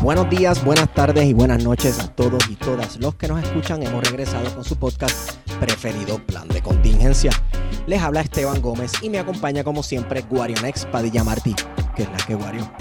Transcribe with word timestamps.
Buenos 0.00 0.30
días, 0.30 0.64
buenas 0.64 0.94
tardes 0.94 1.24
y 1.24 1.32
buenas 1.32 1.64
noches 1.64 1.98
a 1.98 2.06
todos 2.14 2.48
y 2.48 2.54
todas 2.54 2.98
los 2.98 3.16
que 3.16 3.26
nos 3.26 3.42
escuchan. 3.42 3.82
Hemos 3.82 4.04
regresado 4.04 4.48
con 4.54 4.62
su 4.62 4.76
podcast 4.76 5.36
preferido, 5.58 6.24
Plan 6.24 6.46
de 6.46 6.62
Contingencia. 6.62 7.32
Les 7.88 8.00
habla 8.00 8.20
Esteban 8.20 8.62
Gómez 8.62 8.92
y 9.02 9.10
me 9.10 9.18
acompaña 9.18 9.64
como 9.64 9.82
siempre 9.82 10.22
Guarionex 10.22 10.86
Padilla 10.86 11.24
Martí. 11.24 11.52
que 11.96 12.04
es 12.04 12.10
la 12.10 12.16
que 12.18 12.36
Guarion? 12.36 12.72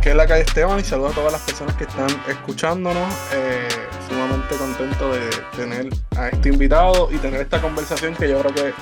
Que 0.00 0.10
es 0.10 0.16
la 0.16 0.26
que 0.26 0.40
Esteban 0.40 0.80
y 0.80 0.84
saludo 0.84 1.08
a 1.08 1.12
todas 1.12 1.32
las 1.32 1.42
personas 1.42 1.76
que 1.76 1.84
están 1.84 2.08
escuchándonos. 2.30 3.12
Eh, 3.34 3.68
sumamente 4.08 4.56
contento 4.56 5.12
de 5.12 5.30
tener 5.54 5.88
a 6.16 6.28
este 6.28 6.48
invitado 6.48 7.10
y 7.12 7.18
tener 7.18 7.42
esta 7.42 7.60
conversación 7.60 8.14
que 8.14 8.26
yo 8.26 8.40
creo 8.40 8.54
que 8.54 8.74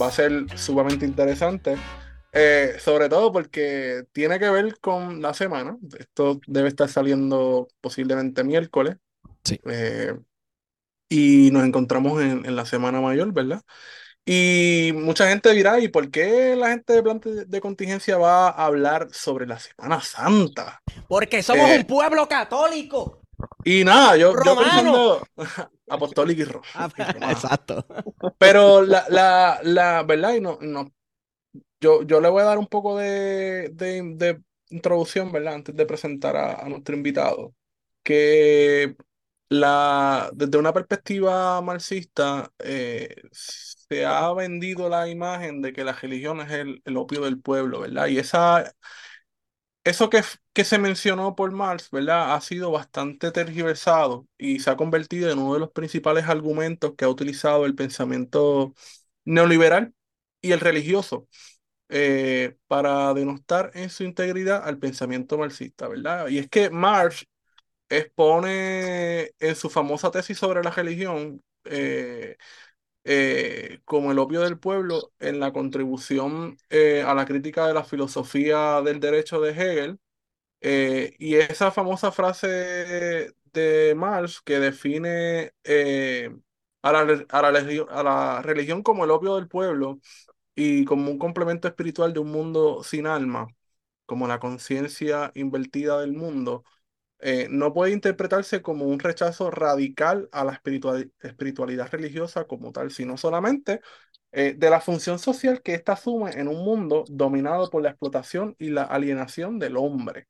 va 0.00 0.08
a 0.08 0.10
ser 0.10 0.44
sumamente 0.56 1.06
interesante. 1.06 1.76
Eh, 2.32 2.76
sobre 2.78 3.08
todo 3.08 3.32
porque 3.32 4.04
tiene 4.12 4.38
que 4.38 4.50
ver 4.50 4.78
con 4.80 5.22
la 5.22 5.34
semana. 5.34 5.78
Esto 5.98 6.40
debe 6.46 6.68
estar 6.68 6.88
saliendo 6.88 7.68
posiblemente 7.80 8.44
miércoles. 8.44 8.96
Sí. 9.44 9.58
Eh, 9.64 10.14
y 11.08 11.50
nos 11.52 11.64
encontramos 11.64 12.20
en, 12.22 12.54
la 12.54 12.66
Semana 12.66 13.00
Mayor, 13.00 13.32
¿verdad? 13.32 13.62
Y 14.26 14.92
mucha 14.94 15.26
gente 15.28 15.50
dirá, 15.52 15.80
¿y 15.80 15.88
por 15.88 16.10
qué 16.10 16.54
la 16.54 16.68
gente 16.68 16.92
de 16.92 17.02
plan 17.02 17.20
de, 17.24 17.60
contingencia 17.62 18.18
va 18.18 18.48
a 18.48 18.66
hablar 18.66 19.08
sobre 19.10 19.46
la 19.46 19.58
Semana 19.58 20.02
Santa? 20.02 20.82
Porque 21.08 21.42
somos 21.42 21.70
eh, 21.70 21.78
un 21.78 21.84
pueblo 21.84 22.28
católico. 22.28 23.22
Y 23.64 23.84
nada, 23.84 24.18
yo, 24.18 24.34
yo 24.44 24.56
pensando 24.56 25.26
apostólico 25.88 26.42
y 26.42 26.44
rojo. 26.44 26.66
Exacto. 27.30 27.86
Pero 28.38 28.82
la, 28.82 29.06
la, 29.08 29.60
la 29.62 30.02
verdad, 30.02 30.34
y 30.34 30.40
no, 30.42 30.58
no 30.60 30.92
yo, 31.80 32.02
yo 32.02 32.20
le 32.20 32.28
voy 32.28 32.42
a 32.42 32.46
dar 32.46 32.58
un 32.58 32.66
poco 32.66 32.96
de, 32.98 33.70
de, 33.72 34.40
introducción, 34.70 35.32
¿verdad? 35.32 35.54
Antes 35.54 35.76
de 35.76 35.86
presentar 35.86 36.36
a, 36.36 36.68
nuestro 36.68 36.96
invitado. 36.96 37.54
Que 38.02 38.96
la, 39.48 40.30
desde 40.34 40.58
una 40.58 40.72
perspectiva 40.72 41.60
marxista, 41.62 42.52
eh, 42.58 43.14
se 43.32 44.04
ha 44.06 44.32
vendido 44.34 44.88
la 44.88 45.08
imagen 45.08 45.62
de 45.62 45.72
que 45.72 45.84
la 45.84 45.92
religión 45.92 46.40
es 46.40 46.50
el, 46.52 46.82
el 46.84 46.96
opio 46.96 47.22
del 47.22 47.40
pueblo, 47.40 47.80
¿verdad? 47.80 48.08
Y 48.08 48.18
esa, 48.18 48.74
eso 49.84 50.10
que, 50.10 50.22
que 50.52 50.64
se 50.64 50.78
mencionó 50.78 51.34
por 51.34 51.50
Marx, 51.52 51.90
¿verdad? 51.90 52.34
Ha 52.34 52.40
sido 52.40 52.70
bastante 52.70 53.30
tergiversado 53.32 54.28
y 54.36 54.60
se 54.60 54.70
ha 54.70 54.76
convertido 54.76 55.30
en 55.30 55.38
uno 55.38 55.54
de 55.54 55.60
los 55.60 55.70
principales 55.70 56.26
argumentos 56.26 56.94
que 56.96 57.04
ha 57.04 57.08
utilizado 57.08 57.64
el 57.64 57.74
pensamiento 57.74 58.74
neoliberal 59.24 59.94
y 60.40 60.52
el 60.52 60.60
religioso 60.60 61.28
eh, 61.88 62.56
para 62.68 63.14
denostar 63.14 63.70
en 63.74 63.90
su 63.90 64.04
integridad 64.04 64.62
al 64.66 64.78
pensamiento 64.78 65.38
marxista, 65.38 65.88
¿verdad? 65.88 66.28
Y 66.28 66.38
es 66.38 66.48
que 66.48 66.70
Marx 66.70 67.26
expone 67.88 69.32
en 69.38 69.56
su 69.56 69.70
famosa 69.70 70.10
tesis 70.10 70.38
sobre 70.38 70.62
la 70.62 70.70
religión 70.70 71.42
eh, 71.64 72.36
eh, 73.04 73.80
como 73.84 74.12
el 74.12 74.18
opio 74.18 74.40
del 74.42 74.58
pueblo 74.58 75.12
en 75.20 75.40
la 75.40 75.52
contribución 75.52 76.58
a 77.06 77.14
la 77.14 77.26
crítica 77.26 77.66
de 77.66 77.74
la 77.74 77.84
filosofía 77.84 78.82
del 78.82 79.00
derecho 79.00 79.40
de 79.40 79.52
Hegel. 79.52 80.00
y 81.18 81.36
esa 81.36 81.70
famosa 81.70 82.12
frase 82.12 83.32
de 83.52 83.94
Marx 83.96 84.40
que 84.42 84.58
define 84.60 85.52
a 86.82 86.92
la, 86.92 87.24
a 87.90 88.02
la 88.02 88.42
religión 88.42 88.82
como 88.82 89.04
el 89.04 89.10
opio 89.10 89.36
del 89.36 89.48
pueblo 89.48 90.00
y 90.58 90.84
como 90.84 91.10
un 91.12 91.18
complemento 91.18 91.68
espiritual 91.68 92.12
de 92.12 92.18
un 92.20 92.32
mundo 92.32 92.82
sin 92.82 93.06
alma, 93.06 93.46
como 94.06 94.26
la 94.28 94.40
conciencia 94.40 95.30
invertida 95.36 96.00
del 96.00 96.12
mundo, 96.12 96.64
eh, 97.20 97.48
no 97.50 97.72
puede 97.74 97.92
interpretarse 97.92 98.62
como 98.62 98.86
un 98.86 98.98
rechazo 99.00 99.50
radical 99.52 100.28
a 100.32 100.44
la 100.44 100.60
espiritualidad 101.22 101.90
religiosa 101.92 102.46
como 102.46 102.72
tal, 102.72 102.90
sino 102.90 103.16
solamente 103.16 103.80
eh, 104.32 104.54
de 104.56 104.70
la 104.70 104.80
función 104.80 105.18
social 105.20 105.62
que 105.62 105.74
ésta 105.74 105.92
asume 105.94 106.32
en 106.32 106.48
un 106.48 106.64
mundo 106.64 107.04
dominado 107.08 107.70
por 107.70 107.82
la 107.82 107.90
explotación 107.90 108.56
y 108.58 108.70
la 108.70 108.84
alienación 108.84 109.58
del 109.60 109.76
hombre. 109.76 110.26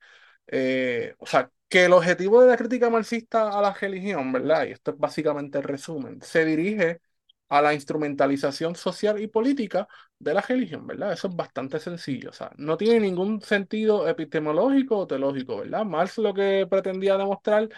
Eh, 0.47 1.15
o 1.19 1.25
sea, 1.25 1.51
que 1.69 1.85
el 1.85 1.93
objetivo 1.93 2.41
de 2.41 2.49
la 2.49 2.57
crítica 2.57 2.89
marxista 2.89 3.49
a 3.57 3.61
la 3.61 3.73
religión, 3.73 4.31
¿verdad? 4.31 4.67
Y 4.67 4.71
esto 4.71 4.91
es 4.91 4.97
básicamente 4.99 5.57
el 5.59 5.63
resumen, 5.65 6.21
se 6.21 6.45
dirige 6.45 7.01
a 7.49 7.61
la 7.61 7.73
instrumentalización 7.73 8.75
social 8.75 9.21
y 9.21 9.27
política 9.27 9.87
de 10.19 10.33
la 10.33 10.41
religión, 10.41 10.85
¿verdad? 10.87 11.13
Eso 11.13 11.27
es 11.27 11.35
bastante 11.35 11.79
sencillo, 11.79 12.29
o 12.29 12.33
sea, 12.33 12.51
no 12.57 12.77
tiene 12.77 12.99
ningún 12.99 13.41
sentido 13.41 14.07
epistemológico 14.07 14.97
o 14.99 15.07
teológico, 15.07 15.57
¿verdad? 15.57 15.85
Marx 15.85 16.17
lo 16.19 16.33
que 16.33 16.67
pretendía 16.69 17.17
demostrar, 17.17 17.69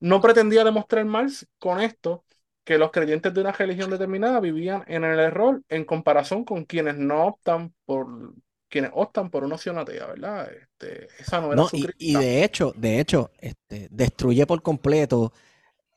no 0.00 0.20
pretendía 0.20 0.64
demostrar 0.64 1.04
Marx 1.06 1.46
con 1.58 1.80
esto 1.80 2.24
que 2.64 2.78
los 2.78 2.90
creyentes 2.90 3.32
de 3.32 3.40
una 3.40 3.52
religión 3.52 3.90
determinada 3.90 4.40
vivían 4.40 4.84
en 4.86 5.04
el 5.04 5.18
error 5.18 5.62
en 5.68 5.84
comparación 5.84 6.44
con 6.44 6.64
quienes 6.64 6.96
no 6.96 7.26
optan 7.26 7.72
por 7.84 8.34
quienes 8.68 8.90
optan 8.94 9.30
por 9.30 9.44
una 9.44 9.54
opción 9.54 9.78
atea, 9.78 10.06
¿verdad? 10.06 10.50
Este, 10.52 11.06
esa 11.18 11.40
no 11.40 11.52
era 11.52 11.64
su 11.64 11.76
y, 11.76 11.88
y, 11.98 12.16
de 12.16 12.44
hecho, 12.44 12.72
de 12.76 13.00
hecho, 13.00 13.30
este, 13.38 13.88
destruye 13.90 14.44
por 14.46 14.62
completo 14.62 15.32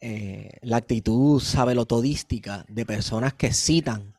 eh, 0.02 0.60
la 0.62 0.78
actitud 0.78 1.42
sabelotodística 1.42 2.66
de 2.70 2.86
personas 2.86 3.34
que 3.34 3.52
citan 3.52 4.16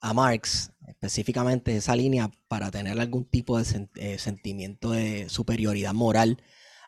a 0.00 0.14
Marx, 0.14 0.70
específicamente 0.86 1.76
esa 1.76 1.96
línea, 1.96 2.30
para 2.46 2.70
tener 2.70 3.00
algún 3.00 3.24
tipo 3.24 3.58
de 3.58 3.88
eh, 3.96 4.18
sentimiento 4.18 4.92
de 4.92 5.28
superioridad 5.28 5.92
moral 5.92 6.40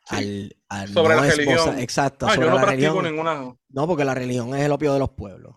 al, 0.08 0.54
sobre 0.92 1.16
la 1.16 1.22
religión. 1.22 1.78
Exacto, 1.80 2.26
ah, 2.28 2.34
sobre 2.34 2.48
no 2.48 2.54
la 2.54 2.64
religión. 2.66 3.04
ninguna. 3.04 3.56
No, 3.68 3.86
porque 3.88 4.04
la 4.04 4.14
religión 4.14 4.54
es 4.54 4.64
el 4.64 4.70
opio 4.70 4.92
de 4.92 5.00
los 5.00 5.10
pueblos. 5.10 5.56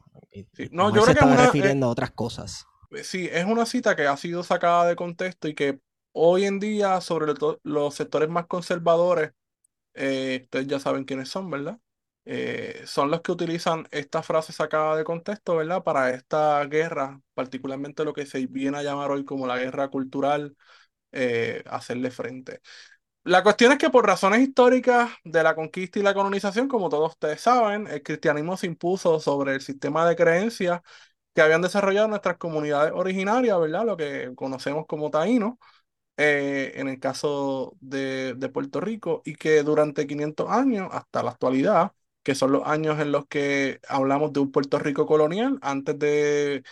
No, 0.71 0.87
yo 0.87 0.93
creo 0.93 1.05
se 1.05 1.11
que 1.11 1.11
estaba 1.11 1.33
una, 1.33 1.45
refiriendo 1.45 1.85
a 1.85 1.89
otras 1.89 2.09
cosas. 2.11 2.65
Eh, 2.89 3.03
sí, 3.03 3.29
es 3.31 3.45
una 3.45 3.67
cita 3.67 3.95
que 3.95 4.07
ha 4.07 4.17
sido 4.17 4.41
sacada 4.41 4.87
de 4.87 4.95
contexto 4.95 5.47
y 5.47 5.53
que 5.53 5.79
hoy 6.11 6.45
en 6.45 6.59
día, 6.59 7.01
sobre 7.01 7.33
los 7.61 7.93
sectores 7.93 8.29
más 8.29 8.47
conservadores, 8.47 9.33
ustedes 9.93 10.65
ya 10.65 10.79
saben 10.79 11.03
quiénes 11.03 11.29
son, 11.29 11.51
¿verdad? 11.51 11.77
Eh, 12.25 12.83
son 12.85 13.09
los 13.09 13.21
que 13.21 13.31
utilizan 13.31 13.87
esta 13.91 14.21
frase 14.21 14.53
sacada 14.53 14.95
de 14.95 15.03
contexto, 15.03 15.55
¿verdad? 15.55 15.83
Para 15.83 16.11
esta 16.11 16.63
guerra, 16.65 17.21
particularmente 17.33 18.05
lo 18.05 18.13
que 18.13 18.25
se 18.25 18.45
viene 18.47 18.77
a 18.77 18.83
llamar 18.83 19.11
hoy 19.11 19.25
como 19.25 19.47
la 19.47 19.57
guerra 19.57 19.89
cultural, 19.89 20.55
eh, 21.11 21.63
hacerle 21.67 22.11
frente. 22.11 22.61
La 23.23 23.43
cuestión 23.43 23.71
es 23.71 23.77
que 23.77 23.89
por 23.89 24.05
razones 24.07 24.41
históricas 24.41 25.11
de 25.23 25.43
la 25.43 25.55
conquista 25.55 25.99
y 25.99 26.03
la 26.03 26.13
colonización, 26.13 26.67
como 26.67 26.89
todos 26.89 27.11
ustedes 27.11 27.41
saben, 27.41 27.87
el 27.87 28.01
cristianismo 28.03 28.57
se 28.57 28.67
impuso 28.67 29.19
sobre 29.19 29.53
el 29.55 29.61
sistema 29.61 30.07
de 30.07 30.15
creencias 30.15 30.81
que 31.33 31.41
habían 31.41 31.61
desarrollado 31.61 32.07
nuestras 32.07 32.37
comunidades 32.37 32.93
originarias, 32.95 33.59
¿verdad? 33.59 33.85
Lo 33.85 33.97
que 33.97 34.31
conocemos 34.35 34.85
como 34.87 35.11
taínos. 35.11 35.55
Eh, 36.17 36.73
en 36.75 36.89
el 36.89 36.99
caso 36.99 37.77
de, 37.79 38.33
de, 38.35 38.49
Puerto 38.49 38.81
Rico, 38.81 39.21
y 39.25 39.35
que 39.35 39.63
durante 39.63 40.05
500 40.05 40.49
años, 40.51 40.89
hasta 40.91 41.23
la 41.23 41.31
actualidad, 41.31 41.93
que 42.29 42.35
son 42.35 42.51
los 42.53 42.63
años 42.67 42.99
en 42.99 43.11
los 43.11 43.27
que 43.27 43.79
hablamos 43.89 44.33
de 44.33 44.39
un 44.41 44.51
Puerto 44.51 44.79
Rico 44.79 45.05
colonial, 45.07 45.59
antes 45.61 45.97
de, 45.99 46.63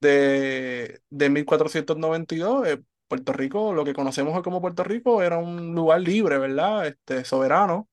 de, 0.00 1.02
de 1.10 1.30
1492, 1.30 2.68
eh, 2.68 2.82
Puerto 3.08 3.32
Rico, 3.32 3.72
lo 3.74 3.84
que 3.84 3.94
conocemos 3.94 4.40
como 4.42 4.60
Puerto 4.60 4.84
Rico, 4.84 5.22
era 5.22 5.38
un 5.38 5.74
lugar 5.74 6.00
libre, 6.00 6.38
¿verdad? 6.38 6.86
Este, 6.86 7.24
soberano. 7.24 7.88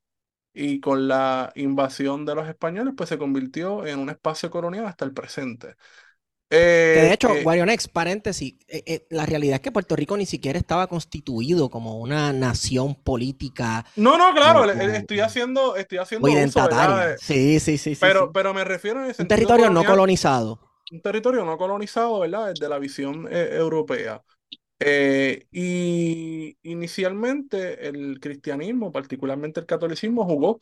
Y 0.54 0.80
con 0.81 1.07
la 1.07 1.51
invasión 1.56 2.25
de 2.25 2.36
los 2.36 2.48
españoles, 2.50 2.94
pues 2.98 3.09
se 3.09 3.18
convirtió 3.19 3.86
en 3.88 4.00
un 4.00 4.09
espacio 4.09 4.50
colonial 4.51 4.86
hasta 4.88 5.06
el 5.06 5.13
presente. 5.13 5.75
De 6.50 7.14
hecho, 7.14 7.30
eh, 7.30 7.44
Guarionex, 7.44 7.88
paréntesis, 7.88 8.56
eh, 8.68 9.06
la 9.10 9.26
realidad 9.26 9.56
es 9.56 9.62
que 9.62 9.72
Puerto 9.72 9.96
Rico 9.96 10.18
ni 10.18 10.26
siquiera 10.26 10.58
estaba 10.58 10.88
constituido 10.88 11.70
como 11.70 12.00
una 12.00 12.34
nación 12.34 12.96
política. 12.96 13.86
No, 13.96 14.18
no, 14.18 14.34
claro, 14.34 14.66
estoy 14.66 15.20
haciendo, 15.22 15.76
estoy 15.76 15.98
haciendo 15.98 16.30
identitaria. 16.30 17.18
sí, 17.18 17.60
sí, 17.60 17.78
sí. 17.78 17.96
Pero, 18.00 18.32
pero 18.32 18.54
me 18.54 18.64
refiero 18.64 19.00
a 19.02 19.08
ese 19.10 19.24
Un 19.24 19.28
territorio 19.28 19.70
no 19.70 19.84
colonizado. 19.84 20.60
un 20.92 21.02
territorio 21.02 21.46
no 21.46 21.58
colonizado, 21.58 22.20
¿verdad? 22.20 22.50
Desde 22.54 22.70
la 22.70 22.80
visión 22.80 23.28
eh, 23.32 23.50
europea. 23.54 24.24
Eh, 24.80 25.48
y 25.52 26.58
inicialmente 26.64 27.88
el 27.88 28.20
cristianismo, 28.20 28.92
particularmente 28.92 29.60
el 29.62 29.66
catolicismo, 29.66 30.26
jugó 30.26 30.60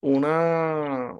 una, 0.00 1.18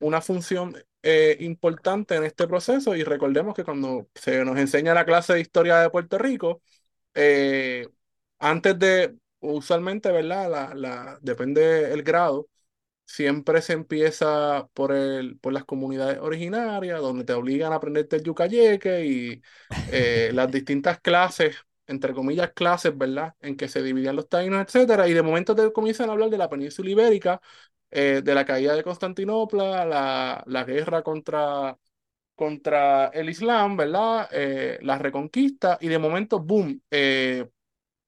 una 0.00 0.20
función 0.22 0.76
eh, 1.04 1.36
importante 1.40 2.16
en 2.16 2.24
este 2.24 2.46
proceso 2.48 2.96
y 2.96 3.04
recordemos 3.04 3.54
que 3.54 3.64
cuando 3.64 4.08
se 4.14 4.44
nos 4.44 4.58
enseña 4.58 4.94
la 4.94 5.04
clase 5.04 5.34
de 5.34 5.40
historia 5.40 5.78
de 5.80 5.90
Puerto 5.90 6.18
Rico, 6.18 6.62
eh, 7.14 7.88
antes 8.38 8.78
de, 8.78 9.16
usualmente, 9.40 10.10
¿verdad? 10.12 10.50
La, 10.50 10.74
la, 10.74 11.18
depende 11.22 11.92
el 11.92 12.02
grado, 12.02 12.48
siempre 13.06 13.62
se 13.62 13.74
empieza 13.74 14.68
por, 14.74 14.92
el, 14.92 15.38
por 15.38 15.52
las 15.52 15.64
comunidades 15.64 16.18
originarias, 16.20 17.00
donde 17.00 17.24
te 17.24 17.34
obligan 17.34 17.72
a 17.72 17.76
aprenderte 17.76 18.16
el 18.16 18.24
yucayeque 18.24 19.06
y 19.06 19.42
eh, 19.92 20.30
las 20.34 20.50
distintas 20.50 21.00
clases, 21.00 21.56
entre 21.86 22.14
comillas, 22.14 22.52
clases, 22.54 22.96
¿verdad? 22.96 23.34
En 23.40 23.56
que 23.56 23.68
se 23.68 23.82
dividían 23.82 24.16
los 24.16 24.28
taínos, 24.28 24.62
etcétera, 24.64 25.08
y 25.08 25.12
de 25.12 25.22
momento 25.22 25.54
te 25.54 25.72
comienzan 25.72 26.08
a 26.08 26.12
hablar 26.12 26.30
de 26.30 26.38
la 26.38 26.48
península 26.48 26.90
ibérica, 26.90 27.40
eh, 27.90 28.22
de 28.24 28.34
la 28.34 28.44
caída 28.44 28.74
de 28.74 28.82
Constantinopla, 28.82 29.84
la, 29.84 30.42
la 30.46 30.64
guerra 30.64 31.02
contra, 31.02 31.78
contra 32.34 33.06
el 33.08 33.30
Islam, 33.30 33.76
¿verdad? 33.76 34.28
Eh, 34.32 34.78
la 34.82 34.98
reconquista, 34.98 35.78
y 35.80 35.88
de 35.88 35.98
momento, 35.98 36.40
boom, 36.40 36.80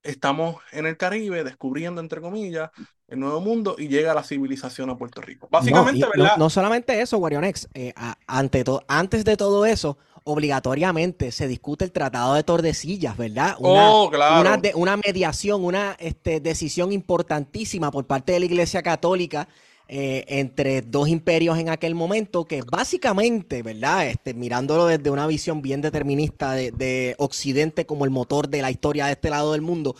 estamos 0.03 0.57
en 0.71 0.85
el 0.85 0.97
Caribe 0.97 1.43
descubriendo, 1.43 2.01
entre 2.01 2.21
comillas, 2.21 2.71
el 3.07 3.19
nuevo 3.19 3.41
mundo 3.41 3.75
y 3.77 3.87
llega 3.87 4.13
la 4.13 4.23
civilización 4.23 4.89
a 4.89 4.97
Puerto 4.97 5.21
Rico. 5.21 5.47
Básicamente, 5.51 6.01
no, 6.01 6.09
¿verdad? 6.09 6.37
No, 6.37 6.49
solamente 6.49 6.99
eso, 7.01 7.17
Guarionex, 7.17 7.67
eh, 7.73 7.93
ante 8.25 8.63
antes 8.87 9.25
de 9.25 9.37
todo 9.37 9.65
eso, 9.65 9.97
obligatoriamente 10.27 11.31
se 11.31 11.47
discute 11.47 11.85
el 11.85 11.91
Tratado 11.91 12.33
de 12.33 12.43
Tordesillas, 12.43 13.17
¿verdad? 13.17 13.55
Una, 13.59 13.91
oh, 13.91 14.09
claro. 14.09 14.41
Una, 14.41 14.57
de, 14.57 14.73
una 14.75 14.97
mediación, 14.97 15.63
una 15.63 15.95
este, 15.99 16.39
decisión 16.39 16.91
importantísima 16.91 17.91
por 17.91 18.05
parte 18.05 18.33
de 18.33 18.39
la 18.39 18.45
Iglesia 18.45 18.83
Católica 18.83 19.47
eh, 19.89 20.25
entre 20.27 20.81
dos 20.81 21.07
imperios 21.07 21.57
en 21.57 21.69
aquel 21.69 21.95
momento, 21.95 22.45
que 22.45 22.61
básicamente, 22.61 23.63
¿verdad? 23.63 24.07
Este, 24.07 24.33
mirándolo 24.33 24.85
desde 24.85 25.09
una 25.09 25.25
visión 25.27 25.61
bien 25.61 25.81
determinista 25.81 26.51
de, 26.53 26.71
de 26.71 27.15
Occidente 27.19 27.85
como 27.85 28.03
el 28.03 28.11
motor 28.11 28.49
de 28.49 28.61
la 28.61 28.69
historia 28.69 29.05
de 29.05 29.13
este 29.13 29.29
lado 29.29 29.53
del 29.53 29.61
mundo, 29.61 29.95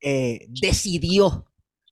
eh, 0.00 0.46
decidió 0.48 1.46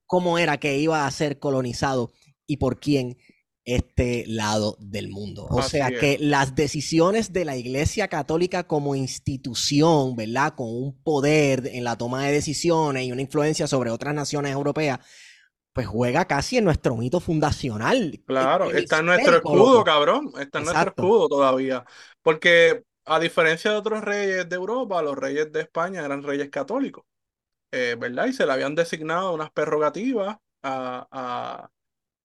cómo 0.06 0.38
era 0.38 0.58
que 0.58 0.78
iba 0.78 1.06
a 1.06 1.10
ser 1.12 1.38
colonizado 1.38 2.10
y 2.48 2.56
por 2.56 2.80
quién 2.80 3.16
este 3.64 4.24
lado 4.26 4.76
del 4.80 5.08
mundo. 5.08 5.46
O 5.50 5.62
sea 5.62 5.90
que 5.90 6.18
las 6.18 6.54
decisiones 6.54 7.32
de 7.32 7.44
la 7.44 7.56
Iglesia 7.56 8.08
Católica 8.08 8.64
como 8.64 8.94
institución, 8.94 10.16
¿verdad? 10.16 10.54
Con 10.54 10.68
un 10.68 11.02
poder 11.02 11.68
en 11.72 11.84
la 11.84 11.96
toma 11.96 12.24
de 12.24 12.32
decisiones 12.32 13.04
y 13.04 13.12
una 13.12 13.22
influencia 13.22 13.66
sobre 13.66 13.90
otras 13.90 14.14
naciones 14.14 14.52
europeas, 14.52 15.00
pues 15.72 15.86
juega 15.86 16.24
casi 16.24 16.58
en 16.58 16.64
nuestro 16.64 16.96
mito 16.96 17.20
fundacional. 17.20 18.20
Claro, 18.26 18.70
está 18.70 19.00
en 19.00 19.06
nuestro 19.06 19.36
escudo, 19.36 19.84
cabrón. 19.84 20.32
Está 20.38 20.58
en 20.58 20.64
nuestro 20.64 20.88
escudo 20.90 21.28
todavía. 21.28 21.84
Porque 22.22 22.82
a 23.04 23.20
diferencia 23.20 23.70
de 23.70 23.76
otros 23.76 24.02
reyes 24.02 24.48
de 24.48 24.56
Europa, 24.56 25.02
los 25.02 25.16
reyes 25.16 25.52
de 25.52 25.60
España 25.60 26.04
eran 26.04 26.22
reyes 26.22 26.50
católicos. 26.50 27.04
Eh, 27.72 27.96
¿verdad? 27.98 28.26
Y 28.26 28.32
se 28.32 28.46
le 28.46 28.52
habían 28.52 28.74
designado 28.74 29.32
unas 29.32 29.50
prerrogativas 29.52 30.36
a, 30.62 31.06
a, 31.10 31.70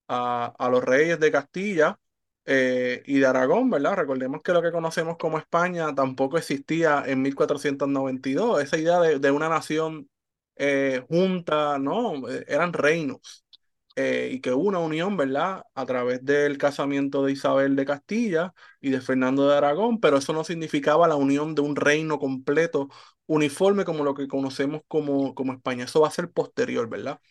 los 0.07 0.83
reyes 0.83 1.19
de 1.19 1.31
Castilla 1.31 1.99
eh, 2.45 3.01
y 3.05 3.19
de 3.19 3.25
Aragón, 3.27 3.69
¿verdad? 3.69 3.95
Recordemos 3.95 4.41
que 4.41 4.53
lo 4.53 4.61
que 4.61 4.71
conocemos 4.71 5.17
como 5.17 5.37
España 5.39 5.93
tampoco 5.95 6.37
existía 6.37 7.03
en 7.05 7.21
1492, 7.21 8.61
esa 8.63 8.77
idea 8.77 8.99
de, 9.01 9.31
una 9.31 9.49
nación 9.49 10.09
eh, 10.55 11.03
junta, 11.09 11.79
¿no? 11.79 12.27
Eran 12.47 12.73
reinos. 12.73 13.43
Eh, 13.97 14.29
y 14.33 14.41
que 14.41 14.51
hubo 14.51 14.63
una 14.67 14.79
unión, 14.79 15.15
¿verdad? 15.15 15.63
A 15.73 15.85
través 15.85 16.23
del 16.25 16.57
casamiento 16.57 17.23
de 17.23 17.31
Isabel 17.31 17.77
de 17.77 17.85
Castilla 17.85 18.53
y 18.81 18.89
de 18.89 18.99
Fernando 19.01 19.47
de 19.47 19.55
Aragón, 19.55 20.01
pero 20.01 20.17
eso 20.17 20.33
no 20.33 20.43
significaba 20.43 21.07
la 21.07 21.15
unión 21.15 21.55
de 21.55 21.61
un 21.61 21.77
reino 21.77 22.19
completo, 22.19 22.89
uniforme 23.25 23.85
como 23.85 24.03
lo 24.03 24.13
que 24.13 24.27
conocemos 24.27 24.81
como, 24.89 25.33
como 25.33 25.53
España. 25.53 25.85
Eso 25.85 26.01
va 26.01 26.09
a 26.09 26.11
ser 26.11 26.29
posterior, 26.29 26.89
¿verdad? 26.89 27.21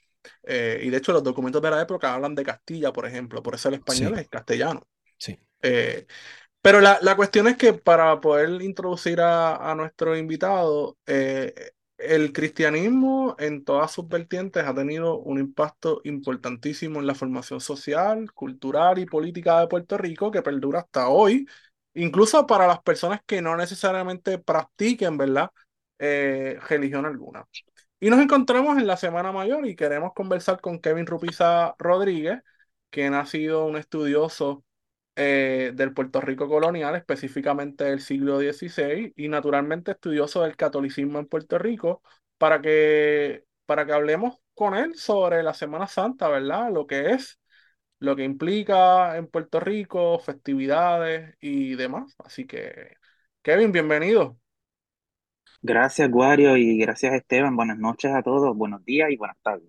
Eh, 0.43 0.81
y 0.83 0.91
de 0.91 0.97
hecho 0.97 1.13
los 1.13 1.23
documentos 1.23 1.63
de 1.63 1.71
la 1.71 1.83
época 1.83 2.15
hablan 2.15 2.35
de 2.35 2.45
Castilla, 2.45 2.93
por 2.93 3.07
ejemplo, 3.07 3.43
por 3.43 3.55
eso 3.55 3.69
el 3.69 3.75
español 3.75 4.19
es 4.19 4.29
castellano. 4.29 4.87
Sí. 5.17 5.39
Eh, 5.63 6.07
pero 6.61 6.81
la, 6.81 6.99
la, 7.03 7.17
cuestión 7.17 7.47
es 7.47 7.57
que 7.57 7.75
para 7.75 8.21
poder 8.21 8.63
introducir 8.63 9.21
a, 9.21 9.71
a 9.71 9.75
nuestro 9.75 10.17
invitado, 10.17 10.97
el 12.05 12.33
cristianismo 12.33 13.37
en 13.39 13.65
todas 13.65 13.93
sus 13.93 14.09
vertientes 14.09 14.65
ha 14.65 14.75
tenido 14.75 15.19
un 15.19 15.39
impacto 15.39 16.01
importantísimo 16.05 17.01
en 17.01 17.07
la 17.07 17.15
formación 17.15 17.61
social, 17.61 18.33
cultural 18.33 18.99
y 18.99 19.07
política 19.07 19.61
de 19.61 19.69
Puerto 19.69 19.97
Rico 19.99 20.31
que 20.31 20.43
perdura 20.43 20.81
hasta 20.81 21.09
hoy, 21.09 21.47
incluso 21.95 22.47
para 22.47 22.67
las 22.67 22.81
personas 22.83 23.21
que 23.27 23.41
no 23.41 23.57
necesariamente 23.57 24.39
practiquen, 24.39 25.17
¿verdad? 25.17 25.51
Eh, 25.99 26.59
religión 26.69 27.07
alguna. 27.07 27.47
Y 28.05 28.11
nos 28.11 28.21
encontramos 28.21 28.77
en 28.77 28.87
la 28.87 28.99
Semana 28.99 29.33
Mayor 29.33 29.67
y 29.67 29.77
queremos 29.77 30.13
conversar 30.13 30.61
con 30.61 30.79
Kevin 30.79 31.07
Rupiza 31.07 31.75
Rodríguez, 31.79 32.43
quien 32.91 33.15
ha 33.15 33.25
sido 33.25 33.65
un 33.65 33.79
estudioso 33.79 34.63
eh, 35.17 35.73
del 35.75 35.95
Puerto 35.95 36.21
Rico 36.21 36.47
colonial, 36.47 36.97
específicamente 36.97 37.85
del 37.85 38.01
siglo 38.03 38.39
XVI, 38.41 39.15
y 39.17 39.29
naturalmente 39.29 39.93
estudioso 39.93 40.43
del 40.43 40.55
catolicismo 40.55 41.19
en 41.19 41.29
Puerto 41.29 41.57
Rico, 41.59 42.03
para 42.37 42.61
que, 42.61 43.47
para 43.65 43.87
que 43.87 43.93
hablemos 43.95 44.37
con 44.53 44.75
él 44.75 44.95
sobre 44.97 45.43
la 45.43 45.55
Semana 45.55 45.87
Santa, 45.87 46.29
¿verdad? 46.29 46.71
Lo 46.71 46.87
que 46.87 47.13
es, 47.13 47.41
lo 48.01 48.17
que 48.17 48.25
implica 48.25 49.17
en 49.17 49.29
Puerto 49.29 49.61
Rico, 49.61 50.19
festividades 50.19 51.35
y 51.41 51.75
demás. 51.77 52.15
Así 52.19 52.47
que, 52.47 52.99
Kevin, 53.43 53.73
bienvenido. 53.73 54.39
Gracias, 55.65 56.09
Guario, 56.13 56.57
y 56.57 56.79
gracias, 56.79 57.13
Esteban. 57.15 57.57
Buenas 57.57 57.77
noches 57.79 58.13
a 58.15 58.23
todos, 58.23 58.57
buenos 58.57 58.85
días 58.85 59.11
y 59.11 59.17
buenas 59.17 59.37
tardes. 59.43 59.69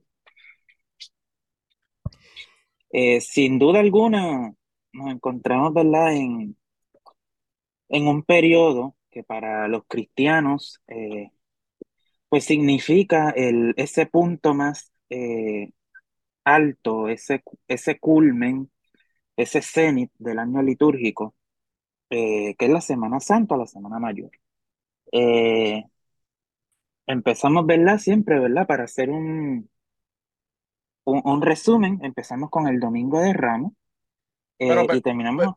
Eh, 2.91 3.21
sin 3.21 3.59
duda 3.59 3.79
alguna, 3.79 4.53
nos 4.93 5.11
encontramos, 5.11 5.73
¿verdad?, 5.73 6.13
en, 6.13 6.57
en 7.89 8.07
un 8.07 8.23
periodo 8.23 8.95
que 9.11 9.23
para 9.23 9.67
los 9.67 9.83
cristianos, 9.87 10.81
eh, 10.87 11.31
pues 12.29 12.45
significa 12.45 13.31
el, 13.31 13.73
ese 13.77 14.05
punto 14.07 14.53
más 14.53 14.91
eh, 15.09 15.71
alto, 16.45 17.09
ese, 17.09 17.43
ese 17.67 17.99
culmen, 17.99 18.71
ese 19.37 19.61
cenit 19.63 20.11
del 20.19 20.39
año 20.39 20.61
litúrgico, 20.63 21.35
que 22.09 22.55
es 22.59 22.69
la 22.69 22.81
Semana 22.81 23.19
Santa, 23.19 23.57
la 23.57 23.67
Semana 23.67 23.99
Mayor. 23.99 24.31
Empezamos, 27.07 27.65
¿verdad? 27.65 27.97
Siempre, 27.99 28.39
¿verdad? 28.39 28.67
Para 28.67 28.83
hacer 28.85 29.09
un, 29.09 29.69
un, 31.05 31.21
un 31.25 31.41
resumen, 31.41 31.99
empezamos 32.03 32.49
con 32.49 32.67
el 32.67 32.79
Domingo 32.79 33.19
de 33.21 33.33
Ramos, 33.33 33.73
eh, 34.59 34.87
y 34.91 35.01
terminamos. 35.01 35.55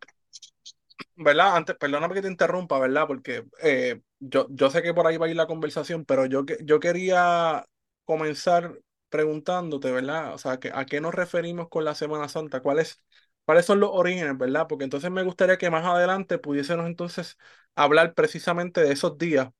¿Verdad? 1.16 1.56
Antes, 1.56 1.76
perdóname 1.76 2.14
que 2.14 2.22
te 2.22 2.28
interrumpa, 2.28 2.78
¿verdad? 2.78 3.06
Porque 3.06 3.44
eh, 3.62 4.00
yo, 4.20 4.46
yo 4.50 4.70
sé 4.70 4.82
que 4.82 4.94
por 4.94 5.06
ahí 5.06 5.16
va 5.16 5.26
a 5.26 5.28
ir 5.30 5.36
la 5.36 5.46
conversación, 5.46 6.04
pero 6.04 6.26
yo, 6.26 6.44
yo 6.64 6.78
quería 6.80 7.64
comenzar 8.04 8.80
preguntándote, 9.08 9.90
¿verdad? 9.90 10.34
O 10.34 10.38
sea, 10.38 10.58
¿a 10.74 10.86
qué 10.86 11.00
nos 11.00 11.14
referimos 11.14 11.68
con 11.68 11.84
la 11.84 11.94
Semana 11.94 12.28
Santa? 12.28 12.60
¿Cuáles, 12.60 13.02
¿Cuáles 13.48 13.64
son 13.66 13.80
los 13.80 13.90
orígenes, 13.92 14.36
verdad? 14.36 14.66
Porque 14.68 14.84
entonces 14.84 15.10
me 15.10 15.22
gustaría 15.24 15.56
que 15.58 15.70
más 15.70 15.84
adelante 15.86 16.38
pudiésemos 16.38 16.86
entonces 16.86 17.38
hablar 17.74 18.14
precisamente 18.14 18.82
de 18.82 18.92
esos 18.92 19.16
días 19.18 19.50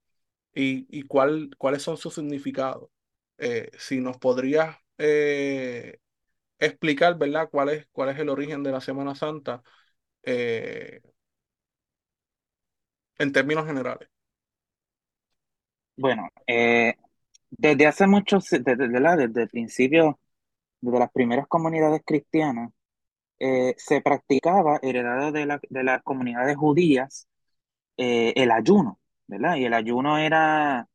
y, 0.55 0.87
y 0.97 1.05
cuál, 1.05 1.51
cuáles 1.59 1.83
son 1.83 1.97
sus 1.99 2.15
significados. 2.15 2.91
Eh, 3.39 3.71
si 3.79 4.01
nos 4.01 4.19
podrías 4.19 4.77
explicar, 6.59 7.19
¿verdad?, 7.19 7.49
cuál 7.51 7.71
es, 7.71 7.87
cuál 7.93 8.11
es 8.11 8.19
el 8.19 8.29
origen 8.29 8.63
de 8.63 8.73
la 8.73 8.81
Semana 8.81 9.15
Santa 9.15 9.63
eh, 10.25 11.03
en 13.19 13.33
términos 13.33 13.65
generales. 13.67 14.09
Bueno, 15.97 16.29
eh, 16.47 16.95
desde 17.51 17.87
hace 17.87 18.07
muchos, 18.07 18.49
desde, 18.51 18.77
desde 18.77 19.43
el 19.43 19.49
principio, 19.49 20.21
desde 20.81 20.99
las 21.01 21.13
primeras 21.13 21.49
comunidades 21.49 22.03
cristianas, 22.07 22.71
eh, 23.41 23.75
se 23.79 24.01
practicaba, 24.01 24.79
heredado 24.83 25.33
de, 25.33 25.47
la, 25.47 25.61
de 25.71 25.85
las 25.85 26.03
comunidades 26.03 26.57
judías, 26.57 27.29
el 27.97 28.51
ayuno, 28.53 29.01
¿verdad? 29.27 29.57
Y 29.57 29.65
el 29.67 29.75
ayuno 29.75 30.19
era 30.19 30.89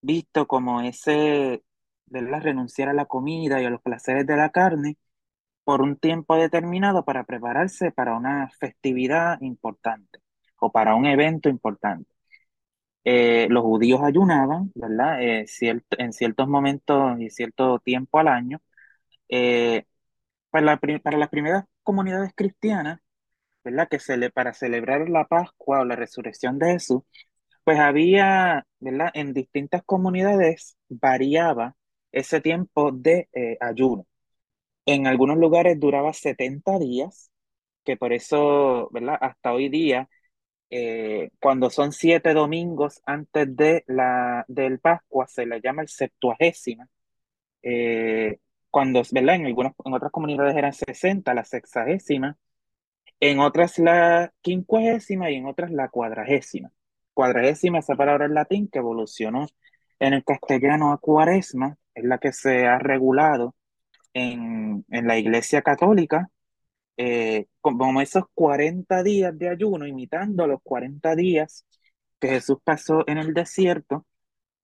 visto 0.00 0.46
como 0.46 0.80
ese, 0.82 1.62
¿verdad? 2.06 2.42
Renunciar 2.42 2.88
a 2.88 2.94
la 2.94 3.06
comida 3.06 3.60
y 3.62 3.64
a 3.66 3.70
los 3.70 3.82
placeres 3.82 4.26
de 4.26 4.36
la 4.36 4.50
carne 4.50 4.96
por 5.64 5.82
un 5.82 5.96
tiempo 5.98 6.36
determinado 6.36 7.04
para 7.04 7.24
prepararse 7.24 7.92
para 7.92 8.16
una 8.16 8.50
festividad 8.60 9.40
importante. 9.42 10.20
o 10.60 10.72
para 10.72 10.94
un 10.94 11.06
evento 11.06 11.48
importante. 11.50 12.10
Eh, 13.04 13.46
los 13.50 13.62
judíos 13.64 14.00
ayunaban, 14.02 14.72
¿verdad? 14.74 15.22
Eh, 15.22 15.46
en 15.98 16.12
ciertos 16.12 16.48
momentos 16.48 17.20
y 17.20 17.30
cierto 17.30 17.78
tiempo 17.80 18.18
al 18.18 18.28
año. 18.28 18.60
Eh, 19.28 19.84
para 20.50 20.66
las 21.18 21.28
primeras 21.30 21.64
comunidades 21.86 22.32
cristianas, 22.36 23.00
¿verdad? 23.64 23.88
Que 23.88 24.00
se 24.00 24.16
le, 24.18 24.30
para 24.30 24.54
celebrar 24.54 25.08
la 25.10 25.26
Pascua 25.26 25.80
o 25.80 25.86
la 25.86 25.96
resurrección 25.96 26.58
de 26.58 26.72
Jesús, 26.74 27.02
pues 27.64 27.78
había, 27.80 28.66
¿verdad? 28.80 29.10
En 29.14 29.34
distintas 29.34 29.82
comunidades 29.84 30.76
variaba 30.88 31.76
ese 32.12 32.40
tiempo 32.40 32.92
de 32.92 33.28
ayuno. 33.60 34.06
En 34.86 35.06
algunos 35.06 35.38
lugares 35.38 35.78
duraba 35.80 36.12
70 36.12 36.78
días, 36.78 37.30
que 37.84 37.96
por 37.96 38.12
eso, 38.12 38.88
¿verdad? 38.92 39.18
Hasta 39.20 39.52
hoy 39.52 39.68
día 39.68 40.08
eh, 40.70 41.30
cuando 41.40 41.70
son 41.70 41.92
siete 41.92 42.34
domingos 42.34 43.00
antes 43.06 43.54
de 43.56 43.84
la, 43.86 44.44
del 44.48 44.80
Pascua, 44.80 45.26
se 45.28 45.46
le 45.46 45.60
llama 45.60 45.82
el 45.82 45.88
septuagésima. 45.88 46.88
Eh, 47.62 48.38
cuando, 48.76 49.00
¿verdad? 49.10 49.36
En, 49.36 49.46
algunas, 49.46 49.72
en 49.86 49.94
otras 49.94 50.12
comunidades 50.12 50.54
eran 50.54 50.74
60, 50.74 51.32
la 51.32 51.46
sexagésima, 51.46 52.36
en 53.20 53.40
otras 53.40 53.78
la 53.78 54.34
quincuagésima 54.42 55.30
y 55.30 55.36
en 55.36 55.46
otras 55.46 55.70
la 55.70 55.88
cuadragésima. 55.88 56.70
Cuadragésima, 57.14 57.78
esa 57.78 57.96
palabra 57.96 58.26
en 58.26 58.34
latín 58.34 58.68
que 58.68 58.80
evolucionó 58.80 59.46
en 59.98 60.12
el 60.12 60.24
castellano 60.24 60.92
a 60.92 60.98
cuaresma, 60.98 61.78
es 61.94 62.04
la 62.04 62.18
que 62.18 62.32
se 62.34 62.66
ha 62.66 62.78
regulado 62.78 63.54
en, 64.12 64.84
en 64.90 65.06
la 65.06 65.16
Iglesia 65.16 65.62
Católica 65.62 66.28
eh, 66.98 67.46
como 67.62 67.98
esos 68.02 68.24
40 68.34 69.02
días 69.02 69.38
de 69.38 69.48
ayuno, 69.48 69.86
imitando 69.86 70.46
los 70.46 70.60
40 70.62 71.16
días 71.16 71.64
que 72.20 72.28
Jesús 72.28 72.58
pasó 72.62 73.04
en 73.08 73.16
el 73.16 73.32
desierto, 73.32 74.04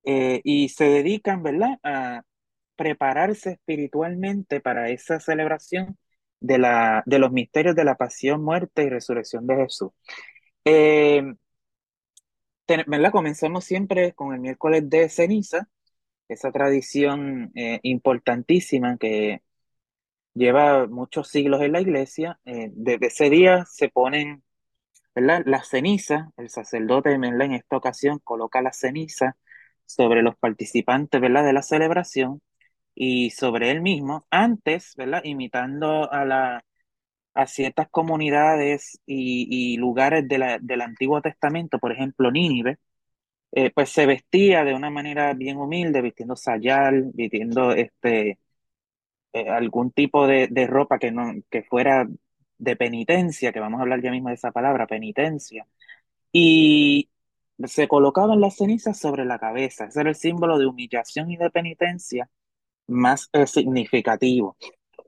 eh, 0.05 0.43
y 0.45 0.69
se 0.69 0.85
dedican, 0.85 1.43
¿verdad?, 1.43 1.79
a 1.83 2.25
prepararse 2.83 3.53
espiritualmente 3.53 4.61
para 4.61 4.91
esa 4.91 5.21
celebración 5.21 5.97
de, 6.41 6.59
la, 6.59 7.05
de 7.07 7.21
los 7.21 7.31
misterios 7.31 7.77
de 7.77 7.85
la 7.85 7.97
pasión, 7.97 8.43
muerte 8.43 8.83
y 8.83 8.89
resurrección 8.91 9.47
de 9.47 9.57
Jesús. 9.57 9.93
Eh, 10.65 11.23
¿verdad? 12.87 13.13
Comenzamos 13.13 13.65
siempre 13.65 14.15
con 14.15 14.35
el 14.35 14.41
miércoles 14.41 14.89
de 14.91 15.09
ceniza, 15.09 15.69
esa 16.29 16.51
tradición 16.51 17.53
importantísima 17.83 18.97
que 18.99 19.43
lleva 20.35 20.89
muchos 20.89 21.29
siglos 21.29 21.63
en 21.63 21.73
la 21.73 21.81
iglesia. 21.81 22.41
Eh, 22.45 22.71
desde 22.73 23.07
ese 23.07 23.31
día 23.31 23.65
se 23.71 23.91
ponen 23.91 24.43
¿verdad? 25.15 25.43
las 25.47 25.69
cenizas, 25.69 26.29
el 26.37 26.51
sacerdote 26.51 27.13
en 27.13 27.53
esta 27.53 27.77
ocasión 27.77 28.19
coloca 28.25 28.63
la 28.63 28.73
ceniza 28.73 29.37
sobre 29.87 30.23
los 30.23 30.37
participantes 30.37 31.21
¿verdad? 31.21 31.45
de 31.45 31.53
la 31.53 31.63
celebración 31.63 32.43
y 32.95 33.31
sobre 33.31 33.71
él 33.71 33.81
mismo, 33.83 34.27
antes, 34.31 34.95
¿verdad? 34.97 35.23
imitando 35.25 36.11
a, 36.13 36.25
la, 36.25 36.65
a 37.35 37.47
ciertas 37.47 37.89
comunidades 37.91 39.01
y, 39.07 39.77
lugares 39.79 40.29
de 40.29 40.39
la, 40.39 40.59
del 40.61 40.83
Antiguo 40.83 41.21
Testamento, 41.23 41.79
por 41.79 41.93
ejemplo, 41.93 42.31
Nínive, 42.31 42.79
eh, 43.53 43.71
pues 43.75 43.91
se 43.91 44.07
vestía 44.07 44.65
de 44.65 44.75
una 44.75 44.91
manera 44.91 45.35
bien 45.35 45.59
humilde, 45.59 46.03
vistiendo 46.03 46.37
sayal, 46.37 47.11
vistiendo 47.15 47.73
este, 47.73 48.39
eh, 49.33 49.49
algún 49.49 49.91
tipo 49.93 50.27
de, 50.27 50.49
ropa 50.69 50.99
que, 50.99 51.11
no, 51.11 51.33
que 51.51 51.63
fuera 51.63 52.07
de 52.59 52.77
penitencia, 52.77 53.53
que 53.53 53.61
vamos 53.61 53.79
a 53.81 53.83
hablar 53.83 54.03
ya 54.03 54.11
mismo 54.11 54.29
de 54.29 54.35
esa 54.37 54.53
palabra, 54.53 54.87
penitencia, 54.87 55.67
y 56.33 57.11
se 57.67 57.89
colocaban 57.89 58.41
las 58.41 58.57
cenizas 58.57 58.99
sobre 58.99 59.25
la 59.25 59.39
cabeza. 59.39 59.87
Ese 59.87 60.01
era 60.01 60.11
el 60.11 60.17
símbolo 60.17 60.59
de 60.59 60.67
humillación 60.67 61.31
y 61.31 61.37
de 61.37 61.51
penitencia 61.51 62.29
más 62.93 63.29
eh, 63.33 63.47
significativo. 63.47 64.57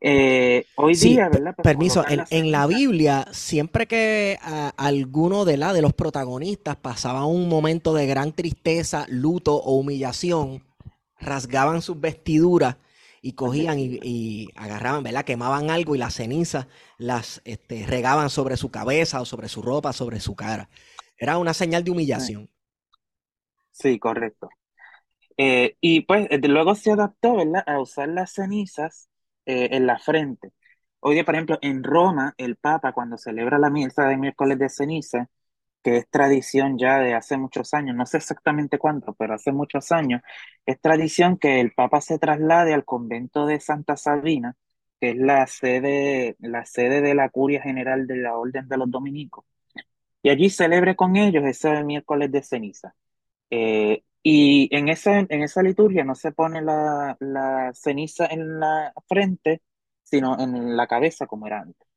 Eh, 0.01 0.67
hoy 0.75 0.95
día, 0.97 1.31
¿verdad? 1.31 1.55
Pues 1.57 1.65
permiso, 1.65 2.05
en, 2.09 2.51
la 2.51 2.67
Biblia, 2.67 3.27
siempre 3.33 3.87
que 3.87 4.39
alguno 4.77 5.47
de, 5.47 5.57
la, 5.57 5.73
de 5.73 5.81
los 5.81 5.95
protagonistas 5.95 6.77
pasaba 6.77 7.25
un 7.25 7.49
momento 7.49 7.95
de 7.95 8.07
gran 8.07 8.33
tristeza, 8.33 9.07
luto 9.09 9.55
o 9.55 9.77
humillación, 9.77 10.63
rasgaban 11.19 11.81
sus 11.81 11.99
vestiduras 11.99 12.77
y 13.23 13.33
cogían 13.33 13.79
y, 13.79 14.51
agarraban, 14.55 15.03
¿verdad? 15.03 15.25
Quemaban 15.25 15.71
algo 15.71 15.95
y 15.95 15.99
las 15.99 16.15
cenizas 16.15 16.67
las 16.99 17.41
este, 17.47 17.87
regaban 17.87 18.29
sobre 18.29 18.59
su 18.59 18.71
cabeza 18.71 19.23
o 19.23 19.25
sobre 19.25 19.49
su 19.49 19.63
ropa, 19.63 19.95
sobre 19.95 20.21
su 20.21 20.37
cara. 20.37 20.69
Era 21.17 21.39
una 21.39 21.55
señal 21.55 21.83
de 21.83 21.91
humillación. 21.91 22.51
Sí, 23.71 23.99
correcto. 23.99 24.51
Eh, 25.37 25.77
y 25.81 26.03
pues 26.03 26.29
eh, 26.31 26.39
luego 26.49 26.75
se 26.75 26.93
adaptó, 26.93 27.37
¿verdad? 27.37 27.65
A 27.67 27.81
usar 27.81 28.09
las 28.09 28.33
cenizas 28.33 29.09
eh, 29.47 29.69
en 29.73 29.87
la 29.87 29.99
frente. 29.99 30.53
Hoy 31.01 31.15
día, 31.15 31.25
por 31.25 31.35
ejemplo, 31.35 31.59
en 31.63 31.83
Roma, 31.85 32.35
el 32.39 32.57
Papa, 32.57 32.93
cuando 32.93 33.19
celebra 33.19 33.59
la 33.59 33.71
misa 33.71 34.07
de 34.07 34.17
miércoles 34.17 34.59
de 34.59 34.69
ceniza, 34.69 35.29
que 35.83 35.99
es 35.99 36.09
tradición 36.11 36.79
ya 36.79 36.99
de 36.99 37.15
hace 37.15 37.37
muchos 37.39 37.75
años, 37.75 37.97
no 37.97 38.07
sé 38.07 38.19
exactamente 38.19 38.79
cuánto, 38.79 39.15
pero 39.15 39.35
hace 39.35 39.53
muchos 39.53 39.93
años, 39.93 40.23
es 40.67 40.81
tradición 40.81 41.39
que 41.39 41.61
el 41.61 41.73
Papa 41.75 42.01
se 42.01 42.19
traslade 42.19 42.75
al 42.75 42.85
convento 42.85 43.47
de 43.47 43.61
Santa 43.61 43.97
Sabina, 43.97 44.57
que 45.01 45.11
es 45.11 45.17
la 45.19 45.47
sede, 45.47 46.37
la 46.41 46.65
sede 46.67 47.03
de 47.03 47.15
la 47.15 47.29
Curia 47.31 47.63
General 47.63 48.07
de 48.07 48.17
la 48.17 48.37
Orden 48.37 48.69
de 48.69 48.77
los 48.79 48.91
Dominicos, 48.91 49.45
y 50.23 50.31
allí 50.31 50.51
celebre 50.51 50.97
con 50.97 51.17
ellos 51.17 51.45
ese 51.45 51.85
miércoles 51.85 52.33
de 52.33 52.43
ceniza. 52.43 52.95
Y 54.25 54.69
en 54.77 54.91
esa, 54.91 55.21
en 55.21 55.43
esa 55.45 55.63
liturgia 55.63 56.05
no 56.05 56.17
se 56.17 56.33
pone 56.33 56.63
la, 56.63 57.17
la 57.21 57.73
ceniza 57.75 58.27
en 58.29 58.61
la 58.61 58.95
frente, 59.09 59.63
sino 60.05 60.41
en 60.41 60.77
la 60.77 60.89
cabeza 60.89 61.27
como 61.29 61.49
era 61.49 61.61
antes. 61.63 61.89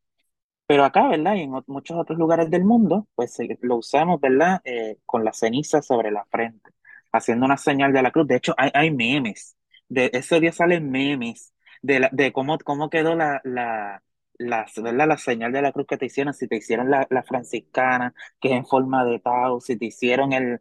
Pero 0.67 0.83
acá, 0.85 1.07
¿verdad? 1.09 1.35
Y 1.35 1.41
en 1.43 1.51
muchos 1.67 1.97
otros 1.97 2.19
lugares 2.19 2.49
del 2.51 2.65
mundo, 2.65 3.07
pues 3.15 3.37
lo 3.61 3.77
usamos, 3.77 4.19
¿verdad? 4.21 4.61
Eh, 4.65 4.97
con 5.05 5.23
la 5.23 5.33
ceniza 5.33 5.81
sobre 5.81 6.11
la 6.11 6.25
frente, 6.25 6.71
haciendo 7.13 7.45
una 7.45 7.57
señal 7.57 7.93
de 7.93 8.01
la 8.01 8.11
cruz. 8.11 8.27
De 8.27 8.35
hecho, 8.35 8.53
hay, 8.57 8.71
hay 8.73 8.91
memes. 8.91 9.57
De 9.89 10.09
ese 10.13 10.39
día 10.41 10.51
salen 10.51 10.91
memes 10.91 11.53
de, 11.81 11.99
la, 12.01 12.09
de 12.11 12.33
cómo, 12.33 12.57
cómo 12.59 12.89
quedó 12.89 13.15
la, 13.15 13.39
la, 13.45 14.03
la, 14.37 14.65
¿verdad? 14.77 15.07
la 15.07 15.17
señal 15.17 15.53
de 15.53 15.61
la 15.61 15.71
cruz 15.71 15.87
que 15.87 15.97
te 15.97 16.05
hicieron. 16.07 16.33
Si 16.33 16.47
te 16.49 16.57
hicieron 16.57 16.89
la, 16.91 17.07
la 17.09 17.23
franciscana, 17.23 18.13
que 18.39 18.49
es 18.49 18.55
en 18.55 18.65
forma 18.65 19.05
de 19.05 19.19
tau, 19.19 19.61
si 19.61 19.77
te 19.77 19.85
hicieron 19.85 20.33
el, 20.33 20.59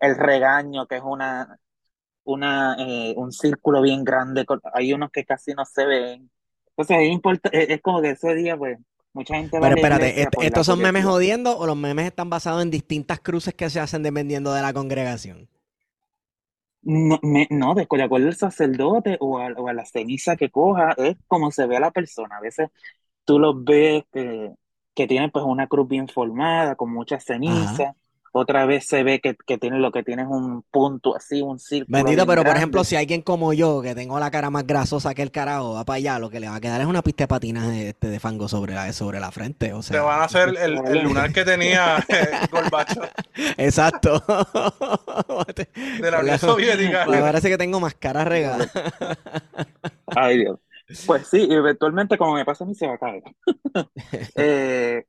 el 0.00 0.16
regaño, 0.16 0.86
que 0.86 0.96
es 0.96 1.02
una, 1.04 1.58
una, 2.24 2.76
eh, 2.78 3.14
un 3.16 3.32
círculo 3.32 3.82
bien 3.82 4.04
grande. 4.04 4.44
Hay 4.72 4.92
unos 4.92 5.10
que 5.10 5.24
casi 5.24 5.52
no 5.54 5.64
se 5.64 5.86
ven. 5.86 6.30
Entonces, 6.76 7.42
es, 7.52 7.70
es 7.70 7.82
como 7.82 8.00
que 8.02 8.10
ese 8.10 8.34
día, 8.34 8.56
pues 8.56 8.78
Mucha 9.12 9.34
gente 9.34 9.58
Pero 9.60 9.74
espérate, 9.74 10.22
¿estos 10.46 10.66
son 10.66 10.80
memes 10.80 11.04
jodiendo 11.04 11.56
o 11.58 11.66
los 11.66 11.76
memes 11.76 12.06
están 12.06 12.30
basados 12.30 12.62
en 12.62 12.70
distintas 12.70 13.20
cruces 13.20 13.54
que 13.54 13.70
se 13.70 13.80
hacen 13.80 14.02
dependiendo 14.02 14.52
de 14.52 14.62
la 14.62 14.72
congregación? 14.72 15.48
No, 16.82 17.18
no 17.50 17.74
de, 17.74 17.82
acuerdo 17.82 18.28
al 18.28 18.36
sacerdote 18.36 19.16
o 19.20 19.38
a, 19.38 19.48
o 19.56 19.68
a, 19.68 19.72
la 19.72 19.84
ceniza 19.84 20.36
que 20.36 20.50
coja, 20.50 20.94
es 20.96 21.16
como 21.26 21.50
se 21.50 21.66
ve 21.66 21.76
a 21.76 21.80
la 21.80 21.90
persona. 21.90 22.36
A 22.36 22.40
veces 22.40 22.68
tú 23.24 23.38
los 23.38 23.64
ves 23.64 24.04
que, 24.12 24.52
que 24.94 25.06
tienen 25.08 25.30
pues 25.30 25.44
una 25.44 25.66
cruz 25.66 25.88
bien 25.88 26.06
formada, 26.06 26.76
con 26.76 26.92
mucha 26.92 27.18
ceniza 27.18 27.96
otra 28.38 28.66
vez 28.66 28.86
se 28.86 29.02
ve 29.02 29.20
que, 29.20 29.34
tiene 29.58 29.78
lo 29.78 29.92
que 29.92 30.02
tiene 30.02 30.22
es 30.22 30.28
un 30.28 30.62
punto 30.62 31.16
así, 31.16 31.42
un 31.42 31.58
círculo. 31.58 31.98
Bendito, 31.98 32.26
pero 32.26 32.44
por 32.44 32.56
ejemplo, 32.56 32.84
si 32.84 32.96
alguien 32.96 33.22
como 33.22 33.52
yo, 33.52 33.82
que 33.82 33.94
tengo 33.94 34.18
la 34.18 34.30
cara 34.30 34.50
más 34.50 34.66
grasosa 34.66 35.14
que 35.14 35.22
el 35.22 35.30
carajo, 35.30 35.74
va 35.74 35.84
para 35.84 35.96
allá, 35.96 36.18
lo 36.18 36.30
que 36.30 36.40
le 36.40 36.48
va 36.48 36.56
a 36.56 36.60
quedar 36.60 36.80
es 36.80 36.86
una 36.86 37.02
pista 37.02 37.24
de 37.24 37.28
patinas 37.28 37.68
de, 37.68 37.90
este, 37.90 38.08
de 38.08 38.20
fango 38.20 38.48
sobre 38.48 38.74
la, 38.74 38.92
sobre 38.92 39.20
la 39.20 39.30
frente. 39.30 39.72
O 39.72 39.82
sea, 39.82 39.96
Te 39.96 40.00
van 40.00 40.20
a 40.20 40.24
hacer 40.24 40.48
el, 40.48 40.78
el 40.86 41.02
lunar 41.02 41.32
que 41.32 41.44
tenía 41.44 41.98
eh, 42.08 42.28
Gorbacho. 42.50 43.02
Exacto. 43.56 44.22
de 46.00 46.10
la 46.10 46.20
Unión 46.20 46.38
Soviética. 46.38 47.06
Me 47.06 47.20
parece 47.20 47.48
que 47.48 47.58
tengo 47.58 47.80
más 47.80 47.94
cara 47.94 48.24
regada. 48.24 48.66
Ay, 50.06 50.38
Dios. 50.38 50.58
Pues 51.06 51.26
sí, 51.26 51.46
eventualmente, 51.50 52.16
como 52.16 52.34
me 52.34 52.44
pasa 52.44 52.64
a 52.64 52.66
mí, 52.66 52.74
se 52.74 52.86
va 52.86 52.94
a 52.94 52.98
caer. 52.98 53.22
eh, 54.36 55.04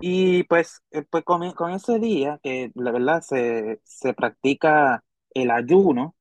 y 0.00 0.44
pues, 0.44 0.82
eh, 0.90 1.04
pues 1.08 1.24
con, 1.24 1.42
ese 1.72 1.98
día, 1.98 2.38
que 2.42 2.70
la 2.74 2.92
verdad 2.92 3.22
se, 3.22 3.80
se 3.84 4.14
practica 4.14 5.04
el 5.34 5.50
ayuno, 5.50 6.16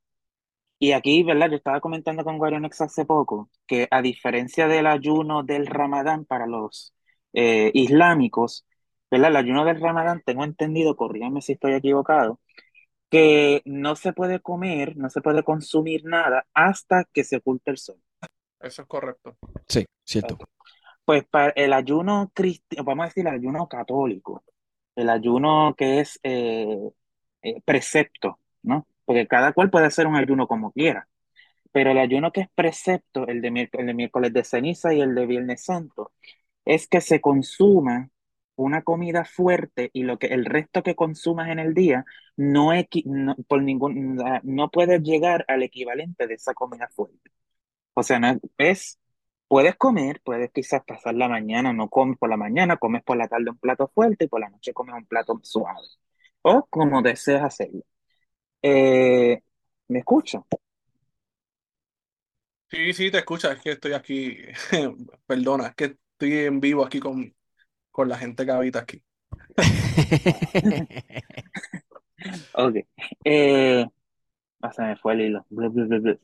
y 0.77 0.91
aquí, 0.91 1.23
¿verdad? 1.23 1.49
Yo 1.49 1.55
estaba 1.57 1.79
comentando 1.79 2.23
con 2.23 2.37
Guarionex 2.37 2.81
hace 2.81 3.05
poco 3.05 3.49
que 3.65 3.87
a 3.91 4.01
diferencia 4.01 4.67
del 4.67 4.87
ayuno 4.87 5.43
del 5.43 5.67
Ramadán 5.67 6.25
para 6.25 6.47
los 6.47 6.93
eh, 7.33 7.71
islámicos, 7.73 8.65
¿verdad? 9.09 9.29
El 9.29 9.37
ayuno 9.37 9.65
del 9.65 9.79
Ramadán, 9.79 10.21
tengo 10.25 10.43
entendido, 10.43 10.95
corrígame 10.95 11.41
si 11.41 11.53
estoy 11.53 11.73
equivocado, 11.73 12.39
que 13.09 13.61
no 13.65 13.95
se 13.95 14.13
puede 14.13 14.41
comer, 14.41 14.97
no 14.97 15.09
se 15.09 15.21
puede 15.21 15.43
consumir 15.43 16.03
nada 16.05 16.45
hasta 16.53 17.05
que 17.13 17.23
se 17.23 17.37
oculte 17.37 17.71
el 17.71 17.77
sol. 17.77 18.01
Eso 18.59 18.81
es 18.81 18.87
correcto. 18.87 19.37
Sí, 19.67 19.85
cierto. 20.03 20.37
Pues 21.05 21.23
para 21.25 21.51
el 21.55 21.73
ayuno 21.73 22.31
cristiano, 22.33 22.83
vamos 22.85 23.03
a 23.05 23.07
decir 23.07 23.27
el 23.27 23.33
ayuno 23.35 23.67
católico, 23.67 24.43
el 24.95 25.09
ayuno 25.09 25.75
que 25.77 25.99
es 25.99 26.19
eh, 26.23 26.67
eh, 27.43 27.61
precepto, 27.65 28.39
¿no? 28.63 28.87
Porque 29.05 29.27
cada 29.27 29.53
cual 29.53 29.69
puede 29.69 29.85
hacer 29.87 30.07
un 30.07 30.15
ayuno 30.15 30.47
como 30.47 30.71
quiera, 30.71 31.07
pero 31.73 31.91
el 31.91 31.99
ayuno 31.99 32.31
que 32.33 32.41
es 32.41 32.49
precepto, 32.55 33.27
el 33.27 33.41
de, 33.41 33.69
el 33.73 33.87
de 33.87 33.93
miércoles 33.95 34.33
de 34.33 34.43
ceniza 34.45 34.93
y 34.93 35.01
el 35.01 35.15
de 35.15 35.25
Viernes 35.27 35.63
Santo, 35.65 36.13
es 36.65 36.87
que 36.87 37.01
se 37.01 37.21
consuma 37.21 38.09
una 38.57 38.83
comida 38.83 39.25
fuerte 39.25 39.89
y 39.93 40.03
lo 40.03 40.19
que 40.19 40.27
el 40.27 40.45
resto 40.45 40.83
que 40.83 40.95
consumas 40.95 41.49
en 41.49 41.59
el 41.59 41.73
día 41.75 42.05
no, 42.37 42.73
equi- 42.73 43.03
no, 43.05 43.35
por 43.47 43.63
ningún, 43.63 44.17
no 44.43 44.71
puedes 44.71 45.01
llegar 45.03 45.45
al 45.49 45.63
equivalente 45.63 46.27
de 46.27 46.35
esa 46.35 46.53
comida 46.55 46.89
fuerte. 46.95 47.31
O 47.93 48.03
sea, 48.03 48.19
no 48.19 48.39
es- 48.57 48.99
puedes 49.47 49.75
comer, 49.75 50.21
puedes 50.23 50.51
quizás 50.51 50.83
pasar 50.85 51.15
la 51.15 51.27
mañana, 51.29 51.73
no 51.73 51.89
comes 51.89 52.17
por 52.17 52.29
la 52.29 52.37
mañana, 52.37 52.77
comes 52.77 53.03
por 53.03 53.17
la 53.17 53.27
tarde 53.27 53.51
un 53.51 53.57
plato 53.57 53.87
fuerte 53.93 54.25
y 54.25 54.27
por 54.27 54.41
la 54.41 54.49
noche 54.49 54.73
comes 54.73 54.95
un 54.95 55.05
plato 55.05 55.39
suave. 55.43 55.79
O 56.43 56.65
como 56.69 57.01
deseas 57.01 57.43
hacerlo. 57.43 57.81
Eh, 58.63 59.41
¿me 59.89 59.99
escucho? 59.99 60.47
Sí, 62.69 62.93
sí, 62.93 63.11
te 63.11 63.19
escucha, 63.19 63.53
es 63.53 63.61
que 63.61 63.71
estoy 63.71 63.93
aquí, 63.93 64.37
perdona, 65.25 65.67
es 65.67 65.75
que 65.75 65.85
estoy 66.13 66.33
en 66.45 66.59
vivo 66.59 66.83
aquí 66.85 66.99
con, 66.99 67.33
con 67.91 68.09
la 68.09 68.17
gente 68.17 68.45
que 68.45 68.51
habita 68.51 68.79
aquí. 68.79 69.03
Ok. 72.53 72.75
Eh, 73.23 73.85
ah, 74.61 74.73
se 74.73 74.81
me 74.83 74.97
fue 74.97 75.13
el 75.13 75.21
hilo. 75.21 75.45
Blu, 75.49 75.71
blu, 75.71 75.87
blu, 75.87 76.01
blu. 76.01 76.19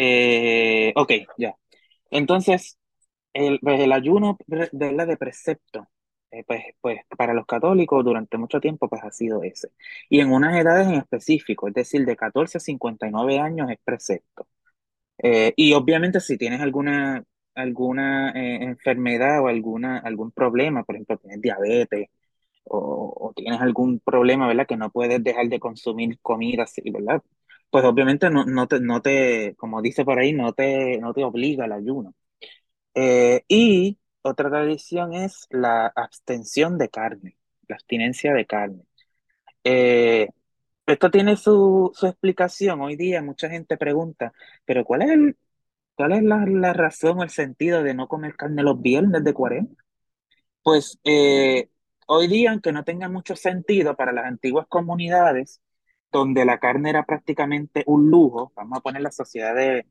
Eh, 0.00 0.92
ok, 0.96 1.12
ya. 1.38 1.56
Entonces, 2.10 2.78
el, 3.34 3.60
pues 3.60 3.80
el 3.80 3.92
ayuno 3.92 4.38
de, 4.46 4.92
la 4.92 5.06
de 5.06 5.16
precepto, 5.18 5.88
eh, 6.32 6.44
pues, 6.46 6.62
pues 6.80 7.00
para 7.18 7.34
los 7.34 7.46
católicos 7.46 8.04
durante 8.04 8.38
mucho 8.38 8.60
tiempo 8.60 8.88
pues 8.88 9.02
ha 9.04 9.12
sido 9.12 9.42
ese. 9.44 9.70
Y 10.10 10.20
en 10.20 10.32
unas 10.32 10.56
edades 10.58 10.88
en 10.88 10.94
específico, 10.96 11.68
es 11.68 11.74
decir, 11.74 12.06
de 12.06 12.16
14 12.16 12.58
a 12.58 12.60
59 12.60 13.38
años 13.40 13.70
es 13.70 13.78
precepto. 13.84 14.48
Eh, 15.22 15.52
y 15.56 15.74
obviamente 15.74 16.20
si 16.20 16.38
tienes 16.38 16.60
alguna, 16.62 17.24
alguna 17.54 18.30
eh, 18.32 18.64
enfermedad 18.64 19.42
o 19.42 19.48
alguna, 19.48 19.98
algún 19.98 20.32
problema, 20.32 20.84
por 20.84 20.96
ejemplo, 20.96 21.18
tienes 21.18 21.42
diabetes 21.42 22.08
o, 22.64 23.14
o 23.30 23.32
tienes 23.34 23.60
algún 23.60 24.00
problema, 24.00 24.48
¿verdad? 24.48 24.66
Que 24.68 24.76
no 24.78 24.90
puedes 24.90 25.22
dejar 25.24 25.48
de 25.48 25.60
consumir 25.60 26.18
comida 26.22 26.66
¿verdad? 26.92 27.22
Pues 27.70 27.84
obviamente 27.84 28.30
no, 28.30 28.44
no 28.46 28.66
te, 28.66 28.80
no 28.80 29.02
te, 29.02 29.54
como 29.56 29.82
dice 29.82 30.04
por 30.04 30.18
ahí, 30.18 30.32
no 30.32 30.52
te, 30.54 30.98
no 31.00 31.12
te 31.12 31.24
obliga 31.24 31.66
el 31.66 31.72
ayuno. 31.72 32.14
Eh, 32.94 33.44
y 33.48 33.98
otra 34.22 34.50
tradición 34.50 35.14
es 35.14 35.46
la 35.50 35.88
abstención 35.88 36.78
de 36.78 36.90
carne, 36.90 37.38
la 37.68 37.76
abstinencia 37.76 38.34
de 38.34 38.46
carne. 38.46 38.82
Eh, 39.64 40.28
esto 40.86 41.10
tiene 41.10 41.36
su, 41.36 41.92
su 41.94 42.06
explicación. 42.08 42.80
Hoy 42.82 42.96
día 42.96 43.22
mucha 43.22 43.50
gente 43.50 43.76
pregunta, 43.78 44.32
pero 44.66 44.84
¿cuál 44.84 45.02
es 45.02 45.36
cuál 45.96 46.12
es 46.12 46.22
la, 46.24 46.44
la 46.46 46.72
razón 46.74 47.20
o 47.20 47.24
el 47.24 47.30
sentido 47.30 47.82
de 47.84 47.94
no 47.94 48.08
comer 48.08 48.36
carne 48.36 48.62
los 48.64 48.80
viernes 48.82 49.24
de 49.24 49.34
cuaresma? 49.34 49.76
Pues 50.62 50.98
eh, 51.04 51.68
hoy 52.06 52.28
día, 52.28 52.50
aunque 52.52 52.72
no 52.72 52.84
tenga 52.84 53.08
mucho 53.08 53.36
sentido 53.36 53.96
para 53.96 54.12
las 54.12 54.26
antiguas 54.26 54.66
comunidades, 54.68 55.60
donde 56.12 56.44
la 56.44 56.58
carne 56.58 56.90
era 56.90 57.04
prácticamente 57.04 57.84
un 57.86 58.10
lujo, 58.10 58.52
vamos 58.56 58.78
a 58.78 58.80
poner 58.82 59.02
las 59.02 59.16
sociedades, 59.16 59.86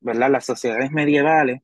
¿verdad? 0.00 0.30
Las 0.30 0.46
sociedades 0.46 0.90
medievales, 0.92 1.62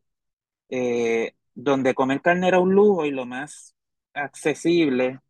eh, 0.71 1.35
donde 1.55 1.95
comer 1.95 2.23
carne 2.23 2.49
era 2.49 2.61
un 2.61 2.75
lujo 2.75 3.07
y 3.07 3.11
lo 3.11 3.27
más 3.27 3.75
accesible 4.15 5.21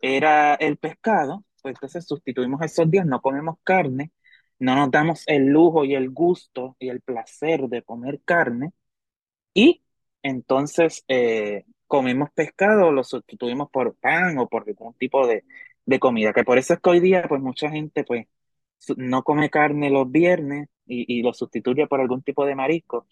era 0.00 0.54
el 0.56 0.78
pescado, 0.78 1.44
pues 1.62 1.74
entonces 1.76 2.06
sustituimos 2.06 2.62
esos 2.62 2.90
días, 2.90 3.06
no 3.06 3.20
comemos 3.22 3.56
carne, 3.64 4.12
no 4.58 4.76
nos 4.76 4.90
damos 4.90 5.24
el 5.26 5.46
lujo 5.46 5.84
y 5.84 5.94
el 5.94 6.10
gusto 6.10 6.76
y 6.78 6.88
el 6.88 7.00
placer 7.02 7.62
de 7.68 7.82
comer 7.82 8.20
carne 8.24 8.72
y 9.54 9.82
entonces 10.22 11.04
eh, 11.08 11.64
comemos 11.86 12.30
pescado, 12.32 12.92
lo 12.92 13.04
sustituimos 13.04 13.70
por 13.70 13.96
pan 13.96 14.38
o 14.38 14.48
por 14.48 14.64
algún 14.68 14.94
tipo 14.94 15.26
de, 15.26 15.44
de 15.86 15.98
comida, 16.00 16.32
que 16.32 16.44
por 16.44 16.58
eso 16.58 16.74
es 16.74 16.80
que 16.80 16.90
hoy 16.90 17.00
día 17.00 17.24
pues 17.28 17.40
mucha 17.42 17.70
gente 17.70 18.04
pues 18.04 18.26
no 18.96 19.22
come 19.22 19.50
carne 19.50 19.90
los 19.90 20.10
viernes 20.10 20.68
y, 20.86 21.18
y 21.20 21.22
lo 21.22 21.32
sustituye 21.34 21.86
por 21.86 22.00
algún 22.00 22.22
tipo 22.22 22.44
de 22.46 22.54
marisco. 22.54 23.06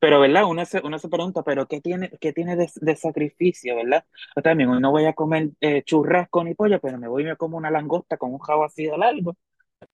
Pero, 0.00 0.20
¿verdad? 0.20 0.44
Uno 0.46 0.64
se, 0.64 0.80
uno 0.84 0.98
se 0.98 1.08
pregunta, 1.08 1.42
¿pero 1.42 1.66
qué 1.66 1.80
tiene, 1.80 2.10
qué 2.20 2.32
tiene 2.32 2.56
de, 2.56 2.70
de 2.76 2.96
sacrificio, 2.96 3.76
¿verdad? 3.76 4.04
Yo 4.36 4.42
también, 4.42 4.70
hoy 4.70 4.80
no 4.80 4.92
voy 4.92 5.06
a 5.06 5.12
comer 5.14 5.50
eh, 5.60 5.82
churrasco 5.84 6.44
ni 6.44 6.54
pollo, 6.54 6.80
pero 6.80 6.98
me 6.98 7.08
voy 7.08 7.24
y 7.24 7.26
me 7.26 7.36
como 7.36 7.56
una 7.56 7.70
langosta 7.70 8.16
con 8.16 8.32
un 8.32 8.38
jabo 8.38 8.64
así 8.64 8.84
de 8.84 8.96
largo. 8.98 9.36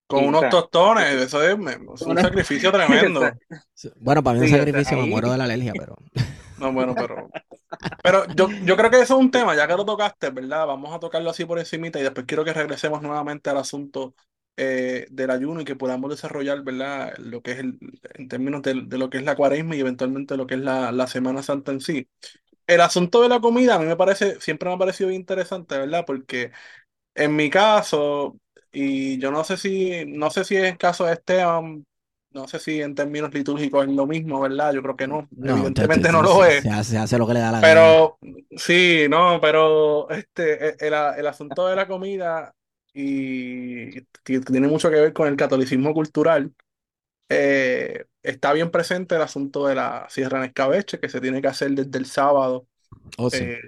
Con 0.07 0.25
Y, 0.25 0.29
o 0.31 0.35
unos 0.35 0.35
sea, 0.35 0.51
tostones, 0.51 1.07
eso 1.23 1.43
es, 1.43 1.55
un 1.57 1.99
una- 2.09 2.21
sacrificio 2.21 2.73
tremendo. 2.73 3.39
Bueno, 3.97 4.23
para 4.23 4.35
mí 4.37 4.43
un 4.43 4.49
Sí, 4.49 4.55
o 4.75 4.83
sea, 4.83 4.93
sacrificio, 4.93 4.97
me 4.99 5.07
muero 5.07 5.31
de 5.31 5.39
la 5.39 5.45
alergia, 5.45 5.75
pero... 5.77 5.97
No, 6.57 6.73
bueno, 6.73 6.97
pero, 6.97 7.35
pero 8.03 8.27
yo, 8.35 8.49
yo 8.63 8.77
creo 8.77 8.91
que 8.91 8.99
eso 9.03 9.15
es 9.17 9.21
un 9.21 9.31
tema, 9.31 9.57
ya 9.57 9.67
que 9.69 9.75
lo 9.77 9.85
tocaste, 9.87 10.31
¿verdad? 10.31 10.67
Vamos 10.67 10.95
a 10.95 11.01
tocarlo 11.01 11.31
así 11.31 11.45
por 11.47 11.59
encimita 11.59 12.01
y 12.01 12.03
después 12.05 12.27
quiero 12.27 12.45
que 12.45 12.53
regresemos 12.55 13.03
nuevamente 13.03 13.51
al 13.51 13.59
asunto 13.59 14.15
eh, 14.57 15.07
del 15.11 15.31
ayuno 15.31 15.61
y 15.63 15.65
que 15.67 15.77
podamos 15.77 16.11
desarrollar, 16.11 16.63
¿verdad? 16.63 17.15
Lo 17.19 17.43
que 17.43 17.53
es 17.53 17.59
el, 17.61 17.79
en 18.15 18.29
términos 18.29 18.63
de, 18.63 18.83
de 18.87 18.99
lo 18.99 19.11
que 19.11 19.19
es 19.19 19.25
la 19.25 19.37
cuaresma 19.37 19.77
y 19.77 19.81
eventualmente 19.81 20.37
lo 20.37 20.47
que 20.47 20.55
es 20.57 20.61
la, 20.61 20.93
la 20.93 21.07
Semana 21.09 21.43
Santa 21.43 21.73
en 21.73 21.81
sí. 21.81 22.09
El 22.67 22.81
asunto 22.83 23.23
de 23.23 23.29
la 23.31 23.41
comida 23.41 23.77
a 23.77 23.79
mí 23.81 23.87
me 23.87 23.97
parece, 23.97 24.41
siempre 24.41 24.69
me 24.71 24.77
ha 24.77 24.79
parecido 24.79 25.11
interesante, 25.11 25.79
¿verdad? 25.79 26.05
Porque 26.07 26.53
en 27.15 27.37
mi 27.37 27.51
caso, 27.51 28.39
y 28.73 29.19
yo 29.19 29.31
no 29.31 29.45
sé 29.45 29.57
si, 29.57 30.05
no 30.07 30.31
sé 30.31 30.45
si 30.45 30.57
es 30.57 30.65
el 30.65 30.79
caso 30.79 31.05
de 31.07 31.15
Esteban, 31.15 31.87
no 32.35 32.49
sé 32.49 32.59
si 32.59 32.81
en 32.83 32.95
términos 32.95 33.33
litúrgicos 33.35 33.87
es 33.87 33.93
lo 33.95 34.07
mismo, 34.07 34.41
¿verdad? 34.41 34.73
Yo 34.75 34.83
creo 34.83 34.97
que 34.97 35.07
no, 35.09 35.31
No, 35.31 35.45
evidentemente 35.45 36.13
no 36.13 36.23
lo 36.23 36.45
se- 36.45 36.47
es. 36.47 36.63
se 36.63 36.71
hace, 36.71 36.91
se 36.93 36.99
hace 36.99 37.19
lo 37.19 37.27
que 37.27 37.35
le 37.35 37.41
da 37.41 37.53
la 37.53 37.61
gana. 37.61 37.97
Pero 38.01 38.19
sí, 38.57 39.07
no, 39.09 39.41
pero 39.41 40.09
este, 40.11 40.69
e- 40.71 40.77
el, 40.81 40.95
el 41.19 41.27
asunto 41.27 41.67
de 41.67 41.77
la 41.77 41.87
comida 41.89 42.55
y 42.93 44.01
t- 44.03 44.41
tiene 44.41 44.69
mucho 44.69 44.91
que 44.91 44.97
ver 45.01 45.13
con 45.13 45.29
el 45.29 45.37
catolicismo 45.37 45.95
cultural. 45.95 46.53
eh, 47.31 48.07
está 48.23 48.53
bien 48.55 48.71
presente 48.71 49.17
el 49.17 49.23
asunto 49.23 49.67
de 49.67 49.75
la 49.77 50.07
sierra 50.11 50.39
en 50.41 50.45
escabeche, 50.47 51.01
que 51.01 51.09
se 51.11 51.21
tiene 51.21 51.43
que 51.43 51.49
hacer 51.49 51.73
desde 51.73 51.99
el 51.99 52.07
sábado. 52.07 52.69
Oh, 53.19 53.31
sí. 53.31 53.45
eh, 53.45 53.59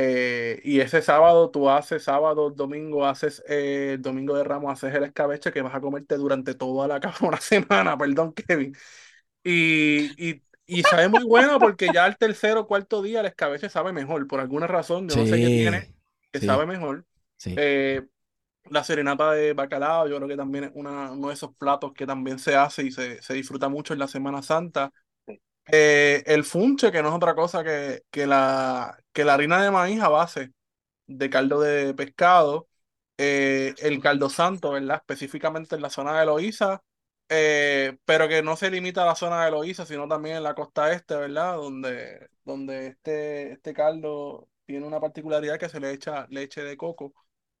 eh, 0.00 0.60
y 0.64 0.80
ese 0.80 1.02
sábado 1.02 1.50
tú 1.50 1.68
haces, 1.70 2.04
sábado, 2.04 2.50
domingo, 2.50 3.06
haces 3.06 3.42
eh, 3.48 3.94
el 3.94 4.02
domingo 4.02 4.36
de 4.36 4.44
Ramos, 4.44 4.72
haces 4.72 4.94
el 4.94 5.04
escabeche 5.04 5.52
que 5.52 5.62
vas 5.62 5.74
a 5.74 5.80
comerte 5.80 6.16
durante 6.16 6.54
toda 6.54 6.88
la 6.88 7.00
una 7.22 7.38
semana, 7.40 7.98
perdón, 7.98 8.32
Kevin. 8.34 8.74
Y, 9.44 10.30
y, 10.30 10.42
y 10.66 10.84
sabe 10.84 11.08
muy 11.08 11.24
bueno 11.24 11.60
porque 11.60 11.90
ya 11.92 12.06
el 12.06 12.16
tercer 12.18 12.56
o 12.58 12.66
cuarto 12.66 13.02
día 13.02 13.20
el 13.20 13.26
escabeche 13.26 13.68
sabe 13.70 13.92
mejor. 13.92 14.26
Por 14.26 14.40
alguna 14.40 14.66
razón, 14.66 15.08
yo 15.08 15.16
no 15.16 15.26
sé 15.26 15.40
qué 15.40 15.50
tiene, 15.50 15.88
Sí, 15.88 16.32
que 16.32 16.40
sí, 16.40 16.42
sabe 16.42 16.66
mejor. 16.66 17.06
sí. 17.38 17.56
Eh, 17.56 18.02
la 18.70 18.84
serenata 18.84 19.32
de 19.32 19.54
bacalao, 19.54 20.08
yo 20.08 20.16
creo 20.16 20.28
que 20.28 20.36
también 20.36 20.64
es 20.64 20.70
una, 20.74 21.12
uno 21.12 21.28
de 21.28 21.34
esos 21.34 21.54
platos 21.56 21.92
que 21.94 22.06
también 22.06 22.38
se 22.38 22.54
hace 22.56 22.84
y 22.84 22.90
se, 22.92 23.22
se 23.22 23.34
disfruta 23.34 23.68
mucho 23.68 23.92
en 23.94 23.98
la 24.00 24.08
Semana 24.08 24.42
Santa. 24.42 24.92
Eh, 25.70 26.22
el 26.26 26.44
funche, 26.44 26.90
que 26.90 27.02
no 27.02 27.08
es 27.10 27.14
otra 27.14 27.34
cosa 27.34 27.62
que, 27.62 28.02
que, 28.10 28.26
la, 28.26 28.98
que 29.12 29.24
la 29.24 29.34
harina 29.34 29.62
de 29.62 29.70
maíz 29.70 30.00
a 30.00 30.08
base 30.08 30.52
de 31.06 31.30
caldo 31.30 31.60
de 31.60 31.94
pescado, 31.94 32.68
eh, 33.18 33.74
el 33.78 34.00
caldo 34.00 34.30
santo, 34.30 34.72
¿verdad? 34.72 34.96
Específicamente 34.98 35.76
en 35.76 35.82
la 35.82 35.90
zona 35.90 36.18
de 36.18 36.26
Loíza, 36.26 36.82
eh, 37.28 37.98
pero 38.04 38.28
que 38.28 38.42
no 38.42 38.56
se 38.56 38.70
limita 38.70 39.02
a 39.02 39.06
la 39.06 39.14
zona 39.14 39.44
de 39.44 39.50
Loíza, 39.50 39.84
sino 39.86 40.08
también 40.08 40.36
en 40.36 40.42
la 40.42 40.54
costa 40.54 40.92
este, 40.92 41.16
¿verdad? 41.16 41.56
Donde, 41.56 42.28
donde 42.44 42.86
este, 42.88 43.52
este 43.52 43.74
caldo 43.74 44.48
tiene 44.64 44.86
una 44.86 45.00
particularidad 45.00 45.58
que 45.58 45.68
se 45.68 45.80
le 45.80 45.92
echa 45.92 46.26
leche 46.30 46.62
de 46.62 46.76
coco, 46.76 47.12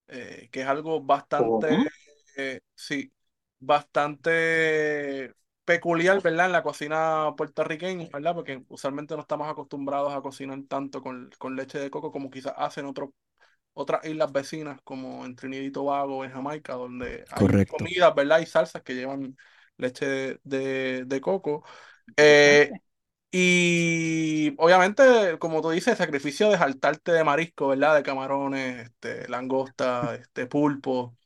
eh, 0.06 0.48
que 0.52 0.62
es 0.62 0.66
algo 0.66 1.02
bastante, 1.02 1.76
sí, 2.74 3.12
bastante 3.58 5.34
peculiar, 5.68 6.22
¿verdad? 6.22 6.46
En 6.48 6.52
la 6.52 6.64
cocina 6.64 7.34
puertorriqueña, 7.36 8.08
¿verdad? 8.12 8.34
Porque 8.34 8.64
usualmente 8.70 9.14
no 9.16 9.22
estamos 9.22 9.48
acostumbrados 9.48 10.14
a 10.14 10.22
cocinar 10.22 10.60
tanto 10.68 11.02
con, 11.02 11.30
con 11.38 11.56
leche 11.56 11.78
de 11.78 11.90
coco 11.90 12.12
como 12.12 12.30
quizás 12.30 12.54
hacen 12.58 12.86
otros 12.86 13.10
otras 13.74 14.04
islas 14.06 14.32
vecinas 14.32 14.80
como 14.84 15.24
en 15.26 15.36
Trinidad 15.36 15.62
y 15.64 15.70
Tobago, 15.72 16.24
en 16.24 16.32
Jamaica, 16.32 16.74
donde 16.74 17.26
hay 17.30 17.48
Correcto. 17.48 17.66
comidas, 17.66 18.14
¿verdad? 18.14 18.40
Y 18.40 18.46
salsas 18.46 18.82
que 18.82 18.94
llevan 18.94 19.36
leche 19.78 20.06
de, 20.06 20.40
de- 20.44 21.04
de 21.06 21.20
coco. 21.20 21.64
Eh, 22.16 22.72
y 23.32 24.54
obviamente, 24.58 25.38
como 25.40 25.62
tú 25.62 25.70
dices, 25.70 25.88
el 25.92 25.98
sacrificio 25.98 26.50
de 26.50 26.58
saltarte 26.58 27.12
de 27.12 27.24
marisco, 27.24 27.68
¿verdad? 27.68 27.96
De 27.96 28.04
camarones, 28.04 28.86
este, 28.86 29.28
langosta, 29.28 30.16
este, 30.16 30.46
pulpo, 30.46 31.17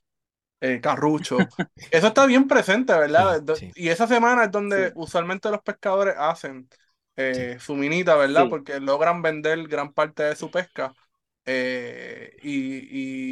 eh, 0.62 0.80
carrucho. 0.82 1.50
Eso 1.90 2.08
está 2.08 2.26
bien 2.26 2.48
presente, 2.48 2.94
¿verdad? 2.94 3.42
Sí, 3.42 3.52
sí. 3.52 3.72
Y 3.74 3.90
esa 3.90 4.08
semana 4.08 4.44
es 4.46 4.52
donde 4.52 4.92
Sí. 4.92 4.96
usualmente 4.96 5.50
los 5.50 5.62
pescadores 5.62 6.16
hacen 6.18 6.68
eh, 7.16 7.58
su 7.60 7.76
minita, 7.76 8.16
¿verdad? 8.16 8.48
Porque 8.50 8.80
logran 8.80 9.22
vender 9.22 9.68
gran 9.68 9.92
parte 9.94 10.24
de 10.24 10.36
su 10.36 10.50
pesca. 10.50 10.96
eh, 11.46 12.36
y, 12.42 12.78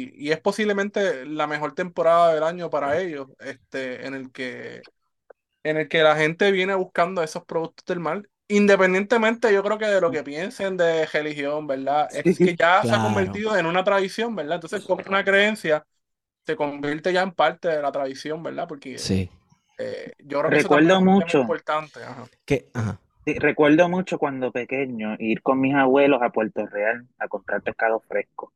y- 0.09 0.13
y 0.27 0.31
es 0.31 0.39
posiblemente 0.41 1.25
la 1.25 1.47
mejor 1.47 1.73
temporada 1.75 2.33
del 2.33 2.43
año 2.43 2.69
para 2.69 2.99
ellos, 3.01 3.27
este, 3.39 4.05
en 4.07 4.13
el 4.15 4.31
que, 4.33 4.87
en 5.63 5.77
el 5.77 5.87
que 5.87 6.03
la 6.03 6.15
gente 6.15 6.51
viene 6.51 6.75
buscando 6.75 7.23
esos 7.23 7.45
productos 7.45 7.85
del 7.85 7.99
mar. 7.99 8.23
Independientemente, 8.47 9.53
yo 9.53 9.63
creo 9.63 9.77
que 9.77 9.85
de 9.87 10.01
lo 10.01 10.11
que 10.11 10.23
piensen 10.23 10.75
de 10.77 11.05
religión, 11.07 11.67
¿verdad? 11.67 12.09
Es 12.13 12.27
que 12.41 12.55
ya 12.55 12.83
se 12.85 12.95
ha 12.95 12.99
Claro. 12.99 13.01
convertido 13.01 13.55
en 13.57 13.65
una 13.65 13.83
tradición, 13.83 14.35
¿verdad? 14.35 14.55
Entonces, 14.55 14.81
como 14.83 15.03
una 15.07 15.23
creencia, 15.23 15.85
se 16.45 16.55
convierte 16.55 17.13
ya 17.13 17.21
en 17.23 17.33
parte 17.33 17.69
de 17.69 17.81
la 17.81 17.91
tradición, 17.91 18.43
¿verdad? 18.43 18.67
Porque 18.67 19.07
Sí. 19.07 19.29
eh, 19.77 20.13
yo 20.19 20.39
creo 20.41 20.51
que 20.51 20.59
eso 20.59 20.77
Recuerdo 20.77 21.01
es 21.01 21.01
mucho. 21.01 21.39
importante. 21.39 22.03
ajá. 22.03 22.29
Que, 22.45 22.69
ajá. 22.73 22.99
Sí, 23.25 23.35
recuerdo 23.37 23.87
mucho 23.87 24.17
cuando 24.17 24.51
pequeño 24.51 25.15
ir 25.19 25.43
con 25.43 25.59
mis 25.61 25.75
abuelos 25.75 26.21
a 26.23 26.31
Puerto 26.31 26.65
Real 26.65 27.07
a 27.19 27.27
comprar 27.27 27.61
pescado 27.61 27.99
fresco 28.01 28.51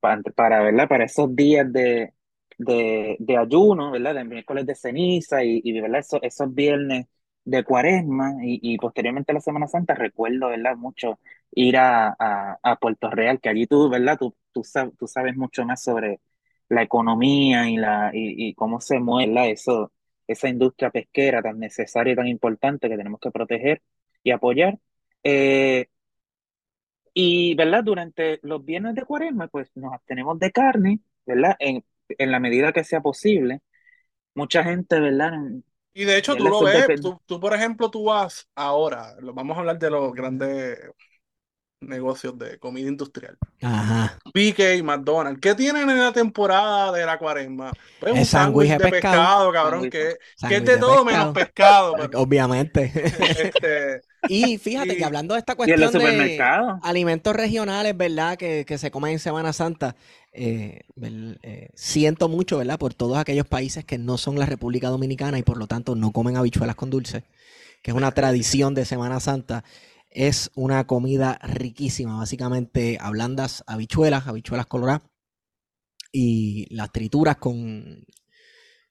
para, 0.00 0.22
para, 0.22 0.62
¿verdad? 0.62 0.88
Para 0.88 1.04
esos 1.06 1.34
días 1.36 1.72
de, 1.72 2.14
de, 2.58 3.16
de 3.20 3.36
ayuno, 3.38 3.90
¿verdad? 3.92 4.14
De 4.16 4.24
miércoles 4.24 4.66
de 4.66 4.74
ceniza 4.76 5.44
y, 5.44 5.60
y 5.64 5.80
¿verdad? 5.80 6.00
Esos, 6.00 6.20
esos 6.22 6.54
viernes 6.54 7.06
de 7.44 7.64
cuaresma 7.64 8.32
y, 8.44 8.60
y 8.74 8.78
posteriormente 8.78 9.32
la 9.34 9.40
Semana 9.40 9.68
Santa, 9.68 9.94
recuerdo, 9.94 10.48
¿verdad? 10.48 10.76
Mucho 10.76 11.18
ir 11.52 11.76
a, 11.78 12.08
a, 12.18 12.58
a 12.62 12.76
Puerto 12.76 13.10
Real, 13.10 13.40
que 13.40 13.48
allí 13.50 13.66
tú, 13.66 13.88
¿verdad? 13.90 14.18
Tú, 14.18 14.34
tú, 14.52 14.62
sab- 14.62 14.96
tú 14.98 15.06
sabes 15.08 15.36
mucho 15.36 15.64
más 15.66 15.82
sobre 15.82 16.20
la 16.68 16.82
economía 16.82 17.68
y, 17.68 17.76
la, 17.76 18.10
y, 18.12 18.48
y 18.48 18.54
cómo 18.54 18.80
se 18.80 18.98
mueve. 19.00 19.50
Eso, 19.50 19.92
esa 20.26 20.48
industria 20.48 20.90
pesquera 20.90 21.42
tan 21.42 21.58
necesaria 21.58 22.12
y 22.12 22.16
tan 22.16 22.28
importante 22.28 22.88
que 22.88 22.96
tenemos 22.96 23.20
que 23.20 23.30
proteger 23.30 23.82
y 24.22 24.30
apoyar. 24.30 24.78
Eh, 25.22 25.86
y, 27.14 27.54
¿verdad? 27.54 27.82
Durante 27.84 28.38
los 28.42 28.64
viernes 28.64 28.94
de 28.94 29.02
cuaresma, 29.02 29.48
pues 29.48 29.70
nos 29.74 29.92
abstenemos 29.92 30.38
de 30.38 30.52
carne, 30.52 31.00
¿verdad? 31.26 31.56
En, 31.58 31.84
en 32.08 32.30
la 32.30 32.40
medida 32.40 32.72
que 32.72 32.84
sea 32.84 33.00
posible. 33.00 33.60
Mucha 34.34 34.62
gente, 34.62 35.00
¿verdad? 35.00 35.32
Y 35.94 36.04
de 36.04 36.18
hecho, 36.18 36.36
tú 36.36 36.44
lo 36.44 36.62
ves, 36.62 37.00
tú, 37.00 37.20
tú, 37.26 37.40
por 37.40 37.54
ejemplo, 37.54 37.90
tú 37.90 38.04
vas 38.04 38.48
ahora, 38.54 39.16
vamos 39.20 39.56
a 39.56 39.60
hablar 39.60 39.80
de 39.80 39.90
los 39.90 40.12
grandes 40.12 40.78
negocios 41.80 42.38
de 42.38 42.58
comida 42.58 42.88
industrial. 42.88 43.36
Ajá. 43.62 44.18
Y 44.34 44.82
McDonald's, 44.82 45.40
¿qué 45.40 45.54
tienen 45.54 45.88
en 45.90 45.98
la 45.98 46.12
temporada 46.12 46.92
de 46.92 47.06
la 47.06 47.18
cuaresma? 47.18 47.72
Pues 48.00 48.12
un 48.12 48.24
sándwich 48.24 48.68
sándwich 48.68 48.70
de 48.70 48.90
pescado. 48.90 49.16
pescado, 49.16 49.52
cabrón, 49.52 49.90
que, 49.90 50.08
es 50.10 50.48
de 50.48 50.60
de 50.60 50.76
todo 50.76 51.04
pescado. 51.04 51.04
menos 51.04 51.34
pescado. 51.34 51.94
pero, 51.96 52.20
Obviamente. 52.20 52.92
este, 52.94 54.00
Y 54.28 54.58
fíjate 54.58 54.96
que 54.96 55.04
hablando 55.04 55.34
de 55.34 55.40
esta 55.40 55.54
cuestión 55.54 55.92
de 55.92 56.78
alimentos 56.82 57.34
regionales, 57.34 57.96
¿verdad? 57.96 58.36
Que, 58.36 58.64
que 58.66 58.78
se 58.78 58.90
comen 58.90 59.12
en 59.12 59.18
Semana 59.18 59.52
Santa, 59.52 59.94
eh, 60.32 60.80
eh, 61.42 61.70
siento 61.74 62.28
mucho, 62.28 62.58
¿verdad? 62.58 62.78
Por 62.78 62.94
todos 62.94 63.18
aquellos 63.18 63.46
países 63.46 63.84
que 63.84 63.98
no 63.98 64.18
son 64.18 64.38
la 64.38 64.46
República 64.46 64.88
Dominicana 64.88 65.38
y 65.38 65.42
por 65.42 65.56
lo 65.56 65.66
tanto 65.66 65.94
no 65.94 66.10
comen 66.10 66.36
habichuelas 66.36 66.76
con 66.76 66.90
dulce, 66.90 67.22
que 67.82 67.92
es 67.92 67.96
una 67.96 68.10
tradición 68.12 68.74
de 68.74 68.84
Semana 68.84 69.20
Santa. 69.20 69.64
Es 70.10 70.50
una 70.54 70.86
comida 70.86 71.38
riquísima, 71.42 72.16
básicamente 72.18 72.98
ablandas 73.00 73.62
habichuelas, 73.66 74.26
habichuelas 74.26 74.66
coloradas, 74.66 75.02
y 76.12 76.66
las 76.74 76.90
trituras 76.92 77.36
con 77.36 78.04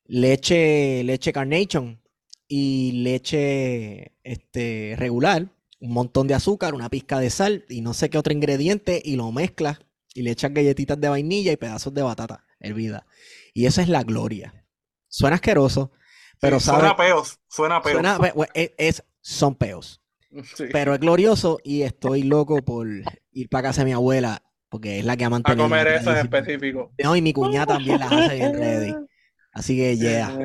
leche, 0.05 1.03
leche 1.03 1.33
carnation 1.33 2.01
y 2.47 2.91
leche 3.03 4.13
este, 4.23 4.95
regular, 4.97 5.49
un 5.79 5.91
montón 5.93 6.27
de 6.27 6.33
azúcar, 6.35 6.73
una 6.73 6.89
pizca 6.89 7.19
de 7.19 7.29
sal 7.29 7.65
y 7.69 7.81
no 7.81 7.93
sé 7.93 8.09
qué 8.09 8.17
otro 8.17 8.33
ingrediente 8.33 9.01
y 9.03 9.15
lo 9.15 9.31
mezclas 9.31 9.79
y 10.13 10.21
le 10.23 10.31
echas 10.31 10.53
galletitas 10.53 10.99
de 10.99 11.09
vainilla 11.09 11.51
y 11.51 11.57
pedazos 11.57 11.93
de 11.93 12.01
batata 12.03 12.45
hervida. 12.59 13.05
Y 13.53 13.65
eso 13.65 13.81
es 13.81 13.89
la 13.89 14.03
gloria. 14.03 14.65
Suena 15.09 15.35
asqueroso, 15.35 15.91
pero 16.39 16.59
sí, 16.59 16.65
sabe, 16.67 16.79
suena 16.79 16.95
peos, 16.95 17.39
suena 17.49 17.81
peos. 17.81 17.93
suena- 17.93 18.17
pues, 18.33 18.49
es, 18.53 18.71
es- 18.77 19.03
son 19.21 19.55
peos, 19.55 20.01
Sí. 20.43 20.65
pero 20.71 20.93
es 20.93 20.99
glorioso 20.99 21.59
y 21.63 21.83
estoy 21.83 22.23
loco 22.23 22.61
por 22.63 22.87
ir 23.31 23.49
para 23.49 23.69
casa 23.69 23.81
de 23.81 23.85
mi 23.85 23.93
abuela 23.93 24.41
porque 24.69 24.99
es 24.99 25.05
la 25.05 25.15
que 25.15 25.23
ha 25.23 25.27
A 25.27 25.31
mantenido 25.31 25.65
comer 25.65 25.85
la 25.85 25.95
eso 25.95 26.11
en 26.11 26.17
específico. 26.17 26.91
No, 27.03 27.15
y 27.15 27.21
mi 27.21 27.33
cuñada 27.33 27.67
también 27.67 27.99
las 27.99 28.11
hace 28.11 28.35
bien 28.35 28.53
ready. 28.53 28.95
Así 29.53 29.77
que 29.77 29.97
yeah, 29.97 30.37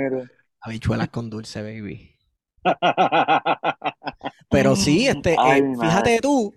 habichuelas 0.61 1.09
con 1.09 1.29
dulce, 1.29 1.63
baby. 1.63 2.17
Pero 4.49 4.77
sí, 4.77 5.09
este, 5.09 5.37
Ay, 5.39 5.61
eh, 5.61 5.73
fíjate 5.81 6.19
tú, 6.21 6.55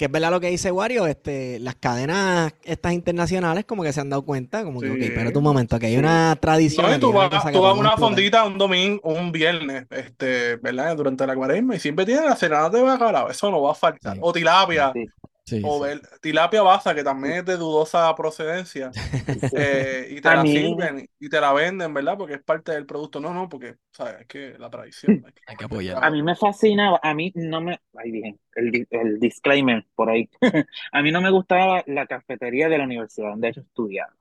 que 0.00 0.06
es 0.06 0.10
verdad 0.10 0.30
lo 0.30 0.40
que 0.40 0.48
dice 0.48 0.72
Wario, 0.72 1.06
este, 1.06 1.58
las 1.58 1.74
cadenas 1.74 2.54
estas 2.64 2.94
internacionales 2.94 3.66
como 3.66 3.82
que 3.82 3.92
se 3.92 4.00
han 4.00 4.08
dado 4.08 4.22
cuenta, 4.22 4.64
como 4.64 4.80
que, 4.80 4.90
ok, 4.90 4.96
espérate 4.96 5.36
un 5.36 5.44
momento, 5.44 5.78
que 5.78 5.88
hay 5.88 5.98
una 5.98 6.34
tradición, 6.40 6.86
No, 6.86 6.96
y 6.96 6.98
tú 6.98 7.12
vas, 7.12 7.30
a 7.44 7.72
una 7.74 7.98
fondita 7.98 8.44
un 8.44 8.56
domingo, 8.56 9.02
un 9.04 9.30
viernes, 9.30 9.84
este, 9.90 10.56
¿verdad? 10.56 10.96
Durante 10.96 11.26
la 11.26 11.36
cuaresma 11.36 11.76
y 11.76 11.80
siempre 11.80 12.06
tienen 12.06 12.24
las 12.24 12.38
serenatas 12.38 12.72
de 12.72 12.80
bacalao, 12.80 13.28
eso 13.28 13.50
no 13.50 13.60
va 13.60 13.72
a 13.72 13.74
faltar. 13.74 14.14
Sí. 14.14 14.20
O 14.22 14.32
tilapia, 14.32 14.90
Sí, 14.94 15.06
Sí, 15.50 15.60
o 15.60 15.78
sí. 15.78 15.80
ver- 15.80 16.02
tilapia 16.20 16.62
basa, 16.62 16.94
que 16.94 17.04
también 17.04 17.34
es 17.36 17.44
de 17.44 17.56
dudosa 17.56 18.14
procedencia, 18.14 18.94
eh, 19.50 20.08
y 20.10 20.20
te 20.20 20.32
la 20.32 20.46
sirven 20.46 21.08
y 21.18 21.28
te 21.28 21.40
la 21.40 21.52
venden, 21.52 21.94
¿verdad? 21.94 22.16
Porque 22.18 22.34
es 22.34 22.42
parte 22.42 22.72
del 22.72 22.86
producto. 22.86 23.20
No, 23.20 23.34
no, 23.34 23.48
porque, 23.48 23.76
¿sabes? 23.92 24.22
Es 24.22 24.26
que 24.26 24.58
la 24.58 24.70
tradición. 24.70 25.22
hay 25.24 25.32
que- 25.32 25.42
Hay 25.46 25.56
que 25.56 25.64
apoyar. 25.64 26.02
A 26.02 26.10
mí 26.10 26.22
me 26.22 26.36
fascinaba, 26.36 27.00
a 27.02 27.14
mí 27.14 27.32
no 27.34 27.60
me, 27.60 27.78
ay 27.96 28.10
bien, 28.10 28.40
el, 28.54 28.86
el 28.90 29.20
disclaimer 29.20 29.86
por 29.94 30.10
ahí. 30.10 30.30
A 30.92 31.02
mí 31.02 31.12
no 31.12 31.20
me 31.20 31.30
gustaba 31.30 31.82
la 31.86 32.06
cafetería 32.06 32.68
de 32.68 32.78
la 32.78 32.84
universidad 32.84 33.30
donde 33.30 33.52
yo 33.52 33.62
estudiaba. 33.62 34.14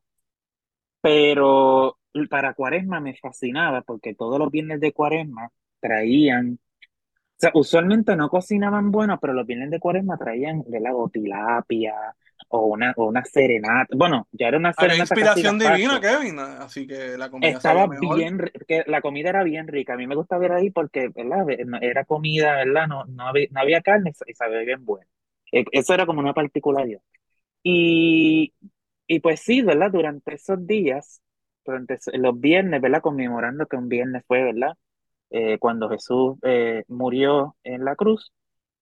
Pero 1.02 1.98
para 2.30 2.54
Cuaresma 2.54 3.00
me 3.00 3.15
fascinaba 3.15 3.82
porque 3.82 4.15
todos 4.15 4.39
los 4.39 4.52
viernes 4.52 4.80
de 4.82 4.92
Cuaresma 4.94 5.50
traían, 5.80 6.60
o 7.39 7.41
sea, 7.41 7.52
usualmente 7.54 8.15
no 8.17 8.30
cocinaban 8.30 8.91
bueno, 8.91 9.17
pero 9.19 9.34
los 9.34 9.45
viernes 9.47 9.71
de 9.71 9.80
Cuaresma 9.80 10.17
traían 10.17 10.63
de 10.67 10.80
la 10.82 10.91
tilapia 11.12 11.95
o 12.49 12.67
una, 12.67 12.93
o 12.97 13.06
una 13.08 13.23
serenata. 13.23 13.95
Bueno, 13.95 14.28
ya 14.32 14.47
era 14.49 14.58
una 14.58 14.73
Había 14.75 14.95
serenata 14.97 15.17
casi 15.17 15.41
inspiración 15.41 15.60
divina. 15.60 15.99
Kevin, 16.02 16.39
así 16.39 16.88
que 16.88 17.17
la 17.17 17.30
comida 17.30 17.49
Estaba 17.58 17.88
mejor. 17.88 18.17
bien, 18.17 18.38
que 18.67 18.84
la 18.88 19.02
comida 19.02 19.30
era 19.30 19.43
bien 19.43 19.67
rica. 19.67 19.93
A 19.93 19.97
mí 19.97 20.08
me 20.08 20.15
gusta 20.15 20.38
ver 20.38 20.52
ahí 20.52 20.69
porque, 20.71 21.10
¿verdad? 21.10 21.45
Era 21.82 22.04
comida, 22.06 22.56
¿verdad? 22.58 22.88
No, 22.88 23.06
no 23.06 23.28
había, 23.28 23.47
no 23.52 23.62
había 23.62 23.82
carne 23.82 24.13
y 24.28 24.34
sabía 24.34 24.60
bien 24.60 24.84
bueno. 24.86 25.06
Eh, 25.54 25.63
Eso 25.71 25.93
era 25.93 26.06
como 26.06 26.19
una 26.19 26.34
particularidad. 26.34 27.02
Y, 27.63 28.54
y 29.08 29.19
pues 29.21 29.41
sí, 29.41 29.62
¿verdad? 29.62 29.91
Durante 29.91 30.36
esos 30.36 30.65
días, 30.67 31.21
durante 31.65 31.97
los 32.13 32.39
viernes, 32.39 32.82
¿verdad? 32.82 33.02
Conmemorando 33.02 33.67
que 33.67 33.78
un 33.78 33.89
viernes 33.89 34.23
fue, 34.28 34.43
¿verdad? 34.43 34.78
Eh, 35.32 35.58
cuando 35.60 35.89
Jesús 35.89 36.38
eh, 36.44 36.84
murió 36.88 37.56
en 37.63 37.86
la 37.86 37.96
cruz, 37.96 38.32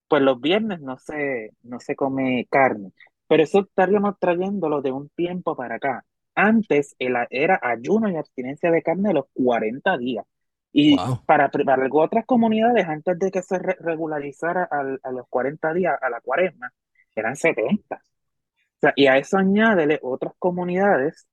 pues 0.08 0.22
los 0.22 0.40
viernes 0.42 0.82
no 0.82 0.98
se, 0.98 1.52
no 1.64 1.80
se 1.80 1.96
come 1.96 2.48
carne. 2.50 2.92
Pero 3.28 3.44
eso 3.44 3.62
estaríamos 3.62 4.18
trayéndolo 4.20 4.82
de 4.82 4.92
un 4.92 5.10
tiempo 5.10 5.56
para 5.56 5.76
acá. 5.76 6.06
Antes 6.36 6.96
era 7.00 7.60
ayuno 7.62 8.10
y 8.10 8.16
abstinencia 8.16 8.72
de 8.72 8.84
carne 8.84 9.10
de 9.10 9.16
los 9.16 9.26
40 9.34 9.98
días. 9.98 10.26
Y 10.72 10.98
Wow. 10.98 11.20
para, 11.26 11.50
para 11.50 11.88
otras 11.92 12.26
comunidades, 12.26 12.88
antes 12.88 13.18
de 13.20 13.32
que 13.32 13.42
se 13.42 13.58
re- 13.60 13.78
regularizara 13.80 14.64
al- 14.70 15.00
a, 15.04 15.12
los 15.12 15.28
40 15.30 15.74
días, 15.74 15.96
a 16.02 16.10
la 16.10 16.22
cuaresma, 16.22 16.72
eran 17.16 17.36
70. 17.36 17.98
O 18.78 18.80
sea, 18.82 18.94
y 18.96 19.08
a 19.08 19.18
eso 19.18 19.38
añádele 19.38 20.00
otras 20.04 20.34
comunidades 20.40 21.28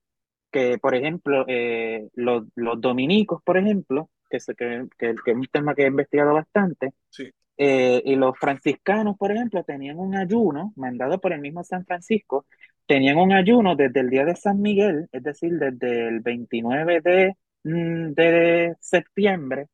que, 0.52 0.78
por 0.78 0.94
ejemplo, 0.94 1.44
eh, 1.48 2.08
los, 2.14 2.44
los 2.56 2.80
dominicos, 2.80 3.42
por 3.44 3.58
ejemplo, 3.58 4.10
que, 4.34 4.40
se- 4.40 4.54
que, 4.56 4.86
que- 4.98 5.14
que 5.24 5.30
es 5.32 5.36
un 5.36 5.46
tema 5.46 5.74
que 5.74 5.82
he 5.84 5.86
investigado 5.88 6.34
bastante, 6.34 6.92
Sí. 7.10 7.30
eh, 7.56 8.02
y 8.04 8.16
los 8.16 8.38
franciscanos, 8.38 9.16
por 9.18 9.32
ejemplo, 9.32 9.64
tenían 9.64 9.98
un 9.98 10.16
ayuno 10.16 10.72
mandado 10.76 11.20
por 11.20 11.32
el 11.32 11.40
mismo 11.40 11.64
San 11.64 11.84
Francisco, 11.86 12.46
tenían 12.86 13.18
un 13.18 13.32
ayuno 13.32 13.76
desde 13.76 14.00
el 14.00 14.10
día 14.10 14.24
de 14.24 14.36
San 14.36 14.60
Miguel, 14.60 15.08
es 15.12 15.22
decir, 15.22 15.52
desde 15.58 16.08
el 16.08 16.20
29 16.20 17.00
de, 17.02 17.36
mm, 17.64 18.12
de 18.14 18.76
septiembre 18.80 19.68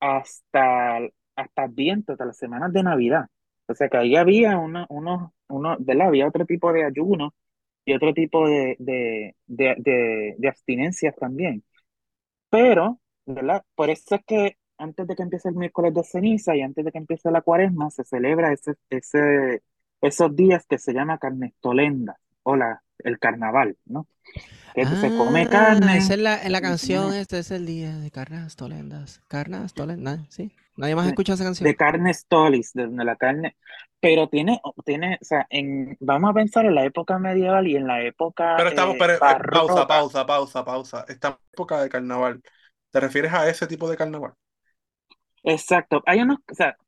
hasta, 0.00 0.98
hasta 1.36 1.62
Adviento, 1.62 2.12
hasta 2.12 2.24
las 2.26 2.36
semanas 2.38 2.72
de 2.72 2.82
Navidad. 2.82 3.26
O 3.68 3.74
sea 3.74 3.88
que 3.88 3.96
ahí 3.96 4.16
había 4.16 4.58
una, 4.58 4.86
unos, 4.88 5.30
unos, 5.48 5.76
¿verdad? 5.84 6.08
Había 6.08 6.28
otro 6.28 6.44
tipo 6.46 6.72
de 6.72 6.84
ayuno 6.84 7.34
y 7.84 7.94
otro 7.94 8.14
tipo 8.14 8.48
de, 8.48 8.76
de, 8.78 9.36
de, 9.46 9.74
de, 9.78 10.34
de 10.38 10.48
abstinencias 10.48 11.14
también. 11.16 11.64
Pero, 12.50 13.00
¿verdad? 13.26 13.62
Por 13.74 13.90
eso 13.90 14.14
es 14.14 14.24
que 14.24 14.56
antes 14.78 15.06
de 15.06 15.16
que 15.16 15.22
empiece 15.22 15.48
el 15.48 15.56
miércoles 15.56 15.94
de 15.94 16.04
ceniza 16.04 16.54
y 16.54 16.62
antes 16.62 16.84
de 16.84 16.92
que 16.92 16.98
empiece 16.98 17.30
la 17.30 17.42
cuaresma, 17.42 17.90
se 17.90 18.04
celebra 18.04 18.52
ese, 18.52 18.74
ese, 18.90 19.62
esos 20.00 20.36
días 20.36 20.66
que 20.66 20.78
se 20.78 20.92
llama 20.92 21.18
carnestolenda, 21.18 22.18
o 22.42 22.56
la, 22.56 22.82
el 22.98 23.18
carnaval, 23.18 23.76
¿no? 23.84 24.06
Que 24.74 24.84
se 24.84 25.08
come 25.16 25.42
ah, 25.42 25.50
carne. 25.50 25.96
Esa 25.96 26.14
es 26.14 26.20
la, 26.20 26.42
en 26.42 26.52
la 26.52 26.60
canción, 26.60 27.14
este 27.14 27.38
es 27.38 27.50
el 27.50 27.64
día 27.64 27.96
de 27.96 28.10
carnas 28.10 28.56
tolendas. 28.56 29.22
Carnas 29.28 29.72
tolendas, 29.72 30.20
sí. 30.28 30.52
Nadie 30.76 30.94
más 30.94 31.06
escucha 31.06 31.32
esa 31.32 31.44
canción. 31.44 31.66
De 31.66 31.74
carne 31.74 32.12
stolis, 32.12 32.72
de 32.74 32.86
la 32.88 33.16
carne. 33.16 33.56
Pero 33.98 34.28
tiene, 34.28 34.60
tiene, 34.84 35.18
o 35.20 35.24
sea, 35.24 35.46
en, 35.48 35.96
vamos 36.00 36.30
a 36.30 36.34
pensar 36.34 36.66
en 36.66 36.74
la 36.74 36.84
época 36.84 37.18
medieval 37.18 37.66
y 37.66 37.76
en 37.76 37.86
la 37.86 38.02
época. 38.02 38.54
Pero 38.58 38.68
estamos, 38.68 38.96
pero, 38.98 39.14
eh, 39.14 39.18
pausa, 39.18 39.86
pausa, 39.86 40.26
pausa, 40.26 40.64
pausa. 40.64 41.04
Esta 41.08 41.38
época 41.52 41.80
de 41.80 41.88
carnaval. 41.88 42.42
¿Te 42.96 43.00
refieres 43.00 43.34
a 43.34 43.46
ese 43.46 43.66
tipo 43.66 43.90
de 43.90 43.96
carnaval? 43.98 44.32
Exacto. 45.44 46.02
Hay 46.06 46.22
unos, 46.22 46.38
o 46.50 46.54
sea, 46.54 46.78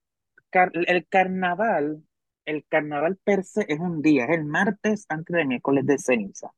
el 0.87 1.07
carnaval, 1.07 2.03
el 2.47 2.65
carnaval 2.67 3.19
per 3.23 3.45
se 3.45 3.67
es 3.69 3.79
un 3.79 4.01
día, 4.01 4.25
es 4.25 4.39
el 4.39 4.47
martes 4.47 5.05
antes 5.11 5.37
de 5.37 5.45
miércoles 5.45 5.85
de 5.85 5.99
ceniza. 5.99 6.51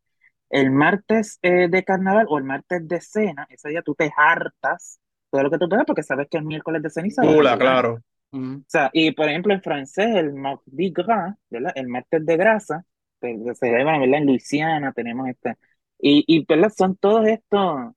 El 0.50 0.70
martes 0.70 1.40
eh, 1.42 1.66
de 1.68 1.82
carnaval 1.82 2.26
o 2.28 2.38
el 2.38 2.44
martes 2.44 2.86
de 2.86 3.00
cena, 3.00 3.48
ese 3.50 3.70
día 3.70 3.82
tú 3.82 3.96
te 3.96 4.12
hartas 4.16 5.00
todo 5.32 5.42
lo 5.42 5.50
que 5.50 5.58
tú 5.58 5.68
puedas 5.68 5.84
porque 5.84 6.04
sabes 6.04 6.28
que 6.30 6.38
es 6.38 6.44
miércoles 6.44 6.80
de 6.80 6.90
ceniza. 6.90 7.22
Hola, 7.24 7.58
claro. 7.58 7.98
O 8.32 8.62
sea, 8.68 8.90
y 8.92 9.10
por 9.10 9.28
ejemplo 9.28 9.52
en 9.52 9.62
francés, 9.62 10.14
el 10.14 10.32
Mardi 10.32 10.92
Gras, 10.92 11.34
¿verdad? 11.48 11.72
El 11.74 11.88
martes 11.88 12.24
de 12.24 12.36
grasa, 12.36 12.84
pues, 13.18 13.58
se 13.58 13.68
¿verdad? 13.68 13.96
En 14.00 14.26
Luisiana 14.26 14.92
tenemos 14.92 15.26
este. 15.28 15.56
Y, 15.98 16.24
y 16.28 16.44
¿verdad? 16.44 16.70
Son 16.70 16.94
todos 16.94 17.26
estos, 17.26 17.94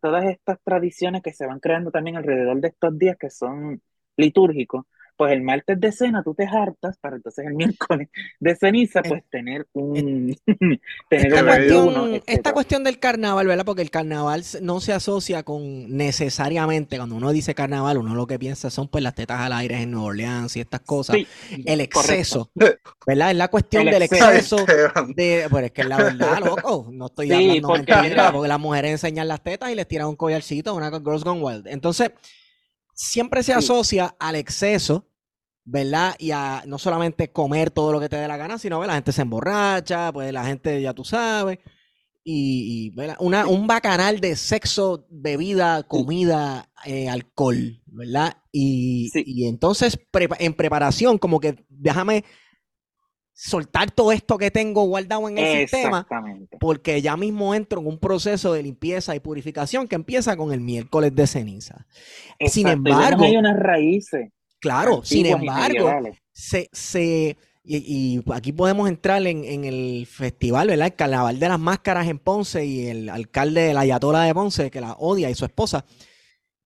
todas 0.00 0.24
estas 0.24 0.58
tradiciones 0.64 1.22
que 1.22 1.32
se 1.32 1.46
van 1.46 1.60
creando 1.60 1.90
también 1.90 2.16
alrededor 2.16 2.60
de 2.60 2.68
estos 2.68 2.98
días 2.98 3.16
que 3.18 3.30
son 3.30 3.82
litúrgicos 4.16 4.86
pues 5.16 5.32
el 5.32 5.42
martes 5.42 5.80
de 5.80 5.92
cena 5.92 6.22
tú 6.22 6.34
te 6.34 6.44
hartas 6.44 6.96
para 6.98 7.16
entonces 7.16 7.46
el 7.46 7.54
miércoles 7.54 8.08
de 8.40 8.56
ceniza 8.56 9.02
pues 9.02 9.22
tener 9.30 9.66
un 9.72 10.36
tener 11.08 11.26
esta, 11.26 11.44
cuestión, 11.44 12.22
esta 12.26 12.52
cuestión 12.52 12.84
del 12.84 12.98
carnaval, 12.98 13.46
¿verdad? 13.46 13.64
Porque 13.64 13.82
el 13.82 13.90
carnaval 13.90 14.42
no 14.60 14.80
se 14.80 14.92
asocia 14.92 15.42
con 15.42 15.96
necesariamente 15.96 16.96
cuando 16.96 17.16
uno 17.16 17.30
dice 17.32 17.54
carnaval, 17.54 17.98
uno 17.98 18.14
lo 18.14 18.26
que 18.26 18.38
piensa 18.38 18.70
son 18.70 18.88
pues 18.88 19.02
las 19.02 19.14
tetas 19.14 19.40
al 19.40 19.52
aire 19.52 19.82
en 19.82 19.90
Nueva 19.90 20.06
Orleans 20.06 20.56
y 20.56 20.60
estas 20.60 20.80
cosas, 20.80 21.16
el 21.64 21.80
exceso, 21.80 22.50
¿verdad? 23.06 23.30
Es 23.30 23.36
la 23.36 23.48
cuestión 23.48 23.84
del 23.86 24.02
exceso 24.02 24.64
de 25.14 25.46
pues 25.50 25.64
es 25.64 25.72
que 25.72 25.84
la 25.84 25.96
verdad, 25.96 26.40
loco, 26.44 26.88
no 26.90 27.06
estoy 27.06 27.32
hablando 27.32 27.68
porque, 27.68 27.94
mentira, 27.94 28.32
porque 28.32 28.48
las 28.48 28.60
mujeres 28.60 28.92
enseñan 28.92 29.28
las 29.28 29.42
tetas 29.42 29.70
y 29.70 29.74
les 29.74 29.86
tiran 29.86 30.08
un 30.08 30.16
collarcito, 30.16 30.74
una 30.74 30.90
Girls 30.90 31.24
Gone 31.24 31.40
Wild. 31.40 31.66
Entonces, 31.68 32.12
siempre 33.02 33.42
se 33.42 33.52
asocia 33.52 34.14
al 34.18 34.36
exceso, 34.36 35.08
¿verdad? 35.64 36.14
Y 36.18 36.30
a 36.30 36.62
no 36.66 36.78
solamente 36.78 37.32
comer 37.32 37.70
todo 37.70 37.92
lo 37.92 38.00
que 38.00 38.08
te 38.08 38.16
dé 38.16 38.28
la 38.28 38.36
gana, 38.36 38.58
sino 38.58 38.80
que 38.80 38.86
la 38.86 38.94
gente 38.94 39.12
se 39.12 39.22
emborracha, 39.22 40.12
pues 40.12 40.32
la 40.32 40.44
gente, 40.44 40.80
ya 40.80 40.94
tú 40.94 41.04
sabes, 41.04 41.58
y, 42.24 42.92
Una, 43.18 43.48
un 43.48 43.66
bacanal 43.66 44.20
de 44.20 44.36
sexo, 44.36 45.06
bebida, 45.10 45.82
comida, 45.82 46.70
eh, 46.84 47.08
alcohol, 47.08 47.82
¿verdad? 47.86 48.36
Y, 48.52 49.10
y 49.14 49.48
entonces 49.48 49.98
en 50.38 50.54
preparación, 50.54 51.18
como 51.18 51.40
que 51.40 51.64
déjame 51.68 52.24
soltar 53.32 53.90
todo 53.90 54.12
esto 54.12 54.38
que 54.38 54.50
tengo 54.50 54.84
guardado 54.84 55.28
en 55.28 55.38
el 55.38 55.60
sistema, 55.60 56.06
porque 56.60 57.00
ya 57.00 57.16
mismo 57.16 57.54
entro 57.54 57.80
en 57.80 57.86
un 57.86 57.98
proceso 57.98 58.52
de 58.52 58.62
limpieza 58.62 59.16
y 59.16 59.20
purificación 59.20 59.88
que 59.88 59.96
empieza 59.96 60.36
con 60.36 60.52
el 60.52 60.60
miércoles 60.60 61.14
de 61.14 61.26
ceniza. 61.26 61.86
Sin 62.46 62.68
embargo, 62.68 63.24
hay 63.24 63.36
unas 63.36 63.58
raíces. 63.58 64.30
Claro, 64.60 65.02
sin 65.04 65.26
embargo, 65.26 65.90
se, 66.30 66.68
se 66.72 67.36
y, 67.64 68.20
aquí 68.32 68.52
podemos 68.52 68.88
entrar 68.88 69.24
en, 69.26 69.64
el 69.64 70.06
festival, 70.06 70.68
¿verdad? 70.68 70.86
El 70.86 70.94
Carnaval 70.94 71.38
de 71.38 71.48
las 71.48 71.60
Máscaras 71.60 72.08
en 72.08 72.18
Ponce 72.18 72.64
y 72.64 72.86
el 72.86 73.08
alcalde 73.08 73.62
de 73.62 73.74
la 73.74 73.80
Ayatola 73.80 74.22
de 74.24 74.34
Ponce, 74.34 74.70
que 74.70 74.80
la 74.80 74.94
odia, 74.94 75.30
y 75.30 75.34
su 75.34 75.44
esposa, 75.44 75.84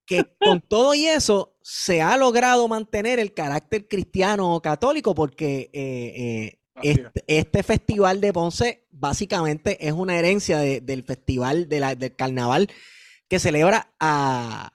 que 0.07 0.25
con 0.39 0.61
todo 0.61 0.95
y 0.95 1.05
eso 1.05 1.57
se 1.61 2.01
ha 2.01 2.17
logrado 2.17 2.67
mantener 2.67 3.19
el 3.19 3.33
carácter 3.33 3.87
cristiano 3.87 4.59
católico 4.63 5.13
porque 5.13 5.69
eh, 5.73 6.13
eh, 6.15 6.59
este, 6.81 7.23
este, 7.27 7.61
festival 7.61 8.21
de 8.21 8.31
Ponce 8.31 8.87
básicamente 8.89 9.85
es 9.85 9.91
una 9.91 10.17
herencia 10.17 10.59
del 10.59 11.03
festival 11.03 11.67
de 11.67 11.79
la, 11.81 11.95
del 11.95 12.15
carnaval 12.15 12.69
que 13.27 13.39
celebra 13.39 13.93
a, 13.99 14.71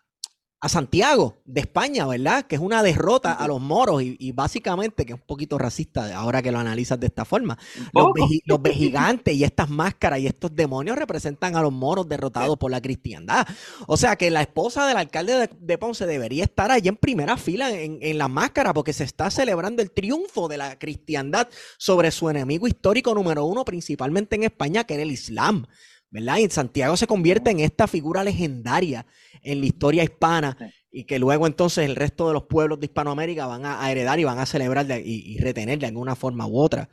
a 0.63 0.69
Santiago 0.69 1.43
de 1.45 1.61
España, 1.61 2.07
¿verdad? 2.07 2.47
Que 2.47 2.55
es 2.55 2.61
una 2.61 2.85
derrota 2.85 3.33
a 3.33 3.49
los 3.49 3.61
moros 3.61 4.01
y, 4.01 4.31
básicamente, 4.31 5.05
que 5.05 5.13
es 5.15 5.19
un 5.19 5.27
poquito 5.27 5.59
racista 5.59 6.17
ahora 6.17 6.41
que 6.41 6.53
lo 6.53 6.61
analizas 6.61 7.01
de 7.01 7.09
esta 7.09 7.25
forma, 7.25 7.59
los, 7.93 8.13
los, 8.45 8.63
vejigantes 8.63 9.35
y 9.35 9.43
estas 9.43 9.69
máscaras 9.69 10.21
y 10.21 10.29
estos 10.29 10.55
demonios 10.55 10.97
representan 10.97 11.57
a 11.57 11.63
los 11.63 11.73
moros 11.73 12.09
derrotados 12.09 12.57
por 12.59 12.71
la 12.71 12.81
cristiandad. 12.81 13.45
O 13.89 13.97
sea 13.97 14.15
que 14.15 14.31
la 14.31 14.43
esposa 14.43 14.87
del 14.87 14.99
alcalde 14.99 15.51
de, 15.59 15.79
Ponce 15.79 16.07
debería 16.07 16.45
estar 16.45 16.71
allí 16.71 16.89
en 16.89 16.97
primera 16.97 17.37
fila 17.37 17.73
en, 17.73 17.99
en, 18.01 18.17
la 18.17 18.29
máscara 18.29 18.73
porque 18.73 18.93
se 18.93 19.03
está 19.03 19.33
celebrando 19.33 19.83
el 19.83 19.91
triunfo 19.91 20.47
de 20.47 20.59
la 20.59 20.79
cristiandad 20.79 21.49
sobre 21.77 22.13
su 22.13 22.31
enemigo 22.31 22.69
histórico 22.69 23.13
número 23.17 23.45
uno, 23.47 23.65
principalmente 23.65 24.37
en 24.37 24.45
España, 24.45 24.85
que 24.85 24.95
era 24.95 25.03
el 25.03 25.11
Islam. 25.11 25.67
¿Verdad? 26.13 26.37
Y 26.37 26.49
Santiago 26.51 26.97
se 26.97 27.07
convierte 27.07 27.51
en 27.51 27.61
esta 27.61 27.89
figura 27.89 28.23
legendaria 28.23 29.07
en 29.43 29.61
la 29.61 29.67
historia 29.67 30.05
hispana 30.05 30.57
y 30.93 31.05
que 31.05 31.19
luego 31.19 31.47
entonces 31.47 31.87
el 31.87 31.97
resto 31.97 32.29
de 32.29 32.35
los 32.35 32.45
pueblos 32.45 32.79
de 32.79 32.87
Hispanoamérica 32.87 33.47
van 33.47 33.65
a, 33.65 33.91
heredar 33.91 34.21
y 34.21 34.25
van 34.25 34.39
a 34.39 34.47
celebrar 34.47 34.87
y, 35.05 35.35
y, 35.35 35.39
retener 35.39 35.79
de 35.79 35.87
alguna 35.87 36.15
forma 36.15 36.47
u 36.47 36.59
otra 36.59 36.91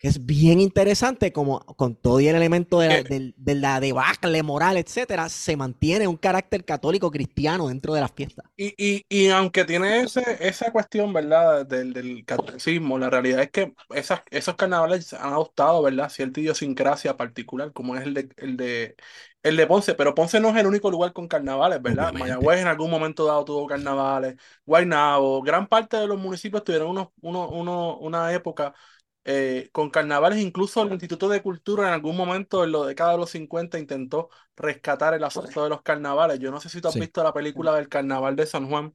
que 0.00 0.08
es 0.08 0.24
bien 0.24 0.60
interesante 0.60 1.30
como 1.30 1.60
con 1.60 1.94
todo 1.94 2.20
el 2.20 2.34
elemento 2.34 2.80
de 2.80 2.88
la, 2.88 3.02
de, 3.02 3.54
la 3.54 3.80
debacle 3.80 4.42
moral, 4.42 4.78
etcétera, 4.78 5.28
se 5.28 5.58
mantiene 5.58 6.08
un 6.08 6.16
carácter 6.16 6.64
católico 6.64 7.10
cristiano 7.10 7.68
dentro 7.68 7.92
de 7.92 8.00
las 8.00 8.10
fiestas. 8.10 8.46
Y, 8.56 8.74
y, 8.78 9.04
y 9.08 9.28
aunque 9.28 9.66
tiene 9.66 10.00
ese, 10.00 10.22
esa 10.40 10.72
cuestión, 10.72 11.12
¿verdad?, 11.12 11.66
del, 11.66 11.92
del 11.92 12.24
catolicismo, 12.24 12.98
la 12.98 13.10
realidad 13.10 13.42
es 13.42 13.50
que 13.50 13.74
esas, 13.94 14.22
esos 14.30 14.54
carnavales 14.56 15.12
han 15.12 15.34
adoptado, 15.34 15.82
¿verdad?, 15.82 16.08
cierta 16.08 16.40
idiosincrasia 16.40 17.16
particular, 17.18 17.72
como 17.74 17.94
es 17.96 18.02
el 18.06 18.14
de, 18.14 18.28
el 18.38 18.56
de 18.56 18.96
el 19.42 19.56
de 19.56 19.66
Ponce, 19.66 19.94
pero 19.94 20.14
Ponce 20.14 20.38
no 20.40 20.50
es 20.50 20.56
el 20.56 20.66
único 20.66 20.90
lugar 20.90 21.12
con 21.14 21.26
carnavales, 21.26 21.80
¿verdad? 21.80 22.12
Mayagüez 22.12 22.60
en 22.60 22.66
algún 22.68 22.90
momento 22.90 23.24
dado 23.24 23.44
tuvo 23.44 23.66
carnavales, 23.66 24.36
Guaynabo, 24.66 25.42
gran 25.42 25.66
parte 25.66 25.96
de 25.96 26.06
los 26.06 26.18
municipios 26.18 26.62
tuvieron 26.62 26.90
unos, 26.90 27.08
uno, 27.22 27.48
uno, 27.48 27.96
una 27.98 28.32
época 28.34 28.74
eh, 29.24 29.68
con 29.72 29.90
carnavales, 29.90 30.38
incluso 30.38 30.82
el 30.82 30.92
Instituto 30.92 31.28
de 31.28 31.42
Cultura 31.42 31.88
en 31.88 31.94
algún 31.94 32.16
momento 32.16 32.64
en 32.64 32.72
la 32.72 32.86
década 32.86 33.12
de 33.12 33.18
los 33.18 33.30
50 33.30 33.78
intentó 33.78 34.30
rescatar 34.56 35.14
el 35.14 35.24
asunto 35.24 35.62
de 35.62 35.68
los 35.68 35.82
carnavales. 35.82 36.38
Yo 36.38 36.50
no 36.50 36.60
sé 36.60 36.68
si 36.68 36.80
tú 36.80 36.88
has 36.88 36.94
visto 36.94 37.22
la 37.22 37.32
película 37.32 37.74
del 37.74 37.88
Carnaval 37.88 38.36
de 38.36 38.46
San 38.46 38.68
Juan. 38.68 38.94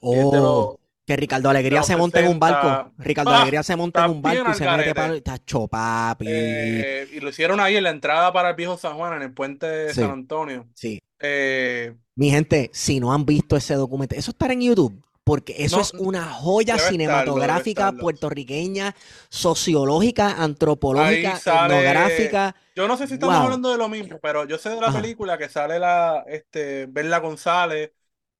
Oh, 0.00 0.78
que 1.06 1.16
Ricardo 1.16 1.50
Alegría 1.50 1.82
se 1.82 1.96
monta 1.96 2.20
en 2.20 2.28
un 2.28 2.38
barco. 2.38 2.92
Ricardo 2.98 3.30
Alegría 3.30 3.62
se 3.62 3.76
monta 3.76 4.04
en 4.04 4.10
un 4.12 4.22
barco 4.22 4.50
y 4.50 4.54
se 4.54 4.68
mete 4.68 4.94
para... 4.94 5.14
Está 5.14 5.38
chopapi. 5.44 6.26
Eh, 6.28 7.08
y 7.12 7.20
lo 7.20 7.30
hicieron 7.30 7.60
ahí 7.60 7.76
en 7.76 7.84
la 7.84 7.90
entrada 7.90 8.32
para 8.32 8.50
el 8.50 8.56
viejo 8.56 8.78
San 8.78 8.96
Juan, 8.96 9.14
en 9.14 9.22
el 9.22 9.32
puente 9.34 9.66
de 9.66 9.94
San 9.94 10.10
Antonio. 10.10 10.68
Sí. 10.74 11.00
Eh, 11.18 11.94
Mi 12.14 12.30
gente, 12.30 12.70
si 12.72 13.00
no 13.00 13.12
han 13.12 13.24
visto 13.26 13.56
ese 13.56 13.74
documento, 13.74 14.14
eso 14.14 14.30
estará 14.30 14.52
en 14.52 14.62
YouTube 14.62 15.02
porque 15.24 15.54
eso 15.58 15.80
es 15.80 15.92
una 15.94 16.24
joya 16.24 16.78
cinematográfica 16.78 17.92
puertorriqueña, 17.92 18.94
sociológica, 19.28 20.42
antropológica, 20.42 21.38
etnográfica. 21.38 22.56
Yo 22.74 22.88
no 22.88 22.96
sé 22.96 23.06
si 23.06 23.14
estamos 23.14 23.36
hablando 23.36 23.70
de 23.70 23.78
lo 23.78 23.88
mismo, 23.88 24.18
pero 24.20 24.44
yo 24.44 24.58
sé 24.58 24.70
de 24.70 24.80
la 24.80 24.92
película 24.92 25.38
que 25.38 25.48
sale 25.48 25.78
la 25.78 26.24
este 26.26 26.86
Berla 26.86 27.18
González, 27.18 27.92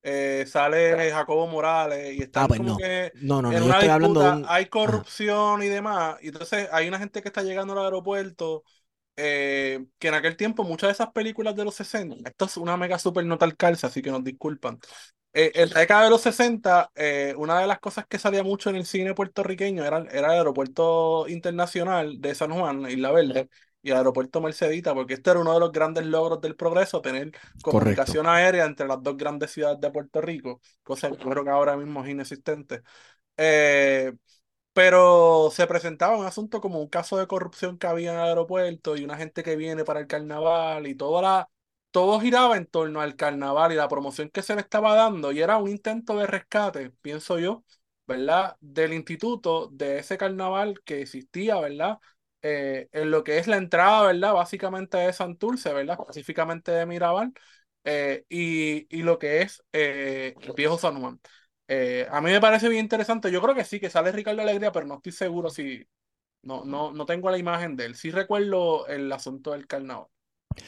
eh, 0.02 0.44
sale 0.46 1.10
Jacobo 1.10 1.46
Morales 1.46 2.14
y 2.14 2.22
está 2.22 2.44
ah, 2.44 2.48
pues 2.48 2.58
como 2.58 2.76
que 2.78 3.12
no, 3.16 3.42
no, 3.42 3.52
no, 3.52 3.58
yo 3.58 3.70
estoy 3.70 3.88
hablando 3.88 4.42
hay 4.48 4.66
corrupción 4.66 5.62
y 5.62 5.68
demás, 5.68 6.16
y 6.22 6.28
entonces 6.28 6.68
hay 6.72 6.88
una 6.88 6.98
gente 6.98 7.20
que 7.20 7.28
está 7.28 7.42
llegando 7.42 7.74
al 7.74 7.84
aeropuerto 7.84 8.64
eh, 9.16 9.84
que 9.98 10.08
en 10.08 10.14
aquel 10.14 10.36
tiempo 10.36 10.64
muchas 10.64 10.88
de 10.88 10.92
esas 10.92 11.12
películas 11.12 11.54
de 11.54 11.64
los 11.64 11.74
60, 11.74 12.26
esto 12.26 12.44
es 12.46 12.56
una 12.56 12.78
mega 12.78 12.98
super 12.98 13.24
nota 13.26 13.44
al 13.44 13.56
calce, 13.56 13.86
así 13.86 14.00
que 14.00 14.10
nos 14.10 14.24
disculpan, 14.24 14.78
eh, 15.32 15.52
en 15.54 15.70
la 15.70 15.80
década 15.80 16.04
de 16.04 16.10
los 16.10 16.20
60, 16.22 16.90
eh, 16.94 17.34
una 17.36 17.60
de 17.60 17.66
las 17.66 17.78
cosas 17.78 18.06
que 18.06 18.18
salía 18.18 18.42
mucho 18.42 18.70
en 18.70 18.76
el 18.76 18.86
cine 18.86 19.14
puertorriqueño 19.14 19.84
era, 19.84 19.98
era 20.10 20.28
el 20.28 20.38
aeropuerto 20.38 21.28
internacional 21.28 22.20
de 22.20 22.34
San 22.34 22.50
Juan, 22.52 22.90
Isla 22.90 23.12
Verde, 23.12 23.48
y 23.82 23.90
el 23.90 23.96
aeropuerto 23.96 24.40
Mercedita, 24.40 24.92
porque 24.94 25.14
este 25.14 25.30
era 25.30 25.40
uno 25.40 25.54
de 25.54 25.60
los 25.60 25.72
grandes 25.72 26.04
logros 26.06 26.40
del 26.40 26.56
progreso, 26.56 27.00
tener 27.00 27.30
comunicación 27.62 28.26
aérea 28.26 28.64
entre 28.66 28.86
las 28.88 29.02
dos 29.02 29.16
grandes 29.16 29.52
ciudades 29.52 29.80
de 29.80 29.90
Puerto 29.90 30.20
Rico, 30.20 30.60
cosa 30.82 31.10
que 31.10 31.16
creo 31.16 31.44
que 31.44 31.50
ahora 31.50 31.76
mismo 31.76 32.04
es 32.04 32.10
inexistente. 32.10 32.82
Eh, 33.36 34.12
pero 34.72 35.50
se 35.52 35.66
presentaba 35.66 36.16
un 36.18 36.26
asunto 36.26 36.60
como 36.60 36.80
un 36.80 36.88
caso 36.88 37.18
de 37.18 37.26
corrupción 37.26 37.78
que 37.78 37.86
había 37.86 38.12
en 38.12 38.18
el 38.20 38.24
aeropuerto 38.26 38.96
y 38.96 39.04
una 39.04 39.16
gente 39.16 39.42
que 39.42 39.56
viene 39.56 39.84
para 39.84 40.00
el 40.00 40.06
carnaval 40.06 40.86
y 40.86 40.94
toda 40.94 41.22
la 41.22 41.48
todo 41.90 42.20
giraba 42.20 42.56
en 42.56 42.66
torno 42.66 43.00
al 43.00 43.16
carnaval 43.16 43.72
y 43.72 43.76
la 43.76 43.88
promoción 43.88 44.30
que 44.30 44.42
se 44.42 44.54
le 44.54 44.60
estaba 44.62 44.94
dando 44.94 45.32
y 45.32 45.40
era 45.40 45.58
un 45.58 45.68
intento 45.68 46.16
de 46.16 46.26
rescate, 46.26 46.90
pienso 47.02 47.38
yo, 47.38 47.64
¿verdad? 48.06 48.56
Del 48.60 48.92
instituto, 48.92 49.68
de 49.72 49.98
ese 49.98 50.18
carnaval 50.18 50.80
que 50.84 51.02
existía, 51.02 51.58
¿verdad? 51.60 51.98
eh, 52.42 52.88
en 52.92 53.10
lo 53.10 53.24
que 53.24 53.38
es 53.38 53.46
la 53.46 53.56
entrada, 53.56 54.06
¿verdad? 54.06 54.32
Básicamente 54.34 54.96
de 54.98 55.12
Santurce, 55.12 55.72
¿verdad? 55.72 55.98
Específicamente 56.00 56.72
de 56.72 56.86
Mirabal, 56.86 57.32
eh, 57.84 58.24
y, 58.28 58.86
y, 58.96 59.02
lo 59.02 59.18
que 59.18 59.42
es 59.42 59.62
eh, 59.72 60.34
el 60.40 60.52
viejo 60.54 60.78
San 60.78 61.00
Juan. 61.00 61.20
a 62.10 62.20
mí 62.20 62.30
me 62.30 62.40
parece 62.40 62.68
bien 62.68 62.82
interesante. 62.84 63.30
Yo 63.30 63.40
creo 63.42 63.54
que 63.54 63.64
sí, 63.64 63.80
que 63.80 63.90
sale 63.90 64.12
Ricardo 64.12 64.42
Alegría, 64.42 64.72
pero 64.72 64.86
no 64.86 64.96
estoy 64.96 65.12
seguro 65.12 65.50
si. 65.50 65.86
No, 66.42 66.64
no, 66.64 66.92
no 66.92 67.06
tengo 67.06 67.30
la 67.30 67.38
imagen 67.38 67.76
de 67.76 67.86
él. 67.86 67.94
Sí 67.96 68.10
recuerdo 68.10 68.86
el 68.86 69.12
asunto 69.12 69.52
del 69.52 69.66
carnaval. 69.66 70.08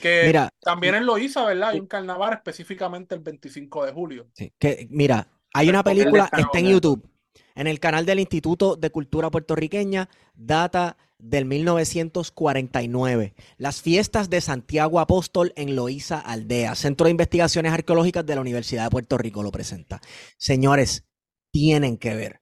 Que 0.00 0.24
mira, 0.26 0.48
también 0.60 0.94
él 0.94 1.04
lo 1.04 1.18
hizo, 1.18 1.44
¿verdad? 1.44 1.70
Hay 1.70 1.80
un 1.80 1.86
carnaval 1.86 2.34
específicamente 2.34 3.14
el 3.14 3.20
25 3.20 3.86
de 3.86 3.92
julio. 3.92 4.28
Sí, 4.34 4.52
que 4.58 4.86
mira, 4.90 5.28
hay 5.52 5.68
una 5.68 5.82
película, 5.82 6.30
está 6.36 6.58
en 6.58 6.68
YouTube, 6.68 7.08
en 7.54 7.66
el 7.66 7.80
canal 7.80 8.06
del 8.06 8.20
Instituto 8.20 8.76
de 8.76 8.90
Cultura 8.90 9.30
Puertorriqueña, 9.30 10.08
data 10.34 10.96
del 11.18 11.44
1949. 11.44 13.34
Las 13.58 13.82
fiestas 13.82 14.30
de 14.30 14.40
Santiago 14.40 15.00
Apóstol 15.00 15.52
en 15.56 15.76
Loíza 15.76 16.18
Aldea. 16.18 16.74
Centro 16.74 17.04
de 17.04 17.12
Investigaciones 17.12 17.72
Arqueológicas 17.72 18.26
de 18.26 18.34
la 18.34 18.40
Universidad 18.40 18.84
de 18.84 18.90
Puerto 18.90 19.18
Rico 19.18 19.42
lo 19.42 19.52
presenta. 19.52 20.00
Señores, 20.36 21.04
tienen 21.52 21.96
que 21.96 22.14
ver 22.14 22.40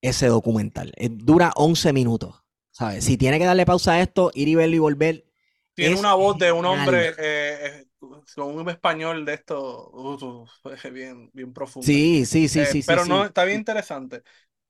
ese 0.00 0.26
documental. 0.26 0.92
Eh, 0.96 1.08
dura 1.10 1.52
11 1.56 1.92
minutos. 1.92 2.44
¿sabes? 2.74 3.04
Si 3.04 3.16
tiene 3.16 3.38
que 3.38 3.44
darle 3.44 3.64
pausa 3.64 3.92
a 3.92 4.02
esto, 4.02 4.32
ir 4.34 4.48
y 4.48 4.56
verlo 4.56 4.76
y 4.76 4.80
volver. 4.80 5.24
Tiene 5.74 5.96
una 5.96 6.14
voz 6.14 6.38
de 6.38 6.52
un 6.52 6.64
hombre 6.66 7.14
eh, 7.18 7.86
con 8.34 8.56
un 8.56 8.68
español 8.68 9.24
de 9.24 9.34
esto 9.34 9.90
bien, 10.92 11.30
bien 11.32 11.52
profundo. 11.52 11.86
Sí, 11.86 12.24
sí, 12.26 12.48
sí, 12.48 12.60
eh, 12.60 12.66
sí. 12.66 12.82
Pero 12.86 13.04
no, 13.04 13.24
está 13.24 13.44
bien 13.44 13.58
interesante. 13.58 14.22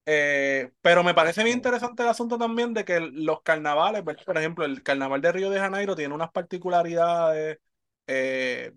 Eh, 0.06 0.70
pero 0.82 1.02
me 1.02 1.14
parece 1.14 1.42
bien 1.44 1.56
interesante 1.56 2.02
el 2.02 2.10
asunto 2.10 2.38
también 2.38 2.74
de 2.74 2.84
que 2.84 3.00
los 3.00 3.42
carnavales, 3.42 4.02
por 4.02 4.36
ejemplo, 4.38 4.64
el 4.64 4.82
carnaval 4.82 5.20
de 5.20 5.32
Río 5.32 5.50
de 5.50 5.60
Janeiro 5.60 5.96
tiene 5.96 6.14
unas 6.14 6.30
particularidades 6.30 7.58
eh, 8.06 8.72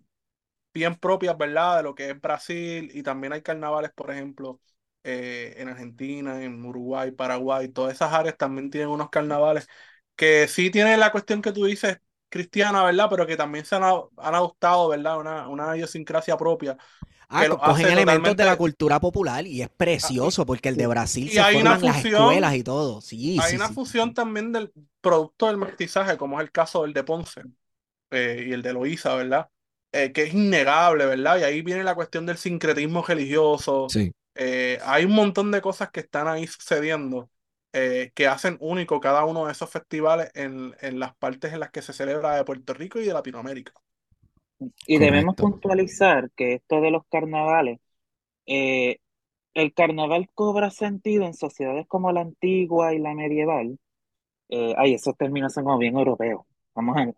bien 0.73 0.95
propias, 0.95 1.37
¿verdad? 1.37 1.77
De 1.77 1.83
lo 1.83 1.95
que 1.95 2.09
es 2.11 2.21
Brasil 2.21 2.91
y 2.93 3.03
también 3.03 3.33
hay 3.33 3.41
carnavales, 3.41 3.91
por 3.93 4.11
ejemplo, 4.11 4.61
eh, 5.03 5.55
en 5.57 5.69
Argentina, 5.69 6.43
en 6.43 6.63
Uruguay, 6.65 7.11
Paraguay, 7.11 7.69
todas 7.69 7.93
esas 7.93 8.13
áreas 8.13 8.37
también 8.37 8.69
tienen 8.69 8.89
unos 8.89 9.09
carnavales 9.09 9.67
que 10.15 10.47
sí 10.47 10.69
tienen 10.71 10.99
la 10.99 11.11
cuestión 11.11 11.41
que 11.41 11.51
tú 11.51 11.65
dices 11.65 11.99
cristiana, 12.29 12.83
¿verdad? 12.83 13.07
Pero 13.09 13.25
que 13.25 13.37
también 13.37 13.65
se 13.65 13.75
han, 13.75 13.83
han 13.83 14.35
adoptado, 14.35 14.89
¿verdad? 14.89 15.19
Una, 15.19 15.47
una 15.47 15.75
idiosincrasia 15.75 16.37
propia. 16.37 16.77
Ah, 17.29 17.45
cogen 17.49 17.87
elementos 17.87 18.37
de 18.37 18.45
la 18.45 18.55
cultura 18.55 18.99
popular 19.01 19.45
y 19.45 19.61
es 19.61 19.69
precioso 19.69 20.45
porque 20.45 20.69
el 20.69 20.77
de 20.77 20.87
Brasil 20.87 21.29
se 21.29 21.41
hay 21.41 21.55
forman 21.55 21.81
las 21.81 22.05
escuelas 22.05 22.55
y 22.55 22.63
todo. 22.63 23.01
Sí, 23.01 23.37
hay 23.41 23.55
una 23.55 23.69
fusión 23.69 24.13
también 24.13 24.53
del 24.53 24.71
producto 25.01 25.47
del 25.47 25.57
mestizaje, 25.57 26.17
como 26.17 26.39
es 26.39 26.45
el 26.45 26.51
caso 26.51 26.83
del 26.83 26.93
de 26.93 27.03
Ponce 27.03 27.41
eh, 28.11 28.45
y 28.47 28.53
el 28.53 28.61
de 28.61 28.73
Loíza, 28.73 29.15
¿verdad? 29.15 29.49
Eh, 29.91 30.11
que 30.13 30.23
es 30.23 30.33
innegable, 30.33 31.05
¿verdad? 31.05 31.39
Y 31.39 31.43
ahí 31.43 31.61
viene 31.61 31.83
la 31.83 31.95
cuestión 31.95 32.25
del 32.25 32.37
sincretismo 32.37 33.03
religioso. 33.03 33.87
Sí. 33.89 34.11
Eh, 34.35 34.79
hay 34.85 35.03
un 35.05 35.13
montón 35.13 35.51
de 35.51 35.61
cosas 35.61 35.89
que 35.91 36.01
están 36.01 36.27
ahí 36.27 36.47
sucediendo 36.47 37.29
que 37.71 38.27
hacen 38.27 38.57
único 38.59 38.99
cada 38.99 39.23
uno 39.25 39.45
de 39.45 39.51
esos 39.51 39.69
festivales 39.69 40.31
en, 40.33 40.73
en 40.81 40.99
las 40.99 41.15
partes 41.15 41.53
en 41.53 41.59
las 41.59 41.69
que 41.69 41.83
se 41.83 41.93
celebra 41.93 42.35
de 42.35 42.43
Puerto 42.43 42.73
Rico 42.73 42.99
y 42.99 43.05
de 43.05 43.13
Latinoamérica. 43.13 43.73
Y 44.87 44.97
debemos 44.97 45.35
puntualizar 45.35 46.31
que 46.35 46.55
esto 46.55 46.81
de 46.81 46.91
los 46.91 47.03
carnavales, 47.09 47.79
eh, 48.45 48.97
el 49.53 49.73
carnaval 49.73 50.29
cobra 50.33 50.69
sentido 50.69 51.25
en 51.25 51.33
sociedades 51.33 51.87
como 51.87 52.11
la 52.11 52.21
antigua 52.21 52.93
y 52.93 52.99
la 52.99 53.13
medieval. 53.13 53.77
Eh, 54.49 54.73
ay, 54.77 54.93
esos 54.93 55.15
términos 55.17 55.53
son 55.53 55.65
como 55.65 55.77
bien 55.77 55.97
europeos. 55.97 56.41
Vamos 56.73 56.97
a 56.97 57.11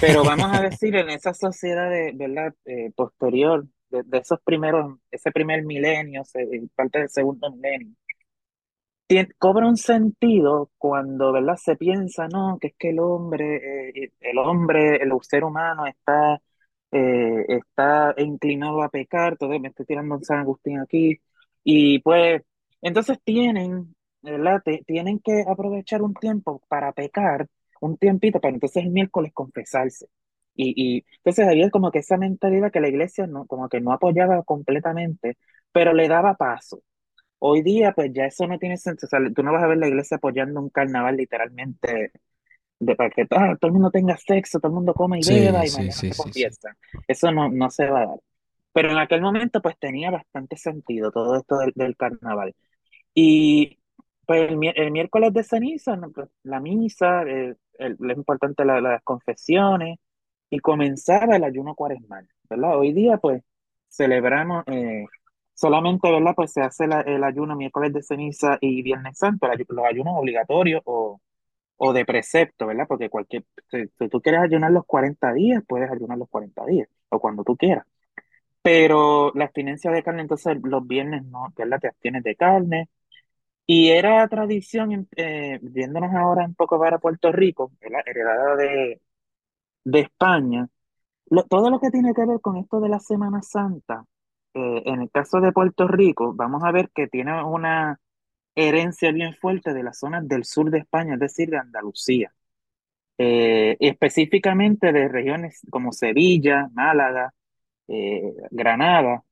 Pero 0.00 0.24
vamos 0.24 0.46
a 0.52 0.62
decir, 0.62 0.96
en 0.96 1.10
esa 1.10 1.34
sociedad 1.34 1.90
de, 1.90 2.12
¿verdad? 2.14 2.54
Eh, 2.64 2.90
posterior, 2.96 3.66
de, 3.90 4.18
esos 4.18 4.40
primeros, 4.42 4.98
ese 5.10 5.30
primer 5.30 5.64
milenio, 5.64 6.22
parte 6.74 7.00
del 7.00 7.10
segundo 7.10 7.52
milenio, 7.52 7.94
cobra 9.38 9.66
un 9.68 9.76
sentido 9.76 10.70
cuando, 10.78 11.32
¿verdad? 11.32 11.56
Se 11.56 11.76
piensa, 11.76 12.28
no, 12.28 12.58
que 12.60 12.68
es 12.68 12.74
que 12.78 12.90
el 12.90 13.00
hombre, 13.00 14.12
el 14.20 14.38
hombre, 14.38 14.96
el 15.02 15.12
ser 15.22 15.44
humano 15.44 15.86
está 15.86 16.40
eh, 16.92 17.46
está 17.48 18.14
inclinado 18.18 18.82
a 18.82 18.90
pecar, 18.90 19.36
todavía 19.36 19.60
me 19.60 19.68
estoy 19.68 19.86
tirando 19.86 20.16
un 20.16 20.24
San 20.24 20.40
Agustín 20.40 20.80
aquí, 20.80 21.18
y 21.64 22.00
pues 22.00 22.42
entonces 22.82 23.18
tienen, 23.24 23.94
¿verdad? 24.22 24.62
tienen 24.86 25.18
que 25.20 25.44
aprovechar 25.48 26.02
un 26.02 26.14
tiempo 26.14 26.62
para 26.68 26.92
pecar, 26.92 27.48
un 27.80 27.96
tiempito, 27.98 28.40
para 28.40 28.54
entonces 28.54 28.84
el 28.84 28.90
miércoles 28.92 29.32
confesarse. 29.34 30.06
Y, 30.56 30.98
y 30.98 31.06
entonces 31.18 31.48
había 31.48 31.70
como 31.70 31.90
que 31.90 31.98
esa 32.00 32.16
mentalidad 32.16 32.70
que 32.72 32.80
la 32.80 32.88
iglesia 32.88 33.26
no, 33.26 33.46
como 33.46 33.68
que 33.68 33.80
no 33.80 33.92
apoyaba 33.92 34.42
completamente, 34.44 35.36
pero 35.72 35.92
le 35.92 36.08
daba 36.08 36.34
paso. 36.36 36.80
Hoy 37.38 37.62
día, 37.62 37.92
pues 37.92 38.10
ya 38.12 38.26
eso 38.26 38.46
no 38.46 38.58
tiene 38.58 38.76
sentido. 38.76 39.06
O 39.06 39.10
sea, 39.10 39.20
tú 39.34 39.42
no 39.42 39.52
vas 39.52 39.62
a 39.62 39.66
ver 39.66 39.78
la 39.78 39.88
iglesia 39.88 40.16
apoyando 40.16 40.60
un 40.60 40.70
carnaval 40.70 41.16
literalmente 41.16 42.12
de 42.80 42.96
para 42.96 43.10
que 43.10 43.26
ah, 43.30 43.56
todo 43.60 43.68
el 43.68 43.72
mundo 43.72 43.90
tenga 43.90 44.16
sexo, 44.16 44.58
todo 44.58 44.70
el 44.70 44.74
mundo 44.74 44.94
come 44.94 45.20
y 45.20 45.28
beba 45.28 45.66
y 45.66 45.70
mañana 45.70 45.92
se 45.92 46.10
confiesa. 46.14 46.76
Eso 47.06 47.30
no, 47.30 47.50
no 47.50 47.70
se 47.70 47.86
va 47.86 48.02
a 48.02 48.06
dar. 48.06 48.18
Pero 48.72 48.90
en 48.90 48.98
aquel 48.98 49.20
momento 49.20 49.62
pues 49.62 49.78
tenía 49.78 50.10
bastante 50.10 50.56
sentido 50.56 51.10
todo 51.12 51.36
esto 51.36 51.58
del, 51.74 51.96
carnaval. 51.96 52.54
Y 53.14 53.78
pues 54.26 54.50
el, 54.50 54.90
miércoles 54.90 55.32
de 55.32 55.44
ceniza, 55.44 55.96
pues, 56.14 56.28
la 56.42 56.60
misa, 56.60 57.22
eh, 57.22 57.54
el, 57.78 57.96
lo 57.98 58.12
importante 58.12 58.64
las 58.64 59.02
confesiones, 59.02 59.98
y 60.50 60.60
comenzaba 60.60 61.36
el 61.36 61.44
ayuno 61.44 61.74
cuaresmal, 61.74 62.28
¿verdad? 62.48 62.78
Hoy 62.78 62.92
día 62.92 63.16
pues 63.18 63.42
celebramos 63.88 64.64
eh, 64.68 65.04
solamente, 65.54 66.10
¿verdad? 66.10 66.34
Pues 66.36 66.52
se 66.52 66.62
hace 66.62 66.84
el 66.84 67.24
ayuno 67.24 67.56
miércoles 67.56 67.92
de 67.92 68.02
ceniza 68.02 68.58
y 68.60 68.82
viernes 68.82 69.18
santo, 69.18 69.48
los 69.68 69.86
ayunos 69.86 70.14
obligatorios 70.16 70.82
o 70.84 71.20
o 71.76 71.92
de 71.92 72.04
precepto, 72.04 72.66
¿verdad? 72.66 72.86
Porque 72.88 73.10
cualquier, 73.10 73.44
si, 73.70 74.08
tú 74.08 74.20
quieres 74.20 74.42
ayunar 74.42 74.70
los 74.72 74.84
40 74.86 75.32
días, 75.32 75.62
puedes 75.66 75.90
ayunar 75.90 76.18
los 76.18 76.28
40 76.28 76.64
días, 76.66 76.88
o 77.08 77.20
cuando 77.20 77.44
tú 77.44 77.56
quieras. 77.56 77.86
Pero 78.62 79.32
la 79.34 79.46
abstinencia 79.46 79.90
de 79.90 80.02
carne, 80.02 80.22
entonces 80.22 80.58
los 80.62 80.86
viernes 80.86 81.24
no, 81.26 81.52
¿verdad? 81.56 81.80
Te 81.80 81.88
abstienes 81.88 82.24
de 82.24 82.36
carne. 82.36 82.88
Y 83.66 83.90
era 83.90 84.28
tradición, 84.28 85.08
eh, 85.16 85.58
viéndonos 85.62 86.14
ahora 86.14 86.46
un 86.46 86.54
poco 86.54 86.78
para 86.78 86.98
Puerto 86.98 87.32
Rico, 87.32 87.72
¿verdad? 87.80 88.00
Heredada 88.06 88.56
de, 88.56 89.00
de 89.84 90.00
España, 90.00 90.68
todo 91.48 91.70
lo 91.70 91.80
que 91.80 91.90
tiene 91.90 92.14
que 92.14 92.26
ver 92.26 92.40
con 92.40 92.56
esto 92.58 92.80
de 92.80 92.88
la 92.90 93.00
Semana 93.00 93.42
Santa, 93.42 94.04
eh, 94.54 94.82
en 94.86 95.02
el 95.02 95.10
caso 95.10 95.40
de 95.40 95.52
Puerto 95.52 95.86
Rico, 95.88 96.32
vamos 96.34 96.62
a 96.64 96.72
ver 96.72 96.90
que 96.94 97.06
tiene 97.08 97.42
una 97.44 98.00
herencia 98.54 99.12
bien 99.12 99.34
fuerte 99.34 99.74
de 99.74 99.82
las 99.82 99.98
zonas 99.98 100.26
del 100.26 100.44
sur 100.44 100.70
de 100.70 100.78
España, 100.78 101.14
es 101.14 101.20
decir, 101.20 101.50
de 101.50 101.58
Andalucía. 101.58 102.32
Eh, 103.16 103.76
específicamente 103.78 104.92
de 104.92 105.08
regiones 105.08 105.60
como 105.70 105.92
Sevilla, 105.92 106.68
Málaga, 106.72 107.32
eh, 107.86 108.32
Granada. 108.50 109.22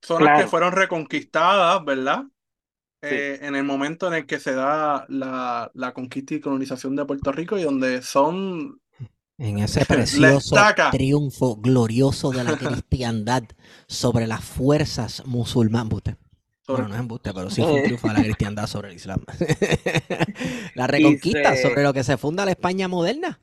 Zonas 0.00 0.42
que 0.42 0.48
fueron 0.48 0.72
reconquistadas, 0.72 1.84
¿verdad? 1.84 2.24
Eh, 3.02 3.38
en 3.42 3.54
el 3.54 3.64
momento 3.64 4.08
en 4.08 4.14
el 4.14 4.26
que 4.26 4.38
se 4.38 4.54
da 4.54 5.06
la, 5.08 5.70
la, 5.74 5.92
conquista 5.92 6.34
y 6.34 6.40
colonización 6.40 6.96
de 6.96 7.04
Puerto 7.04 7.30
Rico 7.32 7.58
y 7.58 7.62
donde 7.62 8.02
son... 8.02 8.80
En 9.38 9.58
ese 9.58 9.84
precioso 9.84 10.56
triunfo 10.90 11.56
glorioso 11.56 12.30
de 12.30 12.44
la 12.44 12.56
cristiandad 12.58 13.44
sobre 13.86 14.26
las 14.26 14.42
fuerzas 14.44 15.24
musulmanas. 15.26 16.16
Bueno, 16.66 16.88
no 16.88 16.94
es 16.94 17.00
embuste, 17.00 17.32
pero 17.32 17.48
sí 17.50 17.62
fue 17.62 17.74
un 17.74 17.82
triunfo 17.82 18.08
de 18.08 18.14
la 18.14 18.22
cristiandad 18.22 18.66
sobre 18.66 18.88
el 18.88 18.96
Islam. 18.96 19.22
la 20.74 20.86
reconquista 20.86 21.54
sobre 21.56 21.82
lo 21.82 21.92
que 21.92 22.02
se 22.02 22.16
funda 22.16 22.44
la 22.44 22.52
España 22.52 22.88
moderna. 22.88 23.40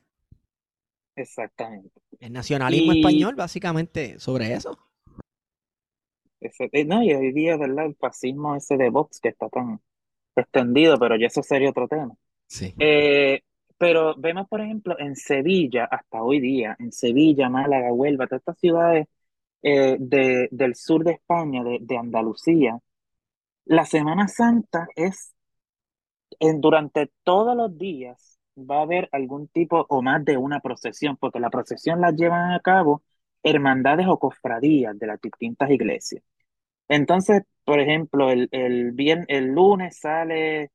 Exactamente. 1.16 1.90
El 2.20 2.32
nacionalismo 2.32 2.92
español, 2.92 3.34
básicamente, 3.34 4.18
sobre 4.18 4.52
eso. 4.52 4.78
Eh, 6.40 6.84
no, 6.84 7.02
y 7.02 7.14
hoy 7.14 7.32
día, 7.32 7.56
¿verdad? 7.56 7.86
El 7.86 7.96
fascismo 7.96 8.56
ese 8.56 8.76
de 8.76 8.90
Vox 8.90 9.20
que 9.20 9.28
está 9.28 9.48
tan 9.48 9.80
extendido, 10.36 10.98
pero 10.98 11.16
ya 11.16 11.28
eso 11.28 11.42
sería 11.42 11.70
otro 11.70 11.88
tema. 11.88 12.14
Sí. 12.46 12.74
Eh, 12.78 13.42
pero 13.78 14.14
vemos, 14.16 14.48
por 14.48 14.60
ejemplo, 14.60 14.98
en 14.98 15.16
Sevilla, 15.16 15.84
hasta 15.86 16.22
hoy 16.22 16.40
día, 16.40 16.76
en 16.78 16.92
Sevilla, 16.92 17.48
Málaga, 17.48 17.92
Huelva, 17.92 18.26
todas 18.26 18.40
estas 18.40 18.58
ciudades 18.58 19.06
eh, 19.62 19.96
de, 20.00 20.48
del 20.52 20.74
sur 20.76 21.04
de 21.04 21.12
España, 21.12 21.64
de, 21.64 21.78
de 21.80 21.96
Andalucía, 21.98 22.78
la 23.66 23.84
Semana 23.86 24.28
Santa 24.28 24.86
es 24.96 25.34
en, 26.40 26.60
durante 26.60 27.10
todos 27.22 27.56
los 27.56 27.76
días 27.78 28.38
va 28.58 28.78
a 28.78 28.82
haber 28.82 29.08
algún 29.12 29.48
tipo 29.48 29.84
o 29.88 30.02
más 30.02 30.24
de 30.24 30.36
una 30.36 30.60
procesión, 30.60 31.16
porque 31.16 31.40
la 31.40 31.50
procesión 31.50 32.00
la 32.00 32.12
llevan 32.12 32.52
a 32.52 32.60
cabo 32.60 33.02
hermandades 33.42 34.06
o 34.08 34.18
cofradías 34.18 34.98
de 34.98 35.06
las 35.06 35.20
distintas 35.20 35.70
iglesias. 35.70 36.22
Entonces, 36.88 37.42
por 37.64 37.80
ejemplo, 37.80 38.30
el, 38.30 38.48
el, 38.52 38.92
bien, 38.92 39.24
el 39.28 39.48
lunes 39.48 39.98
sale 40.00 40.70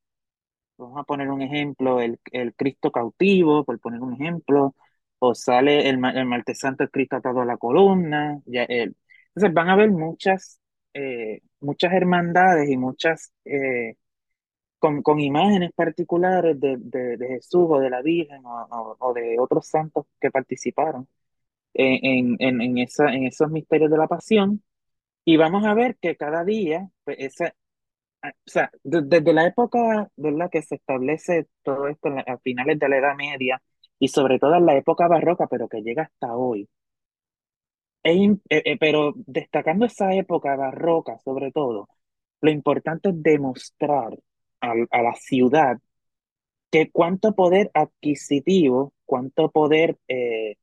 vamos 0.80 1.00
a 1.00 1.04
poner 1.04 1.30
un 1.30 1.42
ejemplo, 1.42 2.02
el, 2.02 2.20
el 2.32 2.56
Cristo 2.56 2.92
cautivo, 2.92 3.64
por 3.66 3.80
poner 3.80 4.02
un 4.02 4.14
ejemplo, 4.14 4.76
o 5.20 5.36
sale 5.36 5.90
el, 5.90 6.04
el 6.06 6.26
martes 6.26 6.60
santo, 6.60 6.84
el 6.84 6.92
Cristo 6.92 7.18
atado 7.18 7.42
a 7.42 7.46
la 7.46 7.58
columna, 7.58 8.42
ya, 8.46 8.64
el- 8.64 8.96
entonces 9.36 9.54
van 9.54 9.70
a 9.70 9.74
haber 9.74 9.92
muchas, 9.92 10.60
eh, 10.94 11.42
muchas 11.62 11.94
hermandades 11.94 12.70
y 12.70 12.78
muchas, 12.78 13.32
eh, 13.46 13.96
con, 14.80 15.02
con 15.02 15.20
imágenes 15.20 15.72
particulares 15.76 16.60
de, 16.60 16.78
de, 16.80 17.18
de 17.18 17.28
Jesús 17.28 17.66
o 17.70 17.80
de 17.80 17.90
la 17.90 18.02
Virgen 18.02 18.46
o, 18.46 18.68
o- 18.72 18.98
o 19.00 19.14
de 19.14 19.38
otros 19.40 19.68
santos 19.68 20.06
que 20.20 20.32
participaron 20.32 21.08
en, 21.74 22.38
en, 22.40 22.62
en, 22.62 22.78
esa, 22.80 23.14
en 23.14 23.26
esos 23.28 23.52
misterios 23.52 23.92
de 23.92 23.98
la 23.98 24.08
pasión. 24.08 24.64
Y 25.26 25.38
vamos 25.38 25.66
a 25.66 25.74
ver 25.76 25.98
que 26.02 26.16
cada 26.18 26.44
día, 26.46 26.90
pues, 27.06 27.18
esa, 27.20 27.54
o 28.24 28.30
sea, 28.46 28.72
de- 28.84 29.02
desde 29.04 29.34
la 29.34 29.46
época, 29.48 30.10
¿verdad?, 30.18 30.50
que 30.52 30.62
se 30.62 30.76
establece 30.76 31.48
todo 31.64 31.88
esto 31.88 32.10
la- 32.10 32.22
a 32.22 32.38
finales 32.40 32.80
de 32.80 32.90
la 32.90 32.98
Edad 32.98 33.16
Media 33.16 33.62
y 34.00 34.08
sobre 34.10 34.40
todo 34.40 34.56
en 34.56 34.66
la 34.66 34.76
época 34.78 35.08
barroca, 35.08 35.48
pero 35.48 35.68
que 35.68 35.82
llega 35.82 36.04
hasta 36.04 36.36
hoy. 36.36 36.68
Im- 38.04 38.42
eh, 38.50 38.78
pero 38.80 39.14
destacando 39.16 39.86
esa 39.86 40.14
época 40.14 40.56
barroca, 40.56 41.18
sobre 41.20 41.52
todo, 41.52 41.90
lo 42.42 42.52
importante 42.52 43.10
es 43.10 43.22
demostrar 43.24 44.18
al- 44.62 44.88
a, 44.92 45.02
la 45.02 45.14
ciudad 45.16 45.78
que 46.72 46.92
cuánto 46.92 47.36
poder 47.36 47.72
adquisitivo, 47.76 48.94
cuánto 49.06 49.52
poder, 49.52 49.98
eh, 50.10 50.56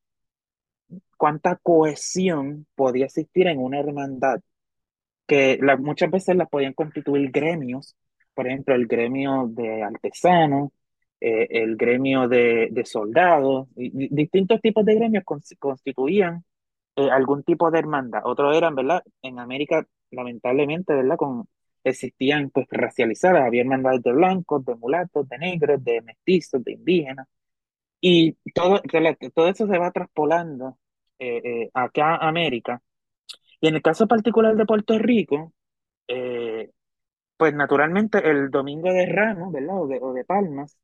cuánta 1.17 1.57
cohesión 1.57 2.67
podía 2.75 3.07
existir 3.07 3.47
en 3.49 3.59
una 3.59 3.79
hermandad 3.81 4.41
que 5.27 5.59
la- 5.61 5.77
muchas 5.77 6.11
veces 6.11 6.37
las 6.37 6.49
podían 6.49 6.73
constituir 6.75 7.31
gremios, 7.31 7.97
por 8.35 8.47
ejemplo, 8.47 8.75
el 8.75 8.87
gremio 8.87 9.47
de 9.49 9.83
artesanos, 9.83 10.71
eh, 11.21 11.47
el 11.51 11.77
gremio 11.77 12.29
de, 12.29 12.69
de 12.71 12.85
soldados, 12.85 13.69
y- 13.77 13.91
di- 13.91 14.09
distintos 14.11 14.61
tipos 14.61 14.85
de 14.85 14.95
gremios 14.95 15.25
cons- 15.25 15.57
constituían 15.59 16.45
eh, 16.97 17.11
algún 17.11 17.43
tipo 17.45 17.71
de 17.71 17.79
hermandad. 17.81 18.23
Otros 18.25 18.57
eran, 18.57 18.75
¿verdad? 18.75 19.03
En 19.23 19.39
América, 19.39 19.87
lamentablemente, 20.11 20.95
¿verdad? 20.95 21.17
Con, 21.17 21.49
existían 21.85 22.51
pues 22.51 22.67
racializadas, 22.71 23.45
había 23.47 23.63
hermandades 23.63 24.03
de 24.03 24.13
blancos, 24.13 24.65
de 24.65 24.75
mulatos, 24.77 25.29
de 25.29 25.39
negros, 25.39 25.83
de 25.85 26.03
mestizos, 26.03 26.65
de 26.65 26.73
indígenas, 26.73 27.27
y 28.01 28.33
todo, 28.55 28.81
todo 29.35 29.49
eso 29.49 29.67
se 29.67 29.79
va 29.79 29.91
traspolando 29.93 30.79
eh, 31.19 31.41
eh, 31.45 31.71
acá 31.75 32.17
a 32.17 32.29
América. 32.29 32.83
Y 33.61 33.69
en 33.69 33.77
el 33.77 33.83
caso 33.83 34.07
particular 34.07 34.57
de 34.57 34.67
Puerto 34.67 34.99
Rico, 34.99 35.53
eh, 36.09 36.71
pues 37.39 37.55
naturalmente 37.55 38.29
el 38.31 38.51
domingo 38.51 38.93
de 38.93 39.07
Ramos, 39.07 39.53
¿verdad? 39.53 39.83
O 39.83 39.89
de, 39.89 39.99
o 40.03 40.13
de 40.15 40.25
Palmas, 40.25 40.79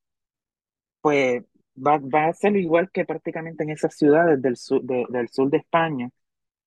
pues 1.00 1.42
va, 1.76 1.98
va 1.98 2.26
a 2.26 2.32
ser 2.34 2.56
igual 2.56 2.90
que 2.90 3.04
prácticamente 3.04 3.64
en 3.64 3.70
esas 3.70 3.94
ciudades 3.96 4.40
del 4.42 4.56
sur 4.56 4.82
de, 4.82 5.06
del 5.08 5.28
sur 5.28 5.50
de 5.50 5.58
España. 5.58 6.10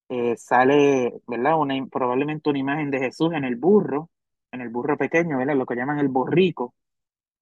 Eh, 0.09 0.35
sale, 0.37 1.13
¿verdad? 1.27 1.59
Una, 1.59 1.75
probablemente 1.87 2.49
una 2.49 2.59
imagen 2.59 2.91
de 2.91 2.99
Jesús 2.99 3.33
en 3.33 3.45
el 3.45 3.55
burro, 3.57 4.09
en 4.51 4.61
el 4.61 4.69
burro 4.69 4.97
pequeño, 4.97 5.37
¿verdad? 5.39 5.55
Lo 5.55 5.65
que 5.67 5.75
llaman 5.75 5.99
el 5.99 6.09
borrico, 6.09 6.75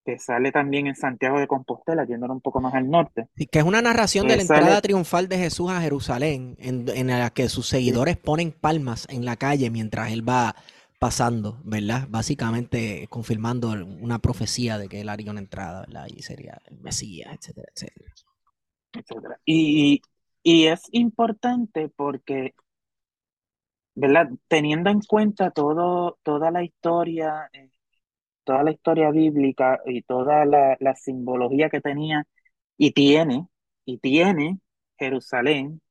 que 0.06 0.20
sale 0.20 0.52
también 0.52 0.88
en 0.88 0.96
Santiago 0.96 1.40
de 1.40 1.48
Compostela, 1.48 2.06
yéndolo 2.06 2.34
un 2.34 2.42
poco 2.42 2.62
más 2.62 2.74
al 2.76 2.90
norte. 2.90 3.28
Sí, 3.36 3.48
que 3.48 3.60
es 3.60 3.66
una 3.66 3.82
narración 3.82 4.28
de 4.28 4.36
la 4.36 4.44
sale- 4.44 4.44
entrada 4.44 4.80
triunfal 4.82 5.28
de 5.28 5.38
Jesús 5.40 5.72
a 5.72 5.82
Jerusalén, 5.82 6.56
en, 6.60 6.88
en 6.90 7.08
la 7.08 7.32
que 7.32 7.50
sus 7.50 7.68
seguidores 7.68 8.16
ponen 8.18 8.52
palmas 8.52 9.08
en 9.10 9.26
la 9.26 9.38
calle 9.38 9.72
mientras 9.72 10.12
él 10.12 10.28
va 10.28 10.56
pasando, 11.00 11.60
¿verdad? 11.64 12.08
Básicamente 12.10 13.08
confirmando 13.10 13.72
una 13.72 14.20
profecía 14.20 14.78
de 14.78 14.88
que 14.88 15.02
él 15.02 15.10
haría 15.10 15.32
una 15.32 15.40
entrada, 15.42 15.82
¿verdad? 15.82 16.08
Y 16.16 16.22
sería 16.22 16.62
el 16.68 16.80
Mesías, 16.80 17.34
etcétera, 17.36 17.68
etcétera. 17.76 18.14
etcétera. 18.94 19.40
Y, 19.46 20.02
y 20.44 20.66
es 20.68 20.82
importante 20.92 21.90
porque, 21.90 22.54
¿verdad? 23.96 24.30
Teniendo 24.48 24.90
en 24.90 25.02
cuenta 25.02 25.52
todo, 25.52 26.18
toda 26.24 26.52
la 26.52 26.64
historia, 26.64 27.50
eh, 27.54 27.70
toda 28.44 28.64
la 28.64 28.72
historia 28.72 29.12
bíblica 29.12 29.82
y 29.86 30.02
toda 30.04 30.46
la, 30.46 30.78
simbología 30.96 31.70
que 31.70 31.82
tenía 31.82 32.26
y 32.78 32.92
tiene, 32.92 33.48
y 33.86 33.98
tiene 34.00 34.60
Jerusalén 34.98 35.82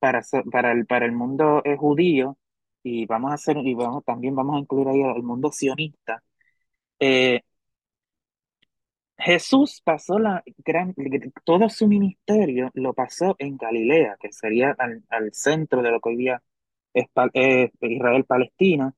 para, 0.00 0.22
para 0.52 0.72
el, 0.72 0.86
para 0.86 1.06
el 1.06 1.12
mundo 1.12 1.62
eh, 1.64 1.76
judío, 1.76 2.38
y 2.82 3.06
vamos 3.06 3.32
a 3.32 3.34
hacer, 3.34 3.58
y 3.58 3.74
vamos, 3.74 4.04
también 4.04 4.34
vamos 4.36 4.56
a 4.56 4.60
incluir 4.60 4.88
ahí 4.88 5.02
el 5.02 5.22
mundo 5.22 5.50
sionista. 5.52 6.22
Eh, 7.00 7.42
Jesús 9.18 9.80
pasó 9.84 10.18
la 10.18 10.42
gran, 10.64 10.94
todo 11.44 11.68
su 11.68 11.88
ministerio 11.88 12.70
lo 12.74 12.94
pasó 12.94 13.34
en 13.38 13.56
Galilea, 13.56 14.16
que 14.20 14.32
sería 14.32 14.74
al, 14.78 15.02
al 15.08 15.32
centro 15.34 15.82
de 15.82 15.90
lo 15.90 16.00
que 16.00 16.10
hoy 16.10 16.16
día 16.16 16.42
es 16.94 17.08
Pa- 17.12 17.30
Israel-Palestina, 17.34 18.94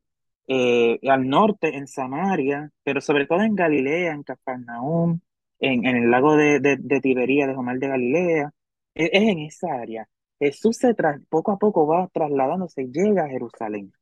eh, 0.52 0.98
al 1.08 1.28
norte 1.28 1.76
en 1.76 1.86
Samaria, 1.86 2.70
pero 2.82 3.00
sobre 3.00 3.26
todo 3.26 3.42
en 3.42 3.54
Galilea, 3.54 4.12
en 4.12 4.24
Capernaum, 4.24 5.20
en, 5.60 5.86
en 5.86 5.96
el 5.96 6.10
lago 6.10 6.36
de, 6.36 6.58
de, 6.60 6.76
de 6.78 7.00
Tiberíades 7.00 7.56
o 7.56 7.62
Mar 7.62 7.78
de 7.78 7.88
Galilea, 7.88 8.50
es, 8.94 9.10
es 9.12 9.22
en 9.28 9.38
esa 9.40 9.72
área. 9.74 10.08
Jesús 10.40 10.76
se 10.78 10.94
tras- 10.94 11.20
poco 11.28 11.52
a 11.52 11.58
poco 11.58 11.86
va 11.86 12.08
trasladándose 12.12 12.82
y 12.82 12.92
llega 12.92 13.24
a 13.26 13.28
Jerusalén, 13.28 13.92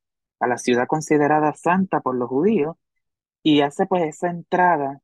a 0.40 0.46
la 0.48 0.56
ciudad 0.58 0.86
considerada 0.86 1.52
santa 1.54 2.00
por 2.00 2.16
los 2.16 2.28
judíos, 2.30 2.76
y 3.42 3.60
hace 3.62 3.86
pues 3.86 4.04
esa 4.04 4.30
entrada 4.30 5.00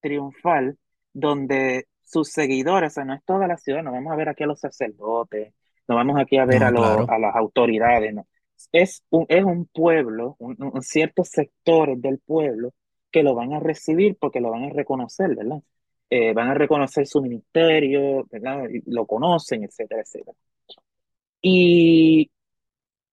triunfal 0.00 0.78
donde 1.12 1.86
sus 2.04 2.30
seguidores, 2.30 2.92
o 2.92 2.94
sea, 2.94 3.04
no 3.04 3.14
es 3.14 3.24
toda 3.24 3.46
la 3.46 3.56
ciudad, 3.58 3.82
no 3.82 3.92
vamos 3.92 4.12
a 4.12 4.16
ver 4.16 4.28
aquí 4.30 4.44
a 4.44 4.46
los 4.46 4.60
sacerdotes, 4.60 5.52
no 5.88 5.96
vamos 5.96 6.18
aquí 6.20 6.38
a 6.38 6.44
ver 6.46 6.62
No, 6.62 6.66
a, 6.66 6.70
los- 6.70 6.80
claro. 6.80 7.06
a 7.08 7.18
las 7.18 7.34
autoridades, 7.36 8.14
no. 8.14 8.26
Es 8.72 9.02
un, 9.10 9.26
es 9.28 9.44
un 9.44 9.66
pueblo, 9.66 10.36
un, 10.38 10.56
un- 10.62 10.82
ciertos 10.82 11.28
sectores 11.30 12.00
del 12.02 12.18
pueblo 12.18 12.72
que 13.10 13.22
lo 13.22 13.34
van 13.34 13.52
a 13.54 13.60
recibir 13.60 14.16
porque 14.20 14.40
lo 14.40 14.50
van 14.50 14.64
a 14.64 14.70
reconocer, 14.70 15.34
¿verdad? 15.36 15.62
Eh, 16.10 16.32
van 16.34 16.48
a 16.48 16.54
reconocer 16.54 17.06
su 17.06 17.22
ministerio, 17.22 18.26
¿verdad? 18.30 18.64
Lo 18.86 19.06
conocen, 19.06 19.64
etcétera, 19.64 20.02
etcétera. 20.02 20.36
Y 21.40 22.30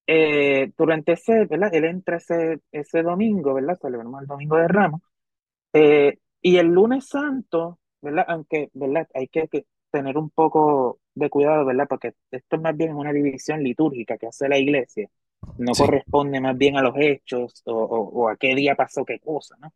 eh, 0.08 0.72
durante 0.78 1.14
ese, 1.14 1.46
¿verdad? 1.48 1.74
Él 1.76 1.86
entra 1.86 2.18
ese, 2.18 2.60
ese 2.72 3.04
domingo, 3.04 3.54
¿verdad? 3.56 3.78
Celebramos 3.82 4.22
el 4.24 4.28
domingo 4.28 4.58
de 4.58 4.68
Ramos. 4.68 5.02
Eh, 5.74 6.20
y 6.42 6.58
el 6.58 6.68
lunes 6.68 7.08
santo, 7.08 7.80
¿verdad? 8.02 8.26
Aunque, 8.30 8.70
¿verdad? 8.74 9.08
Hay 9.16 9.28
que, 9.30 9.48
que 9.50 9.66
tener 9.92 10.18
un 10.18 10.30
poco 10.32 11.00
de 11.16 11.30
cuidado, 11.30 11.66
¿verdad? 11.66 11.88
Porque 11.90 12.14
esto 12.32 12.58
es 12.58 12.62
más 12.64 12.78
bien 12.78 12.96
una 12.96 13.14
división 13.14 13.64
litúrgica 13.64 14.18
que 14.18 14.28
hace 14.28 14.50
la 14.50 14.60
iglesia. 14.60 15.10
No 15.58 15.74
Sí. 15.74 15.84
corresponde 15.84 16.40
más 16.42 16.58
bien 16.58 16.78
a 16.78 16.82
los 16.82 16.96
hechos 16.98 17.62
o, 17.66 17.74
o- 17.74 18.10
o 18.24 18.30
a 18.30 18.38
qué 18.38 18.56
día 18.56 18.76
pasó 18.76 19.06
qué 19.06 19.20
cosa, 19.20 19.56
¿no? 19.60 19.74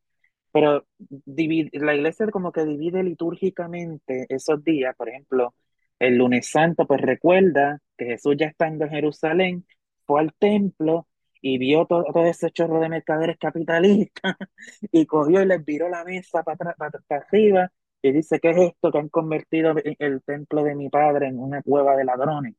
Pero 0.51 0.85
divide- 0.99 1.69
la 1.73 1.95
iglesia 1.95 2.27
como 2.31 2.51
que 2.51 2.65
divide 2.65 3.03
litúrgicamente 3.03 4.25
esos 4.29 4.63
días, 4.63 4.95
por 4.95 5.09
ejemplo, 5.09 5.53
el 5.99 6.15
lunes 6.17 6.49
santo, 6.49 6.85
pues 6.87 7.01
recuerda 7.01 7.81
que 7.97 8.05
Jesús 8.05 8.35
ya 8.37 8.47
estando 8.47 8.85
en 8.85 8.91
Jerusalén, 8.91 9.65
fue 10.05 10.21
al 10.21 10.33
templo 10.35 11.07
y 11.41 11.57
vio 11.57 11.85
todo, 11.85 12.05
todo 12.13 12.25
ese 12.25 12.51
chorro 12.51 12.79
de 12.81 12.89
mercaderes 12.89 13.37
capitalistas 13.39 14.35
y 14.91 15.05
cogió 15.05 15.41
y 15.43 15.45
les 15.45 15.63
viró 15.65 15.89
la 15.89 16.03
mesa 16.03 16.43
para 16.43 16.75
arriba 17.09 17.71
y 18.01 18.11
dice, 18.11 18.39
¿qué 18.39 18.49
es 18.51 18.57
esto 18.57 18.91
que 18.91 18.97
han 18.99 19.09
convertido 19.09 19.73
el 19.99 20.23
templo 20.23 20.63
de 20.63 20.75
mi 20.75 20.89
padre 20.89 21.27
en 21.27 21.39
una 21.39 21.61
cueva 21.63 21.95
de 21.97 22.05
ladrones? 22.05 22.55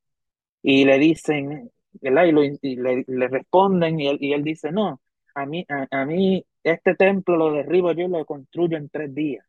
Y 0.62 0.84
le 0.84 0.98
dicen, 0.98 1.70
¿verdad? 2.00 2.24
Y, 2.26 2.32
lo- 2.32 2.44
y 2.44 2.76
le, 2.76 3.04
le 3.06 3.28
responden 3.28 4.00
y 4.00 4.08
él, 4.08 4.18
y 4.20 4.32
él 4.32 4.44
dice, 4.44 4.72
no, 4.72 5.00
a 5.34 5.46
mí, 5.46 5.64
a, 5.68 5.86
a 6.02 6.04
mí 6.06 6.44
este 6.64 6.94
templo 6.94 7.36
lo 7.36 7.52
derribo 7.52 7.92
yo 7.92 8.08
lo 8.08 8.24
construyo 8.26 8.76
en 8.76 8.88
tres 8.90 9.14
días. 9.14 9.46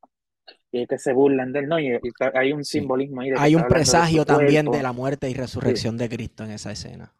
Y 0.71 0.83
es 0.83 0.87
que 0.87 0.97
se 0.97 1.13
burlan 1.13 1.51
de 1.53 1.59
él, 1.59 1.67
¿no? 1.69 1.79
Y, 1.79 1.87
y 1.95 1.99
hay 2.33 2.53
un 2.53 2.63
simbolismo 2.65 3.21
ahí 3.21 3.31
de 3.31 3.39
Hay 3.39 3.55
un 3.55 3.61
de 3.63 3.67
presagio 3.67 4.25
también 4.25 4.65
cuerpo. 4.65 4.77
de 4.77 4.83
la 4.83 4.93
muerte 4.93 5.29
y 5.29 5.33
resurrección 5.33 5.97
de 5.97 6.09
Cristo 6.09 6.43
en 6.43 6.51
esa 6.51 6.71
escena. 6.71 7.13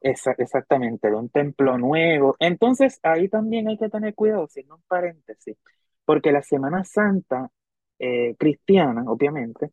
Esa- 0.00 0.34
exactamente, 0.38 1.08
de 1.08 1.14
un 1.16 1.28
templo 1.28 1.78
nuevo. 1.78 2.34
Entonces, 2.40 2.98
ahí 3.04 3.28
también 3.28 3.68
hay 3.68 3.78
que 3.78 3.88
tener 3.88 4.14
cuidado, 4.14 4.48
siendo 4.48 4.74
un 4.76 4.82
paréntesis, 4.88 5.56
porque 6.04 6.32
la 6.32 6.42
Semana 6.42 6.82
Santa 6.84 7.50
eh, 8.00 8.34
cristiana, 8.36 9.04
obviamente, 9.06 9.70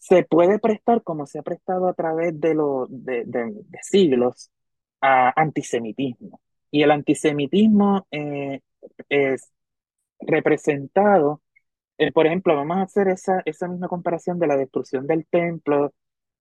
se 0.00 0.24
puede 0.24 0.58
prestar, 0.58 1.02
como 1.04 1.26
se 1.26 1.38
ha 1.40 1.42
prestado 1.42 1.88
a 1.88 1.94
través 1.94 2.40
de, 2.40 2.54
los 2.54 2.88
de, 2.90 3.52
siglos, 3.82 4.50
a 5.00 5.32
antisemitismo. 5.40 6.40
Y 6.70 6.82
el 6.82 6.90
antisemitismo 6.90 8.06
eh, 8.10 8.60
es 9.08 9.50
representado, 10.20 11.42
eh, 11.98 12.12
por 12.12 12.26
ejemplo, 12.26 12.56
vamos 12.56 12.78
a 12.78 12.82
hacer 12.82 13.08
esa, 13.08 13.42
esa 13.44 13.68
misma 13.68 13.88
comparación 13.88 14.38
de 14.38 14.46
la 14.46 14.56
destrucción 14.56 15.06
del 15.06 15.26
templo, 15.26 15.92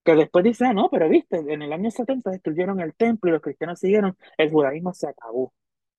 que 0.06 0.16
después 0.16 0.44
dice, 0.46 0.66
ah, 0.66 0.74
no, 0.74 0.90
pero 0.90 1.10
viste, 1.10 1.38
en 1.38 1.62
el 1.62 1.74
año 1.74 1.92
70 1.92 2.32
destruyeron 2.32 2.80
el 2.82 2.96
templo 2.96 3.30
y 3.30 3.34
los 3.34 3.42
cristianos 3.42 3.80
siguieron, 3.80 4.18
el 4.38 4.52
judaísmo 4.52 4.94
se 4.94 5.10
acabó. 5.10 5.54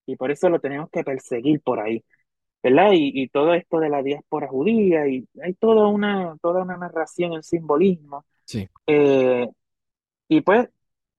Y 0.07 0.17
por 0.17 0.31
eso 0.31 0.49
lo 0.51 0.61
tenemos 0.61 0.91
que 0.91 1.05
perseguir 1.05 1.61
por 1.63 1.81
ahí. 1.81 2.05
¿Verdad? 2.63 2.93
Y, 2.93 3.23
y 3.23 3.29
todo 3.29 3.55
esto 3.55 3.79
de 3.79 3.89
la 3.89 4.03
diáspora 4.03 4.49
judía, 4.49 5.07
y 5.09 5.27
hay 5.43 5.55
toda 5.55 5.89
una, 5.89 6.37
toda 6.43 6.63
una 6.63 6.77
narración 6.77 7.33
en 7.35 7.43
simbolismo. 7.43 8.25
Sí. 8.45 8.69
Eh, 8.87 9.49
y 10.29 10.41
pues, 10.43 10.69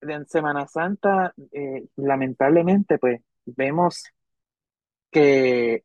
en 0.01 0.25
Semana 0.27 0.67
Santa, 0.67 1.33
eh, 1.51 1.85
lamentablemente, 1.95 2.97
pues, 2.97 3.21
vemos 3.45 4.03
que 5.09 5.83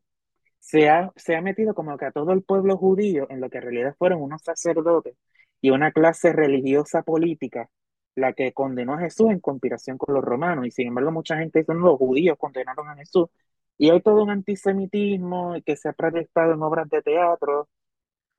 se 0.58 0.88
ha, 0.88 1.12
se 1.16 1.36
ha 1.36 1.42
metido 1.42 1.74
como 1.74 1.96
que 1.96 2.06
a 2.06 2.12
todo 2.12 2.32
el 2.32 2.42
pueblo 2.42 2.76
judío, 2.76 3.26
en 3.30 3.40
lo 3.40 3.48
que 3.48 3.58
en 3.58 3.64
realidad 3.64 3.94
fueron 3.98 4.22
unos 4.22 4.42
sacerdotes 4.42 5.16
y 5.60 5.70
una 5.70 5.92
clase 5.92 6.32
religiosa 6.32 7.02
política, 7.02 7.70
la 8.14 8.32
que 8.32 8.52
condenó 8.52 8.94
a 8.94 8.98
Jesús 8.98 9.30
en 9.30 9.40
conspiración 9.40 9.98
con 9.98 10.14
los 10.14 10.24
romanos. 10.24 10.66
Y 10.66 10.70
sin 10.70 10.88
embargo, 10.88 11.12
mucha 11.12 11.36
gente 11.36 11.60
dice, 11.60 11.74
no, 11.74 11.80
los 11.80 11.98
judíos 11.98 12.36
condenaron 12.38 12.88
a 12.88 12.96
Jesús. 12.96 13.28
Y 13.78 13.90
hay 13.90 14.00
todo 14.00 14.22
un 14.22 14.30
antisemitismo 14.30 15.54
que 15.64 15.76
se 15.76 15.88
ha 15.90 15.92
proyectado 15.92 16.52
en 16.54 16.62
obras 16.62 16.88
de 16.88 17.02
teatro. 17.02 17.68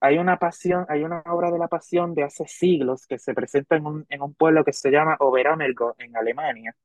Hay 0.00 0.18
una 0.18 0.38
pasión, 0.38 0.86
hay 0.88 1.04
una 1.04 1.22
obra 1.26 1.50
de 1.52 1.58
la 1.58 1.68
pasión 1.68 2.14
de 2.14 2.24
hace 2.24 2.46
siglos 2.48 3.06
que 3.06 3.18
se 3.18 3.34
presenta 3.34 3.76
en 3.76 3.86
un, 3.86 4.06
en 4.10 4.22
un 4.22 4.34
pueblo 4.34 4.64
que 4.64 4.72
se 4.74 4.90
llama 4.90 5.16
Oberammergau 5.20 5.94
en 5.98 6.16
Alemania. 6.16 6.76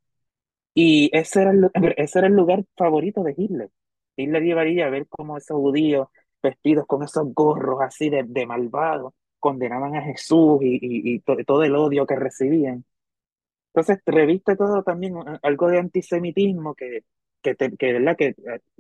Y 0.74 1.10
ese 1.18 1.42
era, 1.42 1.52
el, 1.52 1.72
ese 1.98 2.20
era 2.20 2.28
el 2.28 2.36
lugar 2.36 2.66
favorito 2.78 3.24
de 3.24 3.34
Hitler. 3.38 3.70
Hitler 4.18 4.44
llevaría 4.44 4.88
a 4.88 4.90
ver 4.90 5.08
cómo 5.10 5.38
esos 5.38 5.58
judíos 5.58 6.08
vestidos 6.42 6.86
con 6.88 7.04
esos 7.04 7.34
gorros 7.34 7.82
así 7.82 8.10
de, 8.10 8.24
de 8.28 8.46
malvados 8.46 9.14
condenaban 9.40 9.96
a 9.96 10.02
Jesús 10.04 10.60
y, 10.62 10.76
y, 10.82 11.16
y 11.16 11.20
to, 11.20 11.36
todo 11.46 11.64
el 11.64 11.76
odio 11.76 12.06
que 12.06 12.16
recibían. 12.16 12.86
Entonces, 13.74 14.00
reviste 14.06 14.56
todo 14.56 14.84
también 14.84 15.16
algo 15.42 15.68
de 15.70 15.80
antisemitismo 15.80 16.76
que, 16.76 17.04
que, 17.44 17.56
te, 17.56 17.76
que, 17.78 17.94
¿verdad? 17.94 18.18
que 18.18 18.36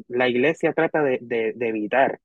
la 0.07 0.27
iglesia 0.29 0.73
trata 0.73 1.03
de, 1.03 1.19
de, 1.21 1.53
de, 1.55 1.67
evitar 1.67 2.19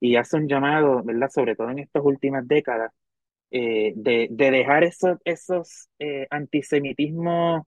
y 0.00 0.16
hace 0.16 0.36
un 0.36 0.48
llamado, 0.48 1.02
¿verdad? 1.02 1.30
sobre 1.30 1.56
todo 1.56 1.70
en 1.70 1.78
estas 1.78 2.02
últimas 2.04 2.46
décadas, 2.46 2.92
eh, 3.50 3.92
de, 3.96 4.28
de, 4.30 4.50
dejar 4.50 4.84
esos, 4.84 5.18
esos 5.24 5.88
eh, 5.98 6.26
antisemitismos, 6.30 7.62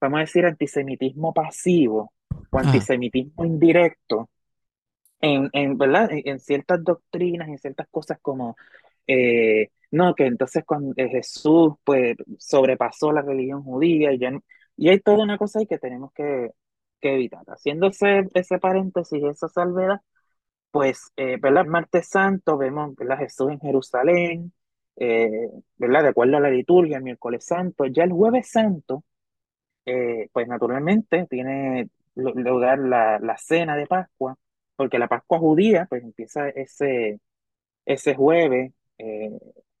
vamos 0.00 0.18
a 0.18 0.20
decir, 0.20 0.44
antisemitismo 0.44 1.32
pasivo 1.32 2.12
o 2.50 2.58
antisemitismo 2.58 3.42
ah. 3.42 3.46
indirecto 3.46 4.28
en, 5.20 5.48
en, 5.52 5.78
¿verdad? 5.78 6.10
En, 6.12 6.22
en, 6.26 6.40
ciertas 6.40 6.84
doctrinas, 6.84 7.48
en 7.48 7.58
ciertas 7.58 7.88
cosas 7.90 8.18
como, 8.20 8.56
eh, 9.06 9.70
no, 9.90 10.14
que 10.14 10.26
entonces 10.26 10.64
cuando 10.66 10.94
Jesús 10.96 11.74
pues 11.84 12.16
sobrepasó 12.38 13.12
la 13.12 13.22
religión 13.22 13.62
judía 13.62 14.12
y, 14.12 14.18
ya, 14.18 14.38
y 14.76 14.88
hay 14.88 15.00
toda 15.00 15.24
una 15.24 15.38
cosa 15.38 15.60
ahí 15.60 15.66
que 15.66 15.78
tenemos 15.78 16.12
que, 16.12 16.50
que 17.00 17.14
evitar. 17.14 17.44
Haciéndose 17.46 18.28
ese 18.34 18.58
paréntesis, 18.58 19.22
esa 19.24 19.48
salvedad, 19.48 20.00
pues, 20.70 21.12
eh, 21.16 21.38
¿verdad? 21.40 21.66
Martes 21.66 22.08
Santo 22.08 22.56
vemos, 22.58 22.94
¿verdad? 22.96 23.18
Jesús 23.18 23.50
en 23.52 23.60
Jerusalén, 23.60 24.52
eh, 24.96 25.30
¿verdad? 25.78 26.02
De 26.04 26.08
acuerdo 26.10 26.36
a 26.36 26.40
la 26.40 26.50
liturgia, 26.50 26.98
el 26.98 27.04
miércoles 27.04 27.44
santo, 27.46 27.86
ya 27.86 28.04
el 28.04 28.12
jueves 28.12 28.50
santo, 28.50 29.04
eh, 29.86 30.28
pues 30.32 30.48
naturalmente 30.48 31.26
tiene 31.28 31.88
lugar 32.14 32.78
la, 32.78 33.18
la 33.18 33.36
cena 33.38 33.76
de 33.76 33.86
Pascua, 33.86 34.36
porque 34.76 34.98
la 34.98 35.08
Pascua 35.08 35.38
judía, 35.38 35.86
pues 35.88 36.02
empieza 36.04 36.48
ese, 36.50 37.20
ese 37.86 38.14
jueves, 38.14 38.72
eh, 38.98 39.30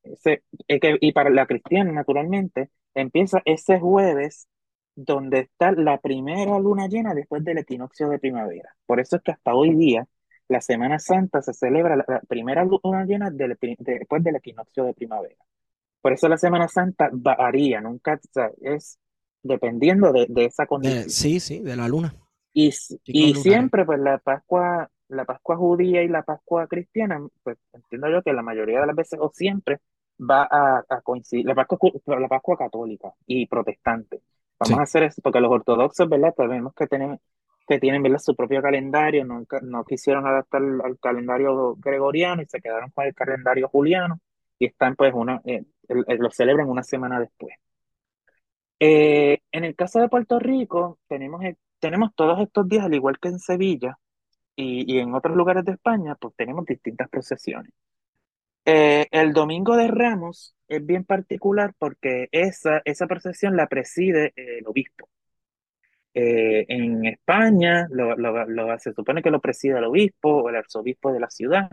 ese, 0.04 0.42
y 0.68 1.12
para 1.12 1.30
la 1.30 1.46
cristiana, 1.46 1.92
naturalmente, 1.92 2.70
empieza 2.94 3.42
ese 3.44 3.78
jueves 3.80 4.48
donde 4.94 5.40
está 5.40 5.72
la 5.72 5.98
primera 5.98 6.58
luna 6.58 6.88
llena 6.88 7.14
después 7.14 7.44
del 7.44 7.58
equinoccio 7.58 8.08
de 8.08 8.18
primavera. 8.18 8.74
Por 8.86 9.00
eso 9.00 9.16
es 9.16 9.22
que 9.22 9.32
hasta 9.32 9.54
hoy 9.54 9.74
día, 9.74 10.06
la 10.48 10.60
Semana 10.60 10.98
Santa 10.98 11.42
se 11.42 11.52
celebra 11.52 11.96
la, 11.96 12.20
primera 12.28 12.64
luna 12.64 13.04
llena 13.04 13.30
del, 13.30 13.56
de, 13.60 13.98
después 13.98 14.22
del 14.22 14.36
equinoccio 14.36 14.84
de 14.84 14.94
primavera. 14.94 15.36
Por 16.00 16.12
eso 16.12 16.28
la 16.28 16.38
Semana 16.38 16.66
Santa 16.68 17.08
varía, 17.12 17.80
nunca 17.80 18.14
o 18.14 18.32
sea, 18.32 18.50
es 18.60 18.98
dependiendo 19.42 20.12
de, 20.12 20.26
de 20.28 20.46
esa 20.46 20.66
condición. 20.66 21.04
De, 21.04 21.10
sí, 21.10 21.40
sí, 21.40 21.60
de 21.60 21.76
la 21.76 21.88
luna. 21.88 22.14
Y, 22.52 22.72
y 23.04 23.34
siempre, 23.34 23.84
pues 23.84 24.00
la 24.00 24.18
Pascua, 24.18 24.90
la 25.08 25.24
Pascua 25.24 25.56
judía 25.56 26.02
y 26.02 26.08
la 26.08 26.22
Pascua 26.22 26.66
cristiana, 26.66 27.24
pues 27.42 27.58
entiendo 27.72 28.10
yo 28.10 28.22
que 28.22 28.32
la 28.32 28.42
mayoría 28.42 28.80
de 28.80 28.86
las 28.86 28.96
veces 28.96 29.18
o 29.22 29.30
siempre 29.32 29.78
va 30.18 30.48
a, 30.50 30.84
a 30.88 31.00
coincidir, 31.02 31.46
la 31.46 31.54
Pascua, 31.54 31.78
la 32.06 32.28
Pascua 32.28 32.58
católica 32.58 33.12
y 33.26 33.46
protestante. 33.46 34.20
Vamos 34.60 34.78
a 34.78 34.82
hacer 34.82 35.04
eso, 35.04 35.22
porque 35.22 35.40
los 35.40 35.50
ortodoxos, 35.50 36.08
¿verdad? 36.08 36.34
Sabemos 36.36 36.74
que 36.74 36.86
tienen, 36.86 37.18
que 37.66 37.78
tienen 37.78 38.18
su 38.20 38.36
propio 38.36 38.60
calendario, 38.62 39.24
no, 39.24 39.44
no 39.62 39.84
quisieron 39.84 40.26
adaptar 40.26 40.60
al, 40.62 40.80
al 40.84 40.98
calendario 40.98 41.76
gregoriano 41.76 42.42
y 42.42 42.46
se 42.46 42.60
quedaron 42.60 42.90
con 42.90 43.06
el 43.06 43.14
calendario 43.14 43.68
juliano 43.68 44.20
y 44.58 44.66
están, 44.66 44.96
pues, 44.96 45.12
una, 45.14 45.40
eh, 45.44 45.64
lo 45.88 46.30
celebran 46.30 46.68
una 46.68 46.82
semana 46.82 47.18
después. 47.20 47.54
Eh, 48.78 49.38
en 49.52 49.64
el 49.64 49.74
caso 49.76 50.00
de 50.00 50.08
Puerto 50.08 50.38
Rico, 50.38 50.98
tenemos, 51.08 51.42
tenemos 51.78 52.14
todos 52.14 52.40
estos 52.40 52.68
días, 52.68 52.84
al 52.84 52.94
igual 52.94 53.18
que 53.18 53.28
en 53.28 53.38
Sevilla 53.38 53.98
y, 54.56 54.94
y 54.94 54.98
en 55.00 55.14
otros 55.14 55.36
lugares 55.36 55.64
de 55.64 55.72
España, 55.72 56.16
pues 56.20 56.34
tenemos 56.36 56.66
distintas 56.66 57.08
procesiones. 57.08 57.72
Eh, 58.64 59.06
el 59.10 59.32
Domingo 59.32 59.76
de 59.76 59.88
Ramos 59.88 60.54
es 60.68 60.84
bien 60.84 61.04
particular 61.04 61.74
porque 61.78 62.28
esa, 62.32 62.82
esa 62.84 63.06
procesión 63.06 63.56
la 63.56 63.66
preside 63.66 64.32
el 64.36 64.66
obispo. 64.66 65.08
Eh, 66.12 66.66
en 66.68 67.04
España 67.06 67.86
lo, 67.90 68.16
lo, 68.16 68.44
lo, 68.46 68.78
se 68.78 68.92
supone 68.92 69.22
que 69.22 69.30
lo 69.30 69.40
preside 69.40 69.78
el 69.78 69.84
obispo 69.84 70.28
o 70.42 70.48
el 70.48 70.56
arzobispo 70.56 71.12
de 71.12 71.20
la 71.20 71.30
ciudad. 71.30 71.70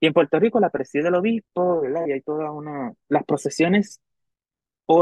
Y 0.00 0.06
en 0.06 0.12
Puerto 0.14 0.38
Rico 0.40 0.60
la 0.60 0.70
preside 0.70 1.08
el 1.08 1.14
obispo, 1.14 1.80
¿verdad? 1.82 2.06
Y 2.06 2.12
hay 2.12 2.22
toda 2.22 2.50
una... 2.52 2.92
Las 3.08 3.24
procesiones 3.24 4.00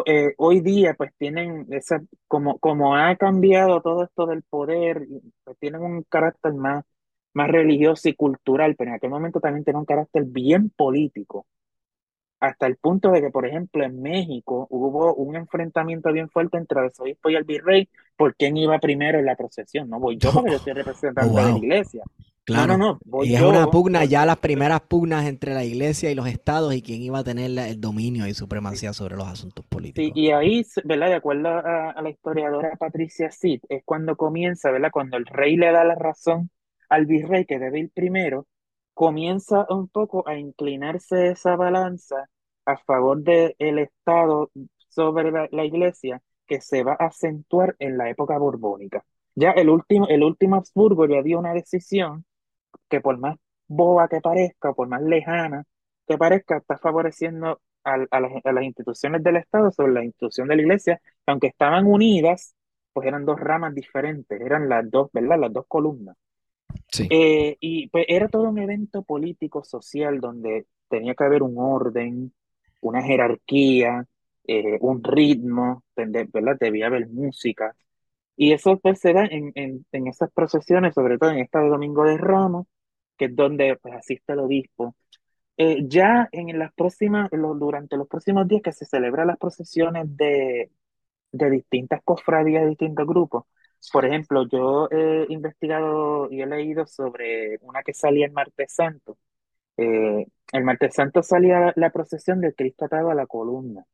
eh, 0.07 0.35
hoy 0.39 0.61
día 0.61 0.95
pues 0.95 1.13
tienen 1.19 1.67
esa... 1.71 2.01
Como, 2.29 2.59
como 2.59 2.97
ha 2.97 3.17
cambiado 3.17 3.81
todo 3.83 4.05
esto 4.05 4.27
del 4.27 4.43
poder, 4.43 5.07
pues 5.45 5.59
tienen 5.59 5.83
un 5.83 6.03
carácter 6.05 6.55
más 6.55 6.85
más 7.33 7.49
religioso 7.49 8.09
y 8.09 8.15
cultural, 8.15 8.75
pero 8.77 8.91
en 8.91 8.97
aquel 8.97 9.11
momento 9.11 9.41
también 9.41 9.65
tenía 9.65 9.79
un 9.79 9.87
carácter 9.87 10.25
bien 10.25 10.71
político, 10.71 11.47
hasta 12.41 12.67
el 12.67 12.77
punto 12.77 13.11
de 13.11 13.21
que, 13.21 13.31
por 13.31 13.47
ejemplo, 13.47 13.85
en 13.85 14.01
México 14.01 14.67
hubo 14.71 15.15
un 15.15 15.37
enfrentamiento 15.37 16.11
bien 16.11 16.31
fuerte 16.31 16.57
entre 16.57 16.81
el 16.81 16.87
arzobispo 16.87 17.29
y 17.29 17.37
el 17.37 17.45
virrey 17.45 17.89
por 18.17 18.35
quién 18.35 18.57
iba 18.57 18.79
primero 18.79 19.19
en 19.19 19.27
la 19.27 19.37
procesión. 19.37 19.91
No 19.91 20.01
voy 20.01 20.17
yo 20.17 20.33
porque 20.33 20.53
yo 20.53 20.59
soy 20.59 20.73
representante 20.73 21.31
oh, 21.31 21.35
wow. 21.35 21.45
de 21.45 21.53
la 21.53 21.59
iglesia. 21.59 22.03
Claro, 22.45 22.79
no, 22.79 22.99
no, 23.05 23.19
no 23.19 23.25
y 23.25 23.35
es 23.35 23.41
yo, 23.41 23.51
una 23.51 23.67
pugna, 23.67 24.07
ya 24.07 24.25
las 24.25 24.39
primeras 24.39 24.81
pugnas 24.81 25.27
entre 25.27 25.53
la 25.53 25.63
iglesia 25.63 26.11
y 26.11 26.15
los 26.15 26.27
estados 26.27 26.75
y 26.75 26.81
quién 26.81 27.03
iba 27.03 27.19
a 27.19 27.25
tener 27.25 27.57
el 27.57 27.81
dominio 27.81 28.27
y 28.27 28.33
supremacía 28.33 28.95
sobre 28.95 29.17
los 29.17 29.29
asuntos 29.29 29.65
políticos. 29.67 30.11
Sí, 30.15 30.21
y 30.21 30.31
ahí, 30.31 30.67
¿verdad? 30.85 31.09
De 31.09 31.15
acuerdo 31.15 31.49
a, 31.49 31.91
a 31.91 32.03
la 32.03 32.09
historiadora 32.09 32.75
Patricia 32.77 33.31
Cid, 33.31 33.61
es 33.69 33.83
cuando 33.85 34.17
comienza, 34.17 34.71
¿verdad? 34.71 34.91
Cuando 34.91 35.19
el 35.19 35.27
rey 35.27 35.57
le 35.57 35.71
da 35.71 35.85
la 35.85 35.95
razón 35.95 36.51
al 36.91 37.07
virrey 37.07 37.47
que 37.47 37.59
debe 37.59 37.81
ir 37.81 37.91
primero, 37.93 38.47
comienza 38.95 39.67
un 39.71 39.89
poco 39.89 40.29
a 40.29 40.37
inclinarse 40.39 41.29
esa 41.29 41.57
balanza 41.57 42.29
a 42.67 42.77
favor 42.79 43.23
del 43.23 43.55
el 43.59 43.79
Estado 43.79 44.51
sobre 44.89 45.31
la, 45.31 45.65
iglesia 45.65 46.23
que 46.47 46.61
se 46.61 46.83
va 46.83 46.97
a 46.99 47.07
acentuar 47.07 47.77
en 47.79 47.97
la 47.97 48.11
época 48.11 48.37
borbónica. 48.39 49.05
Ya 49.35 49.53
el 49.53 49.71
último, 49.71 50.09
el 50.09 50.23
último 50.23 50.57
Habsburgo 50.57 51.07
ya 51.07 51.23
dio 51.23 51.39
una 51.39 51.55
decisión 51.55 52.25
que 52.89 53.01
por 53.01 53.19
más 53.19 53.39
boba 53.69 54.09
que 54.09 54.21
parezca, 54.21 54.73
por 54.75 54.89
más 54.89 55.03
lejana 55.03 55.65
que 56.07 56.19
parezca, 56.19 56.59
está 56.59 56.77
favoreciendo 56.79 57.61
a, 57.85 57.95
a, 58.11 58.21
las, 58.21 58.33
a 58.45 58.53
las 58.53 58.65
instituciones 58.65 59.23
del 59.23 59.37
Estado 59.37 59.71
sobre 59.71 59.93
la 59.93 60.05
institución 60.05 60.49
de 60.49 60.57
la 60.57 60.63
iglesia, 60.63 61.01
aunque 61.27 61.49
estaban 61.49 61.87
unidas, 61.87 62.55
pues 62.93 63.07
eran 63.07 63.25
dos 63.25 63.39
ramas 63.41 63.75
diferentes, 63.75 64.41
eran 64.41 64.69
las 64.69 64.91
dos, 64.91 65.11
¿verdad? 65.13 65.39
Las 65.41 65.53
dos 65.53 65.65
columnas. 65.69 66.17
Sí. 66.91 67.09
Eh, 67.11 67.57
y 67.61 67.89
pues 67.89 68.07
era 68.09 68.29
todo 68.29 68.49
un 68.49 68.59
evento 68.59 69.03
político, 69.03 69.65
social, 69.65 70.21
donde 70.21 70.67
tenía 70.89 71.15
que 71.15 71.25
haber 71.25 71.43
un 71.43 71.55
orden, 71.59 72.33
una 72.81 73.03
jerarquía, 73.03 74.07
eh, 74.47 74.79
un 74.81 75.03
ritmo, 75.05 75.85
¿verdad? 75.97 76.57
Debía 76.59 76.87
haber 76.87 77.09
música. 77.09 77.75
Y 78.37 78.53
eso 78.53 78.79
pues 78.79 79.01
se 79.01 79.13
da 79.13 79.25
en, 79.27 79.53
en, 79.55 79.87
en, 79.93 80.07
esas 80.09 80.33
procesiones, 80.33 80.95
sobre 80.95 81.19
todo 81.19 81.31
en 81.31 81.39
esta 81.39 81.61
de 81.61 81.69
Domingo 81.69 82.05
de 82.05 82.17
Ramos, 82.17 82.67
que 83.17 83.27
es 83.27 83.37
donde 83.37 83.77
pues, 83.77 83.95
asiste 83.95 84.33
el 84.33 84.41
obispo. 84.41 84.97
Eh, 85.57 85.85
ya 85.87 86.29
en 86.33 86.59
las 86.59 86.73
próximas, 86.73 87.31
los, 87.33 87.59
durante 87.59 87.97
los 87.99 88.09
próximos 88.09 88.49
días 88.49 88.63
que 88.63 88.73
se 88.73 88.87
celebran 88.87 89.27
las 89.27 89.37
procesiones 89.39 90.07
de, 90.17 90.71
de 91.33 91.51
distintas 91.51 92.01
cofradías, 92.03 92.67
distintos 92.67 93.07
grupos, 93.07 93.45
por 93.93 94.05
ejemplo, 94.05 94.47
yo 94.49 94.89
he 94.91 95.27
investigado 95.29 96.29
y 96.31 96.43
he 96.43 96.47
leído 96.47 96.87
sobre 96.87 97.59
una 97.63 97.83
que 97.83 97.95
salía 97.95 98.27
el 98.27 98.33
martes 98.33 98.75
santo. 98.75 99.17
Eh, 99.77 100.27
el 100.53 100.65
martes 100.65 100.95
santo 100.95 101.23
salía 101.23 101.73
la 101.77 101.91
procesión 101.91 102.41
del 102.41 102.55
Cristo 102.55 102.85
atado 102.85 103.11
a 103.11 103.15
la 103.15 103.27
columna, 103.27 103.85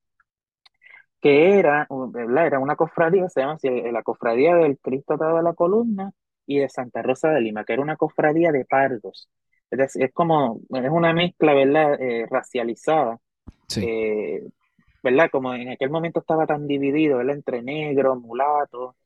que 1.21 1.59
era, 1.59 1.87
¿verdad? 1.91 2.47
Era 2.47 2.59
una 2.59 2.77
cofradía, 2.77 3.29
se 3.29 3.41
llama 3.41 3.55
así, 3.55 3.69
la 3.69 4.03
cofradía 4.03 4.55
del 4.57 4.79
Cristo 4.79 5.15
atado 5.15 5.37
a 5.39 5.43
la 5.43 5.55
columna, 5.55 6.13
y 6.47 6.59
de 6.59 6.69
Santa 6.69 7.03
Rosa 7.03 7.31
de 7.31 7.41
Lima, 7.41 7.65
que 7.65 7.73
era 7.73 7.83
una 7.83 7.97
cofradía 7.97 8.53
de 8.53 8.65
pardos. 8.65 9.29
Es 9.71 9.79
decir, 9.79 10.05
es 10.05 10.13
como, 10.13 10.61
es 10.71 10.91
una 10.91 11.13
mezcla, 11.13 11.53
¿verdad? 11.55 12.01
Eh, 12.01 12.27
racializada. 12.31 13.19
Sí. 13.67 13.85
Eh, 13.85 14.47
¿verdad? 15.03 15.29
Como 15.31 15.55
en 15.55 15.71
aquel 15.71 15.91
momento 15.91 16.21
estaba 16.21 16.47
tan 16.47 16.67
dividido, 16.67 17.19
¿verdad? 17.19 17.37
Entre 17.37 17.63
negro, 17.63 18.17
mulato, 18.17 18.97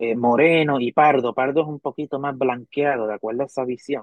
eh, 0.00 0.16
moreno 0.16 0.80
y 0.80 0.90
pardo. 0.92 1.34
Pardo 1.34 1.60
es 1.62 1.68
un 1.68 1.78
poquito 1.78 2.18
más 2.18 2.36
blanqueado, 2.36 3.06
de 3.06 3.14
acuerdo 3.14 3.42
a 3.42 3.46
esa 3.46 3.64
visión. 3.64 4.02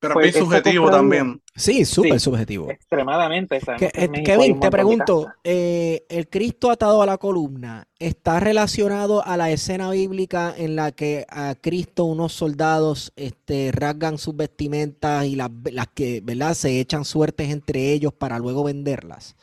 Pero 0.00 0.14
Pues 0.14 0.30
esa 0.34 0.40
subjetivo 0.40 0.90
también. 0.90 1.40
Sí, 1.54 1.84
súper 1.84 2.14
Sí. 2.14 2.18
subjetivo. 2.18 2.68
Extremadamente. 2.68 3.60
Que- 3.78 3.92
eh, 3.94 4.10
Kevin, 4.24 4.58
te 4.58 4.68
pregunto, 4.68 5.28
eh, 5.44 6.04
¿el 6.08 6.28
Cristo 6.28 6.72
atado 6.72 7.02
a 7.02 7.06
la 7.06 7.18
columna 7.18 7.86
está 8.00 8.40
relacionado 8.40 9.24
a 9.24 9.36
la 9.36 9.52
escena 9.52 9.92
bíblica 9.92 10.52
en 10.58 10.74
la 10.74 10.90
que 10.90 11.24
a 11.28 11.54
Cristo 11.54 12.04
unos 12.04 12.32
soldados 12.32 13.12
este, 13.14 13.70
rasgan 13.70 14.18
sus 14.18 14.34
vestimentas 14.34 15.24
y 15.26 15.36
las, 15.36 15.50
las 15.70 15.86
que, 15.86 16.20
¿verdad? 16.20 16.54
Se 16.54 16.80
echan 16.80 17.04
suertes 17.04 17.50
entre 17.50 17.92
ellos 17.92 18.12
para 18.12 18.40
luego 18.40 18.64
venderlas? 18.64 19.36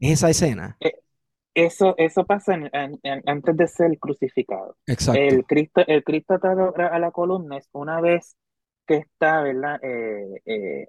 ¿Es 0.00 0.14
esa 0.14 0.28
escena? 0.28 0.76
Eso, 1.54 1.94
eso 1.98 2.24
pasa 2.24 2.54
en- 2.54 2.70
en- 2.72 2.98
en- 3.02 3.22
antes 3.26 3.56
de 3.56 3.68
ser 3.68 3.98
crucificado. 3.98 4.76
Exacto. 4.86 5.20
El 5.20 5.44
Cristo, 5.46 5.82
el 5.86 6.02
Cristo 6.02 6.34
atado 6.34 6.74
a 6.76 6.98
la 6.98 7.10
columna 7.12 7.58
es 7.58 7.68
una 7.72 8.00
vez 8.00 8.36
que 8.86 8.96
está, 8.96 9.40
¿verdad? 9.42 9.78
Eh, 9.82 10.42
eh, 10.46 10.88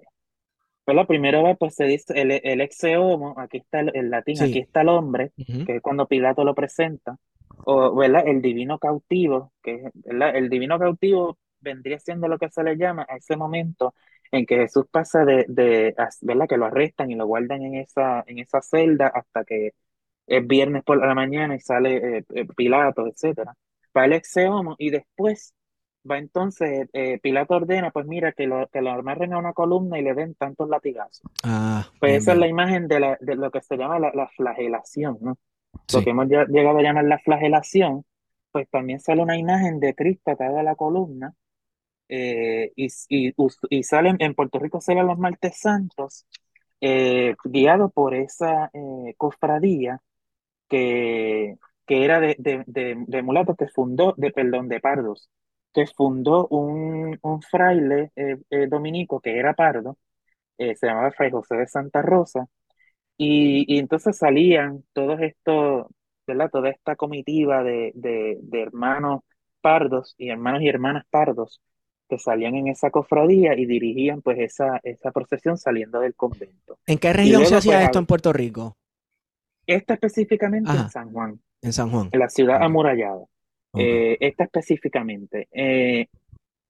¿verdad? 0.86 1.06
Primero 1.06 1.42
va, 1.42 1.54
pues 1.54 1.74
se 1.74 1.84
dice 1.84 2.20
el, 2.20 2.30
el 2.30 2.60
ex 2.60 2.82
homo, 2.98 3.34
aquí 3.38 3.58
está 3.58 3.80
el, 3.80 3.92
el 3.94 4.10
latín, 4.10 4.36
Sí. 4.36 4.44
aquí 4.44 4.58
está 4.58 4.82
el 4.82 4.88
hombre, 4.88 5.32
que 5.36 5.76
es 5.76 5.82
cuando 5.82 6.06
Pilato 6.06 6.44
lo 6.44 6.54
presenta, 6.54 7.16
o, 7.64 7.94
¿verdad? 7.94 8.24
El 8.26 8.42
divino 8.42 8.78
cautivo, 8.78 9.52
que 9.62 9.90
¿verdad? 9.94 10.36
El 10.36 10.48
divino 10.48 10.78
cautivo 10.78 11.38
vendría 11.60 11.98
siendo 11.98 12.28
lo 12.28 12.38
que 12.38 12.50
se 12.50 12.62
le 12.62 12.76
llama 12.76 13.06
a 13.08 13.16
ese 13.16 13.36
momento 13.36 13.94
en 14.30 14.46
que 14.46 14.56
Jesús 14.56 14.86
pasa 14.90 15.24
de, 15.24 15.44
de, 15.48 15.94
¿verdad? 16.22 16.48
Que 16.48 16.56
lo 16.56 16.66
arrestan 16.66 17.10
y 17.10 17.14
lo 17.14 17.26
guardan 17.26 17.62
en 17.62 17.76
esa, 17.76 18.22
en 18.26 18.38
esa 18.38 18.60
celda 18.62 19.08
hasta 19.08 19.44
que 19.44 19.72
es 20.26 20.46
viernes 20.46 20.84
por 20.84 20.98
la 20.98 21.14
mañana 21.14 21.54
y 21.56 21.60
sale 21.60 22.18
eh, 22.18 22.24
eh, 22.34 22.46
Pilato, 22.56 23.06
etcétera. 23.06 23.54
Va 23.96 24.04
el 24.06 24.12
ex 24.14 24.36
homo 24.38 24.74
y 24.78 24.90
después 24.90 25.54
va 26.10 26.18
entonces, 26.18 26.88
eh, 26.92 27.18
Pilato 27.20 27.54
ordena, 27.56 27.90
pues 27.90 28.06
mira, 28.06 28.32
que 28.32 28.46
lo, 28.46 28.68
que 28.68 28.80
lo 28.82 28.90
amarren 28.92 29.32
a 29.34 29.38
una 29.38 29.52
columna 29.52 29.98
y 29.98 30.02
le 30.02 30.14
den 30.14 30.34
tantos 30.34 30.68
latigazos. 30.68 31.22
Ah, 31.42 31.90
Pues 31.98 32.14
bien, 32.14 32.22
esa 32.22 32.32
es 32.32 32.38
la 32.38 32.48
imagen 32.48 32.88
de, 32.88 33.00
la, 33.00 33.18
de 33.20 33.36
lo 33.36 33.50
que 33.50 33.62
se 33.62 33.76
llama 33.76 33.98
la, 33.98 34.12
la 34.14 34.28
flagelación, 34.28 35.18
¿no? 35.20 35.38
Lo 35.92 36.02
que 36.02 36.10
hemos 36.10 36.28
llegado 36.28 36.78
a 36.78 36.82
llamar 36.82 37.04
la 37.04 37.18
flagelación, 37.20 38.04
pues 38.52 38.68
también 38.70 39.00
sale 39.00 39.22
una 39.22 39.38
imagen 39.38 39.80
de 39.80 39.94
Cristo 39.94 40.32
atada 40.32 40.60
a 40.60 40.62
la 40.64 40.76
columna, 40.76 41.34
eh, 42.08 42.72
y, 42.76 42.88
y, 43.08 43.34
y 43.70 43.82
salen, 43.82 44.16
en 44.20 44.34
Puerto 44.34 44.58
Rico 44.58 44.80
salen 44.80 45.06
los 45.06 45.18
martes 45.18 45.58
santos, 45.58 46.26
eh, 46.80 47.34
guiados 47.44 47.92
por 47.92 48.14
esa 48.14 48.70
cofradía 49.16 50.00
que, 50.68 51.56
que 51.86 52.04
era 52.04 52.20
de, 52.20 52.36
de, 52.38 52.64
de, 52.66 52.96
de 53.06 53.22
mulatos 53.22 53.56
que 53.56 53.68
fundó, 53.68 54.14
de 54.16 54.30
perdón, 54.30 54.68
de 54.68 54.80
pardos, 54.80 55.30
que 55.72 55.86
fundó 55.86 56.46
un, 56.48 57.18
un 57.22 57.42
fraile 57.42 58.10
eh, 58.16 58.38
eh, 58.50 58.66
dominico 58.66 59.20
que 59.20 59.38
era 59.38 59.54
pardo, 59.54 59.98
eh, 60.58 60.74
se 60.76 60.86
llamaba 60.86 61.12
Fray 61.12 61.30
José 61.30 61.56
de 61.56 61.66
Santa 61.66 62.02
Rosa, 62.02 62.46
y, 63.18 63.64
y 63.74 63.78
entonces 63.78 64.18
salían 64.18 64.84
todos 64.92 65.20
estos, 65.20 65.86
¿verdad? 66.26 66.50
Toda 66.50 66.70
esta 66.70 66.96
comitiva 66.96 67.62
de, 67.62 67.92
de, 67.94 68.38
de 68.42 68.62
hermanos 68.62 69.20
pardos 69.60 70.14
y 70.18 70.28
hermanos 70.28 70.62
y 70.62 70.68
hermanas 70.68 71.04
pardos 71.10 71.60
que 72.08 72.18
salían 72.18 72.54
en 72.54 72.68
esa 72.68 72.90
cofradía 72.90 73.58
y 73.58 73.66
dirigían 73.66 74.22
pues 74.22 74.38
esa, 74.38 74.80
esa 74.84 75.10
procesión 75.10 75.58
saliendo 75.58 75.98
del 76.00 76.14
convento. 76.14 76.78
¿En 76.86 76.98
qué 76.98 77.12
región 77.12 77.44
se 77.46 77.56
hacía 77.56 77.78
pues, 77.78 77.84
esto 77.86 77.98
en 77.98 78.06
Puerto 78.06 78.32
Rico? 78.32 78.76
Esta 79.66 79.94
específicamente 79.94 80.70
Ajá. 80.70 80.82
en 80.82 80.90
San 80.90 81.12
Juan, 81.12 81.40
En 81.62 81.72
San 81.72 81.90
Juan. 81.90 82.08
en 82.12 82.20
la 82.20 82.28
ciudad 82.28 82.62
amurallada. 82.62 83.24
Eh, 83.74 84.16
esta 84.20 84.44
específicamente. 84.44 85.48
Eh, 85.52 86.06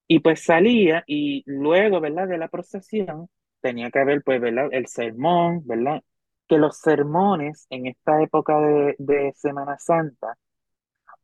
y 0.09 0.21
pues 0.21 0.43
salía 0.45 1.05
y 1.07 1.43
luego, 1.47 2.01
¿verdad? 2.01 2.27
De 2.29 2.39
la 2.39 2.49
procesión 2.49 3.29
tenía 3.61 3.91
que 3.91 3.99
haber, 4.01 4.23
pues, 4.23 4.41
¿verdad? 4.41 4.69
El 4.73 4.87
sermón, 4.87 5.63
¿verdad? 5.67 6.03
Que 6.49 6.59
los 6.59 6.79
sermones 6.79 7.67
en 7.71 7.87
esta 7.87 8.23
época 8.23 8.59
de, 8.61 8.95
de 8.99 9.33
Semana 9.37 9.77
Santa, 9.79 10.37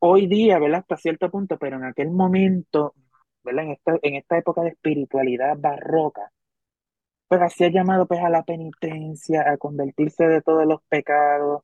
hoy 0.01 0.27
día, 0.27 0.59
¿verdad? 0.59 0.81
Hasta 0.81 0.97
cierto 0.97 1.31
punto, 1.31 1.59
pero 1.59 1.77
en 1.77 1.85
aquel 1.85 2.11
momento, 2.11 2.95
¿verdad? 3.45 3.64
En 3.64 3.70
esta, 3.73 3.99
en 4.03 4.14
esta 4.16 4.39
época 4.39 4.62
de 4.62 4.70
espiritualidad 4.70 5.57
barroca, 5.59 6.31
pues 7.33 7.41
hacía 7.41 7.70
llamado 7.70 8.05
pues 8.07 8.20
a 8.20 8.28
la 8.28 8.43
penitencia, 8.43 9.51
a 9.51 9.57
convertirse 9.57 10.26
de 10.26 10.43
todos 10.43 10.66
los 10.66 10.83
pecados, 10.83 11.62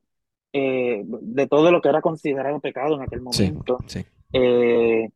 eh, 0.51 1.03
de 1.05 1.45
todo 1.45 1.71
lo 1.71 1.79
que 1.79 1.89
era 1.89 2.01
considerado 2.01 2.59
pecado 2.59 2.95
en 2.95 3.03
aquel 3.03 3.19
Sí, 3.29 3.43
momento. 3.51 3.77
sí. 3.85 4.03
Eh, 4.33 5.09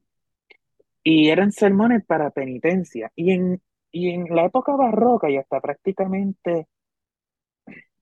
y 1.03 1.29
eran 1.29 1.51
sermones 1.51 2.05
para 2.05 2.29
penitencia. 2.29 3.11
Y 3.15 3.31
en, 3.31 3.63
y 3.91 4.11
en 4.11 4.25
la 4.35 4.45
época 4.45 4.75
barroca 4.75 5.27
y 5.27 5.37
hasta 5.37 5.59
prácticamente 5.59 6.67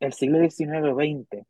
el 0.01 0.11
siglo 0.11 0.37
XIX 0.39 0.91
o 0.91 0.95
XX, 0.95 1.45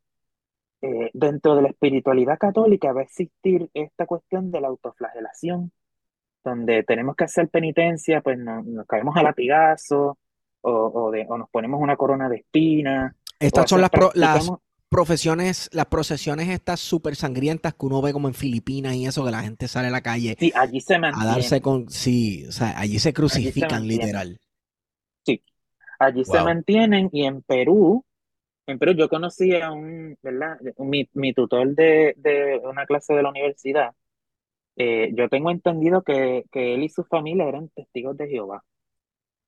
eh, 0.83 1.09
dentro 1.15 1.55
de 1.55 1.63
la 1.63 1.69
espiritualidad 1.69 2.37
católica 2.37 2.93
va 2.93 2.99
a 3.01 3.05
existir 3.05 3.71
esta 3.73 4.05
cuestión 4.05 4.51
de 4.51 4.61
la 4.61 4.67
autoflagelación, 4.67 5.71
donde 6.43 6.83
tenemos 6.83 7.15
que 7.15 7.23
hacer 7.23 7.49
penitencia, 7.49 8.21
pues 8.21 8.37
no- 8.37 8.61
nos 8.61 8.85
caemos 8.85 9.17
a 9.17 9.23
latigazo, 9.23 10.19
o, 10.61 10.71
o, 10.71 11.11
de, 11.11 11.25
o 11.29 11.37
nos 11.37 11.49
ponemos 11.49 11.81
una 11.81 11.97
corona 11.97 12.29
de 12.29 12.37
espinas, 12.37 13.13
Estas 13.39 13.67
son 13.67 13.81
las, 13.81 13.91
pro- 13.91 14.11
las 14.15 14.53
profesiones, 14.89 15.69
las 15.73 15.87
procesiones 15.87 16.49
estas 16.49 16.79
súper 16.79 17.15
sangrientas 17.15 17.73
que 17.73 17.85
uno 17.85 18.01
ve 18.01 18.13
como 18.13 18.27
en 18.27 18.33
Filipinas 18.33 18.95
y 18.95 19.05
eso, 19.05 19.25
que 19.25 19.31
la 19.31 19.43
gente 19.43 19.67
sale 19.67 19.87
a 19.87 19.91
la 19.91 20.01
calle 20.01 20.37
Sí, 20.37 20.51
allí 20.55 20.81
se 20.81 20.99
a 21.11 21.25
mantiene. 21.25 21.25
darse 21.25 21.61
con, 21.61 21.89
sí, 21.89 22.45
o 22.47 22.51
sea, 22.53 22.79
allí 22.79 22.99
se 22.99 23.13
crucifican 23.13 23.87
literal. 23.87 24.39
Sí, 25.25 25.43
allí 25.99 26.25
se 26.25 26.41
mantienen 26.41 27.09
y 27.13 27.25
en 27.25 27.41
Perú, 27.43 28.05
en 28.67 28.79
Perú 28.79 28.93
yo 28.93 29.09
conocí 29.09 29.55
a 29.55 29.71
un, 29.71 30.17
¿verdad? 30.23 30.59
Mi, 30.79 31.09
mi 31.13 31.33
tutor 31.33 31.75
de, 31.75 32.15
de 32.17 32.61
una 32.65 32.85
clase 32.85 33.13
de 33.15 33.23
la 33.23 33.29
universidad. 33.29 33.91
eh, 34.77 35.11
yo 35.15 35.29
tengo 35.29 35.51
entendido 35.51 36.03
que, 36.03 36.45
que 36.51 36.75
él 36.75 36.83
y 36.83 36.89
su 36.89 37.03
familia 37.05 37.47
eran 37.49 37.69
testigos 37.69 38.17
de 38.17 38.29
Jehová. 38.29 38.63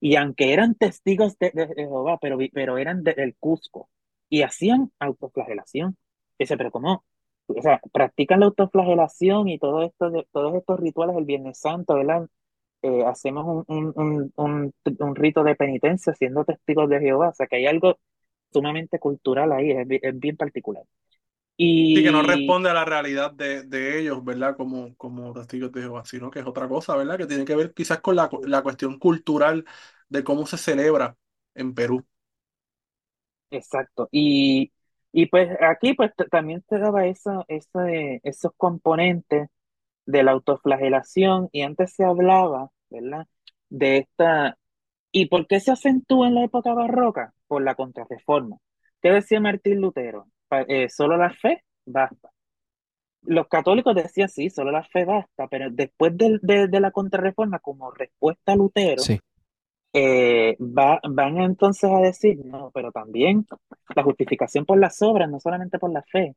Y 0.04 0.16
aunque 0.16 0.52
eran 0.52 0.74
testigos 0.76 1.38
de, 1.38 1.50
de 1.54 1.68
Jehová, 1.74 2.18
pero, 2.20 2.38
pero 2.52 2.78
eran 2.78 3.02
de- 3.04 3.14
del 3.14 3.36
Cusco 3.38 3.88
y 4.28 4.42
hacían 4.42 4.92
autoflagelación. 4.98 5.96
Dice, 6.38 6.56
pero 6.58 6.70
¿cómo? 6.70 7.04
O 7.48 7.62
sea, 7.62 7.80
practican 7.92 8.40
la 8.40 8.46
autoflagelación 8.46 9.48
y 9.48 9.58
todo 9.58 9.82
esto 9.84 10.10
de, 10.10 10.26
todos 10.32 10.54
estos 10.56 10.80
rituales 10.80 11.16
del 11.16 11.24
Viernes 11.26 11.58
Santo, 11.60 11.94
¿verdad? 11.96 12.26
Eh, 12.82 13.04
hacemos 13.06 13.64
un, 13.68 13.92
un, 13.96 14.32
un, 14.36 14.74
un, 15.00 15.16
rito 15.16 15.44
de 15.44 15.56
penitencia 15.56 16.14
siendo 16.14 16.44
testigos 16.44 16.88
de 16.90 17.00
Jehová. 17.00 17.30
O 17.30 17.34
sea, 17.34 17.46
que 17.48 17.56
hay 17.56 17.66
algo 17.66 17.98
sumamente 18.52 18.98
cultural 19.00 19.52
ahí, 19.52 19.72
es, 19.72 19.86
es 20.02 20.20
bien 20.20 20.36
particular. 20.36 20.84
Sí, 21.92 22.02
que 22.02 22.10
no 22.10 22.22
Y 22.24 22.24
responde 22.24 22.68
a 22.70 22.74
la 22.74 22.84
realidad 22.84 23.30
de, 23.32 23.62
de 23.62 24.00
ellos, 24.00 24.24
¿verdad? 24.24 24.56
Como, 24.56 24.96
como 24.96 25.32
testigos 25.32 25.70
de 25.70 25.82
Jehová, 25.82 26.04
sino 26.04 26.28
que 26.28 26.40
es 26.40 26.46
otra 26.46 26.68
cosa, 26.68 26.96
¿verdad? 26.96 27.16
Que 27.18 27.26
tiene 27.26 27.44
que 27.44 27.54
ver 27.54 27.72
quizás 27.72 28.00
con 28.00 28.16
la, 28.16 28.28
la 28.42 28.62
cuestión 28.62 28.98
cultural 28.98 29.64
de 30.08 30.24
cómo 30.24 30.44
se 30.46 30.58
celebra 30.58 31.16
en 31.54 31.72
Perú. 31.74 32.04
Exacto. 33.50 34.08
Y, 34.10 34.72
y 35.12 35.26
pues 35.26 35.50
aquí 35.60 35.94
pues 35.94 36.12
también 36.30 36.62
te 36.68 36.78
daba 36.78 37.06
esa, 37.06 37.44
eh, 37.48 38.20
esos 38.24 38.52
componentes 38.56 39.48
de 40.06 40.22
la 40.24 40.32
autoflagelación 40.32 41.50
y 41.52 41.62
antes 41.62 41.94
se 41.94 42.04
hablaba, 42.04 42.70
¿verdad? 42.90 43.26
De 43.70 43.98
esta... 43.98 44.58
¿Y 45.12 45.26
por 45.28 45.46
qué 45.48 45.60
se 45.60 45.72
acentúa 45.72 46.28
en 46.28 46.34
la 46.36 46.44
época 46.44 46.74
barroca? 46.74 47.34
Por 47.48 47.62
la 47.64 47.74
contrarreforma. 47.76 48.58
¿Qué 49.02 49.10
decía 49.10 49.40
Martín 49.40 49.80
Lutero? 49.82 50.28
Eh, 50.62 50.88
solo 50.88 51.16
la 51.16 51.30
fe 51.30 51.64
basta. 51.86 52.30
Los 53.22 53.48
católicos 53.48 53.94
decían 53.94 54.28
sí, 54.28 54.50
solo 54.50 54.70
la 54.70 54.84
fe 54.84 55.04
basta, 55.04 55.48
pero 55.48 55.70
después 55.70 56.16
del- 56.16 56.40
de, 56.42 56.68
de 56.68 56.80
la 56.80 56.90
contrarreforma, 56.90 57.58
como 57.60 57.90
respuesta 57.90 58.52
a 58.52 58.56
Lutero, 58.56 59.02
Sí, 59.02 59.18
eh, 59.94 60.56
va- 60.60 61.00
van 61.08 61.38
entonces 61.40 61.90
a 61.90 61.98
decir, 62.00 62.38
no, 62.44 62.70
pero 62.72 62.92
también 62.92 63.46
la 63.96 64.02
justificación 64.04 64.66
por 64.66 64.78
las 64.78 65.02
obras, 65.02 65.30
no 65.30 65.40
solamente 65.40 65.78
por 65.78 65.92
la 65.92 66.02
fe, 66.02 66.34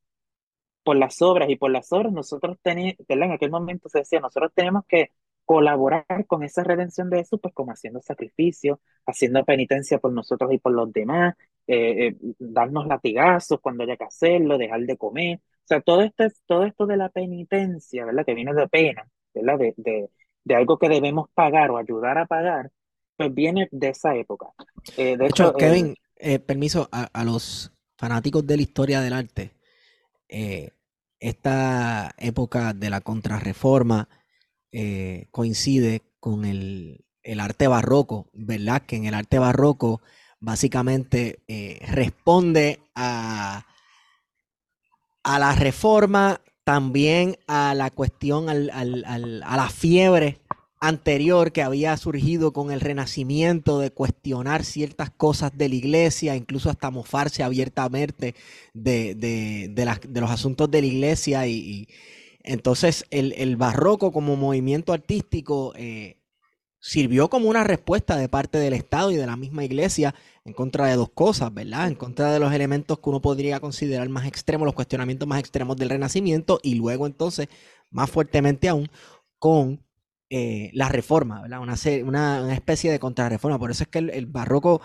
por 0.84 0.98
las 0.98 1.22
obras 1.22 1.50
y 1.50 1.56
por 1.58 1.72
las 1.72 1.92
obras 1.94 2.14
nosotros 2.14 2.58
teníamos, 2.62 2.96
en 3.08 3.32
aquel 3.32 3.52
momento 3.52 3.90
se 3.90 4.00
decía, 4.00 4.20
nosotros 4.20 4.52
tenemos 4.56 4.86
que 4.88 5.12
colaborar 5.48 6.06
con 6.28 6.44
esa 6.44 6.64
redención 6.64 7.10
de 7.12 7.20
Jesús, 7.20 7.40
pues 7.42 7.56
como 7.56 7.74
haciendo 7.74 8.02
sacrificio, 8.04 8.82
haciendo 9.08 9.46
penitencia 9.46 10.00
por 10.00 10.14
nosotros 10.14 10.54
y 10.54 10.60
por 10.60 10.74
los 10.74 10.94
demás, 10.94 11.36
eh, 11.68 12.10
eh, 12.10 12.18
darnos 12.40 12.88
latigazos 12.88 13.62
cuando 13.62 13.84
haya 13.86 13.98
que 13.98 14.06
hacerlo, 14.06 14.60
dejar 14.60 14.82
de 14.82 14.98
comer, 14.98 15.40
o 15.40 15.68
sea, 15.68 15.82
todo 15.82 16.02
esto, 16.04 16.26
es- 16.26 16.44
todo 16.48 16.66
esto 16.66 16.88
de 16.88 16.98
la 16.98 17.10
penitencia, 17.10 18.06
¿verdad? 18.06 18.26
Que 18.26 18.36
viene 18.36 18.54
de 18.56 18.68
pena, 18.70 19.08
¿verdad? 19.36 19.60
De, 19.60 19.76
de, 19.78 20.10
de 20.46 20.56
algo 20.56 20.80
que 20.80 20.90
debemos 20.90 21.30
pagar 21.34 21.72
o 21.72 21.78
ayudar 21.78 22.18
a 22.20 22.28
pagar, 22.28 22.72
pues 23.18 23.34
viene 23.34 23.68
de 23.72 23.90
esa 23.90 24.16
época. 24.16 24.48
Eh, 24.98 25.18
de, 25.18 25.26
De 25.26 25.30
hecho, 25.30 25.54
hecho, 25.54 25.56
Kevin, 25.56 25.96
eh, 26.18 26.40
permiso 26.40 26.90
a, 26.92 27.04
a 27.06 27.24
los 27.24 27.72
fanáticos 27.98 28.46
de 28.46 28.56
la 28.58 28.64
historia 28.64 29.02
del 29.02 29.14
arte. 29.14 29.54
eh, 30.30 30.72
esta 31.22 32.14
época 32.18 32.74
de 32.74 32.90
la 32.92 33.02
contrarreforma 33.02 34.10
eh, 34.72 35.28
coincide 35.32 36.02
con 36.20 36.46
el, 36.46 37.06
el 37.24 37.40
arte 37.40 37.68
barroco, 37.68 38.30
¿verdad? 38.34 38.84
Que 38.86 38.96
en 38.98 39.06
el 39.06 39.14
arte 39.14 39.40
barroco 39.40 40.02
básicamente 40.40 41.40
eh, 41.48 41.80
responde 41.88 42.80
a, 42.96 43.66
a 45.24 45.40
la 45.40 45.54
reforma, 45.56 46.42
también 46.64 47.38
a 47.48 47.74
la 47.76 47.90
cuestión, 47.92 48.50
al- 48.50 48.70
al- 48.74 49.04
al- 49.06 49.44
a 49.44 49.58
la 49.58 49.70
fiebre 49.70 50.40
anterior 50.80 51.52
que 51.52 51.64
había 51.64 51.98
surgido 51.98 52.54
con 52.54 52.72
el 52.72 52.82
renacimiento 52.82 53.80
de 53.80 53.90
cuestionar 53.92 54.64
ciertas 54.64 55.10
cosas 55.10 55.58
de 55.58 55.70
la 55.70 55.76
iglesia, 55.76 56.36
incluso 56.36 56.70
hasta 56.70 56.92
mofarse 56.92 57.42
abiertamente 57.42 58.36
de, 58.74 59.16
de- 59.16 59.70
de 60.08 60.22
los 60.22 60.30
asuntos 60.30 60.70
de 60.70 60.82
la 60.82 60.88
iglesia. 60.88 61.48
Y 61.48 61.88
entonces 62.48 63.06
el, 63.12 63.34
el 63.34 63.58
barroco 63.58 64.12
como 64.12 64.36
movimiento 64.36 64.94
artístico 64.94 65.74
eh, 65.76 66.18
sirvió 66.80 67.30
como 67.30 67.50
una 67.50 67.64
respuesta 67.64 68.16
de 68.16 68.30
parte 68.30 68.58
del 68.58 68.74
Estado 68.74 69.12
y 69.12 69.16
de 69.16 69.26
la 69.26 69.36
misma 69.36 69.64
iglesia 69.64 70.16
en 70.46 70.54
contra 70.54 70.86
de 70.88 70.96
dos 70.96 71.10
cosas, 71.10 71.54
¿verdad? 71.54 71.88
En 71.88 71.96
contra 71.96 72.32
de 72.32 72.40
los 72.40 72.54
elementos 72.54 73.00
que 73.00 73.10
uno 73.10 73.22
podría 73.22 73.60
considerar 73.60 74.08
más 74.10 74.26
extremos, 74.26 74.66
los 74.66 74.76
cuestionamientos 74.76 75.28
más 75.28 75.40
extremos 75.40 75.76
del 75.76 75.90
Renacimiento 75.90 76.60
y 76.64 76.76
luego 76.76 77.06
entonces, 77.06 77.50
más 77.90 78.10
fuertemente 78.10 78.70
aún, 78.70 78.90
con 79.40 79.84
eh, 80.30 80.70
la 80.74 80.90
reforma, 80.90 81.42
¿verdad? 81.42 81.60
Una, 81.62 81.76
una, 82.04 82.44
una 82.44 82.54
especie 82.54 82.92
de 82.92 83.00
contrarreforma. 83.00 83.60
Por 83.60 83.72
eso 83.72 83.84
es 83.84 83.90
que 83.90 84.00
el, 84.00 84.10
el 84.12 84.26
barroco, 84.26 84.82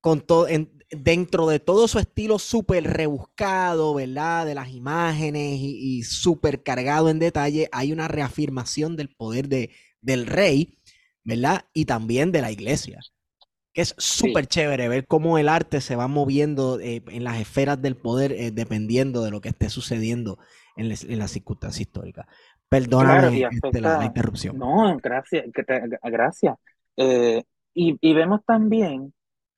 con 0.00 0.20
todo, 0.20 0.48
dentro 0.96 1.46
de 1.48 1.60
todo 1.60 1.88
su 1.88 1.98
estilo 1.98 2.38
súper 2.38 2.84
rebuscado, 2.84 3.94
¿verdad? 3.94 4.46
De 4.46 4.54
las 4.54 4.70
imágenes 4.70 5.58
y, 5.60 5.98
y 5.98 6.02
súper 6.02 6.62
cargado 6.62 7.08
en 7.10 7.18
detalle, 7.18 7.68
hay 7.72 7.92
una 7.92 8.08
reafirmación 8.08 8.96
del 8.96 9.08
poder 9.10 9.48
de, 9.48 9.70
del 10.00 10.26
rey, 10.26 10.78
¿verdad? 11.24 11.64
Y 11.74 11.84
también 11.86 12.32
de 12.32 12.42
la 12.42 12.50
iglesia. 12.52 13.00
Que 13.72 13.82
es 13.82 13.94
súper 13.98 14.46
chévere 14.46 14.88
ver 14.88 15.06
cómo 15.06 15.38
el 15.38 15.48
arte 15.50 15.80
se 15.82 15.96
va 15.96 16.08
moviendo 16.08 16.80
eh, 16.80 17.02
en 17.08 17.24
las 17.24 17.38
esferas 17.40 17.80
del 17.82 17.96
poder 17.96 18.32
eh, 18.32 18.50
dependiendo 18.50 19.22
de 19.22 19.30
lo 19.30 19.40
que 19.42 19.50
esté 19.50 19.68
sucediendo 19.70 20.38
en, 20.76 20.88
les- 20.88 21.04
en 21.04 21.18
las 21.18 21.30
circunstancias 21.32 21.82
históricas. 21.82 22.26
Perdóname 22.68 23.28
Claro, 23.38 23.48
este, 23.50 23.80
la, 23.80 24.04
interrupción. 24.04 24.56
No, 24.58 24.96
gracias, 25.02 25.44
gracias. 26.02 26.56
Eh, 26.96 27.44
y, 27.74 27.96
y 28.00 28.14
vemos 28.14 28.40
también, 28.46 29.12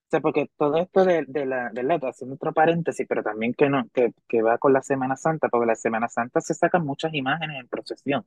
o 0.08 0.10
sea, 0.10 0.20
porque 0.20 0.50
todo 0.56 0.78
esto 0.78 1.04
de, 1.04 1.24
de 1.28 1.46
la, 1.46 1.70
¿verdad? 1.74 2.00
Haciendo 2.10 2.36
otro 2.36 2.52
paréntesis, 2.52 3.06
pero 3.08 3.22
también 3.22 3.54
que 3.54 3.68
no, 3.68 3.88
que, 3.92 4.12
que 4.26 4.42
va 4.42 4.58
con 4.58 4.72
la 4.72 4.82
Semana 4.82 5.16
Santa, 5.16 5.48
porque 5.48 5.66
la 5.66 5.76
Semana 5.76 6.08
Santa 6.08 6.40
se 6.40 6.54
sacan 6.54 6.84
muchas 6.86 7.12
imágenes 7.14 7.60
en 7.60 7.68
procesión. 7.68 8.24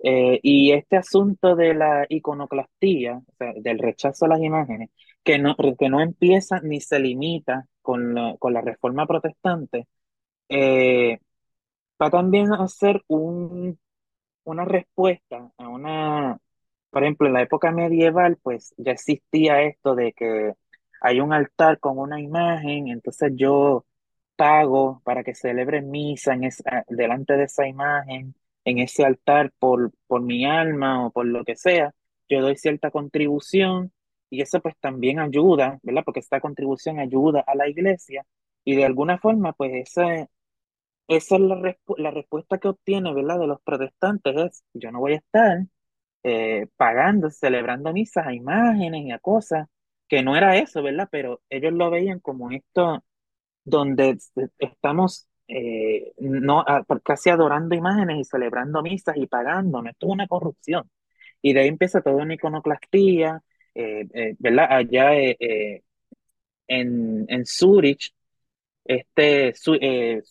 Eh, 0.00 0.40
y 0.42 0.72
este 0.72 0.96
asunto 0.96 1.56
de 1.56 1.74
la 1.74 2.06
iconoclastía, 2.08 3.16
o 3.26 3.32
sea, 3.38 3.52
del 3.56 3.78
rechazo 3.78 4.26
a 4.26 4.28
las 4.28 4.40
imágenes, 4.42 4.90
que 5.22 5.38
no, 5.38 5.56
que 5.78 5.88
no 5.88 6.00
empieza 6.00 6.60
ni 6.60 6.80
se 6.80 6.98
limita 7.00 7.66
con 7.82 8.14
la, 8.14 8.36
con 8.38 8.52
la 8.54 8.60
reforma 8.62 9.06
protestante, 9.06 9.86
eh, 10.48 11.18
va 12.02 12.10
también 12.10 12.52
a 12.52 12.66
ser 12.68 13.02
un 13.08 13.78
una 14.44 14.64
respuesta 14.64 15.50
a 15.58 15.68
una, 15.68 16.38
por 16.90 17.02
ejemplo, 17.04 17.26
en 17.28 17.34
la 17.34 17.42
época 17.42 17.72
medieval, 17.72 18.38
pues 18.42 18.74
ya 18.78 18.92
existía 18.92 19.62
esto 19.62 19.94
de 19.94 20.12
que 20.12 20.54
hay 21.04 21.20
un 21.20 21.32
altar 21.34 21.78
con 21.80 21.98
una 21.98 22.20
imagen, 22.20 22.88
entonces 22.88 23.32
yo 23.36 23.84
pago 24.36 25.02
para 25.04 25.22
que 25.24 25.34
celebre 25.34 25.82
misa 25.82 26.34
en 26.34 26.44
esa, 26.44 26.84
delante 26.88 27.34
de 27.36 27.44
esa 27.44 27.68
imagen, 27.68 28.34
en 28.64 28.78
ese 28.78 29.04
altar 29.04 29.52
por, 29.58 29.92
por 30.06 30.22
mi 30.22 30.46
alma 30.46 31.06
o 31.06 31.10
por 31.12 31.26
lo 31.26 31.44
que 31.44 31.56
sea, 31.56 31.94
yo 32.28 32.40
doy 32.42 32.56
cierta 32.56 32.90
contribución 32.90 33.92
y 34.30 34.40
eso 34.42 34.60
pues 34.60 34.76
también 34.80 35.20
ayuda, 35.20 35.78
¿verdad? 35.82 36.02
Porque 36.04 36.20
esta 36.20 36.40
contribución 36.40 36.98
ayuda 37.00 37.44
a 37.46 37.54
la 37.54 37.68
iglesia 37.68 38.26
y 38.64 38.76
de 38.76 38.84
alguna 38.86 39.18
forma 39.18 39.52
pues 39.52 39.72
esa 39.74 40.28
esa 41.08 41.36
es 41.36 41.40
la, 41.42 41.76
la 41.98 42.10
respuesta 42.10 42.58
que 42.58 42.68
obtiene, 42.68 43.12
¿verdad? 43.14 43.38
De 43.38 43.46
los 43.46 43.60
protestantes 43.62 44.36
es, 44.36 44.64
yo 44.74 44.90
no 44.90 45.00
voy 45.00 45.14
a 45.14 45.16
estar 45.16 45.58
eh, 46.24 46.68
pagando, 46.76 47.30
celebrando 47.30 47.92
misas 47.92 48.26
a 48.26 48.34
imágenes 48.34 49.04
y 49.06 49.12
a 49.12 49.18
cosas, 49.18 49.68
que 50.14 50.22
no 50.22 50.36
era 50.36 50.56
eso, 50.58 50.82
¿verdad? 50.82 51.08
Pero 51.10 51.42
ellos 51.50 51.72
lo 51.72 51.90
veían 51.90 52.20
como 52.20 52.50
esto 52.50 53.04
donde 53.64 54.10
es- 54.12 54.32
estamos 54.58 55.28
eh, 55.48 56.12
no, 56.20 56.64
casi 57.04 57.30
adorando 57.30 57.74
imágenes 57.76 58.18
y 58.20 58.24
celebrando 58.24 58.82
misas 58.82 59.16
y 59.18 59.26
pagando, 59.28 59.82
no, 59.82 59.90
esto 59.90 60.06
es 60.06 60.12
una 60.12 60.28
corrupción. 60.28 60.90
Y 61.42 61.52
de 61.54 61.60
ahí 61.62 61.68
empieza 61.68 62.02
toda 62.02 62.22
una 62.24 62.34
iconoclastía, 62.34 63.42
eh, 63.74 64.06
eh, 64.14 64.36
¿verdad? 64.40 64.68
Allá 64.70 65.12
en, 66.68 67.24
en 67.28 67.46
Zurich 67.46 68.14
este 68.84 69.54
Su- 69.54 69.78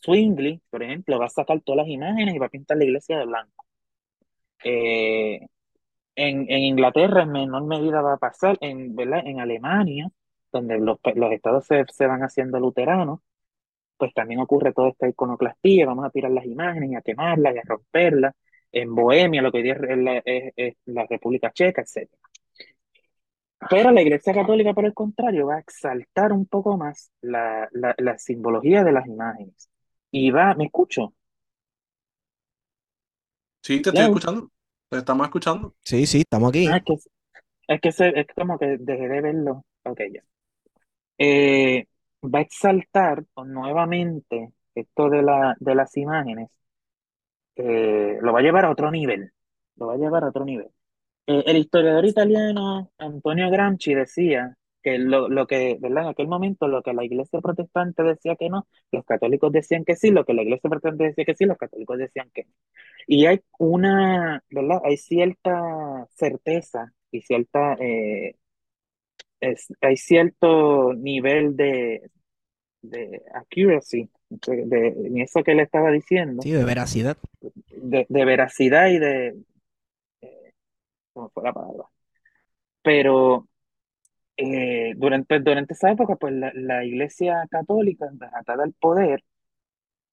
Zwingli, 0.04 0.62
por 0.70 0.84
ejemplo, 0.84 1.20
va 1.20 1.28
a 1.28 1.30
sacar 1.30 1.62
todas 1.62 1.80
las 1.86 1.90
imágenes 1.90 2.36
y 2.36 2.40
va 2.40 2.48
a 2.48 2.50
pintar 2.50 2.78
la 2.78 2.86
iglesia 2.86 3.20
de 3.20 3.26
blanco. 3.26 3.66
En, 6.16 6.45
en 6.49 6.59
Inglaterra 6.61 7.24
en 7.24 7.32
menor 7.32 7.66
medida 7.66 8.01
va 8.01 8.14
a 8.14 8.18
pasar, 8.18 8.57
en, 8.61 8.95
¿verdad? 8.95 9.22
En 9.26 9.39
Alemania, 9.39 10.09
donde 10.51 10.80
los, 10.80 10.99
los 11.16 11.32
estados 11.34 11.66
se, 11.66 11.86
se 11.91 12.07
van 12.07 12.22
haciendo 12.24 12.59
luteranos, 12.59 13.20
pues 13.97 14.14
también 14.14 14.41
ocurre 14.41 14.74
toda 14.74 14.89
esta 14.89 15.07
iconoclastía, 15.09 15.86
vamos 15.88 16.05
a 16.05 16.11
tirar 16.11 16.32
las 16.32 16.45
imágenes 16.45 16.91
y 16.91 16.95
a 16.95 17.01
quemarlas 17.01 17.55
y 17.55 17.59
a 17.59 17.64
romperlas. 17.66 18.36
En 18.72 18.95
Bohemia, 18.95 19.41
lo 19.41 19.51
que 19.51 19.59
hoy 19.59 19.64
día 19.64 19.74
es 19.76 19.97
la, 19.99 20.18
es- 20.26 20.53
es 20.57 20.76
la 20.86 21.05
República 21.09 21.51
Checa, 21.53 21.82
etcétera. 21.84 22.20
Pero 23.70 23.91
la 23.91 24.01
Iglesia 24.01 24.34
Católica, 24.34 24.74
por 24.74 24.86
el 24.86 24.93
contrario, 24.93 25.47
va 25.47 25.55
a 25.55 25.59
exaltar 25.59 26.32
un 26.34 26.45
poco 26.45 26.78
más 26.78 27.11
la, 27.22 27.68
la, 27.72 27.95
la 27.97 28.18
simbología 28.18 28.84
de 28.84 28.91
las 28.91 29.07
imágenes. 29.07 29.70
Y 30.11 30.32
va, 30.32 30.53
¿me 30.55 30.66
escucho? 30.66 31.14
Sí, 33.61 33.82
te 33.82 33.89
estoy 33.89 34.05
escuchando. 34.05 34.49
Te 34.94 35.00
estamos 35.00 35.26
escuchando. 35.26 35.76
Sí, 35.84 36.06
sí, 36.06 36.20
estamos 36.20 36.50
aquí. 36.50 36.72
Ah, 36.72 36.78
es 36.78 36.84
que, 36.84 36.94
es 37.68 37.82
que 37.82 37.91
se- 37.91 38.20
es 38.20 38.28
como 38.36 38.58
que 38.60 38.78
dejé 38.80 39.08
de 39.10 39.22
verlo. 39.22 39.66
Ok, 39.86 40.02
ya. 40.14 40.24
Eh, 41.18 41.88
va 42.24 42.39
a 42.41 42.41
exaltar 42.44 43.26
nuevamente 43.46 44.54
esto 44.76 45.10
de 45.10 45.24
la, 45.24 45.56
de 45.60 45.76
las 45.76 45.96
imágenes. 45.98 46.50
eh, 47.56 48.18
lo 48.22 48.34
va 48.34 48.39
a 48.39 48.41
llevar 48.41 48.66
a 48.66 48.72
otro 48.72 48.91
nivel. 48.91 49.32
Lo 49.76 49.88
va 49.88 49.94
a 49.94 49.98
llevar 49.98 50.24
a 50.24 50.30
otro 50.30 50.46
nivel. 50.46 50.68
Eh, 51.28 51.44
el 51.48 51.58
historiador 51.58 52.06
italiano 52.06 52.91
Antonio 53.00 53.50
Gramsci 53.52 53.94
decía 53.96 54.58
que 54.84 54.98
lo, 55.00 55.30
lo 55.30 55.48
que, 55.48 55.78
¿verdad? 55.82 56.04
En 56.04 56.10
aquel 56.10 56.28
momento 56.28 56.68
lo 56.68 56.84
que 56.84 56.94
la 56.94 57.06
iglesia 57.06 57.42
protestante 57.42 58.04
decía 58.04 58.36
que 58.36 58.50
no, 58.50 58.68
los 58.92 59.06
católicos 59.06 59.52
decían 59.52 59.86
que 59.86 59.96
sí, 59.96 60.12
lo 60.12 60.26
que 60.26 60.34
la 60.34 60.44
iglesia 60.44 60.70
protestante 60.70 61.06
decía 61.06 61.26
que 61.26 61.36
sí, 61.36 61.46
los 61.46 61.58
católicos 61.58 61.98
decían 61.98 62.30
que 62.34 62.46
no. 62.46 62.52
Y 63.08 63.26
hay 63.28 63.42
una, 63.60 64.44
¿verdad? 64.52 64.82
Hay 64.86 64.98
cierta 64.98 66.08
certeza 66.16 66.94
y 67.12 67.22
cierta, 67.22 67.76
eh, 67.80 68.36
es- 69.40 69.68
hay 69.82 69.98
cierto 69.98 70.94
nivel 70.94 71.56
de, 71.56 72.10
de 72.82 73.22
accuracy 73.36 74.10
de, 74.30 74.66
de- 74.68 74.88
en 75.08 75.20
eso 75.20 75.44
que 75.44 75.54
él 75.54 75.62
estaba 75.62 75.92
diciendo, 75.92 76.44
Sí, 76.44 76.52
de 76.52 76.64
veracidad. 76.64 77.18
de, 77.52 78.06
de 78.10 78.26
veracidad 78.26 78.88
y 78.90 79.00
de, 79.00 79.28
eh, 80.22 80.54
¿cómo 81.14 81.30
fue 81.32 81.44
la 81.44 81.54
palabra? 81.54 81.86
Pero 82.82 83.48
eh, 84.38 84.94
durante, 84.98 85.40
durante 85.40 85.74
esa 85.74 85.92
época, 85.92 86.16
pues 86.16 86.34
la, 86.34 86.52
la 86.56 86.86
Iglesia 86.86 87.46
Católica, 87.50 88.08
atada 88.34 88.64
al 88.64 88.74
poder, 88.74 89.24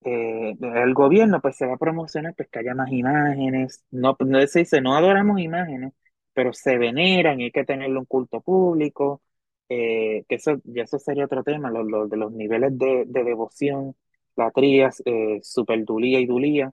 eh, 0.05 0.57
el 0.61 0.95
gobierno, 0.95 1.41
pues 1.41 1.57
se 1.57 1.67
va 1.67 1.75
a 1.75 1.77
promocionar 1.79 2.35
pues, 2.37 2.49
que 2.51 2.61
haya 2.61 2.75
más 2.75 2.91
imágenes. 2.93 3.85
No, 3.91 4.17
no 4.21 4.47
se 4.47 4.61
dice, 4.61 4.81
no 4.81 4.97
adoramos 4.97 5.41
imágenes, 5.41 5.93
pero 6.33 6.53
se 6.53 6.79
veneran 6.79 7.41
y 7.41 7.45
hay 7.45 7.51
que 7.53 7.65
tenerle 7.65 7.99
un 7.99 8.07
culto 8.07 8.41
público. 8.41 9.23
eh, 9.69 10.25
que 10.29 10.37
eso, 10.37 10.61
ya 10.65 10.83
eso 10.85 10.99
sería 10.99 11.25
otro 11.27 11.43
tema, 11.45 11.71
lo, 11.71 11.83
lo 11.85 12.09
de 12.09 12.17
los 12.17 12.33
niveles 12.33 12.77
de, 12.79 13.05
de 13.07 13.25
devoción, 13.25 13.95
latrías, 14.37 15.03
eh, 15.07 15.39
superdulía 15.43 16.21
y 16.21 16.27
dulía. 16.27 16.73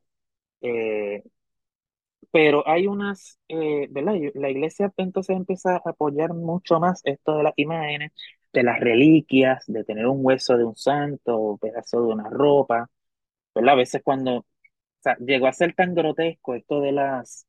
eh, 0.62 1.24
pero 2.32 2.68
hay 2.68 2.88
unas, 2.88 3.40
eh, 3.48 3.88
¿verdad? 3.92 4.16
La 4.36 4.50
iglesia 4.50 4.92
entonces 4.98 5.36
empieza 5.36 5.76
a 5.78 5.82
apoyar 5.90 6.34
mucho 6.34 6.80
más 6.80 7.02
esto 7.06 7.38
de 7.38 7.44
las 7.44 7.54
imágenes, 7.58 8.12
de 8.54 8.64
las 8.64 8.80
reliquias, 8.80 9.64
de 9.68 9.84
tener 9.84 10.08
un 10.08 10.20
hueso 10.26 10.58
de 10.58 10.66
un 10.66 10.76
santo, 10.76 11.38
un 11.38 11.60
pedazo 11.60 12.02
de 12.02 12.08
una 12.14 12.30
ropa, 12.30 12.90
¿verdad? 13.56 13.74
A 13.74 13.78
veces 13.78 14.02
cuando, 14.04 14.38
o 14.40 14.46
llegó 15.20 15.48
a 15.48 15.54
ser 15.54 15.74
tan 15.76 15.96
grotesco 15.96 16.56
esto 16.56 16.82
de 16.82 16.92
las, 16.92 17.48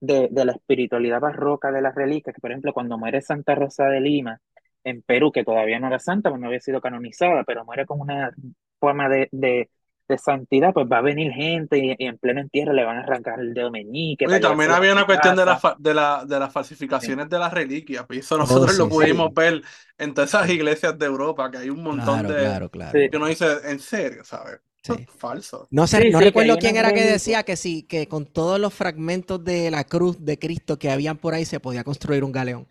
de, 0.00 0.28
de 0.30 0.44
la 0.44 0.52
espiritualidad 0.52 1.20
barroca 1.20 1.70
de 1.72 1.82
las 1.82 1.94
reliquias, 1.94 2.34
que 2.34 2.40
por 2.40 2.50
ejemplo 2.52 2.72
cuando 2.74 2.98
muere 2.98 3.22
Santa 3.22 3.54
Rosa 3.54 3.86
de 3.86 4.00
Lima 4.00 4.40
en 4.84 5.02
Perú, 5.02 5.32
que 5.32 5.44
todavía 5.44 5.80
no 5.80 5.88
era 5.88 5.98
santa, 5.98 6.30
pues 6.30 6.40
no 6.40 6.48
había 6.48 6.60
sido 6.60 6.80
canonizada, 6.80 7.44
pero 7.44 7.64
muere 7.64 7.86
con 7.86 8.00
una 8.00 8.32
forma 8.80 9.08
de, 9.08 9.70
de 10.08 10.18
santidad, 10.18 10.72
pues 10.72 10.86
va 10.90 10.98
a 10.98 11.00
venir 11.02 11.32
gente 11.32 11.78
y, 11.78 11.94
y 11.98 12.06
en 12.06 12.18
pleno 12.18 12.40
entierro 12.40 12.72
le 12.72 12.84
van 12.84 12.98
a 12.98 13.00
arrancar 13.02 13.40
el 13.40 13.54
dedo 13.54 13.70
meñique. 13.70 14.26
Para 14.26 14.40
también 14.40 14.70
había 14.70 14.92
una 14.92 15.06
cuestión 15.06 15.36
de, 15.36 15.44
la, 15.44 15.56
fa- 15.58 15.76
de, 15.78 15.94
la, 15.94 16.24
de 16.26 16.38
las 16.38 16.52
falsificaciones 16.52 17.28
de 17.28 17.38
las 17.38 17.52
reliquias, 17.52 18.06
pues 18.06 18.20
eso 18.20 18.36
Oh, 18.36 18.38
nosotros 18.38 18.76
lo 18.78 18.88
pudimos 18.88 19.28
sí. 19.28 19.34
ver 19.34 19.62
en 19.98 20.14
todas 20.14 20.30
esas 20.30 20.48
iglesias 20.50 20.98
de 20.98 21.06
Europa, 21.06 21.50
que 21.50 21.58
hay 21.58 21.70
un 21.70 21.82
montón 21.82 22.20
Claro, 22.20 22.28
de... 22.28 22.40
claro, 22.40 22.70
claro. 22.70 22.98
Sí. 22.98 23.08
que 23.10 23.16
uno 23.16 23.26
dice, 23.26 23.46
en 23.64 23.78
serio, 23.78 24.24
¿sabes? 24.24 24.60
Eso 24.82 24.94
Sí. 24.96 25.02
es 25.02 25.10
falso. 25.10 25.66
No 25.70 25.86
sé, 25.86 26.02
Sí, 26.02 26.10
no 26.10 26.20
recuerdo 26.20 26.58
quién 26.58 26.76
era 26.76 26.92
que 26.92 27.02
decía 27.04 27.42
que 27.44 27.56
sí, 27.56 27.84
que 27.84 28.06
con 28.08 28.26
todos 28.26 28.60
los 28.60 28.74
fragmentos 28.74 29.42
de 29.42 29.70
la 29.70 29.84
cruz 29.84 30.22
de 30.24 30.38
Cristo 30.38 30.78
que 30.78 30.90
habían 30.90 31.16
por 31.16 31.32
ahí 31.34 31.44
se 31.46 31.60
podía 31.60 31.84
construir 31.84 32.22
un 32.24 32.32
galeón. 32.32 32.68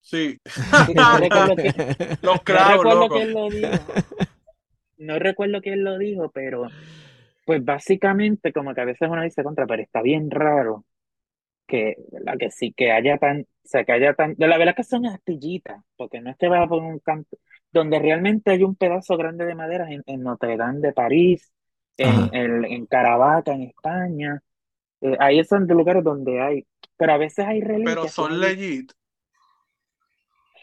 Sí. 0.00 0.38
Que, 0.84 0.94
Los 2.22 2.40
cravos, 2.42 2.84
loco. 2.84 3.18
lo. 3.24 3.48
No 4.98 5.18
recuerdo 5.18 5.60
quién 5.60 5.84
lo 5.84 5.98
dijo, 5.98 6.30
pero 6.32 6.74
pues 7.44 7.64
básicamente 7.64 8.52
como 8.52 8.74
que 8.74 8.80
a 8.82 8.84
veces 8.84 9.08
uno 9.10 9.22
dice 9.22 9.44
contra, 9.44 9.66
pero 9.66 9.82
está 9.82 10.02
bien 10.02 10.30
raro 10.30 10.84
que, 11.66 11.96
¿verdad? 12.12 12.38
Que 12.38 12.50
sí, 12.50 12.72
que 12.74 12.92
haya 12.92 13.18
tan, 13.18 13.42
o 13.42 13.46
sea, 13.64 13.84
que 13.84 13.92
haya 13.92 14.14
tan, 14.14 14.34
de 14.36 14.48
la 14.48 14.58
verdad 14.58 14.74
que 14.76 14.84
son 14.84 15.06
astillitas, 15.06 15.82
porque 15.96 16.20
no 16.20 16.30
es 16.30 16.36
que 16.38 16.48
vas 16.48 16.64
a 16.64 16.68
poner 16.68 16.92
un 16.92 17.00
canto, 17.00 17.38
donde 17.72 17.98
realmente 17.98 18.52
hay 18.52 18.62
un 18.64 18.76
pedazo 18.76 19.16
grande 19.16 19.46
de 19.46 19.54
madera 19.54 19.90
en, 19.92 20.02
en 20.06 20.22
Notre 20.22 20.56
Dame 20.56 20.80
de 20.80 20.92
París, 20.92 21.52
en, 21.98 22.28
en, 22.32 22.64
en 22.64 22.86
Caravaca, 22.86 23.52
en 23.54 23.62
España, 23.64 24.42
eh, 25.02 25.16
ahí 25.20 25.44
son 25.44 25.66
de 25.66 25.74
lugares 25.74 26.04
donde 26.04 26.40
hay, 26.40 26.66
pero 26.96 27.12
a 27.14 27.18
veces 27.18 27.46
hay 27.46 27.60
Pero 27.82 28.06
reliquias 28.06 28.14
que 28.14 28.28
son 28.28 28.38
legit. 28.40 28.92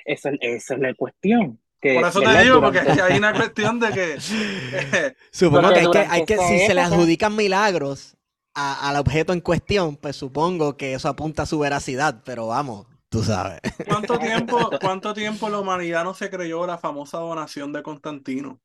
esa 0.05 0.31
es 0.41 0.69
la 0.79 0.93
cuestión, 0.95 1.59
Por 1.91 2.05
eso 2.07 2.23
te 2.23 2.35
digo, 2.37 2.61
porque 2.61 2.79
hay 2.79 3.17
una 3.17 3.33
cuestión 3.35 3.79
de 3.79 3.93
que... 3.93 4.23
Supongo 5.31 5.73
que 5.73 5.79
hay 5.79 5.87
que, 5.89 6.05
hay 6.09 6.23
que, 6.23 6.39
si 6.39 6.59
se 6.59 6.73
le 6.73 6.81
adjudican 6.81 7.35
milagros 7.35 8.17
a- 8.53 8.89
al 8.89 8.97
objeto 8.97 9.33
en 9.33 9.41
cuestión, 9.41 9.95
pues 9.97 10.15
supongo 10.15 10.77
que 10.77 10.93
eso 10.93 11.09
apunta 11.09 11.43
a 11.43 11.45
su 11.47 11.57
veracidad, 11.59 12.21
pero 12.23 12.47
vamos, 12.47 12.85
tú 13.09 13.23
sabes. 13.23 13.59
¿Cuánto 13.85 14.17
tiempo, 14.19 14.77
cuánto 14.79 15.13
tiempo 15.13 15.49
la 15.49 15.59
humanidad 15.59 16.03
no 16.03 16.13
se 16.13 16.29
creyó 16.29 16.65
la 16.65 16.77
famosa 16.77 17.17
donación 17.19 17.73
de 17.73 17.83
Constantino? 17.83 18.61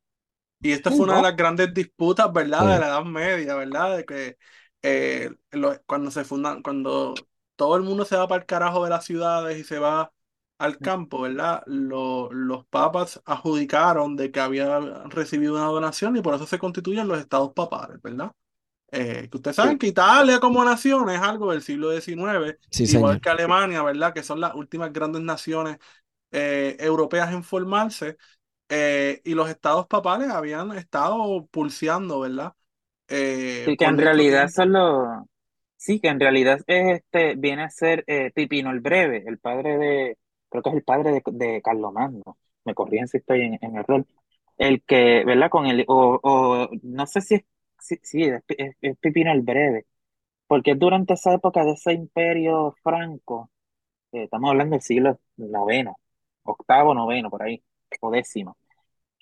Y 0.62 0.72
esta 0.72 0.92
fue 0.92 1.06
una 1.06 1.16
de 1.16 1.22
las 1.22 1.36
grandes 1.36 1.74
disputas, 1.74 2.32
¿verdad? 2.32 2.66
De 2.68 2.78
la 2.80 2.88
Edad 2.88 3.04
Media, 3.04 3.54
¿verdad? 3.56 3.98
De 3.98 4.04
que 4.06 4.38
eh, 4.82 5.30
lo- 5.52 5.80
cuando 5.86 6.10
se 6.10 6.24
fundan, 6.24 6.62
cuando 6.62 7.28
todo 7.56 7.76
el 7.76 7.82
mundo 7.84 8.04
se 8.04 8.16
va 8.16 8.28
para 8.28 8.42
el 8.42 8.46
carajo 8.46 8.84
de 8.84 8.90
las 8.90 9.04
ciudades 9.04 9.58
y 9.58 9.64
se 9.64 9.78
va 9.80 10.12
al 10.58 10.80
campo, 10.80 11.22
¿verdad? 11.22 11.62
Lo- 11.66 12.30
los 12.32 12.66
papas 12.66 13.20
adjudicaron 13.24 14.16
de 14.16 14.30
que 14.32 14.40
había 14.40 14.80
recibido 15.08 15.54
una 15.54 15.66
donación 15.66 16.16
y 16.16 16.22
por 16.22 16.34
eso 16.34 16.46
se 16.46 16.58
constituyen 16.58 17.08
los 17.08 17.18
estados 17.20 17.52
papales, 17.54 18.00
¿verdad? 18.02 18.32
Eh, 18.90 19.28
que 19.30 19.36
ustedes 19.36 19.56
saben 19.56 19.76
sí, 19.76 19.78
que 19.78 19.88
Italia 19.88 20.40
como 20.40 20.64
nación 20.64 21.10
es 21.10 21.20
algo 21.20 21.52
del 21.52 21.62
siglo 21.62 21.90
XIX, 21.90 22.58
Sí, 22.70 22.86
igual 22.86 23.20
señor. 23.20 23.20
que 23.20 23.28
Alemania, 23.30 23.82
¿verdad? 23.82 24.14
Que 24.14 24.22
son 24.22 24.40
las 24.40 24.54
últimas 24.54 24.92
grandes 24.92 25.22
naciones 25.22 25.78
eh, 26.32 26.76
europeas 26.80 27.32
en 27.32 27.44
formarse. 27.44 28.18
eh, 28.70 29.22
y 29.24 29.34
los 29.34 29.50
estados 29.50 29.86
papales 29.88 30.30
habían 30.30 30.72
estado 30.72 31.46
pulseando, 31.48 32.20
¿verdad? 32.20 32.54
Eh, 33.08 33.64
sí, 33.64 33.76
que 33.76 33.84
en 33.84 33.98
realidad 33.98 34.48
tiempo. 34.48 34.54
son 34.54 34.72
los, 34.72 35.06
sí, 35.76 36.00
que 36.00 36.08
en 36.08 36.20
realidad 36.20 36.60
es 36.66 36.98
este, 37.02 37.34
viene 37.36 37.64
a 37.64 37.70
ser 37.70 38.04
eh, 38.06 38.30
Pipino 38.34 38.70
el 38.70 38.80
Breve, 38.80 39.24
el 39.26 39.38
padre 39.38 39.78
de, 39.78 40.18
creo 40.48 40.62
que 40.62 40.70
es 40.70 40.76
el 40.76 40.82
padre 40.84 41.12
de, 41.12 41.22
de 41.26 41.62
Carlomagno, 41.62 42.38
me 42.64 42.74
corrigen 42.74 43.08
si 43.08 43.18
estoy 43.18 43.42
en, 43.42 43.58
en 43.62 43.76
error, 43.76 44.06
el 44.58 44.82
que, 44.84 45.24
¿verdad? 45.24 45.50
Con 45.50 45.66
el, 45.66 45.84
o, 45.88 46.20
o 46.22 46.68
no 46.82 47.06
sé 47.06 47.20
si 47.22 47.34
es, 47.36 47.44
sí, 47.78 47.98
sí, 48.02 48.22
es, 48.24 48.42
es- 48.48 48.76
es 48.80 48.98
Pipino 48.98 49.32
el 49.32 49.42
Breve, 49.42 49.86
porque 50.46 50.74
durante 50.74 51.14
esa 51.14 51.34
época 51.34 51.64
de 51.64 51.72
ese 51.72 51.92
imperio 51.94 52.74
franco, 52.82 53.50
eh, 54.12 54.24
estamos 54.24 54.50
hablando 54.50 54.74
del 54.76 54.82
siglo 54.82 55.20
noveno, 55.36 55.96
octavo, 56.44 56.94
noveno, 56.94 57.30
por 57.30 57.42
ahí, 57.44 57.62
o 58.00 58.10
décimo, 58.10 58.56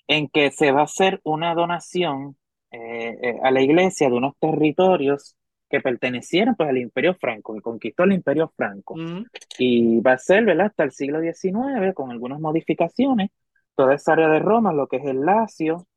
en 0.07 0.29
que 0.29 0.51
se 0.51 0.71
va 0.71 0.81
a 0.81 0.83
hacer 0.85 1.21
una 1.23 1.53
donación 1.55 2.37
eh, 2.71 3.17
eh, 3.21 3.39
a 3.43 3.51
la 3.51 3.61
iglesia 3.61 4.09
de 4.09 4.15
unos 4.15 4.35
territorios 4.39 5.35
que 5.69 5.81
pertenecieron 5.81 6.55
pues 6.55 6.69
al 6.69 6.77
Imperio 6.77 7.13
Franco, 7.15 7.53
que 7.53 7.61
conquistó 7.61 8.03
el 8.03 8.13
Imperio 8.13 8.51
Franco. 8.55 8.93
Ujú. 8.93 9.25
Y 9.59 9.99
va 10.01 10.13
a 10.13 10.17
ser, 10.17 10.45
¿verdad? 10.45 10.67
Hasta 10.67 10.83
el 10.83 10.91
siglo 10.91 11.19
XIX, 11.21 11.93
con 11.93 12.11
algunas 12.11 12.39
modificaciones, 12.39 13.31
toda 13.75 13.95
esa 13.95 14.13
área 14.13 14.29
de 14.29 14.39
Roma, 14.39 14.73
lo 14.73 14.87
que 14.87 14.97
es 14.97 15.05
el 15.05 15.21
Lacio, 15.25 15.87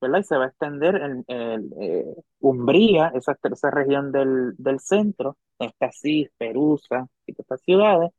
¿verdad? 0.00 0.20
Y 0.20 0.24
se 0.24 0.36
va 0.36 0.44
a 0.44 0.48
extender 0.48 0.96
en, 0.96 1.24
en, 1.28 1.70
eh, 1.80 2.14
Umbría, 2.40 3.12
esa, 3.14 3.36
esa 3.42 3.70
región 3.70 4.10
del, 4.12 4.54
del 4.56 4.80
centro, 4.80 5.36
está 5.58 5.86
Asís, 5.86 6.30
Perusa 6.36 7.06
y 7.26 7.32
todas 7.34 7.44
estas 7.44 7.62
ciudades, 7.62 8.10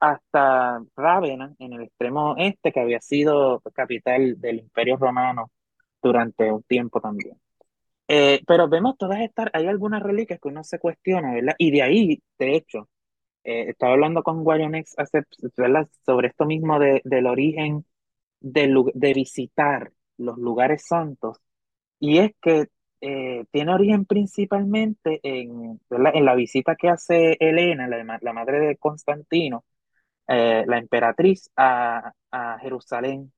hasta 0.00 0.80
Rávena, 0.96 1.54
en 1.58 1.72
el 1.74 1.82
extremo 1.82 2.34
este, 2.38 2.72
que 2.72 2.80
había 2.80 3.00
sido 3.00 3.60
capital 3.74 4.40
del 4.40 4.60
Imperio 4.60 4.96
Romano 4.96 5.50
durante 6.02 6.50
un 6.50 6.62
tiempo 6.62 7.00
también. 7.00 7.36
Eh, 8.08 8.40
pero 8.46 8.68
vemos 8.68 8.96
todas 8.98 9.20
estas, 9.20 9.48
hay 9.52 9.66
algunas 9.66 10.02
reliquias 10.02 10.40
que 10.40 10.48
uno 10.48 10.64
se 10.64 10.78
cuestiona, 10.78 11.34
¿verdad? 11.34 11.54
Y 11.58 11.70
de 11.70 11.82
ahí, 11.82 12.22
de 12.38 12.56
hecho, 12.56 12.88
eh, 13.44 13.70
estaba 13.70 13.94
hablando 13.94 14.22
con 14.22 14.44
Guayonex 14.44 14.94
hace, 14.98 15.24
¿verdad? 15.56 15.88
sobre 16.06 16.28
esto 16.28 16.46
mismo 16.46 16.78
de, 16.80 17.02
del 17.04 17.26
origen 17.26 17.86
de, 18.40 18.68
de 18.94 19.14
visitar 19.14 19.92
los 20.18 20.38
lugares 20.38 20.86
santos, 20.86 21.38
y 22.00 22.18
es 22.18 22.32
que 22.42 22.68
eh, 23.02 23.44
tiene 23.52 23.74
origen 23.74 24.04
principalmente 24.06 25.20
en, 25.22 25.80
en 25.90 26.24
la 26.24 26.34
visita 26.36 26.76
que 26.76 26.88
hace 26.90 27.36
Helena, 27.40 27.88
la, 27.88 28.18
la 28.22 28.32
madre 28.34 28.60
de 28.60 28.76
Constantino, 28.78 29.64
la 30.28 30.78
emperatriz 30.78 31.50
a, 31.56 32.12
a 32.30 32.58
Jerusalén 32.60 33.32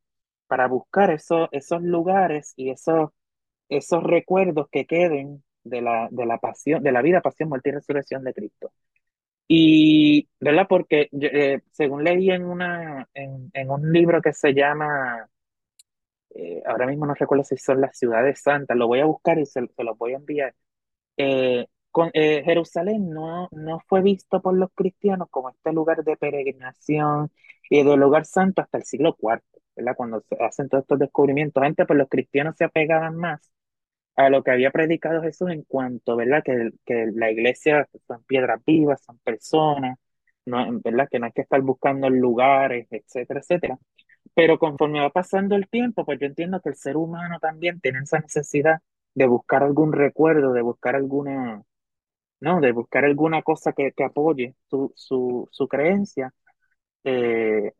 para 0.48 0.68
buscar 0.68 1.10
esos, 1.12 1.48
esos 1.52 1.82
lugares 1.82 2.54
y 2.56 2.70
esos, 2.70 3.10
esos 3.70 4.02
recuerdos 4.04 4.68
que 4.70 4.86
queden 4.86 5.44
de 5.64 5.82
la, 5.82 6.08
de 6.10 6.26
la 6.26 6.38
pasión, 6.38 6.82
de 6.82 6.92
la 6.92 7.02
vida, 7.02 7.20
pasión, 7.22 7.48
muerte 7.50 7.70
y 7.70 7.72
resurrección 7.72 8.24
de 8.24 8.34
Cristo. 8.34 8.72
Y, 9.48 10.28
¿verdad? 10.40 10.66
Porque 10.68 11.08
eh, 11.20 11.60
según 11.72 12.04
leí 12.04 12.30
en, 12.30 12.44
una, 12.44 13.08
en, 13.14 13.50
en 13.54 13.70
un 13.70 13.92
libro 13.92 14.22
que 14.22 14.32
se 14.32 14.54
llama, 14.54 15.28
eh, 16.34 16.62
ahora 16.66 16.86
mismo 16.86 17.06
no 17.06 17.14
recuerdo 17.14 17.44
si 17.44 17.56
son 17.56 17.80
las 17.80 17.96
ciudades 17.98 18.40
santas, 18.42 18.76
lo 18.76 18.86
voy 18.86 19.00
a 19.00 19.04
buscar 19.06 19.38
y 19.38 19.46
se, 19.46 19.66
se 19.66 19.84
los 19.84 19.98
voy 19.98 20.12
a 20.14 20.16
enviar 20.16 20.54
eh, 21.16 21.66
con, 21.92 22.10
eh, 22.14 22.42
Jerusalén 22.44 23.10
no, 23.10 23.48
no 23.52 23.80
fue 23.88 24.02
visto 24.02 24.42
por 24.42 24.56
los 24.56 24.70
cristianos 24.74 25.28
como 25.30 25.50
este 25.50 25.72
lugar 25.72 26.04
de 26.04 26.16
peregrinación 26.16 27.32
y 27.70 27.84
de 27.84 27.96
lugar 27.96 28.26
santo 28.26 28.62
hasta 28.62 28.78
el 28.78 28.84
siglo 28.84 29.16
IV, 29.20 29.42
¿verdad? 29.76 29.94
Cuando 29.96 30.22
se 30.28 30.36
hacen 30.44 30.68
todos 30.68 30.82
estos 30.84 30.98
descubrimientos. 31.00 31.62
Antes, 31.62 31.86
pues 31.86 31.98
los 31.98 32.08
cristianos 32.08 32.56
se 32.58 32.64
apegaban 32.64 33.16
más 33.16 33.40
a 34.26 34.30
lo 34.30 34.42
que 34.42 34.50
había 34.52 34.70
predicado 34.70 35.22
Jesús 35.22 35.50
en 35.50 35.62
cuanto, 35.64 36.16
¿verdad? 36.16 36.42
Que, 36.44 36.70
que 36.84 37.06
la 37.14 37.30
iglesia 37.30 37.88
son 38.06 38.22
piedras 38.24 38.62
vivas, 38.66 39.02
son 39.04 39.18
personas, 39.20 39.98
no, 40.46 40.80
¿verdad? 40.84 41.08
Que 41.10 41.18
no 41.18 41.26
hay 41.26 41.32
que 41.32 41.42
estar 41.42 41.60
buscando 41.62 42.10
lugares, 42.10 42.86
etcétera, 42.90 43.40
etcétera. 43.40 43.78
Pero 44.34 44.58
conforme 44.58 45.00
va 45.00 45.10
pasando 45.10 45.56
el 45.56 45.68
tiempo, 45.68 46.04
pues 46.04 46.18
yo 46.20 46.26
entiendo 46.26 46.60
que 46.60 46.70
el 46.70 46.76
ser 46.76 46.96
humano 46.96 47.38
también 47.40 47.80
tiene 47.80 48.00
esa 48.00 48.20
necesidad 48.20 48.80
de 49.14 49.26
buscar 49.26 49.62
algún 49.64 49.92
recuerdo, 49.92 50.52
de 50.52 50.62
buscar 50.62 50.96
alguna, 50.96 51.62
no, 52.40 52.60
de 52.60 52.72
buscar 52.72 53.04
alguna 53.04 53.42
cosa 53.42 53.72
que, 53.72 53.92
que 53.92 54.04
apoye 54.04 54.54
su, 54.68 54.92
su, 54.96 55.48
su 55.52 55.68
creencia. 55.68 56.32
Eh, 57.04 57.72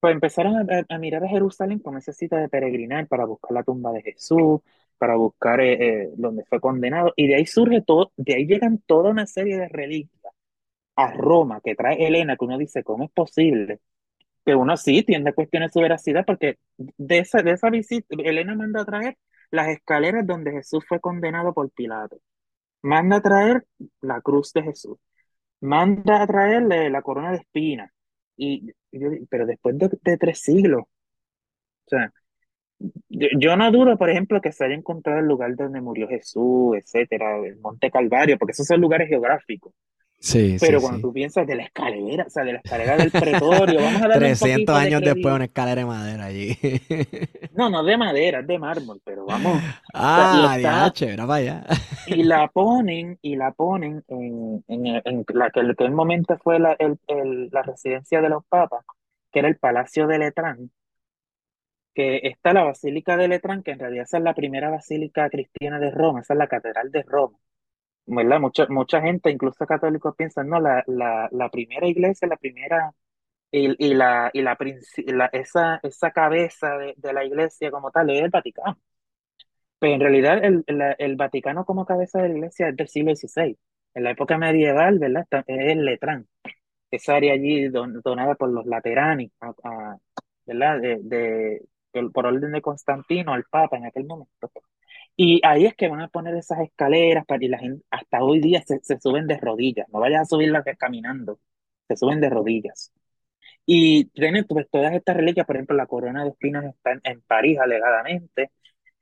pues 0.00 0.14
empezaron 0.14 0.56
a, 0.88 0.98
mirar 0.98 1.24
a 1.24 1.28
Jerusalén 1.28 1.80
con 1.80 1.96
esa 1.96 2.12
cita 2.12 2.38
de 2.38 2.48
peregrinar 2.48 3.08
para 3.08 3.24
buscar 3.24 3.52
la 3.52 3.64
tumba 3.64 3.92
de 3.92 4.02
Jesús, 4.02 4.60
para 4.98 5.16
buscar 5.16 5.60
eh, 5.60 6.04
eh, 6.04 6.10
donde 6.16 6.44
fue 6.44 6.60
condenado, 6.60 7.12
y 7.16 7.26
de 7.28 7.36
ahí 7.36 7.46
surge 7.46 7.82
todo, 7.82 8.12
de 8.16 8.34
ahí 8.34 8.46
llegan 8.46 8.78
toda 8.86 9.10
una 9.10 9.26
serie 9.26 9.58
de 9.58 9.68
reliquias 9.68 10.34
a 10.96 11.12
Roma 11.12 11.60
que 11.62 11.74
trae 11.76 12.06
Elena, 12.06 12.36
que 12.36 12.44
uno 12.44 12.58
dice, 12.58 12.84
¿cómo 12.84 13.04
es 13.04 13.10
posible? 13.12 13.80
que 14.48 14.54
uno 14.54 14.78
sí 14.78 15.02
tiende 15.02 15.28
a 15.30 15.34
cuestionar 15.34 15.70
su 15.70 15.80
veracidad, 15.80 16.24
porque 16.24 16.58
de 16.78 17.18
esa, 17.18 17.42
de 17.42 17.50
esa 17.50 17.68
visita, 17.68 18.06
Elena 18.18 18.54
manda 18.54 18.80
a 18.80 18.86
traer 18.86 19.18
las 19.50 19.68
escaleras 19.68 20.26
donde 20.26 20.52
Jesús 20.52 20.86
fue 20.88 21.00
condenado 21.00 21.52
por 21.52 21.70
Pilato, 21.70 22.18
manda 22.82 23.16
a 23.16 23.20
traer 23.20 23.66
la 24.00 24.22
cruz 24.22 24.54
de 24.54 24.62
Jesús, 24.62 24.98
manda 25.60 26.22
a 26.22 26.26
traerle 26.26 26.88
la 26.88 27.02
corona 27.02 27.32
de 27.32 27.38
espinas, 27.38 27.90
y, 28.38 28.72
yo 28.92 29.10
pero 29.28 29.46
después 29.46 29.76
de, 29.78 29.90
de 30.02 30.18
tres 30.18 30.40
siglos, 30.40 30.82
o 30.82 31.88
sea, 31.88 32.12
yo, 33.08 33.28
yo 33.38 33.56
no 33.56 33.70
dudo, 33.72 33.98
por 33.98 34.10
ejemplo, 34.10 34.40
que 34.40 34.52
se 34.52 34.64
haya 34.64 34.74
encontrado 34.74 35.20
el 35.20 35.26
lugar 35.26 35.54
donde 35.56 35.80
murió 35.80 36.08
Jesús, 36.08 36.76
etcétera, 36.76 37.38
el 37.44 37.58
Monte 37.58 37.90
Calvario, 37.90 38.38
porque 38.38 38.52
esos 38.52 38.66
son 38.66 38.80
lugares 38.80 39.08
geográficos. 39.08 39.72
Sí, 40.20 40.58
Pero 40.58 40.80
sí, 40.80 40.80
cuando 40.80 41.00
sí. 41.00 41.08
tú 41.08 41.12
piensas 41.12 41.46
de 41.46 41.56
la 41.56 41.64
escalera, 41.64 42.24
o 42.26 42.30
sea, 42.30 42.44
de 42.44 42.52
la 42.52 42.58
escalera 42.60 42.96
del 42.96 43.14
pretorio, 43.14 43.82
vamos 43.82 44.02
a 44.02 44.08
darle 44.08 44.28
un 44.28 44.36
300 44.36 44.38
poquito 44.38 44.80
de 44.80 44.92
años 44.92 45.02
después 45.02 45.34
crédito. 45.34 45.34
una 45.34 45.44
escalera 45.44 45.80
de 45.82 45.86
madera 45.86 46.24
allí. 46.26 46.58
No, 47.50 47.68
no 47.70 47.80
es 47.80 47.86
de 47.86 47.96
madera, 47.96 48.40
es 48.40 48.46
de 48.46 48.58
mármol, 48.58 49.00
pero 49.04 49.26
vamos. 49.26 49.64
O 49.92 50.10
sea, 50.14 50.28
Ah, 50.32 50.54
está, 50.56 50.92
era 51.06 51.26
para 51.26 51.34
allá. 51.40 51.66
y 52.04 52.24
la 52.24 52.48
ponen, 52.48 53.18
y 53.22 53.36
la 53.36 53.52
ponen 53.52 54.02
en, 54.08 54.64
en, 54.68 54.86
en 55.04 55.24
la 55.34 55.50
que 55.50 55.60
en 55.60 55.70
aquel 55.70 55.90
momento 55.92 56.36
fue 56.38 56.58
la, 56.58 56.72
el- 56.78 56.98
el- 57.06 57.50
la 57.52 57.62
residencia 57.62 58.20
de 58.20 58.28
los 58.30 58.44
papas, 58.46 58.84
que 59.30 59.40
era 59.40 59.48
el 59.48 59.58
Palacio 59.58 60.06
de 60.06 60.18
Letrán, 60.18 60.70
que 61.94 62.20
está 62.22 62.52
la 62.54 62.64
Basílica 62.64 63.16
de 63.16 63.28
Letrán, 63.28 63.62
que 63.62 63.72
en 63.72 63.78
realidad 63.80 64.04
esa 64.04 64.18
es 64.18 64.24
la 64.24 64.34
primera 64.34 64.70
basílica 64.70 65.28
cristiana 65.30 65.78
de 65.78 65.90
Roma, 65.90 66.20
esa 66.20 66.34
es 66.34 66.38
la 66.38 66.46
Catedral 66.48 66.90
de 66.90 67.02
Roma. 67.02 67.38
¿Verdad? 68.08 68.40
Mucha, 68.40 68.66
mucha 68.68 69.00
gente, 69.02 69.30
incluso 69.30 69.66
católicos, 69.66 70.14
piensan, 70.16 70.48
no, 70.48 70.60
la, 70.60 70.82
la, 70.86 71.28
la 71.32 71.50
primera 71.50 71.86
iglesia, 71.88 72.28
la 72.28 72.36
primera, 72.36 72.92
y, 73.52 73.74
y 73.84 73.94
la, 73.94 74.30
y 74.34 74.42
la, 74.42 74.56
la- 75.06 75.26
esa, 75.28 75.80
esa 75.84 76.10
cabeza 76.12 76.78
de, 76.78 76.94
de 76.98 77.12
la 77.14 77.24
iglesia 77.24 77.70
como 77.72 77.90
tal 77.92 78.10
es 78.10 78.22
el 78.22 78.30
Vaticano. 78.30 78.78
Pero 79.78 79.94
en 79.94 80.00
realidad 80.00 80.44
el, 80.44 80.64
la- 80.68 80.92
el 80.92 81.16
Vaticano 81.16 81.64
como 81.64 81.86
cabeza 81.86 82.20
de 82.22 82.28
la 82.28 82.34
iglesia 82.36 82.68
es 82.68 82.76
del 82.76 82.88
siglo 82.88 83.10
XVI. 83.12 83.58
En 83.94 84.04
la 84.04 84.10
época 84.12 84.38
medieval, 84.38 84.98
¿verdad? 84.98 85.26
Es 85.30 85.44
el 85.72 85.84
Letrán, 85.84 86.26
esa 86.90 87.16
área 87.16 87.34
allí 87.34 87.68
don- 87.68 88.00
donada 88.02 88.34
por 88.36 88.50
los 88.50 88.66
Laterani, 88.66 89.32
¿verdad? 90.46 90.80
De, 90.80 90.98
de, 91.02 91.66
por 92.12 92.26
orden 92.26 92.52
de 92.52 92.62
Constantino 92.62 93.32
al 93.34 93.44
Papa 93.44 93.76
en 93.76 93.86
aquel 93.86 94.04
momento. 94.06 94.50
Y 95.18 95.42
ahí 95.44 95.66
es 95.66 95.76
que 95.76 95.88
van 95.88 96.02
a 96.02 96.08
poner 96.08 96.36
esas 96.36 96.60
escaleras 96.60 97.26
para 97.26 97.40
que 97.40 97.50
la 97.50 97.58
gente 97.58 97.84
hasta 97.90 98.22
hoy 98.24 98.40
día 98.40 98.62
se, 98.66 98.80
se 98.82 99.00
suben 99.00 99.28
de 99.28 99.38
rodillas. 99.38 99.88
No 99.90 100.00
vayas 100.00 100.22
a 100.22 100.26
subirlas 100.26 100.64
caminando, 100.78 101.40
se 101.88 101.96
suben 101.96 102.20
de 102.22 102.30
rodillas. 102.30 102.92
Y 103.66 104.06
tienen 104.10 104.46
pues, 104.46 104.68
todas 104.70 104.94
estas 104.94 105.16
reliquias, 105.16 105.46
por 105.46 105.56
ejemplo, 105.56 105.76
la 105.76 105.86
corona 105.86 106.24
de 106.24 106.30
espinas 106.30 106.64
está 106.66 106.92
en, 106.92 107.00
en 107.04 107.20
París 107.22 107.58
alegadamente, 107.60 108.52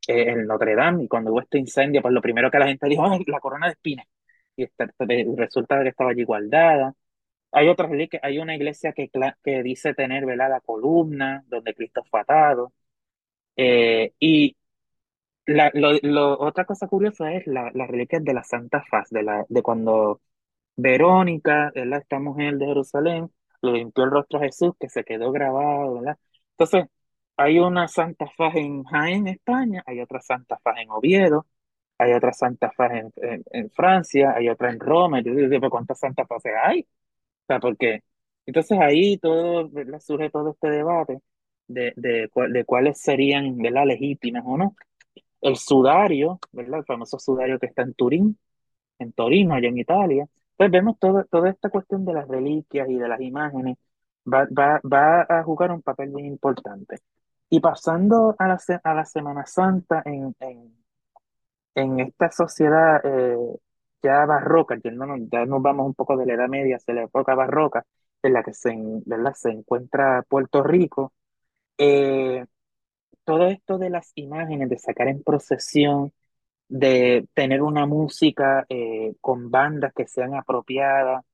eh, 0.08 0.30
en 0.32 0.46
Notre 0.46 0.74
Dame, 0.76 1.04
y 1.04 1.08
cuando 1.08 1.32
hubo 1.32 1.40
este 1.42 1.58
incendio, 1.58 2.02
pues 2.02 2.14
lo 2.14 2.22
primero 2.22 2.50
que 2.50 2.58
la 2.60 2.68
gente 2.68 2.88
dijo, 2.88 3.06
"Ay, 3.06 3.24
la 3.28 3.40
corona 3.40 3.66
de 3.68 3.72
espinas. 3.74 4.06
Y 4.56 4.64
está- 4.64 4.88
pues, 4.98 5.08
resulta 5.36 5.82
que 5.82 5.90
estaba 5.90 6.10
allí 6.12 6.24
guardada. 6.24 6.94
Hay 7.52 7.68
otras 7.68 7.90
reliquias, 7.90 8.22
hay 8.24 8.38
una 8.38 8.56
iglesia 8.56 8.92
que, 8.92 9.10
que 9.44 9.62
dice 9.64 9.94
tener, 9.94 10.26
¿verdad? 10.26 10.50
La 10.50 10.60
columna 10.62 11.44
donde 11.48 11.74
Cristo 11.74 12.02
fue 12.10 12.20
atado. 12.22 12.72
Eh, 13.56 14.12
y 14.18 14.56
la, 15.46 15.70
lo, 15.74 15.92
lo- 16.02 16.38
otra 16.40 16.64
cosa 16.64 16.86
curiosa 16.88 17.32
es 17.32 17.46
la, 17.46 17.70
las 17.74 17.88
reliquias 17.88 18.24
de 18.24 18.34
la 18.34 18.44
Santa 18.44 18.82
Faz, 18.90 19.10
de, 19.10 19.22
la, 19.22 19.44
de 19.48 19.62
cuando 19.62 20.20
Verónica, 20.76 21.72
¿verdad? 21.74 22.00
Esta 22.00 22.18
mujer 22.20 22.56
de 22.58 22.66
Jerusalén, 22.66 23.30
le 23.62 23.72
limpió 23.74 24.04
el 24.04 24.10
rostro 24.12 24.38
a 24.40 24.42
Jesús, 24.44 24.72
que 24.80 24.88
se 24.88 25.04
quedó 25.04 25.32
grabado, 25.32 25.94
¿verdad? 26.00 26.18
Entonces, 26.52 26.86
hay 27.36 27.58
una 27.58 27.88
Santa 27.88 28.26
Faz 28.36 28.56
en 28.56 28.84
Jaén, 28.84 29.28
España, 29.28 29.82
hay 29.86 30.00
otra 30.00 30.20
Santa 30.22 30.58
Faz 30.62 30.78
en 30.80 30.90
Oviedo, 30.90 31.46
hay 31.98 32.12
otra 32.14 32.32
Santa 32.32 32.72
Faz 32.72 32.92
en, 32.94 33.12
en, 33.52 33.70
Francia, 33.72 34.34
hay 34.36 34.48
otra 34.48 34.70
en 34.70 34.80
Roma, 34.80 35.20
y 35.20 35.24
yo 35.24 35.34
digo, 35.34 35.48
"¿Pero 35.50 35.70
¿cuántas 35.70 35.98
Santa 36.00 36.26
Faces 36.26 36.52
hay? 36.62 36.82
O 36.82 37.46
sea, 37.48 37.60
porque 37.60 38.02
entonces 38.46 38.78
ahí 38.80 39.18
todo. 39.18 39.70
Surge 40.00 40.30
todo 40.30 40.50
este 40.52 40.70
debate 40.70 41.20
de, 41.68 41.92
de, 41.96 42.30
de 42.50 42.64
cuáles 42.64 43.00
serían, 43.00 43.56
¿verdad? 43.58 43.86
legítimas 43.86 44.42
o 44.46 44.56
no. 44.58 44.76
El 45.48 45.56
sudario, 45.56 46.38
¿verdad? 46.52 46.80
El 46.80 46.84
famoso 46.84 47.18
sudario 47.18 47.58
que 47.58 47.66
está 47.66 47.82
en 47.82 47.94
Turín, 47.94 48.38
en 48.98 49.12
Torino, 49.12 49.54
allá 49.54 49.68
en 49.68 49.78
Italia. 49.78 50.26
Pues 50.56 50.70
vemos 50.70 50.98
todo, 51.00 51.24
toda 51.26 51.50
esta 51.50 51.70
cuestión 51.70 52.04
de 52.06 52.14
las 52.14 52.28
reliquias 52.28 52.88
y 52.90 52.96
de 52.98 53.08
las 53.08 53.20
imágenes, 53.20 53.78
va, 54.32 54.46
va, 54.58 54.80
va 54.84 55.26
a 55.28 55.44
jugar 55.44 55.72
un 55.72 55.82
papel 55.82 56.10
muy 56.10 56.24
importante. 56.26 56.98
Y 57.50 57.60
pasando 57.60 58.34
a 58.38 58.48
la, 58.48 58.58
a 58.84 58.94
la 58.94 59.04
Semana 59.06 59.46
Santa 59.46 60.02
en, 60.06 60.34
en, 60.40 60.74
en 61.74 62.00
esta 62.00 62.30
sociedad 62.30 63.00
eh, 63.04 63.36
ya 64.02 64.24
barroca, 64.26 64.76
yéndonos- 64.76 65.28
ya 65.30 65.44
nos 65.46 65.62
vamos 65.62 65.86
un 65.86 65.94
poco 65.94 66.16
de 66.16 66.26
la 66.26 66.34
Edad 66.34 66.48
Media 66.48 66.76
hacia 66.76 66.94
la 66.94 67.04
época 67.04 67.34
barroca, 67.34 67.84
en 68.22 68.32
la 68.32 68.42
que 68.42 68.52
se, 68.54 68.74
¿verdad? 69.06 69.34
se 69.34 69.50
encuentra 69.50 70.22
Puerto 70.28 70.62
Rico, 70.62 71.12
eh, 71.78 72.44
todo 73.26 73.48
esto 73.48 73.78
de 73.78 73.90
las 73.90 74.12
imágenes, 74.16 74.70
de 74.70 74.78
sacar 74.78 75.08
en 75.08 75.24
procesión, 75.24 76.14
de 76.68 77.28
tener 77.34 77.62
una 77.62 77.86
música 77.86 78.66
eh, 78.68 79.14
con 79.20 79.50
bandas 79.50 79.92
que 79.94 80.06
sean 80.08 80.34
apropiadas, 80.34 81.24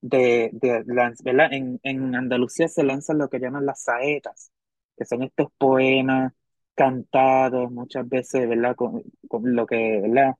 de, 0.00 0.50
de 0.52 0.84
¿verdad? 1.24 1.52
En, 1.52 1.80
en 1.84 2.14
Andalucía 2.14 2.68
se 2.68 2.84
lanzan 2.84 3.18
lo 3.18 3.28
que 3.30 3.38
llaman 3.40 3.66
las 3.66 3.82
saetas, 3.84 4.52
que 4.96 5.04
son 5.06 5.22
estos 5.22 5.48
poemas 5.58 6.32
cantados 6.74 7.70
muchas 7.72 8.08
veces, 8.08 8.48
¿verdad? 8.48 8.76
Con, 8.76 9.02
con 9.28 9.54
lo 9.56 9.66
que, 9.66 10.00
¿verdad? 10.02 10.34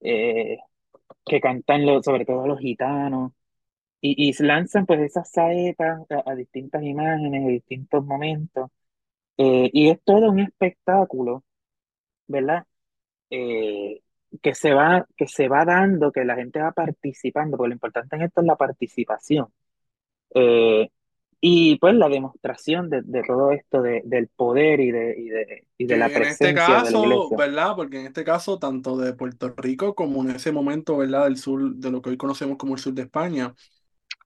Eh, 0.00 0.58
que 1.26 1.40
cantan 1.40 1.86
lo- 1.86 2.02
sobre 2.02 2.24
todo 2.24 2.46
los 2.46 2.60
gitanos, 2.60 3.32
y, 4.00 4.30
y 4.30 4.32
lanzan 4.44 4.86
pues 4.86 5.00
esas 5.00 5.30
saetas 5.30 6.00
a, 6.10 6.30
a 6.30 6.34
distintas 6.34 6.82
imágenes, 6.82 7.44
a 7.46 7.48
distintos 7.48 8.04
momentos, 8.04 8.70
eh, 9.38 9.70
y 9.72 9.90
es 9.90 10.02
todo 10.04 10.30
un 10.30 10.40
espectáculo, 10.40 11.44
¿verdad? 12.28 12.66
eh, 13.30 14.02
que 14.42 14.54
se 14.54 14.74
va, 14.74 15.06
que 15.16 15.26
se 15.28 15.48
va 15.48 15.64
dando, 15.66 16.12
que 16.12 16.24
la 16.24 16.36
gente 16.36 16.60
va 16.60 16.72
participando, 16.72 17.56
porque 17.56 17.68
lo 17.70 17.74
importante 17.74 18.16
en 18.16 18.22
esto 18.22 18.40
es 18.42 18.46
la 18.48 18.56
participación. 18.56 19.48
Eh, 20.34 20.90
y 21.40 21.78
pues 21.78 21.94
la 21.94 22.08
demostración 22.08 22.90
de, 22.90 23.02
de 23.04 23.22
todo 23.24 23.52
esto 23.52 23.82
de- 23.82 24.02
del 24.04 24.28
poder 24.28 24.80
y 24.80 24.90
de, 24.92 25.16
y 25.18 25.28
de, 25.30 25.66
y 25.78 25.86
de 25.86 25.96
la 25.98 26.08
Que 26.08 26.16
en 26.16 26.24
este 26.26 26.52
presencia 26.52 26.82
de 26.82 26.90
la 26.92 27.00
caso. 27.00 27.34
¿verdad? 27.34 27.74
Porque 27.74 27.98
en 28.00 28.06
este 28.06 28.22
caso, 28.22 28.58
tanto 28.58 28.96
de 28.98 29.14
Puerto 29.14 29.54
Rico 29.56 29.94
como 29.94 30.22
en 30.22 30.30
ese 30.36 30.52
momento, 30.52 30.98
¿verdad? 30.98 31.24
Del 31.24 31.38
sur, 31.38 31.74
de 31.76 31.90
lo 31.90 32.02
que 32.02 32.10
hoy 32.10 32.18
conocemos 32.18 32.58
como 32.58 32.74
el 32.74 32.80
sur 32.80 32.92
de 32.92 33.02
España, 33.02 33.54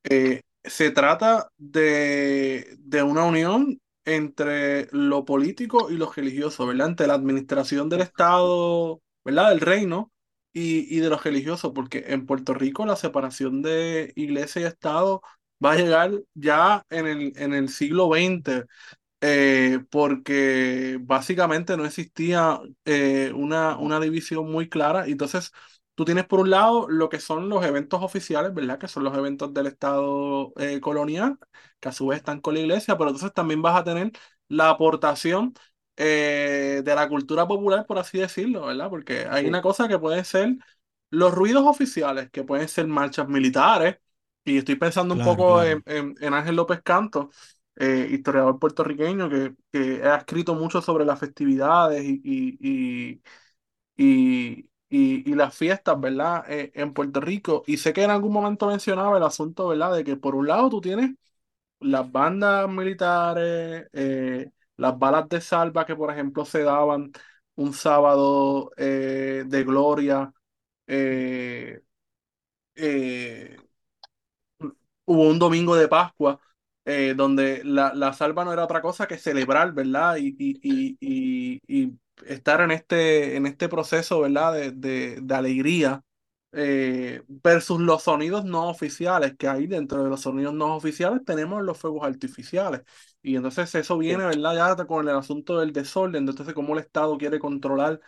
eh, 0.05 0.43
se 0.65 0.91
trata 0.93 1.51
de, 1.59 2.77
de 2.81 3.03
una 3.03 3.25
unión 3.25 3.81
entre 4.05 4.89
lo 4.93 5.25
político 5.25 5.91
y 5.91 5.97
lo 5.97 6.11
religioso, 6.13 6.67
¿verdad? 6.67 6.89
Entre 6.89 7.07
la 7.07 7.15
administración 7.15 7.89
del 7.89 8.03
Estado, 8.03 9.01
¿verdad? 9.25 9.51
Del 9.51 9.61
reino 9.61 10.13
y, 10.53 10.95
y 10.97 11.01
de 11.01 11.09
lo 11.11 11.19
religioso, 11.19 11.73
porque 11.73 12.05
en 12.09 12.27
Puerto 12.27 12.55
Rico 12.55 12.87
la 12.87 12.97
separación 12.97 13.63
de 13.63 14.13
iglesia 14.17 14.63
y 14.63 14.65
Estado 14.65 15.23
va 15.65 15.73
a 15.73 15.77
llegar 15.77 16.13
ya 16.35 16.85
en 16.91 17.07
el, 17.07 17.33
en 17.37 17.55
el 17.55 17.69
siglo 17.69 18.09
XX 18.09 18.67
eh, 19.21 19.81
porque 19.91 20.99
básicamente 21.01 21.77
no 21.77 21.85
existía 21.85 22.61
eh, 22.85 23.33
una, 23.35 23.77
una 23.79 24.01
división 24.01 24.51
muy 24.51 24.69
clara. 24.69 25.07
Entonces, 25.07 25.53
tú 25.95 26.05
tienes 26.05 26.27
por 26.27 26.41
un 26.41 26.51
lado 26.51 26.89
lo 26.89 27.09
que 27.09 27.21
son 27.21 27.49
los 27.49 27.65
eventos 27.65 28.03
oficiales, 28.03 28.55
¿verdad? 28.55 28.79
Que 28.79 28.89
son 28.89 29.05
los 29.05 29.17
eventos 29.17 29.53
del 29.55 29.67
Estado 29.67 30.53
eh, 30.57 30.81
colonial, 30.81 31.39
que 31.81 31.89
a 31.89 31.93
su 31.93 32.07
vez 32.09 32.19
están 32.19 32.41
con 32.41 32.55
la 32.55 32.61
iglesia, 32.61 32.97
pero 32.99 33.11
entonces 33.11 33.33
también 33.35 33.63
vas 33.63 33.77
a 33.81 33.85
tener 33.85 34.13
la 34.49 34.71
aportación 34.71 35.55
eh, 35.97 36.83
de 36.85 36.95
la 36.95 37.09
cultura 37.09 37.47
popular, 37.47 37.87
por 37.87 37.99
así 37.99 38.19
decirlo, 38.19 38.67
¿verdad? 38.67 38.91
Porque 38.91 39.27
hay 39.31 39.45
Sí, 39.45 39.49
una 39.49 39.63
cosa 39.63 39.89
que 39.89 39.99
puede 39.99 40.25
ser 40.25 40.57
los 41.11 41.33
ruidos 41.35 41.65
oficiales, 41.67 42.31
que 42.31 42.45
pueden 42.45 42.69
ser 42.69 42.87
marchas 42.87 43.29
militares. 43.29 43.99
Y 44.45 44.59
estoy 44.59 44.75
pensando 44.77 45.15
un 45.15 45.23
poco 45.23 45.63
claro. 45.63 45.63
en, 45.63 45.83
en 45.87 46.15
en 46.21 46.35
Ángel 46.35 46.57
López 46.57 46.81
Canto 46.83 47.31
eh, 47.77 48.09
historiador 48.11 48.59
puertorriqueño 48.59 49.29
que, 49.31 49.55
que 49.73 50.03
ha 50.05 50.17
escrito 50.17 50.55
mucho 50.55 50.83
sobre 50.83 51.05
las 51.05 51.19
festividades 51.21 52.05
y, 52.05 52.21
y, 52.25 53.23
y, 53.99 54.05
y, 54.59 54.71
y- 54.93 55.31
y 55.31 55.35
las 55.35 55.57
fiestas, 55.57 56.01
¿verdad? 56.01 56.45
Eh, 56.51 56.73
en 56.75 56.93
Puerto 56.95 57.21
Rico. 57.21 57.63
Y 57.67 57.79
sé 57.79 57.93
que 57.93 58.05
en 58.05 58.11
algún 58.11 58.33
momento 58.33 58.67
mencionaba 58.69 59.17
el 59.19 59.23
asunto, 59.25 59.69
¿verdad? 59.69 59.95
De 59.95 60.05
que 60.05 60.17
por 60.17 60.35
un 60.35 60.49
lado 60.49 60.71
tú 60.71 60.81
tienes 60.81 61.13
las 61.81 62.11
bandas 62.13 62.69
militares, 62.71 63.89
eh, 63.93 64.51
las 64.77 64.99
balas 64.99 65.29
de 65.29 65.41
salva 65.41 65.87
que, 65.87 65.97
por 65.97 66.11
ejemplo, 66.13 66.45
se 66.45 66.63
daban 66.65 67.13
un 67.57 67.73
sábado 67.75 68.73
eh, 68.77 69.45
de 69.47 69.65
gloria. 69.65 70.33
hubo 75.05 75.23
un 75.29 75.39
domingo 75.39 75.75
de 75.77 75.89
Pascua 75.89 76.41
donde 77.17 77.63
la, 77.65 77.95
la 77.95 78.13
salva 78.13 78.45
no 78.45 78.53
era 78.53 78.65
otra 78.65 78.83
cosa 78.83 79.07
que 79.07 79.17
celebrar, 79.19 79.73
¿verdad? 79.73 80.17
Y, 80.17 80.35
y, 80.39 80.97
y, 81.01 81.61
y 81.67 81.99
estar 82.27 82.61
en 82.61 82.71
este, 82.71 83.37
en 83.37 83.47
este 83.47 83.69
proceso, 83.69 84.21
¿verdad? 84.21 84.53
De, 84.55 84.71
de, 84.73 85.19
de 85.23 85.35
alegría 85.35 86.05
eh, 86.53 87.23
versus 87.29 87.81
los 87.81 88.03
sonidos 88.05 88.45
no 88.45 88.69
oficiales, 88.69 89.37
que 89.39 89.49
ahí 89.49 89.67
dentro 89.67 90.03
de 90.05 90.11
los 90.11 90.21
sonidos 90.23 90.55
no 90.55 90.77
oficiales 90.77 91.25
tenemos 91.25 91.63
los 91.63 91.79
fuegos 91.79 92.05
artificiales. 92.07 92.83
Y 93.23 93.37
entonces 93.37 93.75
eso 93.75 93.97
viene, 93.99 94.25
¿verdad? 94.27 94.77
Ya 94.77 94.87
con 94.87 95.09
el 95.09 95.17
asunto 95.17 95.59
del 95.61 95.73
desorden, 95.73 96.29
entonces 96.29 96.55
cómo 96.55 96.75
el 96.75 96.81
Estado 96.81 97.17
quiere 97.19 97.39
controlar 97.39 98.01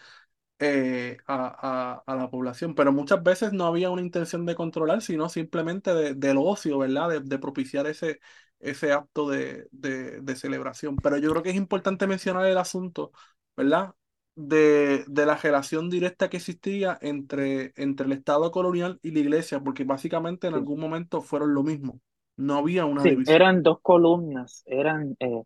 eh, 0.58 1.18
a, 1.26 2.02
a- 2.06 2.12
a 2.12 2.16
la 2.16 2.30
población, 2.30 2.74
pero 2.74 2.92
muchas 2.92 3.22
veces 3.22 3.52
no 3.52 3.66
había 3.66 3.90
una 3.90 4.02
intención 4.02 4.46
de 4.46 4.54
controlar, 4.54 5.02
sino 5.02 5.28
simplemente 5.28 5.94
de- 5.94 6.14
del 6.14 6.36
ocio, 6.38 6.78
¿verdad? 6.78 7.10
De, 7.10 7.20
de 7.20 7.38
propiciar 7.38 7.86
ese, 7.86 8.20
ese 8.60 8.92
acto 8.92 9.28
de, 9.28 9.68
de- 9.72 10.20
de 10.20 10.36
celebración. 10.36 10.96
Pero 10.96 11.18
yo 11.18 11.30
creo 11.30 11.42
que 11.42 11.50
es 11.50 11.56
importante 11.56 12.06
mencionar 12.06 12.46
el 12.46 12.58
asunto, 12.58 13.12
¿verdad? 13.56 13.94
De, 14.36 15.04
de 15.06 15.26
la 15.26 15.36
relación 15.36 15.90
directa 15.90 16.28
que 16.28 16.38
existía 16.38 16.98
entre, 17.02 17.72
entre 17.76 18.06
el 18.06 18.12
Estado 18.12 18.50
colonial 18.50 18.98
y 19.02 19.12
la 19.12 19.20
iglesia, 19.20 19.60
porque 19.62 19.84
básicamente 19.84 20.48
en 20.48 20.54
algún 20.54 20.80
momento 20.80 21.22
fueron 21.22 21.54
lo 21.54 21.62
mismo. 21.62 22.00
No 22.36 22.56
había 22.56 22.84
una 22.84 23.04
Sí, 23.04 23.08
división. 23.08 23.26
eran 23.26 23.62
dos 23.62 23.80
columnas, 23.82 24.62
eran, 24.66 25.16
eh, 25.20 25.42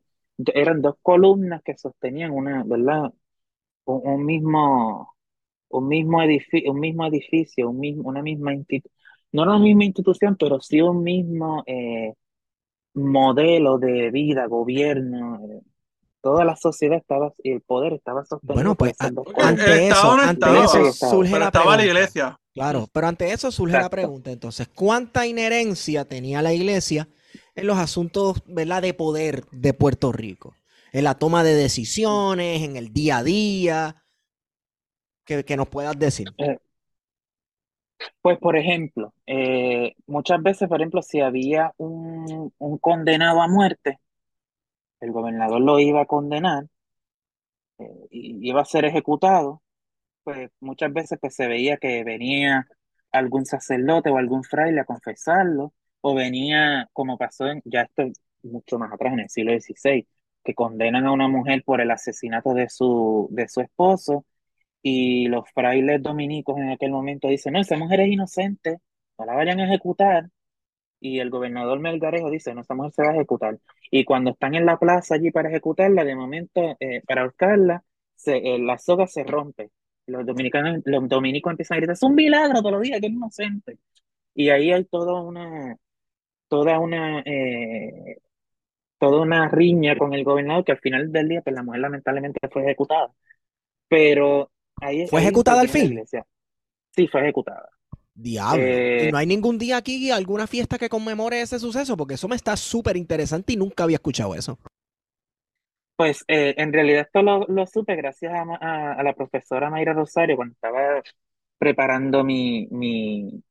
eran 0.55 0.80
dos 0.82 0.97
columnas 1.03 1.62
que 1.64 1.76
sostenían 1.76 2.30
una, 2.30 2.62
¿verdad? 2.64 3.12
Un, 3.84 4.03
un 4.07 4.26
mismo, 4.26 5.14
un 5.70 5.89
mismo 5.89 6.22
edificio, 6.22 6.72
un 6.72 6.80
mismo 6.80 7.07
edificio, 7.07 7.70
un 7.70 7.80
mismo, 7.80 8.09
una 8.09 8.22
misma 8.22 8.55
institución, 8.55 8.95
no 9.32 9.43
era 9.45 9.53
una 9.57 9.61
misma 9.64 9.84
institución, 9.86 10.36
pero 10.39 10.61
sí 10.61 10.80
un 10.82 11.03
mismo 11.05 11.64
eh, 11.66 12.14
modelo 12.95 13.78
de 13.78 14.11
vida, 14.12 14.47
gobierno, 14.47 15.41
eh, 15.45 15.62
toda 16.20 16.44
la 16.44 16.56
sociedad 16.56 16.98
estaba, 16.98 17.32
y 17.42 17.52
el 17.52 17.60
poder 17.60 17.92
estaba 17.94 18.24
sostenido 18.24 18.54
Bueno, 18.56 18.74
pues 18.74 18.94
a- 18.98 19.10
ante 19.46 19.76
Estado 19.76 19.88
eso, 19.88 20.16
no 20.16 20.22
ante 20.22 20.46
eso 20.60 20.92
surge 20.92 21.30
pero 21.32 21.38
la 21.40 21.46
estaba 21.46 21.76
la 21.76 21.82
pregunta. 21.84 21.98
iglesia. 21.98 22.40
Claro, 22.54 22.88
pero 22.92 23.06
ante 23.06 23.32
eso 23.32 23.52
surge 23.52 23.78
la 23.78 23.88
pregunta, 23.88 24.30
entonces, 24.32 24.68
¿cuánta 24.74 25.26
inherencia 25.26 26.04
tenía 26.04 26.42
la 26.42 26.52
iglesia 26.52 27.08
en 27.54 27.66
los 27.66 27.78
asuntos, 27.78 28.42
¿verdad?, 28.46 28.82
de 28.82 28.94
poder 28.94 29.44
de 29.52 29.74
Puerto 29.74 30.10
Rico? 30.12 30.54
En 30.92 31.04
la 31.04 31.14
toma 31.14 31.44
de 31.44 31.54
decisiones, 31.54 32.62
en 32.62 32.76
el 32.76 32.92
día 32.92 33.18
a 33.18 33.22
día, 33.22 33.96
que, 35.24 35.44
que 35.44 35.56
nos 35.56 35.68
puedas 35.68 35.98
decir. 35.98 36.28
Eh, 36.38 36.58
Pues, 38.20 38.38
por 38.38 38.56
ejemplo, 38.56 39.12
eh, 39.26 39.94
muchas 40.06 40.42
veces, 40.42 40.68
por 40.68 40.80
ejemplo, 40.80 41.02
si 41.02 41.20
había 41.20 41.72
un, 41.78 42.52
un 42.58 42.78
condenado 42.78 43.42
a 43.42 43.48
muerte, 43.48 43.98
el 45.01 45.12
gobernador 45.12 45.61
lo 45.61 45.78
iba 45.80 46.03
a 46.03 46.07
condenar 46.07 46.64
eh, 47.78 48.07
y 48.11 48.49
iba 48.49 48.61
a 48.62 48.64
ser 48.64 48.84
ejecutado, 48.84 49.62
pues 50.24 50.51
muchas 50.61 50.92
veces 50.92 51.18
pues, 51.20 51.34
se 51.34 51.49
veía 51.49 51.78
que 51.78 52.05
venía 52.05 52.66
algún 53.12 53.46
sacerdote 53.46 54.11
o 54.11 54.18
algún 54.18 54.44
fraile 54.44 54.80
a 54.80 54.84
confesarlo, 54.84 55.72
o 56.01 56.14
venía, 56.14 56.88
como 56.92 57.18
pasó 57.18 57.46
en, 57.49 57.62
ya 57.64 57.82
esto 57.82 58.03
es 58.03 58.20
mucho 58.42 58.78
más 58.78 58.92
atrás, 58.92 59.12
en 59.14 59.20
el 59.20 59.30
siglo 59.30 59.53
XVI, 59.53 60.07
que 60.44 60.55
condenan 60.55 61.07
a 61.07 61.12
una 61.12 61.28
mujer 61.28 61.62
por 61.64 61.80
el 61.80 61.90
asesinato 61.90 62.55
de 62.55 62.68
su, 62.68 63.28
de 63.30 63.49
su 63.49 63.61
esposo, 63.61 64.24
y 64.82 65.28
los 65.28 65.51
frailes 65.53 66.03
dominicos 66.03 66.59
en 66.59 66.70
aquel 66.70 66.90
momento 66.92 67.28
dicen, 67.28 67.55
no, 67.55 67.61
esa 67.61 67.76
mujer 67.76 68.01
es 68.01 68.09
inocente, 68.09 68.78
no 69.18 69.24
la 69.24 69.34
vayan 69.34 69.61
a 69.61 69.66
ejecutar, 69.66 70.30
y 71.01 71.20
el 71.20 71.30
gobernador 71.30 71.78
Melgarejo 71.80 72.30
dice, 72.30 72.55
no, 72.55 72.61
esta 72.62 72.74
mujer 72.74 72.92
se 72.92 73.03
va 73.03 73.11
a 73.11 73.14
ejecutar. 73.14 73.59
Y 73.90 74.05
cuando 74.05 74.30
están 74.30 74.55
en 74.55 74.66
la 74.66 74.78
plaza 74.78 75.14
allí 75.14 75.30
para 75.30 75.49
ejecutarla, 75.49 76.05
de 76.05 76.16
momento, 76.16 76.76
eh, 76.80 77.03
para 77.07 77.22
ahorcarla, 77.22 77.84
se, 78.14 78.36
eh, 78.38 78.59
la 78.59 78.78
soga 78.78 79.07
se 79.07 79.24
rompe. 79.24 79.70
Los 80.07 80.26
dominicanos, 80.26 80.80
los 80.84 81.09
dominicos 81.09 81.53
empiezan 81.53 81.76
a 81.76 81.78
gritar, 81.78 81.94
es 81.94 82.03
un 82.03 82.14
milagro 82.14 82.61
todos 82.61 82.72
los 82.72 82.82
días, 82.82 83.01
que 83.01 83.07
es 83.07 83.12
inocente. 83.12 83.78
Y 84.34 84.51
ahí 84.51 84.72
hay 84.72 84.84
toda 84.84 85.20
una, 85.22 85.76
toda 86.49 86.78
una, 86.80 87.20
eh, 87.20 88.18
toda 88.99 89.22
una 89.22 89.49
riña 89.49 89.96
con 89.96 90.14
el 90.14 90.24
gobernador, 90.24 90.64
que 90.64 90.72
al 90.72 90.78
final 90.78 91.12
del 91.12 91.28
día, 91.28 91.42
pues 91.42 91.55
la 91.55 91.62
mujer 91.62 91.80
lamentablemente 91.80 92.40
fue 92.51 92.62
ejecutada. 92.62 93.12
Pero 93.88 94.51
ahí, 94.80 95.07
¿Fue 95.07 95.20
ahí 95.20 95.26
ejecutada 95.26 95.61
al 95.61 95.68
fin? 95.68 96.03
Sí, 96.94 97.07
fue 97.07 97.22
ejecutada. 97.22 97.68
Diablo. 98.18 98.84
Y 98.96 99.06
Eh, 99.06 99.08
no 99.08 99.16
hay 99.18 99.26
ningún 99.26 99.58
día 99.58 99.76
aquí, 99.78 100.10
alguna 100.10 100.46
fiesta 100.46 100.78
que 100.78 100.88
conmemore 100.88 101.40
ese 101.40 101.58
suceso, 101.58 101.96
porque 101.96 102.14
eso 102.14 102.28
me 102.28 102.36
está 102.36 102.56
súper 102.56 102.96
interesante 102.96 103.52
y 103.54 103.56
nunca 103.56 103.84
había 103.84 103.96
escuchado 103.96 104.34
eso. 104.34 104.58
Pues 105.96 106.24
eh, 106.28 106.54
en 106.58 106.72
realidad 106.72 107.02
esto 107.02 107.22
lo, 107.22 107.44
lo 107.48 107.66
supe 107.66 107.96
gracias 107.96 108.32
a, 108.34 108.44
Ma- 108.44 108.58
a- 108.60 108.92
a 108.94 109.02
la 109.02 109.14
profesora 109.14 109.68
Mayra 109.70 109.92
Rosario 109.94 110.36
cuando 110.36 110.52
estaba 110.54 111.02
preparando 111.58 112.24
mi, 112.24 112.68
mi, 112.70 113.42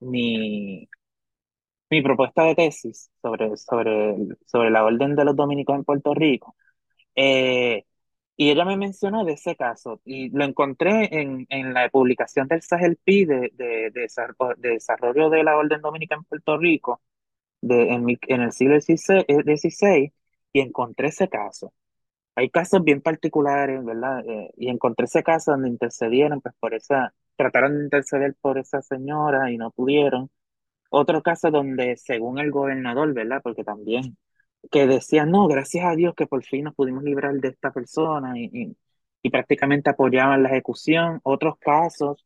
mi, 0.00 0.88
mi 1.90 2.02
propuesta 2.02 2.44
de 2.44 2.54
tesis 2.54 3.10
sobre, 3.20 3.56
sobre, 3.56 4.16
sobre 4.46 4.70
la 4.70 4.84
Orden 4.84 5.14
de 5.16 5.24
los 5.24 5.36
Dominicos 5.36 5.76
en 5.76 5.84
Puerto 5.84 6.14
Rico. 6.14 6.56
Eh, 7.16 7.84
y 8.36 8.50
ella 8.50 8.64
me 8.64 8.76
mencionó 8.76 9.24
de 9.24 9.34
ese 9.34 9.56
caso 9.56 10.00
y 10.04 10.30
lo 10.30 10.44
encontré 10.44 11.20
en, 11.20 11.46
en 11.50 11.74
la 11.74 11.88
publicación 11.90 12.48
del 12.48 12.62
SAGELPI 12.62 13.24
de, 13.26 13.36
de, 13.54 13.90
de, 13.92 14.08
de 14.58 14.68
desarrollo 14.70 15.30
de 15.30 15.44
la 15.44 15.56
Orden 15.56 15.80
Dominica 15.82 16.14
en 16.16 16.24
Puerto 16.24 16.58
Rico 16.58 17.00
de, 17.62 17.90
en, 17.94 18.04
mi- 18.04 18.18
en 18.28 18.42
el 18.42 18.52
siglo 18.52 18.76
XVI, 18.76 19.24
eh, 20.04 20.12
y 20.52 20.60
encontré 20.60 21.08
ese 21.08 21.28
caso. 21.28 21.72
Hay 22.34 22.50
casos 22.50 22.82
bien 22.84 23.00
particulares, 23.02 23.84
¿verdad? 23.84 24.24
Eh, 24.28 24.52
y 24.56 24.68
encontré 24.70 25.06
ese 25.06 25.22
caso 25.22 25.52
donde 25.52 25.68
intercedieron, 25.68 26.40
pues 26.40 26.54
por 26.60 26.74
esa, 26.74 27.14
trataron 27.36 27.78
de 27.78 27.84
interceder 27.84 28.34
por 28.40 28.58
esa 28.58 28.82
señora 28.82 29.50
y 29.50 29.58
no 29.58 29.70
pudieron. 29.70 30.30
Otro 30.90 31.22
caso 31.22 31.50
donde, 31.50 31.96
según 31.96 32.38
el 32.38 32.50
gobernador, 32.52 33.12
¿verdad? 33.14 33.40
Porque 33.42 33.64
también, 33.64 34.16
que 34.70 34.86
decían, 34.86 35.30
no, 35.30 35.48
gracias 35.48 35.84
a 35.84 35.94
Dios 35.96 36.14
que 36.14 36.26
por 36.26 36.42
fin 36.44 36.64
nos 36.64 36.74
pudimos 36.74 37.02
librar 37.02 37.34
de 37.34 37.48
esta 37.48 37.72
persona 37.72 38.38
y, 38.38 38.44
y, 38.52 38.76
y 39.22 39.30
prácticamente 39.30 39.90
apoyaban 39.90 40.42
la 40.42 40.50
ejecución. 40.50 41.20
Otros 41.24 41.58
casos 41.58 42.24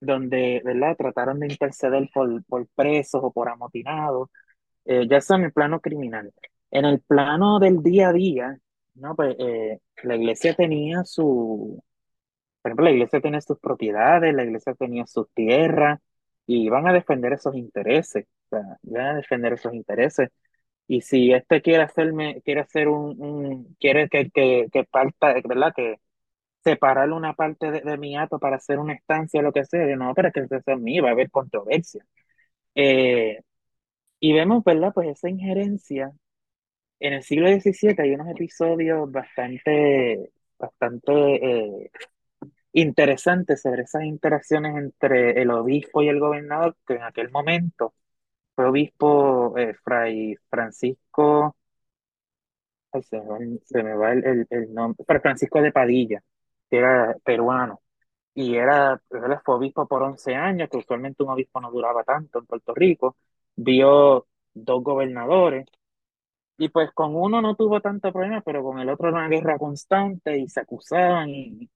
donde, 0.00 0.62
¿verdad? 0.64 0.96
Trataron 0.96 1.40
de 1.40 1.48
interceder 1.48 2.08
por, 2.12 2.44
por 2.44 2.66
presos 2.74 3.20
o 3.24 3.32
por 3.32 3.48
amotinados 3.48 4.30
eh, 4.84 5.06
ya 5.08 5.18
eso 5.18 5.34
en 5.36 5.44
el 5.44 5.52
plano 5.52 5.80
criminal. 5.80 6.32
En 6.70 6.84
el 6.84 7.00
plano 7.00 7.58
del 7.60 7.82
día 7.82 8.08
a 8.08 8.12
día, 8.12 8.58
¿no? 8.94 9.14
Pues 9.16 9.36
eh, 9.38 9.80
la 10.02 10.16
iglesia 10.16 10.54
tenía 10.54 11.04
su, 11.04 11.82
por 12.62 12.70
ejemplo, 12.70 12.84
la 12.86 12.92
iglesia 12.92 13.20
tenía 13.20 13.40
sus 13.40 13.58
propiedades, 13.60 14.34
la 14.34 14.44
iglesia 14.44 14.74
tenía 14.74 15.06
sus 15.06 15.30
tierras, 15.34 16.00
y 16.46 16.64
iban 16.64 16.88
a 16.88 16.92
defender 16.94 17.34
esos 17.34 17.54
intereses, 17.56 18.26
o 18.46 18.56
sea, 18.56 18.78
iban 18.82 19.06
a 19.06 19.14
defender 19.16 19.52
esos 19.52 19.74
intereses. 19.74 20.30
Y 20.88 21.02
si 21.02 21.32
este 21.34 21.62
quiere 21.62 21.84
hacerme, 21.84 22.42
quiere 22.44 22.62
hacer 22.62 22.88
un, 22.88 23.16
un- 23.22 23.76
quiere 23.80 24.08
que, 24.10 24.30
que, 24.30 24.68
que 24.72 24.84
parta, 24.84 25.34
¿verdad? 25.46 25.72
Que 25.76 25.96
separar 26.64 27.12
una 27.12 27.34
parte 27.34 27.70
de, 27.72 27.80
de 27.82 27.98
mi 27.98 28.16
hato 28.16 28.38
para 28.40 28.56
hacer 28.56 28.78
una 28.80 28.94
estancia 28.94 29.40
o 29.40 29.42
lo 29.44 29.52
que 29.52 29.64
sea, 29.66 29.86
no, 29.96 30.14
pero 30.14 30.28
es 30.28 30.34
que 30.34 30.40
eso 30.42 30.56
es 30.66 30.80
mío, 30.80 31.02
va 31.04 31.10
a 31.10 31.12
haber 31.12 31.30
controversia. 31.30 32.04
Eh, 32.76 33.40
y 34.20 34.32
vemos, 34.34 34.64
¿verdad? 34.64 34.92
Pues 34.94 35.08
esa 35.10 35.28
injerencia 35.30 36.12
en 37.00 37.12
el 37.14 37.22
siglo 37.22 37.48
XVII 37.48 38.00
hay 38.00 38.14
unos 38.14 38.28
episodios 38.28 39.10
bastante, 39.10 40.30
bastante 40.58 41.12
eh, 41.14 41.90
interesantes 42.72 43.62
sobre 43.62 43.82
esas 43.82 44.04
interacciones 44.04 44.76
entre 44.76 45.42
el 45.42 45.50
obispo 45.50 46.02
y 46.02 46.08
el 46.08 46.20
gobernador, 46.20 46.76
que 46.86 46.94
en 46.96 47.02
aquel 47.02 47.30
momento 47.30 47.94
fue 48.58 48.66
obispo 48.66 49.56
eh, 49.56 49.74
Fray 49.84 50.34
Francisco, 50.50 51.56
ay, 52.92 53.02
se 53.02 53.16
el- 53.80 54.46
el 54.50 54.74
nombre, 54.74 55.04
Fray 55.06 55.20
Francisco 55.20 55.60
de 55.62 55.72
Padilla, 55.72 56.22
que 56.70 56.78
era 56.78 57.16
peruano, 57.24 57.80
y 58.34 58.56
era, 58.56 59.00
él 59.10 59.38
fue 59.44 59.56
obispo 59.56 59.86
por 59.88 60.02
11 60.02 60.34
años, 60.36 60.68
que 60.70 60.78
usualmente 60.78 61.22
un 61.24 61.30
obispo 61.30 61.60
no 61.60 61.70
duraba 61.72 62.04
tanto 62.04 62.38
en 62.40 62.46
Puerto 62.46 62.74
Rico, 62.74 63.16
vio 63.56 64.26
dos 64.54 64.82
gobernadores 64.84 65.66
Y 66.58 66.68
pues 66.70 66.90
con 66.92 67.16
uno 67.16 67.42
no 67.42 67.56
tuvo 67.56 67.80
tanto 67.82 68.12
problema, 68.12 68.42
pero 68.42 68.62
con 68.64 68.78
el 68.80 68.88
otro 68.90 69.08
era 69.10 69.18
una 69.18 69.28
guerra 69.28 69.58
constante 69.58 70.38
y 70.38 70.48
se 70.48 70.60
acusaban 70.60 71.30
y, 71.30 71.70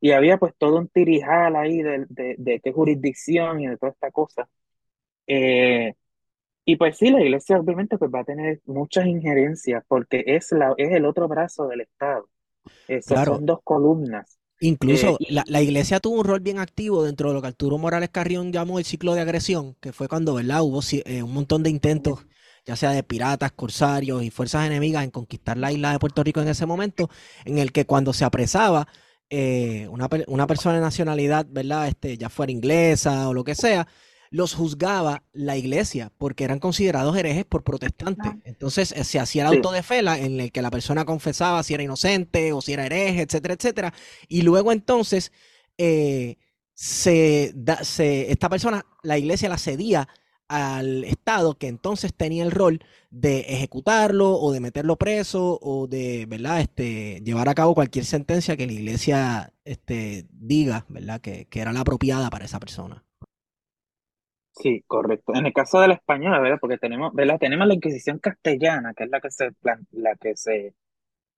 y 0.00 0.12
había 0.12 0.38
pues 0.38 0.54
todo 0.58 0.78
un 0.78 0.88
tirijal 0.88 1.56
ahí 1.56 1.82
de, 1.82 2.06
de, 2.10 2.36
de 2.38 2.60
qué 2.60 2.72
jurisdicción 2.72 3.60
y 3.60 3.68
de 3.68 3.76
toda 3.78 3.92
esta 3.92 4.10
cosa. 4.12 4.48
Eh, 5.26 5.94
y 6.68 6.76
pues 6.76 6.98
sí, 6.98 7.08
la 7.08 7.22
iglesia 7.22 7.58
obviamente 7.58 7.96
pues 7.96 8.10
va 8.14 8.20
a 8.20 8.24
tener 8.24 8.60
muchas 8.66 9.06
injerencias 9.06 9.82
porque 9.88 10.22
es, 10.26 10.52
la, 10.52 10.74
es 10.76 10.92
el 10.92 11.06
otro 11.06 11.26
brazo 11.26 11.66
del 11.66 11.80
Estado. 11.80 12.28
Esas 12.86 13.06
Claro, 13.14 13.36
son 13.36 13.46
dos 13.46 13.60
columnas. 13.64 14.38
Eh, 14.60 14.66
incluso 14.66 15.16
la, 15.30 15.44
y 15.46 15.50
la 15.50 15.62
iglesia 15.62 15.98
tuvo 15.98 16.20
un 16.20 16.26
rol 16.26 16.40
bien 16.40 16.58
activo 16.58 17.04
dentro 17.04 17.30
de 17.30 17.34
lo 17.36 17.40
que 17.40 17.46
Arturo 17.46 17.78
Morales 17.78 18.10
Carrión 18.10 18.52
llamó 18.52 18.78
el 18.78 18.84
ciclo 18.84 19.14
de 19.14 19.22
agresión, 19.22 19.76
que 19.80 19.94
fue 19.94 20.08
cuando, 20.08 20.34
¿verdad? 20.34 20.60
Hubo 20.60 20.82
eh, 21.06 21.22
un 21.22 21.32
montón 21.32 21.62
de 21.62 21.70
intentos, 21.70 22.26
ya 22.66 22.76
sea 22.76 22.90
de 22.90 23.02
piratas, 23.02 23.50
corsarios 23.52 24.22
y 24.22 24.28
fuerzas 24.28 24.66
enemigas 24.66 25.04
en 25.04 25.10
conquistar 25.10 25.56
la 25.56 25.72
isla 25.72 25.92
de 25.92 25.98
Puerto 25.98 26.22
Rico 26.22 26.42
en 26.42 26.48
ese 26.48 26.66
momento, 26.66 27.08
en 27.46 27.56
el 27.56 27.72
que 27.72 27.86
cuando 27.86 28.12
se 28.12 28.26
apresaba 28.26 28.88
eh, 29.30 29.88
una, 29.88 30.06
una 30.26 30.46
persona 30.46 30.74
de 30.74 30.82
nacionalidad, 30.82 31.46
¿verdad? 31.48 31.88
Este, 31.88 32.18
ya 32.18 32.28
fuera 32.28 32.52
inglesa 32.52 33.26
o 33.30 33.32
lo 33.32 33.42
que 33.42 33.54
sea, 33.54 33.88
los 34.30 34.54
juzgaba 34.54 35.24
la 35.32 35.56
iglesia 35.56 36.12
porque 36.18 36.44
eran 36.44 36.58
considerados 36.60 37.16
herejes 37.16 37.44
por 37.44 37.64
protestantes. 37.64 38.36
Entonces 38.44 38.92
eh, 38.92 39.04
se 39.04 39.18
hacía 39.18 39.42
el 39.42 39.48
sí, 39.48 39.54
auto 39.56 39.70
de 39.72 39.82
fe 39.82 40.02
la- 40.02 40.18
en 40.18 40.40
el 40.40 40.52
que 40.52 40.62
la 40.62 40.70
persona 40.70 41.04
confesaba 41.04 41.62
si 41.62 41.74
era 41.74 41.82
inocente 41.82 42.52
o 42.52 42.60
si 42.60 42.72
era 42.74 42.86
hereje, 42.86 43.22
etcétera, 43.22 43.54
etcétera. 43.54 43.94
Y 44.28 44.42
luego 44.42 44.72
entonces 44.72 45.32
eh, 45.78 46.36
se, 46.74 47.52
da, 47.54 47.82
se, 47.84 48.30
esta 48.30 48.48
persona, 48.48 48.84
la 49.02 49.18
iglesia 49.18 49.48
la 49.48 49.58
cedía 49.58 50.08
al 50.48 51.04
Estado, 51.04 51.58
que 51.58 51.68
entonces 51.68 52.14
tenía 52.14 52.42
el 52.44 52.50
rol 52.52 52.80
de 53.10 53.40
ejecutarlo 53.40 54.32
o 54.38 54.52
de 54.52 54.60
meterlo 54.60 54.96
preso 54.96 55.58
o 55.62 55.86
de, 55.88 56.26
¿verdad? 56.26 56.60
Este, 56.60 57.20
llevar 57.24 57.48
a 57.48 57.54
cabo 57.54 57.74
cualquier 57.74 58.04
sentencia 58.06 58.56
que 58.56 58.66
la 58.66 58.72
iglesia 58.72 59.52
este, 59.64 60.26
diga, 60.32 60.86
¿verdad? 60.88 61.20
Que, 61.20 61.46
que 61.46 61.60
era 61.60 61.72
la 61.72 61.80
apropiada 61.80 62.30
para 62.30 62.46
esa 62.46 62.60
persona. 62.60 63.04
Sí, 64.60 64.82
correcto. 64.88 65.34
En 65.36 65.46
el 65.46 65.52
caso 65.52 65.80
de 65.80 65.88
la 65.88 65.94
española, 65.94 66.40
¿verdad? 66.40 66.58
Porque 66.60 66.78
tenemos, 66.78 67.14
¿verdad? 67.14 67.38
Tenemos 67.38 67.66
la 67.68 67.74
Inquisición 67.74 68.18
castellana, 68.18 68.92
que 68.94 69.04
es 69.04 69.10
la 69.10 69.20
que 69.20 69.30
se, 69.30 69.50
la 69.92 70.16
que 70.16 70.36
se, 70.36 70.74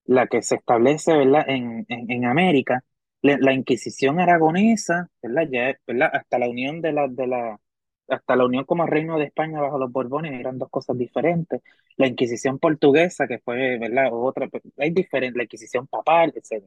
la 0.06 0.26
que 0.28 0.42
se 0.42 0.56
establece, 0.56 1.16
¿verdad? 1.16 1.44
En, 1.48 1.86
en, 1.88 2.10
en 2.10 2.26
América. 2.26 2.84
La, 3.22 3.52
Inquisición 3.54 4.20
aragonesa, 4.20 5.10
¿verdad? 5.22 5.48
Ya, 5.52 5.76
¿verdad? 5.86 6.10
Hasta 6.14 6.38
la 6.38 6.48
unión 6.50 6.80
de 6.82 6.92
la, 6.92 7.08
de 7.08 7.26
la, 7.28 7.60
hasta 8.08 8.36
la 8.36 8.46
unión 8.46 8.64
como 8.66 8.86
reino 8.86 9.18
de 9.18 9.26
España 9.26 9.60
bajo 9.60 9.78
los 9.78 9.92
Borbones 9.92 10.32
eran 10.40 10.58
dos 10.58 10.70
cosas 10.70 10.98
diferentes. 10.98 11.62
La 11.96 12.06
Inquisición 12.08 12.58
portuguesa, 12.58 13.26
que 13.28 13.38
fue, 13.40 13.78
¿verdad? 13.78 14.10
Otra, 14.12 14.48
hay 14.78 14.90
diferente, 14.90 15.38
la 15.38 15.44
Inquisición 15.44 15.86
papal, 15.88 16.32
etc. 16.36 16.64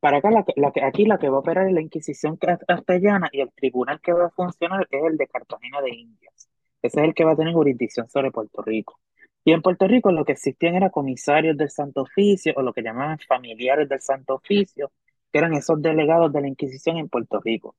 Para 0.00 0.18
acá, 0.18 0.30
la, 0.30 0.44
la, 0.56 0.72
aquí 0.86 1.04
la 1.06 1.18
que 1.18 1.28
va 1.28 1.36
a 1.36 1.40
operar 1.40 1.66
es 1.68 1.72
la 1.72 1.80
Inquisición 1.80 2.36
castellana 2.36 3.28
y 3.32 3.40
el 3.40 3.50
tribunal 3.52 4.00
que 4.00 4.12
va 4.12 4.26
a 4.26 4.30
funcionar 4.30 4.86
es 4.90 5.02
el 5.02 5.16
de 5.16 5.26
Cartagena 5.26 5.80
de 5.80 5.90
Indias. 5.90 6.48
Ese 6.82 7.00
es 7.00 7.06
el 7.06 7.14
que 7.14 7.24
va 7.24 7.32
a 7.32 7.36
tener 7.36 7.54
jurisdicción 7.54 8.08
sobre 8.08 8.30
Puerto 8.30 8.62
Rico. 8.62 9.00
Y 9.44 9.52
en 9.52 9.62
Puerto 9.62 9.86
Rico 9.88 10.12
lo 10.12 10.24
que 10.24 10.32
existían 10.32 10.74
eran 10.74 10.90
comisarios 10.90 11.56
del 11.56 11.70
Santo 11.70 12.02
Oficio 12.02 12.52
o 12.56 12.62
lo 12.62 12.72
que 12.72 12.82
llamaban 12.82 13.18
familiares 13.18 13.88
del 13.88 14.00
Santo 14.00 14.34
Oficio, 14.34 14.92
que 15.32 15.38
eran 15.38 15.54
esos 15.54 15.80
delegados 15.80 16.32
de 16.32 16.40
la 16.40 16.48
Inquisición 16.48 16.98
en 16.98 17.08
Puerto 17.08 17.40
Rico. 17.40 17.76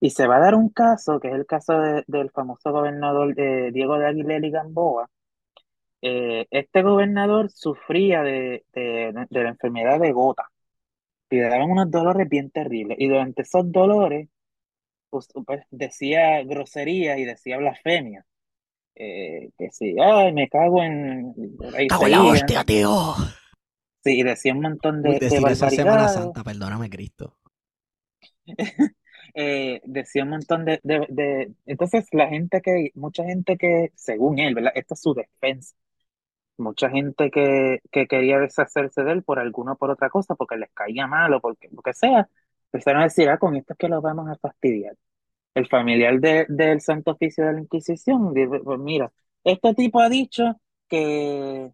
Y 0.00 0.10
se 0.10 0.26
va 0.26 0.36
a 0.36 0.40
dar 0.40 0.54
un 0.54 0.68
caso, 0.70 1.20
que 1.20 1.28
es 1.28 1.34
el 1.34 1.46
caso 1.46 1.78
de, 1.80 2.04
del 2.06 2.30
famoso 2.30 2.72
gobernador 2.72 3.34
de 3.34 3.70
Diego 3.72 3.98
de 3.98 4.06
Aguilera 4.06 4.46
y 4.46 4.50
Gamboa. 4.50 5.08
Eh, 6.02 6.46
este 6.50 6.82
gobernador 6.82 7.50
sufría 7.50 8.22
de, 8.22 8.64
de, 8.74 9.12
de, 9.30 9.42
la 9.42 9.50
enfermedad 9.50 10.00
de 10.00 10.12
gota 10.12 10.50
y 11.32 11.36
le 11.38 11.48
daban 11.48 11.70
unos 11.70 11.90
dolores 11.90 12.28
bien 12.28 12.50
terribles. 12.50 12.98
Y 13.00 13.08
durante 13.08 13.42
esos 13.42 13.70
dolores, 13.72 14.28
pues, 15.10 15.28
pues 15.46 15.64
decía 15.70 16.42
grosería 16.44 17.18
y 17.18 17.24
decía 17.24 17.58
blasfemia. 17.58 18.26
Eh, 18.96 19.50
que 19.58 19.70
sí, 19.72 19.96
ay, 20.00 20.32
me 20.32 20.48
cago 20.48 20.82
en. 20.82 21.34
¡Cago 21.88 22.06
en 22.06 22.10
la 22.12 22.22
hostia, 22.24 22.64
tío! 22.64 23.14
Sí, 24.04 24.20
y 24.20 24.22
decía 24.22 24.52
un 24.54 24.60
montón 24.60 25.02
de, 25.02 25.10
Uy, 25.10 25.18
decir 25.18 25.46
de 25.46 25.52
eso 25.52 25.68
Semana 25.70 26.02
barbaridades. 26.02 26.14
Santa, 26.14 26.44
perdóname, 26.44 26.90
Cristo. 26.90 27.36
eh, 29.34 29.80
decía 29.84 30.24
un 30.24 30.30
montón 30.30 30.64
de, 30.64 30.80
de, 30.82 31.06
de- 31.08 31.52
Entonces, 31.66 32.06
la 32.12 32.28
gente 32.28 32.60
que, 32.62 32.90
mucha 32.94 33.24
gente 33.24 33.56
que, 33.56 33.92
según 33.96 34.38
él, 34.38 34.54
¿verdad? 34.54 34.72
Esta 34.74 34.94
es 34.94 35.00
su 35.02 35.14
defensa. 35.14 35.74
Mucha 36.58 36.90
gente 36.90 37.30
que, 37.30 37.80
que 37.90 38.06
quería 38.06 38.38
deshacerse 38.38 39.02
de 39.02 39.12
él 39.12 39.22
por 39.24 39.38
alguna 39.38 39.72
o 39.72 39.76
por 39.76 39.90
otra 39.90 40.10
cosa, 40.10 40.34
porque 40.36 40.56
les 40.56 40.70
caía 40.72 41.06
mal 41.06 41.32
o 41.34 41.40
porque, 41.40 41.68
lo 41.72 41.82
que 41.82 41.94
sea, 41.94 42.28
empezaron 42.72 43.00
a 43.02 43.04
decir, 43.04 43.28
ah, 43.30 43.38
con 43.38 43.56
esto 43.56 43.72
es 43.74 43.78
que 43.78 43.88
los 43.88 44.02
vamos 44.02 44.28
a 44.28 44.36
fastidiar. 44.36 44.96
El 45.54 45.68
familiar 45.68 46.20
de- 46.20 46.46
del 46.48 46.80
Santo 46.82 47.12
Oficio 47.12 47.46
de 47.46 47.54
la 47.54 47.60
Inquisición, 47.62 48.34
dice, 48.34 48.60
pues 48.64 48.80
mira, 48.80 49.12
este 49.44 49.74
tipo 49.74 50.00
ha 50.00 50.08
dicho 50.10 50.44
que 50.88 51.72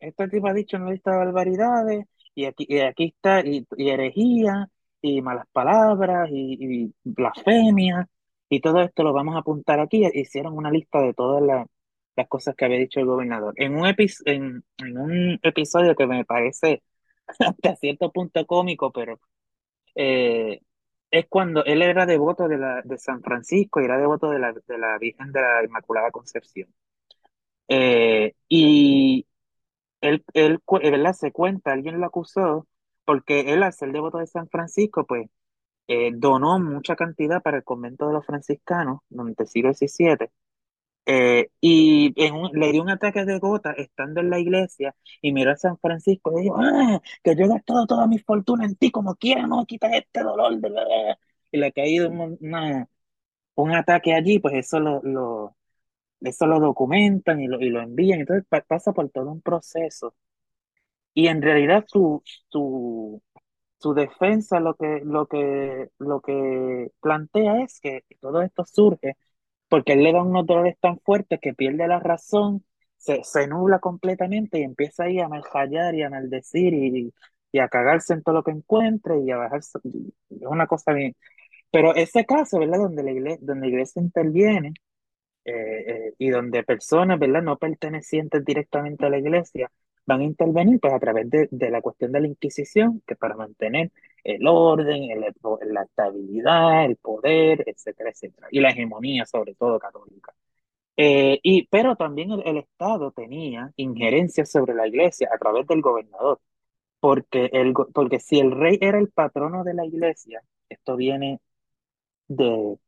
este 0.00 0.28
tipo 0.28 0.48
ha 0.48 0.52
dicho 0.54 0.76
una 0.76 0.90
lista 0.90 1.12
de 1.12 1.18
barbaridades 1.18 2.06
y 2.34 2.44
aquí, 2.44 2.66
y 2.68 2.80
aquí 2.80 3.04
está, 3.16 3.40
y, 3.44 3.66
y 3.76 3.90
herejía, 3.90 4.68
y 5.00 5.22
malas 5.22 5.46
palabras, 5.52 6.28
y, 6.30 6.84
y 6.84 6.94
blasfemia, 7.04 8.06
y 8.48 8.60
todo 8.60 8.82
esto 8.82 9.02
lo 9.02 9.12
vamos 9.14 9.36
a 9.36 9.38
apuntar 9.38 9.80
aquí. 9.80 10.04
Hicieron 10.14 10.54
una 10.56 10.70
lista 10.70 11.00
de 11.00 11.14
todas 11.14 11.42
las, 11.42 11.66
las 12.16 12.28
cosas 12.28 12.54
que 12.56 12.64
había 12.64 12.78
dicho 12.78 13.00
el 13.00 13.06
gobernador. 13.06 13.54
En 13.56 13.76
un, 13.76 13.86
epi- 13.86 14.12
en, 14.26 14.64
un 14.98 15.38
episodio 15.42 15.94
que 15.96 16.06
me 16.06 16.24
parece 16.24 16.82
hasta 17.40 17.76
cierto 17.76 18.12
punto 18.12 18.46
cómico, 18.46 18.92
pero 18.92 19.20
eh, 19.94 20.60
es 21.10 21.26
cuando 21.28 21.64
él 21.64 21.82
era 21.82 22.06
devoto 22.06 22.48
de, 22.48 22.58
la, 22.58 22.82
de 22.84 22.98
San 22.98 23.22
Francisco 23.22 23.80
y 23.80 23.84
era 23.86 23.98
devoto 23.98 24.30
de 24.30 24.38
la, 24.40 24.52
de 24.52 24.78
la 24.78 24.98
Virgen 24.98 25.32
de 25.32 25.40
la 25.42 25.64
Inmaculada 25.64 26.10
Concepción. 26.10 26.68
Eh, 27.68 28.34
y 28.48 29.26
él, 30.02 30.24
él, 30.34 30.60
eh, 30.82 30.90
¿verdad? 30.92 31.14
Se 31.14 31.32
cuenta, 31.32 31.72
alguien 31.72 32.00
lo 32.00 32.06
acusó, 32.06 32.68
porque 33.04 33.52
él, 33.54 33.62
al 33.64 33.72
ser 33.74 33.92
devoto 33.92 34.18
de 34.18 34.26
San 34.28 34.48
Francisco, 34.48 35.06
pues 35.06 35.28
donó 36.14 36.58
mucha 36.60 36.96
cantidad 36.96 37.42
para 37.42 37.58
el 37.58 37.64
convento 37.64 38.06
de 38.08 38.14
los 38.14 38.26
franciscanos 38.26 39.00
durante 39.08 39.44
el 39.44 39.48
siglo 39.48 39.74
XVII. 39.74 40.30
Eh, 41.06 41.48
y 41.60 42.12
en 42.24 42.34
un- 42.34 42.50
le 42.52 42.72
dio 42.72 42.82
un 42.82 42.90
ataque 42.90 43.24
de 43.24 43.38
gota 43.38 43.72
estando 43.72 44.20
en 44.20 44.30
la 44.30 44.38
iglesia 44.40 44.94
y 45.22 45.32
miró 45.32 45.52
a 45.52 45.56
San 45.56 45.78
Francisco 45.78 46.38
y 46.38 46.42
dijo, 46.44 46.56
ah, 46.58 47.00
que 47.22 47.36
yo 47.36 47.44
he 47.44 47.48
gastado 47.48 47.86
toda 47.86 48.06
mi 48.08 48.18
fortuna 48.18 48.64
en 48.66 48.76
ti 48.76 48.90
como 48.90 49.14
quiera, 49.16 49.46
no 49.46 49.64
quitas 49.66 49.92
este 49.94 50.22
dolor 50.22 50.58
de. 50.60 50.70
Y 51.52 51.58
le 51.58 51.66
ha 51.68 51.72
caído 51.72 52.10
un, 52.10 52.36
una- 52.40 52.88
un 53.56 53.74
ataque 53.74 54.14
allí, 54.14 54.38
pues 54.40 54.54
eso 54.56 54.80
lo, 54.80 55.00
lo, 55.04 55.56
eso 56.22 56.46
lo 56.46 56.60
documentan 56.60 57.40
y 57.40 57.48
lo, 57.48 57.60
y 57.60 57.70
lo 57.70 57.82
envían. 57.82 58.20
Entonces 58.20 58.46
pa- 58.48 58.62
pasa 58.62 58.92
por 58.94 59.10
todo 59.10 59.30
un 59.32 59.42
proceso. 59.42 60.14
Y 61.14 61.28
en 61.28 61.40
realidad 61.42 61.84
su, 61.88 62.22
su, 62.50 63.22
su 63.80 63.94
defensa 63.94 64.60
lo 64.60 64.74
que, 64.76 65.02
lo 65.04 65.26
que, 65.28 65.90
lo 65.98 66.20
que 66.22 66.92
plantea 67.00 67.62
es 67.64 67.80
que 67.80 68.04
todo 68.20 68.42
esto 68.42 68.64
surge 68.66 69.16
porque 69.68 69.94
él 69.94 70.02
le 70.04 70.12
da 70.12 70.22
unos 70.22 70.46
dolores 70.46 70.76
tan 70.80 70.98
fuertes 71.00 71.40
que 71.40 71.54
pierde 71.54 71.86
la 71.88 72.00
razón, 72.00 72.64
se, 72.96 73.22
se 73.24 73.46
nubla 73.48 73.78
completamente 73.80 74.58
y 74.60 74.62
empieza 74.62 75.04
ahí 75.04 75.20
a 75.20 75.28
malhallar 75.28 75.94
y 75.94 76.02
a 76.02 76.10
maldecir 76.10 76.74
y, 76.74 77.12
y 77.52 77.58
a 77.58 77.68
cagarse 77.68 78.14
en 78.14 78.22
todo 78.22 78.36
lo 78.36 78.42
que 78.44 78.52
encuentre 78.52 79.20
y 79.20 79.30
a 79.30 79.36
bajarse. 79.36 79.78
Es 80.30 80.46
una 80.46 80.66
cosa 80.66 80.92
bien. 80.92 81.14
Pero 81.70 81.94
ese 81.94 82.26
caso, 82.26 82.58
¿verdad? 82.60 82.78
Donde 82.80 83.02
la 83.04 83.12
iglesia, 83.12 83.38
donde 83.42 83.66
la 83.68 83.72
iglesia 83.72 84.02
interviene 84.02 84.74
eh, 85.44 85.52
eh, 86.08 86.14
y 86.18 86.30
donde 86.30 86.64
personas, 86.64 87.18
¿verdad? 87.18 87.42
No 87.42 87.58
pertenecientes 87.58 88.44
directamente 88.44 89.06
a 89.06 89.10
la 89.10 89.18
iglesia 89.18 89.70
van 90.06 90.20
a 90.20 90.24
intervenir 90.24 90.80
pues 90.80 90.92
a 90.94 90.98
través 91.00 91.28
de, 91.30 91.48
de 91.50 91.70
la 91.70 91.80
cuestión 91.82 92.12
de 92.12 92.20
la 92.20 92.28
Inquisición, 92.28 93.02
que 93.06 93.16
para 93.16 93.36
mantener 93.36 93.92
el 94.24 94.46
orden, 94.46 95.10
el- 95.10 95.34
la 95.74 95.82
estabilidad, 95.82 96.84
el 96.86 96.96
poder, 96.96 97.64
etcétera, 97.66 98.10
etcétera, 98.10 98.48
y 98.50 98.60
la 98.60 98.70
hegemonía 98.70 99.26
sobre 99.26 99.54
todo 99.54 99.78
católica. 99.78 100.32
Eh, 100.96 101.40
y, 101.42 101.66
pero 101.68 101.96
también 101.96 102.30
el, 102.32 102.56
Estado 102.58 103.12
tenía 103.12 103.72
injerencia 103.76 104.46
sobre 104.46 104.74
la 104.74 104.86
iglesia 104.88 105.28
a 105.34 105.38
través 105.38 105.66
del 105.66 105.82
gobernador, 105.82 106.40
porque, 107.00 107.50
el, 107.52 107.74
porque 107.94 108.20
si 108.20 108.40
el 108.40 108.52
rey 108.52 108.78
era 108.80 108.98
el 108.98 109.10
patrono 109.10 109.64
de 109.64 109.74
la 109.74 109.86
iglesia, 109.86 110.42
esto 110.68 110.96
viene 110.96 111.40
de 112.28 112.78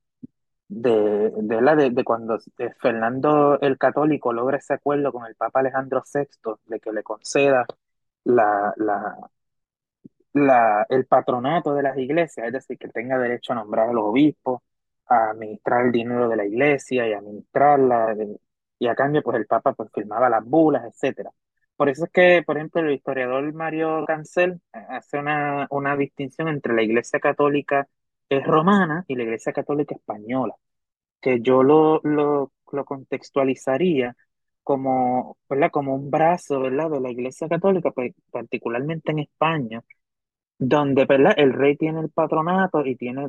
de, 0.68 1.30
de, 1.36 1.60
la, 1.62 1.74
de, 1.76 1.90
de 1.90 2.04
cuando 2.04 2.38
eh, 2.58 2.70
Fernando 2.80 3.58
el 3.60 3.78
Católico 3.78 4.32
logra 4.32 4.58
ese 4.58 4.74
acuerdo 4.74 5.12
con 5.12 5.26
el 5.26 5.34
Papa 5.34 5.60
Alejandro 5.60 6.02
VI 6.06 6.60
de 6.66 6.80
que 6.80 6.92
le 6.92 7.02
conceda 7.02 7.66
la, 8.24 8.74
la, 8.76 9.16
la, 10.32 10.86
el 10.88 11.06
patronato 11.06 11.74
de 11.74 11.82
las 11.82 11.96
iglesias, 11.98 12.46
es 12.46 12.52
decir, 12.52 12.78
que 12.78 12.88
tenga 12.88 13.18
derecho 13.18 13.52
a 13.52 13.56
nombrar 13.56 13.88
a 13.90 13.92
los 13.92 14.04
obispos, 14.04 14.60
a 15.06 15.30
administrar 15.30 15.86
el 15.86 15.92
dinero 15.92 16.28
de 16.28 16.36
la 16.36 16.44
iglesia 16.46 17.08
y 17.08 17.12
a 17.12 17.18
administrarla, 17.18 18.14
y 18.78 18.86
a 18.86 18.94
cambio, 18.94 19.22
pues 19.22 19.36
el 19.36 19.46
Papa 19.46 19.72
pues 19.74 19.90
firmaba 19.92 20.28
las 20.28 20.44
bulas, 20.44 20.84
etcétera. 20.84 21.30
Por 21.76 21.88
eso 21.88 22.04
es 22.04 22.10
que, 22.10 22.42
por 22.44 22.56
ejemplo, 22.56 22.80
el 22.80 22.92
historiador 22.92 23.52
Mario 23.52 24.04
Cancel 24.06 24.60
eh, 24.72 24.78
hace 24.90 25.18
una, 25.18 25.66
una 25.70 25.96
distinción 25.96 26.48
entre 26.48 26.74
la 26.74 26.82
iglesia 26.82 27.20
católica 27.20 27.88
eh, 28.30 28.40
romana 28.40 29.04
y 29.08 29.16
la 29.16 29.24
iglesia 29.24 29.52
católica 29.52 29.94
española 29.94 30.54
que 31.20 31.40
yo 31.42 31.62
lo, 31.62 32.00
lo, 32.04 32.52
lo 32.72 32.84
contextualizaría 32.84 34.16
como, 34.62 35.38
¿verdad? 35.48 35.70
Como 35.72 35.94
un 35.94 36.10
brazo, 36.10 36.60
¿verdad? 36.60 36.90
de 36.90 37.00
la 37.00 37.10
Iglesia 37.10 37.48
Católica, 37.48 37.90
pues, 37.92 38.14
particularmente 38.30 39.12
en 39.12 39.20
España, 39.20 39.82
donde, 40.58 41.04
¿verdad? 41.06 41.34
el 41.36 41.52
rey 41.52 41.76
tiene 41.76 42.00
el 42.00 42.10
patronato 42.10 42.84
y 42.86 42.96
tiene 42.96 43.28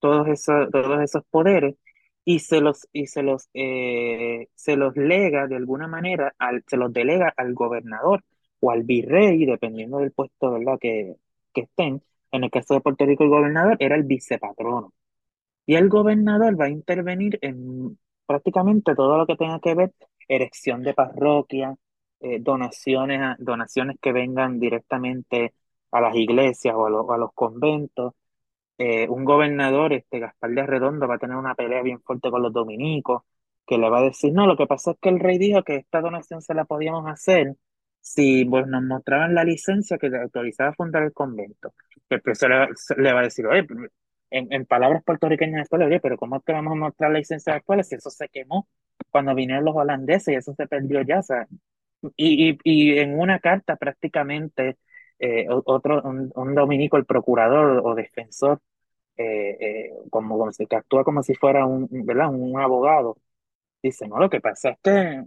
todos 0.00 0.28
esos, 0.28 0.70
todos 0.70 1.02
esos 1.02 1.24
poderes 1.30 1.76
y 2.24 2.40
se 2.40 2.60
los, 2.60 2.88
y 2.92 3.06
se 3.06 3.22
los, 3.22 3.48
eh, 3.54 4.48
se 4.54 4.76
los 4.76 4.96
lega 4.96 5.46
de 5.46 5.56
alguna 5.56 5.88
manera, 5.88 6.34
se 6.66 6.76
los 6.76 6.92
delega 6.92 7.32
al 7.36 7.54
gobernador 7.54 8.24
o 8.60 8.70
al 8.70 8.82
virrey, 8.84 9.46
dependiendo 9.46 9.98
del 9.98 10.12
puesto, 10.12 10.52
¿verdad? 10.52 10.78
Que, 10.80 11.16
que 11.54 11.62
estén. 11.62 12.02
En 12.32 12.44
el 12.44 12.50
caso 12.50 12.74
de 12.74 12.80
Puerto 12.80 13.04
Rico, 13.06 13.24
el 13.24 13.30
gobernador 13.30 13.76
era 13.80 13.96
el 13.96 14.04
vicepatrono. 14.04 14.92
Y 15.66 15.76
el 15.76 15.88
gobernador 15.88 16.60
va 16.60 16.66
a 16.66 16.70
intervenir 16.70 17.38
en 17.42 17.98
prácticamente 18.26 18.94
todo 18.94 19.18
lo 19.18 19.26
que 19.26 19.36
tenga 19.36 19.60
que 19.60 19.74
ver 19.74 19.92
erección 20.28 20.82
de 20.82 20.94
parroquia, 20.94 21.76
eh, 22.20 22.38
donaciones, 22.40 23.36
donaciones 23.38 23.96
que 24.00 24.12
vengan 24.12 24.58
directamente 24.60 25.54
a 25.92 26.00
las 26.00 26.14
iglesias 26.16 26.74
o 26.76 26.86
a, 26.86 26.90
lo- 26.90 27.12
a 27.12 27.18
los 27.18 27.32
conventos, 27.34 28.14
eh, 28.78 29.08
un 29.08 29.24
gobernador, 29.24 29.92
este 29.92 30.20
Gaspar 30.20 30.50
de 30.50 30.60
Arredondo, 30.62 31.08
va 31.08 31.16
a 31.16 31.18
tener 31.18 31.36
una 31.36 31.54
pelea 31.54 31.82
bien 31.82 32.00
fuerte 32.02 32.30
con 32.30 32.42
los 32.42 32.52
dominicos, 32.52 33.22
que 33.66 33.78
le 33.78 33.90
va 33.90 33.98
a 33.98 34.02
decir, 34.02 34.32
no, 34.32 34.46
lo 34.46 34.56
que 34.56 34.66
pasa 34.66 34.92
es 34.92 34.98
que 35.00 35.08
el 35.10 35.20
rey 35.20 35.38
dijo 35.38 35.62
que 35.64 35.76
esta 35.76 36.00
donación 36.00 36.42
se 36.42 36.54
la 36.54 36.64
podíamos 36.64 37.06
hacer 37.08 37.56
si 38.00 38.44
pues, 38.44 38.66
nos 38.66 38.82
mostraban 38.82 39.34
la 39.34 39.44
licencia 39.44 39.98
que 39.98 40.08
le 40.08 40.20
autorizaba 40.22 40.70
a 40.70 40.74
fundar 40.74 41.02
el 41.02 41.12
convento. 41.12 41.74
El 42.08 42.22
preso 42.22 42.48
le, 42.48 42.68
le 42.96 43.12
va 43.12 43.20
a 43.20 43.24
decir, 43.24 43.46
oye, 43.46 43.66
en, 44.30 44.52
en 44.52 44.66
palabras 44.66 45.02
puertorriqueñas 45.04 45.62
actuales, 45.62 45.88
oye, 45.88 46.00
pero 46.00 46.16
¿cómo 46.16 46.40
que 46.40 46.52
vamos 46.52 46.72
a 46.72 46.76
mostrar 46.76 47.10
la 47.10 47.18
licencia 47.18 47.54
actual 47.54 47.84
si 47.84 47.96
eso 47.96 48.10
se 48.10 48.28
quemó 48.28 48.68
cuando 49.10 49.34
vinieron 49.34 49.64
los 49.64 49.76
holandeses 49.76 50.28
y 50.28 50.36
eso 50.36 50.54
se 50.54 50.66
perdió 50.66 51.02
ya? 51.02 51.20
O 51.20 51.22
sea, 51.22 51.46
y, 52.16 52.50
y, 52.50 52.58
y 52.64 52.98
en 52.98 53.18
una 53.18 53.38
carta 53.40 53.76
prácticamente 53.76 54.78
eh, 55.18 55.46
otro, 55.48 56.02
un, 56.02 56.30
un, 56.34 56.54
dominico, 56.54 56.96
el 56.96 57.06
procurador 57.06 57.80
o 57.84 57.94
defensor, 57.94 58.60
eh, 59.16 59.56
eh, 59.60 59.90
como, 60.10 60.38
como, 60.38 60.52
que 60.52 60.76
actúa 60.76 61.04
como 61.04 61.22
si 61.22 61.34
fuera 61.34 61.66
un, 61.66 61.88
¿verdad? 62.06 62.28
un 62.30 62.58
abogado, 62.60 63.18
dice, 63.82 64.08
no, 64.08 64.18
lo 64.18 64.30
que 64.30 64.40
pasa 64.40 64.70
es 64.70 64.78
que, 64.82 65.24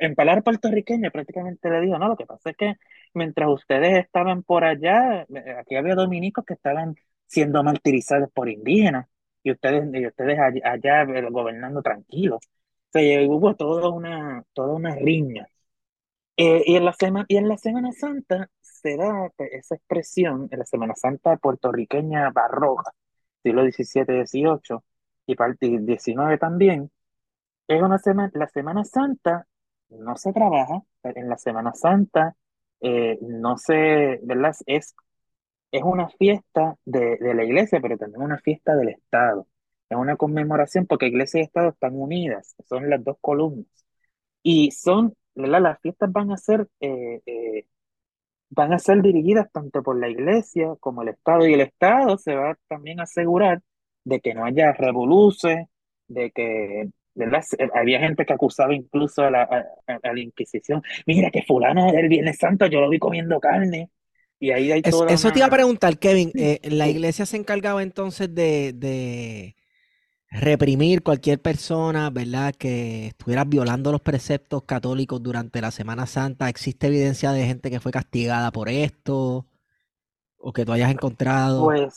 en 0.00 0.14
palabras 0.14 0.44
puertorriqueñas 0.44 1.12
prácticamente 1.12 1.70
le 1.70 1.80
digo, 1.80 1.98
no, 1.98 2.08
lo 2.08 2.16
que 2.16 2.26
pasa 2.26 2.50
es 2.50 2.56
que 2.56 2.74
mientras 3.14 3.48
ustedes 3.48 3.98
estaban 4.04 4.42
por 4.42 4.64
allá, 4.64 5.22
eh, 5.22 5.56
aquí 5.58 5.76
había 5.76 5.94
dominicos 5.94 6.44
que 6.44 6.54
estaban 6.54 6.96
siendo 7.26 7.62
martirizados 7.64 8.30
por 8.32 8.48
indígenas 8.48 9.06
y 9.42 9.52
ustedes, 9.52 9.88
y 9.94 10.06
ustedes 10.06 10.38
allá, 10.38 10.60
allá 10.64 11.30
gobernando 11.30 11.82
tranquilos. 11.82 12.40
O 12.44 12.92
sea, 12.92 13.28
hubo 13.28 13.54
toda 13.56 13.90
una, 13.90 14.44
toda 14.52 14.74
una 14.74 14.94
riña. 14.94 15.46
Eh, 16.36 16.62
y, 16.66 16.76
en 16.76 16.84
la 16.84 16.92
semana, 16.92 17.26
y 17.28 17.36
en 17.36 17.48
la 17.48 17.56
Semana 17.56 17.92
Santa 17.92 18.50
se 18.60 18.96
da 18.96 19.30
esa 19.38 19.76
expresión, 19.76 20.48
en 20.50 20.58
la 20.58 20.64
Semana 20.64 20.94
Santa 20.96 21.36
puertorriqueña 21.36 22.30
barroca, 22.30 22.92
siglo 23.42 23.62
XVII, 23.62 24.26
XVIII 24.26 24.78
y 25.26 25.36
parte 25.36 25.66
19 25.80 26.38
también, 26.38 26.90
es 27.68 27.82
una 27.82 27.98
semana, 27.98 28.30
la 28.34 28.48
Semana 28.48 28.84
Santa 28.84 29.46
no 29.90 30.16
se 30.16 30.32
trabaja, 30.32 30.82
en 31.04 31.28
la 31.28 31.38
Semana 31.38 31.72
Santa 31.74 32.36
eh, 32.80 33.18
no 33.22 33.56
se, 33.58 34.20
¿verdad? 34.22 34.54
Es, 34.66 34.94
es 35.72 35.82
una 35.82 36.08
fiesta 36.08 36.76
de, 36.84 37.18
de 37.18 37.34
la 37.34 37.44
iglesia, 37.44 37.80
pero 37.80 37.98
también 37.98 38.22
una 38.22 38.38
fiesta 38.38 38.76
del 38.76 38.90
Estado. 38.90 39.46
Es 39.90 39.96
una 39.98 40.16
conmemoración 40.16 40.86
porque 40.86 41.06
iglesia 41.06 41.40
y 41.40 41.44
Estado 41.44 41.70
están 41.70 41.94
unidas, 42.00 42.54
son 42.68 42.90
las 42.90 43.02
dos 43.04 43.16
columnas. 43.20 43.66
Y 44.42 44.70
son, 44.72 45.14
¿verdad? 45.34 45.62
Las 45.62 45.80
fiestas 45.80 46.12
van 46.12 46.32
a 46.32 46.36
ser, 46.36 46.68
eh, 46.80 47.20
eh, 47.26 47.66
van 48.50 48.72
a 48.72 48.78
ser 48.78 49.02
dirigidas 49.02 49.50
tanto 49.52 49.82
por 49.82 49.98
la 49.98 50.08
iglesia 50.08 50.74
como 50.80 51.02
el 51.02 51.08
Estado. 51.10 51.46
Y 51.46 51.54
el 51.54 51.60
Estado 51.62 52.18
se 52.18 52.34
va 52.34 52.56
también 52.68 53.00
a 53.00 53.04
asegurar 53.04 53.62
de 54.04 54.20
que 54.20 54.34
no 54.34 54.44
haya 54.44 54.72
revoluciones, 54.72 55.68
de 56.08 56.30
que 56.32 56.90
¿verdad? 57.14 57.42
Había 57.74 58.00
gente 58.00 58.26
que 58.26 58.32
acusaba 58.32 58.74
incluso 58.74 59.22
a 59.22 59.30
la, 59.30 59.42
a, 59.42 59.94
a 60.02 60.12
la 60.12 60.20
Inquisición. 60.20 60.82
Mira 61.06 61.30
que 61.30 61.42
fulano 61.42 61.92
del 61.92 62.08
Viernes 62.08 62.38
Santo 62.38 62.66
yo 62.66 62.80
lo 62.80 62.88
vi 62.88 62.98
comiendo 62.98 63.40
carne. 63.40 63.90
Y 64.40 64.50
ahí 64.50 64.72
hay 64.72 64.82
eso, 64.84 64.98
toda 64.98 65.12
eso 65.12 65.32
te 65.32 65.38
iba 65.38 65.46
a 65.46 65.50
preguntar, 65.50 65.98
Kevin. 65.98 66.32
eh, 66.34 66.60
la 66.64 66.88
iglesia 66.88 67.24
se 67.24 67.36
encargaba 67.36 67.82
entonces 67.82 68.34
de, 68.34 68.72
de 68.74 69.54
reprimir 70.28 71.02
cualquier 71.02 71.40
persona, 71.40 72.10
¿verdad? 72.10 72.52
Que 72.54 73.06
estuviera 73.06 73.44
violando 73.44 73.92
los 73.92 74.00
preceptos 74.00 74.64
católicos 74.64 75.22
durante 75.22 75.60
la 75.60 75.70
Semana 75.70 76.06
Santa. 76.06 76.48
¿Existe 76.48 76.88
evidencia 76.88 77.32
de 77.32 77.46
gente 77.46 77.70
que 77.70 77.80
fue 77.80 77.92
castigada 77.92 78.50
por 78.50 78.68
esto? 78.68 79.46
¿O 80.36 80.52
que 80.52 80.64
tú 80.66 80.72
hayas 80.72 80.90
encontrado? 80.90 81.64
Pues, 81.64 81.94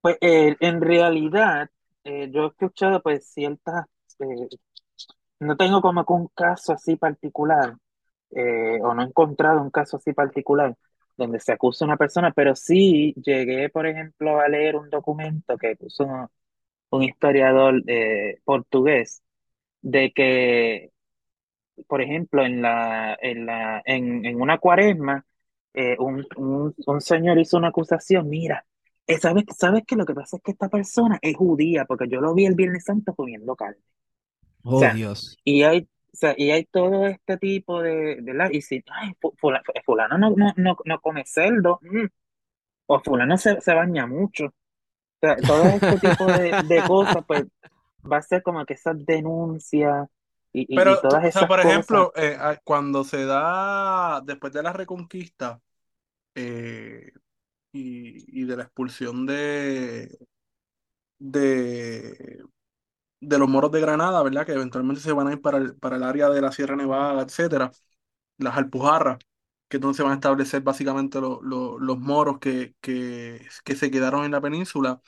pues 0.00 0.16
eh, 0.20 0.56
en 0.60 0.80
realidad, 0.80 1.68
eh, 2.08 2.30
yo 2.32 2.44
he 2.44 2.46
escuchado 2.48 3.02
pues 3.02 3.28
ciertas, 3.32 3.86
eh, 4.20 4.48
no 5.40 5.56
tengo 5.56 5.80
como 5.82 6.04
que 6.06 6.12
un 6.12 6.28
caso 6.28 6.72
así 6.72 6.96
particular, 6.96 7.74
eh, 8.30 8.78
o 8.82 8.94
no 8.94 9.02
he 9.02 9.06
encontrado 9.06 9.62
un 9.62 9.70
caso 9.70 9.98
así 9.98 10.12
particular 10.12 10.76
donde 11.16 11.40
se 11.40 11.52
acusa 11.52 11.84
a 11.84 11.88
una 11.88 11.96
persona, 11.98 12.32
pero 12.32 12.54
sí 12.56 13.14
llegué, 13.24 13.68
por 13.70 13.86
ejemplo, 13.86 14.40
a 14.40 14.48
leer 14.48 14.76
un 14.76 14.90
documento 14.90 15.56
que 15.58 15.76
puso 15.76 16.06
un, 16.90 17.02
historiador 17.02 17.82
portugués 18.44 19.22
de 19.82 20.12
que, 20.12 20.92
por 21.88 22.02
ejemplo, 22.02 22.44
en 22.44 22.62
la, 22.62 23.18
en 23.20 23.46
la, 23.46 23.82
en, 23.84 24.24
en 24.26 24.40
una 24.40 24.58
cuaresma, 24.58 25.24
un, 25.98 26.26
un, 26.36 26.74
un 26.86 27.00
señor 27.00 27.38
hizo 27.38 27.56
una 27.58 27.68
acusación, 27.68 28.28
mira, 28.28 28.64
¿sabes, 29.20 29.44
sabes 29.58 29.84
que 29.86 29.96
lo 29.96 30.04
que 30.06 30.14
pasa 30.14 30.36
es 30.36 30.42
que 30.42 30.52
esta 30.52 30.68
persona 30.68 31.18
es 31.22 31.36
judía, 31.36 31.84
porque 31.86 32.08
yo 32.08 32.20
lo 32.20 32.34
vi 32.34 32.46
el 32.46 32.54
Viernes 32.54 32.84
Santo 32.84 33.14
comiendo 33.14 33.56
carne. 33.56 33.82
Oh, 34.64 34.88
sea, 34.88 34.92
Dios. 34.92 35.36
Y 35.44 35.62
hay, 35.62 35.82
o 36.12 36.16
sea, 36.16 36.34
y 36.36 36.50
hay 36.50 36.64
todo 36.66 37.06
este 37.06 37.38
tipo 37.38 37.82
de, 37.82 38.18
¿verdad? 38.22 38.50
Y 38.52 38.62
si, 38.62 38.82
ay, 38.90 39.12
fu- 39.20 39.34
fula- 39.38 39.62
fulano 39.84 40.18
no, 40.18 40.30
no, 40.36 40.52
no, 40.56 40.76
no 40.84 41.00
come 41.00 41.24
cerdo, 41.26 41.78
mm, 41.82 42.06
o 42.86 43.00
fulano 43.00 43.36
se, 43.38 43.60
se 43.60 43.74
baña 43.74 44.06
mucho. 44.06 44.46
O 44.46 44.52
sea, 45.22 45.42
todo 45.44 45.68
este 45.70 45.98
tipo 46.00 46.30
de, 46.32 46.56
de 46.60 46.84
cosas, 46.84 47.24
pues, 47.26 47.46
va 48.10 48.18
a 48.18 48.22
ser 48.22 48.42
como 48.42 48.64
que 48.66 48.74
esas 48.74 49.04
denuncias 49.06 50.08
y, 50.52 50.62
y, 50.90 50.92
y 50.94 50.96
Pero, 50.96 51.06
tú- 51.08 51.08
todas 51.08 51.24
o 51.24 51.30
sea, 51.32 51.46
esas 51.46 51.48
por 51.48 51.60
cosas. 51.60 51.60
ejemplo, 51.60 52.12
eh, 52.16 52.38
cuando 52.64 53.04
se 53.04 53.24
da 53.24 54.20
después 54.22 54.52
de 54.52 54.62
la 54.62 54.72
reconquista 54.72 55.60
eh, 56.34 57.12
y, 57.72 58.40
y 58.42 58.44
de 58.44 58.56
la 58.56 58.64
expulsión 58.64 59.26
de, 59.26 60.18
de, 61.18 62.42
de 63.20 63.38
los 63.38 63.48
moros 63.48 63.72
de 63.72 63.80
Granada, 63.80 64.22
¿verdad? 64.22 64.46
Que 64.46 64.52
eventualmente 64.52 65.02
se 65.02 65.12
van 65.12 65.28
a 65.28 65.32
ir 65.34 65.40
para 65.42 65.58
el, 65.58 65.76
para 65.76 65.96
el 65.96 66.02
área 66.04 66.30
de 66.30 66.40
la 66.42 66.52
Sierra 66.52 66.76
Nevada, 66.76 67.22
etcétera, 67.22 67.72
las 68.38 68.56
Alpujarras, 68.58 69.18
que 69.68 69.78
entonces 69.78 70.04
van 70.04 70.12
a 70.14 70.16
establecer 70.16 70.62
básicamente 70.62 71.20
lo- 71.20 71.42
lo- 71.42 71.78
los 71.80 71.98
moros 71.98 72.38
que, 72.40 72.74
que, 72.80 73.46
que 73.64 73.76
se 73.76 73.90
quedaron 73.90 74.24
en 74.24 74.32
la 74.32 74.40
península. 74.40 75.02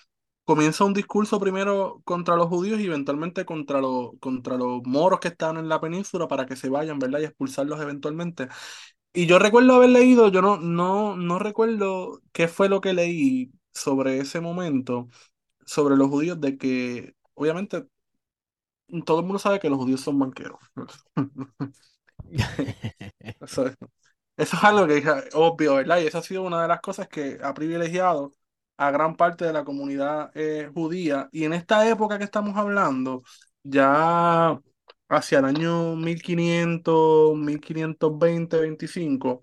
Comienza 0.45 0.85
un 0.85 0.95
discurso 0.95 1.41
primero 1.41 2.03
contra 2.05 2.37
los 2.37 2.49
judíos 2.49 2.81
y 2.81 2.87
eventualmente 2.87 3.45
contra, 3.47 3.81
los 3.81 4.13
contra 4.21 4.57
los 4.59 4.83
moros 4.85 5.21
que 5.21 5.29
están 5.29 5.57
en 5.59 5.69
la 5.69 5.81
península 5.81 6.29
para 6.29 6.47
que 6.47 6.57
se 6.57 6.69
vayan, 6.71 6.99
¿verdad? 6.99 7.21
Y 7.21 7.25
expulsarlos 7.27 7.81
eventualmente. 7.81 8.49
Y 9.13 9.27
yo 9.27 9.39
recuerdo 9.39 9.75
haber 9.75 9.91
leído, 9.91 10.29
yo 10.31 10.41
no, 10.43 10.57
no, 10.59 11.17
no 11.17 11.39
recuerdo 11.39 12.23
qué 12.33 12.47
fue 12.49 12.69
lo 12.69 12.81
que 12.81 12.93
leí 12.93 13.51
sobre 13.75 14.19
ese 14.21 14.41
momento, 14.41 15.09
sobre 15.67 15.97
los 15.97 16.09
judíos, 16.11 16.41
de 16.41 16.59
que 16.59 17.15
obviamente 17.35 17.87
todo 19.07 19.21
el 19.21 19.27
mundo 19.27 19.39
sabe 19.39 19.61
que 19.61 19.71
los 19.71 19.79
judíos 19.79 20.01
son 20.01 20.19
banqueros. 20.19 20.59
Eso 23.41 23.67
es, 23.67 23.77
eso 24.37 24.57
es 24.57 24.65
algo 24.65 24.87
que 24.87 24.99
es 24.99 25.07
obvio, 25.35 25.77
¿verdad? 25.77 26.01
Y 26.01 26.07
eso 26.07 26.19
ha 26.19 26.23
sido 26.23 26.43
una 26.45 26.63
de 26.63 26.69
las 26.69 26.81
cosas 26.81 27.09
que 27.09 27.39
ha 27.43 27.55
privilegiado 27.55 28.33
a 28.79 28.91
gran 28.91 29.17
parte 29.17 29.45
de 29.47 29.53
la 29.53 29.65
comunidad 29.65 30.31
eh, 30.35 30.71
judía. 30.75 31.29
Y 31.33 31.45
en 31.45 31.53
esta 31.55 31.89
época 31.89 32.19
que 32.19 32.25
estamos 32.25 32.57
hablando, 32.57 33.23
ya 33.65 34.61
hacia 35.11 35.41
el 35.41 35.47
año 35.47 35.97
1500, 35.97 37.37
1520, 37.37 38.59
25, 38.61 39.43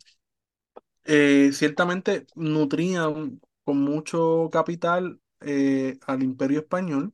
eh, 1.06 1.52
ciertamente 1.54 2.28
nutrían 2.36 3.42
con 3.64 3.80
mucho 3.82 4.50
capital 4.52 5.20
eh, 5.42 6.00
al 6.08 6.24
Imperio 6.24 6.60
Español. 6.62 7.14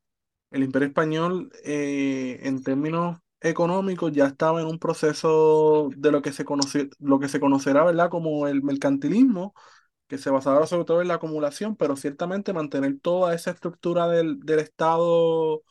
El 0.52 0.64
Imperio 0.64 0.88
Español, 0.90 1.52
eh, 1.66 2.40
en 2.44 2.64
términos 2.64 3.20
económicos, 3.42 4.12
ya 4.14 4.28
estaba 4.28 4.62
en 4.62 4.68
un 4.68 4.80
proceso 4.80 5.90
de 5.98 6.12
lo 6.12 6.22
que 6.22 6.32
se 6.32 6.46
conoce, 6.46 6.90
lo 7.00 7.20
que 7.20 7.28
se 7.30 7.40
conocerá, 7.40 7.84
¿verdad? 7.84 8.10
Como 8.10 8.48
el 8.48 8.64
mercantilismo, 8.64 9.54
que 10.08 10.18
se 10.18 10.30
basaba 10.30 10.68
sobre 10.68 10.86
todo 10.86 11.02
en 11.02 11.08
la 11.10 11.16
acumulación, 11.16 11.76
pero 11.76 11.96
ciertamente 11.96 12.54
mantener 12.54 13.00
toda 13.02 13.34
esa 13.36 13.52
estructura 13.52 14.08
del, 14.08 14.40
del 14.42 14.60
Estado 14.60 15.64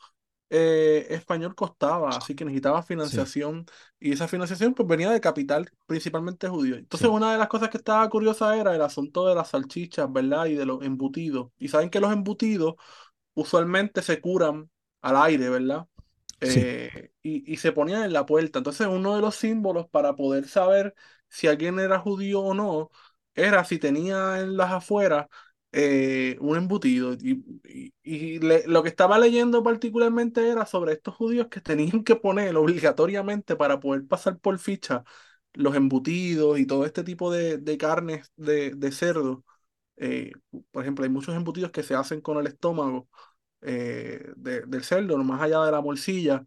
eh, 0.53 1.07
español 1.11 1.55
costaba, 1.57 2.17
así 2.19 2.35
que 2.37 2.45
necesitaba 2.45 2.83
Sí, 2.99 3.19
financiación 3.23 3.67
y 4.01 4.13
esa 4.13 4.29
financiación 4.29 4.75
pues 4.75 4.89
venía 4.89 5.11
de 5.11 5.21
capital 5.21 5.71
principalmente 5.87 6.49
judío. 6.49 6.77
Entonces 6.77 7.09
sí. 7.09 7.11
una 7.11 7.33
de 7.33 7.39
las 7.39 7.49
cosas 7.49 7.71
que 7.71 7.79
estaba 7.79 8.09
curiosa 8.11 8.57
era 8.57 8.75
el 8.77 8.83
asunto 8.83 9.27
de 9.29 9.35
las 9.37 9.51
salchichas, 9.51 10.13
¿verdad? 10.13 10.47
Y 10.47 10.55
de 10.57 10.67
los 10.67 10.85
embutidos. 10.85 11.53
Y 11.59 11.69
saben 11.69 11.91
que 11.91 12.01
los 12.01 12.13
embutidos 12.13 12.75
usualmente 13.35 14.03
se 14.03 14.21
curan 14.21 14.71
al 15.03 15.17
aire, 15.17 15.49
¿verdad? 15.49 15.87
Sí. 16.43 16.67
Eh, 16.67 17.13
y, 17.23 17.53
y 17.53 17.57
se 17.59 17.73
ponían 17.73 18.05
en 18.05 18.13
la 18.13 18.27
puerta. 18.27 18.59
Entonces 18.59 18.87
uno 18.89 19.15
de 19.17 19.23
los 19.23 19.37
símbolos 19.37 19.89
para 19.89 20.17
poder 20.17 20.49
saber 20.49 20.95
si 21.29 21.47
alguien 21.49 21.79
era 21.79 21.99
judío 22.01 22.41
o 22.43 22.55
no 22.55 22.91
era 23.35 23.65
si 23.65 23.79
tenía 23.79 24.41
en 24.41 24.57
las 24.57 24.71
afueras 24.73 25.27
eh, 25.73 26.37
un 26.41 26.57
embutido. 26.57 27.15
Y, 27.15 27.45
y- 28.03 28.39
lo 28.67 28.83
que 28.83 28.89
estaba 28.89 29.19
leyendo 29.19 29.63
particularmente 29.63 30.49
era 30.49 30.67
sobre 30.67 30.93
estos 30.93 31.15
judíos 31.15 31.49
que 31.49 31.61
tenían 31.61 32.05
que 32.05 32.17
poner 32.17 32.57
obligatoriamente 32.57 33.57
para 33.57 33.81
poder 33.81 34.07
pasar 34.07 34.39
por 34.39 34.59
ficha 34.59 35.05
los 35.55 35.75
embutidos 35.77 36.59
y 36.59 36.67
todo 36.67 36.87
este 36.87 37.05
tipo 37.05 37.31
de, 37.33 37.59
de 37.59 37.77
carnes 37.79 38.33
de, 38.37 38.71
de 38.75 38.93
cerdo 38.93 39.45
eh, 39.97 40.33
por 40.73 40.83
ejemplo, 40.83 41.05
hay 41.05 41.11
muchos 41.11 41.35
embutidos 41.37 41.71
que 41.73 41.83
se 41.83 41.95
hacen 41.95 42.21
con 42.21 42.39
el 42.39 42.47
estómago 42.49 43.09
eh, 43.63 44.33
del 44.37 44.85
cerdo, 44.85 45.17
más 45.19 45.41
allá 45.43 45.63
de 45.65 45.73
la 45.73 45.81
morcilla, 45.81 46.47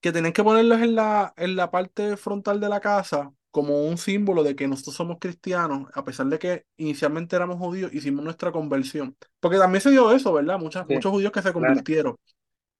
que 0.00 0.12
tienen 0.12 0.32
que 0.32 0.44
ponerlos 0.44 0.80
en 0.80 0.94
la, 0.94 1.34
en 1.36 1.56
la 1.56 1.70
parte 1.70 2.16
frontal 2.16 2.60
de 2.60 2.68
la 2.68 2.80
casa 2.80 3.32
como 3.50 3.84
un 3.84 3.98
símbolo 3.98 4.42
de 4.42 4.54
que 4.54 4.68
nosotros 4.68 4.94
somos 4.94 5.18
cristianos, 5.18 5.88
a 5.94 6.04
pesar 6.04 6.26
de 6.26 6.38
que 6.38 6.66
inicialmente 6.76 7.36
éramos 7.36 7.58
judíos, 7.58 7.92
hicimos 7.92 8.24
nuestra 8.24 8.52
conversión. 8.52 9.16
Porque 9.40 9.58
también 9.58 9.82
se 9.82 9.90
dio 9.90 10.12
eso, 10.12 10.32
¿verdad? 10.32 10.58
Muchas, 10.58 10.88
muchos 10.88 11.10
judíos 11.10 11.32
que 11.32 11.42
se 11.42 11.52
convirtieron. 11.52 12.16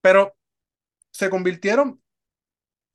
Pero 0.00 0.34
se 1.10 1.28
convirtieron, 1.28 2.00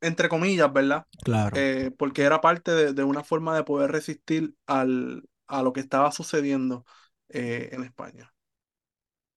entre 0.02 0.30
comillas, 0.30 0.72
¿verdad? 0.72 1.06
Claro. 1.24 1.56
Eh, 1.58 1.92
porque 1.98 2.24
era 2.24 2.40
parte 2.40 2.94
de, 2.94 3.04
una 3.04 3.24
forma 3.24 3.56
de 3.56 3.64
poder 3.64 3.92
resistir 3.92 4.56
al, 4.66 5.24
a 5.48 5.62
lo 5.62 5.74
que 5.74 5.82
estaba 5.82 6.12
sucediendo 6.12 6.86
eh, 7.30 7.70
en 7.74 7.84
España. 7.84 8.32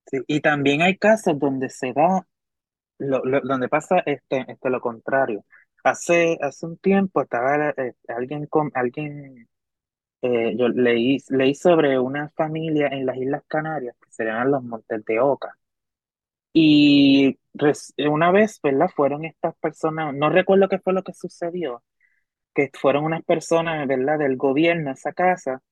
Sí, 0.06 0.18
y 0.26 0.40
también 0.40 0.82
hay 0.82 0.96
casos 0.96 1.38
donde 1.38 1.68
se 1.68 1.92
da, 1.92 2.26
lo, 2.98 3.20
donde 3.42 3.68
pasa 3.68 3.98
este, 4.06 4.46
este, 4.48 4.70
lo 4.70 4.80
contrario. 4.80 5.44
Hace, 5.90 6.38
hace 6.40 6.66
un 6.66 6.76
tiempo 6.78 7.22
estaba 7.22 7.70
eh, 7.70 7.94
alguien 8.08 8.46
con 8.46 8.70
alguien 8.74 9.48
eh, 10.22 10.54
yo 10.56 10.68
leí, 10.68 11.18
leí 11.30 11.54
sobre 11.54 11.98
una 11.98 12.30
familia 12.30 12.88
en 12.88 13.06
las 13.06 13.16
Islas 13.18 13.44
Canarias 13.48 13.96
que 14.04 14.10
se 14.12 14.24
llaman 14.24 14.50
los 14.52 14.64
Montes 14.64 15.04
de 15.06 15.20
Oca. 15.20 15.56
Y 16.52 17.38
una 18.08 18.30
vez, 18.32 18.60
¿verdad? 18.62 18.88
Fueron 18.94 19.24
estas 19.24 19.56
personas, 19.58 20.14
no 20.14 20.30
recuerdo 20.30 20.68
qué 20.68 20.78
fue 20.78 20.92
lo 20.92 21.02
que 21.04 21.12
sucedió, 21.14 21.82
que 22.54 22.70
fueron 22.74 23.04
unas 23.06 23.24
personas, 23.24 23.86
¿verdad? 23.88 24.18
Del 24.20 24.36
gobierno 24.36 24.90
a 24.90 24.94
esa 24.94 25.12
casa. 25.12 25.62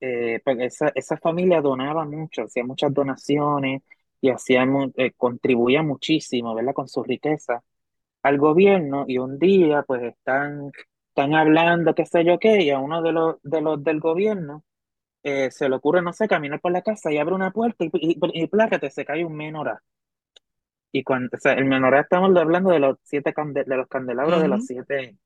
Eh, 0.00 0.40
pues 0.44 0.58
esa, 0.60 0.90
esa 0.94 1.16
familia 1.18 1.60
donaba 1.62 2.04
mucho, 2.06 2.42
hacía 2.44 2.64
muchas 2.64 2.94
donaciones 2.94 3.82
y 4.20 4.30
hacía, 4.30 4.66
eh, 4.96 5.12
contribuía 5.16 5.82
muchísimo, 5.82 6.54
¿verdad? 6.54 6.74
Con 6.74 6.88
su 6.88 7.02
riqueza 7.04 7.62
al 8.28 8.38
gobierno 8.38 9.04
y 9.08 9.18
un 9.18 9.38
día 9.38 9.82
pues 9.82 10.02
están, 10.02 10.70
están 11.08 11.34
hablando, 11.34 11.94
qué 11.94 12.06
sé 12.06 12.24
yo 12.24 12.38
qué, 12.38 12.62
y 12.62 12.70
a 12.70 12.78
uno 12.78 13.02
de 13.02 13.12
los, 13.12 13.36
de 13.42 13.60
los 13.60 13.82
del 13.82 14.00
gobierno 14.00 14.64
eh, 15.22 15.50
se 15.50 15.68
le 15.68 15.76
ocurre, 15.76 16.02
no 16.02 16.12
sé, 16.12 16.28
caminar 16.28 16.60
por 16.60 16.72
la 16.72 16.82
casa 16.82 17.12
y 17.12 17.18
abre 17.18 17.34
una 17.34 17.50
puerta 17.50 17.84
y, 17.84 17.90
y, 17.92 18.18
y 18.42 18.46
plácate, 18.46 18.90
se 18.90 19.04
cae 19.04 19.24
un 19.24 19.36
menorá. 19.36 19.82
Y 20.90 21.02
cuando, 21.04 21.28
o 21.36 21.38
sea, 21.38 21.52
el 21.52 21.66
menorá 21.66 22.00
estamos 22.00 22.34
hablando 22.36 22.70
de 22.70 22.78
los 22.78 22.96
siete 23.02 23.34
de 23.36 23.76
los 23.76 23.88
candelabros 23.88 24.40
de 24.40 24.48
los 24.48 24.64
siete, 24.64 25.16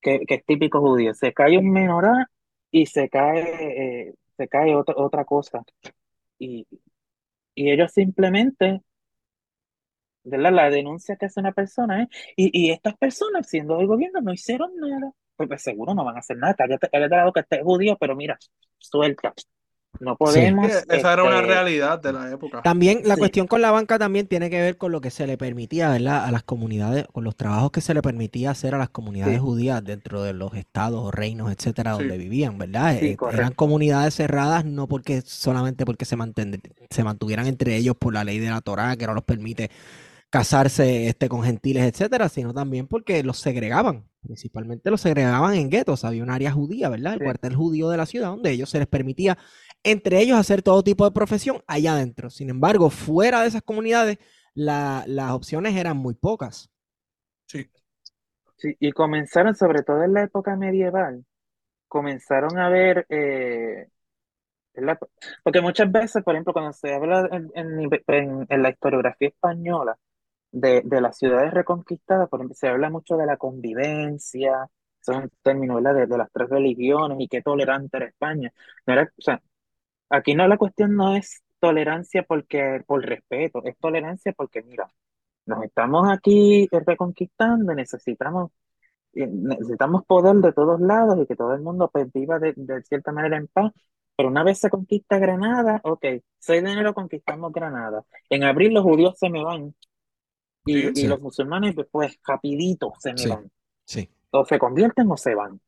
que, 0.00 0.20
que 0.26 0.34
es 0.34 0.44
típico 0.44 0.80
judío. 0.80 1.14
Se 1.14 1.32
cae 1.32 1.58
un 1.58 1.70
menorá 1.70 2.26
y 2.70 2.86
se 2.86 3.08
cae, 3.08 4.08
eh, 4.08 4.14
se 4.36 4.48
cae 4.48 4.74
otra, 4.74 4.94
otra 4.98 5.24
cosa. 5.24 5.62
Y, 6.38 6.66
y 7.54 7.70
ellos 7.70 7.92
simplemente 7.92 8.82
¿verdad? 10.24 10.52
La 10.52 10.70
denuncia 10.70 11.16
que 11.16 11.26
hace 11.26 11.40
una 11.40 11.52
persona, 11.52 12.02
¿eh? 12.02 12.08
Y, 12.36 12.50
y 12.68 12.70
estas 12.70 12.96
personas, 12.96 13.48
siendo 13.48 13.78
del 13.78 13.86
gobierno, 13.86 14.20
no 14.20 14.32
hicieron 14.32 14.70
nada. 14.76 15.12
Pues, 15.36 15.48
pues 15.48 15.62
seguro 15.62 15.94
no 15.94 16.04
van 16.04 16.16
a 16.16 16.20
hacer 16.20 16.36
nada. 16.36 16.54
Cállate, 16.54 16.88
cállate 16.90 17.16
lado 17.16 17.32
que 17.32 17.40
esté 17.40 17.62
judío, 17.62 17.96
pero 17.98 18.14
mira, 18.14 18.38
suelta. 18.78 19.32
No 19.98 20.16
podemos. 20.16 20.70
esa 20.70 21.12
era 21.12 21.24
una 21.24 21.40
este, 21.40 21.46
realidad 21.48 21.98
de 22.00 22.12
la 22.12 22.30
época. 22.30 22.62
También 22.62 23.00
la 23.04 23.14
Sí. 23.16 23.18
cuestión 23.20 23.46
con 23.48 23.60
la 23.60 23.72
banca 23.72 23.98
también 23.98 24.28
tiene 24.28 24.48
que 24.48 24.60
ver 24.60 24.76
con 24.78 24.92
lo 24.92 25.00
que 25.00 25.10
se 25.10 25.26
le 25.26 25.36
permitía, 25.36 25.90
¿verdad? 25.90 26.24
A 26.26 26.30
las 26.30 26.44
comunidades, 26.44 27.06
con 27.12 27.24
los 27.24 27.34
trabajos 27.36 27.72
que 27.72 27.80
se 27.80 27.92
le 27.92 28.00
permitía 28.00 28.52
hacer 28.52 28.74
a 28.74 28.78
las 28.78 28.88
comunidades 28.90 29.34
Sí. 29.34 29.40
judías 29.40 29.82
dentro 29.82 30.22
de 30.22 30.32
los 30.32 30.54
estados 30.54 31.02
o 31.02 31.10
reinos, 31.10 31.50
etcétera, 31.50 31.94
Sí. 31.96 31.98
donde 32.00 32.18
vivían, 32.18 32.56
¿verdad? 32.56 32.98
Sí, 33.00 33.06
Eh, 33.08 33.16
eran 33.32 33.52
comunidades 33.52 34.14
cerradas 34.14 34.64
no 34.64 34.86
porque 34.86 35.22
solamente 35.22 35.84
porque 35.84 36.04
se, 36.04 36.16
se 36.88 37.04
mantuvieran 37.04 37.46
entre 37.48 37.76
ellos 37.76 37.96
por 37.98 38.14
la 38.14 38.22
ley 38.24 38.38
de 38.38 38.48
la 38.50 38.60
Torá 38.60 38.96
que 38.96 39.06
no 39.06 39.14
los 39.14 39.24
permite 39.24 39.70
casarse 40.30 41.08
este, 41.08 41.28
con 41.28 41.42
gentiles, 41.42 41.84
etcétera, 41.84 42.28
sino 42.28 42.54
también 42.54 42.86
porque 42.86 43.22
los 43.24 43.38
segregaban. 43.38 44.08
Principalmente 44.22 44.90
los 44.90 45.00
segregaban 45.00 45.54
en 45.54 45.70
guetos. 45.70 46.04
Había 46.04 46.22
un 46.22 46.30
área 46.30 46.52
judía, 46.52 46.88
¿verdad? 46.88 47.14
El 47.14 47.18
Sí. 47.20 47.24
cuartel 47.24 47.56
judío 47.56 47.88
de 47.90 47.96
la 47.96 48.06
ciudad, 48.06 48.28
donde 48.28 48.50
ellos 48.52 48.70
se 48.70 48.78
les 48.78 48.86
permitía, 48.86 49.38
entre 49.82 50.20
ellos, 50.20 50.38
hacer 50.38 50.62
todo 50.62 50.82
tipo 50.84 51.04
de 51.04 51.10
profesión 51.12 51.62
allá 51.66 51.92
adentro. 51.94 52.30
Sin 52.30 52.50
embargo, 52.50 52.90
fuera 52.90 53.42
de 53.42 53.48
esas 53.48 53.62
comunidades, 53.62 54.18
la- 54.54 55.04
las 55.06 55.32
opciones 55.32 55.74
eran 55.76 55.96
muy 55.96 56.14
pocas. 56.14 56.70
Sí. 57.46 57.66
Sí, 58.56 58.76
y 58.78 58.92
comenzaron, 58.92 59.54
sobre 59.56 59.82
todo 59.82 60.02
en 60.04 60.12
la 60.14 60.22
época 60.24 60.54
medieval, 60.56 61.24
comenzaron 61.88 62.58
a 62.58 62.68
ver, 62.68 63.06
eh, 63.08 63.88
porque 65.42 65.60
muchas 65.60 65.90
veces, 65.90 66.22
por 66.22 66.34
ejemplo, 66.34 66.52
cuando 66.52 66.72
se 66.72 66.94
habla 66.94 67.28
en, 67.32 67.50
en- 67.54 67.90
en- 68.06 68.46
en 68.48 68.62
la 68.62 68.70
historiografía 68.70 69.28
española 69.28 69.96
de, 70.52 70.82
de 70.84 71.00
las 71.00 71.18
ciudades 71.18 71.52
reconquistadas, 71.54 72.28
por 72.28 72.40
ejemplo, 72.40 72.54
se 72.56 72.68
habla 72.68 72.90
mucho 72.90 73.16
de 73.16 73.26
la 73.26 73.36
convivencia, 73.36 74.68
términos, 75.42 75.76
¿verdad? 75.76 75.94
De, 76.00 76.06
de 76.06 76.18
las 76.18 76.30
tres 76.32 76.48
religiones 76.48 77.18
y 77.20 77.28
qué 77.28 77.42
tolerante 77.42 77.96
era 77.96 78.06
España. 78.06 78.52
No 78.86 78.92
era, 78.94 79.04
o 79.16 79.22
sea, 79.22 79.40
aquí 80.10 80.34
no 80.34 80.46
la 80.48 80.58
cuestión 80.58 80.96
no 80.96 81.16
es 81.16 81.42
tolerancia 81.60 82.24
porque, 82.24 82.82
por 82.86 83.04
respeto, 83.04 83.62
es 83.64 83.76
tolerancia 83.78 84.32
porque, 84.36 84.62
mira, 84.62 84.88
nos 85.46 85.64
estamos 85.64 86.08
aquí 86.10 86.68
eh, 86.72 86.80
reconquistando, 86.86 87.74
necesitamos 87.74 88.52
y 89.12 89.26
necesitamos 89.26 90.04
poder 90.06 90.36
de 90.36 90.52
todos 90.52 90.80
lados 90.80 91.18
y 91.20 91.26
que 91.26 91.36
todo 91.36 91.54
el 91.54 91.62
mundo 91.62 91.90
pues, 91.92 92.12
viva 92.12 92.38
de, 92.38 92.54
de 92.56 92.82
cierta 92.84 93.12
manera 93.12 93.36
en 93.36 93.48
paz. 93.48 93.72
Pero 94.16 94.28
una 94.28 94.44
vez 94.44 94.58
se 94.60 94.70
conquista 94.70 95.18
Granada, 95.18 95.80
ok, 95.84 96.04
6 96.38 96.62
de 96.62 96.72
enero 96.72 96.94
conquistamos 96.94 97.52
Granada. 97.52 98.04
En 98.28 98.44
abril 98.44 98.74
los 98.74 98.84
judíos 98.84 99.18
se 99.18 99.30
me 99.30 99.42
van 99.44 99.74
y, 100.64 100.82
Sí. 100.94 101.04
y 101.04 101.06
los 101.06 101.20
musulmanes 101.20 101.74
pues 101.90 102.18
rapidito 102.26 102.92
se 102.98 103.12
me 103.12 103.18
Sí. 103.18 103.28
van. 103.28 103.50
Sí. 103.84 104.10
O 104.30 104.44
se 104.44 104.58
convierten 104.58 105.10
o 105.10 105.16
se 105.16 105.34
van. 105.34 105.60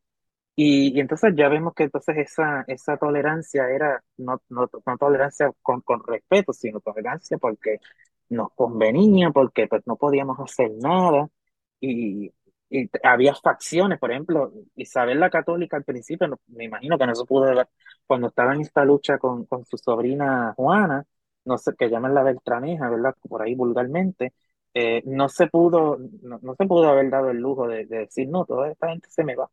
Y, 0.55 0.97
y 0.97 1.01
entonces 1.01 1.33
ya 1.37 1.49
vemos 1.49 1.75
que 1.75 1.85
entonces 1.85 2.17
esa, 2.19 2.65
esa 2.69 2.97
tolerancia 2.99 3.69
era 3.71 4.03
no, 4.19 4.41
no, 4.51 4.69
no 4.87 4.99
tolerancia 4.99 5.51
con, 5.63 5.81
con 5.83 6.03
respeto, 6.07 6.53
sino 6.53 6.81
tolerancia 6.81 7.39
porque 7.39 7.79
nos 8.29 8.53
convenía, 8.55 9.31
porque 9.31 9.67
pues 9.69 9.83
no 9.87 9.97
podíamos 9.97 10.39
hacer 10.41 10.71
nada. 10.81 11.29
Y, 11.81 12.33
y 12.71 12.91
había 13.03 13.35
facciones, 13.35 13.99
por 13.99 14.11
ejemplo, 14.13 14.53
Isabel 14.77 15.21
la 15.21 15.31
Católica 15.31 15.77
al 15.77 15.85
principio, 15.85 16.29
no- 16.29 16.41
me 16.49 16.65
imagino 16.65 16.99
que 16.99 17.07
no 17.07 17.15
se 17.15 17.25
pudo 17.27 17.55
ver 17.55 17.69
cuando 18.07 18.29
estaba 18.29 18.55
en 18.55 18.61
esta 18.63 18.85
lucha 18.85 19.19
con, 19.19 19.45
con 19.47 19.65
su 19.67 19.77
sobrina 19.79 20.55
Juana, 20.57 21.05
no 21.45 21.59
sé, 21.59 21.73
que 21.77 21.89
llaman 21.91 22.15
la 22.15 22.23
Beltraneja, 22.23 22.89
¿verdad? 22.91 23.15
Por 23.29 23.43
ahí 23.43 23.55
vulgarmente, 23.55 24.33
eh, 24.75 25.03
no 25.07 25.29
se 25.29 25.47
pudo, 25.49 25.99
no, 26.23 26.39
no 26.43 26.55
se 26.57 26.67
pudo 26.67 26.89
haber 26.89 27.11
dado 27.11 27.31
el 27.31 27.39
lujo 27.39 27.69
de, 27.69 27.87
de 27.87 27.99
decir, 28.01 28.29
no, 28.29 28.45
toda 28.47 28.71
esta 28.71 28.89
gente 28.89 29.09
se 29.11 29.25
me 29.25 29.35
va. 29.37 29.51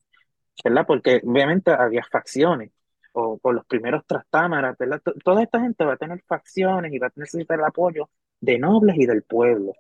¿verdad? 0.63 0.85
Porque 0.87 1.21
obviamente 1.25 1.71
había 1.71 2.03
facciones, 2.11 2.71
o 3.13 3.37
por 3.37 3.55
los 3.55 3.65
primeros 3.65 4.05
trastámaras, 4.05 4.77
¿verdad? 4.77 5.01
T- 5.03 5.13
Toda 5.23 5.43
esta 5.43 5.61
gente 5.61 5.85
va 5.85 5.93
a 5.93 5.97
tener 5.97 6.21
facciones 6.27 6.93
y 6.93 6.99
va 6.99 7.07
a 7.07 7.11
necesitar 7.15 7.59
el 7.59 7.65
apoyo 7.65 8.09
de 8.41 8.59
nobles 8.59 8.97
y 8.97 9.05
del 9.05 9.23
pueblo. 9.23 9.73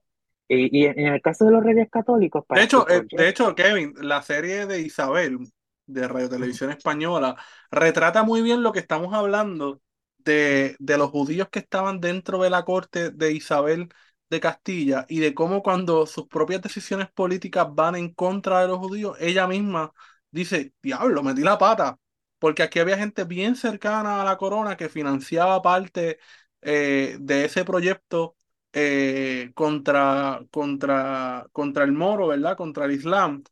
Y, 0.47 0.83
y 0.83 0.85
en 0.85 0.99
el 1.13 1.21
caso 1.21 1.45
de 1.45 1.51
los 1.51 1.63
reyes 1.63 1.89
católicos, 1.91 2.45
De 2.51 2.63
para 2.63 2.63
hecho, 2.63 2.89
eh, 2.89 3.03
de 3.11 3.29
hecho, 3.29 3.53
Kevin, 3.55 3.93
la 4.01 4.21
serie 4.21 4.65
de 4.65 4.81
Isabel 4.81 5.37
de 5.85 6.07
Radio 6.07 6.29
Televisión 6.29 6.71
Española 6.71 7.35
retrata 7.71 8.23
muy 8.23 8.41
bien 8.41 8.63
lo 8.63 8.71
que 8.71 8.79
estamos 8.79 9.13
hablando 9.13 9.81
de, 10.17 10.75
de 10.79 10.97
los 10.97 11.11
judíos 11.11 11.49
que 11.49 11.59
estaban 11.59 11.99
dentro 11.99 12.41
de 12.41 12.49
la 12.49 12.65
corte 12.65 13.11
de 13.11 13.31
Isabel 13.33 13.89
de 14.29 14.39
Castilla 14.39 15.05
y 15.09 15.19
de 15.19 15.33
cómo 15.33 15.63
cuando 15.63 16.05
sus 16.05 16.27
propias 16.27 16.61
decisiones 16.61 17.09
políticas 17.11 17.67
van 17.73 17.95
en 17.95 18.13
contra 18.13 18.61
de 18.61 18.67
los 18.67 18.77
judíos, 18.79 19.17
ella 19.19 19.47
misma 19.47 19.91
dice, 20.31 20.73
diablo, 20.81 21.23
metí 21.23 21.41
la 21.41 21.57
pata, 21.57 21.99
porque 22.39 22.63
aquí 22.63 22.79
había 22.79 22.97
gente 22.97 23.23
bien 23.25 23.55
cercana 23.55 24.21
a 24.21 24.25
la 24.25 24.37
corona 24.37 24.77
que 24.77 24.89
financiaba 24.89 25.61
parte 25.61 26.19
eh, 26.61 27.17
de 27.19 27.45
ese 27.45 27.65
proyecto 27.65 28.37
eh, 28.73 29.51
contra, 29.55 30.41
contra, 30.51 31.47
contra 31.51 31.83
el 31.83 31.91
moro, 31.91 32.27
¿verdad? 32.27 32.55
Contra 32.57 32.85
el 32.85 32.91
Islam, 32.91 33.43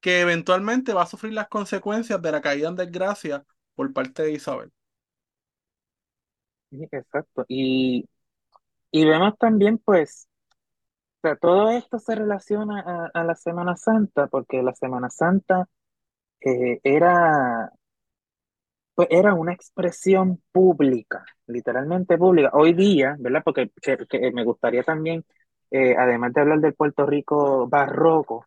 que 0.00 0.20
eventualmente 0.20 0.92
va 0.92 1.02
a 1.02 1.06
sufrir 1.06 1.32
las 1.32 1.48
consecuencias 1.48 2.20
de 2.20 2.32
la 2.32 2.40
caída 2.40 2.68
en 2.68 2.76
desgracia 2.76 3.44
por 3.74 3.92
parte 3.92 4.22
de 4.24 4.32
Isabel. 4.32 4.72
Exacto. 6.70 7.44
Y, 7.48 8.04
y 8.94 9.04
vemos 9.06 9.36
también, 9.38 9.78
pues, 9.78 10.28
todo 11.40 11.70
esto 11.70 11.98
se 11.98 12.14
relaciona 12.14 13.10
a, 13.14 13.24
la 13.24 13.34
Semana 13.34 13.76
Santa, 13.76 14.26
porque 14.28 14.62
la 14.62 14.74
Semana 14.74 15.10
Santa 15.10 15.68
eh, 16.42 16.80
era 16.84 17.72
Pues 18.94 19.08
era 19.10 19.34
una 19.34 19.52
expresión 19.52 20.40
pública, 20.52 21.24
literalmente 21.46 22.16
pública. 22.16 22.50
Hoy 22.52 22.74
día, 22.74 23.16
¿verdad? 23.18 23.42
Porque 23.44 23.70
que- 23.82 24.06
que 24.08 24.30
me 24.32 24.44
gustaría 24.44 24.84
también, 24.84 25.24
eh, 25.70 25.96
además 25.98 26.32
de 26.32 26.40
hablar 26.42 26.60
del 26.60 26.74
Puerto 26.74 27.04
Rico 27.06 27.66
barroco, 27.68 28.44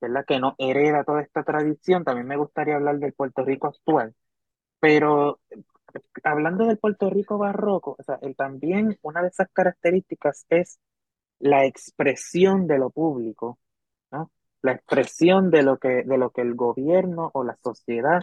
¿verdad? 0.00 0.24
Que 0.26 0.38
no 0.38 0.54
hereda 0.58 1.02
toda 1.04 1.22
esta 1.22 1.44
tradición, 1.44 2.04
también 2.04 2.26
me 2.26 2.36
gustaría 2.36 2.76
hablar 2.76 2.98
del 2.98 3.14
Puerto 3.14 3.42
Rico 3.44 3.68
actual. 3.68 4.14
Pero 4.80 5.40
hablando 6.24 6.66
del 6.66 6.78
Puerto 6.78 7.10
Rico 7.10 7.38
barroco, 7.38 7.96
o 7.98 8.02
sea, 8.02 8.18
el, 8.22 8.36
también 8.36 8.98
una 9.02 9.22
de 9.22 9.28
esas 9.28 9.48
características 9.52 10.46
es 10.48 10.78
la 11.38 11.66
expresión 11.66 12.66
de 12.66 12.78
lo 12.78 12.90
público, 12.90 13.58
¿no? 14.10 14.30
La 14.62 14.72
expresión 14.72 15.50
de 15.50 15.62
lo 15.62 15.78
que, 15.78 16.04
de 16.04 16.18
lo 16.18 16.30
que 16.30 16.42
el 16.42 16.54
gobierno 16.54 17.30
o 17.34 17.44
la 17.44 17.56
sociedad 17.62 18.22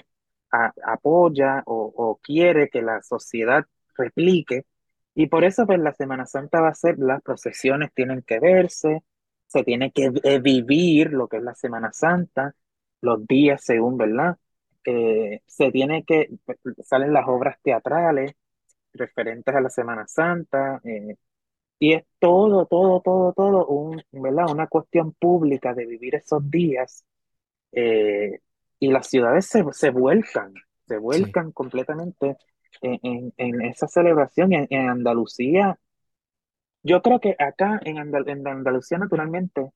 apoya 0.85 1.63
o, 1.65 1.91
o 1.95 2.17
quiere 2.21 2.69
que 2.69 2.81
la 2.81 3.01
sociedad 3.01 3.65
replique. 3.97 4.65
Y 5.15 5.27
por 5.27 5.43
eso, 5.43 5.65
pues, 5.65 5.79
la 5.79 5.93
Semana 5.93 6.25
Santa 6.25 6.61
va 6.61 6.69
a 6.69 6.75
ser, 6.75 6.97
las 6.99 7.21
procesiones 7.21 7.91
tienen 7.93 8.23
que 8.23 8.39
verse, 8.39 9.03
se 9.47 9.63
tiene 9.63 9.91
que 9.91 10.11
eh, 10.23 10.39
vivir 10.39 11.11
lo 11.13 11.27
que 11.27 11.37
es 11.37 11.43
la 11.43 11.55
Semana 11.55 11.91
Santa, 11.93 12.55
los 13.01 13.25
días 13.27 13.63
según, 13.63 13.97
¿verdad? 13.97 14.37
Eh, 14.85 15.41
se 15.47 15.71
tiene 15.71 16.03
que, 16.05 16.29
salen 16.83 17.13
las 17.13 17.27
obras 17.27 17.57
teatrales 17.63 18.33
referentes 18.93 19.55
a 19.55 19.61
la 19.61 19.69
Semana 19.71 20.07
Santa, 20.07 20.81
eh, 20.85 21.15
y 21.79 21.93
es 21.93 22.05
todo, 22.19 22.65
todo, 22.67 23.01
todo, 23.01 23.33
todo, 23.33 23.67
un, 23.67 24.01
¿verdad? 24.11 24.49
Una 24.51 24.67
cuestión 24.67 25.13
pública 25.13 25.73
de 25.73 25.85
vivir 25.87 26.15
esos 26.15 26.49
días. 26.51 27.05
eh, 27.71 28.39
y 28.79 28.89
las 28.91 29.07
ciudades 29.09 29.47
se, 29.47 29.63
se 29.73 29.89
vuelcan, 29.91 30.53
se 30.87 30.97
Sí, 31.09 31.37
vuelcan 31.37 31.51
completamente 31.51 32.37
en, 32.81 32.99
en, 33.03 33.33
en 33.37 33.61
esa 33.63 33.87
celebración. 33.87 34.53
En, 34.53 34.67
en 34.69 34.89
Andalucía, 34.89 35.79
yo 36.83 37.01
creo 37.01 37.19
que 37.19 37.35
acá 37.39 37.79
en, 37.85 37.97
Andal- 37.97 38.29
en 38.29 38.47
Andalucía, 38.47 38.97
naturalmente, 38.97 39.71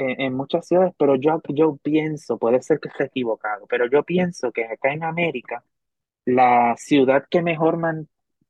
eh, 0.00 0.16
en 0.26 0.34
muchas 0.34 0.66
ciudades, 0.66 0.94
pero 0.98 1.16
yo, 1.16 1.40
yo 1.48 1.76
pienso, 1.82 2.38
puede 2.38 2.62
ser 2.62 2.80
que 2.80 2.88
esté 2.88 3.04
equivocado, 3.04 3.66
pero 3.68 3.86
yo 3.88 4.02
pienso 4.04 4.52
que 4.52 4.64
acá 4.66 4.92
en 4.92 5.04
América, 5.04 5.64
la 6.24 6.74
ciudad 6.78 7.24
que 7.30 7.42
mejor, 7.42 7.76
man- 7.78 8.08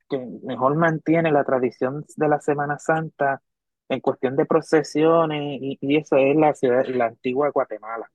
que 0.09 0.19
mejor 0.45 0.77
mantiene 0.77 1.33
la 1.33 1.45
tradición 1.45 2.05
de 2.17 2.29
la 2.29 2.41
Semana 2.41 2.79
Santa 2.79 3.43
en 3.89 4.01
cuestión 4.01 4.37
de 4.37 4.47
procesiones 4.47 5.59
y, 5.61 5.79
y 5.81 5.97
eso 5.97 6.17
es 6.17 6.37
la 6.37 6.55
ciudad, 6.55 6.87
la 6.87 7.07
antigua 7.07 7.51
Guatemala. 7.51 8.11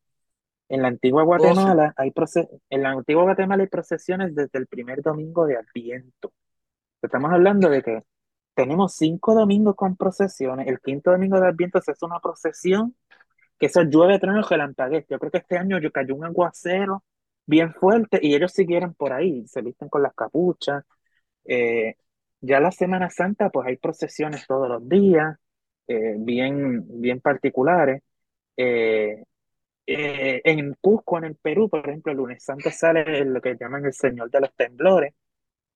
En 0.70 0.82
la 0.82 0.88
antigua 0.90 1.24
Oh, 1.24 1.26
sí. 1.28 1.28
Guatemala 1.28 1.94
hay 1.98 2.12
proce- 2.12 2.50
en 2.70 2.84
la 2.84 2.92
antigua 2.92 3.24
Guatemala 3.24 3.64
hay 3.64 3.70
procesiones 3.70 4.36
desde 4.36 4.60
el 4.60 4.68
primer 4.68 5.02
domingo 5.02 5.46
de 5.46 5.58
Adviento. 5.58 6.32
Estamos 7.02 7.32
hablando 7.32 7.70
de 7.70 7.84
que 7.84 8.04
tenemos 8.56 8.96
cinco 8.96 9.36
domingos 9.36 9.76
con 9.76 9.96
procesiones. 9.98 10.68
El 10.68 10.80
quinto 10.80 11.12
domingo 11.12 11.40
de 11.40 11.48
Adviento 11.50 11.82
se 11.82 11.92
hace 11.92 12.06
una 12.06 12.20
procesión 12.20 12.96
que 13.60 13.68
eso 13.68 13.84
llueve, 13.84 14.20
trueno, 14.20 14.42
relampaguea. 14.44 15.04
Yo 15.10 15.20
creo 15.20 15.32
que 15.32 15.38
este 15.40 15.58
año 15.58 15.80
yo 15.80 15.92
cayó 15.92 16.16
un 16.16 16.26
aguacero 16.26 17.04
bien 17.46 17.74
fuerte 17.74 18.20
y 18.22 18.36
ellos 18.36 18.52
siguieron 18.54 18.94
por 18.96 19.14
ahí, 19.14 19.46
se 19.48 19.62
visten 19.62 19.90
con 19.90 20.04
las 20.04 20.14
capuchas. 20.16 20.84
Eh, 21.46 21.96
ya 22.42 22.60
la 22.60 22.72
Semana 22.72 23.10
Santa, 23.10 23.50
pues 23.50 23.68
hay 23.68 23.78
procesiones 23.78 24.46
todos 24.48 24.70
los 24.70 24.88
días, 24.90 25.38
eh, 25.88 26.16
bien, 26.18 26.84
bien 27.02 27.22
particulares. 27.22 28.02
Eh, 28.58 29.24
eh, 29.88 30.42
en 30.46 30.76
Cusco, 30.82 31.18
en 31.18 31.26
el 31.26 31.36
Perú, 31.36 31.70
por 31.70 31.88
ejemplo, 31.88 32.12
el 32.12 32.18
lunes 32.20 32.44
santo 32.44 32.70
sale 32.72 33.26
lo 33.26 33.42
que 33.42 33.56
llaman 33.60 33.86
el 33.86 33.94
Señor 33.94 34.30
de 34.32 34.42
los 34.42 34.56
Temblores, 34.56 35.14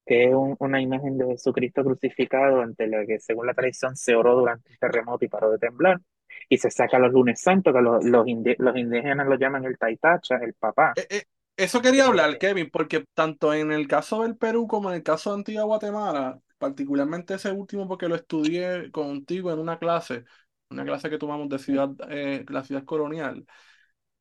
que 0.06 0.26
es 0.26 0.34
un- 0.36 0.56
una 0.60 0.82
imagen 0.82 1.18
de 1.18 1.28
Jesucristo 1.28 1.84
crucificado 1.84 2.62
ante 2.62 2.88
la 2.88 3.06
que, 3.06 3.20
según 3.20 3.48
la 3.48 3.54
tradición, 3.54 3.96
se 3.96 4.16
oró 4.16 4.36
durante 4.36 4.72
un 4.72 4.78
terremoto 4.78 5.26
y 5.26 5.30
paró 5.30 5.52
de 5.52 5.60
temblar. 5.60 6.02
Y 6.48 6.58
se 6.58 6.72
saca 6.72 7.00
los 7.00 7.12
lunes 7.12 7.42
santos, 7.42 7.74
que 7.74 7.82
los, 7.82 8.04
los, 8.06 8.26
los 8.58 8.78
indígenas 8.78 9.28
lo 9.28 9.36
llaman 9.36 9.66
el 9.66 9.78
taitacha, 9.78 10.38
el 10.38 10.54
papá. 10.54 10.94
Eh, 10.96 11.08
eh, 11.10 11.24
eso 11.58 11.82
quería 11.82 12.06
hablar, 12.06 12.38
Kevin, 12.38 12.70
porque 12.72 13.04
tanto 13.14 13.54
en 13.54 13.72
el 13.72 13.88
caso 13.88 14.24
del 14.24 14.38
Perú 14.38 14.68
como 14.68 14.90
en 14.90 14.98
el 14.98 15.04
caso 15.04 15.32
de 15.32 15.38
Antigua 15.38 15.64
Guatemala, 15.64 16.40
particularmente 16.58 17.34
ese 17.34 17.52
último 17.52 17.88
porque 17.88 18.08
lo 18.08 18.16
estudié 18.16 18.92
contigo 18.92 19.52
en 19.52 19.60
una 19.60 19.78
clase, 19.78 20.24
una 20.70 20.86
clase 20.86 21.10
que 21.10 21.18
tomamos 21.18 21.50
de 21.50 21.60
ciudad, 21.60 21.90
eh, 22.10 22.46
la 22.48 22.64
ciudad 22.64 22.86
colonial. 22.86 23.46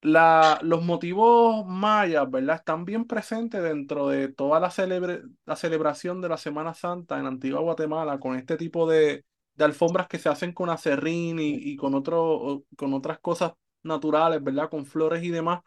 La, 0.01 0.61
los 0.62 0.85
motivos 0.85 1.66
mayas, 1.66 2.31
¿verdad? 2.31 2.57
Están 2.57 2.85
bien 2.85 3.05
presentes 3.05 3.61
dentro 3.62 4.09
de 4.09 4.28
toda 4.28 4.61
la, 4.61 4.70
celebre- 4.70 5.23
la 5.45 5.57
celebración 5.57 6.20
de 6.20 6.28
la 6.28 6.36
Semana 6.36 6.73
Santa 6.73 7.19
en 7.19 7.27
Antigua 7.27 7.61
Guatemala, 7.61 8.19
con 8.20 8.36
este 8.36 8.57
tipo 8.57 8.89
de, 8.89 9.24
de 9.59 9.65
alfombras 9.67 10.09
que 10.09 10.19
se 10.19 10.31
hacen 10.31 10.53
con 10.55 10.71
acerrín 10.71 11.39
y, 11.41 11.51
y 11.57 11.77
con, 11.77 11.95
otro, 11.95 12.65
con 12.77 12.95
otras 12.95 13.19
cosas 13.21 13.53
naturales, 13.83 14.43
¿verdad? 14.43 14.71
Con 14.71 14.87
flores 14.87 15.23
y 15.25 15.31
demás 15.31 15.63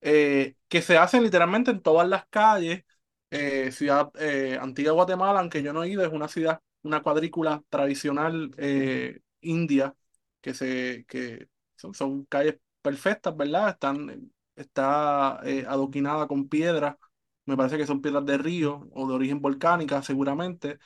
eh, 0.00 0.56
que 0.68 0.82
se 0.82 0.96
hacen 0.98 1.22
literalmente 1.22 1.70
en 1.70 1.82
todas 1.82 2.08
las 2.08 2.26
calles. 2.28 2.84
Eh, 3.30 3.70
ciudad 3.72 4.10
eh, 4.18 4.58
Antigua 4.60 4.92
Guatemala, 4.92 5.40
aunque 5.40 5.62
yo 5.62 5.72
no 5.72 5.82
he 5.84 5.88
ido, 5.90 6.02
es 6.04 6.12
una 6.12 6.28
ciudad, 6.28 6.60
una 6.82 7.02
cuadrícula 7.02 7.62
tradicional 7.68 8.50
eh, 8.58 9.20
india, 9.42 9.94
que, 10.40 10.54
se, 10.54 11.04
que 11.08 11.48
son, 11.76 11.92
son 11.94 12.24
calles 12.26 12.56
perfectas, 12.82 13.36
¿verdad? 13.36 13.70
Están, 13.70 14.32
está 14.56 15.40
eh, 15.44 15.64
adoquinada 15.68 16.26
con 16.26 16.48
piedras, 16.48 16.96
me 17.44 17.56
parece 17.56 17.76
que 17.78 17.86
son 17.86 18.00
piedras 18.02 18.24
de 18.26 18.38
río 18.38 18.88
o 18.92 19.06
de 19.08 19.14
origen 19.14 19.40
volcánica, 19.40 20.02
seguramente. 20.02 20.78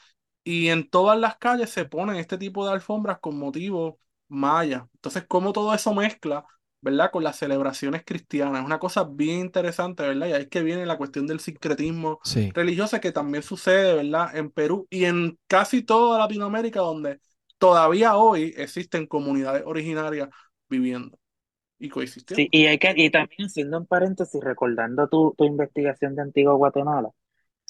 Y 0.44 0.68
en 0.68 0.88
todas 0.88 1.18
las 1.18 1.36
calles 1.36 1.70
se 1.70 1.84
ponen 1.84 2.16
este 2.16 2.38
tipo 2.38 2.66
de 2.66 2.72
alfombras 2.72 3.18
con 3.20 3.38
motivos 3.38 3.94
mayas. 4.28 4.82
Entonces, 4.94 5.24
cómo 5.28 5.52
todo 5.52 5.74
eso 5.74 5.94
mezcla 5.94 6.44
¿verdad? 6.82 7.12
Con 7.12 7.22
las 7.22 7.36
celebraciones 7.36 8.02
cristianas. 8.04 8.60
Es 8.60 8.66
una 8.66 8.80
cosa 8.80 9.04
bien 9.04 9.38
interesante, 9.38 10.02
¿verdad? 10.02 10.26
Y 10.26 10.32
ahí 10.32 10.42
es 10.42 10.48
que 10.48 10.62
viene 10.62 10.84
la 10.84 10.98
cuestión 10.98 11.28
del 11.28 11.38
sincretismo 11.38 12.18
sí. 12.24 12.50
religioso 12.52 13.00
que 13.00 13.12
también 13.12 13.44
sucede, 13.44 13.94
¿verdad? 13.94 14.36
En 14.36 14.50
Perú 14.50 14.86
y 14.90 15.04
en 15.04 15.38
casi 15.46 15.82
toda 15.82 16.18
Latinoamérica, 16.18 16.80
donde 16.80 17.20
todavía 17.58 18.16
hoy 18.16 18.52
existen 18.56 19.06
comunidades 19.06 19.62
originarias 19.64 20.28
viviendo 20.68 21.16
y 21.78 21.84
sí, 21.84 21.90
coexistiendo. 21.90 22.48
y, 22.50 22.66
hay 22.66 22.78
que, 22.78 22.92
y 22.96 23.10
también 23.10 23.46
haciendo 23.46 23.78
un 23.78 23.86
paréntesis, 23.86 24.40
recordando 24.42 25.08
tu, 25.08 25.34
tu 25.38 25.44
investigación 25.44 26.16
de 26.16 26.22
Antigua 26.22 26.54
Guatemala, 26.54 27.10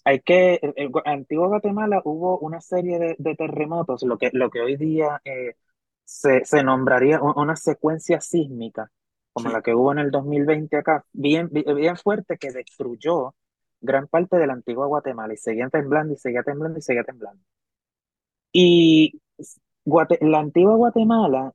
hay 0.04 0.20
que, 0.20 0.58
en 0.62 0.72
en 0.76 0.92
Gua- 0.92 1.02
Antigua 1.06 1.48
Guatemala 1.48 2.00
hubo 2.04 2.38
una 2.40 2.60
serie 2.60 2.98
de, 2.98 3.16
de 3.18 3.34
terremotos, 3.36 4.02
lo 4.02 4.18
que, 4.18 4.30
lo 4.32 4.50
que 4.50 4.60
hoy 4.60 4.76
día 4.76 5.20
eh, 5.24 5.54
se, 6.04 6.44
se 6.44 6.62
nombraría 6.64 7.20
una 7.22 7.56
secuencia 7.56 8.20
sísmica, 8.20 8.90
como 9.32 9.50
la 9.50 9.62
que 9.62 9.74
hubo 9.74 9.92
en 9.92 9.98
el 10.00 10.10
2020 10.10 10.76
acá, 10.78 11.04
bien, 11.12 11.48
bi- 11.52 11.64
bien 11.74 11.96
fuerte 11.96 12.38
que 12.38 12.52
destruyó 12.52 13.34
gran 13.80 14.06
parte 14.08 14.36
de 14.38 14.46
la 14.46 14.52
antigua 14.54 14.86
Guatemala 14.86 15.34
y 15.34 15.36
seguía 15.36 15.68
temblando 15.68 16.14
y 16.14 16.16
seguía 16.18 16.42
temblando 16.42 16.78
y 16.78 16.82
seguía 16.82 17.04
temblando. 17.04 17.42
Y 18.52 19.20
Guate- 19.86 20.18
la 20.22 20.40
antigua 20.40 20.76
Guatemala 20.76 21.52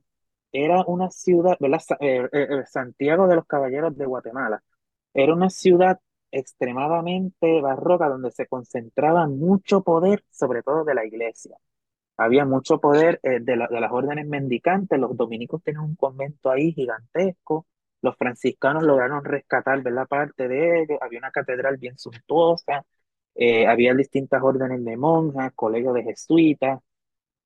era 0.52 0.84
una 0.86 1.10
ciudad, 1.10 1.56
¿verdad? 1.60 1.80
Eh, 2.00 2.28
eh, 2.32 2.64
Santiago 2.66 3.26
de 3.28 3.36
los 3.36 3.46
Caballeros 3.46 3.96
de 3.96 4.06
Guatemala. 4.06 4.62
Era 5.14 5.34
una 5.34 5.50
ciudad 5.50 6.00
extremadamente 6.32 7.60
barroca 7.60 8.08
donde 8.08 8.30
se 8.32 8.46
concentraba 8.46 9.26
mucho 9.28 9.82
poder, 9.82 10.24
sobre 10.30 10.62
todo 10.62 10.84
de 10.84 10.94
la 10.94 11.04
iglesia. 11.06 11.56
Había 12.16 12.44
mucho 12.44 12.80
poder 12.80 13.20
eh, 13.22 13.40
de, 13.40 13.56
la- 13.56 13.68
de 13.68 13.80
las 13.80 13.92
órdenes 13.92 14.26
mendicantes. 14.28 14.98
Los 14.98 15.16
dominicos 15.16 15.62
tenían 15.62 15.84
un 15.84 15.96
convento 15.96 16.50
ahí 16.50 16.72
gigantesco. 16.72 17.66
Los 18.02 18.16
franciscanos 18.16 18.82
lograron 18.84 19.24
rescatar, 19.24 19.82
¿verdad? 19.82 20.06
Parte 20.08 20.48
de 20.48 20.82
ello. 20.82 20.98
Había 21.02 21.18
una 21.20 21.30
catedral 21.30 21.76
bien 21.78 21.98
suntuosa. 21.98 22.84
eh, 23.36 23.66
había 23.68 23.94
distintas 23.94 24.42
órdenes 24.42 24.84
de 24.84 24.96
monjas, 24.96 25.52
colegios 25.54 25.94
de 25.94 26.02
jesuitas 26.04 26.80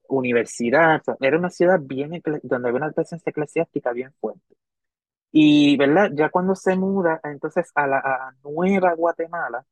universidad, 0.08 1.02
era 1.20 1.38
una 1.38 1.50
ciudad 1.50 1.80
bien, 1.82 2.20
donde 2.42 2.68
había 2.68 2.78
una 2.82 2.92
presencia 2.92 3.30
eclesiástica 3.30 3.92
bien 3.92 4.12
fuerte. 4.20 4.54
Y, 5.32 5.76
¿verdad? 5.78 6.10
Ya 6.14 6.30
cuando 6.30 6.54
se 6.54 6.76
muda 6.76 7.20
entonces 7.24 7.70
a 7.74 7.86
la 7.86 8.34
Nueva 8.44 8.94
Guatemala, 8.94 9.64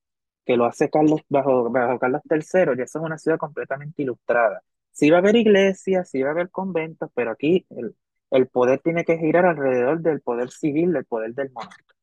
que 0.47 0.57
lo 0.57 0.65
hace 0.67 0.91
Carlos 0.91 1.21
bajo, 1.29 1.71
bajo 1.71 1.99
Carlos 1.99 2.23
III, 2.29 2.77
ya 2.77 2.85
eso 2.85 2.99
es 2.99 3.05
una 3.05 3.19
ciudad 3.19 3.39
completamente 3.39 4.03
ilustrada. 4.03 4.63
Sí 4.93 5.11
va 5.11 5.19
a 5.19 5.21
haber 5.21 5.37
iglesias, 5.37 6.11
sí 6.11 6.23
va 6.23 6.31
a 6.31 6.33
haber 6.33 6.51
conventos, 6.51 7.11
pero 7.15 7.31
aquí 7.33 7.67
el, 7.71 7.95
el 8.31 8.49
poder 8.49 8.81
tiene 8.81 9.05
que 9.05 9.19
girar 9.19 9.47
alrededor 9.47 10.01
del 10.03 10.21
poder 10.23 10.51
civil, 10.51 10.93
del 10.93 11.05
poder 11.07 11.35
del 11.35 11.51
monarca. 11.53 11.95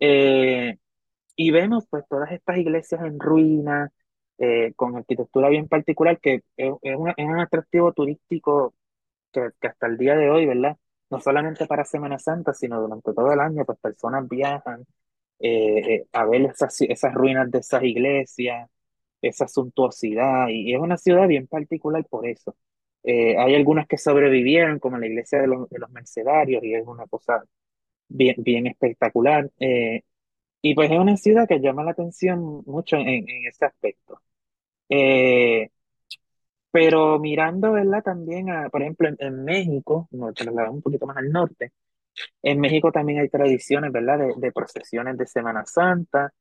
Eh, 0.00 0.78
y 1.36 1.50
vemos 1.52 1.86
pues 1.90 2.04
todas 2.08 2.32
estas 2.32 2.58
iglesias 2.58 3.02
en 3.04 3.20
ruinas, 3.20 3.90
eh, 4.38 4.72
con 4.76 4.96
arquitectura 4.96 5.48
bien 5.50 5.68
particular, 5.68 6.20
que 6.20 6.36
es, 6.56 6.74
es 6.82 6.96
es 7.16 7.26
un 7.26 7.40
atractivo 7.40 7.92
turístico 7.92 8.74
que 9.32 9.68
hasta 9.68 9.86
el 9.86 9.98
día 9.98 10.16
de 10.16 10.30
hoy, 10.30 10.46
¿verdad? 10.46 10.76
No 11.10 11.20
solamente 11.20 11.66
para 11.66 11.84
Semana 11.84 12.18
Santa, 12.18 12.52
sino 12.54 12.80
durante 12.80 13.12
todo 13.14 13.32
el 13.32 13.40
año, 13.40 13.64
pues 13.64 13.78
personas 13.78 14.28
viajan 14.28 14.84
eh, 15.40 15.94
eh, 15.94 16.06
a 16.12 16.26
ver 16.26 16.42
esas, 16.42 16.80
esas 16.82 17.14
ruinas 17.14 17.50
de 17.50 17.58
esas 17.60 17.82
iglesias, 17.84 18.68
esa 19.22 19.48
suntuosidad, 19.48 20.48
y, 20.48 20.74
es 20.74 20.80
una 20.80 20.96
ciudad 20.98 21.28
bien 21.28 21.46
particular 21.46 22.04
por 22.08 22.26
eso. 22.26 22.56
Eh, 23.04 23.36
hay 23.38 23.54
algunas 23.54 23.86
que 23.86 23.98
sobrevivieron, 23.98 24.78
como 24.80 24.98
la 24.98 25.06
iglesia 25.06 25.40
de 25.40 25.46
los, 25.48 25.68
de 25.70 25.78
los 25.78 25.90
Mercedarios, 25.90 26.62
y 26.64 26.74
es 26.74 26.86
una 26.86 27.06
cosa 27.06 27.44
bien, 28.08 28.36
bien 28.38 28.66
espectacular. 28.66 29.50
Eh, 29.60 30.02
y 30.62 30.74
pues 30.74 30.90
es 30.90 30.98
una 30.98 31.16
ciudad 31.16 31.48
que 31.48 31.60
llama 31.60 31.84
la 31.84 31.92
atención 31.92 32.62
mucho 32.66 32.96
en, 32.96 33.08
en 33.08 33.46
ese 33.48 33.66
aspecto. 33.66 34.20
Eh, 34.88 35.70
pero 36.76 37.18
mirando, 37.18 37.72
¿verdad? 37.72 38.02
También, 38.02 38.50
a, 38.50 38.68
por 38.68 38.82
ejemplo, 38.82 39.08
en, 39.08 39.16
en 39.18 39.44
México, 39.44 40.08
nos 40.10 40.34
trasladamos 40.34 40.76
un 40.76 40.82
poquito 40.82 41.06
más 41.06 41.16
al 41.16 41.30
norte, 41.30 41.72
en 42.42 42.60
México 42.60 42.92
también 42.92 43.20
hay 43.20 43.30
tradiciones, 43.30 43.92
¿verdad? 43.92 44.18
De, 44.18 44.34
de 44.36 44.52
procesiones 44.52 45.16
de 45.16 45.26
Semana 45.26 45.64
Santa. 45.66 46.34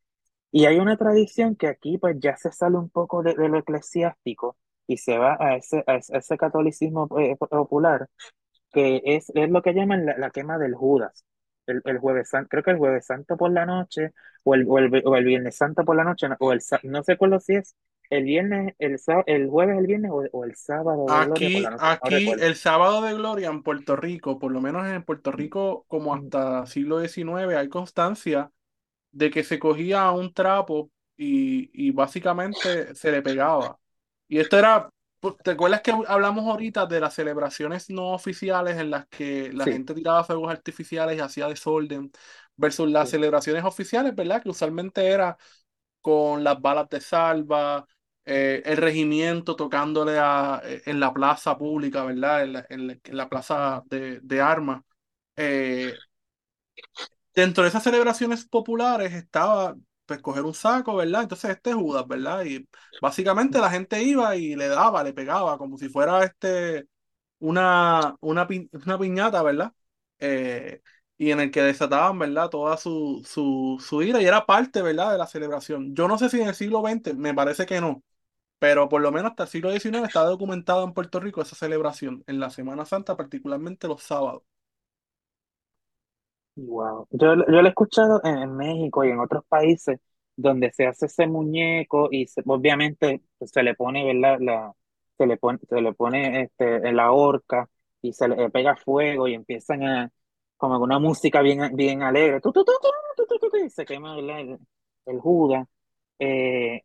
Y 0.52 0.66
hay 0.66 0.80
una 0.80 0.98
tradición 0.98 1.56
que 1.56 1.68
aquí 1.68 1.98
pues 2.00 2.18
ya 2.20 2.36
se 2.38 2.52
sale 2.52 2.78
un 2.78 2.90
poco 2.90 3.24
de, 3.24 3.36
de 3.36 3.50
lo 3.50 3.60
eclesiástico 3.60 4.58
y 4.88 4.98
se 4.98 5.18
va 5.18 5.38
a 5.40 5.56
ese, 5.58 5.86
a 5.88 5.98
ese, 5.98 6.38
catolicismo 6.38 7.08
eh, 7.20 7.38
popular, 7.38 8.08
que 8.74 9.02
es, 9.06 9.32
es 9.36 9.50
lo 9.50 9.62
que 9.62 9.74
llaman 9.74 10.06
la, 10.06 10.18
la 10.18 10.32
quema 10.32 10.58
del 10.58 10.76
Judas. 10.76 11.26
El, 11.68 11.82
el 11.86 12.00
jueves 12.00 12.30
santo, 12.30 12.50
creo 12.50 12.64
que 12.64 12.72
el 12.72 12.78
jueves 12.78 13.06
santo 13.06 13.38
por 13.38 13.54
la 13.54 13.66
noche, 13.66 14.12
o 14.44 14.56
el, 14.56 14.66
o 14.68 14.80
el, 14.80 15.04
o 15.06 15.16
el 15.16 15.26
viernes 15.26 15.56
santo 15.58 15.86
por 15.86 15.96
la 15.96 16.04
noche, 16.04 16.28
o 16.40 16.54
el, 16.54 16.62
no 16.84 17.04
sé 17.04 17.18
cuándo 17.18 17.40
si 17.40 17.56
es 17.56 17.76
el 18.10 18.24
viernes, 18.26 18.74
el, 18.80 18.98
el 19.28 19.50
jueves, 19.50 19.78
el 19.78 19.88
viernes, 19.88 20.12
o, 20.12 20.24
o 20.32 20.46
el 20.46 20.56
sábado 20.56 21.40
de 21.40 21.48
Aquí, 21.48 21.70
no 21.70 21.78
aquí, 21.78 22.32
el 22.40 22.56
sábado 22.56 23.02
de 23.04 23.14
gloria 23.14 23.50
en 23.50 23.62
Puerto 23.62 23.96
Rico, 23.96 24.40
por 24.40 24.52
lo 24.52 24.60
menos 24.60 24.88
en 24.88 25.04
Puerto 25.04 25.32
Rico, 25.32 25.86
como 25.88 26.16
hasta 26.16 26.66
siglo 26.66 26.98
XIX, 27.00 27.56
hay 27.56 27.70
constancia 27.70 28.52
de 29.12 29.32
que 29.32 29.44
se 29.44 29.60
cogía 29.60 30.12
un 30.12 30.34
trapo 30.34 30.92
y, 31.18 31.72
y 31.74 31.92
básicamente 31.92 32.96
se 32.96 33.12
le 33.12 33.22
pegaba. 33.24 33.80
Y 34.28 34.40
esto 34.40 34.58
era, 34.60 34.90
pu- 35.22 35.38
¿te 35.44 35.52
acuerdas 35.52 35.82
que 35.82 35.92
hablamos 36.08 36.46
ahorita 36.48 36.86
de 36.88 37.00
las 37.02 37.16
celebraciones 37.16 37.90
no 37.90 38.14
oficiales 38.14 38.78
en 38.78 38.92
las 38.92 39.08
que 39.08 39.54
la 39.54 39.66
Sí, 39.66 39.72
gente 39.72 39.94
tiraba 39.96 40.24
fuegos 40.26 40.52
artificiales 40.52 41.18
y 41.18 41.22
hacía 41.22 41.48
desorden 41.50 42.12
versus 42.58 42.90
las 42.92 43.10
sí, 43.10 43.12
celebraciones 43.12 43.64
oficiales, 43.66 44.16
¿verdad? 44.16 44.44
Que 44.44 44.50
usualmente 44.50 45.08
era 45.08 45.38
con 46.02 46.44
las 46.44 46.62
balas 46.62 46.90
de 46.90 47.02
salva, 47.02 47.88
eh, 48.26 48.62
el 48.66 48.78
regimiento 48.78 49.56
tocándole 49.56 50.18
a, 50.20 50.62
eh, 50.66 50.82
en 50.86 51.00
la 51.00 51.14
plaza 51.14 51.58
pública, 51.58 52.04
¿verdad? 52.04 52.44
En 52.44 52.54
la, 52.54 52.66
en 52.70 52.88
la- 52.88 52.94
en 53.04 53.18
la 53.18 53.30
plaza 53.30 53.84
de, 53.88 54.20
de 54.22 54.42
armas. 54.42 54.84
Eh, 55.38 56.02
dentro 57.34 57.64
de 57.64 57.70
esas 57.70 57.84
celebraciones 57.84 58.46
populares 58.46 59.14
estaba 59.14 59.76
pues 60.06 60.22
coger 60.22 60.44
un 60.44 60.54
saco, 60.54 60.96
¿verdad? 60.96 61.24
Entonces 61.24 61.52
este 61.52 61.72
es 61.72 61.76
Judas, 61.76 62.08
¿verdad? 62.08 62.44
Y 62.46 62.68
básicamente 63.00 63.58
la 63.60 63.72
gente 63.72 64.02
iba 64.04 64.36
y 64.36 64.56
le 64.56 64.68
daba, 64.68 65.04
le 65.04 65.14
pegaba, 65.14 65.58
como 65.58 65.78
si 65.78 65.90
fuera 65.90 66.24
este 66.24 66.88
una, 67.40 68.16
una, 68.22 68.48
pi- 68.48 68.70
una 68.86 69.00
piñata, 69.00 69.44
¿verdad? 69.44 69.74
Eh, 70.20 70.82
y 71.20 71.32
en 71.32 71.40
el 71.42 71.52
que 71.52 71.62
desataban, 71.64 72.20
¿verdad? 72.20 72.50
Toda 72.50 72.78
su, 72.78 73.24
su, 73.28 73.78
su 73.86 74.02
ira 74.04 74.22
y 74.22 74.26
era 74.26 74.46
parte, 74.46 74.82
¿verdad? 74.82 75.12
De 75.14 75.18
la 75.20 75.28
celebración. 75.28 75.96
Yo 75.96 76.08
no 76.08 76.18
sé 76.20 76.30
si 76.30 76.42
en 76.42 76.48
el 76.50 76.56
siglo 76.56 76.82
XX, 76.82 77.14
me 77.16 77.34
parece 77.36 77.66
que 77.68 77.82
no, 77.82 78.04
pero 78.60 78.90
por 78.90 79.02
lo 79.02 79.12
menos 79.12 79.32
hasta 79.32 79.44
el 79.44 79.50
siglo 79.50 79.72
XIX 79.72 80.06
está 80.06 80.24
documentado 80.24 80.84
en 80.84 80.94
Puerto 80.94 81.20
Rico 81.20 81.42
esa 81.42 81.56
celebración, 81.56 82.24
en 82.28 82.40
la 82.40 82.50
Semana 82.50 82.86
Santa, 82.86 83.18
particularmente 83.18 83.88
los 83.88 84.04
sábados. 84.04 84.44
Wow. 86.56 87.08
Yo, 87.12 87.36
yo 87.36 87.44
lo 87.62 87.66
he 87.66 87.70
escuchado 87.70 88.22
en, 88.24 88.56
México 88.56 89.04
y 89.04 89.10
en 89.10 89.20
otros 89.20 89.44
países 89.48 90.00
donde 90.38 90.72
se 90.72 90.88
hace 90.88 91.08
ese 91.08 91.28
muñeco 91.28 92.08
y 92.12 92.28
obviamente 92.46 93.22
pues, 93.38 93.52
se 93.52 93.62
le 93.62 93.76
pone, 93.76 94.06
¿verdad? 94.06 94.38
La, 94.40 94.74
se 95.18 95.28
le 95.28 95.38
pone, 95.38 95.60
se 95.68 95.82
le 95.82 95.94
pone 95.94 96.44
este, 96.44 96.88
en 96.88 96.96
la 96.96 97.12
horca 97.12 97.70
y 98.02 98.14
se 98.14 98.28
le 98.30 98.50
pega 98.50 98.76
fuego 98.78 99.28
y 99.28 99.34
empiezan 99.34 99.84
a, 99.84 100.12
como 100.58 100.76
con 100.76 100.84
una 100.84 101.00
música 101.00 101.42
bien, 101.42 101.76
bien 101.76 102.04
alegre, 102.04 102.40
tu, 102.42 102.52
tu, 102.54 102.64
tu, 102.64 102.72
tu, 103.18 103.26
tu, 103.28 103.50
tu, 103.50 103.58
y 103.58 103.70
se 103.70 103.86
quema, 103.86 104.16
¿verdad? 104.16 104.40
El, 104.40 104.60
el 105.06 105.20
Judas. 105.20 105.68
Eh, 106.20 106.84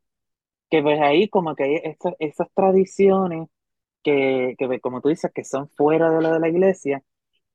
que 0.71 0.83
pues 0.83 1.01
ahí 1.01 1.29
como 1.29 1.55
que 1.57 1.65
hay 1.65 1.75
esas, 1.85 2.15
esas 2.19 2.49
tradiciones 2.55 3.49
que, 4.03 4.55
que, 4.59 4.81
como 4.81 5.01
tú 5.01 5.09
dices, 5.11 5.33
que 5.35 5.45
son 5.45 5.69
fuera 5.71 6.11
de 6.11 6.23
lo 6.23 6.33
de 6.33 6.41
la 6.41 6.49
iglesia 6.49 7.03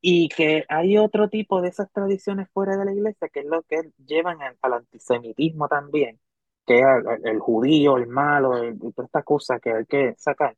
y 0.02 0.30
que 0.30 0.66
hay 0.70 0.98
otro 0.98 1.30
tipo 1.30 1.62
de 1.62 1.70
esas 1.70 1.92
tradiciones 1.92 2.50
fuera 2.54 2.78
de 2.78 2.86
la 2.86 2.94
iglesia, 2.94 3.30
que 3.30 3.42
es 3.42 3.46
lo 3.48 3.64
que 3.64 3.82
llevan 4.06 4.42
al, 4.42 4.58
al 4.62 4.74
antisemitismo 4.76 5.68
también, 5.70 6.20
que 6.66 6.80
es 6.80 6.86
el, 6.86 7.28
el- 7.28 7.40
judío, 7.40 7.98
el 7.98 8.08
malo, 8.08 8.58
el- 8.58 8.80
toda 8.80 9.06
esta 9.08 9.24
cosa 9.24 9.60
que 9.60 9.72
hay 9.74 9.86
que 9.88 10.16
sacar. 10.18 10.58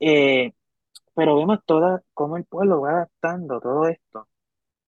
Eh, 0.00 0.52
pero 1.14 1.36
vemos 1.36 1.60
toda 1.66 2.02
cómo 2.14 2.36
el 2.36 2.44
pueblo 2.46 2.82
va 2.82 2.90
adaptando 2.92 3.60
todo 3.60 3.88
esto, 3.88 4.28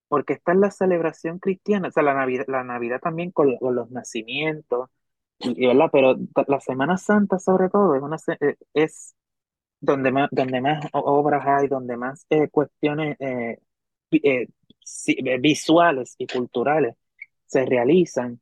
porque 0.07 0.33
esta 0.33 0.53
es 0.53 0.59
la 0.59 0.71
celebración 0.71 1.39
cristiana, 1.39 1.89
o 1.89 1.91
sea, 1.91 2.03
la 2.03 2.13
Navidad, 2.15 2.45
la 2.47 2.63
Navidad 2.63 2.99
también 3.01 3.31
con, 3.31 3.57
con 3.57 3.75
los 3.75 3.91
nacimientos, 3.91 4.89
y, 5.39 5.67
¿verdad? 5.67 5.89
Pero 5.91 6.15
la 6.47 6.59
Semana 6.59 6.97
Santa 6.97 7.39
sobre 7.39 7.69
todo 7.69 7.95
es 7.95 8.01
una, 8.03 8.17
eh, 8.41 8.55
es 8.73 9.15
donde 9.81 10.11
más, 10.11 10.29
donde 10.31 10.61
más 10.61 10.85
obras 10.93 11.45
hay, 11.47 11.67
donde 11.67 11.97
más 11.97 12.25
eh, 12.29 12.49
cuestiones 12.49 13.17
eh, 13.19 13.59
eh, 14.11 14.47
visuales 15.39 16.15
y 16.17 16.27
culturales 16.27 16.95
se 17.45 17.65
realizan. 17.65 18.41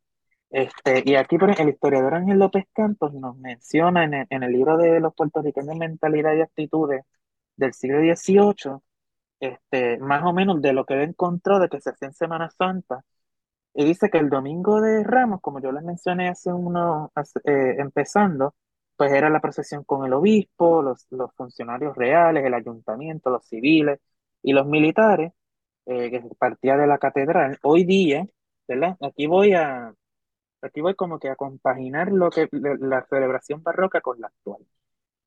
Este, 0.50 1.04
y 1.06 1.16
aquí 1.16 1.38
por 1.38 1.52
el 1.60 1.70
historiador 1.70 2.16
Ángel 2.16 2.40
López 2.40 2.66
Campos 2.74 3.14
nos 3.14 3.38
menciona 3.38 4.06
en 4.06 4.14
el, 4.14 4.28
en 4.30 4.44
el 4.44 4.52
libro 4.54 4.78
de 4.78 5.00
los 5.02 5.14
puertorriqueños 5.16 5.76
Mentalidad 5.78 6.36
y 6.36 6.42
Actitudes 6.42 7.04
del 7.58 7.74
siglo 7.74 8.00
XVIII, 8.00 8.80
este, 9.40 9.98
más 10.00 10.24
o 10.26 10.34
menos 10.34 10.62
de 10.62 10.74
lo 10.74 10.86
que 10.86 10.96
él 10.96 11.02
encontró 11.02 11.60
de 11.60 11.70
que 11.70 11.82
se 11.82 11.92
hacía 11.92 12.10
en 12.10 12.14
Semana 12.14 12.50
Santa 12.52 13.04
y 13.78 13.86
dice 13.86 14.10
que 14.12 14.20
el 14.20 14.30
domingo 14.30 14.82
de 14.82 15.04
Ramos, 15.06 15.42
como 15.42 15.62
yo 15.62 15.72
les 15.72 15.84
mencioné 15.84 16.30
hace 16.30 16.52
uno, 16.54 17.12
hace- 17.16 17.40
eh, 17.46 17.76
empezando, 17.80 18.56
pues 18.98 19.14
era 19.14 19.30
la 19.32 19.42
procesión 19.42 19.84
con 19.86 20.06
el 20.06 20.14
obispo, 20.14 20.82
los, 20.84 21.08
los 21.12 21.34
funcionarios 21.36 21.96
reales, 21.98 22.46
el 22.46 22.56
ayuntamiento, 22.56 23.30
los 23.32 23.46
civiles 23.48 24.00
y 24.44 24.54
los 24.54 24.68
militares, 24.68 25.34
eh, 25.86 26.12
que 26.12 26.22
partía 26.40 26.78
de 26.78 26.88
la 26.88 26.98
catedral. 27.00 27.58
Hoy 27.64 27.86
día, 27.86 28.26
¿verdad? 28.68 28.98
Aquí 29.02 29.28
voy 29.28 29.54
a, 29.54 29.94
aquí 30.62 30.82
voy 30.82 30.96
como 30.96 31.20
que 31.20 31.30
a 31.30 31.36
compaginar 31.36 32.12
lo 32.12 32.30
que, 32.32 32.50
la, 32.52 33.06
celebración 33.10 33.64
barroca 33.64 34.02
con 34.02 34.20
la 34.22 34.28
actual. 34.28 34.66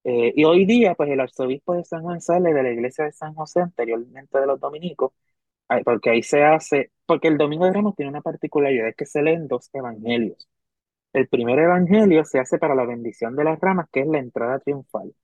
Eh, 0.05 0.32
y 0.36 0.44
hoy 0.44 0.64
día, 0.66 0.94
pues 0.94 1.10
el 1.10 1.20
arzobispo 1.20 1.74
de 1.74 1.85
San 1.85 2.02
Juan 2.02 2.20
sale 2.20 2.55
de 2.55 2.62
la 2.62 2.70
iglesia 2.72 3.05
de 3.05 3.12
San 3.12 3.35
José, 3.35 3.60
anteriormente 3.60 4.39
de 4.40 4.47
los 4.47 4.60
dominicos, 4.60 5.12
Porque 5.85 6.11
ahí 6.11 6.23
se 6.23 6.43
hace, 6.45 6.93
porque 7.07 7.29
el 7.29 7.39
Domingo 7.39 7.65
de 7.67 7.73
Ramos 7.73 7.95
tiene 7.97 8.11
una 8.11 8.23
particularidad, 8.23 8.95
que 8.97 9.07
se 9.07 9.23
leen 9.23 9.49
dos 9.49 9.71
evangelios. 9.73 10.49
El 11.13 11.29
primer 11.29 11.59
evangelio 11.59 12.25
se 12.25 12.39
hace 12.41 12.59
para 12.59 12.75
la 12.75 12.85
bendición 12.85 13.37
de 13.37 13.45
las 13.45 13.61
ramas, 13.61 13.89
que 13.93 14.01
es 14.01 14.07
la 14.07 14.19
entrada 14.19 14.59
triunfal 14.61 15.15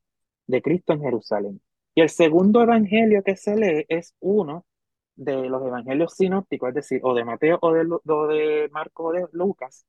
de 0.47 0.62
Cristo 0.62 0.93
en 0.93 1.02
Jerusalén. 1.02 1.60
Y 1.94 2.02
el 2.02 2.10
segundo 2.10 2.62
evangelio 2.62 3.23
que 3.24 3.36
se 3.36 3.56
lee 3.56 3.86
es 3.89 4.14
uno 4.20 4.66
de 5.16 5.48
los 5.48 5.64
evangelios 5.66 6.14
sinópticos, 6.14 6.70
es 6.70 6.74
decir, 6.77 7.01
o 7.02 7.14
de 7.14 7.24
Mateo 7.24 7.59
o 7.62 7.73
de, 7.73 7.86
o 8.06 8.27
de 8.28 8.68
Marco 8.73 9.05
o 9.06 9.12
de 9.12 9.27
Lucas, 9.32 9.86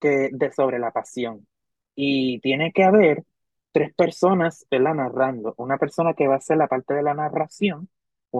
que 0.00 0.30
de 0.32 0.52
sobre 0.52 0.78
la 0.78 0.92
pasión. 0.92 1.46
Y 1.94 2.40
tiene 2.40 2.72
que 2.72 2.84
haber 2.84 3.24
tres 3.72 3.94
personas, 3.94 4.66
¿verdad? 4.70 4.94
narrando. 4.94 5.54
Una 5.58 5.78
persona 5.78 6.14
que 6.14 6.28
va 6.28 6.34
a 6.34 6.38
hacer 6.38 6.56
la 6.58 6.68
parte 6.68 6.94
de 6.94 7.02
la 7.02 7.14
narración, 7.14 7.88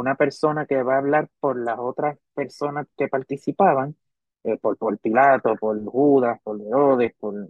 una 0.00 0.16
persona 0.16 0.66
que 0.66 0.82
va 0.82 0.94
a 0.96 0.98
hablar 0.98 1.28
por 1.40 1.58
las 1.58 1.78
otras 1.78 2.18
personas 2.34 2.86
que 2.96 3.08
participaban, 3.08 3.96
eh, 4.44 4.58
por, 4.58 4.76
por 4.78 4.98
Pilato, 4.98 5.56
por 5.56 5.82
Judas, 5.84 6.40
por 6.42 6.60
Herodes, 6.60 7.14
por 7.18 7.48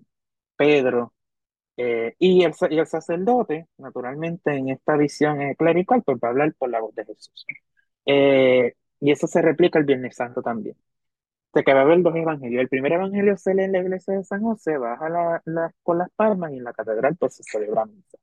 Pedro, 0.57 1.13
eh, 1.77 2.15
y, 2.19 2.45
el, 2.45 2.55
y 2.71 2.79
el 2.79 2.87
sacerdote, 2.87 3.69
naturalmente, 3.79 4.53
en 4.57 4.71
esta 4.71 4.97
visión 4.97 5.41
eh, 5.43 5.57
clerical, 5.57 6.03
pues 6.05 6.19
va 6.23 6.29
a 6.29 6.31
hablar 6.33 6.55
por 6.59 6.71
la 6.71 6.81
voz 6.81 6.95
de 6.95 7.05
Jesús. 7.05 7.47
Eh, 8.07 8.75
y 9.01 9.13
eso 9.13 9.27
se 9.27 9.43
replica 9.43 9.79
el 9.79 9.85
Viernes 9.85 10.17
Santo 10.17 10.43
también 10.43 10.77
se 11.57 11.65
que 11.65 11.75
va 11.75 11.85
dos 11.85 12.15
evangelios. 12.15 12.61
El 12.63 12.69
primer 12.69 12.93
evangelio 12.93 13.37
se 13.37 13.55
lee 13.55 13.65
en 13.65 13.73
la 13.73 13.79
iglesia 13.79 14.15
de 14.15 14.25
San 14.25 14.43
José, 14.43 14.77
baja 14.79 15.09
la, 15.09 15.73
con 15.83 15.99
las 15.99 16.11
palmas 16.13 16.53
y 16.53 16.59
en 16.59 16.65
la 16.65 16.73
catedral 16.73 17.17
pues 17.17 17.37
se 17.37 17.43
celebra 17.45 17.87
misa. 17.87 18.19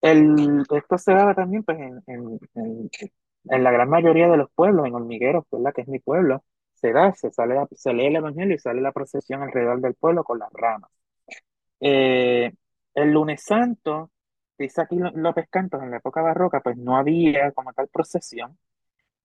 El, 0.00 0.64
esto 0.70 0.98
se 0.98 1.12
daba 1.12 1.34
también 1.34 1.62
pues 1.62 1.78
en, 1.78 2.90
en 3.46 3.64
la 3.64 3.70
gran 3.72 3.88
mayoría 3.90 4.28
de 4.28 4.36
los 4.36 4.50
pueblos, 4.54 4.86
en 4.86 4.94
Hormigueros, 4.94 5.44
¿verdad? 5.50 5.72
Que 5.74 5.82
es 5.82 5.88
mi 5.88 5.98
pueblo, 6.00 6.44
se 6.74 6.92
da, 6.92 7.12
se, 7.14 7.30
sale, 7.32 7.56
se 7.72 7.92
lee 7.94 8.06
el 8.06 8.16
evangelio 8.16 8.54
y 8.56 8.58
sale 8.58 8.80
la 8.80 8.92
procesión 8.92 9.42
alrededor 9.42 9.80
del 9.80 9.94
pueblo 9.94 10.24
con 10.24 10.38
las 10.38 10.52
ramas. 10.52 10.90
Eh, 11.80 12.52
el 12.94 13.10
lunes 13.12 13.42
santo, 13.44 14.10
dice 14.58 14.82
aquí 14.82 14.96
Ló- 14.96 15.10
López 15.14 15.48
Cantos, 15.50 15.82
en 15.82 15.90
la 15.90 15.96
época 15.98 16.22
barroca, 16.22 16.60
pues 16.60 16.76
no 16.76 16.96
había 16.96 17.52
como 17.52 17.72
tal 17.72 17.88
procesión, 17.88 18.58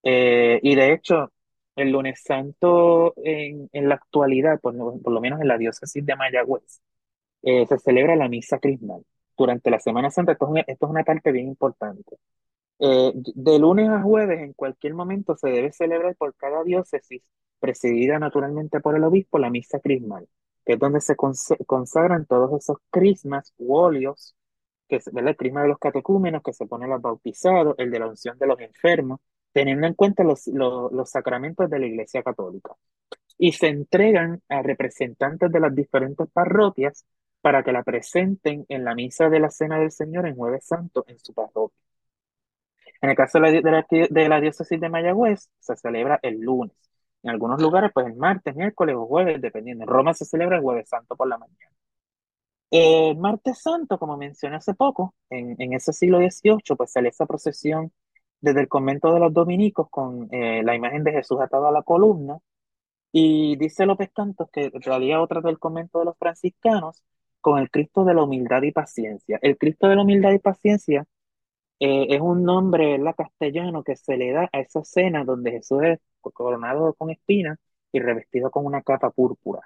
eh, 0.03 0.60
y 0.64 0.76
de 0.76 0.94
hecho, 0.94 1.31
el 1.76 1.91
lunes 1.91 2.22
santo 2.23 3.14
en, 3.18 3.69
en 3.73 3.89
la 3.89 3.95
actualidad, 3.95 4.60
por, 4.61 4.76
por 5.02 5.14
lo 5.14 5.22
menos 5.22 5.41
en 5.41 5.48
la 5.49 5.57
diócesis 5.57 6.06
de 6.06 6.15
Mayagüez, 6.15 6.81
eh, 7.44 7.65
se 7.68 7.80
celebra 7.80 8.15
la 8.15 8.30
misa 8.30 8.60
crismal. 8.60 9.03
Durante 9.38 9.72
la 9.72 9.80
Semana 9.80 10.11
Santa, 10.11 10.34
esto 10.34 10.56
es 10.57 10.65
esto 10.68 10.85
es 10.88 10.91
una 10.91 11.03
parte 11.03 11.31
bien 11.31 11.48
importante. 11.49 12.18
Eh, 12.80 13.12
de 13.16 13.60
lunes 13.60 13.90
a 13.90 14.02
jueves, 14.02 14.40
en 14.40 14.54
cualquier 14.54 14.94
momento, 14.94 15.36
se 15.36 15.49
debe 15.49 15.72
celebrar 15.72 16.16
por 16.16 16.36
cada 16.36 16.64
diócesis, 16.64 17.24
presidida 17.60 18.20
naturalmente 18.20 18.80
por 18.80 18.95
el 18.95 19.04
obispo, 19.04 19.40
la 19.40 19.49
misa 19.49 19.80
crismal. 19.80 20.28
que 20.66 20.74
es 20.74 20.80
donde 20.80 21.02
se 21.02 21.16
consagran 21.16 22.26
todos 22.26 22.54
esos 22.62 22.78
crismas 22.91 23.54
u 23.58 23.76
óleos, 23.76 24.36
que 24.88 24.98
es 24.98 25.08
el 25.08 25.36
crisma 25.38 25.62
de 25.64 25.70
los 25.70 25.80
catecúmenos, 25.80 26.44
que 26.44 26.54
se 26.54 26.66
pone 26.68 26.88
los 26.88 27.02
bautizados, 27.02 27.76
el 27.78 27.91
de 27.91 27.99
la 27.99 28.08
unción 28.08 28.38
de 28.38 28.48
los 28.48 28.60
enfermos, 28.60 29.22
teniendo 29.54 29.88
en 29.88 29.94
cuenta 29.95 30.24
los, 30.24 30.48
los 30.48 31.10
sacramentos 31.10 31.70
de 31.70 31.80
la 31.80 31.86
Iglesia 31.88 32.24
Católica. 32.24 32.76
Y 33.38 33.54
se 33.54 33.68
entregan 33.70 34.41
a 34.49 34.62
representantes 34.62 35.52
de 35.52 35.60
las 35.60 35.74
diferentes 35.76 36.28
parroquias 36.32 37.06
para 37.41 37.64
que 37.64 37.72
la 37.72 37.84
presenten 37.84 38.66
en 38.70 38.84
la 38.84 38.95
misa 38.95 39.30
de 39.30 39.40
la 39.40 39.49
Cena 39.52 39.80
del 39.80 39.91
Señor 39.91 40.28
en 40.28 40.36
Jueves 40.36 40.66
Santo 40.66 41.06
en 41.08 41.20
su 41.20 41.34
parroquia. 41.34 41.86
En 43.02 43.10
el 43.10 43.15
caso 43.15 43.40
de 43.40 43.61
la, 43.61 43.86
de 43.90 44.30
la, 44.30 44.41
diócesis 44.41 44.80
de 44.80 44.90
Mayagüez, 44.90 45.49
se 45.60 45.76
celebra 45.78 46.19
el 46.24 46.40
lunes. 46.40 46.76
En 47.24 47.32
algunos 47.32 47.61
lugares, 47.61 47.91
pues 47.94 48.07
el 48.07 48.15
martes, 48.15 48.56
miércoles 48.56 48.95
o 48.98 49.06
jueves, 49.06 49.41
dependiendo. 49.41 49.84
En 49.84 49.90
Roma 49.90 50.14
se 50.14 50.26
celebra 50.26 50.57
el 50.57 50.64
Jueves 50.64 50.90
Santo 50.90 51.15
por 51.15 51.28
la 51.28 51.38
mañana. 51.38 51.72
El 52.69 53.18
martes 53.18 53.61
santo, 53.61 53.98
como 53.98 54.18
mencioné 54.18 54.57
hace 54.57 54.74
poco, 54.74 55.15
en, 55.30 55.56
en 55.60 55.74
ese 55.74 55.94
siglo 55.94 56.19
XVIII, 56.19 56.76
pues 56.78 56.91
sale 56.91 57.10
esa 57.10 57.26
procesión 57.26 57.91
desde 58.41 58.61
el 58.61 58.68
convento 58.68 59.14
de 59.14 59.19
los 59.19 59.34
dominicos 59.34 59.90
con 59.90 60.28
eh, 60.32 60.64
la 60.64 60.76
imagen 60.76 61.03
de 61.03 61.11
Jesús 61.14 61.40
atado 61.41 61.68
a 61.68 61.72
la 61.72 61.84
columna. 61.84 62.38
Y 63.11 63.56
dice 63.57 63.86
López 63.86 64.11
Cantos 64.14 64.49
que 64.52 64.72
realía 64.74 65.22
otra 65.22 65.41
del 65.41 65.60
convento 65.60 65.99
de 65.99 66.06
los 66.06 66.18
franciscanos 66.18 67.03
con 67.41 67.60
el 67.60 67.72
Cristo 67.72 68.03
de 68.06 68.14
la 68.14 68.24
humildad 68.24 68.61
y 68.64 68.72
paciencia. 68.72 69.40
El 69.41 69.57
Cristo 69.57 69.88
de 69.88 69.95
la 69.95 70.03
humildad 70.03 70.32
y 70.32 70.40
paciencia 70.40 71.06
eh, 71.80 72.08
es 72.10 72.22
un 72.22 72.44
nombre 72.44 72.98
la 72.98 73.14
castellano 73.14 73.84
que 73.84 73.95
se 73.95 74.18
le 74.18 74.32
da 74.32 74.49
a 74.52 74.60
esa 74.60 74.80
escena 74.82 75.24
donde 75.24 75.52
Jesús 75.52 75.84
es 75.84 75.99
coronado 76.22 76.94
con 76.95 77.10
espinas 77.12 77.60
y 77.91 77.99
revestido 77.99 78.52
con 78.52 78.66
una 78.66 78.82
capa 78.82 79.12
púrpura. 79.12 79.62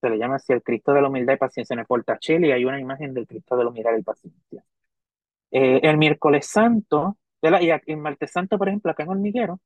Se 0.00 0.10
le 0.10 0.18
llama 0.18 0.36
así 0.36 0.52
el 0.52 0.62
Cristo 0.62 0.92
de 0.92 1.02
la 1.02 1.08
humildad 1.08 1.34
y 1.34 1.36
paciencia. 1.36 1.74
En 1.74 1.80
el 1.80 1.86
Portacelli 1.86 2.52
hay 2.52 2.64
una 2.64 2.80
imagen 2.80 3.14
del 3.14 3.26
Cristo 3.26 3.56
de 3.56 3.64
la 3.64 3.70
humildad 3.70 3.96
y 3.98 4.02
paciencia. 4.02 4.64
Eh, 5.50 5.80
el 5.82 5.98
miércoles 5.98 6.46
santo, 6.46 7.18
y 7.42 7.70
en 7.92 8.00
martes 8.00 8.32
santo, 8.32 8.58
por 8.58 8.68
ejemplo, 8.68 8.90
acá 8.90 9.04
en 9.04 9.10
Hormiguero, 9.10 9.60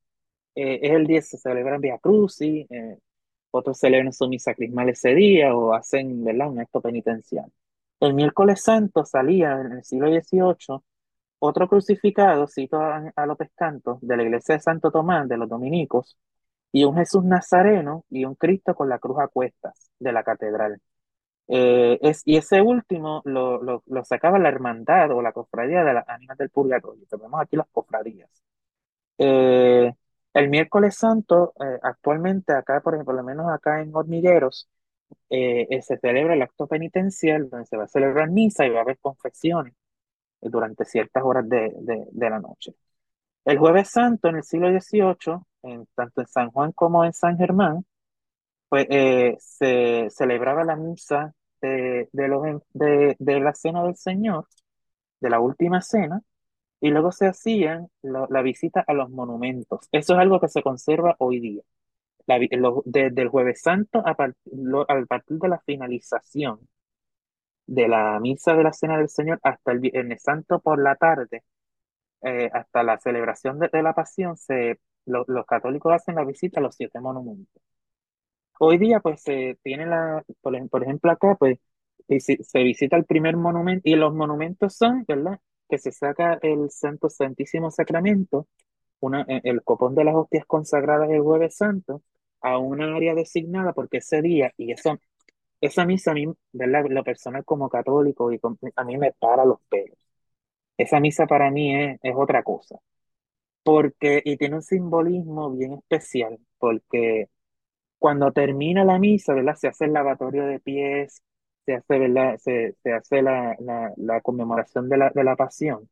eh, 0.55 0.81
es 0.83 0.93
el 0.93 1.07
día 1.07 1.23
se 1.23 1.39
celebra 1.39 1.77
en 1.77 1.81
Via 1.83 1.99
Crucis, 1.99 2.67
otros 3.51 3.79
celebran 3.79 4.13
su 4.13 4.29
misa 4.29 4.55
crismal 4.55 4.89
ese 4.91 5.15
día 5.15 5.55
o 5.55 5.73
hacen 5.75 6.25
¿verdad? 6.25 6.51
un 6.51 6.61
acto 6.61 6.81
penitencial. 6.81 7.51
El 8.01 8.15
miércoles 8.15 8.63
santo 8.63 9.05
salía 9.05 9.61
en 9.61 9.73
el 9.73 9.85
siglo 9.85 10.09
XVIII 10.09 10.81
otro 11.39 11.69
crucificado, 11.69 12.47
cito 12.49 12.79
a, 12.81 13.27
López 13.27 13.51
Canto, 13.55 13.99
de 14.03 14.17
la 14.17 14.23
iglesia 14.23 14.57
de 14.57 14.61
Santo 14.61 14.91
Tomás, 14.91 15.29
de 15.29 15.37
los 15.37 15.49
dominicos, 15.49 16.17
y 16.73 16.85
un 16.85 16.97
Jesús 16.97 17.25
Nazareno 17.25 18.05
y 18.11 18.25
un 18.25 18.35
Cristo 18.35 18.75
con 18.75 18.89
la 18.89 18.99
cruz 18.99 19.19
a 19.21 19.29
cuestas 19.29 19.91
de 19.99 20.13
la 20.13 20.23
catedral. 20.25 20.81
Eh, 21.49 21.99
es, 22.03 22.23
y 22.25 22.37
ese 22.37 22.61
último 22.61 23.23
lo, 23.25 23.63
lo, 23.63 23.83
lo, 23.87 24.05
sacaba 24.05 24.39
la 24.39 24.49
hermandad 24.49 25.13
o 25.13 25.23
la 25.23 25.33
cofradía 25.33 25.85
de 25.85 25.95
las 25.95 26.09
ánimas 26.09 26.39
del 26.39 26.51
purgatorio. 26.51 27.07
Tenemos 27.09 27.41
aquí 27.41 27.57
las 27.57 27.69
cofradías. 27.71 28.31
Eh, 29.19 29.93
el 30.35 30.49
miércoles 30.51 30.97
santo, 30.97 31.53
eh, 31.61 31.79
actualmente 31.83 32.53
acá, 32.53 32.81
por 32.81 32.95
ejemplo, 32.95 33.15
por 33.15 33.23
lo 33.23 33.27
menos 33.27 33.51
acá 33.51 33.81
en 33.81 33.95
Hormigueros, 33.95 34.69
se 35.29 35.99
celebra 36.01 36.35
el 36.35 36.43
acto 36.43 36.67
penitencial 36.67 37.49
donde 37.49 37.67
se 37.67 37.77
va 37.77 37.85
a 37.85 37.89
celebrar 37.89 38.31
misa 38.31 38.67
y 38.67 38.71
va 38.71 38.81
a 38.81 38.83
haber 38.83 38.99
confesiones 38.99 39.75
durante 40.41 40.85
ciertas 40.85 41.23
horas 41.25 41.49
de, 41.49 41.73
de, 41.81 42.31
la 42.31 42.39
noche. 42.41 42.75
El 43.45 43.59
jueves 43.59 43.91
santo 43.91 44.29
en 44.29 44.37
el 44.37 44.45
siglo 44.45 44.69
XVIII, 44.69 45.39
en, 45.63 45.87
tanto 45.95 46.21
en 46.23 46.27
San 46.29 46.51
Juan 46.51 46.73
como 46.73 47.05
en 47.05 47.13
San 47.13 47.37
Germán, 47.39 47.85
pues, 48.69 48.87
eh, 48.91 49.37
se 49.39 50.09
celebraba 50.11 50.65
la 50.65 50.77
misa 50.77 51.35
de, 51.61 52.09
de, 52.13 52.29
los, 52.29 52.43
de, 52.73 53.17
de, 53.19 53.41
la 53.41 53.55
cena 53.55 53.83
del 53.85 53.97
Señor, 53.97 54.47
de 55.21 55.31
la 55.31 55.41
última 55.41 55.81
cena, 55.83 56.23
y 56.81 56.91
luego 56.91 57.13
se 57.13 57.27
hacían 57.27 57.89
la 58.03 58.43
visita 58.43 58.85
a 58.87 58.93
los 58.95 59.11
monumentos. 59.11 59.89
Eso 59.93 60.15
es 60.15 60.21
algo 60.21 60.41
que 60.41 60.49
se 60.49 60.63
conserva 60.63 61.17
hoy 61.19 61.41
día. 61.41 61.63
Desde 62.27 63.23
el 63.23 63.29
jueves 63.29 63.63
santo 63.63 64.03
a, 64.05 64.11
a 64.11 65.05
partir 65.07 65.39
de 65.39 65.49
la 65.49 65.61
finalización 65.61 66.69
de 67.67 67.89
la 67.89 68.19
misa 68.21 68.55
de 68.55 68.63
la 68.65 68.73
Cena 68.73 68.99
del 68.99 69.09
Señor 69.09 69.41
hasta 69.43 69.73
el 69.73 69.81
Viernes 69.81 70.23
Santo 70.23 70.61
por 70.61 70.83
la 70.83 70.97
tarde, 70.97 71.45
eh, 72.23 72.51
hasta 72.53 72.83
la 72.83 72.99
celebración 72.99 73.59
de, 73.59 73.83
la 73.83 73.95
Pasión, 73.95 74.37
se, 74.37 74.81
los 75.07 75.47
católicos 75.47 75.93
hacen 75.93 76.17
la 76.17 76.25
visita 76.25 76.61
a 76.61 76.63
los 76.63 76.75
siete 76.77 77.01
monumentos. 77.01 77.63
Hoy 78.59 78.79
día, 78.79 79.01
pues, 79.01 79.23
se 79.23 79.59
tiene 79.63 79.87
la, 79.87 80.25
por, 80.41 80.83
ejemplo, 80.83 81.11
acá, 81.11 81.37
pues, 81.37 81.59
se 82.09 82.63
visita 82.63 82.97
el 82.97 83.05
primer 83.05 83.37
monumento, 83.37 83.83
y 83.89 83.97
los 83.97 84.15
monumentos 84.15 84.75
son, 84.77 85.05
¿verdad? 85.07 85.41
Que 85.69 85.79
se 85.79 85.93
saca 85.93 86.39
el 86.43 86.71
Santo 86.71 87.11
Santísimo 87.11 87.71
Sacramento, 87.71 88.49
una, 89.01 89.23
e, 89.29 89.41
el 89.45 89.63
copón 89.63 89.95
de 89.95 90.05
las 90.05 90.15
hostias 90.15 90.47
consagradas 90.47 91.11
el 91.11 91.21
Jueves 91.21 91.57
Santo, 91.57 92.03
a 92.41 92.59
una 92.59 92.97
área 92.97 93.15
designada, 93.15 93.73
porque 93.73 93.99
ese 93.99 94.23
día, 94.23 94.53
y 94.57 94.73
eso 94.73 94.99
esa 95.67 95.85
misa 95.87 96.13
a 96.13 96.15
mí, 96.15 96.27
¿verdad? 96.53 96.85
Lo 96.91 97.05
personal 97.05 97.45
como 97.45 97.69
católico, 97.69 98.33
y 98.33 98.41
a 98.77 98.85
mí 98.85 98.99
me 98.99 99.13
para 99.13 99.45
los 99.45 99.61
pelos. 99.69 99.99
Esa 100.79 101.01
misa 101.01 101.27
para 101.27 101.51
mí 101.51 101.75
es, 101.77 101.99
es 102.03 102.15
otra 102.17 102.43
cosa. 102.43 102.77
Porque, 103.63 104.23
y 104.25 104.37
tiene 104.37 104.57
un 104.57 104.63
simbolismo 104.63 105.51
bien 105.53 105.75
especial, 105.75 106.39
porque 106.59 107.29
cuando 107.99 108.33
termina 108.33 108.85
la 108.85 108.99
misa, 108.99 109.35
¿verdad? 109.35 109.57
Se 109.57 109.69
hace 109.69 109.87
el 109.87 109.95
lavatorio 109.95 110.47
de 110.47 110.61
pies, 110.61 111.23
se 111.67 111.75
hace, 111.77 111.99
¿verdad? 111.99 112.39
Se, 112.39 112.75
se 112.83 112.93
hace 112.95 113.23
la, 113.23 113.57
la, 113.61 113.93
la 113.97 114.21
conmemoración 114.23 114.89
de 114.89 114.99
la, 114.99 115.11
de 115.15 115.25
la 115.25 115.37
pasión. 115.37 115.89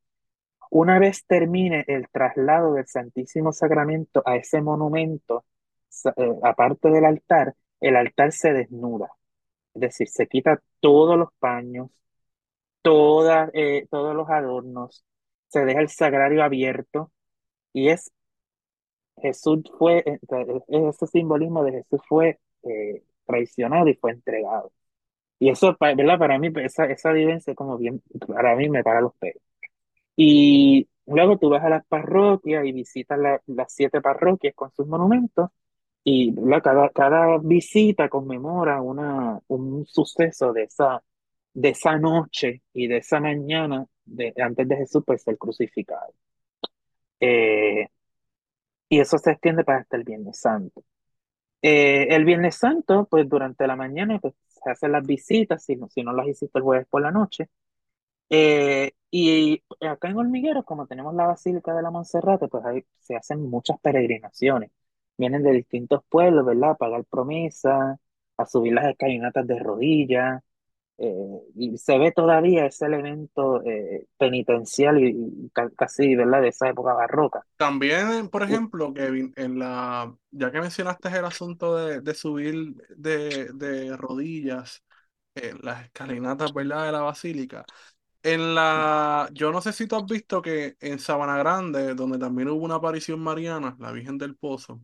Una 0.70 0.98
vez 0.98 1.24
termine 1.26 1.84
el 1.88 2.08
traslado 2.10 2.74
del 2.74 2.86
Santísimo 2.86 3.52
Sacramento 3.52 4.22
a 4.26 4.36
ese 4.36 4.60
monumento, 4.60 5.44
eh, 6.16 6.38
aparte 6.42 6.90
del 6.90 7.04
altar, 7.04 7.54
el 7.80 7.96
altar 7.96 8.32
se 8.32 8.52
desnuda. 8.52 9.10
Es 9.74 9.80
decir, 9.80 10.08
se 10.08 10.26
quita 10.28 10.62
todos 10.80 11.18
los 11.18 11.30
paños, 11.38 11.90
todas, 12.82 13.50
eh, 13.54 13.86
todos 13.90 14.14
los 14.16 14.28
adornos, 14.30 15.04
se 15.48 15.64
deja 15.64 15.80
el 15.80 15.88
sagrario 15.88 16.44
abierto 16.44 17.12
y 17.72 17.88
es 17.90 18.12
Jesús 19.16 19.60
fue, 19.78 19.98
eh, 20.06 20.18
ese 20.68 21.06
simbolismo 21.06 21.64
de 21.64 21.72
Jesús 21.72 22.00
fue 22.08 22.38
eh, 22.64 23.02
traicionado 23.26 23.88
y 23.88 23.94
fue 23.94 24.12
entregado. 24.12 24.72
Y 25.38 25.50
eso, 25.50 25.76
¿verdad? 25.80 26.18
Para 26.18 26.38
mí, 26.38 26.50
esa, 26.64 26.86
esa 26.86 27.12
vivencia 27.12 27.54
como 27.54 27.78
bien, 27.78 28.02
para 28.28 28.56
mí 28.56 28.68
me 28.70 28.84
para 28.84 29.00
los 29.02 29.14
pelos. 29.16 29.42
Y 30.16 30.88
luego 31.06 31.38
tú 31.38 31.50
vas 31.50 31.64
a 31.64 31.70
las 31.70 31.86
parroquias 31.86 32.66
y 32.66 32.72
visitas 32.72 33.18
las 33.46 33.74
siete 33.74 34.00
parroquias 34.00 34.54
con 34.54 34.72
sus 34.72 34.86
monumentos 34.86 35.50
y 36.04 36.34
cada, 36.62 36.90
cada 36.90 37.38
visita 37.38 38.08
conmemora 38.10 38.80
una, 38.82 39.40
un 39.48 39.86
suceso 39.86 40.52
de 40.52 40.64
esa, 40.64 41.02
de 41.54 41.70
esa 41.70 41.98
noche 41.98 42.62
y 42.74 42.88
de 42.88 42.98
esa 42.98 43.20
mañana 43.20 43.86
de, 44.04 44.34
antes 44.42 44.68
de 44.68 44.76
Jesús 44.76 45.02
pues, 45.06 45.22
ser 45.22 45.38
crucificado. 45.38 46.12
Eh, 47.20 47.88
y 48.88 49.00
eso 49.00 49.18
se 49.18 49.32
extiende 49.32 49.64
para 49.64 49.80
hasta 49.80 49.96
el 49.96 50.04
Viernes 50.04 50.38
Santo. 50.40 50.84
Eh, 51.62 52.08
el 52.10 52.24
Viernes 52.24 52.56
Santo, 52.56 53.06
pues 53.10 53.28
durante 53.28 53.66
la 53.66 53.76
mañana 53.76 54.18
pues, 54.20 54.34
se 54.46 54.70
hacen 54.70 54.92
las 54.92 55.06
visitas, 55.06 55.64
si 55.64 55.76
no, 55.76 55.88
si 55.88 56.02
no 56.02 56.12
las 56.12 56.28
hiciste 56.28 56.58
el 56.58 56.64
jueves 56.64 56.86
por 56.88 57.02
la 57.02 57.10
noche. 57.10 57.48
Eh, 58.30 58.92
y 59.10 59.62
acá 59.80 60.08
en 60.08 60.18
Hormigueros, 60.18 60.64
como 60.64 60.86
tenemos 60.86 61.14
la 61.14 61.26
Basílica 61.26 61.74
de 61.74 61.82
la 61.82 61.90
Monserrate, 61.90 62.48
pues 62.48 62.64
ahí 62.66 62.84
se 63.00 63.16
hacen 63.16 63.42
muchas 63.48 63.80
peregrinaciones 63.80 64.70
vienen 65.16 65.42
de 65.42 65.52
distintos 65.52 66.02
pueblos, 66.08 66.44
¿verdad? 66.44 66.70
A 66.70 66.74
pagar 66.76 67.04
promesa, 67.04 67.98
a 68.36 68.46
subir 68.46 68.72
las 68.72 68.86
escalinatas 68.86 69.46
de 69.46 69.58
rodillas, 69.58 70.42
eh, 70.96 71.40
y 71.56 71.76
se 71.76 71.98
ve 71.98 72.12
todavía 72.12 72.66
ese 72.66 72.86
elemento 72.86 73.62
eh, 73.64 74.06
penitencial 74.16 75.02
y, 75.02 75.50
casi, 75.76 76.14
¿verdad? 76.14 76.42
De 76.42 76.48
esa 76.48 76.68
época 76.68 76.92
barroca. 76.92 77.42
También, 77.56 78.28
por 78.28 78.42
ejemplo, 78.42 78.94
Kevin, 78.94 79.32
en 79.36 79.58
la, 79.58 80.14
ya 80.30 80.52
que 80.52 80.60
mencionaste 80.60 81.08
el 81.08 81.24
asunto 81.24 81.76
de, 81.76 82.14
subir 82.14 82.74
de, 82.96 83.50
de 83.54 83.96
rodillas 83.96 84.84
en 85.34 85.58
las 85.62 85.84
escalinatas, 85.84 86.52
¿verdad? 86.54 86.86
De 86.86 86.92
la 86.92 87.00
basílica. 87.00 87.64
En 88.24 88.54
la, 88.54 89.28
yo 89.34 89.52
no 89.52 89.60
sé 89.60 89.72
si 89.74 89.86
tú 89.86 89.96
has 89.96 90.06
visto 90.06 90.40
que 90.40 90.76
en 90.80 90.98
Sabana 90.98 91.36
Grande, 91.38 91.94
donde 91.94 92.18
también 92.18 92.48
hubo 92.48 92.64
una 92.64 92.76
aparición 92.76 93.20
mariana, 93.20 93.76
la 93.78 93.92
Virgen 93.92 94.16
del 94.16 94.34
Pozo, 94.36 94.80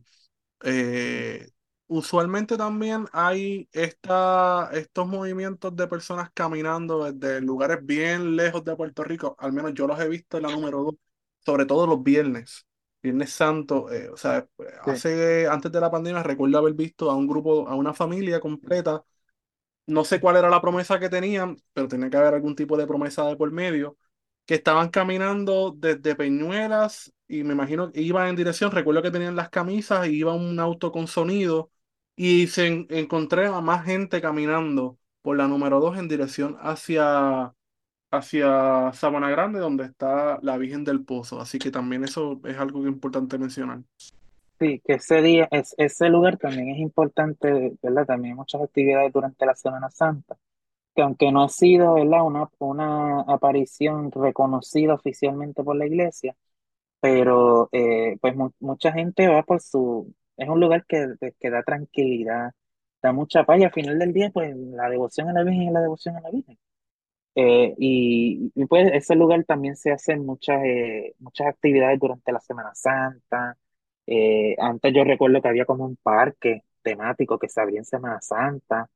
eh, 0.63 1.49
usualmente 1.87 2.57
también 2.57 3.07
hay 3.13 3.69
esta, 3.73 4.69
estos 4.73 5.07
movimientos 5.07 5.75
de 5.75 5.87
personas 5.87 6.31
caminando 6.33 7.11
desde 7.11 7.41
lugares 7.41 7.79
bien 7.85 8.35
lejos 8.35 8.63
de 8.65 8.75
Puerto 8.75 9.03
Rico, 9.03 9.35
al 9.39 9.53
menos 9.53 9.73
yo 9.73 9.87
los 9.87 9.99
he 9.99 10.09
visto 10.09 10.37
en 10.37 10.43
la 10.43 10.51
número 10.51 10.83
dos, 10.83 10.95
sobre 11.45 11.65
todo 11.65 11.87
los 11.87 12.03
viernes, 12.03 12.67
Viernes 13.03 13.31
Santo, 13.31 13.91
eh, 13.91 14.09
o 14.09 14.17
sea, 14.17 14.47
hace, 14.83 15.47
antes 15.47 15.71
de 15.71 15.81
la 15.81 15.91
pandemia 15.91 16.23
recuerdo 16.23 16.57
haber 16.59 16.73
visto 16.73 17.09
a 17.11 17.15
un 17.15 17.27
grupo, 17.27 17.67
a 17.67 17.75
una 17.75 17.93
familia 17.93 18.39
completa 18.39 19.03
no 19.91 20.05
sé 20.05 20.19
cuál 20.19 20.37
era 20.37 20.49
la 20.49 20.61
promesa 20.61 20.99
que 20.99 21.09
tenían, 21.09 21.57
pero 21.73 21.87
tenía 21.87 22.09
que 22.09 22.17
haber 22.17 22.33
algún 22.35 22.55
tipo 22.55 22.77
de 22.77 22.87
promesa 22.87 23.25
de 23.25 23.35
por 23.35 23.51
medio, 23.51 23.97
que 24.45 24.55
estaban 24.55 24.89
caminando 24.89 25.73
desde 25.77 26.15
Peñuelas 26.15 27.13
y 27.27 27.43
me 27.43 27.53
imagino 27.53 27.91
que 27.91 28.01
iban 28.01 28.27
en 28.29 28.35
dirección, 28.35 28.71
recuerdo 28.71 29.01
que 29.01 29.11
tenían 29.11 29.35
las 29.35 29.49
camisas 29.49 30.07
y 30.07 30.17
iba 30.17 30.33
un 30.33 30.59
auto 30.59 30.91
con 30.91 31.07
sonido 31.07 31.71
y 32.15 32.47
se 32.47 32.87
encontré 32.89 33.47
a 33.47 33.61
más 33.61 33.85
gente 33.85 34.21
caminando 34.21 34.99
por 35.21 35.37
la 35.37 35.47
número 35.47 35.79
2 35.79 35.97
en 35.97 36.07
dirección 36.07 36.57
hacia, 36.61 37.53
hacia 38.11 38.91
Sabana 38.93 39.29
Grande, 39.29 39.59
donde 39.59 39.85
está 39.85 40.39
la 40.41 40.57
Virgen 40.57 40.83
del 40.83 41.03
Pozo. 41.05 41.39
Así 41.41 41.59
que 41.59 41.71
también 41.71 42.03
eso 42.03 42.41
es 42.45 42.57
algo 42.57 42.87
importante 42.87 43.37
mencionar. 43.37 43.81
Sí, 44.61 44.79
que 44.85 44.93
ese 44.93 45.21
día, 45.23 45.47
es, 45.51 45.73
ese 45.77 46.09
lugar 46.09 46.37
también 46.37 46.69
es 46.69 46.77
importante, 46.79 47.73
¿verdad? 47.81 48.05
También 48.05 48.35
muchas 48.35 48.61
actividades 48.61 49.11
durante 49.11 49.43
la 49.45 49.55
Semana 49.55 49.89
Santa, 49.89 50.37
que 50.95 51.01
aunque 51.03 51.31
no 51.31 51.43
ha 51.43 51.49
sido, 51.49 51.95
¿verdad? 51.95 52.23
Una, 52.25 52.49
una 52.59 53.21
aparición 53.21 54.11
reconocida 54.11 54.95
oficialmente 54.95 55.63
por 55.63 55.75
la 55.77 55.87
iglesia, 55.87 56.35
pero 57.01 57.69
eh, 57.73 58.17
pues 58.21 58.35
mucha 58.59 58.93
gente 58.93 59.27
va 59.27 59.43
por 59.43 59.61
su, 59.61 60.13
es 60.37 60.49
un 60.49 60.59
lugar 60.61 60.85
que, 60.87 61.15
que 61.39 61.49
da 61.51 61.63
tranquilidad, 61.63 62.51
da 63.01 63.13
mucha 63.13 63.45
paz 63.45 63.59
y 63.61 63.65
al 63.65 63.73
final 63.73 63.99
del 63.99 64.13
día, 64.13 64.31
pues 64.31 64.55
la 64.57 64.89
devoción 64.89 65.29
a 65.29 65.33
la 65.33 65.43
Virgen 65.43 65.67
es 65.69 65.73
la 65.73 65.81
devoción 65.81 66.17
a 66.17 66.21
la 66.21 66.31
Virgen. 66.31 66.59
Eh, 67.35 67.75
y, 67.79 68.51
y, 68.55 68.65
pues 68.67 68.91
ese 68.93 69.15
lugar 69.15 69.43
también 69.45 69.75
se 69.77 69.91
hacen 69.91 70.25
muchas, 70.25 70.61
eh, 70.65 71.15
muchas 71.19 71.47
actividades 71.47 71.99
durante 71.99 72.31
la 72.31 72.39
Semana 72.41 72.71
Santa. 72.75 73.57
Eh, 74.07 74.55
antes 74.59 74.93
yo 74.93 75.03
recuerdo 75.03 75.41
que 75.41 75.47
había 75.47 75.65
como 75.65 75.85
un 75.85 75.97
parque 76.01 76.63
temático 76.81 77.37
que 77.37 77.47
se 77.47 77.61
abría 77.61 77.79
en 77.79 77.85
Semana 77.85 78.19
Santa. 78.21 78.89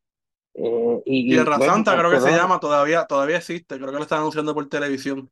y, 0.53 1.29
Tierra 1.29 1.59
Santa 1.59 1.97
creo 1.97 2.11
que 2.11 2.21
se 2.21 2.31
llama, 2.31 2.59
todavía, 2.59 3.05
todavía 3.05 3.37
existe, 3.37 3.75
creo 3.77 3.91
que 3.91 3.97
lo 3.97 4.03
están 4.03 4.19
anunciando 4.19 4.53
por 4.53 4.67
televisión. 4.67 5.29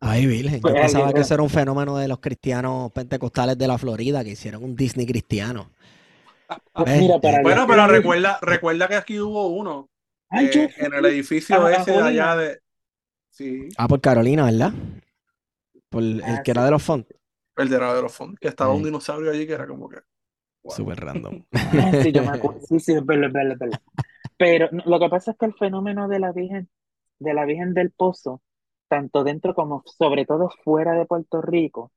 Ay, 0.00 0.26
Virgen, 0.26 0.56
yo 0.56 0.62
pues, 0.62 0.74
pensaba 0.74 1.12
que 1.12 1.20
eso 1.20 1.34
era 1.34 1.42
un 1.42 1.50
fenómeno 1.50 1.96
de 1.96 2.08
los 2.08 2.18
cristianos 2.18 2.90
pentecostales 2.90 3.56
de 3.56 3.68
la 3.68 3.78
Florida, 3.78 4.24
que 4.24 4.30
hicieron 4.30 4.64
un 4.64 4.74
Disney 4.74 5.06
cristiano. 5.06 5.70
Pues 6.72 7.00
bueno, 7.42 7.66
pero 7.66 7.86
recuerda, 7.86 8.38
recuerda 8.42 8.88
que 8.88 8.96
aquí 8.96 9.20
hubo 9.20 9.48
uno 9.48 9.88
eh, 10.32 10.70
en 10.76 10.94
el 10.94 11.04
edificio 11.06 11.68
ese 11.68 11.92
de 11.92 12.02
allá 12.02 12.36
de. 12.36 12.60
Sí. 13.30 13.68
Ah, 13.76 13.88
por 13.88 14.00
Carolina, 14.00 14.44
¿verdad? 14.44 14.72
Por 15.88 16.02
el 16.02 16.22
ah, 16.24 16.42
que 16.42 16.50
era 16.50 16.64
de 16.64 16.70
los 16.70 16.82
fondos. 16.82 17.14
El 17.56 17.68
de, 17.68 17.78
de 17.78 18.02
los 18.02 18.12
fondos. 18.12 18.38
Que 18.40 18.48
estaba 18.48 18.72
un 18.74 18.82
dinosaurio 18.82 19.30
allí 19.30 19.46
que 19.46 19.52
era 19.52 19.66
como 19.66 19.88
que. 19.88 19.98
Súper 20.68 21.00
random. 21.00 21.44
sí, 22.02 22.12
yo 22.12 22.22
me 22.22 22.28
acuerdo. 22.28 22.60
Sí, 22.68 22.80
sí, 22.80 22.92
es 22.92 23.04
verdad, 23.04 23.26
es 23.52 23.58
verdad, 23.58 23.80
Pero 24.36 24.68
lo 24.86 24.98
que 25.00 25.08
pasa 25.08 25.32
es 25.32 25.36
que 25.36 25.46
el 25.46 25.54
fenómeno 25.54 26.08
de 26.08 26.18
la 26.20 26.32
Virgen, 26.32 26.68
de 27.18 27.34
la 27.34 27.44
Virgen 27.44 27.74
del 27.74 27.90
Pozo, 27.90 28.42
tanto 28.88 29.24
dentro 29.24 29.54
como 29.54 29.82
sobre 29.86 30.24
todo 30.24 30.50
fuera 30.64 30.92
de 30.92 31.06
Puerto 31.06 31.42
Rico, 31.42 31.92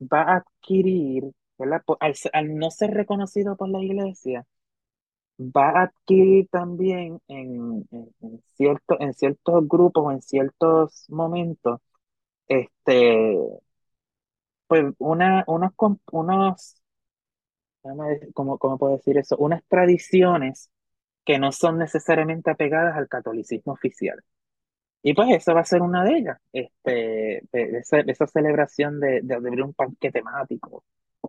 va 0.00 0.22
a 0.22 0.36
adquirir, 0.38 1.30
¿verdad? 1.58 1.82
Al, 2.00 2.14
al 2.32 2.56
no 2.56 2.70
ser 2.70 2.92
reconocido 2.92 3.56
por 3.56 3.68
la 3.68 3.82
iglesia, 3.82 4.46
va 5.40 5.70
a 5.70 5.82
adquirir 5.84 6.48
también 6.50 7.20
en, 7.28 7.86
en, 7.90 8.42
cierto, 8.56 9.00
en 9.00 9.14
ciertos 9.14 9.66
grupos 9.68 10.04
o 10.06 10.12
en 10.12 10.22
ciertos 10.22 11.06
momentos, 11.08 11.80
este, 12.48 13.38
pues 14.70 14.84
una, 14.98 15.42
unos, 15.48 15.72
unos 16.12 16.76
¿cómo, 18.32 18.56
cómo 18.56 18.78
puedo 18.78 18.96
decir 18.98 19.18
eso? 19.18 19.36
Unas 19.36 19.64
tradiciones 19.66 20.70
que 21.24 21.40
no 21.40 21.50
son 21.50 21.78
necesariamente 21.78 22.52
apegadas 22.52 22.96
al 22.96 23.08
catolicismo 23.08 23.72
oficial. 23.72 24.22
Y 25.02 25.12
pues 25.12 25.28
eso 25.30 25.54
va 25.54 25.62
a 25.62 25.64
ser 25.64 25.82
una 25.82 26.04
de 26.04 26.18
ellas, 26.18 26.38
este, 26.52 27.42
esa, 27.52 27.98
esa 27.98 28.28
celebración 28.28 29.00
de, 29.00 29.22
de 29.22 29.34
abrir 29.34 29.60
un 29.60 29.74
parque 29.74 30.12
temático, 30.12 30.84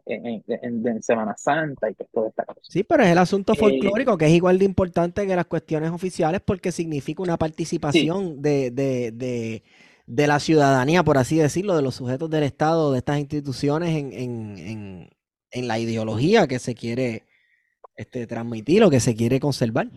en, 0.06 1.02
Semana 1.02 1.36
Santa 1.36 1.90
y 1.90 1.96
toda 2.14 2.30
esta 2.30 2.46
cosa. 2.46 2.60
Sí, 2.62 2.84
pero 2.84 3.02
es 3.04 3.10
el 3.10 3.18
asunto 3.18 3.54
eh, 3.54 3.56
folclórico 3.56 4.20
que 4.20 4.26
es 4.26 4.32
igual 4.32 4.60
de 4.60 4.66
importante 4.66 5.26
que 5.26 5.36
las 5.36 5.48
cuestiones 5.48 5.90
oficiales 5.90 6.42
porque 6.42 6.72
significa 6.72 7.24
una 7.24 7.38
participación 7.38 8.40
de, 8.40 8.70
de, 8.70 9.12
de, 9.12 9.64
la 10.06 10.40
ciudadanía, 10.40 11.04
por 11.04 11.18
así 11.18 11.38
decirlo, 11.38 11.76
de 11.76 11.82
los 11.82 11.96
sujetos 11.96 12.30
del 12.30 12.44
Estado, 12.44 12.92
de 12.92 13.00
estas 13.00 13.20
instituciones 13.20 13.96
en, 13.96 14.14
en, 14.14 15.10
en, 15.52 15.68
la 15.68 15.80
ideología 15.80 16.48
que 16.48 16.60
se 16.60 16.76
quiere 16.76 17.26
este, 17.96 18.28
transmitir 18.28 18.84
o 18.84 18.90
que 18.90 19.00
se 19.00 19.16
quiere 19.16 19.40
conservar. 19.40 19.90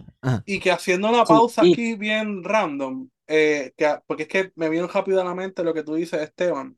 Y 0.47 0.61
que 0.61 0.71
haciendo 0.71 1.09
una 1.09 1.25
pausa 1.25 1.63
aquí 1.63 1.95
bien 1.95 2.45
random, 2.45 3.09
eh, 3.27 3.73
porque 4.07 4.25
es 4.25 4.29
que 4.29 4.53
me 4.57 4.69
vino 4.69 4.87
rápido 4.87 5.21
a 5.21 5.25
la 5.25 5.35
mente 5.35 5.65
lo 5.65 5.75
que 5.75 5.83
tú 5.83 5.95
dices, 5.95 6.21
Esteban. 6.21 6.77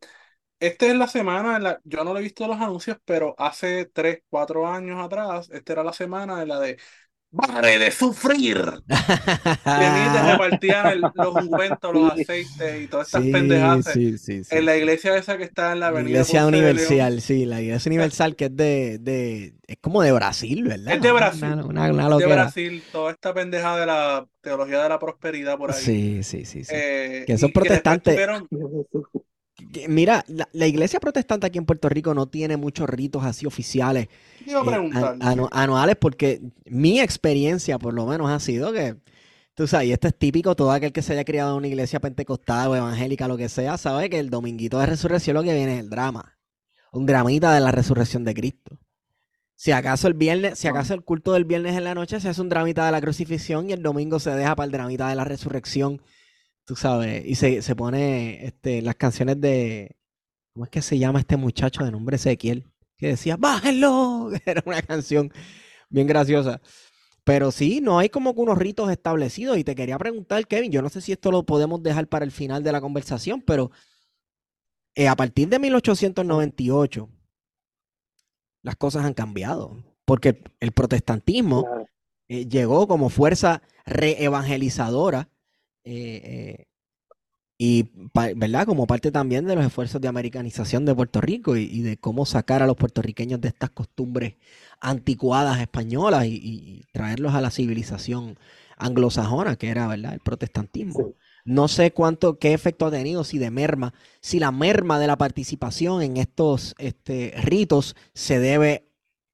Esta 0.58 0.86
es 0.86 0.94
la 0.96 1.06
semana, 1.06 1.56
en 1.56 1.64
la, 1.64 1.80
yo 1.84 2.02
no 2.02 2.14
lo 2.14 2.18
he 2.18 2.22
visto 2.22 2.46
los 2.46 2.56
anuncios, 2.56 2.96
pero 3.04 3.34
hace 3.36 3.84
3, 3.86 4.22
4 4.30 4.66
años 4.66 5.04
atrás, 5.04 5.50
esta 5.52 5.74
era 5.74 5.84
la 5.84 5.92
semana 5.92 6.40
en 6.40 6.48
la 6.48 6.58
de 6.58 6.78
¡Pare 7.30 7.78
de 7.78 7.90
sufrir! 7.90 8.56
que 8.86 9.64
te 9.64 10.32
repartían 10.32 11.00
los 11.00 11.34
ungüentos, 11.34 11.92
los 11.92 12.12
aceites 12.12 12.82
y 12.82 12.86
todas 12.86 13.08
estas 13.08 13.22
pendejadas. 13.22 13.96
en 13.96 14.64
la 14.64 14.76
iglesia 14.76 15.16
esa 15.16 15.36
que 15.36 15.44
está 15.44 15.72
en 15.72 15.80
la 15.80 15.88
avenida. 15.88 16.10
iglesia 16.10 16.46
Universal, 16.46 17.20
sí, 17.20 17.44
la 17.44 17.60
iglesia 17.60 17.88
universal 17.90 18.36
que 18.36 18.46
es 18.46 18.56
de, 18.56 18.98
de, 18.98 19.54
es 19.66 19.76
como 19.80 20.02
de 20.02 20.12
Brasil, 20.12 20.64
¿verdad? 20.64 20.94
Es 20.94 21.02
de 21.02 21.12
Brasil. 21.12 21.44
Una, 21.44 21.90
una, 21.92 22.16
de 22.16 22.26
Brasil, 22.26 22.82
toda 22.92 23.12
esta 23.12 23.34
pendeja 23.34 23.76
de 23.76 23.86
la 23.86 24.26
teología 24.40 24.82
de 24.82 24.88
la 24.88 24.98
prosperidad 24.98 25.58
por 25.58 25.72
ahí. 25.72 25.82
Sí, 25.82 26.22
sí, 26.22 26.44
sí. 26.44 26.62
Eh, 26.70 27.24
que 27.26 27.36
son 27.36 27.52
protestantes. 27.52 28.18
Mira, 29.88 30.24
la, 30.52 30.66
iglesia 30.66 31.00
protestante 31.00 31.46
aquí 31.46 31.56
en 31.58 31.64
Puerto 31.64 31.88
Rico 31.88 32.12
no 32.12 32.26
tiene 32.26 32.58
muchos 32.58 32.88
ritos 32.88 33.24
así 33.24 33.46
oficiales 33.46 34.08
eh, 34.46 35.48
anuales 35.50 35.96
porque 35.96 36.42
mi 36.66 37.00
experiencia 37.00 37.78
por 37.78 37.94
lo 37.94 38.06
menos 38.06 38.30
ha 38.30 38.38
sido 38.38 38.72
que, 38.72 38.96
tú 39.54 39.66
sabes, 39.66 39.88
y 39.88 39.92
esto 39.92 40.08
es 40.08 40.18
típico, 40.18 40.54
todo 40.54 40.72
aquel 40.72 40.92
que 40.92 41.00
se 41.00 41.14
haya 41.14 41.24
criado 41.24 41.52
en 41.52 41.56
una 41.56 41.68
iglesia 41.68 42.00
pentecostal 42.00 42.68
o 42.68 42.76
evangélica, 42.76 43.28
lo 43.28 43.38
que 43.38 43.48
sea, 43.48 43.78
sabe 43.78 44.10
que 44.10 44.18
el 44.18 44.28
dominguito 44.28 44.78
de 44.78 44.86
resurrección 44.86 45.34
lo 45.34 45.42
que 45.42 45.54
viene 45.54 45.74
es 45.74 45.80
el 45.80 45.88
drama, 45.88 46.38
un 46.92 47.06
dramita 47.06 47.54
de 47.54 47.60
la 47.60 47.72
resurrección 47.72 48.24
de 48.24 48.34
Cristo. 48.34 48.78
Si 49.54 49.72
acaso 49.72 50.06
el 50.06 50.14
viernes, 50.14 50.58
si 50.58 50.68
acaso 50.68 50.92
el 50.92 51.02
culto 51.02 51.32
del 51.32 51.46
viernes 51.46 51.78
en 51.78 51.84
la 51.84 51.94
noche 51.94 52.20
se 52.20 52.28
hace 52.28 52.42
un 52.42 52.50
dramita 52.50 52.84
de 52.84 52.92
la 52.92 53.00
crucifixión 53.00 53.70
y 53.70 53.72
el 53.72 53.82
domingo 53.82 54.20
se 54.20 54.30
deja 54.32 54.54
para 54.54 54.66
el 54.66 54.72
dramita 54.72 55.08
de 55.08 55.14
la 55.14 55.24
resurrección 55.24 56.02
tú 56.66 56.76
sabes, 56.76 57.24
y 57.24 57.36
se, 57.36 57.62
se 57.62 57.76
pone 57.76 58.44
este, 58.44 58.82
las 58.82 58.96
canciones 58.96 59.40
de, 59.40 59.96
¿cómo 60.52 60.64
es 60.64 60.70
que 60.70 60.82
se 60.82 60.98
llama 60.98 61.20
este 61.20 61.36
muchacho 61.36 61.84
de 61.84 61.92
nombre 61.92 62.16
Ezequiel? 62.16 62.66
Que 62.98 63.08
decía, 63.08 63.36
bájenlo, 63.36 64.30
era 64.44 64.62
una 64.66 64.82
canción 64.82 65.32
bien 65.88 66.06
graciosa. 66.06 66.60
Pero 67.24 67.50
sí, 67.50 67.80
no 67.80 67.98
hay 67.98 68.08
como 68.08 68.34
que 68.34 68.40
unos 68.40 68.58
ritos 68.58 68.90
establecidos. 68.90 69.58
Y 69.58 69.64
te 69.64 69.74
quería 69.74 69.98
preguntar, 69.98 70.46
Kevin, 70.46 70.70
yo 70.70 70.82
no 70.82 70.88
sé 70.88 71.00
si 71.00 71.12
esto 71.12 71.30
lo 71.30 71.44
podemos 71.44 71.82
dejar 71.82 72.08
para 72.08 72.24
el 72.24 72.30
final 72.30 72.62
de 72.62 72.72
la 72.72 72.80
conversación, 72.80 73.42
pero 73.42 73.70
eh, 74.94 75.08
a 75.08 75.16
partir 75.16 75.48
de 75.48 75.58
1898, 75.58 77.08
las 78.62 78.76
cosas 78.76 79.04
han 79.04 79.14
cambiado. 79.14 79.82
Porque 80.04 80.42
el 80.60 80.72
protestantismo 80.72 81.64
eh, 82.28 82.46
llegó 82.46 82.86
como 82.86 83.08
fuerza 83.08 83.62
reevangelizadora 83.84 85.28
eh, 85.86 86.20
eh, 86.24 86.66
y, 87.58 87.90
¿verdad? 88.34 88.66
Como 88.66 88.86
parte 88.86 89.10
también 89.10 89.46
de 89.46 89.54
los 89.54 89.64
esfuerzos 89.64 90.00
de 90.00 90.08
americanización 90.08 90.84
de 90.84 90.94
Puerto 90.94 91.22
Rico 91.22 91.56
y, 91.56 91.80
de 91.80 91.96
cómo 91.96 92.26
sacar 92.26 92.62
a 92.62 92.66
los 92.66 92.76
puertorriqueños 92.76 93.40
de 93.40 93.48
estas 93.48 93.70
costumbres 93.70 94.34
anticuadas 94.80 95.60
españolas 95.60 96.26
y, 96.26 96.84
traerlos 96.92 97.34
a 97.34 97.40
la 97.40 97.50
civilización 97.50 98.38
anglosajona, 98.76 99.56
que 99.56 99.68
era, 99.68 99.86
¿verdad? 99.86 100.12
El 100.12 100.20
protestantismo. 100.20 101.14
No 101.46 101.68
sé 101.68 101.92
cuánto, 101.92 102.38
qué 102.38 102.52
efecto 102.52 102.86
ha 102.86 102.90
tenido, 102.90 103.24
si 103.24 103.38
de 103.38 103.50
merma, 103.50 103.94
si 104.20 104.38
la 104.38 104.50
merma 104.50 104.98
de 104.98 105.06
la 105.06 105.16
participación 105.16 106.02
en 106.02 106.16
estos 106.18 106.74
este, 106.78 107.32
ritos 107.38 107.96
se 108.12 108.38
debe 108.38 108.86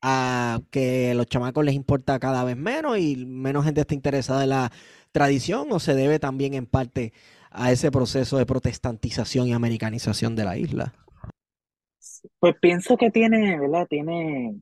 a 0.03 0.61
que 0.70 1.12
a 1.12 1.15
los 1.15 1.27
chamacos 1.27 1.65
les 1.65 1.74
importa 1.74 2.19
cada 2.19 2.43
vez 2.45 2.57
menos 2.57 2.99
y 2.99 3.24
menos 3.24 3.65
gente 3.65 3.81
está 3.81 3.95
interesada 3.95 4.43
en 4.43 4.51
la 4.51 4.73
tradición 5.12 5.68
o 5.70 5.78
se 5.78 5.94
debe 5.94 6.18
también 6.18 6.55
en 6.55 6.66
parte 6.66 7.12
a 7.51 7.70
ese 7.70 7.90
proceso 7.90 8.39
de 8.39 8.47
protestantización 8.47 9.47
y 9.47 9.52
americanización 9.52 10.34
de 10.34 10.44
la 10.44 10.56
isla? 10.56 10.93
Pues 12.39 12.56
pienso 12.60 12.97
que 12.97 13.10
tiene, 13.10 13.59
¿verdad? 13.59 13.86
Tiene 13.89 14.56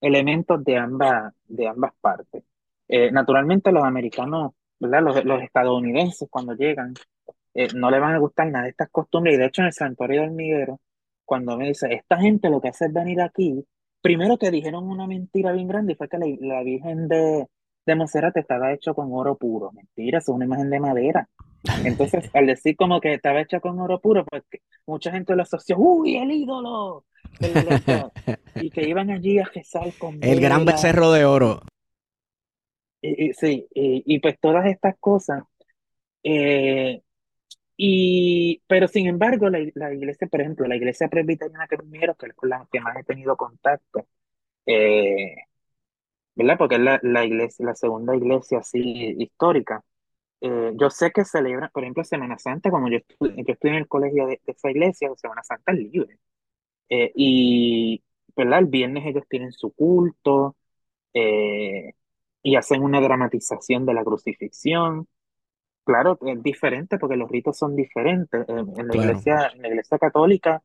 elementos 0.00 0.62
de 0.64 0.76
ambas, 0.76 1.32
de 1.48 1.66
ambas 1.66 1.92
partes. 2.00 2.44
Eh, 2.88 3.10
naturalmente 3.10 3.72
los 3.72 3.84
americanos, 3.84 4.52
¿verdad? 4.78 5.24
Los, 5.24 5.42
estadounidenses 5.42 6.28
cuando 6.30 6.54
llegan, 6.54 6.94
eh, 7.54 7.68
no 7.74 7.90
le 7.90 7.98
van 7.98 8.14
a 8.14 8.18
gustar 8.18 8.48
nada 8.48 8.64
de 8.64 8.70
estas 8.70 8.90
costumbres. 8.90 9.34
Y 9.34 9.38
de 9.38 9.46
hecho 9.46 9.62
en 9.62 9.68
el 9.68 9.72
santuario 9.72 10.22
del 10.22 10.32
Miguero, 10.32 10.80
cuando 11.24 11.56
me 11.56 11.68
dice, 11.68 11.92
esta 11.92 12.18
gente 12.18 12.50
lo 12.50 12.60
que 12.60 12.68
hace 12.68 12.86
es 12.86 12.92
venir 12.92 13.20
aquí, 13.20 13.64
primero 14.00 14.36
que 14.38 14.50
dijeron 14.50 14.88
una 14.88 15.06
mentira 15.06 15.52
bien 15.52 15.68
grande 15.68 15.94
y 15.94 15.96
fue 15.96 16.08
que 16.08 16.18
la, 16.18 16.26
la 16.40 16.62
Virgen 16.62 17.08
de 17.08 17.48
Monserrate 17.94 18.40
estaba 18.40 18.72
hecho 18.72 18.94
con 18.94 19.08
oro 19.12 19.36
puro. 19.36 19.70
Mentira, 19.72 20.18
es 20.18 20.28
una 20.28 20.44
imagen 20.44 20.70
de 20.70 20.80
madera. 20.80 21.28
Entonces, 21.84 22.30
al 22.34 22.46
decir 22.46 22.76
como 22.76 23.00
que 23.00 23.14
estaba 23.14 23.40
hecha 23.40 23.60
con 23.60 23.78
oro 23.80 24.00
puro, 24.00 24.24
pues 24.24 24.42
mucha 24.86 25.10
gente 25.10 25.34
lo 25.34 25.42
asoció, 25.42 25.76
¡Uy, 25.78 26.16
el 26.16 26.30
ídolo! 26.30 27.04
y 28.54 28.70
que 28.70 28.88
iban 28.88 29.10
allí 29.10 29.38
a 29.38 29.44
rezar 29.44 29.92
con 29.98 30.18
El 30.22 30.40
gran 30.40 30.64
becerro 30.64 31.12
de 31.12 31.24
oro. 31.24 31.62
Y, 33.02 33.32
sí, 33.34 33.66
y, 33.72 34.18
pues 34.18 34.38
todas 34.40 34.66
estas 34.66 34.96
cosas. 34.98 35.44
Eh, 36.22 37.02
y, 37.76 38.62
pero 38.66 38.88
sin 38.88 39.06
embargo, 39.06 39.48
la, 39.48 39.60
iglesia, 39.60 40.26
por 40.28 40.40
ejemplo, 40.40 40.66
la 40.66 40.76
iglesia 40.76 41.08
presbiteriana 41.08 41.68
que 41.68 41.76
primero, 41.76 42.14
que 42.14 42.26
es 42.26 42.34
con 42.34 42.48
la 42.48 42.66
que 42.72 42.80
más 42.80 42.96
he 42.96 43.04
tenido 43.04 43.36
contacto, 43.36 44.06
eh, 44.64 45.36
¿verdad? 46.36 46.58
Porque 46.58 46.76
es 46.76 46.82
la, 46.82 47.00
la, 47.02 47.24
iglesia, 47.24 47.66
la 47.66 47.74
segunda 47.74 48.14
iglesia 48.14 48.58
así 48.58 49.16
histórica. 49.18 49.82
Eh, 50.40 50.72
yo 50.76 50.90
sé 50.90 51.10
que 51.12 51.24
celebran, 51.24 51.70
por 51.72 51.82
ejemplo, 51.82 52.04
Semana 52.04 52.38
Santa, 52.38 52.70
como 52.70 52.88
yo, 52.88 52.98
estoy, 52.98 53.34
yo 53.36 53.52
estoy 53.54 53.70
en 53.70 53.76
el 53.76 53.88
colegio 53.88 54.26
de, 54.26 54.40
esa 54.46 54.70
iglesia, 54.70 55.10
Semana 55.16 55.42
Santa 55.42 55.72
es 55.72 55.78
libre. 55.78 56.18
Eh, 56.88 57.12
y, 57.16 58.02
¿verdad? 58.36 58.60
El 58.60 58.66
viernes 58.66 59.06
ellos 59.06 59.24
tienen 59.28 59.52
su 59.52 59.72
culto 59.72 60.56
eh, 61.14 61.94
y 62.42 62.56
hacen 62.56 62.82
una 62.82 63.00
dramatización 63.00 63.86
de 63.86 63.94
la 63.94 64.04
crucifixión. 64.04 65.08
Claro, 65.84 66.18
es 66.26 66.42
diferente 66.42 66.98
porque 66.98 67.16
los 67.16 67.30
ritos 67.30 67.58
son 67.58 67.76
diferentes. 67.76 68.46
En, 68.48 68.88
la 68.88 68.96
iglesia, 68.96 69.52
en 69.54 69.62
la 69.62 69.68
iglesia 69.68 69.98
católica 69.98 70.62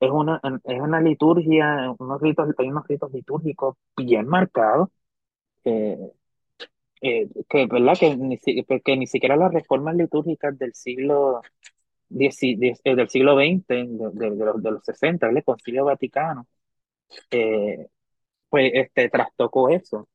es 0.00 0.10
una, 0.10 0.40
es 0.64 0.80
una 0.80 1.00
liturgia, 1.00 1.94
unos 1.98 2.20
ritos, 2.20 2.48
hay 2.58 2.70
unos 2.70 2.86
ritos 2.88 3.12
litúrgicos 3.12 3.76
bien 3.96 4.26
marcados 4.26 4.88
eh, 5.64 6.12
eh, 7.00 7.28
que, 7.48 7.66
¿verdad? 7.66 7.94
Que, 7.98 8.16
ni, 8.16 8.38
que 8.38 8.96
ni 8.96 9.06
siquiera 9.06 9.36
las 9.36 9.52
reformas 9.52 9.96
litúrgicas 9.96 10.58
del 10.58 10.74
siglo 10.74 11.42
eh, 12.10 12.74
del 12.84 13.08
siglo 13.08 13.36
XX, 13.36 13.66
de, 13.66 14.30
los, 14.30 14.62
de 14.62 14.70
los 14.70 14.84
60, 14.84 15.28
el 15.28 15.44
Concilio 15.44 15.86
Vaticano, 15.86 16.46
pues 17.30 18.70
este, 18.74 19.08
trastocó 19.08 19.70
eso. 19.70 20.08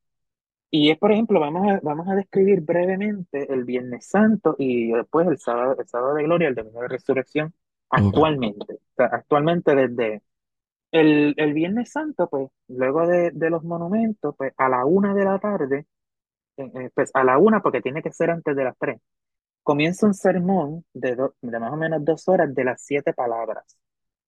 Y 0.70 0.90
es, 0.90 0.98
por 0.98 1.12
ejemplo, 1.12 1.40
vamos 1.40 1.66
a, 1.66 1.80
vamos 1.82 2.08
a 2.08 2.14
describir 2.14 2.60
brevemente 2.60 3.52
el 3.52 3.64
Viernes 3.64 4.06
Santo 4.06 4.54
y 4.58 4.92
después 4.92 5.26
el 5.26 5.38
sábado, 5.38 5.76
el 5.78 5.88
sábado 5.88 6.14
de 6.14 6.24
Gloria, 6.24 6.48
el 6.48 6.54
Domingo 6.54 6.82
de 6.82 6.88
Resurrección, 6.88 7.54
actualmente. 7.90 8.78
actualmente 8.96 9.74
desde 9.74 10.22
el, 10.92 11.34
el 11.36 11.52
Viernes 11.54 11.90
Santo, 11.92 12.28
pues, 12.28 12.48
luego 12.68 13.06
de, 13.06 13.30
de 13.32 13.50
los 13.50 13.64
monumentos, 13.64 14.34
pues, 14.36 14.52
a 14.56 14.68
la 14.68 14.84
una 14.84 15.14
de 15.14 15.24
la 15.24 15.38
tarde, 15.38 15.86
eh, 16.58 16.90
pues 16.94 17.10
a 17.14 17.24
la 17.24 17.38
una, 17.38 17.62
porque 17.62 17.80
tiene 17.82 18.02
que 18.02 18.12
ser 18.12 18.30
antes 18.30 18.56
de 18.56 18.64
las 18.64 18.76
tres, 18.78 19.00
comienza 19.62 20.06
un 20.06 20.14
sermón 20.14 20.84
de, 20.94 21.16
de 21.42 21.60
más 21.60 21.72
o 21.72 21.76
menos 21.76 22.04
dos 22.04 22.28
horas 22.28 22.54
de 22.54 22.64
las 22.64 22.82
siete 22.82 23.12
palabras. 23.14 23.78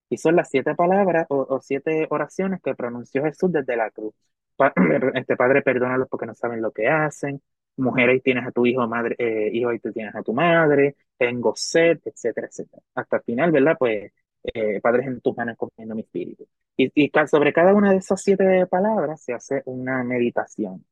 Y 0.09 0.19
son 0.19 0.37
las 0.37 0.51
siete 0.51 0.75
palabras 0.75 1.27
o, 1.31 1.61
siete 1.63 2.07
oraciones 2.11 2.61
que 2.63 2.75
pronunció 2.75 3.23
Jesús 3.25 3.53
desde 3.53 3.77
la 3.77 3.91
cruz. 3.91 4.15
este 5.15 5.37
Padre, 5.37 5.63
perdónalos 5.63 6.09
porque 6.09 6.27
no 6.27 6.35
saben 6.35 6.63
lo 6.63 6.73
que 6.73 6.89
hacen. 6.89 7.41
Mujer, 7.77 8.11
ahí 8.11 8.21
tienes 8.21 8.47
a 8.47 8.51
tu 8.53 8.67
hijo, 8.67 8.87
madre, 8.89 9.15
eh, 9.19 9.51
hijo, 9.53 9.71
ahí 9.71 9.79
tú 9.79 9.93
tienes 9.93 10.15
a 10.15 10.23
tu 10.23 10.35
madre. 10.35 10.97
Tengo 11.17 11.55
sed, 11.57 12.01
etcétera, 12.05 12.49
etcétera. 12.49 12.83
Hasta 12.95 13.17
el 13.19 13.23
final, 13.23 13.53
¿verdad? 13.53 13.77
Pues, 13.79 14.13
eh, 14.45 14.81
Padre, 14.81 15.05
en 15.05 15.21
tus 15.21 15.37
manos 15.37 15.57
comiendo 15.57 15.95
mi 15.95 16.03
espíritu. 16.03 16.47
Y, 16.77 16.91
y 16.95 17.11
sobre 17.29 17.53
cada 17.53 17.75
una 17.75 17.91
de 17.93 17.99
esas 17.99 18.23
siete 18.23 18.67
palabras 18.67 19.23
se 19.23 19.35
hace 19.35 19.63
una 19.67 20.03
meditación. 20.05 20.85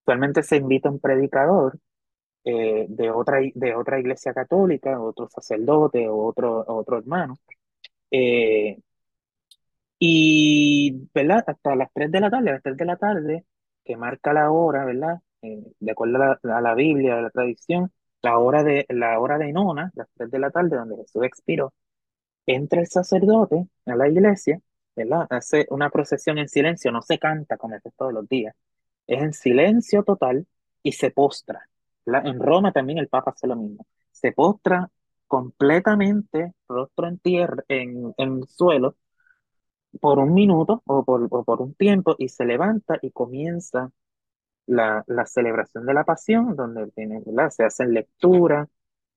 Actualmente 0.00 0.42
se 0.42 0.56
invita 0.56 0.90
un 0.90 1.00
predicador 1.00 1.78
eh, 2.44 2.86
de, 2.88 3.10
otra, 3.10 3.40
de 3.54 3.74
otra 3.74 4.00
iglesia 4.00 4.32
católica, 4.32 5.00
otro 5.00 5.28
sacerdote 5.28 6.08
o 6.08 6.16
otro, 6.26 6.64
otro 6.66 6.98
hermano. 6.98 7.38
Eh, 8.10 8.78
y, 9.98 11.08
¿verdad? 11.14 11.44
Hasta 11.46 11.74
las 11.76 11.92
3 11.92 12.10
de 12.10 12.20
la 12.20 12.30
tarde, 12.30 12.50
a 12.50 12.52
las 12.54 12.62
3 12.62 12.76
de 12.76 12.84
la 12.84 12.96
tarde, 12.96 13.44
que 13.84 13.96
marca 13.96 14.32
la 14.32 14.50
hora, 14.50 14.84
¿verdad? 14.84 15.20
Eh, 15.42 15.62
de 15.78 15.92
acuerdo 15.92 16.16
a 16.22 16.38
la, 16.42 16.56
a 16.56 16.60
la, 16.60 16.74
Biblia, 16.74 17.18
a 17.18 17.22
la 17.22 17.30
tradición, 17.30 17.92
la 18.22 18.38
hora 18.38 18.62
de, 18.64 18.86
la 18.88 19.18
hora 19.20 19.38
de 19.38 19.52
nona, 19.52 19.90
las 19.94 20.08
3 20.16 20.30
de 20.30 20.38
la 20.38 20.50
tarde, 20.50 20.76
donde 20.76 20.96
Jesús 20.96 21.24
expiró, 21.24 21.72
entra 22.48 22.80
el 22.80 22.88
sacerdote 22.88 23.68
a 23.86 23.96
la 23.96 24.08
iglesia, 24.08 24.60
¿verdad? 24.96 25.26
Hace 25.30 25.66
una 25.70 25.90
procesión 25.90 26.38
en 26.38 26.48
silencio, 26.48 26.90
no 26.92 27.02
se 27.02 27.18
canta 27.18 27.56
como 27.56 27.76
es 27.76 27.82
todos 27.96 28.12
los 28.12 28.28
días, 28.28 28.54
es 29.06 29.22
en 29.22 29.32
silencio 29.32 30.02
total 30.02 30.46
y 30.82 30.92
se 30.92 31.10
postra. 31.10 31.68
En 32.06 32.40
Roma 32.40 32.72
también 32.72 32.98
el 32.98 33.08
Papa 33.08 33.32
hace 33.32 33.46
lo 33.46 33.56
mismo. 33.56 33.86
Se 34.10 34.32
postra 34.32 34.90
completamente, 35.26 36.54
rostro 36.68 37.06
en 37.08 37.18
tierra, 37.18 37.62
en, 37.68 38.14
en 38.16 38.46
suelo, 38.46 38.96
por 40.00 40.18
un 40.18 40.32
minuto 40.34 40.82
o 40.86 41.04
por, 41.04 41.28
por, 41.28 41.62
un 41.62 41.74
tiempo 41.74 42.14
y 42.18 42.28
se 42.28 42.44
levanta 42.44 42.98
y 43.02 43.10
comienza 43.10 43.90
la, 44.66 45.04
la 45.06 45.26
celebración 45.26 45.86
de 45.86 45.94
la 45.94 46.04
pasión, 46.04 46.56
donde 46.56 46.90
tiene, 46.92 47.22
se 47.50 47.64
hace 47.64 47.86
lectura, 47.86 48.68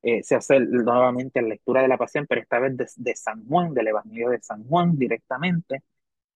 eh, 0.03 0.23
se 0.23 0.35
hace 0.35 0.59
nuevamente 0.59 1.41
la 1.41 1.49
lectura 1.49 1.81
de 1.81 1.87
la 1.87 1.97
pasión, 1.97 2.25
pero 2.27 2.41
esta 2.41 2.59
vez 2.59 2.77
de, 2.77 2.87
de 2.97 3.15
San 3.15 3.45
Juan, 3.47 3.73
del 3.73 3.87
Evangelio 3.89 4.29
de 4.29 4.41
San 4.41 4.63
Juan 4.67 4.97
directamente, 4.97 5.83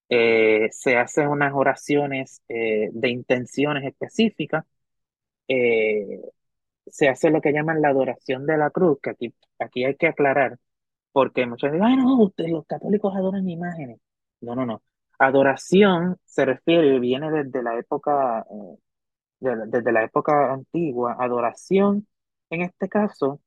eh, 0.09 0.69
se 0.71 0.97
hacen 0.97 1.27
unas 1.29 1.53
oraciones 1.53 2.41
eh, 2.47 2.89
de 2.93 3.09
intenciones 3.09 3.83
específicas, 3.85 4.65
eh, 5.47 6.21
se 6.87 7.09
hace 7.09 7.29
lo 7.31 7.41
que 7.41 7.51
llaman 7.53 7.81
la 7.81 7.89
adoración 7.89 8.45
de 8.45 8.57
la 8.57 8.69
cruz, 8.71 8.99
que 9.01 9.11
aquí, 9.11 9.35
aquí 9.59 9.85
hay 9.85 9.95
que 9.95 10.07
aclarar, 10.07 10.57
porque 11.11 11.45
muchos 11.47 11.71
dicen, 11.71 11.85
ah, 11.87 11.95
no, 11.97 12.23
ustedes, 12.23 12.51
los 12.51 12.65
católicos 12.67 13.15
adoran 13.15 13.49
imágenes. 13.49 13.99
No, 14.41 14.55
no, 14.55 14.65
no. 14.65 14.83
Adoración 15.19 16.17
se 16.25 16.45
refiere, 16.45 16.99
viene 16.99 17.31
desde 17.31 17.63
la 17.63 17.77
época, 17.79 18.45
desde 19.39 19.91
la 19.91 20.03
época 20.03 20.53
antigua. 20.53 21.15
Adoración, 21.19 22.07
en 22.49 22.61
este 22.61 22.89
caso, 22.89 23.41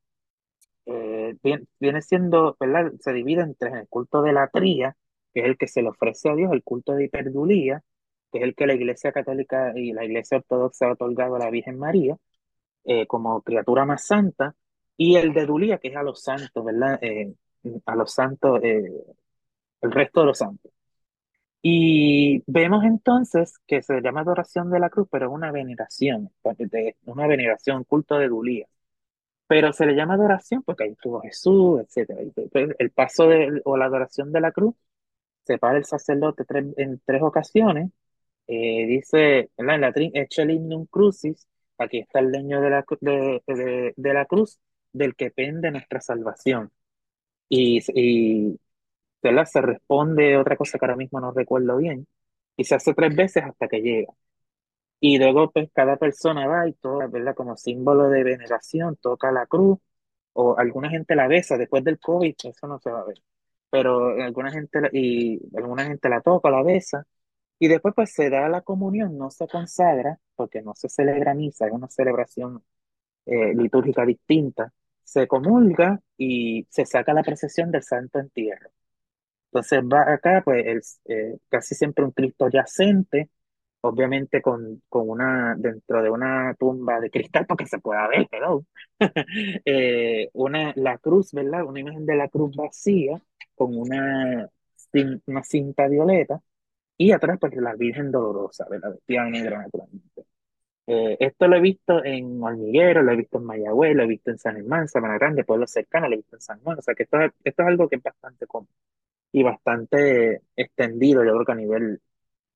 viene, 1.42 1.64
viene 1.80 2.02
siendo, 2.02 2.56
¿verdad? 2.58 2.92
Se 3.00 3.12
divide 3.12 3.42
entre 3.42 3.70
el 3.80 3.88
culto 3.88 4.22
de 4.22 4.32
la 4.32 4.48
tría, 4.48 4.96
que 5.34 5.40
es 5.40 5.46
el 5.46 5.56
que 5.58 5.68
se 5.68 5.82
le 5.82 5.88
ofrece 5.90 6.30
a 6.30 6.34
Dios, 6.34 6.52
el 6.52 6.62
culto 6.62 6.92
de 6.94 7.04
hiperdulía, 7.04 7.82
que 8.32 8.38
es 8.38 8.44
el 8.44 8.54
que 8.54 8.66
la 8.66 8.74
Iglesia 8.74 9.12
Católica 9.12 9.72
y 9.76 9.92
la 9.92 10.04
Iglesia 10.04 10.38
Ortodoxa 10.38 10.86
ha 10.86 10.92
otorgado 10.92 11.36
a 11.36 11.38
la 11.38 11.50
Virgen 11.50 11.78
María 11.78 12.16
eh, 12.84 13.06
como 13.06 13.42
criatura 13.42 13.84
más 13.84 14.06
santa, 14.06 14.54
y 14.96 15.16
el 15.16 15.32
de 15.34 15.46
Dulía, 15.46 15.78
que 15.78 15.88
es 15.88 15.96
a 15.96 16.02
los 16.02 16.22
santos, 16.22 16.64
¿verdad? 16.64 16.98
Eh, 17.02 17.34
a 17.86 17.94
los 17.96 18.12
santos, 18.12 18.60
eh, 18.62 18.90
el 19.82 19.92
resto 19.92 20.20
de 20.20 20.26
los 20.26 20.38
santos. 20.38 20.72
Y 21.62 22.42
vemos 22.46 22.84
entonces 22.84 23.58
que 23.66 23.82
se 23.82 24.00
llama 24.00 24.20
adoración 24.22 24.70
de 24.70 24.80
la 24.80 24.90
cruz, 24.90 25.08
pero 25.10 25.26
es 25.26 25.32
una 25.32 25.50
veneración, 25.52 26.30
una 27.06 27.26
veneración, 27.26 27.84
culto 27.84 28.16
de 28.18 28.28
Dulía. 28.28 28.66
Pero 29.48 29.72
se 29.72 29.86
le 29.86 29.94
llama 29.94 30.14
adoración 30.14 30.62
porque 30.62 30.84
ahí 30.84 30.92
estuvo 30.92 31.20
Jesús, 31.22 31.80
etc. 31.80 32.32
El 32.78 32.90
paso 32.92 33.28
de, 33.28 33.60
o 33.64 33.76
la 33.76 33.86
adoración 33.86 34.32
de 34.32 34.40
la 34.40 34.52
cruz 34.52 34.74
se 35.44 35.58
para 35.58 35.78
el 35.78 35.84
sacerdote 35.86 36.44
en 36.76 37.00
tres 37.06 37.22
ocasiones, 37.22 37.90
eh, 38.48 38.86
dice, 38.86 39.50
en 39.56 39.66
la 39.66 39.92
echa 40.14 40.42
el 40.42 40.52
himnum 40.52 40.86
crucis, 40.86 41.46
aquí 41.78 41.98
está 42.00 42.20
el 42.20 42.32
leño 42.32 42.60
de 42.60 42.70
la, 42.70 42.84
de, 43.00 43.94
de, 43.96 44.14
la 44.14 44.26
cruz, 44.26 44.58
del 44.92 45.14
que 45.16 45.30
pende 45.30 45.70
nuestra 45.70 46.00
salvación. 46.00 46.70
Y, 47.48 47.80
y 47.94 48.58
se 49.22 49.60
responde 49.62 50.36
otra 50.36 50.56
cosa 50.56 50.78
que 50.78 50.84
ahora 50.86 50.96
mismo 50.96 51.20
no 51.20 51.32
recuerdo 51.32 51.76
bien, 51.78 52.06
y 52.56 52.64
se 52.64 52.74
hace 52.76 52.94
tres 52.94 53.14
veces 53.16 53.44
hasta 53.44 53.68
que 53.68 53.80
llega. 53.80 54.12
Y 55.00 55.18
luego 55.18 55.50
pues 55.52 55.70
cada 55.72 55.96
persona 55.96 56.46
va 56.48 56.68
y 56.68 56.72
toca, 56.74 57.06
¿verdad? 57.08 57.34
Como 57.34 57.56
símbolo 57.56 58.08
de 58.10 58.24
veneración, 58.24 58.96
toca 58.96 59.30
la 59.32 59.46
cruz, 59.46 59.78
o 60.34 60.58
alguna 60.58 60.90
gente 60.90 61.14
la 61.16 61.28
besa 61.28 61.56
después 61.58 61.84
del 61.84 61.98
COVID, 62.00 62.34
eso 62.44 62.66
no 62.68 62.78
se 62.80 62.90
va 62.90 63.00
a 63.00 63.04
ver 63.04 63.22
pero 63.70 64.10
alguna 64.22 64.50
gente, 64.50 64.80
y 64.92 65.40
alguna 65.56 65.84
gente 65.86 66.08
la 66.08 66.20
toca, 66.22 66.50
la 66.50 66.62
besa, 66.62 67.06
y 67.58 67.68
después 67.68 67.94
pues 67.94 68.12
se 68.12 68.30
da 68.30 68.48
la 68.48 68.62
comunión, 68.62 69.18
no 69.18 69.30
se 69.30 69.48
consagra, 69.48 70.18
porque 70.36 70.62
no 70.62 70.74
se 70.74 70.88
celebra 70.88 71.34
misa, 71.34 71.66
es 71.66 71.72
una 71.72 71.88
celebración 71.88 72.62
eh, 73.26 73.54
litúrgica 73.54 74.06
distinta, 74.06 74.72
se 75.04 75.26
comulga 75.28 76.00
y 76.18 76.66
se 76.70 76.86
saca 76.86 77.14
la 77.14 77.22
procesión 77.22 77.70
del 77.70 77.82
Santo 77.82 78.18
Entierro. 78.20 78.70
Entonces 79.46 79.80
va 79.82 80.12
acá, 80.12 80.42
pues 80.44 81.00
eh, 81.06 81.38
casi 81.48 81.74
siempre 81.74 82.04
un 82.04 82.12
Cristo 82.12 82.48
yacente, 82.48 83.30
obviamente 83.82 84.42
con, 84.42 84.82
con 84.88 85.08
una, 85.10 85.54
dentro 85.58 86.02
de 86.02 86.10
una 86.10 86.54
tumba 86.58 87.00
de 87.00 87.10
cristal, 87.10 87.46
porque 87.46 87.66
se 87.66 87.78
pueda 87.80 88.06
ver, 88.08 88.26
pero 88.30 88.64
eh, 89.64 90.28
una, 90.34 90.72
la 90.76 90.98
cruz, 90.98 91.32
¿verdad? 91.32 91.64
Una 91.64 91.80
imagen 91.80 92.06
de 92.06 92.16
la 92.16 92.28
cruz 92.28 92.56
vacía, 92.56 93.20
con 93.54 93.76
una, 93.76 94.48
una 95.26 95.42
cinta 95.44 95.86
violeta, 95.88 96.40
y 96.98 97.12
atrás 97.12 97.38
pues 97.40 97.54
la 97.56 97.74
Virgen 97.76 98.10
Dolorosa, 98.12 98.66
¿verdad? 98.70 98.92
Vestida 98.92 99.24
negra 99.26 99.58
naturalmente. 99.62 100.24
Eh, 100.86 101.16
esto 101.20 101.48
lo 101.48 101.56
he 101.56 101.60
visto 101.60 102.04
en 102.04 102.42
Hormiguero, 102.42 103.02
lo 103.02 103.12
he 103.12 103.16
visto 103.16 103.38
en 103.38 103.44
Mayagüez, 103.44 103.94
lo 103.96 104.02
he 104.04 104.06
visto 104.06 104.30
en 104.30 104.38
San 104.38 104.56
Germán, 104.56 104.88
Sabana 104.88 105.14
Grande, 105.18 105.44
pueblos 105.44 105.70
cercanos, 105.70 106.08
lo 106.10 106.14
he 106.14 106.18
visto 106.18 106.36
en 106.36 106.42
San 106.42 106.60
Juan. 106.62 106.78
O 106.78 106.82
sea 106.82 106.94
que 106.94 107.04
esto, 107.04 107.20
es- 107.20 107.32
esto 107.44 107.62
es 107.62 107.68
algo 107.68 107.88
que 107.88 107.96
es 107.96 108.02
bastante 108.02 108.46
común 108.46 108.68
y 109.32 109.42
bastante 109.44 110.42
extendido, 110.56 111.24
yo 111.24 111.32
creo 111.34 111.44
que 111.46 111.52
a 111.52 111.54
nivel, 111.56 112.00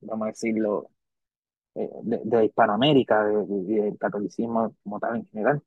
vamos 0.02 0.26
a 0.26 0.30
decirlo, 0.30 0.90
de, 1.74 2.20
de 2.24 2.44
Hispanoamérica, 2.46 3.24
de- 3.24 3.46
de- 3.46 3.82
del 3.82 3.98
catolicismo 3.98 4.74
como 4.82 5.00
tal 5.00 5.16
en 5.16 5.26
general. 5.28 5.62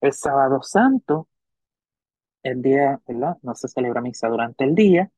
El 0.00 0.12
sábado 0.14 0.62
santo, 0.62 1.28
el 2.42 2.62
día, 2.62 3.00
¿verdad? 3.06 3.36
No 3.42 3.54
se 3.54 3.68
celebra 3.68 4.00
misa 4.00 4.28
durante 4.28 4.64
el 4.64 4.74
día. 4.74 5.10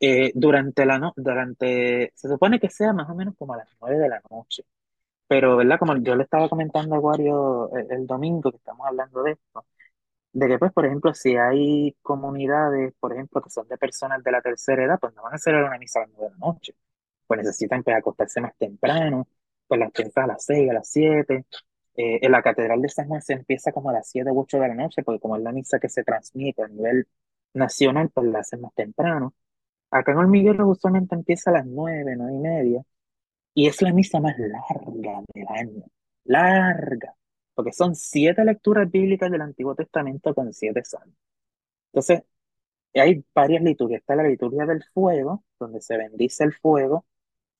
Eh, 0.00 0.32
durante 0.34 0.86
la 0.86 0.98
no, 0.98 1.12
durante, 1.16 2.12
se 2.14 2.28
supone 2.28 2.60
que 2.60 2.70
sea 2.70 2.92
más 2.92 3.10
o 3.10 3.14
menos 3.16 3.34
como 3.38 3.54
a 3.54 3.58
las 3.58 3.68
nueve 3.80 3.98
de 3.98 4.08
la 4.10 4.22
noche. 4.30 4.64
Pero, 5.28 5.56
¿verdad? 5.58 5.78
Como 5.78 5.96
yo 5.98 6.16
le 6.16 6.24
estaba 6.24 6.48
comentando 6.48 6.96
a 6.96 7.00
Wario 7.00 7.70
el, 7.76 7.92
el 7.92 8.06
domingo 8.06 8.50
que 8.52 8.58
estamos 8.58 8.86
hablando 8.86 9.22
de 9.24 9.32
esto, 9.32 9.66
de 10.32 10.48
que, 10.48 10.58
pues, 10.58 10.72
por 10.72 10.86
ejemplo, 10.86 11.14
si 11.14 11.36
hay 11.36 11.96
comunidades, 12.02 12.94
por 13.00 13.12
ejemplo, 13.14 13.42
que 13.42 13.50
son 13.50 13.68
de 13.68 13.78
personas 13.78 14.22
de 14.24 14.32
la 14.32 14.42
tercera 14.42 14.84
edad, 14.84 14.98
pues 15.00 15.14
no 15.14 15.22
van 15.24 15.34
a 15.34 15.38
celebrar 15.38 15.70
una 15.70 15.78
misa 15.78 16.00
a 16.00 16.02
las 16.04 16.10
nueve 16.16 16.34
de 16.34 16.40
la 16.40 16.46
noche. 16.46 16.74
Pues 17.26 17.38
necesitan, 17.40 17.82
pues, 17.84 17.96
acostarse 17.96 18.40
más 18.40 18.56
temprano, 18.58 19.28
pues 19.72 19.80
empieza 19.80 20.24
a 20.24 20.26
las 20.26 20.44
seis, 20.44 20.70
a 20.70 20.74
las 20.74 20.88
siete. 20.90 21.46
Eh, 21.96 22.18
en 22.22 22.32
la 22.32 22.42
Catedral 22.42 22.82
de 22.82 22.88
San 22.90 23.08
Juan 23.08 23.22
se 23.22 23.32
empieza 23.34 23.72
como 23.72 23.88
a 23.90 23.94
las 23.94 24.08
siete 24.08 24.30
u 24.30 24.40
ocho 24.40 24.58
de 24.58 24.68
la 24.68 24.74
noche, 24.74 25.02
porque 25.02 25.20
como 25.20 25.36
es 25.36 25.42
la 25.42 25.52
misa 25.52 25.78
que 25.78 25.88
se 25.88 26.04
transmite 26.04 26.62
a 26.62 26.68
nivel 26.68 27.06
nacional, 27.54 28.10
pues 28.10 28.26
la 28.28 28.40
hacen 28.40 28.60
más 28.60 28.74
temprano. 28.74 29.34
Acá 29.90 30.12
en 30.12 30.18
Hormiguero 30.18 30.68
usualmente 30.68 31.14
empieza 31.14 31.50
a 31.50 31.54
las 31.54 31.66
nueve, 31.66 32.14
nueve 32.16 32.34
y 32.34 32.38
media, 32.38 32.82
y 33.54 33.68
es 33.68 33.80
la 33.82 33.92
misa 33.94 34.20
más 34.20 34.36
larga 34.38 35.22
del 35.34 35.46
año. 35.48 35.84
Larga. 36.24 37.14
Porque 37.54 37.72
son 37.72 37.94
siete 37.94 38.44
lecturas 38.44 38.90
bíblicas 38.90 39.30
del 39.30 39.42
Antiguo 39.42 39.74
Testamento 39.74 40.34
con 40.34 40.52
siete 40.52 40.84
salmos. 40.84 41.16
Entonces, 41.92 42.24
hay 42.94 43.24
varias 43.34 43.62
liturgias. 43.62 44.00
Está 44.00 44.16
la 44.16 44.24
liturgia 44.24 44.66
del 44.66 44.84
fuego, 44.94 45.44
donde 45.58 45.80
se 45.80 45.96
bendice 45.96 46.44
el 46.44 46.52
fuego, 46.54 47.06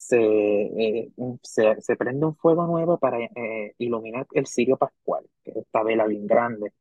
se, 0.03 0.17
eh, 0.19 1.13
se, 1.43 1.81
se 1.81 1.97
prende 1.97 2.27
un 2.27 2.37
fuego 2.37 2.67
nuevo 2.67 2.99
para 2.99 3.19
eh, 3.21 3.75
iluminar 3.79 4.27
el 4.33 4.47
cirio 4.47 4.77
pascual, 4.77 5.25
que 5.45 5.53
es 5.53 5.57
esta 5.59 5.83
vela 5.83 6.07
bien 6.07 6.27
grande, 6.27 6.73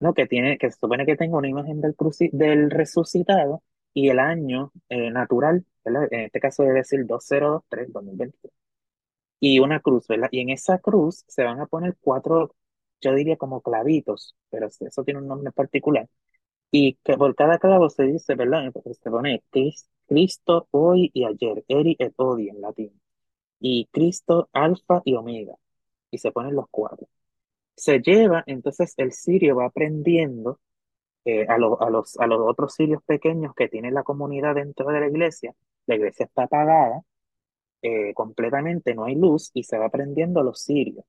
¿no? 0.00 0.14
Que 0.14 0.26
tiene, 0.26 0.58
que 0.58 0.70
se 0.70 0.78
supone 0.78 1.06
que 1.06 1.16
tenga 1.16 1.38
una 1.38 1.48
imagen 1.48 1.80
del, 1.80 1.96
cruci- 1.96 2.30
del 2.32 2.70
resucitado 2.70 3.62
y 3.94 4.10
el 4.10 4.18
año 4.20 4.72
eh, 4.90 5.10
natural, 5.10 5.66
¿verdad? 5.84 6.08
En 6.12 6.20
este 6.22 6.40
caso 6.40 6.62
debe 6.64 6.76
decir 6.80 7.06
2023, 7.06 7.92
2023 7.92 8.54
y 9.40 9.58
una 9.60 9.80
cruz, 9.80 10.06
¿verdad? 10.08 10.28
Y 10.30 10.40
en 10.40 10.50
esa 10.50 10.78
cruz 10.78 11.24
se 11.28 11.44
van 11.44 11.60
a 11.60 11.66
poner 11.66 11.96
cuatro, 12.00 12.54
yo 13.00 13.14
diría 13.14 13.36
como 13.36 13.60
clavitos, 13.62 14.36
pero 14.50 14.68
eso 14.68 15.04
tiene 15.04 15.20
un 15.20 15.28
nombre 15.28 15.52
particular. 15.52 16.08
Y 16.70 16.96
que 17.04 17.16
por 17.16 17.34
cada 17.36 17.58
clavo 17.58 17.90
se 17.90 18.04
dice, 18.04 18.34
¿verdad? 18.34 18.72
Se 19.02 19.10
pone 19.10 19.42
Cris- 19.52 19.88
Cristo 20.12 20.68
hoy 20.72 21.10
y 21.14 21.24
ayer, 21.24 21.64
eri 21.68 21.96
et 21.98 22.12
odi 22.16 22.48
en 22.50 22.60
latín, 22.60 23.00
y 23.60 23.86
Cristo 23.92 24.48
alfa 24.52 25.02
y 25.04 25.14
omega, 25.16 25.54
y 26.10 26.18
se 26.18 26.32
ponen 26.32 26.56
los 26.56 26.66
cuatro. 26.70 27.08
Se 27.76 28.00
lleva, 28.00 28.44
entonces 28.46 28.94
el 28.98 29.12
cirio 29.12 29.56
va 29.56 29.66
aprendiendo 29.66 30.60
eh, 31.24 31.46
a, 31.48 31.58
los 31.58 31.80
a, 31.80 31.90
los, 31.90 32.18
a 32.20 32.26
los 32.28 32.40
otros 32.42 32.74
cirios 32.74 33.02
pequeños 33.04 33.54
que 33.56 33.68
tiene 33.68 33.90
la 33.92 34.04
comunidad 34.04 34.54
dentro 34.56 34.88
de 34.90 35.00
la 35.00 35.08
iglesia. 35.08 35.54
La 35.86 35.96
iglesia 35.96 36.26
está 36.26 36.44
apagada 36.44 37.02
eh, 37.82 38.14
completamente, 38.14 38.94
no 38.94 39.04
hay 39.04 39.14
luz 39.16 39.50
y 39.54 39.64
se 39.64 39.78
va 39.78 39.90
prendiendo 39.90 40.42
los 40.42 40.62
cirios. 40.64 41.04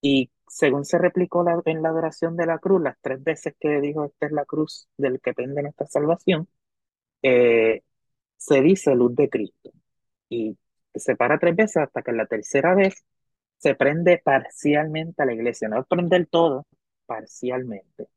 Y 0.00 0.30
según 0.46 0.84
se 0.84 0.98
replicó 0.98 1.42
la- 1.42 1.60
en 1.66 1.82
la 1.82 1.90
adoración 1.90 2.36
de 2.36 2.46
la 2.46 2.58
cruz, 2.58 2.80
las 2.82 2.96
tres 3.00 3.22
veces 3.22 3.54
que 3.60 3.80
dijo 3.80 4.04
esta 4.04 4.26
es 4.26 4.32
la 4.32 4.44
cruz 4.44 4.88
del 4.96 5.20
que 5.20 5.34
pende 5.34 5.62
nuestra 5.62 5.86
salvación, 5.86 6.48
eh, 7.22 7.82
se 8.38 8.62
dice 8.62 8.94
luz 8.96 9.14
de 9.16 9.30
Cristo. 9.30 9.72
Y 10.30 10.56
se 10.94 11.16
para 11.16 11.38
tres 11.38 11.56
veces 11.56 11.78
hasta 11.78 12.02
que 12.02 12.12
en 12.12 12.18
la 12.18 12.26
tercera 12.26 12.74
vez 12.74 13.04
se 13.58 13.74
prende 13.74 14.18
parcialmente 14.24 15.22
a 15.22 15.26
la 15.26 15.34
iglesia, 15.34 15.68
no 15.68 15.84
prende 15.84 16.16
el 16.16 16.28
todo, 16.28 16.66
parcialmente. 17.06 18.08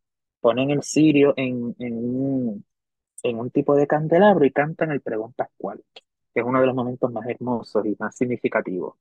Ponen 0.41 0.71
el 0.71 0.83
cirio 0.83 1.33
en, 1.37 1.75
en 1.79 1.93
un, 1.97 2.65
en 3.23 3.39
un 3.39 3.51
tipo 3.51 3.75
de 3.75 3.87
candelabro 3.87 4.45
y 4.45 4.51
cantan 4.51 4.91
el 4.91 5.01
pregón 5.01 5.33
pascual, 5.33 5.83
que 6.33 6.41
es 6.41 6.45
uno 6.45 6.61
de 6.61 6.67
los 6.67 6.75
momentos 6.75 7.11
más 7.11 7.27
hermosos 7.27 7.85
y 7.85 7.95
más 7.99 8.15
significativos. 8.15 8.95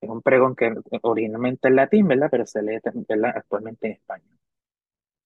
Es 0.00 0.10
un 0.10 0.22
pregón 0.22 0.56
que 0.56 0.74
originalmente 1.02 1.68
es 1.68 1.74
latín, 1.74 2.08
¿verdad? 2.08 2.28
Pero 2.30 2.46
se 2.46 2.62
lee, 2.62 2.78
¿verdad? 3.08 3.32
Actualmente 3.36 3.86
en 3.88 3.92
español. 3.94 4.38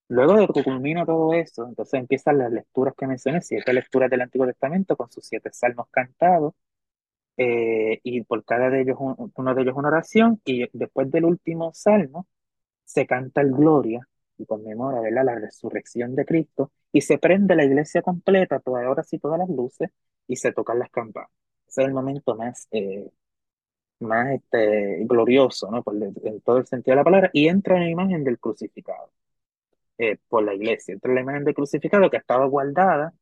Luego 0.09 0.35
de 0.37 0.47
que 0.49 0.63
culmina 0.63 1.05
todo 1.05 1.33
eso, 1.35 1.67
entonces 1.69 1.99
empiezan 2.01 2.39
las 2.39 2.53
lecturas 2.53 2.95
que 2.97 3.07
mencioné, 3.09 3.41
siete 3.43 3.73
lecturas 3.73 4.09
del 4.11 4.21
Antiguo 4.21 4.47
Testamento 4.47 4.97
con 4.97 5.11
sus 5.11 5.27
siete 5.27 5.51
salmos 5.53 5.89
cantados, 5.91 6.55
eh, 7.39 8.01
y 8.05 8.23
por 8.25 8.45
cada 8.45 8.71
de 8.71 8.83
ellos, 8.83 8.97
un- 9.01 9.33
uno 9.37 9.55
de 9.55 9.63
ellos 9.63 9.75
una 9.77 9.89
oración, 9.89 10.41
y 10.45 10.67
después 10.73 11.11
del 11.11 11.25
último 11.27 11.73
salmo 11.75 12.27
se 12.85 13.07
canta 13.07 13.43
el 13.43 13.53
Gloria 13.53 14.09
y 14.39 14.47
conmemora, 14.47 15.01
¿verdad? 15.01 15.25
La 15.27 15.37
resurrección 15.37 16.15
de 16.17 16.25
Cristo, 16.27 16.73
y 16.93 17.03
se 17.03 17.19
prende 17.19 17.57
la 17.57 17.65
iglesia 17.65 18.03
completa, 18.03 18.61
todas 18.61 18.87
horas 18.89 19.13
y 19.13 19.19
todas 19.21 19.39
las 19.41 19.49
luces, 19.51 19.91
y 20.29 20.37
se 20.37 20.53
tocan 20.53 20.79
las 20.81 20.91
campanas. 20.91 21.31
Ese 21.69 21.83
es 21.83 21.89
el 21.89 21.95
momento 21.95 22.37
más, 22.37 22.69
eh, 22.73 23.11
más 24.01 24.33
este, 24.33 25.05
glorioso, 25.07 25.71
¿no? 25.71 25.83
Por, 25.83 25.97
en 26.03 26.41
todo 26.43 26.59
el 26.59 26.67
sentido 26.67 26.93
de 26.95 26.97
la 26.97 27.05
palabra, 27.05 27.31
y 27.33 27.49
entra 27.49 27.77
en 27.77 27.85
la 27.85 27.91
imagen 27.91 28.25
del 28.25 28.39
crucificado 28.39 29.11
eh, 29.99 30.19
por 30.29 30.45
la 30.45 30.55
iglesia. 30.55 30.95
Entra 30.95 31.13
la 31.13 31.21
imagen 31.21 31.45
del 31.45 31.55
crucificado 31.55 32.11
que 32.11 32.17
estaba 32.19 32.47
guardada, 32.47 33.13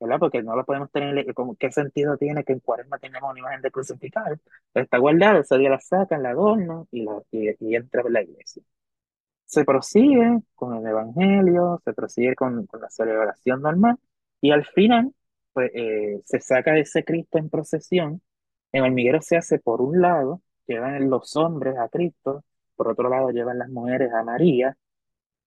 ¿verdad? 0.00 0.18
Porque 0.18 0.42
no 0.42 0.56
la 0.56 0.64
podemos 0.64 0.90
tener, 0.90 1.32
como, 1.34 1.56
¿qué 1.56 1.70
sentido 1.72 2.16
tiene 2.16 2.44
que 2.44 2.52
en 2.52 2.60
cuaresma 2.60 2.98
tengamos 2.98 3.30
una 3.30 3.40
imagen 3.40 3.62
de 3.62 3.70
crucificado? 3.70 4.36
Está 4.74 4.98
guardada, 4.98 5.40
ese 5.40 5.58
día 5.58 5.70
la 5.70 5.80
sacan, 5.80 6.22
la 6.22 6.30
adornan 6.30 6.86
y, 6.90 7.02
la, 7.04 7.22
y, 7.30 7.50
y 7.60 7.76
entra 7.76 8.02
en 8.02 8.12
la 8.12 8.22
iglesia. 8.22 8.62
Se 9.44 9.64
prosigue 9.64 10.40
con 10.54 10.74
el 10.76 10.86
evangelio, 10.86 11.80
se 11.84 11.92
prosigue 11.92 12.34
con, 12.34 12.66
con 12.66 12.80
la 12.80 12.88
celebración 12.90 13.60
normal 13.62 13.96
y 14.40 14.50
al 14.50 14.64
final 14.64 15.12
pues, 15.52 15.70
eh, 15.74 16.22
se 16.24 16.40
saca 16.40 16.78
ese 16.78 17.04
Cristo 17.04 17.38
en 17.38 17.50
procesión. 17.50 18.22
En 18.72 18.84
Hormiguero 18.84 19.20
se 19.22 19.36
hace 19.36 19.58
por 19.58 19.82
un 19.82 20.00
lado, 20.00 20.40
llevan 20.66 21.10
los 21.10 21.36
hombres 21.36 21.76
a 21.78 21.88
Cristo, 21.88 22.44
por 22.76 22.88
otro 22.88 23.08
lado 23.10 23.30
llevan 23.30 23.58
las 23.58 23.68
mujeres 23.68 24.12
a 24.14 24.22
María, 24.24 24.76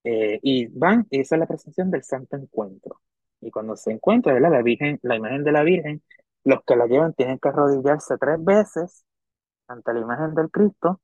eh, 0.06 0.40
y 0.44 0.68
van, 0.68 1.08
y 1.12 1.22
esa 1.22 1.36
es 1.38 1.42
la 1.42 1.48
procesión 1.48 1.92
del 1.92 2.04
Santo 2.04 2.38
Encuentro. 2.38 3.02
Y 3.42 3.52
cuando 3.52 3.78
se 3.78 3.92
encuentra, 3.94 4.34
¿verdad? 4.34 4.52
La 4.54 4.64
Virgen, 4.64 5.00
la 5.04 5.18
imagen 5.18 5.46
de 5.46 5.54
la 5.54 5.64
Virgen, 5.64 6.04
los 6.46 6.64
que 6.66 6.78
la 6.78 6.88
llevan 6.88 7.14
tienen 7.16 7.40
que 7.40 7.50
arrodillarse 7.50 8.18
tres 8.20 8.44
veces 8.46 9.06
ante 9.68 9.94
la 9.94 10.02
imagen 10.02 10.36
del 10.36 10.52
Cristo. 10.52 11.02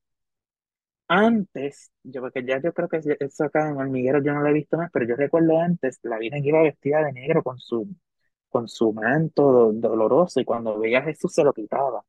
Antes, 1.08 1.90
yo 2.02 2.22
porque 2.22 2.44
ya 2.44 2.60
yo 2.60 2.72
creo 2.72 2.88
que 2.88 3.00
eso 3.20 3.44
acá 3.44 3.68
en 3.68 3.76
Hormiguero 3.76 4.22
yo 4.22 4.32
no 4.32 4.40
lo 4.40 4.48
he 4.48 4.52
visto 4.54 4.76
más, 4.78 4.90
pero 4.92 5.06
yo 5.06 5.14
recuerdo 5.16 5.58
antes, 5.60 5.98
la 6.02 6.18
Virgen 6.18 6.44
iba 6.44 6.62
vestida 6.62 7.04
de 7.04 7.12
negro 7.12 7.42
con 7.42 7.58
su, 7.58 7.86
con 8.48 8.66
su 8.68 8.92
manto 8.92 9.42
do- 9.52 9.72
doloroso 9.74 10.40
y 10.40 10.44
cuando 10.46 10.78
veía 10.78 11.00
a 11.00 11.02
Jesús 11.02 11.32
se 11.34 11.44
lo 11.44 11.52
quitaba. 11.52 12.02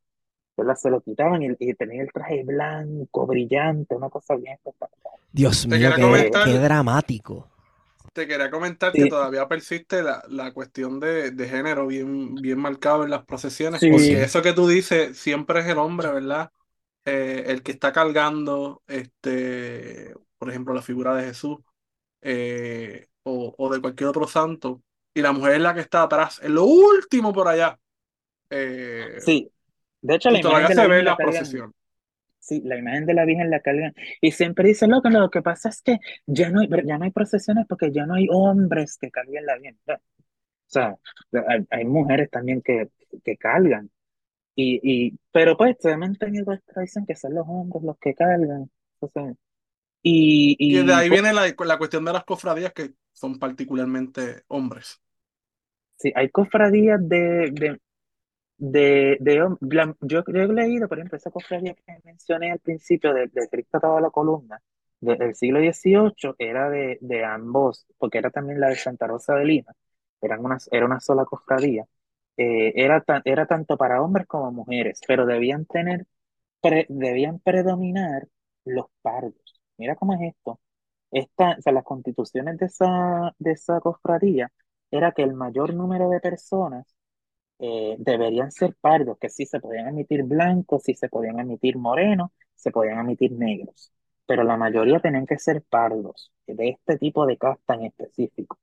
¿Verdad? 0.58 0.76
Se 0.76 0.90
lo 0.90 1.02
quitaban 1.02 1.44
y, 1.44 1.48
y 1.60 1.74
tenía 1.76 2.02
el 2.04 2.12
traje 2.12 2.44
blanco, 2.44 3.28
brillante, 3.28 3.96
una 3.96 4.10
cosa 4.10 4.36
bien 4.36 4.54
espectacular. 4.56 5.20
Dios 5.34 5.68
Te 5.68 5.80
mío, 5.80 5.94
qué, 5.94 6.00
comentar, 6.00 6.42
qué 6.42 6.58
dramático. 6.60 7.50
te 8.14 8.28
quería 8.28 8.52
comentar 8.52 8.96
que 8.96 9.08
todavía 9.08 9.48
persiste 9.48 10.04
la, 10.04 10.24
la 10.30 10.54
cuestión 10.54 11.00
de, 11.00 11.32
de 11.32 11.50
género 11.50 11.88
bien, 11.88 12.40
bien 12.42 12.60
marcado 12.60 13.04
en 13.04 13.10
las 13.10 13.26
procesiones, 13.26 13.84
¿O 13.84 13.86
porque 13.86 14.16
sí? 14.16 14.24
sí, 14.24 14.24
eso 14.24 14.42
que 14.44 14.54
tú 14.54 14.68
dices 14.68 15.18
siempre 15.18 15.62
es 15.62 15.66
el 15.68 15.80
hombre, 15.80 16.12
¿verdad? 16.12 16.52
Eh, 17.06 17.46
el 17.48 17.64
que 17.64 17.72
está 17.74 17.92
cargando, 17.94 18.84
este, 18.88 20.14
por 20.38 20.50
ejemplo, 20.50 20.74
la 20.74 20.82
figura 20.84 21.16
de 21.16 21.26
Jesús 21.26 21.58
eh, 22.22 23.08
o, 23.24 23.56
o 23.58 23.74
de 23.74 23.82
cualquier 23.82 24.10
otro 24.10 24.28
santo, 24.28 24.84
y 25.14 25.22
la 25.22 25.34
mujer 25.34 25.56
es 25.56 25.62
la 25.62 25.74
que 25.76 25.82
está 25.82 26.04
atrás, 26.04 26.40
en 26.44 26.56
lo 26.56 26.66
último 26.66 27.34
por 27.34 27.48
allá, 27.50 27.80
eh, 28.50 29.24
sí. 29.26 29.53
De 30.04 30.16
hecho, 30.16 30.30
la 30.30 30.40
imagen 30.40 30.42
todavía 30.42 30.68
de 30.68 30.76
la 30.76 30.86
se 30.86 30.88
ve 30.88 31.04
la 31.04 31.18
procesiones. 31.18 31.76
sí, 32.40 32.62
la 32.64 32.78
imagen 32.78 33.06
de 33.06 33.14
la 33.14 33.26
Virgen 33.26 33.50
la 33.50 33.62
cargan. 33.62 33.94
Y 34.22 34.32
siempre 34.32 34.68
dicen, 34.70 34.92
loco, 34.92 35.10
lo 35.10 35.30
que 35.30 35.42
pasa 35.42 35.70
es 35.70 35.82
que 35.82 36.00
ya 36.26 36.50
no 36.50 36.62
hay, 36.62 36.70
ya 36.86 36.98
no 36.98 37.06
hay 37.06 37.12
procesiones 37.12 37.66
porque 37.68 37.92
ya 37.92 38.06
no 38.06 38.16
hay 38.16 38.28
hombres 38.30 38.98
que 38.98 39.12
carguen 39.12 39.46
la 39.46 39.58
Virgen. 39.58 39.80
O 39.88 40.00
sea, 40.68 40.98
hay, 41.48 41.66
hay 41.70 41.86
mujeres 41.86 42.30
también 42.32 42.62
que, 42.62 42.90
que 43.24 43.38
cargan. 43.38 43.92
Y, 44.56 44.80
y, 44.84 45.20
pero 45.32 45.58
pues 45.58 45.78
se 45.80 45.92
ha 45.94 45.98
mantenido 45.98 46.54
esta 46.54 46.74
tradición 46.74 47.06
que 47.06 47.16
son 47.16 47.36
los 47.36 47.46
hombres 47.48 47.84
los 47.84 47.98
que 48.00 48.16
cargan. 48.16 48.72
Entonces, 49.02 49.38
y, 50.02 50.56
Y 50.60 50.84
de 50.86 50.94
ahí 50.94 51.10
pues, 51.10 51.22
viene 51.22 51.34
la, 51.34 51.54
la 51.66 51.78
cuestión 51.78 52.06
de 52.06 52.14
las 52.14 52.26
cofradías 52.26 52.74
que 52.74 52.94
son 53.14 53.40
particularmente 53.40 54.44
hombres. 54.48 55.02
sí, 55.98 56.12
hay 56.16 56.30
cofradías 56.30 57.00
de, 57.08 57.52
de 57.52 57.80
de, 58.58 59.18
de 59.20 59.36
yo, 59.36 59.58
yo 60.02 60.24
he 60.28 60.48
leído, 60.48 60.88
por 60.88 60.98
ejemplo, 61.00 61.18
esa 61.18 61.32
cofradía 61.32 61.74
que 61.76 61.84
mencioné 62.04 62.52
al 62.52 62.60
principio 62.60 63.14
del 63.14 63.30
de 63.32 63.50
Cristo 63.50 63.78
atado 63.78 63.98
a 63.98 64.02
la 64.02 64.10
columna 64.12 64.62
de- 65.02 65.16
del 65.18 65.36
siglo 65.36 65.60
XVIII 65.60 66.36
era 66.38 66.70
de, 66.70 66.98
de 67.02 67.24
ambos, 67.26 67.86
porque 67.98 68.18
era 68.20 68.30
también 68.32 68.60
la 68.60 68.70
de 68.70 68.76
Santa 68.76 69.08
Rosa 69.08 69.36
de 69.36 69.46
Lima, 69.46 69.74
eran 70.22 70.44
una, 70.46 70.58
era 70.72 70.86
una 70.86 71.00
sola 71.00 71.26
cofradía, 71.26 71.86
eh, 72.38 72.74
era, 72.76 73.02
tan- 73.02 73.22
era 73.26 73.46
tanto 73.46 73.78
para 73.78 74.02
hombres 74.02 74.28
como 74.28 74.52
mujeres, 74.52 75.02
pero 75.08 75.26
debían 75.26 75.66
tener, 75.66 76.06
pre- 76.62 76.86
debían 76.90 77.40
predominar 77.40 78.28
los 78.66 78.86
pardos. 79.02 79.36
Mira 79.78 79.96
cómo 79.96 80.14
es 80.16 80.22
esto. 80.36 80.60
Esta, 81.12 81.56
o 81.60 81.62
sea, 81.62 81.74
las 81.74 81.84
constituciones 81.84 82.58
de 82.58 82.66
esa, 82.68 83.34
de 83.40 83.52
esa 83.52 83.80
cofradía 83.82 84.52
era 84.92 85.12
que 85.12 85.24
el 85.24 85.34
mayor 85.34 85.74
número 85.74 86.10
de 86.10 86.20
personas 86.20 86.86
eh, 87.64 87.96
deberían 88.00 88.52
ser 88.52 88.76
pardos, 88.82 89.18
que 89.20 89.30
sí 89.30 89.46
se 89.46 89.60
podían 89.62 89.88
emitir 89.90 90.24
blancos, 90.24 90.84
sí 90.84 90.94
se 90.96 91.10
podían 91.10 91.40
emitir 91.40 91.78
morenos, 91.78 92.32
se 92.56 92.72
podían 92.72 93.00
emitir 93.00 93.32
negros, 93.34 93.92
pero 94.26 94.44
la 94.44 94.58
mayoría 94.58 95.00
tenían 95.00 95.26
que 95.28 95.40
ser 95.40 95.64
pardos, 95.64 96.32
de 96.48 96.70
este 96.70 96.98
tipo 97.00 97.26
de 97.28 97.38
casta 97.38 97.76
en 97.76 97.86
específico. 97.86 98.60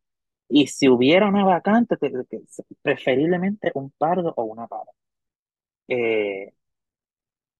Y 0.48 0.68
si 0.68 0.88
hubiera 0.88 1.28
una 1.28 1.44
vacante, 1.44 1.96
te- 1.98 2.10
te- 2.26 2.42
preferiblemente 2.82 3.72
un 3.74 3.90
pardo 3.92 4.34
o 4.36 4.44
una 4.44 4.66
parda. 4.68 4.92
Eh, 5.88 6.52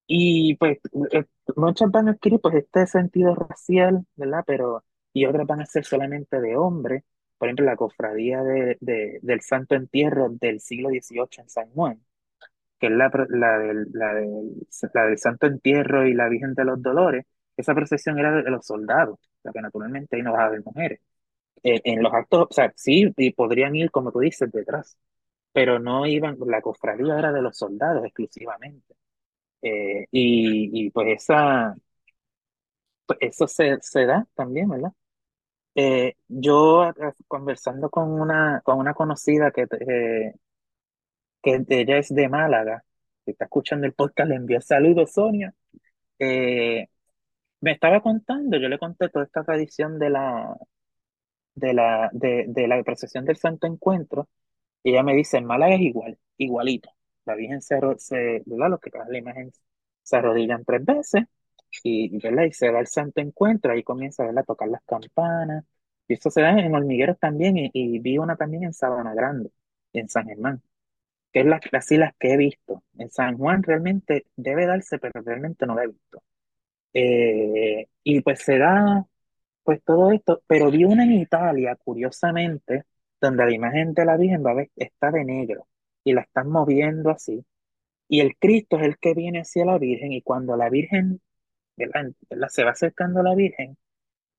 y 0.07 0.55
pues 0.55 0.79
eh, 1.11 1.25
muchas 1.55 1.89
van 1.91 2.07
a 2.09 2.11
adquirir 2.11 2.39
pues 2.41 2.55
este 2.55 2.85
sentido 2.87 3.35
racial, 3.35 4.05
¿verdad? 4.15 4.43
Pero, 4.45 4.83
y 5.13 5.25
otras 5.25 5.47
van 5.47 5.61
a 5.61 5.65
ser 5.65 5.85
solamente 5.85 6.39
de 6.41 6.57
hombre. 6.57 7.03
Por 7.41 7.49
ejemplo, 7.49 7.65
la 7.67 7.77
cofradía 7.77 8.43
de, 8.43 8.77
de- 8.81 9.19
del 9.23 9.41
Santo 9.41 9.75
Entierro 9.75 10.29
del 10.31 10.61
siglo 10.61 10.89
XVIII 10.91 11.41
en 11.43 11.49
San 11.49 11.69
Juan 11.71 12.01
que 12.79 12.87
es 12.87 12.93
la, 12.93 13.11
la, 13.29 13.59
del, 13.59 13.87
la, 13.93 14.13
del, 14.13 14.67
la 14.93 15.17
Santo 15.17 15.47
Entierro 15.47 16.07
y 16.07 16.13
la 16.13 16.29
Virgen 16.29 16.53
de 16.55 16.65
los 16.65 16.81
Dolores, 16.81 17.25
esa 17.57 17.75
procesión 17.75 18.17
era 18.19 18.31
de, 18.43 18.49
los 18.51 18.65
soldados, 18.65 19.19
sea 19.43 19.51
que 19.51 19.61
naturalmente 19.61 20.15
ahí 20.15 20.23
no 20.23 20.33
vas 20.33 20.41
a 20.47 20.49
ver 20.49 20.63
mujeres. 20.65 20.99
Eh, 21.63 21.81
en 21.85 22.03
los 22.03 22.13
actos, 22.13 22.47
o 22.51 22.53
sea, 22.53 22.73
sí, 22.75 23.13
y 23.17 23.31
podrían 23.33 23.75
ir, 23.75 23.91
como 23.91 24.11
tú 24.11 24.19
dices, 24.19 24.51
detrás, 24.51 24.97
pero 25.53 25.79
no 25.79 26.05
iban, 26.07 26.37
la 26.47 26.61
cofradía 26.61 27.19
era 27.19 27.31
de 27.33 27.41
los 27.43 27.57
soldados 27.57 28.05
exclusivamente. 28.05 28.95
Eh, 29.63 30.07
y, 30.11 30.87
y 30.87 30.91
pues 30.91 31.09
esa, 31.23 31.75
pues 33.05 33.19
eso 33.21 33.47
se, 33.47 33.77
se 33.81 34.05
da 34.05 34.27
también, 34.35 34.69
¿verdad? 34.69 34.91
Eh, 35.75 36.15
yo 36.27 36.93
conversando 37.27 37.89
con 37.89 38.11
una, 38.11 38.61
con 38.63 38.77
una 38.77 38.93
conocida 38.93 39.51
que, 39.51 39.63
eh, 39.87 40.33
que 41.41 41.65
ella 41.69 41.97
es 41.97 42.13
de 42.13 42.29
Málaga, 42.29 42.83
que 43.25 43.31
está 43.31 43.45
escuchando 43.45 43.87
el 43.87 43.93
podcast, 43.93 44.29
le 44.29 44.35
envío 44.35 44.61
saludos, 44.61 45.11
Sonia. 45.13 45.53
Eh, 46.19 46.87
me 47.61 47.71
estaba 47.73 48.01
contando, 48.01 48.57
yo 48.57 48.69
le 48.69 48.79
conté 48.79 49.09
toda 49.09 49.25
esta 49.25 49.43
tradición 49.43 49.99
de 49.99 50.09
la, 50.11 50.57
de 51.55 51.73
la, 51.73 52.09
de, 52.13 52.45
de 52.47 52.67
la 52.67 52.81
procesión 52.83 53.25
del 53.25 53.37
Santo 53.37 53.67
Encuentro, 53.67 54.29
y 54.83 54.91
ella 54.91 55.03
me 55.03 55.15
dice, 55.15 55.37
en 55.37 55.45
Málaga 55.45 55.75
es 55.75 55.81
igual, 55.81 56.17
igualito. 56.37 56.89
La 57.25 57.35
Virgen 57.35 57.61
se. 57.61 57.79
Los 57.81 58.79
que 58.81 58.89
traen 58.91 59.11
la 59.11 59.17
imagen 59.19 59.51
se 60.03 60.17
arrodillan 60.17 60.65
tres 60.65 60.83
veces, 60.85 61.23
y, 61.83 62.17
¿verdad? 62.19 62.43
Y 62.45 62.53
se 62.53 62.71
da 62.71 62.79
el 62.79 62.87
Santo 62.87 63.21
Encuentro, 63.21 63.71
ahí 63.73 63.83
comienza, 63.83 64.23
¿verdad? 64.25 64.43
a 64.43 64.45
tocar 64.45 64.67
las 64.69 64.83
campanas, 64.83 65.65
y 66.07 66.13
eso 66.15 66.29
se 66.31 66.41
da 66.41 66.51
en 66.51 66.73
Hormigueros 66.75 67.19
también, 67.19 67.57
y, 67.57 67.69
y 67.73 67.99
vi 67.99 68.17
una 68.17 68.35
también 68.35 68.63
en 68.63 68.73
Sabana 68.73 69.13
Grande, 69.13 69.51
en 69.93 70.09
San 70.09 70.27
Germán 70.27 70.61
que 71.31 71.41
es 71.41 71.45
la, 71.45 71.59
así 71.73 71.97
las 71.97 72.15
que 72.17 72.33
he 72.33 72.37
visto. 72.37 72.83
En 72.97 73.09
San 73.11 73.37
Juan 73.37 73.63
realmente 73.63 74.25
debe 74.35 74.65
darse, 74.65 74.99
pero 74.99 75.21
realmente 75.23 75.65
no 75.65 75.75
la 75.75 75.83
he 75.83 75.87
visto. 75.87 76.23
Eh, 76.93 77.87
y 78.03 78.21
pues 78.21 78.41
se 78.41 78.57
da 78.57 79.05
pues 79.63 79.83
todo 79.83 80.11
esto, 80.11 80.43
pero 80.47 80.71
vi 80.71 80.85
una 80.85 81.03
en 81.05 81.13
Italia, 81.13 81.77
curiosamente, 81.77 82.85
donde 83.21 83.45
la 83.45 83.53
imagen 83.53 83.93
de 83.93 84.05
la 84.05 84.17
Virgen 84.17 84.45
va 84.45 84.51
a 84.51 84.55
ver- 84.55 84.71
está 84.75 85.11
de 85.11 85.25
negro 85.25 85.67
y 86.03 86.13
la 86.13 86.21
están 86.21 86.49
moviendo 86.49 87.11
así. 87.11 87.45
Y 88.07 88.21
el 88.21 88.37
Cristo 88.37 88.77
es 88.77 88.83
el 88.83 88.97
que 88.99 89.13
viene 89.15 89.41
hacia 89.41 89.65
la 89.65 89.77
Virgen 89.79 90.11
y 90.13 90.21
cuando 90.21 90.57
la 90.57 90.69
Virgen, 90.69 91.21
¿verdad? 91.87 92.11
¿verdad? 92.29 92.49
se 92.49 92.63
va 92.63 92.71
acercando 92.71 93.19
a 93.21 93.23
la 93.23 93.35
Virgen, 93.35 93.77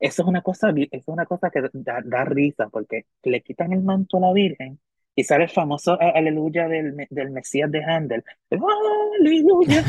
eso 0.01 0.23
es 0.23 0.28
una 0.28 0.43
cosa, 0.43 0.70
eso 0.70 0.89
es 0.93 1.09
una 1.09 1.27
cosa 1.27 1.51
que 1.51 1.62
da, 1.74 2.01
da 2.05 2.24
risa 2.24 2.69
porque 2.70 3.06
le 3.24 3.43
quitan 3.43 3.73
el 3.73 3.82
manto 3.82 4.19
a 4.19 4.20
la 4.20 4.32
Virgen 4.32 4.81
y 5.14 5.24
sale 5.24 5.44
el 5.44 5.51
famoso 5.51 5.98
aleluya 6.01 6.69
del, 6.69 7.06
del 7.10 7.31
Mesías 7.31 7.70
de 7.70 7.85
Handel. 7.85 8.24
Aleluya. 9.20 9.85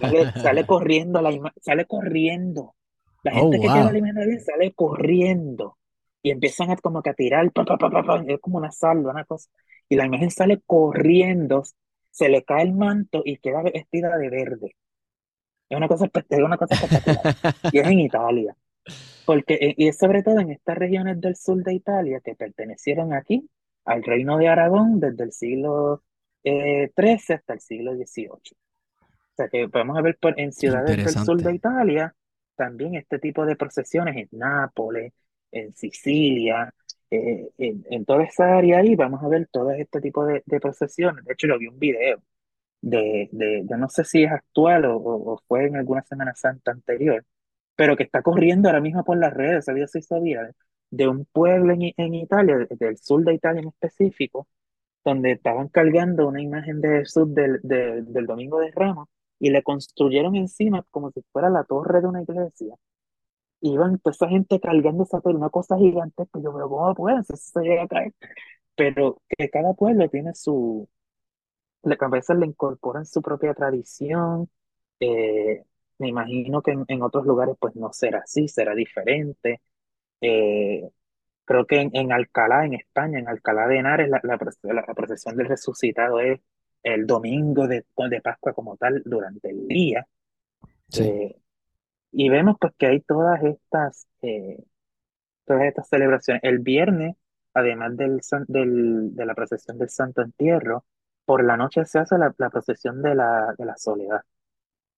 Sale, 0.00 0.32
sale 0.36 0.66
corriendo, 0.66 1.20
la 1.22 1.32
sale 1.60 1.86
corriendo. 1.86 2.74
La 3.22 3.32
Oh, 3.32 3.34
gente 3.34 3.60
que 3.60 3.68
lleva 3.70 3.90
wow. 3.90 3.92
la 3.92 3.98
imagen 3.98 4.14
de 4.16 4.20
la 4.22 4.26
Virgen 4.26 4.44
sale 4.44 4.72
corriendo 4.74 5.78
y 6.22 6.30
empiezan 6.30 6.70
a 6.70 6.76
como 6.76 7.02
que 7.02 7.10
a 7.10 7.14
tirar, 7.14 7.50
pa, 7.52 7.64
pa, 7.64 7.76
pa, 7.78 8.24
es 8.26 8.40
como 8.40 8.58
una 8.58 8.70
salva, 8.72 9.12
una 9.12 9.24
cosa. 9.24 9.48
Y 9.88 9.96
la 9.96 10.06
imagen 10.06 10.30
sale 10.30 10.60
corriendo, 10.66 11.62
se 12.10 12.28
le 12.28 12.44
cae 12.44 12.62
el 12.64 12.74
manto 12.74 13.22
y 13.24 13.38
queda 13.38 13.62
vestida 13.62 14.16
de 14.18 14.30
verde. 14.30 14.76
Es 15.68 15.76
una 15.76 15.88
cosa, 15.88 16.06
es 16.06 16.38
una 16.38 16.56
cosa 16.56 16.74
espectacular. 16.74 17.54
Y 17.72 17.78
es 17.78 17.86
en 17.86 18.00
Italia. 18.00 18.56
Porque, 19.26 19.54
eh, 19.54 19.74
y 19.76 19.88
es 19.88 19.98
sobre 19.98 20.22
todo 20.22 20.40
en 20.40 20.50
estas 20.50 20.78
regiones 20.78 21.20
del 21.20 21.36
sur 21.36 21.62
de 21.62 21.74
Italia 21.74 22.20
que 22.24 22.34
pertenecieron 22.34 23.12
aquí 23.12 23.48
al 23.84 24.02
reino 24.02 24.38
de 24.38 24.48
Aragón 24.48 25.00
desde 25.00 25.24
el 25.24 25.32
siglo 25.32 26.02
eh, 26.44 26.90
XIII 26.96 27.36
hasta 27.36 27.52
el 27.52 27.60
siglo 27.60 27.94
XVIII. 27.94 28.28
O 28.28 29.36
sea 29.36 29.48
que 29.48 29.68
podemos 29.68 30.02
ver 30.02 30.16
por, 30.18 30.38
en 30.40 30.52
ciudades 30.52 30.96
del 30.96 31.24
sur 31.24 31.40
de. 31.42 31.54
Italia 31.54 32.14
también 32.56 32.94
este 32.96 33.18
tipo 33.18 33.46
de 33.46 33.54
procesiones 33.54 34.16
en 34.16 34.28
Nápoles, 34.32 35.12
en 35.52 35.74
Sicilia, 35.76 36.72
eh, 37.10 37.50
en, 37.58 37.84
en 37.88 38.04
toda 38.04 38.24
esa 38.24 38.56
área 38.56 38.78
ahí 38.78 38.96
vamos 38.96 39.22
a 39.22 39.28
ver 39.28 39.48
todo 39.50 39.70
este 39.70 40.00
tipo 40.00 40.24
de, 40.24 40.42
de 40.44 40.60
procesiones. 40.60 41.24
De 41.24 41.34
hecho, 41.34 41.46
yo 41.46 41.58
vi 41.58 41.68
un 41.68 41.78
video 41.78 42.22
de, 42.80 43.28
de, 43.32 43.64
yo 43.68 43.76
no 43.76 43.88
sé 43.88 44.04
si 44.04 44.24
es 44.24 44.32
actual 44.32 44.84
o, 44.86 44.96
o- 44.98 45.42
fue 45.48 45.66
en 45.66 45.76
alguna 45.76 46.02
Semana 46.04 46.34
Santa 46.34 46.72
anterior, 46.72 47.24
pero 47.76 47.96
que 47.96 48.04
está 48.04 48.22
corriendo 48.22 48.68
ahora 48.68 48.80
mismo 48.80 49.04
por 49.04 49.18
las 49.18 49.34
redes, 49.34 49.64
se 49.66 49.98
hizo 49.98 50.20
viral, 50.20 50.54
de 50.90 51.08
un 51.08 51.24
pueblo 51.26 51.72
en, 51.74 51.92
en 51.96 52.14
Italia, 52.14 52.56
de- 52.58 52.68
del 52.70 52.98
sur 52.98 53.24
de 53.24 53.34
Italia 53.34 53.62
en 53.62 53.68
específico, 53.68 54.48
donde 55.04 55.32
estaban 55.32 55.68
cargando 55.68 56.28
una 56.28 56.42
imagen 56.42 56.80
de 56.80 57.00
Jesús 57.00 57.34
del, 57.34 57.60
del, 57.62 58.12
del 58.12 58.26
Domingo 58.26 58.60
de 58.60 58.70
Ramos 58.72 59.08
y 59.40 59.50
le 59.50 59.62
construyeron 59.62 60.36
encima 60.36 60.84
como 60.90 61.10
si 61.12 61.22
fuera 61.32 61.50
la 61.50 61.64
torre 61.64 62.00
de 62.02 62.08
una 62.08 62.22
iglesia. 62.22 62.76
Iban 63.60 63.98
toda 63.98 64.12
esa 64.14 64.28
gente 64.28 64.60
cargando 64.60 65.02
esa 65.04 65.20
torre, 65.20 65.36
una 65.36 65.50
cosa 65.50 65.76
gigantesca. 65.78 66.40
Yo, 66.40 66.52
pero 66.54 66.68
¿cómo 66.68 66.94
pueden? 66.94 67.24
Si 67.24 67.32
eso 67.34 67.50
se 67.60 67.62
llega 67.62 67.84
a 67.84 67.88
caer. 67.88 68.14
Pero 68.76 69.22
que 69.28 69.50
cada 69.50 69.74
pueblo 69.74 70.08
tiene 70.10 70.34
su, 70.34 70.88
le- 71.88 71.96
a 72.00 72.08
veces 72.08 72.36
le 72.38 72.46
incorporan 72.46 73.06
su 73.06 73.22
propia 73.22 73.54
tradición. 73.54 74.48
eh, 75.00 75.64
me 75.98 76.08
imagino 76.08 76.62
que 76.62 76.72
en, 76.72 76.84
en 76.88 77.02
otros 77.02 77.26
lugares 77.26 77.56
pues 77.60 77.74
no 77.76 77.92
será 77.92 78.20
así, 78.20 78.48
será 78.48 78.74
diferente. 78.74 79.60
Eh, 80.20 80.88
creo 81.44 81.66
que 81.66 81.80
en, 81.80 81.90
en 81.94 82.12
Alcalá, 82.12 82.66
en 82.66 82.74
España, 82.74 83.18
en 83.18 83.28
Alcalá 83.28 83.66
de 83.68 83.78
Henares, 83.78 84.08
la, 84.10 84.20
la, 84.24 84.38
proce- 84.38 84.72
la 84.72 84.84
procesión 84.94 85.36
del 85.36 85.48
resucitado 85.48 86.20
es 86.20 86.40
el 86.82 87.06
domingo 87.06 87.66
de, 87.68 87.84
de 88.10 88.20
Pascua 88.20 88.52
como 88.54 88.76
tal 88.76 89.02
durante 89.04 89.50
el 89.50 89.66
día. 89.68 90.06
Sí. 90.90 91.02
Eh, 91.04 91.36
y 92.12 92.28
vemos 92.28 92.56
pues 92.60 92.72
que 92.78 92.86
hay 92.86 93.00
todas 93.00 93.42
estas, 93.44 94.08
eh, 94.22 94.62
todas 95.46 95.64
estas 95.64 95.88
celebraciones. 95.88 96.42
El 96.44 96.60
viernes, 96.60 97.16
además 97.54 97.96
del, 97.96 98.22
san- 98.22 98.46
del, 98.48 99.14
de 99.14 99.26
la 99.26 99.34
procesión 99.34 99.78
del 99.78 99.90
Santo 99.90 100.22
Entierro, 100.22 100.84
por 101.28 101.44
la 101.44 101.56
noche 101.58 101.86
se 101.86 102.00
hace 102.00 102.18
la, 102.18 102.32
procesión 102.32 103.02
de 103.02 103.14
la, 103.14 103.54
de 103.58 103.66
la 103.66 103.76
soledad. 103.78 104.22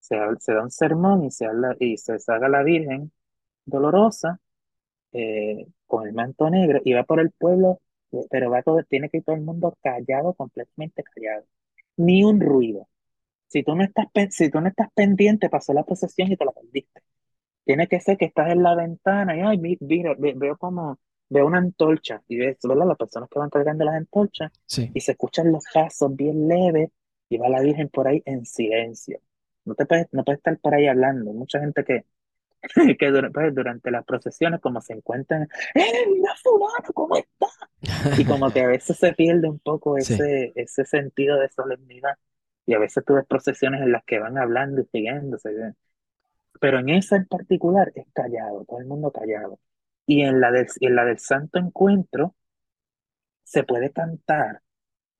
Se, 0.00 0.16
da 0.16 0.62
un 0.62 0.70
sermón 0.70 1.24
y 1.24 1.30
se, 1.32 1.46
habla, 1.46 1.76
y 1.80 1.96
se 1.98 2.18
saca 2.20 2.48
la 2.48 2.62
Virgen 2.64 3.12
dolorosa 3.66 4.40
eh, 5.12 5.66
con 5.86 6.06
el 6.06 6.14
manto 6.14 6.50
negro 6.50 6.80
y 6.84 6.92
va 6.94 7.04
por 7.04 7.20
el 7.20 7.30
pueblo, 7.32 7.80
eh, 8.12 8.26
pero 8.30 8.50
va 8.50 8.62
todo, 8.62 8.82
tiene 8.84 9.08
que 9.10 9.18
ir 9.18 9.24
todo 9.24 9.36
el 9.36 9.42
mundo 9.42 9.76
callado, 9.82 10.34
completamente 10.34 11.02
callado. 11.04 11.44
Ni 11.96 12.24
un 12.24 12.40
ruido. 12.40 12.88
Si 13.48 13.62
tú 13.64 13.74
no 13.76 13.84
estás, 13.84 14.06
si 14.30 14.50
tú 14.50 14.60
no 14.62 14.68
estás 14.68 14.88
pendiente, 14.94 15.50
pasó 15.50 15.72
la 15.74 15.84
procesión 15.84 16.32
y 16.32 16.36
te 16.38 16.44
la 16.46 16.52
perdiste. 16.52 17.02
Tiene 17.64 17.88
que 17.88 18.00
ser 18.00 18.18
que 18.18 18.26
estás 18.26 18.50
en 18.52 18.62
la 18.62 18.74
ventana 18.76 19.36
y, 19.36 19.40
ay, 19.40 19.58
mi- 19.58 19.78
mira, 19.80 20.14
ve- 20.18 20.34
veo 20.36 20.56
como, 20.58 20.98
veo 21.30 21.46
una 21.46 21.58
antorcha 21.58 22.22
y 22.28 22.38
ves, 22.38 22.58
¿verdad? 22.64 22.86
Las 22.88 22.98
personas 22.98 23.30
que 23.30 23.38
van 23.40 23.50
cargando 23.50 23.84
las 23.86 23.96
antorchas 23.96 24.52
Sí. 24.66 24.90
y 24.94 25.00
se 25.00 25.12
escuchan 25.12 25.52
los 25.52 25.64
pasos 25.72 26.14
bien 26.16 26.48
leves 26.48 26.90
y 27.30 27.38
va 27.38 27.48
la 27.48 27.62
Virgen 27.62 27.88
por 27.90 28.08
ahí 28.08 28.22
en 28.26 28.44
silencio. 28.46 29.20
No 29.64 29.74
te 29.76 29.86
puedes, 29.86 30.08
no 30.12 30.24
puedes 30.24 30.38
estar 30.40 30.58
por 30.58 30.74
ahí 30.74 30.88
hablando. 30.88 31.32
Mucha 31.32 31.60
gente 31.60 31.84
que, 31.84 32.04
que 32.98 33.30
pues, 33.32 33.54
durante 33.54 33.90
las 33.90 34.04
procesiones, 34.04 34.60
como 34.60 34.80
se 34.82 34.94
encuentran, 34.94 35.48
¡eh, 35.74 36.06
mira 36.12 36.34
fulano, 36.42 36.92
¿cómo 36.94 37.16
está? 37.16 37.46
Y 38.18 38.24
como 38.24 38.50
que 38.50 38.62
a 38.62 38.66
veces 38.68 38.96
se 38.98 39.12
pierde 39.14 39.48
un 39.48 39.58
poco 39.60 39.96
Sí. 40.00 40.14
ese, 40.14 40.52
ese 40.56 40.84
sentido 40.84 41.38
de 41.38 41.48
solemnidad 41.50 42.16
y 42.66 42.74
a 42.74 42.78
veces 42.78 43.04
tú 43.04 43.14
ves 43.14 43.26
procesiones 43.26 43.82
en 43.82 43.92
las 43.92 44.04
que 44.04 44.18
van 44.18 44.38
hablando 44.38 44.80
y 44.82 44.86
siguiéndose. 44.86 45.50
Pero 46.60 46.78
en 46.78 46.90
esa 46.90 47.16
en 47.16 47.26
particular 47.26 47.92
es 47.94 48.06
callado, 48.12 48.64
todo 48.64 48.80
el 48.80 48.86
mundo 48.86 49.10
callado. 49.10 49.58
Y 50.10 50.22
en 50.22 50.40
la 50.40 50.50
del, 50.50 50.66
en 50.80 50.96
la 50.96 51.04
del 51.04 51.20
Santo 51.20 51.60
Encuentro 51.60 52.34
se 53.44 53.62
puede 53.62 53.92
cantar, 53.92 54.60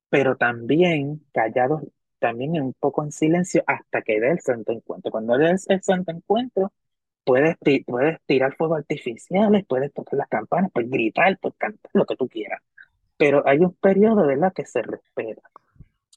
pero 0.08 0.36
también 0.36 1.24
callado, 1.32 1.82
también 2.18 2.60
un 2.60 2.72
poco 2.74 3.04
en 3.04 3.12
silencio 3.12 3.62
hasta 3.68 4.02
que 4.02 4.18
dé 4.18 4.32
el 4.32 4.40
Santo 4.40 4.72
Encuentro. 4.72 5.12
Cuando 5.12 5.38
dé 5.38 5.50
el 5.68 5.82
Santo 5.82 6.10
Encuentro, 6.10 6.72
puedes, 7.22 7.56
puedes 7.86 8.18
tirar 8.26 8.56
fuegos 8.56 8.78
artificiales, 8.78 9.64
puedes 9.64 9.92
tocar 9.92 10.18
las 10.18 10.28
campanas, 10.28 10.72
puedes 10.72 10.90
gritar, 10.90 11.38
puedes 11.38 11.56
cantar 11.56 11.90
lo 11.94 12.04
que 12.04 12.16
tú 12.16 12.28
quieras. 12.28 12.60
Pero 13.16 13.46
hay 13.46 13.58
un 13.60 13.74
periodo, 13.74 14.26
¿verdad?, 14.26 14.52
que 14.52 14.66
se 14.66 14.82
respeta. 14.82 15.48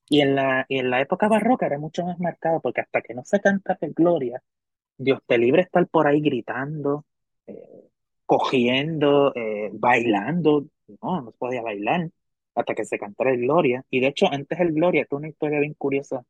Y 0.09 0.21
en 0.21 0.33
la, 0.35 0.65
en 0.69 0.89
la 0.89 0.99
época 0.99 1.27
barroca 1.27 1.67
era 1.67 1.77
mucho 1.77 2.03
más 2.05 2.19
marcado, 2.19 2.59
porque 2.59 2.81
hasta 2.81 3.03
que 3.03 3.13
no 3.13 3.23
se 3.23 3.39
canta 3.39 3.77
de 3.79 3.89
gloria, 3.89 4.41
Dios 4.97 5.19
te 5.27 5.37
libre 5.37 5.61
estar 5.61 5.87
por 5.87 6.07
ahí 6.07 6.21
gritando, 6.21 7.05
eh, 7.47 7.91
cogiendo, 8.38 9.31
eh, 9.35 9.69
bailando. 9.73 10.65
No, 11.01 11.22
no 11.22 11.31
podía 11.31 11.61
bailar 11.61 12.10
hasta 12.55 12.73
que 12.73 12.84
se 12.84 12.97
cantara 12.97 13.31
el 13.31 13.41
Gloria. 13.41 13.84
Y 13.91 13.99
de 13.99 14.07
hecho, 14.07 14.27
antes 14.31 14.60
el 14.60 14.73
Gloria, 14.73 15.03
es 15.03 15.11
una 15.11 15.30
historia 15.30 15.60
bien 15.60 15.76
curiosa 15.76 16.23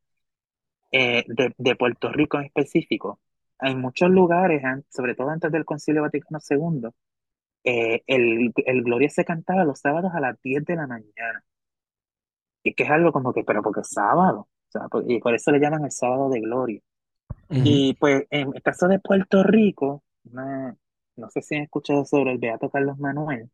eh, 0.92 1.24
de, 1.26 1.54
de, 1.56 1.76
Puerto 1.76 2.12
Rico 2.12 2.38
en 2.38 2.44
específico. 2.44 3.20
En 3.58 3.80
muchos 3.80 4.10
lugares, 4.10 4.62
sobre 4.90 5.14
todo 5.14 5.30
antes 5.30 5.50
del 5.50 5.64
Concilio 5.64 6.02
Vaticano 6.02 6.38
II, 6.48 6.90
el, 7.64 8.52
el 8.66 8.82
Gloria 8.82 9.08
se 9.08 9.24
cantaba 9.24 9.64
los 9.64 9.80
sábados 9.80 10.12
a 10.14 10.20
las 10.20 10.40
10 10.42 10.64
de 10.66 10.76
la 10.76 10.86
mañana. 10.86 11.42
Y 12.62 12.74
que 12.74 12.82
es 12.82 12.90
algo 12.90 13.12
como 13.12 13.32
que, 13.32 13.44
pero 13.44 13.62
porque 13.62 13.80
es 13.80 13.88
sábado. 13.88 14.48
O 14.68 14.70
sea, 14.70 14.88
y 15.06 15.20
por 15.20 15.34
eso 15.34 15.50
le 15.52 15.60
llaman 15.60 15.84
el 15.84 15.92
sábado 15.92 16.28
de 16.28 16.40
gloria. 16.40 16.80
Y 17.48 17.94
pues 17.94 18.26
en 18.30 18.54
el 18.54 18.62
caso 18.62 18.88
de 18.88 18.98
Puerto 18.98 19.42
Rico, 19.42 20.02
no, 20.24 20.76
no 21.16 21.30
sé 21.30 21.42
si 21.42 21.56
han 21.56 21.62
escuchado 21.62 22.04
sobre 22.04 22.32
el 22.32 22.38
Beato 22.38 22.68
Carlos 22.70 22.98
Manuel. 22.98 23.50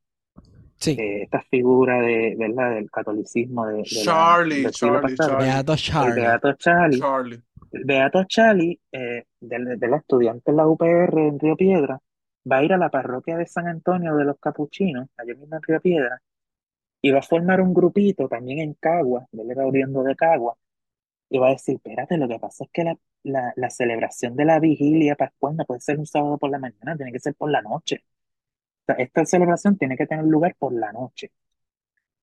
Sí. 0.76 0.92
Eh, 0.92 1.22
esta 1.24 1.42
figura 1.42 2.00
de, 2.00 2.34
¿verdad? 2.38 2.74
del 2.74 2.90
catolicismo 2.90 3.66
de, 3.66 3.78
de 3.78 3.82
Charlie, 3.84 4.62
la, 4.62 4.70
Charlie, 4.70 5.14
Charlie, 5.14 5.44
Beato 5.44 5.76
Charlie. 5.76 6.10
El 6.10 6.14
Beato 6.14 6.52
Charlie. 6.54 6.98
Charlie. 6.98 7.42
El 7.72 7.84
Beato 7.84 8.24
Charlie, 8.24 8.80
eh, 8.90 9.24
del, 9.40 9.78
del 9.78 9.94
estudiante 9.94 10.50
en 10.50 10.56
la 10.56 10.66
UPR 10.66 11.18
en 11.18 11.38
Río 11.38 11.56
Piedra, 11.56 12.00
va 12.50 12.58
a 12.58 12.64
ir 12.64 12.72
a 12.72 12.78
la 12.78 12.88
parroquia 12.88 13.36
de 13.36 13.46
San 13.46 13.68
Antonio 13.68 14.16
de 14.16 14.24
los 14.24 14.38
Capuchinos, 14.38 15.08
allá 15.16 15.34
mismo 15.34 15.56
en 15.56 15.62
Río 15.62 15.80
Piedra, 15.80 16.20
y 17.02 17.10
va 17.10 17.20
a 17.20 17.22
formar 17.22 17.60
un 17.60 17.74
grupito 17.74 18.28
también 18.28 18.60
en 18.60 18.74
Cagua, 18.74 19.26
él 19.32 19.50
era 19.50 19.66
oriundo 19.66 20.02
de 20.02 20.16
Cagua, 20.16 20.56
y 21.31 21.39
va 21.39 21.48
a 21.48 21.52
decir, 21.52 21.77
espérate, 21.77 22.16
lo 22.19 22.28
que 22.28 22.39
pasa 22.39 22.65
es 22.65 22.70
que 22.73 22.85
la, 22.85 22.98
la, 23.23 23.52
la 23.57 23.70
celebración 23.70 24.36
de 24.36 24.44
la 24.44 24.61
vigilia 24.61 25.16
pascual 25.16 25.57
no 25.57 25.65
puede 25.65 25.81
ser 25.81 25.98
un 25.98 26.07
sábado 26.07 26.39
por 26.39 26.51
la 26.51 26.59
mañana, 26.59 26.97
tiene 26.97 27.12
que 27.12 27.20
ser 27.20 27.35
por 27.35 27.51
la 27.51 27.62
noche. 27.62 28.05
Esta 28.98 29.24
celebración 29.24 29.78
tiene 29.78 29.97
que 29.97 30.07
tener 30.07 30.24
lugar 30.24 30.55
por 30.59 30.73
la 30.73 30.93
noche. 30.93 31.31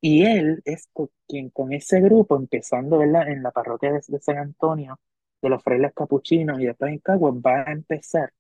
Y 0.02 0.26
él 0.26 0.62
es 0.66 0.90
quien 1.28 1.50
con 1.50 1.74
ese 1.74 2.00
grupo, 2.02 2.36
empezando 2.38 3.00
¿verdad? 3.00 3.30
en 3.30 3.44
la 3.44 3.52
parroquia 3.52 3.92
de, 3.94 4.02
San 4.22 4.38
Antonio, 4.38 5.00
de 5.42 5.50
los 5.50 5.64
frailes 5.64 5.94
capuchinos 5.94 6.60
y 6.60 6.66
después 6.66 6.92
en 6.92 7.00
Cagua, 7.00 7.32
va 7.34 7.64
a 7.68 7.72
empezar 7.72 8.32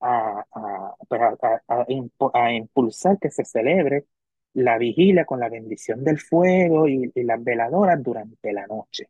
a, 0.00 0.44
a, 0.52 0.96
pues, 1.08 1.20
a, 1.68 1.86
a, 2.34 2.52
impulsar 2.52 3.18
que 3.18 3.30
se 3.30 3.44
celebre 3.44 4.06
la 4.54 4.78
vigilia 4.78 5.24
con 5.24 5.40
la 5.40 5.48
bendición 5.48 6.04
del 6.04 6.18
fuego 6.20 6.88
y, 6.88 7.12
las 7.14 7.42
veladoras 7.42 8.02
durante 8.02 8.52
la 8.52 8.66
noche. 8.66 9.08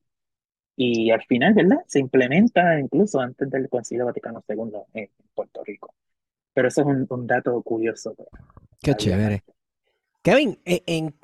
Y 0.77 1.11
al 1.11 1.23
final, 1.23 1.55
¿verdad? 1.55 1.79
Se 1.87 1.99
implementa 1.99 2.79
incluso 2.79 3.21
antes 3.21 3.51
del 3.51 3.69
Concilio 3.69 4.07
Vaticano 4.07 4.43
II 4.49 4.73
en 4.95 5.11
Puerto 5.35 5.63
Rico. 5.65 5.95
Pero 6.55 6.69
eso 6.69 6.81
es 6.83 6.87
un, 6.87 7.07
un 7.09 7.27
dato 7.27 7.61
curioso. 7.63 8.15
Qué 8.81 8.95
chévere. 8.95 9.43
Kevin, 10.23 10.59
¿en, 10.65 11.15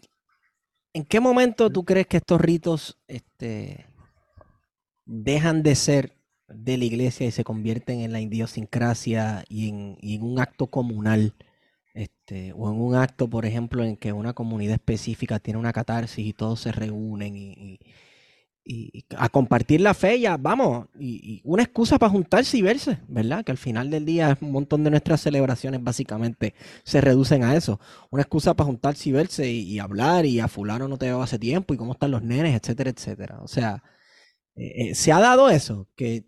¿en 0.93 1.05
qué 1.05 1.21
momento 1.21 1.71
tú 1.71 1.85
crees 1.85 2.07
que 2.07 2.17
estos 2.19 2.41
ritos 2.41 2.99
este, 3.07 3.87
dejan 5.05 5.63
de 5.63 5.75
ser 5.75 6.13
de 6.49 6.79
la 6.79 6.85
iglesia 6.85 7.27
y 7.27 7.31
se 7.31 7.45
convierten 7.45 8.01
en 8.01 8.13
la 8.13 8.21
idiosincrasia 8.21 9.45
y 9.49 9.69
en, 9.69 9.97
y 10.01 10.17
en 10.17 10.23
un 10.23 10.41
acto 10.41 10.67
comunal? 10.67 11.35
Este, 11.95 12.53
o 12.53 12.71
en 12.71 12.81
un 12.81 12.95
acto, 12.95 13.29
por 13.29 13.45
ejemplo, 13.45 13.83
en 13.83 13.97
que 13.97 14.13
una 14.13 14.33
comunidad 14.33 14.75
específica 14.75 15.41
tiene 15.41 15.59
una 15.59 15.73
catarsis 15.73 16.27
y 16.27 16.33
todos 16.33 16.61
se 16.61 16.71
reúnen 16.71 17.37
y, 17.37 17.53
y, 17.53 17.81
y 18.71 19.07
a 19.17 19.31
compartir 19.31 19.81
la 19.81 19.95
fe, 19.95 20.21
ya 20.21 20.37
vamos, 20.37 20.89
y, 21.01 21.41
una 21.43 21.63
excusa 21.63 21.99
para 21.99 22.11
juntarse 22.11 22.59
y 22.59 22.63
verse, 22.63 22.99
¿verdad? 23.09 23.43
Que 23.43 23.51
al 23.51 23.57
final 23.57 23.91
del 23.91 24.05
día 24.05 24.37
un 24.43 24.53
montón 24.53 24.85
de 24.85 24.91
nuestras 24.91 25.23
celebraciones 25.23 25.83
básicamente 25.83 26.55
se 26.85 27.01
reducen 27.01 27.45
a 27.45 27.57
eso. 27.57 27.81
Una 28.11 28.23
excusa 28.23 28.55
para 28.55 28.67
juntarse 28.67 29.09
y 29.09 29.13
verse 29.13 29.51
y, 29.51 29.79
hablar 29.79 30.27
y 30.27 30.41
a 30.41 30.49
fulano 30.49 30.87
no 30.87 30.99
te 30.99 31.07
veo 31.07 31.23
hace 31.23 31.39
tiempo 31.39 31.73
y 31.73 31.79
cómo 31.79 31.93
están 31.93 32.11
los 32.11 32.23
nenes, 32.23 32.55
etcétera, 32.61 32.91
etcétera. 32.91 33.39
O 33.41 33.49
sea, 33.49 33.83
eh, 34.55 34.91
eh, 34.91 34.95
se 34.95 35.13
ha 35.13 35.21
dado 35.21 35.49
eso, 35.49 35.89
que 35.97 36.27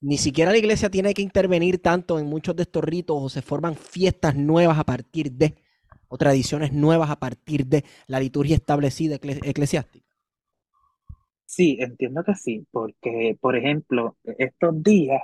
ni 0.00 0.16
siquiera 0.18 0.52
la 0.52 0.58
iglesia 0.58 0.90
tiene 0.90 1.12
que 1.12 1.22
intervenir 1.22 1.82
tanto 1.82 2.18
en 2.18 2.26
muchos 2.26 2.56
de 2.56 2.62
estos 2.62 2.82
ritos 2.82 3.16
o 3.20 3.28
se 3.28 3.42
forman 3.42 3.76
fiestas 3.76 4.36
nuevas 4.36 4.78
a 4.78 4.84
partir 4.84 5.32
de, 5.32 5.56
o 6.08 6.16
tradiciones 6.16 6.72
nuevas 6.72 7.10
a 7.10 7.18
partir 7.18 7.66
de 7.66 7.84
la 8.06 8.20
liturgia 8.20 8.56
establecida 8.56 9.16
eclesiástica. 9.16 10.03
Sí, 11.46 11.76
entiendo 11.80 12.24
que 12.24 12.34
sí, 12.34 12.66
porque, 12.70 13.36
por 13.40 13.56
ejemplo, 13.56 14.16
estos 14.38 14.82
días 14.82 15.22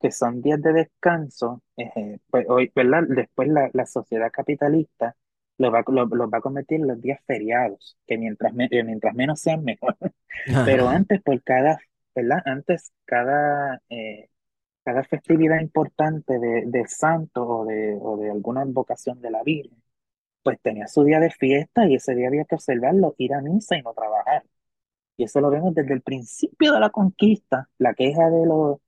que 0.00 0.10
son 0.10 0.42
días 0.42 0.60
de 0.62 0.72
descanso, 0.74 1.62
eh, 1.76 2.18
pues 2.30 2.46
hoy, 2.48 2.70
¿verdad? 2.74 3.04
Después 3.08 3.48
la, 3.48 3.70
la 3.72 3.86
sociedad 3.86 4.30
capitalista 4.32 5.16
los 5.58 5.72
va, 5.72 5.82
lo, 5.88 6.04
lo 6.06 6.28
va 6.30 6.38
a 6.38 6.40
convertir 6.42 6.80
en 6.80 6.88
los 6.88 7.00
días 7.00 7.20
feriados, 7.26 7.96
que 8.06 8.18
mientras, 8.18 8.52
me, 8.54 8.68
mientras 8.84 9.14
menos 9.14 9.40
sean 9.40 9.64
mejor. 9.64 9.96
Pero 10.64 10.88
antes, 10.88 11.22
por 11.22 11.42
cada 11.42 11.78
¿verdad? 12.14 12.42
Antes 12.44 12.92
cada, 13.06 13.80
eh, 13.88 14.28
cada 14.84 15.04
festividad 15.04 15.60
importante 15.60 16.38
de, 16.40 16.64
de 16.66 16.86
santo 16.88 17.46
o 17.46 17.66
de, 17.66 17.98
o 18.00 18.16
de 18.18 18.30
alguna 18.30 18.64
invocación 18.64 19.20
de 19.22 19.30
la 19.32 19.42
Virgen, 19.44 19.82
pues 20.42 20.60
tenía 20.62 20.88
su 20.88 21.04
día 21.04 21.20
de 21.20 21.30
fiesta 21.30 21.86
y 21.88 21.96
ese 21.96 22.14
día 22.14 22.28
había 22.28 22.44
que 22.46 22.56
observarlo, 22.56 23.14
ir 23.18 23.34
a 23.34 23.40
misa 23.42 23.76
y 23.78 23.82
no 23.82 23.94
trabajar. 23.94 24.13
Y 25.16 25.24
eso 25.24 25.40
lo 25.40 25.50
vemos 25.50 25.74
desde 25.74 25.94
el 25.94 26.02
principio 26.02 26.72
de 26.72 26.80
la 26.80 26.90
conquista, 26.90 27.68
la 27.78 27.94
queja 27.94 28.30
de 28.30 28.46
los, 28.46 28.78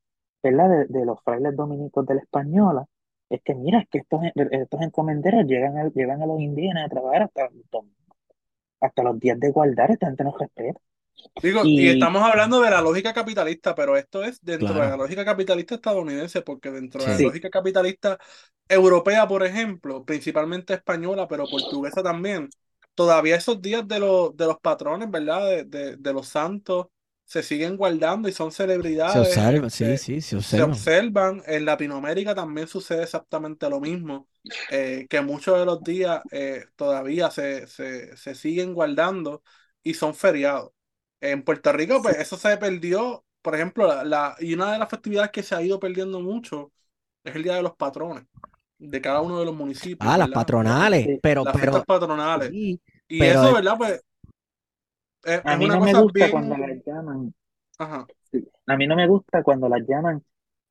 ¿verdad? 0.43 0.69
De, 0.71 0.99
de 0.99 1.07
los 1.07 1.23
frailes 1.23 1.55
dominicos 1.57 2.07
de 2.07 2.15
la 2.17 2.21
Española, 2.23 2.87
es 3.29 3.43
que 3.43 3.55
mira, 3.55 3.81
es 3.81 3.89
que 3.89 3.99
estos, 3.99 4.21
estos 4.51 4.81
encomenderos 4.83 5.45
llegan 5.47 5.79
a, 5.79 5.89
llevan 5.89 6.23
a 6.23 6.27
los 6.27 6.41
indígenas 6.41 6.87
a 6.87 6.89
trabajar 6.89 7.23
hasta, 7.23 7.49
hasta 8.81 9.03
los 9.03 9.19
días 9.19 9.39
de 9.41 9.51
guardar, 9.51 9.91
esta 9.91 10.07
gente 10.07 10.25
no 10.25 10.37
respeta. 10.39 10.81
Digo, 11.43 11.63
y, 11.65 11.81
y, 11.81 11.89
estamos 11.89 12.23
hablando 12.23 12.61
de 12.61 12.71
la 12.71 12.83
lógica 12.83 13.15
capitalista, 13.15 13.75
pero 13.75 13.97
esto 13.97 14.23
es 14.23 14.45
dentro 14.45 14.69
claro. 14.69 14.83
de 14.85 14.91
la 14.91 14.97
lógica 14.97 15.25
capitalista 15.25 15.77
estadounidense, 15.77 16.43
porque 16.43 16.71
dentro 16.71 17.01
sí. 17.01 17.11
de 17.11 17.17
la 17.17 17.23
lógica 17.23 17.51
capitalista 17.51 18.19
europea, 18.69 19.27
por 19.27 19.45
ejemplo, 19.45 20.05
principalmente 20.05 20.75
española, 20.75 21.27
pero 21.27 21.47
portuguesa 21.47 22.03
también, 22.03 22.51
todavía 22.97 23.37
esos 23.37 23.63
días 23.63 23.87
de, 23.87 24.01
los 24.01 24.37
de 24.37 24.47
los 24.47 24.59
patrones, 24.59 25.09
¿verdad? 25.11 25.49
De, 25.49 25.65
de, 25.65 25.97
de, 25.97 26.13
los 26.13 26.27
santos 26.29 26.89
se 27.25 27.43
siguen 27.45 27.77
guardando 27.77 28.29
y 28.29 28.33
son 28.33 28.51
celebridades. 28.51 29.13
Se 29.13 29.39
observan, 29.41 29.71
sí, 29.71 29.97
sí, 29.99 30.21
se 30.21 30.37
observan. 30.37 30.75
Se 30.75 30.91
observan. 30.91 31.43
En 31.47 31.65
Latinoamérica 31.65 32.35
también 32.35 32.67
sucede 32.69 33.05
exactamente 33.05 33.69
lo 33.71 33.81
mismo, 33.81 34.29
eh, 34.71 35.07
que 35.09 35.21
muchos 35.21 35.59
de 35.59 35.65
los 35.67 35.83
días 35.83 36.23
eh, 36.33 36.67
todavía 36.77 37.31
se, 37.31 37.67
se, 37.69 38.17
se 38.17 38.35
siguen 38.35 38.75
guardando 38.75 39.43
y 39.83 39.95
son 39.95 40.15
feriados. 40.15 40.73
En 41.21 41.43
Puerto 41.43 41.73
Rico, 41.73 42.03
pues 42.03 42.17
eso 42.19 42.37
se 42.37 42.57
perdió, 42.57 43.25
por 43.43 43.55
ejemplo, 43.55 43.87
la, 43.87 44.05
la, 44.05 44.37
y 44.41 44.55
una 44.55 44.73
de 44.73 44.79
las 44.79 44.89
festividades 44.89 45.31
que 45.31 45.43
se 45.43 45.55
ha 45.55 45.63
ido 45.63 45.81
perdiendo 45.81 46.21
mucho 46.21 46.73
es 47.25 47.35
el 47.35 47.43
Día 47.43 47.55
de 47.57 47.63
los 47.63 47.77
Patrones, 47.77 48.25
de 48.79 49.01
cada 49.01 49.21
uno 49.21 49.39
de 49.39 49.45
los 49.45 49.55
municipios. 49.55 49.99
Ah, 50.01 50.13
¿verdad? 50.13 50.27
las 50.27 50.35
patronales, 50.35 51.19
pero... 51.23 51.45
Las 51.45 51.57
pero, 51.57 51.85
patronales. 51.85 52.51
Sí, 52.51 52.81
y 53.09 53.19
pero, 53.19 53.43
eso, 53.43 53.55
¿verdad? 53.55 53.75
Pues 53.79 54.05
es, 55.25 55.41
a 55.45 55.53
es 55.53 55.59
mí 55.59 55.67
no 55.67 55.81
me 55.81 55.95
gusta 55.95 56.19
bien... 56.19 56.31
cuando 56.31 56.57
las 56.57 56.85
llaman... 56.85 57.35
Ajá. 57.79 58.07
Sí. 58.31 58.49
A 58.67 58.77
mí 58.77 58.87
no 58.87 58.97
me 58.97 59.07
gusta 59.07 59.43
cuando 59.43 59.69
las 59.69 59.83
llaman 59.87 60.23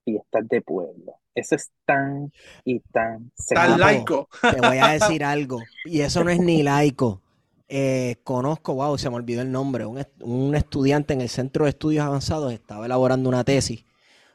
fiestas 0.03 0.47
de 0.47 0.61
pueblo. 0.61 1.19
Eso 1.33 1.55
es 1.55 1.71
tan 1.85 2.31
y 2.63 2.79
tan... 2.79 3.31
Tan 3.49 3.79
laico. 3.79 4.29
Te 4.41 4.61
voy 4.61 4.77
a 4.77 4.89
decir 4.89 5.23
algo, 5.23 5.61
y 5.85 6.01
eso 6.01 6.23
no 6.23 6.29
es 6.29 6.39
ni 6.39 6.63
laico. 6.63 7.21
Eh, 7.67 8.17
conozco, 8.23 8.75
wow, 8.75 8.97
se 8.97 9.09
me 9.09 9.15
olvidó 9.15 9.41
el 9.41 9.51
nombre, 9.51 9.87
un, 9.87 10.05
un, 10.21 10.53
estudiante 10.53 11.13
en 11.13 11.21
el 11.21 11.29
Centro 11.29 11.65
de 11.65 11.71
Estudios 11.71 12.05
Avanzados 12.05 12.53
estaba 12.53 12.85
elaborando 12.85 13.27
una 13.27 13.43
tesis 13.43 13.83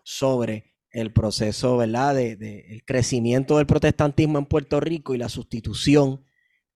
sobre 0.03 0.70
el 0.91 1.13
proceso, 1.13 1.77
¿verdad?, 1.77 2.15
de, 2.15 2.37
de, 2.37 2.67
el 2.71 2.85
crecimiento 2.85 3.57
del 3.57 3.67
protestantismo 3.67 4.39
en 4.39 4.47
Puerto 4.47 4.81
Rico 4.81 5.15
y 5.15 5.19
la 5.19 5.29
sustitución 5.29 6.25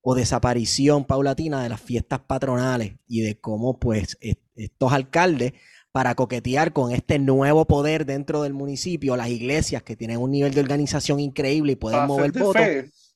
o 0.06 0.14
desaparición 0.14 1.06
paulatina 1.06 1.62
de 1.62 1.70
las 1.70 1.80
fiestas 1.80 2.20
patronales 2.20 2.96
y 3.08 3.22
de 3.22 3.40
cómo, 3.40 3.80
pues, 3.80 4.18
estos 4.20 4.92
alcaldes 4.92 5.54
para 5.92 6.14
coquetear 6.14 6.72
con 6.72 6.92
este 6.92 7.18
nuevo 7.18 7.66
poder 7.66 8.04
dentro 8.04 8.42
del 8.42 8.52
municipio, 8.52 9.16
las 9.16 9.28
iglesias 9.28 9.82
que 9.82 9.96
tienen 9.96 10.18
un 10.18 10.32
nivel 10.32 10.52
de 10.52 10.60
organización 10.60 11.20
increíble 11.20 11.72
y 11.72 11.76
pueden 11.76 12.06
mover 12.06 12.32
votos. 12.32 12.62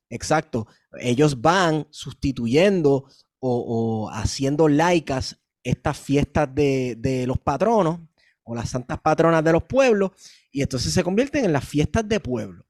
Exacto. 0.08 0.66
Ellos 0.98 1.40
van 1.42 1.86
sustituyendo 1.90 3.06
o, 3.40 4.08
haciendo 4.12 4.68
laicas 4.68 5.38
estas 5.62 5.98
fiestas 5.98 6.54
de, 6.54 6.96
de, 6.96 7.26
los 7.26 7.38
patronos 7.38 8.00
o 8.44 8.54
las 8.54 8.70
santas 8.70 8.98
patronas 9.00 9.44
de 9.44 9.52
los 9.52 9.64
pueblos 9.64 10.12
y 10.58 10.62
entonces 10.62 10.92
se 10.92 11.04
convierten 11.04 11.44
en 11.44 11.52
las 11.52 11.64
fiestas 11.64 12.08
de 12.08 12.18
pueblo 12.18 12.64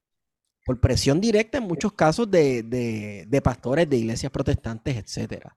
por 0.66 0.78
presión 0.78 1.23
directa 1.23 1.56
en 1.56 1.65
muchos 1.65 1.94
casos 1.94 2.31
de, 2.31 2.62
de, 2.62 3.40
pastores 3.40 3.89
de 3.89 3.97
iglesias 3.97 4.31
protestantes, 4.31 4.94
etcétera. 4.94 5.56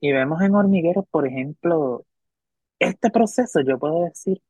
Y 0.00 0.12
vemos 0.12 0.40
en 0.40 0.54
Hormigueros, 0.54 1.04
por 1.10 1.26
ejemplo, 1.26 2.06
este 2.78 3.10
proceso, 3.10 3.60
yo 3.60 3.78
puedo 3.78 4.04
decir, 4.04 4.40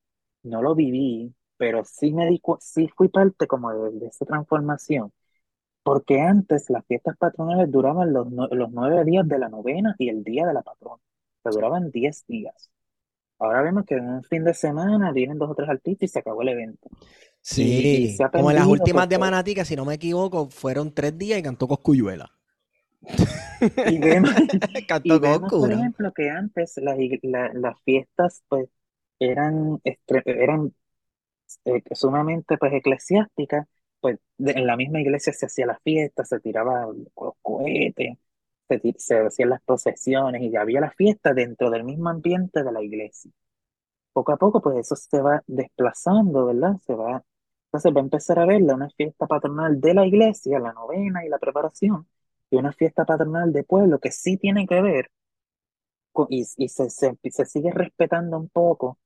no 0.45 0.63
lo 0.63 0.77
viví, 0.77 1.35
pero 1.57 1.85
sí 1.85 2.13
me 2.13 2.29
di, 2.29 2.41
sí 2.61 2.89
fui 2.97 3.09
parte 3.09 3.49
como 3.49 3.73
de, 3.73 3.99
de 3.99 4.07
esa 4.07 4.25
transformación 4.25 5.13
porque 5.83 6.21
antes 6.21 6.71
las 6.71 6.87
fiestas 6.87 7.17
patronales 7.17 7.69
duraban 7.69 8.13
los, 8.13 8.29
los 8.31 8.71
nueve 8.71 9.05
días 9.05 9.27
de 9.27 9.41
la 9.41 9.49
novena 9.49 9.97
y 9.99 10.09
el 10.09 10.23
día 10.23 10.47
de 10.47 10.55
la 10.55 10.63
patrona. 10.63 11.03
O 11.43 11.51
duraban 11.51 11.91
diez 11.91 12.25
días. 12.29 12.71
Ahora 13.39 13.63
vemos 13.63 13.85
que 13.85 13.95
en 13.97 14.09
un 14.09 14.25
fin 14.25 14.45
de 14.45 14.55
semana 14.55 15.13
vienen 15.13 15.39
dos 15.39 15.51
o 15.51 15.55
tres 15.55 15.69
artistas 15.69 16.09
y 16.09 16.13
se 16.13 16.19
acabó 16.19 16.43
el 16.43 16.49
evento. 16.49 16.89
Sí, 17.41 18.17
como 18.33 18.51
en 18.51 18.57
las 18.57 18.67
últimas 18.67 19.09
de 19.09 19.19
Manatí, 19.19 19.55
que 19.55 19.65
si 19.65 19.77
no 19.77 19.85
me 19.85 19.95
equivoco, 19.95 20.49
fueron 20.49 20.93
tres 20.93 21.17
días 21.17 21.39
y 21.39 21.43
cantó 21.43 21.69
Coscuyuela. 21.69 22.33
Y 23.89 23.99
vemos, 23.99 24.31
cantó 24.89 25.21
por 25.49 25.73
ejemplo, 25.73 26.13
que 26.13 26.31
antes 26.31 26.75
las 26.83 27.81
fiestas 27.85 28.43
pues 28.49 28.69
eran, 29.21 29.81
eran 30.25 30.75
eh, 31.65 31.83
sumamente 31.93 32.59
pues 32.59 32.73
eclesiásticas 32.73 33.67
pues 34.01 34.19
en 34.39 34.67
la 34.67 34.77
misma 34.77 35.01
iglesia 35.01 35.33
se 35.33 35.47
hacía 35.47 35.67
la 35.67 35.79
fiesta, 35.83 36.25
se 36.25 36.39
tiraban 36.41 37.07
los 37.17 37.35
cohetes, 37.43 38.17
se, 38.99 39.19
hacían 39.19 39.51
las 39.51 39.63
procesiones 39.63 40.43
y 40.43 40.57
había 40.57 40.81
la 40.81 40.91
fiesta 40.93 41.35
dentro 41.35 41.71
del 41.71 41.85
mismo 41.85 42.09
ambiente 42.11 42.63
de 42.63 42.73
la 42.73 42.83
iglesia. 42.83 43.31
Poco 44.13 44.33
a 44.33 44.37
poco, 44.39 44.63
pues 44.63 44.79
eso 44.79 44.97
se 44.97 45.21
va 45.21 45.43
desplazando, 45.47 46.47
¿verdad? 46.47 46.77
Se 46.87 46.95
va, 46.95 47.23
entonces 47.67 47.93
va 47.95 48.01
a 48.01 48.05
empezar 48.05 48.39
a 48.39 48.47
verla 48.47 48.75
una 48.75 48.91
fiesta 48.91 49.27
patronal 49.27 49.81
de 49.81 49.95
la 49.95 50.07
iglesia, 50.07 50.59
la 50.59 50.73
novena 50.73 51.25
y 51.25 51.29
la 51.29 51.39
preparación, 51.39 52.09
y 52.51 52.57
una 52.57 52.73
fiesta 52.73 53.05
patronal 53.05 53.53
de 53.53 53.65
pueblo 53.65 53.99
que 54.01 54.13
sí 54.13 54.37
tiene 54.39 54.67
que 54.67 54.83
ver 54.83 55.11
y, 56.31 56.45
se, 56.69 56.91
se, 56.91 57.47
sigue 57.47 57.71
respetando 57.73 58.39
un 58.39 58.49
poco 58.49 58.99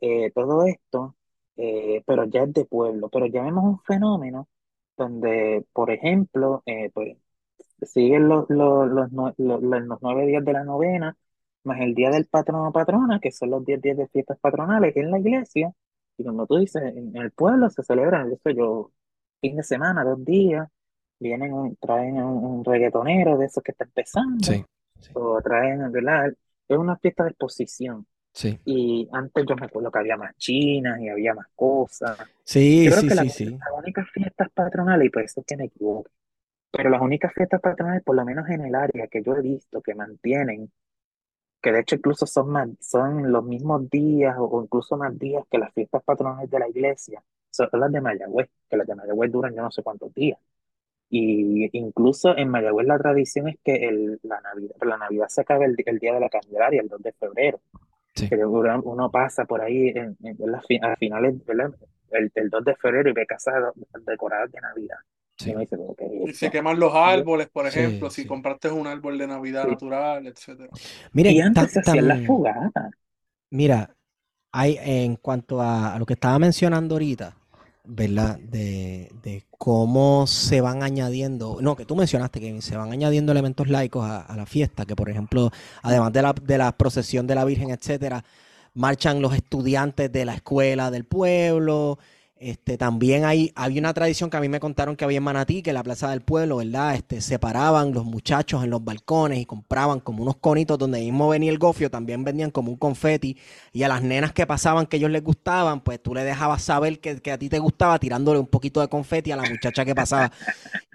eh, 0.00 0.30
todo 0.32 0.64
esto, 0.66 1.16
eh, 1.56 2.02
pero 2.06 2.24
ya 2.24 2.42
es 2.44 2.52
de 2.52 2.64
pueblo. 2.66 3.08
Pero 3.10 3.26
ya 3.26 3.42
vemos 3.42 3.64
un 3.64 3.80
fenómeno 3.80 4.48
donde, 4.96 5.66
por 5.72 5.90
ejemplo, 5.90 6.62
eh, 6.66 6.90
pues 6.92 7.16
siguen 7.82 8.28
los, 8.28 8.48
los, 8.50 8.90
los, 8.90 9.38
los, 9.38 9.98
nueve 10.02 10.26
días 10.26 10.44
de 10.44 10.52
la 10.52 10.64
novena, 10.64 11.16
más 11.64 11.80
el 11.80 11.94
día 11.94 12.10
del 12.10 12.26
patrono 12.26 12.72
patrona, 12.72 13.20
que 13.20 13.32
son 13.32 13.50
los 13.50 13.64
diez 13.64 13.80
días 13.80 13.96
de 13.96 14.08
fiestas 14.08 14.38
patronales 14.40 14.96
en 14.96 15.10
la 15.10 15.18
iglesia, 15.18 15.72
y 16.16 16.24
como 16.24 16.46
tú 16.46 16.56
dices, 16.58 16.82
en 16.82 17.16
el 17.16 17.30
pueblo 17.32 17.70
se 17.70 17.82
celebran, 17.82 18.32
eso 18.32 18.50
yo, 18.50 18.90
fin 19.40 19.56
de 19.56 19.62
semana, 19.62 20.04
dos 20.04 20.24
días, 20.24 20.68
vienen, 21.18 21.76
traen 21.80 22.22
un, 22.22 22.64
reggaetonero 22.64 23.38
de 23.38 23.46
esos 23.46 23.62
que 23.62 23.72
está 23.72 23.84
empezando, 23.84 24.48
o 25.14 25.40
traen, 25.40 25.90
¿verdad? 25.92 26.32
Es 26.68 26.76
una 26.76 26.96
fiesta 26.96 27.24
de 27.24 27.30
exposición. 27.30 28.06
Y 28.64 29.08
antes 29.12 29.44
yo 29.48 29.56
me 29.56 29.66
acuerdo 29.66 29.90
que 29.90 29.98
había 29.98 30.16
más 30.16 30.36
chinas 30.36 31.00
y 31.00 31.08
había 31.08 31.34
más 31.34 31.46
cosas. 31.56 32.18
Sí, 32.44 32.86
creo 32.86 33.00
sí, 33.00 33.08
que 33.08 33.14
sí, 33.14 33.28
sí. 33.30 33.44
Las 33.46 33.72
únicas 33.76 34.08
fiestas 34.10 34.48
patronales, 34.54 35.06
y 35.06 35.10
por 35.10 35.22
eso 35.22 35.40
es 35.40 35.46
que 35.46 35.56
me 35.56 35.64
equivoco, 35.64 36.10
pero 36.70 36.90
las 36.90 37.00
únicas 37.00 37.32
fiestas 37.34 37.60
patronales, 37.60 38.02
por 38.04 38.16
lo 38.16 38.24
menos 38.24 38.48
en 38.48 38.64
el 38.64 38.74
área 38.74 39.06
que 39.08 39.22
yo 39.22 39.36
he 39.36 39.42
visto, 39.42 39.82
que 39.82 39.94
mantienen, 39.94 40.70
que 41.62 41.72
de 41.72 41.80
hecho 41.80 41.96
incluso 41.96 42.26
son, 42.26 42.50
más, 42.50 42.68
son 42.80 43.32
los 43.32 43.44
mismos 43.44 43.88
días 43.90 44.36
o 44.38 44.62
incluso 44.62 44.96
más 44.96 45.18
días 45.18 45.44
que 45.50 45.58
las 45.58 45.72
fiestas 45.74 46.02
patronales 46.04 46.50
de 46.50 46.58
la 46.58 46.68
iglesia, 46.68 47.22
son 47.50 47.68
las 47.72 47.92
de 47.92 48.00
Mayagüez, 48.00 48.48
que 48.68 48.76
las 48.76 48.86
de 48.86 48.94
Mayagüez 48.94 49.32
duran 49.32 49.54
yo 49.54 49.62
no 49.62 49.70
sé 49.70 49.82
cuántos 49.82 50.14
días. 50.14 50.38
Y 51.10 51.70
incluso 51.78 52.36
en 52.36 52.50
Mayagüez 52.50 52.86
la 52.86 52.98
tradición 52.98 53.48
es 53.48 53.56
que 53.64 53.74
el, 53.88 54.20
la, 54.22 54.40
Navidad, 54.40 54.74
la 54.82 54.98
Navidad 54.98 55.28
se 55.28 55.40
acaba 55.40 55.64
el, 55.64 55.74
el 55.84 55.98
día 55.98 56.14
de 56.14 56.20
la 56.20 56.28
Candelaria, 56.28 56.82
el 56.82 56.88
2 56.88 57.02
de 57.02 57.12
febrero. 57.12 57.60
Que 58.14 58.44
uno 58.44 59.10
pasa 59.10 59.44
por 59.44 59.60
ahí 59.62 59.88
en, 59.90 60.16
a 60.82 60.96
finales, 60.96 61.36
El, 62.10 62.32
el, 62.34 62.50
2 62.50 62.64
de 62.64 62.74
febrero 62.76 63.10
y 63.10 63.12
ve 63.12 63.26
casas 63.26 63.72
decoradas 64.06 64.50
de 64.50 64.60
Navidad. 64.60 64.98
Y, 65.40 66.32
se 66.34 66.50
queman 66.50 66.78
los 66.78 66.94
árboles, 66.94 67.48
por 67.48 67.66
ejemplo, 67.66 68.10
si 68.10 68.26
compraste 68.26 68.70
un 68.70 68.86
árbol 68.86 69.18
de 69.18 69.26
Navidad 69.26 69.66
natural, 69.66 70.26
etcétera. 70.26 70.68
Mira, 71.12 71.30
y 71.30 71.40
antes 71.40 71.72
se 71.72 71.80
hacían 71.80 72.08
las 72.08 72.26
fogatas. 72.26 72.90
Mira, 73.50 73.94
hay 74.52 74.78
en 74.80 75.16
cuanto 75.16 75.60
a, 75.60 75.94
a, 75.94 75.98
lo 75.98 76.06
que 76.06 76.14
estaba 76.14 76.38
mencionando 76.38 76.96
ahorita, 76.96 77.36
¿verdad? 77.84 78.38
De, 78.38 79.10
de, 79.22 79.44
cómo 79.56 80.26
se 80.26 80.60
van 80.60 80.82
añadiendo, 80.82 81.58
no, 81.60 81.74
que 81.74 81.84
tú 81.84 81.96
mencionaste 81.96 82.38
que 82.38 82.62
se 82.62 82.76
van 82.76 82.92
añadiendo 82.92 83.32
elementos 83.32 83.68
laicos 83.68 84.08
a, 84.08 84.36
la 84.36 84.46
fiesta, 84.46 84.84
que 84.84 84.94
por 84.94 85.10
ejemplo, 85.10 85.50
además 85.82 86.12
de 86.12 86.22
la, 86.22 86.32
de 86.32 86.58
la 86.58 86.72
procesión 86.72 87.26
de 87.26 87.34
la 87.34 87.44
Virgen, 87.44 87.70
etcétera, 87.70 88.24
marchan 88.74 89.20
los 89.20 89.34
estudiantes 89.34 90.12
de 90.12 90.24
la 90.24 90.34
escuela 90.34 90.90
del 90.90 91.04
pueblo, 91.04 91.98
este, 92.40 92.78
también 92.78 93.24
hay, 93.24 93.52
había 93.54 93.80
una 93.80 93.92
tradición 93.92 94.30
que 94.30 94.36
a 94.36 94.40
mí 94.40 94.48
me 94.48 94.60
contaron 94.60 94.96
que 94.96 95.04
había 95.04 95.18
en 95.18 95.24
Manatí, 95.24 95.62
que 95.62 95.70
en 95.70 95.74
la 95.74 95.82
Plaza 95.82 96.10
del 96.10 96.20
Pueblo, 96.20 96.58
¿verdad? 96.58 96.94
Este, 96.94 97.20
separaban 97.20 97.92
los 97.92 98.04
muchachos 98.04 98.62
en 98.62 98.70
los 98.70 98.84
balcones 98.84 99.40
y 99.40 99.46
compraban 99.46 100.00
como 100.00 100.22
unos 100.22 100.36
conitos 100.36 100.78
donde 100.78 101.00
mismo 101.00 101.28
venía 101.28 101.50
el 101.50 101.58
gofio, 101.58 101.90
también 101.90 102.24
vendían 102.24 102.50
como 102.50 102.70
un 102.70 102.78
confeti. 102.78 103.36
Y 103.72 103.82
a 103.82 103.88
las 103.88 104.02
nenas 104.02 104.32
que 104.32 104.46
pasaban 104.46 104.86
que 104.86 104.98
ellos 104.98 105.10
les 105.10 105.22
gustaban, 105.22 105.82
pues 105.82 106.02
tú 106.02 106.14
le 106.14 106.24
dejabas 106.24 106.62
saber 106.62 107.00
que, 107.00 107.30
a 107.30 107.38
ti 107.38 107.48
te 107.48 107.58
gustaba 107.58 107.98
tirándole 107.98 108.38
un 108.38 108.46
poquito 108.46 108.80
de 108.80 108.88
confeti 108.88 109.32
a 109.32 109.36
la 109.36 109.48
muchacha 109.48 109.84
que 109.84 109.94
pasaba. 109.94 110.32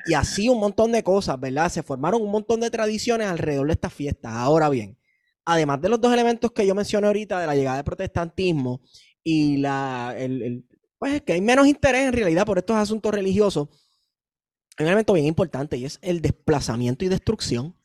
Y 0.05 0.13
así 0.13 0.49
un 0.49 0.59
montón 0.59 0.91
de 0.91 1.03
cosas, 1.03 1.39
¿verdad? 1.39 1.69
Se 1.69 1.83
formaron 1.83 2.21
un 2.21 2.31
montón 2.31 2.59
de 2.59 2.69
tradiciones 2.69 3.27
alrededor 3.27 3.67
de 3.67 3.73
estas 3.73 3.93
fiestas. 3.93 4.33
Ahora 4.33 4.69
bien, 4.69 4.97
además 5.45 5.81
de 5.81 5.89
los 5.89 5.99
dos 5.99 6.13
elementos 6.13 6.51
que 6.51 6.65
yo 6.65 6.75
mencioné 6.75 7.07
ahorita, 7.07 7.39
de 7.39 7.47
la 7.47 7.55
llegada 7.55 7.77
del 7.77 7.85
protestantismo 7.85 8.81
y 9.23 9.57
la, 9.57 10.15
pues 11.03 11.15
es 11.15 11.21
que 11.23 11.33
hay 11.33 11.41
menos 11.41 11.67
interés 11.67 12.07
en 12.07 12.13
realidad 12.13 12.45
por 12.45 12.57
estos 12.57 12.77
asuntos 12.77 13.13
religiosos. 13.13 13.67
Hay 14.77 14.85
un 14.85 14.87
elemento 14.87 15.11
bien 15.11 15.25
importante 15.25 15.75
y 15.75 15.83
es 15.83 15.99
el 16.01 16.21
desplazamiento 16.21 17.03
y 17.03 17.09
destrucción 17.09 17.75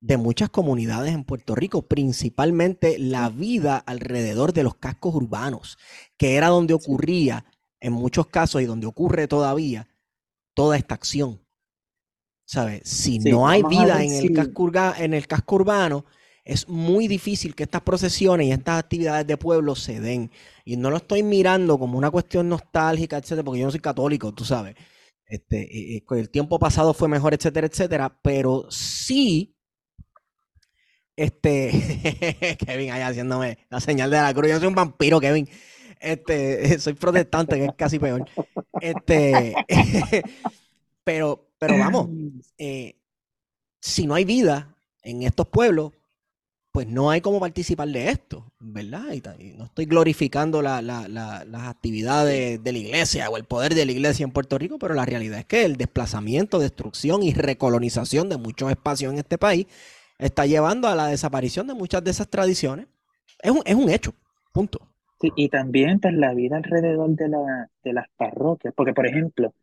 de 0.00 0.18
muchas 0.18 0.50
comunidades 0.50 1.14
en 1.14 1.24
Puerto 1.24 1.54
Rico, 1.54 1.86
principalmente 1.86 2.98
la 2.98 3.30
vida 3.30 3.78
alrededor 3.78 4.52
de 4.52 4.62
los 4.62 4.74
cascos 4.74 5.14
urbanos, 5.14 5.78
que 6.18 6.34
era 6.34 6.48
donde 6.48 6.74
ocurría 6.74 7.46
en 7.80 7.94
muchos 7.94 8.26
casos 8.26 8.60
y 8.60 8.66
donde 8.66 8.86
ocurre 8.86 9.26
todavía 9.26 9.88
toda 10.52 10.76
esta 10.76 10.96
acción. 10.96 11.40
¿Sabes? 12.44 12.82
Si 12.84 13.20
no 13.20 13.48
hay 13.48 13.62
vida 13.62 14.04
en 14.04 14.12
el, 14.12 14.34
casco 14.34 14.70
en 14.98 15.14
el 15.14 15.26
casco 15.26 15.54
urbano, 15.54 16.04
es 16.46 16.68
muy 16.68 17.08
difícil 17.08 17.56
que 17.56 17.64
estas 17.64 17.82
procesiones 17.82 18.46
y 18.46 18.52
estas 18.52 18.78
actividades 18.78 19.26
de 19.26 19.36
pueblo 19.36 19.74
se 19.74 20.00
den. 20.00 20.30
Y 20.64 20.76
no 20.76 20.90
lo 20.90 20.98
estoy 20.98 21.24
mirando 21.24 21.76
como 21.76 21.98
una 21.98 22.10
cuestión 22.10 22.48
nostálgica, 22.48 23.16
etcétera, 23.16 23.42
porque 23.42 23.58
yo 23.60 23.66
no 23.66 23.72
soy 23.72 23.80
católico, 23.80 24.32
tú 24.32 24.44
sabes. 24.44 24.76
Este, 25.26 26.04
el 26.08 26.30
tiempo 26.30 26.60
pasado 26.60 26.94
fue 26.94 27.08
mejor, 27.08 27.34
etcétera, 27.34 27.66
etcétera, 27.66 28.16
pero 28.22 28.70
sí, 28.70 29.56
este, 31.16 32.56
Kevin 32.64 32.92
ahí 32.92 33.02
haciéndome 33.02 33.58
la 33.68 33.80
señal 33.80 34.08
de 34.10 34.18
la 34.18 34.32
cruz, 34.32 34.48
yo 34.48 34.58
soy 34.58 34.68
un 34.68 34.76
vampiro, 34.76 35.18
Kevin. 35.18 35.48
Este, 35.98 36.78
soy 36.78 36.92
protestante, 36.92 37.56
que 37.56 37.64
es 37.64 37.74
casi 37.76 37.98
peor. 37.98 38.24
Este, 38.80 39.52
pero, 41.02 41.48
pero 41.58 41.76
vamos, 41.76 42.08
eh, 42.56 42.94
si 43.80 44.06
no 44.06 44.14
hay 44.14 44.24
vida 44.24 44.76
en 45.02 45.24
estos 45.24 45.48
pueblos, 45.48 45.92
pues 46.76 46.88
no 46.88 47.08
hay 47.08 47.22
cómo 47.22 47.40
participar 47.40 47.88
de 47.88 48.10
esto, 48.10 48.52
¿verdad? 48.60 49.04
Y, 49.14 49.22
no 49.56 49.64
estoy 49.64 49.86
glorificando 49.86 50.60
las 50.60 50.82
actividades 51.54 52.62
de 52.62 52.70
la 52.70 52.78
iglesia 52.78 53.30
o 53.30 53.38
el 53.38 53.44
poder 53.44 53.74
de 53.74 53.86
la 53.86 53.92
iglesia 53.92 54.24
en 54.24 54.30
Puerto 54.30 54.58
Rico, 54.58 54.78
pero 54.78 54.92
la 54.92 55.06
realidad 55.06 55.38
es 55.38 55.46
que 55.46 55.64
el 55.64 55.78
desplazamiento, 55.78 56.58
destrucción 56.58 57.22
y 57.22 57.32
recolonización 57.32 58.28
de 58.28 58.36
muchos 58.36 58.70
espacios 58.70 59.10
en 59.10 59.18
este 59.18 59.38
país 59.38 59.66
está 60.18 60.44
llevando 60.44 60.86
a 60.86 60.94
la 60.94 61.06
desaparición 61.06 61.66
de 61.66 61.72
muchas 61.72 62.04
de 62.04 62.10
esas 62.10 62.28
tradiciones. 62.28 62.88
Es 63.40 63.52
un, 63.52 63.62
es 63.64 63.74
un 63.74 63.88
hecho, 63.88 64.12
punto. 64.52 64.86
Sí, 65.18 65.32
y 65.34 65.48
también 65.48 65.98
pues, 65.98 66.12
la 66.12 66.34
vida 66.34 66.58
alrededor 66.58 67.08
de, 67.08 67.28
la, 67.30 67.70
de 67.84 67.92
las 67.94 68.06
parroquias, 68.18 68.74
porque 68.76 68.92
por 68.92 69.06
ejemplo, 69.06 69.54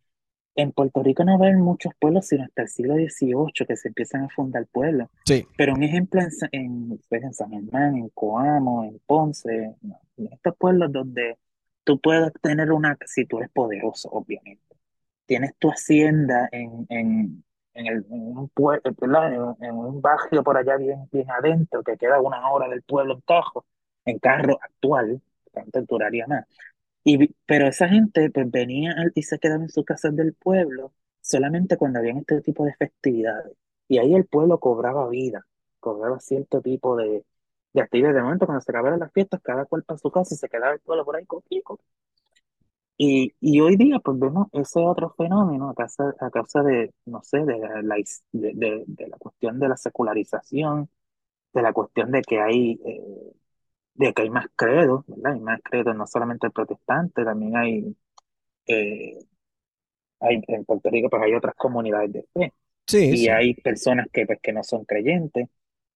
en 0.55 0.71
Puerto 0.71 1.01
Rico 1.01 1.23
no 1.23 1.37
va 1.37 1.45
a 1.45 1.49
haber 1.49 1.59
muchos 1.59 1.93
pueblos 1.99 2.27
sino 2.27 2.43
hasta 2.43 2.63
el 2.63 2.67
siglo 2.67 2.95
XVIII 2.95 3.65
que 3.67 3.75
se 3.75 3.87
empiezan 3.87 4.23
a 4.23 4.29
fundar 4.29 4.65
pueblos. 4.67 5.09
Sí. 5.25 5.47
Pero 5.57 5.73
un 5.73 5.83
ejemplo 5.83 6.21
en, 6.21 6.29
en, 6.51 6.99
pues, 7.09 7.23
en 7.23 7.33
San 7.33 7.49
Germán, 7.49 7.95
en 7.95 8.09
Coamo, 8.09 8.83
en 8.83 8.99
Ponce, 9.05 9.75
¿no? 9.81 9.99
en 10.17 10.33
estos 10.33 10.55
pueblos 10.57 10.91
donde 10.91 11.37
tú 11.83 11.99
puedes 11.99 12.31
tener 12.41 12.71
una, 12.71 12.97
si 13.05 13.25
tú 13.25 13.37
eres 13.39 13.49
poderoso, 13.51 14.09
obviamente. 14.09 14.61
Tienes 15.25 15.55
tu 15.57 15.69
hacienda 15.69 16.49
en, 16.51 16.85
en, 16.89 17.43
en, 17.73 17.87
el, 17.87 18.05
en 18.09 18.37
un 18.37 18.49
pueblo, 18.49 18.81
¿verdad? 18.99 19.33
En, 19.33 19.65
en 19.65 19.75
un 19.75 20.01
barrio 20.01 20.43
por 20.43 20.57
allá 20.57 20.77
bien, 20.77 21.07
bien 21.11 21.29
adentro, 21.31 21.81
que 21.83 21.97
queda 21.97 22.21
una 22.21 22.49
hora 22.51 22.67
del 22.67 22.83
pueblo 22.83 23.15
en 23.15 23.21
Tajo, 23.21 23.65
en 24.05 24.19
carro 24.19 24.59
actual, 24.61 25.21
tanto 25.51 25.81
duraría 25.83 26.27
más. 26.27 26.45
Y, 27.03 27.33
pero 27.45 27.67
esa 27.67 27.89
gente 27.89 28.29
pues 28.31 28.49
venía 28.51 28.95
y 29.15 29.23
se 29.23 29.39
quedaba 29.39 29.63
en 29.63 29.69
sus 29.69 29.85
casas 29.85 30.15
del 30.15 30.33
pueblo 30.33 30.93
solamente 31.21 31.77
cuando 31.77 31.99
habían 31.99 32.17
este 32.19 32.41
tipo 32.41 32.65
de 32.65 32.75
festividades. 32.75 33.53
Y 33.87 33.97
ahí 33.99 34.13
el 34.15 34.25
pueblo 34.25 34.59
cobraba 34.59 35.07
vida, 35.09 35.45
cobraba 35.79 36.19
cierto 36.19 36.61
tipo 36.61 36.95
de, 36.97 37.25
de 37.73 37.81
actividades. 37.81 38.15
De 38.15 38.21
momento, 38.23 38.45
cuando 38.45 38.61
se 38.61 38.71
acabaron 38.71 38.99
las 38.99 39.11
fiestas, 39.13 39.41
cada 39.43 39.65
cual 39.65 39.83
para 39.83 39.97
su 39.99 40.11
casa 40.11 40.33
y 40.35 40.37
se 40.37 40.49
quedaba 40.49 40.73
el 40.73 40.79
pueblo 40.79 41.05
por 41.05 41.15
ahí 41.17 41.25
contigo. 41.25 41.79
Y, 42.97 43.33
y 43.41 43.59
hoy 43.61 43.75
día 43.75 43.99
pues 43.99 44.19
vemos 44.19 44.47
ese 44.53 44.79
otro 44.79 45.09
fenómeno 45.17 45.69
a 45.69 45.73
causa, 45.75 46.13
a 46.19 46.29
causa 46.29 46.61
de, 46.63 46.93
no 47.05 47.21
sé, 47.23 47.39
de 47.39 47.57
la, 47.83 47.95
de, 48.31 48.53
de- 48.53 48.83
de 48.87 49.07
la 49.07 49.17
cuestión 49.17 49.59
de 49.59 49.67
la 49.69 49.77
secularización, 49.77 50.89
de 51.53 51.61
la 51.63 51.73
cuestión 51.73 52.11
de 52.11 52.21
que 52.23 52.41
hay... 52.41 52.79
eh, 52.85 53.33
de 53.95 54.13
que 54.13 54.23
hay 54.23 54.29
más 54.29 54.47
credos, 54.55 55.05
¿verdad? 55.07 55.33
Hay 55.33 55.39
más 55.41 55.61
credos, 55.63 55.95
no 55.95 56.07
solamente 56.07 56.47
el 56.47 56.53
protestante, 56.53 57.23
también 57.25 57.55
hay, 57.57 57.95
eh, 58.67 59.19
hay 60.19 60.41
en 60.47 60.65
Puerto 60.65 60.89
Rico, 60.89 61.09
pues 61.09 61.23
hay 61.23 61.33
otras 61.35 61.55
comunidades 61.55 62.11
de 62.13 62.23
fe 62.33 62.53
Sí, 62.87 63.17
y 63.17 63.27
sí. 63.27 63.29
hay 63.29 63.55
personas 63.55 64.07
que, 64.13 64.25
pues, 64.27 64.39
que 64.41 64.53
no 64.53 64.63
son 64.63 64.85
creyentes 64.85 65.49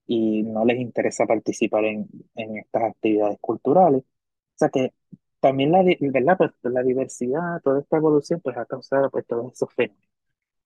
y 0.07 0.43
no 0.43 0.65
les 0.65 0.79
interesa 0.79 1.25
participar 1.27 1.85
en, 1.85 2.07
en 2.35 2.57
estas 2.59 2.83
actividades 2.85 3.39
culturales. 3.41 4.03
O 4.03 4.57
sea 4.59 4.69
que 4.69 4.93
también 5.41 5.71
la, 5.73 5.83
¿verdad? 6.01 6.37
Pues 6.37 6.51
la 6.63 6.83
diversidad, 6.83 7.61
toda 7.63 7.81
esta 7.81 7.97
evolución, 7.97 8.41
pues 8.43 8.57
ha 8.57 8.65
causado 8.67 9.09
pues 9.11 9.25
todos 9.27 9.53
esos 9.53 9.73
fenómenos. 9.75 10.07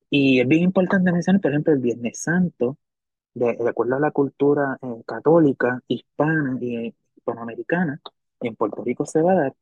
Y 0.09 0.39
es 0.41 0.47
bien 0.47 0.63
importante 0.63 1.11
mencionar, 1.11 1.41
por 1.41 1.51
ejemplo, 1.51 1.73
el 1.73 1.79
Viernes 1.79 2.21
Santo, 2.21 2.77
de, 3.35 3.55
de 3.57 3.69
acuerdo 3.69 3.97
a 3.97 4.01
la 4.01 4.11
cultura 4.11 4.77
eh, 4.81 5.03
católica, 5.07 5.81
hispana 5.87 6.57
y 6.61 6.95
hispanoamericana, 7.21 8.01
en 8.41 8.55
Puerto 8.55 8.83
Rico 8.83 9.05
se 9.05 9.21
va 9.21 9.33
a 9.33 9.35
dar 9.35 9.55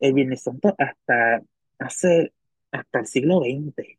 el 0.00 0.12
Viernes 0.14 0.42
Santo 0.42 0.74
hasta 0.78 1.42
hace, 1.78 2.32
hasta 2.72 3.00
el 3.00 3.06
siglo 3.06 3.40
XX, 3.40 3.98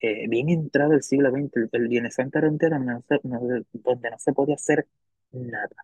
eh, 0.00 0.28
bien 0.28 0.50
entrado 0.50 0.94
el 0.94 1.02
siglo 1.02 1.30
XX, 1.32 1.60
el, 1.60 1.70
el 1.72 1.88
Viernes 1.88 2.14
Santo 2.16 2.38
era 2.38 2.48
un 2.50 2.58
donde 2.58 2.80
no 2.80 3.02
se, 3.08 3.20
no- 3.24 3.40
donde 3.74 4.10
no 4.10 4.18
se 4.18 4.32
podía 4.34 4.56
hacer 4.56 4.86
nada. 5.32 5.76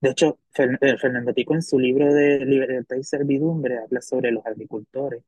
De 0.00 0.10
hecho, 0.10 0.38
eh, 0.58 0.96
Fernando 0.98 1.34
Pico 1.34 1.54
en 1.54 1.62
su 1.62 1.78
libro 1.80 2.12
de 2.12 2.38
Libertad 2.44 2.96
y 2.96 3.02
Servidumbre 3.04 3.78
habla 3.78 4.00
sobre 4.00 4.30
los 4.30 4.44
agricultores 4.46 5.22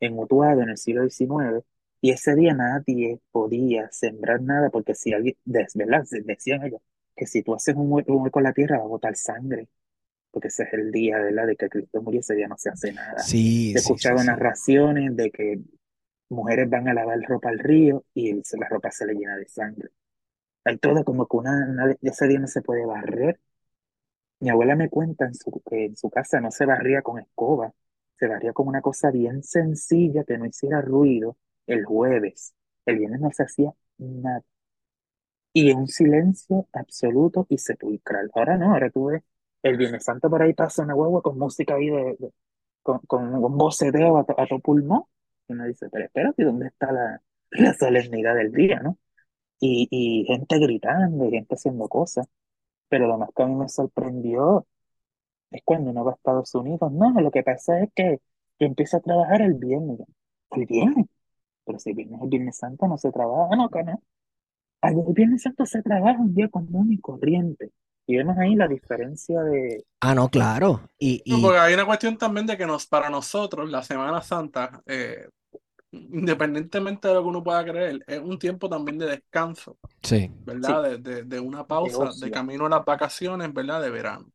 en 0.00 0.18
Utuado 0.18 0.62
en 0.62 0.70
el 0.70 0.76
siglo 0.78 1.02
XIX, 1.04 1.62
y 2.00 2.10
ese 2.10 2.34
día 2.34 2.52
nadie 2.54 3.20
podía 3.30 3.88
sembrar 3.92 4.40
nada 4.42 4.70
porque 4.70 4.94
si 4.94 5.12
alguien, 5.12 5.36
des- 5.44 5.74
¿verdad? 5.76 6.04
Decían 6.24 6.64
ellos 6.64 6.80
que 7.16 7.26
si 7.26 7.42
tú 7.42 7.54
haces 7.54 7.74
un 7.76 7.90
hue- 7.90 8.04
un 8.08 8.22
hueco 8.22 8.40
en 8.40 8.44
la 8.44 8.52
tierra 8.52 8.78
va 8.78 8.84
a 8.84 8.88
botar 8.88 9.16
sangre, 9.16 9.68
porque 10.30 10.48
ese 10.48 10.64
es 10.64 10.72
el 10.74 10.92
día, 10.92 11.18
¿verdad? 11.20 11.46
De 11.48 11.56
que 11.56 11.68
Cristo 11.70 12.02
murió, 12.02 12.20
ese 12.20 12.34
día 12.34 12.48
no 12.48 12.58
se 12.58 12.70
hace 12.70 12.92
nada. 12.92 13.28
Sí, 13.28 13.74
He 13.74 13.78
sí, 13.78 13.98
sí, 13.98 14.16
escuchado 14.16 14.18
sí. 14.18 14.34
narraciones 14.34 15.16
de 15.16 15.30
que 15.30 15.60
mujeres 16.30 16.70
van 16.70 16.88
a 16.88 16.94
lavar 16.94 17.20
ropa 17.22 17.50
al 17.50 17.58
río 17.60 18.04
y 18.14 18.34
la 18.34 18.68
ropa 18.70 18.90
se 18.90 19.06
le 19.06 19.14
llena 19.14 19.36
de 19.36 19.48
sangre. 19.48 19.90
Hay 20.64 20.78
todo 20.78 21.04
como 21.04 21.26
que 21.28 21.36
una, 21.38 21.66
una- 21.70 21.96
ese 22.02 22.28
día 22.28 22.40
no 22.40 22.48
se 22.48 22.62
puede 22.62 22.86
barrer. 22.86 23.40
Mi 24.40 24.50
abuela 24.50 24.76
me 24.76 24.90
cuenta 24.90 25.24
en 25.26 25.34
su, 25.34 25.50
que 25.68 25.86
en 25.86 25.96
su 25.96 26.10
casa 26.10 26.40
no 26.40 26.50
se 26.50 26.66
barría 26.66 27.00
con 27.02 27.18
escoba, 27.18 27.72
se 28.18 28.26
barría 28.28 28.52
con 28.52 28.68
una 28.68 28.80
cosa 28.82 29.10
bien 29.10 29.42
sencilla 29.42 30.24
que 30.24 30.36
no 30.38 30.46
hiciera 30.46 30.80
ruido 30.82 31.36
el 31.66 31.84
jueves. 31.84 32.52
El 32.86 32.98
viernes 32.98 33.20
no 33.20 33.30
se 33.30 33.44
hacía 33.44 33.72
nada. 33.98 34.42
Y 35.52 35.70
en 35.70 35.78
un 35.78 35.88
silencio 35.88 36.66
absoluto 36.72 37.46
y 37.48 37.58
sepulcral. 37.58 38.30
Ahora 38.34 38.56
no, 38.56 38.72
ahora 38.72 38.90
tú 38.90 39.06
ves 39.06 39.22
el 39.62 39.76
Viernes 39.76 40.04
Santo 40.04 40.28
por 40.30 40.42
ahí 40.42 40.54
pasa 40.54 40.82
una 40.82 40.94
guagua 40.94 41.22
con 41.22 41.38
música 41.38 41.74
ahí 41.76 41.88
de, 41.88 42.16
con, 42.82 42.98
con 43.00 43.34
un 43.34 43.58
boceteo 43.58 44.18
a, 44.18 44.24
to- 44.24 44.40
a 44.40 44.46
tu 44.46 44.60
pulmón. 44.60 45.04
Y 45.48 45.52
uno 45.54 45.66
dice, 45.66 45.88
pero 45.90 46.04
espérate, 46.06 46.44
¿dónde 46.44 46.68
está 46.68 46.92
la, 46.92 47.22
la 47.52 47.74
solemnidad 47.74 48.34
del 48.36 48.52
día, 48.52 48.80
no? 48.80 48.98
Y, 49.60 49.88
y 49.90 50.24
gente 50.26 50.58
gritando 50.60 51.26
y 51.26 51.30
gente 51.32 51.54
haciendo 51.56 51.88
cosas. 51.88 52.28
Pero 52.88 53.06
lo 53.08 53.18
más 53.18 53.30
que 53.36 53.42
a 53.44 53.46
mí 53.46 53.54
me 53.56 53.68
sorprendió 53.68 54.66
es 55.50 55.62
cuando 55.64 55.90
uno 55.90 56.04
va 56.04 56.12
a 56.12 56.14
Estados 56.14 56.54
Unidos. 56.54 56.92
No, 56.92 57.12
lo 57.20 57.30
que 57.30 57.42
pasa 57.42 57.80
es 57.82 57.90
que 57.94 58.20
yo 58.58 58.66
empiezo 58.66 58.96
a 58.98 59.00
trabajar 59.00 59.42
el 59.42 59.54
viernes. 59.54 59.98
El 60.50 60.66
viernes. 60.66 61.06
Pero 61.64 61.78
si 61.80 61.90
el 61.90 61.96
viernes 61.96 62.22
es 62.22 62.28
Viernes 62.30 62.56
Santo 62.58 62.86
no 62.88 62.98
se 62.98 63.12
trabaja. 63.12 63.48
Ah, 63.52 63.56
no, 63.56 63.70
que 63.70 63.82
no. 63.84 64.02
Al 64.82 64.94
el 64.98 65.14
Viernes 65.14 65.42
Santo 65.42 65.66
se 65.66 65.82
trabaja 65.82 66.20
un 66.20 66.34
día 66.34 66.48
común 66.50 66.92
y 66.92 67.00
corriente. 67.00 67.72
Y 68.06 68.16
vemos 68.18 68.36
ahí 68.38 68.54
la 68.56 68.68
diferencia 68.68 69.42
de... 69.42 69.84
Ah, 70.00 70.14
no, 70.14 70.28
claro. 70.28 70.82
Y, 70.98 71.22
No, 71.26 71.38
y 71.38 71.40
Porque 71.40 71.58
hay 71.58 71.74
una 71.74 71.86
cuestión 71.86 72.18
también 72.18 72.46
de 72.46 72.56
que 72.58 72.66
nos, 72.66 72.86
para 72.86 73.08
nosotros, 73.10 73.70
la 73.70 73.82
Semana 73.82 74.20
Santa, 74.22 74.82
eh, 74.86 75.28
independientemente 75.92 77.08
de 77.08 77.14
lo 77.14 77.22
que 77.22 77.28
uno 77.28 77.44
pueda 77.44 77.64
creer, 77.64 78.04
es 78.06 78.20
un 78.20 78.38
tiempo 78.38 78.68
también 78.68 78.98
de 78.98 79.06
descanso, 79.06 79.78
sí, 80.02 80.30
Sí, 80.60 80.72
¿verdad? 80.72 80.82
De, 80.84 80.98
de, 80.98 81.22
de 81.24 81.40
una 81.40 81.66
de 81.80 81.94
pausa, 81.94 82.12
de 82.14 82.30
ocio. 82.30 82.30
camino 82.30 82.66
a 82.66 82.70
las 82.70 82.84
vacaciones, 82.84 83.52
¿verdad? 83.52 83.82
De 83.82 83.90
verano. 83.90 84.32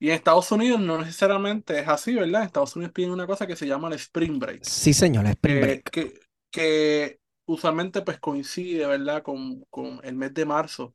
Y 0.00 0.08
en 0.10 0.14
Estados 0.16 0.50
Unidos 0.52 0.80
no 0.80 0.98
necesariamente 0.98 1.80
es 1.80 1.88
así, 1.88 2.14
¿verdad? 2.14 2.42
En 2.42 2.46
Estados 2.46 2.76
Unidos 2.76 2.92
piden 2.94 3.12
una 3.12 3.26
cosa 3.26 3.46
que 3.46 3.56
se 3.56 3.66
llama 3.66 3.88
el 3.88 3.94
Spring 3.94 4.38
Break, 4.38 4.62
sí, 4.62 4.92
señor, 4.92 5.26
Spring 5.26 5.60
que, 5.60 5.60
Break. 5.60 5.84
que, 5.90 6.20
que 6.50 7.20
usualmente 7.46 8.02
pues 8.02 8.18
coincide, 8.20 8.86
¿verdad? 8.86 9.22
Con, 9.22 9.62
con 9.70 10.00
el 10.04 10.14
mes 10.16 10.34
de 10.34 10.46
marzo, 10.46 10.94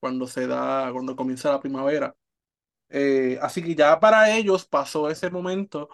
cuando 0.00 0.26
se 0.28 0.46
da, 0.46 0.90
cuando 0.92 1.16
comienza 1.16 1.50
la 1.52 1.60
primavera. 1.60 2.16
Eh, 2.90 3.38
así 3.42 3.62
que 3.62 3.74
ya 3.74 3.98
para 4.00 4.36
ellos 4.36 4.66
pasó 4.66 5.10
ese 5.10 5.30
momento 5.30 5.88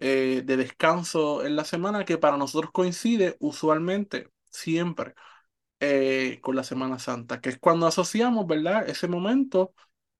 eh, 0.00 0.42
de 0.44 0.56
descanso 0.56 1.44
en 1.44 1.56
la 1.56 1.64
semana 1.64 2.04
que 2.04 2.18
para 2.18 2.36
nosotros 2.38 2.72
coincide 2.72 3.36
usualmente, 3.40 4.30
siempre, 4.50 5.14
eh, 5.80 6.40
con 6.42 6.56
la 6.56 6.64
Semana 6.64 6.98
Santa, 6.98 7.40
que 7.40 7.50
es 7.50 7.58
cuando 7.58 7.86
asociamos, 7.86 8.46
¿verdad? 8.46 8.88
Ese 8.88 9.08
momento 9.08 9.74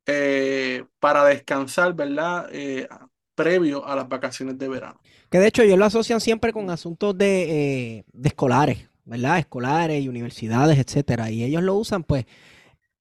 eh, 0.06 0.86
para 1.00 1.24
descansar, 1.26 1.94
¿verdad? 1.94 2.48
Eh, 2.52 2.88
previo 3.36 3.86
a 3.86 3.96
las 3.96 4.08
vacaciones 4.08 4.58
de 4.58 4.68
verano. 4.68 5.00
Que 5.30 5.38
de 5.38 5.46
hecho 5.48 5.62
ellos 5.62 5.78
lo 5.78 5.84
asocian 5.86 6.20
siempre 6.20 6.52
con 6.52 6.70
asuntos 6.70 7.16
de, 7.16 7.98
eh, 7.98 8.04
de 8.12 8.28
escolares, 8.28 8.89
¿verdad? 9.10 9.38
Escolares 9.40 10.02
y 10.04 10.08
universidades, 10.08 10.78
etcétera. 10.78 11.30
Y 11.32 11.44
ellos 11.44 11.62
lo 11.64 11.76
usan, 11.76 12.04
pues, 12.04 12.26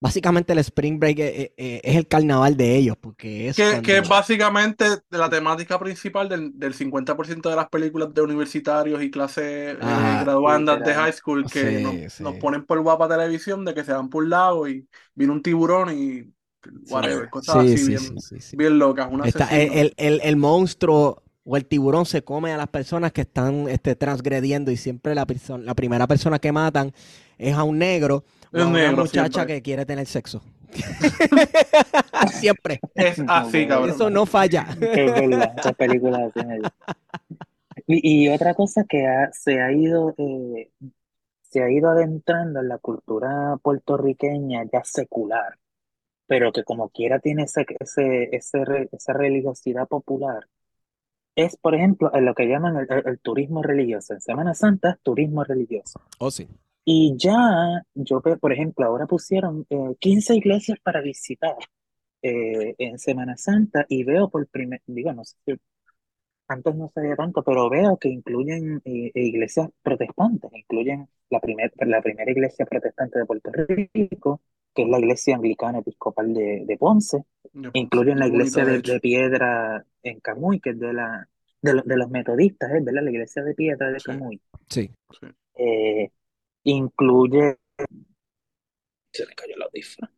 básicamente 0.02 0.54
el 0.54 0.60
Spring 0.60 1.00
Break 1.00 1.20
eh, 1.20 1.54
eh, 1.58 1.82
es 1.84 1.96
el 1.98 2.08
carnaval 2.08 2.58
de 2.58 2.78
ellos, 2.78 2.98
porque 3.02 3.50
es 3.50 3.56
Que, 3.56 3.82
que 3.84 3.98
es 3.98 4.08
cuando... 4.08 4.08
básicamente 4.08 4.86
la 5.10 5.30
temática 5.30 5.78
principal 5.80 6.30
del, 6.30 6.58
del 6.58 6.74
50% 6.74 7.50
de 7.50 7.58
las 7.58 7.68
películas 7.68 8.14
de 8.14 8.22
universitarios 8.22 9.02
y 9.04 9.12
clases 9.12 9.78
eh, 9.82 10.18
Ajá, 10.18 10.18
graduandas 10.18 10.82
de 10.82 10.94
high 10.96 11.12
school 11.12 11.50
que 11.50 11.78
nos, 11.82 11.98
sí, 12.00 12.10
nos 12.18 12.38
sí. 12.38 12.38
ponen 12.38 12.66
por 12.66 12.80
guapa 12.82 13.10
televisión 13.10 13.66
de 13.66 13.74
que 13.74 13.84
se 13.84 13.92
van 13.92 14.10
por 14.10 14.24
un 14.24 14.30
lago 14.30 14.66
y 14.70 14.88
viene 15.14 15.34
un 15.34 15.42
tiburón 15.44 15.90
y 15.92 16.34
Sí. 16.86 16.90
whatever, 16.90 17.30
cosas 17.30 17.58
Sí, 17.66 17.68
así 17.68 17.84
sí, 17.98 17.98
bien, 17.98 18.24
bien 18.52 18.80
locas, 18.80 19.10
un 19.12 19.22
Está, 19.22 19.46
el, 19.48 19.94
el- 19.98 20.22
el 20.24 20.36
monstruo 20.38 21.24
o 21.50 21.58
el 21.58 21.66
tiburón 21.66 22.06
se 22.06 22.24
come 22.24 22.54
a 22.54 22.58
las 22.58 22.68
personas 22.70 23.12
que 23.12 23.22
están 23.22 23.68
este, 23.70 23.96
transgrediendo 23.96 24.72
y 24.72 24.78
siempre 24.78 25.16
la, 25.16 25.26
la 25.60 25.76
primera 25.76 26.08
persona 26.08 26.40
que 26.40 26.52
matan 26.52 26.94
es 27.38 27.56
a 27.56 27.64
un 27.64 27.80
negro 27.80 28.24
o 28.54 28.64
a 28.64 28.68
una 28.68 28.80
negro 28.80 28.98
muchacha 29.04 29.30
siempre. 29.32 29.56
que 29.56 29.62
quiere 29.64 29.86
tener 29.86 30.06
sexo. 30.06 30.42
Siempre. 32.32 32.80
Es 32.94 33.20
así, 33.28 33.68
cabrón. 33.68 33.90
Eso 33.90 34.10
no 34.10 34.26
falla. 34.26 34.68
Es 34.80 35.14
verdad, 35.14 35.54
esas 35.58 35.76
películas. 35.76 36.32
Y, 37.88 38.26
y 38.26 38.30
otra 38.30 38.54
cosa 38.54 38.84
que 38.88 39.08
ha- 39.08 39.32
se 39.32 39.62
ha 39.62 39.72
ido, 39.72 40.14
eh, 40.18 40.72
se 41.44 41.64
ha 41.64 41.72
ido 41.72 41.90
adentrando 41.90 42.60
en 42.60 42.68
la 42.70 42.78
cultura 42.80 43.58
puertorriqueña 43.64 44.64
ya 44.72 44.84
secular, 44.84 45.58
pero 46.28 46.52
que 46.54 46.64
como 46.64 46.90
quiera 46.90 47.20
tiene 47.20 47.44
ese, 47.44 47.66
ese, 47.80 48.36
ese 48.36 48.90
esa 48.92 49.14
religiosidad 49.14 49.88
popular, 49.88 50.48
es, 51.46 51.58
por 51.58 51.76
ejemplo, 51.76 52.12
en 52.14 52.26
lo 52.26 52.34
que 52.36 52.46
llaman 52.48 52.78
el, 52.78 52.88
el- 52.90 53.08
el 53.08 53.20
turismo 53.20 53.62
religioso. 53.64 54.14
En 54.14 54.22
Semana 54.22 54.54
Santa, 54.54 55.00
turismo 55.04 55.44
religioso. 55.44 56.02
Oh, 56.20 56.32
sí. 56.32 56.48
Y 56.86 57.16
ya, 57.18 57.84
yo 57.94 58.22
por 58.22 58.52
ejemplo, 58.54 58.86
ahora 58.86 59.06
pusieron 59.06 59.66
eh, 59.70 59.96
15 60.00 60.36
iglesias 60.36 60.80
para 60.82 61.02
visitar 61.02 61.56
eh, 62.22 62.76
en 62.78 63.00
Semana 63.00 63.38
Santa 63.38 63.86
y 63.90 64.04
veo 64.04 64.30
por 64.30 64.48
primer, 64.48 64.82
digo, 64.88 65.14
no 65.14 65.24
sé 65.24 65.36
si 65.46 65.54
antes 66.50 66.76
no 66.76 66.92
sabía 66.94 67.16
tanto, 67.16 67.44
pero 67.44 67.70
veo 67.70 67.98
que 67.98 68.10
incluyen 68.10 68.82
eh, 68.86 69.12
iglesias 69.16 69.70
protestantes, 69.84 70.52
incluyen 70.54 71.08
la, 71.30 71.40
primer, 71.40 71.72
la 71.88 72.02
primera 72.02 72.32
iglesia 72.32 72.66
protestante 72.66 73.20
de 73.20 73.26
Puerto 73.26 73.52
Rico, 73.54 74.42
que 74.76 74.84
es 74.84 74.90
la 74.90 75.00
iglesia 75.00 75.36
anglicana 75.36 75.80
episcopal 75.80 76.34
de, 76.34 76.64
de 76.66 76.78
Ponce, 76.78 77.24
incluyen 77.74 78.20
la 78.20 78.28
iglesia 78.28 78.66
de 78.66 79.00
piedra 79.00 79.86
en 80.04 80.20
Camuy, 80.20 80.60
que 80.60 80.72
es 80.72 80.80
de, 80.80 80.94
la, 80.94 81.30
de, 81.62 81.74
lo- 81.74 81.84
de 81.84 81.98
los 81.98 82.10
metodistas, 82.10 82.72
¿eh? 82.72 82.80
¿verdad? 82.82 83.04
La 83.04 83.12
iglesia 83.12 83.44
de 83.44 83.54
piedra 83.54 83.92
de 83.92 84.00
Sí, 84.00 84.06
Camuy. 84.06 84.42
Sí. 84.70 84.92
sí. 85.20 85.28
Eh, 85.56 86.12
incluye... 86.64 87.58
Se 89.14 89.26
me 89.28 89.36
cayó 89.36 89.54
el 89.56 89.62
audífono. 89.62 90.10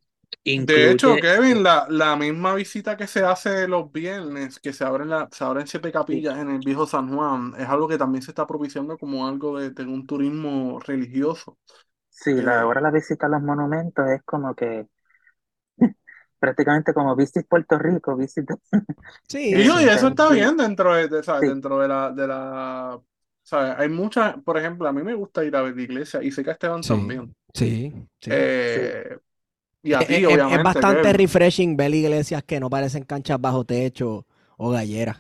De 0.73 0.89
hecho. 0.91 1.19
Kevin, 1.19 1.61
eh, 1.61 1.63
la, 1.63 1.85
la 1.89 2.15
misma 2.15 2.55
visita 2.55 2.95
que 2.97 3.05
se 3.07 3.23
hace 3.23 3.68
los 3.68 3.91
viernes, 3.91 4.59
que 4.59 4.73
se 4.73 4.84
abren, 4.85 5.09
la, 5.09 5.27
se 5.31 5.43
abren 5.43 5.68
siete 5.68 5.91
capillas 5.91 6.38
en 6.39 6.49
el 6.49 6.61
viejo 6.61 6.88
San 6.88 7.13
Juan, 7.13 7.53
es 7.57 7.68
algo 7.68 7.88
que 7.88 7.97
también 7.97 8.22
se 8.22 8.31
está 8.31 8.47
propiciando 8.47 8.97
como 8.97 9.27
algo 9.27 9.59
de, 9.59 9.72
de 9.72 9.84
un 9.84 10.07
turismo 10.07 10.80
religioso. 10.80 11.57
sí, 12.09 12.34
la, 12.41 12.61
Eh, 12.61 12.61
ahora 12.61 12.81
la 12.81 12.91
visita 12.91 13.26
a 13.27 13.30
los 13.30 13.41
monumentos 13.41 14.07
es 14.09 14.22
como 14.23 14.55
que 14.55 14.88
prácticamente 16.39 16.93
como 16.93 17.15
Visit 17.15 17.47
Puerto 17.49 17.77
Rico, 17.80 18.15
Visit... 18.18 18.49
Sí, 19.27 19.39
y 19.51 19.63
yo, 19.65 19.80
y 19.81 19.85
sí. 19.89 19.89
eso 19.89 20.09
está 20.09 20.30
Sí, 20.30 20.34
bien 20.34 20.57
dentro 20.57 20.93
de, 20.93 21.07
de, 21.07 21.23
¿sabes? 21.23 21.45
sí, 21.45 21.47
Dentro 21.47 21.80
de 21.80 21.88
la, 21.88 22.11
de 22.11 22.27
la, 22.27 23.01
¿sabes? 23.43 23.76
Hay 23.77 23.88
muchas, 23.89 24.35
por 24.43 24.57
ejemplo, 24.57 24.88
a 24.89 24.93
mí 24.93 25.03
me 25.03 25.13
gusta 25.13 25.43
ir 25.45 25.55
a 25.55 25.61
ver 25.61 25.76
la 25.76 25.81
iglesia 25.84 26.22
y 26.22 26.31
sé 26.31 26.43
que 26.43 26.49
a 26.49 26.53
Esteban 26.53 26.85
Sí, 26.85 26.85
también. 26.85 27.34
sí, 27.53 27.93
sí. 28.22 28.31
sí. 28.65 28.81
Y 29.84 29.94
a 29.94 30.06
Es, 30.08 30.08
ti, 30.08 30.26
es- 30.28 30.41
es 30.48 30.62
obviamente, 30.62 30.62
bastante 30.62 31.14
Kevin. 31.14 31.14
refreshing 31.14 31.78
ver 31.78 31.94
iglesias 31.94 32.44
que 32.44 32.60
no 32.60 32.70
parecen 32.70 33.03
canchas 33.03 33.40
bajo 33.40 33.64
techo 33.66 34.26
o 34.58 34.70
galleras. 34.72 35.18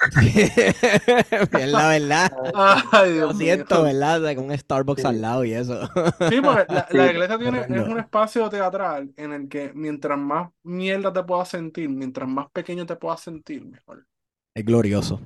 Es 1.52 1.68
la 1.68 1.88
verdad. 1.88 2.32
Ay, 2.52 3.18
Lo 3.20 3.34
mío. 3.34 3.64
siento, 3.66 3.82
¿verdad? 3.82 4.22
O 4.22 4.26
sea, 4.26 4.34
Con 4.36 4.46
un 4.50 4.58
Starbucks 4.58 5.04
al 5.04 5.20
lado 5.20 5.44
y 5.44 5.52
eso. 5.54 5.80
Sí, 6.28 6.40
porque 6.40 6.66
la, 6.72 6.86
sí, 6.92 6.98
la 6.98 7.10
iglesia 7.10 7.38
tiene, 7.38 7.66
es 7.70 7.86
un 7.86 7.98
espacio 7.98 8.48
teatral 8.48 9.12
en 9.16 9.32
el 9.32 9.48
que 9.48 9.72
mientras 9.74 10.18
más 10.18 10.50
mierda 10.62 11.12
te 11.12 11.22
puedas 11.24 11.48
sentir, 11.48 11.88
mientras 11.88 12.28
más 12.28 12.50
pequeño 12.50 12.86
te 12.86 12.96
puedas 12.96 13.20
sentir, 13.20 13.64
mejor. 13.66 14.06
Es 14.54 14.64
glorioso. 14.64 15.20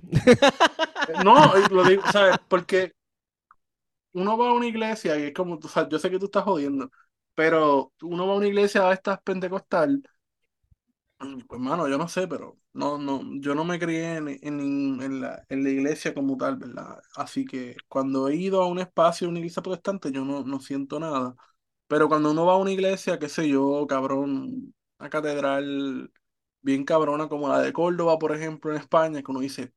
Eh, 1.06 1.16
No, 1.18 1.52
lo 1.70 1.84
digo, 1.84 2.06
¿sabes? 2.08 2.38
Porque 2.48 2.92
uno 4.12 4.36
va 4.38 4.48
a 4.50 4.52
una 4.52 4.66
iglesia 4.66 5.18
y 5.18 5.24
es 5.24 5.34
como, 5.34 5.58
tú 5.58 5.68
sabes, 5.68 5.90
yo 5.90 5.98
sé 5.98 6.10
que 6.10 6.18
tú 6.18 6.26
estás 6.26 6.44
jodiendo, 6.44 6.90
pero 7.36 7.94
uno 8.02 8.28
va 8.28 8.34
a 8.34 8.38
una 8.38 8.48
iglesia 8.48 8.88
a 8.90 8.94
estas 8.94 9.22
pentecostal, 9.22 10.02
pues 11.48 11.60
mano, 11.60 11.88
yo 11.88 11.96
no 11.98 12.08
sé, 12.08 12.28
pero 12.28 12.58
no, 12.74 12.98
no, 12.98 13.22
yo 13.40 13.54
no 13.54 13.64
me 13.64 13.78
crié 13.78 14.16
en, 14.16 14.28
en, 14.28 15.00
en 15.02 15.20
la, 15.20 15.44
en 15.48 15.64
la 15.64 15.70
iglesia 15.70 16.14
como 16.14 16.36
tal, 16.36 16.56
¿verdad? 16.56 16.98
Así 17.14 17.44
que 17.46 17.76
cuando 17.88 18.28
he 18.28 18.36
ido 18.36 18.62
a 18.62 18.66
un 18.68 18.78
espacio, 18.78 19.28
una 19.28 19.38
iglesia 19.38 19.62
protestante, 19.62 20.12
yo 20.12 20.24
no, 20.24 20.42
no 20.44 20.60
siento 20.60 21.00
nada. 21.00 21.34
Pero 21.88 22.08
cuando 22.08 22.32
uno 22.32 22.44
va 22.46 22.54
a 22.54 22.56
una 22.58 22.72
iglesia, 22.72 23.18
qué 23.18 23.28
sé 23.28 23.48
yo, 23.48 23.86
cabrón, 23.88 24.74
una 24.98 25.10
catedral 25.10 26.12
bien 26.62 26.84
cabrona 26.84 27.28
como 27.28 27.48
la 27.48 27.60
de 27.62 27.72
Córdoba, 27.72 28.18
por 28.18 28.34
ejemplo, 28.34 28.72
en 28.72 28.78
España, 28.80 29.22
que 29.22 29.30
uno 29.30 29.40
dice, 29.40 29.72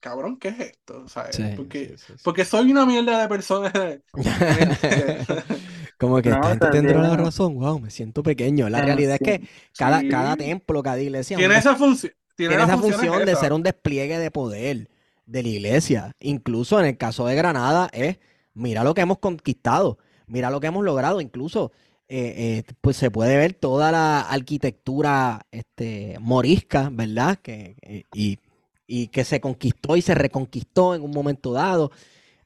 cabrón, 0.00 0.38
¿qué 0.38 0.48
es 0.48 0.60
esto? 0.60 1.08
¿Sabes? 1.08 1.36
Sí, 1.36 1.44
Porque, 1.54 1.94
sí, 1.96 2.14
sí, 2.18 2.22
porque 2.22 2.44
soy 2.44 2.70
una 2.72 2.86
mierda 2.86 3.20
de 3.22 3.28
personas 3.28 3.72
en 4.58 4.70
este... 4.70 5.24
Como 6.02 6.20
que 6.20 6.30
esta 6.30 6.40
No, 6.40 6.48
gente 6.48 6.66
tendrá 6.70 7.00
la 7.00 7.16
razón. 7.16 7.54
Wow, 7.54 7.78
me 7.78 7.88
siento 7.88 8.24
pequeño. 8.24 8.68
La 8.68 8.82
realidad 8.82 9.18
es 9.20 9.20
que 9.20 9.48
cada, 9.78 10.02
cada 10.08 10.36
templo, 10.36 10.82
cada 10.82 11.00
iglesia 11.00 11.36
tiene 11.36 11.56
esa 11.56 11.76
función, 11.76 12.12
tiene 12.34 12.56
esa 12.56 12.76
función 12.76 13.20
es 13.20 13.26
de 13.26 13.36
ser 13.36 13.52
un 13.52 13.62
despliegue 13.62 14.18
de 14.18 14.32
poder 14.32 14.88
de 15.26 15.42
la 15.44 15.48
iglesia. 15.48 16.12
Incluso 16.18 16.80
en 16.80 16.86
el 16.86 16.96
caso 16.96 17.24
de 17.26 17.36
Granada 17.36 17.88
es, 17.92 18.18
mira 18.52 18.82
lo 18.82 18.94
que 18.94 19.02
hemos 19.02 19.18
conquistado, 19.18 19.98
mira 20.26 20.50
lo 20.50 20.58
que 20.58 20.66
hemos 20.66 20.84
logrado. 20.84 21.20
Incluso 21.20 21.70
eh, 22.08 22.64
eh, 22.66 22.74
pues 22.80 22.96
se 22.96 23.12
puede 23.12 23.36
ver 23.36 23.54
toda 23.54 23.92
la 23.92 24.22
arquitectura 24.22 25.46
este, 25.52 26.16
morisca, 26.18 26.90
¿verdad? 26.92 27.38
Que, 27.40 27.76
eh, 27.80 28.02
y, 28.12 28.40
y 28.88 29.06
que 29.06 29.24
se 29.24 29.40
conquistó 29.40 29.96
y 29.96 30.02
se 30.02 30.16
reconquistó 30.16 30.96
en 30.96 31.02
un 31.02 31.12
momento 31.12 31.52
dado. 31.52 31.92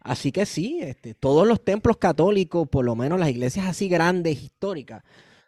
Así 0.06 0.32
que 0.32 0.46
sí, 0.46 0.78
este, 0.82 1.14
todos 1.14 1.46
los 1.48 1.64
templos 1.64 1.96
católicos, 1.98 2.68
por 2.68 2.84
lo 2.84 2.94
menos 2.96 3.18
las 3.18 3.28
iglesias 3.30 3.66
así 3.66 3.88
grandes, 3.88 4.42
históricas, 4.42 5.02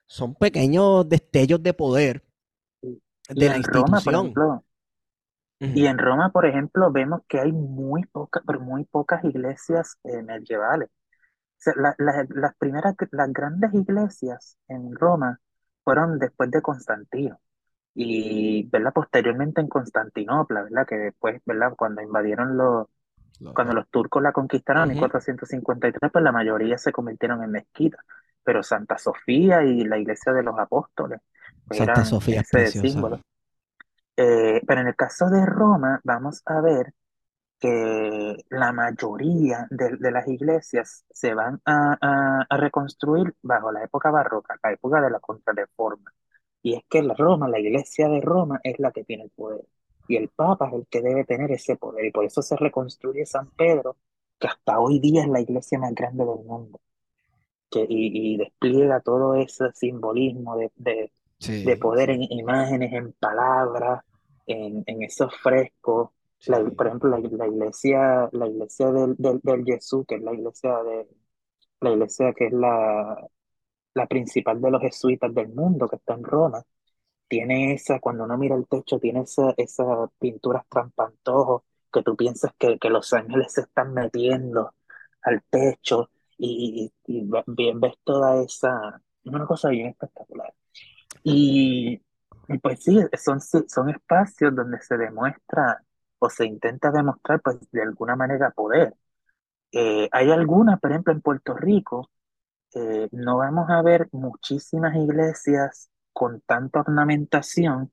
son 0.06 0.35
pequeños 0.35 1.09
destellos 1.09 1.62
de 1.62 1.74
poder 1.74 2.24
y 3.35 3.40
de 3.40 3.48
la 3.48 3.56
en 3.56 3.62
Roma, 3.64 4.02
por 4.02 4.14
institución. 4.14 4.16
ejemplo, 4.16 4.64
y 5.72 5.86
en 5.86 5.98
Roma, 5.98 6.30
por 6.32 6.47
ejemplo, 6.47 6.90
vemos 6.93 7.22
que 7.28 7.40
hay 7.40 7.52
muy 7.52 8.05
pocas, 8.06 8.43
muy 8.60 8.85
pocas 8.85 9.22
iglesias 9.24 9.98
eh, 10.05 10.22
medievales. 10.22 10.89
O 10.90 10.93
sea, 11.59 11.74
la- 11.76 11.97
la- 11.99 12.26
las 12.31 12.57
primeras, 12.58 12.97
las 13.12 13.33
grandes 13.33 13.74
iglesias 13.74 14.58
en 14.68 14.94
Roma 14.97 15.41
fueron 15.84 16.18
después 16.18 16.50
de 16.52 16.62
Constantino 16.62 17.41
y, 17.94 18.68
¿verdad? 18.70 18.92
Posteriormente 18.94 19.60
en 19.62 19.68
Constantinopla, 19.68 20.65
¿verdad? 20.65 20.86
Que 20.89 20.97
después, 20.97 21.42
¿verdad? 21.47 21.74
Cuando 21.76 22.02
invadieron 22.02 22.57
los, 22.58 22.89
Lo- 23.41 23.52
cuando 23.52 23.75
lo- 23.75 23.75
los 23.75 23.89
turcos 23.91 24.23
la 24.23 24.33
conquistaron 24.33 24.91
en 24.91 24.99
Ujú. 24.99 25.00
1453, 25.00 26.10
pues 26.12 26.25
la 26.25 26.33
mayoría 26.33 26.78
se 26.78 26.92
convirtieron 26.92 27.42
en 27.42 27.50
mezquitas. 27.52 28.05
Pero 28.44 28.62
Santa 28.62 28.99
Sofía 28.99 29.65
y 29.65 29.84
la 29.84 29.99
iglesia 29.99 30.33
de 30.33 30.42
los 30.42 30.58
apóstoles 30.58 31.20
pues 31.67 31.78
Santa 31.78 31.92
eran 31.92 32.05
Sofía 32.05 32.41
es 32.41 32.49
ese 32.49 32.50
preciosa. 32.50 32.89
símbolo. 32.91 33.20
Eh, 34.17 34.62
pero 34.67 34.81
en 34.81 34.89
el 34.89 34.97
caso 34.97 35.31
de 35.31 35.47
Roma, 35.47 36.00
vamos 36.05 36.42
a 36.47 36.60
ver 36.60 36.94
que 37.60 38.36
la 38.50 38.73
mayoría 38.73 39.67
de, 39.70 39.97
de 39.99 40.10
las 40.12 40.28
iglesias 40.28 41.05
se 41.10 41.34
van 41.34 41.60
a, 41.65 41.97
a- 42.00 42.47
a 42.49 42.57
reconstruir 42.58 43.34
bajo 43.42 43.73
la 43.73 43.84
época 43.84 44.10
barroca, 44.10 44.57
la 44.62 44.73
época 44.73 45.00
de 45.00 45.10
la 45.10 45.20
Contrarreforma. 45.20 46.12
Y 46.62 46.75
es 46.76 46.83
que 46.89 47.02
la 47.02 47.15
Roma, 47.15 47.49
la 47.49 47.60
iglesia 47.60 48.08
de 48.08 48.20
Roma, 48.20 48.60
es 48.65 48.78
la 48.81 48.92
que 48.92 49.05
tiene 49.05 49.25
el 49.25 49.31
poder. 49.31 49.65
Y 50.09 50.17
el 50.17 50.28
Papa 50.31 50.69
es 50.69 50.75
el 50.75 50.87
que 50.89 51.03
debe 51.03 51.25
tener 51.25 51.53
ese 51.53 51.77
poder. 51.77 52.07
Y 52.07 52.12
por 52.12 52.25
eso 52.27 52.43
se 52.43 52.57
reconstruye 52.57 53.27
San 53.27 53.51
Pedro, 53.53 53.97
que 54.41 54.49
hasta 54.49 54.81
hoy 54.81 55.01
día 55.01 55.23
es 55.23 55.28
la 55.28 55.41
iglesia 55.41 55.78
más 55.78 55.95
grande 55.95 56.25
del 56.27 56.45
mundo. 56.45 56.81
Que, 57.70 57.81
y, 57.89 58.35
y 58.35 58.39
despliega 58.39 59.01
todo 59.01 59.35
ese 59.35 59.73
simbolismo 59.75 60.57
de, 60.57 60.73
de, 60.77 61.12
de 61.62 61.77
poder 61.77 62.11
en 62.11 62.23
imágenes, 62.25 62.93
en 62.95 63.12
palabras, 63.15 64.05
en, 64.47 64.83
en 64.87 65.03
esos 65.03 65.35
frescos. 65.43 66.11
La- 66.47 66.65
por 66.70 66.87
ejemplo, 66.89 67.11
la, 67.11 67.19
la 67.20 67.47
iglesia, 67.49 68.28
la 68.33 68.49
iglesia 68.49 68.91
del, 68.93 69.17
del, 69.19 69.41
del 69.43 69.65
Jesús, 69.65 70.07
que 70.07 70.17
es 70.17 70.23
la 70.23 70.33
iglesia 70.35 70.83
de, 70.85 71.09
la 71.81 71.91
iglesia 71.91 72.33
que 72.35 72.47
es 72.47 72.53
la, 72.53 73.27
la 73.95 74.07
principal 74.07 74.61
de 74.61 74.70
los 74.70 74.83
jesuitas 74.83 75.35
del 75.35 75.49
mundo, 75.51 75.89
que 75.89 75.97
está 75.97 76.15
en 76.15 76.25
Roma, 76.25 76.62
tiene 77.28 77.74
esa, 77.74 78.00
cuando 78.00 78.24
uno 78.24 78.39
mira 78.39 78.57
el 78.57 78.66
techo, 78.68 78.98
tiene 78.98 79.23
esa, 79.23 79.55
esas 79.57 80.10
pinturas 80.18 80.65
trampantojos, 80.68 81.62
que 81.92 82.02
tú 82.02 82.16
piensas 82.16 82.52
que, 82.58 82.78
que 82.78 82.90
los 82.90 83.12
ángeles 83.12 83.52
se 83.52 83.62
están 83.62 83.94
metiendo 83.94 84.74
al 85.23 85.42
techo 85.50 86.10
y, 86.39 86.92
y, 87.07 87.20
y 87.20 87.24
ve- 87.26 87.73
ves 87.76 87.94
toda 88.05 88.42
esa, 88.42 89.00
es 89.24 89.32
una 89.32 89.47
cosa 89.47 89.70
bien 89.70 89.89
espectacular. 89.89 90.52
Y, 91.23 92.00
y 92.48 92.58
pues 92.58 92.82
sí, 92.84 92.98
son, 93.23 93.40
son 93.40 93.90
espacios 93.90 94.55
donde 94.55 94.81
se 94.81 94.97
demuestra 94.97 95.82
o 96.18 96.31
se 96.31 96.47
intenta 96.47 96.90
demostrar 96.90 97.40
pues 97.42 97.58
de 97.73 97.82
alguna 97.82 98.16
manera 98.16 98.50
poder. 98.50 98.94
Eh, 99.73 100.08
hay 100.12 100.31
algunas, 100.31 100.81
por 100.81 100.90
ejemplo, 100.92 101.12
en 101.12 101.20
Puerto 101.20 101.55
Rico, 101.55 102.10
eh, 102.74 103.08
no 103.12 103.39
vamos 103.39 103.70
a 103.70 103.82
ver 103.82 104.08
muchísimas 104.12 104.97
iglesias 104.97 105.90
con 106.18 106.42
tanta 106.42 106.80
ornamentación 106.80 107.92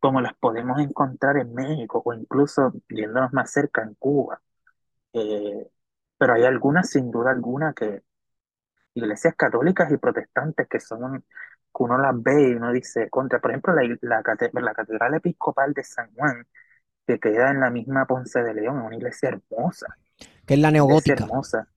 como 0.00 0.20
las 0.20 0.34
podemos 0.36 0.80
encontrar 0.80 1.38
en 1.38 1.54
México 1.54 2.02
o 2.04 2.12
incluso 2.14 2.72
yéndonos 2.90 3.32
más 3.34 3.50
cerca 3.52 3.82
en 3.82 3.94
Cuba. 3.96 4.42
Eh, 5.14 5.68
pero 6.18 6.34
hay 6.34 6.44
algunas, 6.44 6.90
sin 6.90 7.10
duda 7.10 7.32
alguna, 7.32 7.74
que 7.74 8.02
iglesias 8.94 9.34
católicas 9.36 9.90
y 9.92 9.96
protestantes 9.98 10.68
que 10.68 10.80
son, 10.80 11.20
que 11.22 11.82
uno 11.84 11.98
las 11.98 12.20
ve 12.22 12.50
y 12.50 12.54
uno 12.54 12.72
dice, 12.72 13.08
contra, 13.10 13.40
por 13.40 13.50
ejemplo, 13.52 13.74
la, 13.74 13.82
la, 14.02 14.22
cate- 14.22 14.50
la 14.54 14.74
Catedral 14.74 15.14
Episcopal 15.14 15.72
de 15.74 15.84
San 15.84 16.12
Juan, 16.14 16.46
que 17.06 17.20
queda 17.20 17.50
en 17.52 17.60
la 17.60 17.70
misma 17.70 18.06
Ponce 18.06 18.42
de 18.42 18.54
León, 18.54 18.80
es 18.80 18.86
una 18.86 18.96
iglesia 18.96 19.30
hermosa, 19.30 19.98
Que 20.46 20.54
es 20.54 20.60
la 20.60 20.70
neogótica. 20.70 21.24
hermosa. 21.24 21.68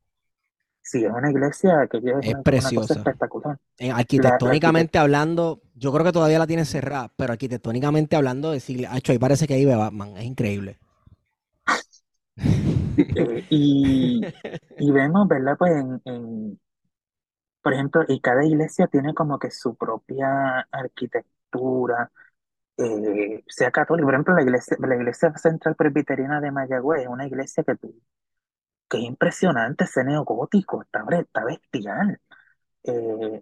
Sí, 0.85 1.03
es 1.03 1.11
una 1.11 1.31
iglesia 1.31 1.87
que 1.91 1.97
es 1.97 2.03
Es 2.19 2.35
una, 2.35 2.43
una 2.59 2.73
cosa 2.73 2.93
preciosa. 2.93 2.95
espectacular. 2.95 3.57
En- 3.77 3.91
La, 4.13 4.39
la 4.43 4.57
arquitectónicamente 4.57 4.97
hablando, 4.99 5.61
yo 5.75 5.91
creo 5.93 6.05
que 6.05 6.11
todavía 6.13 6.39
la 6.39 6.47
tiene 6.47 6.65
cerrada, 6.65 7.11
pero 7.17 7.33
arquitectónicamente 7.33 8.15
hablando, 8.15 8.51
decirle, 8.51 8.87
acho, 8.87 9.11
ahí 9.13 9.19
parece 9.19 9.47
que 9.47 9.57
vive 9.57 9.75
Batman, 9.75 10.17
es 10.17 10.25
increíble. 10.25 10.79
eh, 13.15 13.45
y, 13.49 14.27
y 14.77 14.91
vemos, 14.91 15.27
¿verdad? 15.27 15.55
Pues 15.57 15.71
en, 15.73 16.01
en, 16.05 16.59
por 17.61 17.73
ejemplo, 17.73 18.03
y 18.07 18.21
cada 18.21 18.45
iglesia 18.45 18.87
tiene 18.87 19.13
como 19.13 19.39
que 19.39 19.49
su 19.51 19.75
propia 19.75 20.61
arquitectura, 20.71 22.11
eh, 22.77 23.43
sea 23.47 23.71
católico. 23.71 24.07
Por 24.07 24.15
ejemplo, 24.15 24.35
la 24.35 24.43
iglesia, 24.43 24.77
la 24.81 24.95
iglesia 24.95 25.33
central 25.37 25.75
presbiteriana 25.75 26.41
de 26.41 26.51
Mayagüez 26.51 27.03
es 27.03 27.07
una 27.09 27.27
iglesia 27.27 27.63
que, 27.63 27.77
que 27.77 27.89
es 28.91 29.03
impresionante, 29.03 29.85
ese 29.85 30.03
neogótico, 30.03 30.81
está, 30.81 31.05
está 31.17 31.43
bestial. 31.43 32.19
Eh, 32.83 33.41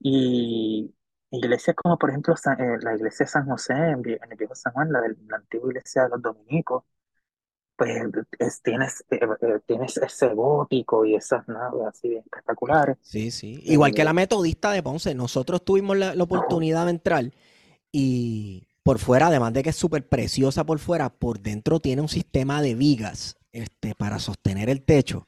y 0.00 0.94
iglesias 1.30 1.74
como 1.76 1.98
por 1.98 2.10
ejemplo 2.10 2.34
eh, 2.34 2.78
la 2.80 2.94
iglesia 2.94 3.24
de 3.24 3.30
San 3.30 3.46
José 3.46 3.72
en, 3.72 4.02
el 4.06 4.36
viejo 4.36 4.54
San 4.54 4.72
Juan, 4.72 4.92
la, 4.92 5.00
de 5.00 5.16
la 5.26 5.36
antigua 5.36 5.70
iglesia 5.70 6.04
de 6.04 6.10
los 6.10 6.22
dominicos, 6.22 6.84
pues 7.76 7.90
es, 8.38 8.62
tienes, 8.62 9.04
eh, 9.10 9.18
tienes 9.66 9.96
ese 9.96 10.28
gótico 10.28 11.04
y 11.04 11.16
esas 11.16 11.46
naves 11.48 11.82
así 11.88 12.14
espectaculares. 12.14 12.98
Sí, 13.00 13.30
sí. 13.32 13.60
Igual 13.64 13.92
que 13.94 14.04
la 14.04 14.12
metodista 14.12 14.70
de 14.70 14.82
Ponce, 14.82 15.14
nosotros 15.14 15.64
tuvimos 15.64 15.96
la, 15.96 16.14
oportunidad 16.22 16.84
de 16.84 16.90
entrar 16.92 17.24
y 17.90 18.68
por 18.84 18.98
fuera, 18.98 19.26
además 19.26 19.52
de 19.54 19.64
que 19.64 19.70
es 19.70 19.76
súper 19.76 20.08
preciosa 20.08 20.64
por 20.64 20.78
fuera, 20.78 21.10
por 21.10 21.40
dentro 21.40 21.80
tiene 21.80 22.02
un 22.02 22.08
sistema 22.08 22.62
de 22.62 22.74
vigas 22.74 23.36
este, 23.54 23.94
para 23.94 24.18
sostener 24.18 24.68
el 24.68 24.82
techo 24.82 25.26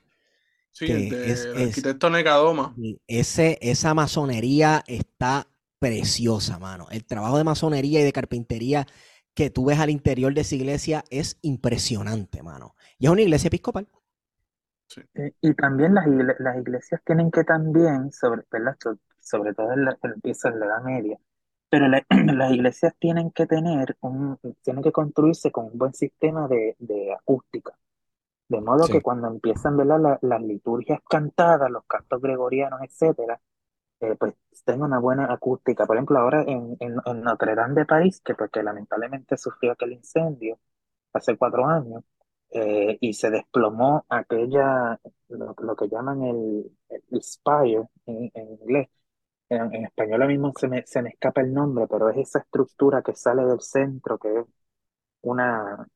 Sí, 0.77 0.93
el, 0.93 1.69
arquitecto 1.69 2.11
Necadoma. 2.11 2.75
Ese, 3.07 3.59
esa 3.63 3.95
masonería 3.95 4.85
está 4.87 5.47
preciosa, 5.79 6.59
mano. 6.59 6.87
El 6.91 7.07
trabajo 7.07 7.39
de 7.39 7.45
masonería 7.45 8.03
y 8.03 8.05
de 8.05 8.13
carpintería 8.13 8.87
que 9.33 9.49
tú 9.49 9.65
ves 9.65 9.81
al 9.81 9.89
interior 9.89 10.35
de 10.35 10.43
esa 10.43 10.55
iglesia 10.55 11.03
es 11.09 11.39
impresionante, 11.41 12.43
mano. 12.43 12.75
Y 12.99 13.07
es 13.07 13.11
una 13.11 13.23
iglesia 13.23 13.49
episcopal. 13.49 13.89
Eh, 15.15 15.33
y 15.41 15.55
también 15.55 15.95
las, 15.95 16.07
las, 16.39 16.59
iglesias 16.59 17.01
tienen 17.07 17.31
que 17.31 17.45
también, 17.45 18.13
sobre, 18.13 18.43
sobre 19.19 19.55
todo 19.55 19.73
en 19.73 19.87
la, 19.87 19.99
en 20.03 20.61
la 20.61 20.67
Edad 20.67 20.83
Media, 20.85 21.19
pero 21.71 21.87
las 22.37 22.53
iglesias 22.53 22.95
tienen 22.99 23.31
que 23.31 23.47
tener 23.47 23.97
un, 24.01 24.39
tienen 24.63 24.83
que 24.83 24.93
construirse 24.93 25.51
con 25.51 25.67
un 25.73 25.79
buen 25.79 25.95
sistema 25.95 26.49
de, 26.49 26.77
de 26.79 27.15
acústica. 27.15 27.73
De 28.49 28.61
modo 28.61 28.87
que 28.87 29.03
cuando 29.03 29.29
empiezan 29.29 29.77
la, 29.77 30.19
las 30.23 30.43
liturgias 30.43 31.01
cantadas, 31.09 31.71
los 31.71 31.85
cantos 31.87 32.21
gregorianos, 32.21 32.81
etcétera, 32.83 33.41
eh, 34.01 34.15
pues 34.19 34.35
tenga 34.65 34.85
una 34.85 34.99
buena 34.99 35.33
acústica. 35.33 35.87
Por 35.87 35.97
ejemplo, 35.97 36.19
ahora 36.19 36.43
en, 36.47 36.77
en, 36.81 36.97
Notre 37.23 37.55
Dame 37.55 37.75
de 37.75 37.87
París, 37.87 38.21
que 38.25 38.35
porque 38.35 38.63
lamentablemente 38.63 39.37
sufrió 39.37 39.73
aquel 39.73 39.93
incendio 39.93 40.59
hace 41.13 41.37
cuatro 41.37 41.67
años, 41.67 42.05
eh, 42.51 42.99
y 43.01 43.15
se 43.15 43.31
desplomó 43.31 44.05
aquella, 44.09 45.01
lo, 45.29 45.77
que 45.77 45.89
llaman 45.89 46.23
el, 46.25 46.71
el 46.89 47.23
spire 47.23 47.89
en, 48.07 48.31
inglés. 48.35 48.89
En, 49.49 49.75
en, 49.75 49.85
español 49.87 50.15
ahora 50.23 50.27
mismo 50.29 50.53
se 50.57 50.69
me, 50.69 50.87
se 50.87 51.03
me 51.03 51.11
escapa 51.11 51.41
el 51.41 51.53
nombre, 51.55 51.87
pero 51.89 52.11
es 52.11 52.19
esa 52.19 52.41
estructura 52.41 53.03
que 53.03 53.15
sale 53.15 53.45
del 53.45 53.61
centro, 53.61 54.19
que 54.19 54.41
es 54.41 54.47
una, 55.23 55.87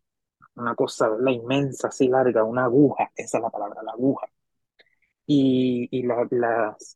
una 0.56 0.74
cosa 0.74 1.08
la 1.18 1.32
inmensa, 1.32 1.88
así 1.88 2.08
larga, 2.08 2.44
una 2.44 2.64
aguja, 2.64 3.10
esa 3.16 3.38
es 3.38 3.42
la 3.42 3.50
palabra, 3.50 3.82
la 3.82 3.92
aguja. 3.92 4.26
Y, 5.26 5.88
y 5.92 6.02
las, 6.02 6.28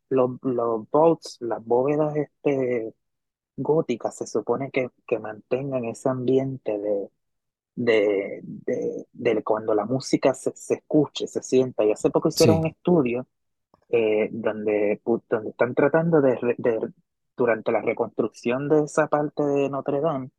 los, 0.08 0.31
los 0.42 0.91
bolts, 0.91 1.36
las 1.41 1.65
bóvedas 1.65 2.16
este, 2.16 2.92
góticas, 3.57 4.16
se 4.16 4.26
supone 4.26 4.70
que, 4.70 4.91
que 5.07 5.18
mantengan 5.18 5.84
ese 5.84 6.08
ambiente 6.08 6.78
de, 6.78 7.10
de, 7.74 9.07
de, 9.12 9.42
cuando 9.44 9.74
la 9.74 9.84
música 9.84 10.34
se, 10.34 10.52
se, 10.57 10.74
escuche, 10.74 11.26
se 11.26 11.42
sienta. 11.42 11.84
Y 11.84 11.92
hace 11.92 12.10
poco 12.10 12.28
hicieron 12.28 12.58
un 12.58 12.66
estudio 12.66 13.26
eh, 13.89 14.28
donde, 14.33 15.00
donde 15.28 15.50
están 15.50 15.74
tratando 15.74 16.20
de, 16.20 16.57
de, 16.58 16.92
durante 17.36 17.73
la 17.73 17.83
reconstrucción 17.83 18.68
de 18.68 18.84
esa 18.84 19.08
parte 19.08 19.42
de 19.44 19.68
Notre 19.70 20.00
Dame, 20.00 20.31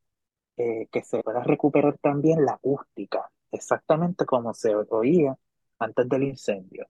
eh, 0.58 0.88
que 0.92 1.04
se 1.04 1.22
pueda 1.22 1.44
recuperar 1.44 1.98
también 2.00 2.46
la 2.46 2.54
acústica, 2.54 3.30
exactamente 3.52 4.26
como 4.26 4.54
se 4.54 4.76
oía 4.76 5.38
antes 5.80 6.10
del 6.10 6.24
incendio. 6.24 6.88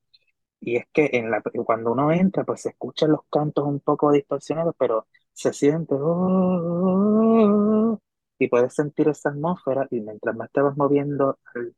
Y 0.59 0.77
es 0.77 0.85
que 0.93 1.09
en 1.13 1.31
la, 1.31 1.41
cuando 1.65 1.91
uno 1.91 2.11
entra, 2.11 2.43
pues 2.43 2.61
se 2.61 2.69
escuchan 2.69 3.11
los 3.11 3.21
cantos 3.29 3.65
un 3.65 3.79
poco 3.79 4.11
distorsionados, 4.11 4.75
pero 4.77 5.07
se 5.33 5.53
siente 5.53 5.95
oh", 5.97 7.99
y 8.39 8.47
puedes 8.47 8.73
sentir 8.73 9.09
esa 9.09 9.29
atmósfera 9.29 9.87
y 9.91 10.01
mientras 10.01 10.35
más 10.35 10.51
te 10.51 10.61
vas 10.61 10.75
moviendo 10.77 11.39
al 11.53 11.75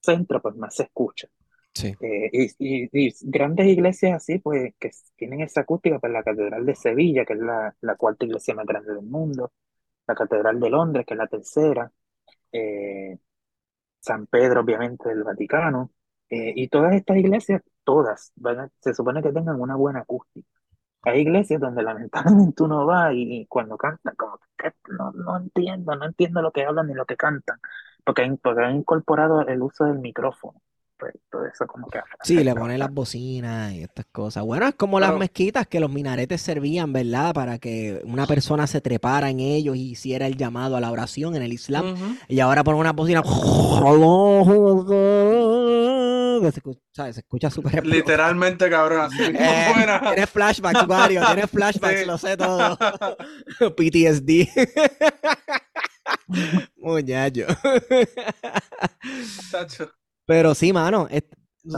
centro, 0.00 0.40
pues 0.40 0.56
más 0.56 0.74
se 0.74 0.84
escucha. 0.84 1.28
Sí. 1.74 1.94
Eh, 2.00 2.30
y, 2.32 3.08
y, 3.08 3.14
grandes 3.22 3.66
iglesias 3.66 4.16
así, 4.16 4.38
pues 4.38 4.74
que 4.78 4.90
tienen 5.16 5.42
esa 5.42 5.62
acústica, 5.62 5.98
pues 5.98 6.12
la 6.12 6.22
Catedral 6.22 6.66
de 6.66 6.74
Sevilla, 6.74 7.24
que 7.24 7.34
es 7.34 7.40
la, 7.40 7.74
la 7.80 7.96
cuarta 7.96 8.24
iglesia 8.24 8.54
más 8.54 8.66
grande 8.66 8.94
del 8.94 9.04
mundo, 9.04 9.52
la 10.06 10.14
Catedral 10.14 10.60
de 10.60 10.70
Londres, 10.70 11.06
que 11.06 11.14
es 11.14 11.18
la 11.18 11.26
tercera, 11.26 11.90
eh, 12.52 13.18
San 14.00 14.26
Pedro, 14.26 14.62
obviamente, 14.62 15.08
del 15.08 15.24
Vaticano, 15.24 15.90
eh, 16.30 16.52
y 16.56 16.68
todas 16.68 16.94
estas 16.94 17.16
iglesias, 17.18 17.62
todas, 17.84 18.32
se 18.80 18.94
supone 18.94 19.22
que 19.22 19.32
tengan 19.32 19.60
una 19.60 19.76
buena 19.76 20.00
acústica. 20.00 20.48
Hay 21.02 21.20
iglesias 21.22 21.60
donde 21.60 21.82
lamentablemente 21.82 22.62
uno 22.62 22.86
va 22.86 23.12
y, 23.12 23.46
cuando 23.46 23.76
cantan, 23.76 24.14
como 24.16 24.38
no, 24.98 25.12
no 25.12 25.36
entiendo, 25.38 25.96
no 25.96 26.06
entiendo 26.06 26.42
lo 26.42 26.52
que 26.52 26.64
hablan 26.64 26.88
ni 26.88 26.94
lo 26.94 27.06
que 27.06 27.16
cantan, 27.16 27.58
porque, 28.04 28.36
porque 28.42 28.62
han 28.64 28.76
incorporado 28.76 29.42
el 29.46 29.62
uso 29.62 29.84
del 29.84 29.98
micrófono. 29.98 30.60
Pues, 31.00 31.14
todo 31.30 31.46
eso 31.46 31.66
como 31.66 31.88
que 31.88 31.98
Sí, 32.22 32.44
le 32.44 32.54
ponen 32.54 32.78
las 32.78 32.92
bocinas 32.92 33.72
y 33.72 33.82
estas 33.82 34.04
cosas. 34.12 34.44
Bueno, 34.44 34.68
es 34.68 34.74
como 34.74 35.00
las 35.00 35.16
mezquitas 35.16 35.66
que 35.66 35.80
los 35.80 35.90
minaretes 35.90 36.42
servían, 36.42 36.92
¿verdad? 36.92 37.32
Para 37.32 37.58
que 37.58 38.02
una 38.04 38.26
persona 38.26 38.66
se 38.66 38.82
trepara 38.82 39.30
en 39.30 39.40
ellos 39.40 39.76
y 39.76 39.92
hiciera 39.92 40.26
el 40.26 40.36
llamado 40.36 40.76
a 40.76 40.80
la 40.80 40.90
oración 40.90 41.36
en 41.36 41.42
el 41.42 41.54
Islam. 41.54 42.18
Y 42.28 42.40
ahora 42.40 42.62
ponen 42.62 42.80
una 42.80 42.92
bocina. 42.92 43.22
Se 46.40 47.20
escucha, 47.20 47.50
súper. 47.50 47.86
Literalmente, 47.86 48.70
cabrón. 48.70 49.02
Así 49.02 49.22
eh, 49.22 49.98
tienes 50.02 50.30
flashbacks, 50.30 50.86
Mario. 50.86 51.22
Tienes 51.26 51.50
flashbacks, 51.50 52.06
lo 52.06 52.18
sé 52.18 52.36
todo. 52.36 52.78
PTSD. 53.76 54.48
Muñacho. 56.76 57.46
Tacho. 59.50 59.90
Pero 60.30 60.54
sí, 60.54 60.72
mano, 60.72 61.08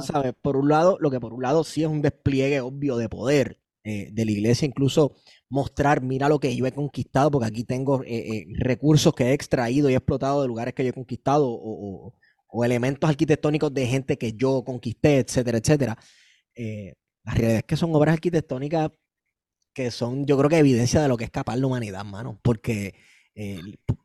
¿sabes? 0.03 0.35
Por 0.43 0.59
un 0.59 0.69
lado, 0.69 0.99
lo 1.01 1.11
que 1.11 1.19
por 1.19 1.33
un 1.33 1.41
lado 1.41 1.65
sí 1.65 1.85
es 1.85 1.89
un 1.89 2.03
despliegue 2.03 2.61
obvio 2.61 2.99
de 2.99 3.09
poder 3.09 3.63
eh, 3.83 4.11
de 4.13 4.27
la 4.27 4.31
iglesia, 4.31 4.67
incluso 4.67 5.15
mostrar, 5.49 6.03
mira 6.03 6.29
lo 6.29 6.39
que 6.39 6.55
yo 6.55 6.67
he 6.67 6.73
conquistado, 6.73 7.31
porque 7.31 7.47
aquí 7.47 7.65
tengo 7.65 8.03
eh, 8.05 8.11
eh, 8.11 8.47
recursos 8.59 9.15
que 9.15 9.31
he 9.31 9.33
extraído 9.33 9.89
y 9.89 9.95
he 9.95 9.97
explotado 9.97 10.43
de 10.43 10.49
lugares 10.49 10.75
que 10.75 10.85
yo 10.85 10.91
he 10.91 10.93
conquistado 10.93 11.47
o, 11.49 12.15
elementos 12.63 13.09
arquitectónicos 13.09 13.73
de 13.73 13.87
gente 13.87 14.19
que 14.19 14.35
yo 14.35 14.63
conquisté, 14.65 15.21
etcétera, 15.21 15.57
etcétera. 15.57 15.97
la 17.25 17.33
realidad 17.33 17.57
es 17.57 17.65
que 17.65 17.77
son 17.79 17.95
obras 17.95 18.13
arquitectónicas 18.13 18.91
que 19.73 19.91
son, 19.91 20.27
yo 20.27 20.37
creo 20.37 20.51
que 20.51 20.59
evidencia 20.59 21.01
de 21.01 21.09
lo 21.09 21.17
que 21.17 21.25
es 21.25 21.31
capaz 21.31 21.57
la 21.57 21.67
humanidad, 21.67 22.05
mano, 22.05 22.39
porque 22.43 22.95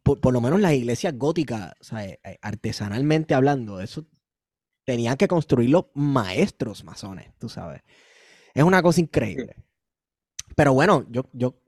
por, 0.03 0.31
lo 0.31 0.39
menos 0.39 0.61
las 0.61 0.73
iglesias 0.73 1.17
góticas, 1.17 1.73
artesanalmente 2.41 3.33
hablando, 3.33 3.81
eso 3.81 4.05
tenían 4.87 5.17
que 5.17 5.27
construirlo 5.27 5.91
maestros 5.95 6.85
masones, 6.85 7.27
tú 7.37 7.49
sabes. 7.49 7.81
Es 8.53 8.63
una 8.63 8.81
cosa 8.81 9.01
increíble. 9.01 9.53
Pero 10.55 10.73
bueno, 10.73 11.05
yo, 11.09 11.25
yo, 11.33 11.59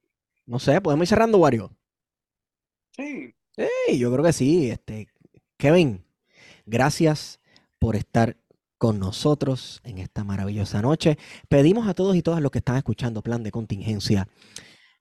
no 0.45 0.57
sé, 0.57 0.79
¿podemos 0.79 1.03
ir 1.03 1.09
cerrando, 1.09 1.37
Wario? 1.37 1.75
Sí. 2.95 3.35
Sí, 3.57 3.99
yo 3.99 4.09
creo 4.13 4.23
que 4.23 4.31
sí. 4.31 4.71
Este, 4.71 5.09
Kevin, 5.57 6.05
gracias 6.65 7.41
por 7.77 7.97
estar 7.97 8.37
con 8.77 8.99
nosotros 8.99 9.81
en 9.83 9.97
esta 9.97 10.23
maravillosa 10.23 10.81
noche. 10.81 11.17
Pedimos 11.49 11.89
a 11.89 11.93
todos 11.93 12.15
y 12.15 12.21
todas 12.21 12.41
los 12.41 12.51
que 12.51 12.59
están 12.59 12.77
escuchando 12.77 13.21
Plan 13.21 13.43
de 13.43 13.51
Contingencia 13.51 14.29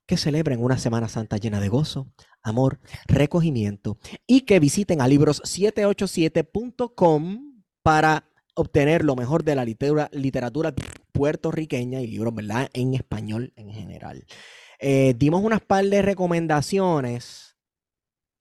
que 0.06 0.16
celebren 0.16 0.60
una 0.60 0.76
Semana 0.76 1.08
Santa 1.08 1.36
llena 1.36 1.60
de 1.60 1.68
gozo, 1.68 2.08
amor, 2.42 2.80
recogimiento 3.06 3.96
y 4.26 4.40
que 4.40 4.58
visiten 4.58 5.00
a 5.02 5.06
libros787.com 5.06 7.47
para 7.88 8.22
obtener 8.52 9.02
lo 9.02 9.16
mejor 9.16 9.44
de 9.44 9.54
la 9.54 9.64
literatura, 9.64 10.74
puertorriqueña 11.10 12.02
y 12.02 12.06
libros, 12.06 12.34
¿verdad? 12.34 12.68
En 12.74 12.92
español 12.92 13.54
en 13.56 13.70
general. 13.70 14.26
Eh, 14.78 15.14
dimos 15.16 15.42
unas 15.42 15.62
par 15.62 15.86
de 15.86 16.02
recomendaciones 16.02 17.56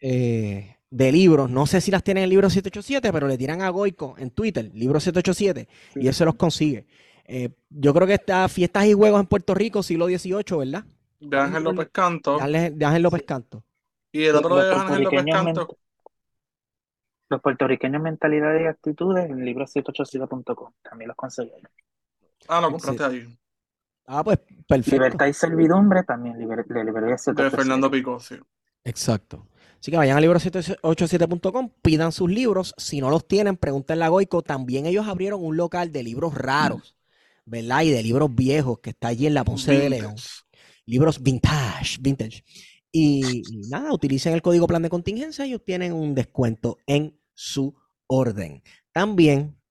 eh, 0.01 0.75
de 0.89 1.11
libros. 1.13 1.49
No 1.49 1.65
sé 1.65 1.79
si 1.79 1.91
las 1.91 2.03
tienen 2.03 2.23
en 2.23 2.25
el 2.25 2.31
libro 2.31 2.49
787, 2.49 3.13
pero 3.13 3.25
le 3.25 3.37
tiran 3.37 3.61
a 3.61 3.69
Goico 3.69 4.15
en 4.17 4.31
Twitter, 4.31 4.69
libro 4.73 4.99
787, 4.99 5.69
y 5.95 6.07
él 6.09 6.13
se 6.13 6.25
los 6.25 6.35
consigue. 6.35 6.85
Eh, 7.23 7.47
yo 7.69 7.93
creo 7.93 8.05
que 8.05 8.15
está 8.15 8.49
Fiestas 8.49 8.85
y 8.87 8.91
Juegos 8.91 9.21
en 9.21 9.27
Puerto 9.27 9.53
Rico, 9.53 9.81
siglo 9.81 10.07
XVIII, 10.07 10.57
¿verdad? 10.57 10.83
De 11.21 11.37
Ángel 11.37 11.63
López 11.63 11.87
Canto. 11.93 12.37
De 12.37 12.85
Ángel 12.85 13.01
López 13.01 13.23
Canto. 13.23 13.63
Y 14.11 14.25
el 14.25 14.35
otro 14.35 14.57
de 14.57 14.75
Ángel 14.75 15.03
López 15.03 15.23
Canto. 15.31 15.77
Los 17.29 17.41
puertorriqueños 17.41 18.01
mentalidades 18.01 18.61
y 18.61 18.65
actitudes 18.65 19.29
en 19.29 19.39
libro787.com. 19.39 20.71
También 20.81 21.09
los 21.09 21.17
conseguí 21.17 21.51
Ah, 22.47 22.61
lo 22.61 22.71
compraste 22.71 23.03
ahí. 23.03 23.39
Ah, 24.05 24.23
pues 24.23 24.39
perfecto. 24.67 24.95
Libertad 24.95 25.27
y 25.27 25.33
servidumbre 25.33 26.03
también, 26.03 26.37
de 26.37 26.45
librería 26.83 27.17
De 27.35 27.51
Fernando 27.51 27.91
Pico, 27.91 28.19
sí. 28.19 28.35
Exacto. 28.85 29.47
Así 29.79 29.91
que 29.91 29.97
vayan 29.97 30.17
a 30.17 30.21
libro787.com, 30.21 31.69
pidan 31.81 32.11
sus 32.11 32.31
libros. 32.31 32.73
Si 32.77 33.01
no 33.01 33.09
los 33.09 33.27
tienen, 33.27 33.57
pregúntenle 33.57 34.05
a 34.05 34.07
Goico. 34.07 34.41
También 34.41 34.85
ellos 34.85 35.07
abrieron 35.07 35.43
un 35.43 35.57
local 35.57 35.91
de 35.91 36.03
libros 36.03 36.33
raros, 36.33 36.95
¿verdad? 37.45 37.81
Y 37.83 37.91
de 37.91 38.01
libros 38.01 38.33
viejos 38.33 38.79
que 38.79 38.91
está 38.91 39.09
allí 39.09 39.27
en 39.27 39.33
la 39.33 39.43
Ponce 39.43 39.77
de 39.77 39.89
León. 39.89 40.15
Libros 40.85 41.21
vintage, 41.21 41.97
vintage. 41.99 42.43
Y, 42.91 43.43
y 43.51 43.67
nada, 43.69 43.91
utilicen 43.91 44.33
el 44.33 44.41
código 44.41 44.67
plan 44.67 44.81
de 44.81 44.89
contingencia 44.89 45.45
y 45.45 45.53
obtienen 45.53 45.91
un 45.91 46.15
descuento 46.15 46.77
en 46.87 47.16
su 47.37 47.75
orden. 48.07 48.63
También 48.91 49.61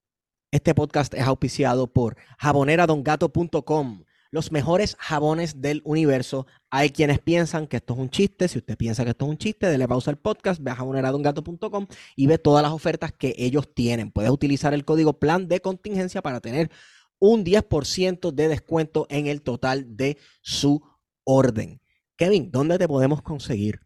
este 0.52 0.72
podcast 0.72 1.12
es 1.14 1.26
auspiciado 1.26 1.92
por 1.92 2.16
jaboneradongato.com 2.38 4.04
los 4.30 4.52
mejores 4.52 4.96
jabones 5.00 5.60
del 5.60 5.82
universo. 5.84 6.46
Hay 6.70 6.90
quienes 6.90 7.18
piensan 7.18 7.66
que 7.66 7.78
esto 7.78 7.94
es 7.94 8.00
un 8.00 8.10
chiste. 8.10 8.48
Si 8.48 8.58
usted 8.58 8.76
piensa 8.76 9.02
que 9.02 9.10
esto 9.10 9.24
es 9.24 9.30
un 9.30 9.38
chiste, 9.38 9.66
dele 9.66 9.88
pausa 9.88 10.10
al 10.10 10.18
podcast, 10.18 10.62
ve 10.62 10.70
a 10.70 10.76
jaboneradongato.com 10.76 11.86
y 12.14 12.26
ve 12.26 12.38
todas 12.38 12.62
las 12.62 12.72
ofertas 12.72 13.12
que 13.12 13.34
ellos 13.36 13.74
tienen. 13.74 14.12
Puedes 14.12 14.30
utilizar 14.30 14.74
el 14.74 14.84
código 14.84 15.18
plan 15.18 15.48
de 15.48 15.60
contingencia 15.60 16.22
para 16.22 16.40
tener 16.40 16.70
un 17.18 17.44
10% 17.44 18.30
de 18.30 18.48
descuento 18.48 19.06
en 19.08 19.26
el 19.26 19.42
total 19.42 19.96
de 19.96 20.18
su 20.42 20.82
orden. 21.24 21.80
Kevin, 22.16 22.50
¿dónde 22.50 22.78
te 22.78 22.86
podemos 22.86 23.22
conseguir? 23.22 23.85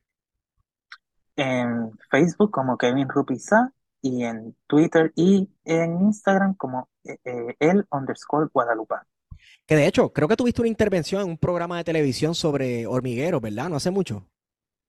En 1.41 1.93
Facebook 2.11 2.51
como 2.51 2.77
Kevin 2.77 3.09
Rupiza 3.09 3.73
y 4.03 4.25
en 4.25 4.57
Twitter 4.67 5.11
y 5.17 5.49
en 5.65 6.01
Instagram 6.03 6.55
como 6.55 6.89
eh, 7.05 7.17
eh, 7.25 7.57
el 7.59 7.87
underscore 7.91 8.49
Guadalupe. 8.53 8.97
Que 9.67 9.75
de 9.77 9.87
hecho, 9.87 10.13
creo 10.13 10.29
que 10.29 10.37
tuviste 10.37 10.61
una 10.61 10.69
intervención 10.69 11.23
en 11.23 11.29
un 11.31 11.39
programa 11.39 11.79
de 11.79 11.85
televisión 11.85 12.35
sobre 12.35 12.87
hormigueros, 12.87 13.41
¿verdad? 13.41 13.71
No 13.71 13.77
hace 13.77 13.91
mucho. 13.91 14.27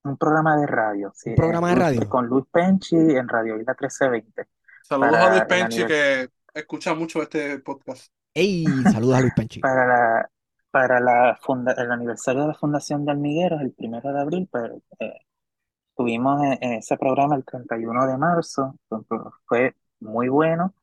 Un 0.03 0.17
programa 0.17 0.57
de 0.57 0.67
radio, 0.67 1.11
sí. 1.15 1.29
Un 1.29 1.35
programa 1.35 1.69
de 1.69 1.75
radio. 1.75 2.09
Con 2.09 2.25
Luis 2.27 2.45
Penchi 2.51 2.95
en 2.97 3.29
Radio 3.29 3.55
Isla 3.59 3.73
1320. 3.79 4.47
Saludos 4.83 5.15
a 5.15 5.29
Luis 5.29 5.43
Penchi 5.43 5.85
que 5.85 6.29
escucha 6.53 6.93
mucho 6.95 7.21
este 7.21 7.59
podcast. 7.59 8.11
¡Ey! 8.33 8.65
Saludos 8.91 9.15
a 9.17 9.21
Luis 9.21 9.33
Penchi. 9.35 9.59
Para 9.61 9.87
la, 9.87 10.29
para 10.71 10.99
la 10.99 11.37
funda- 11.41 11.75
el 11.77 11.91
aniversario 11.91 12.41
de 12.41 12.47
la 12.49 12.53
Fundación 12.55 13.05
de 13.05 13.11
Almigueros, 13.11 13.61
el 13.61 13.71
primero 13.71 14.11
de 14.11 14.19
abril, 14.19 14.49
pues, 14.51 14.71
eh, 14.99 15.13
tuvimos 16.01 16.41
ese 16.61 16.97
programa 16.97 17.35
el 17.35 17.43
31 17.45 18.07
de 18.07 18.17
marzo. 18.17 18.75
Fue, 19.45 19.75
muy 19.99 20.29
bueno. 20.29 20.73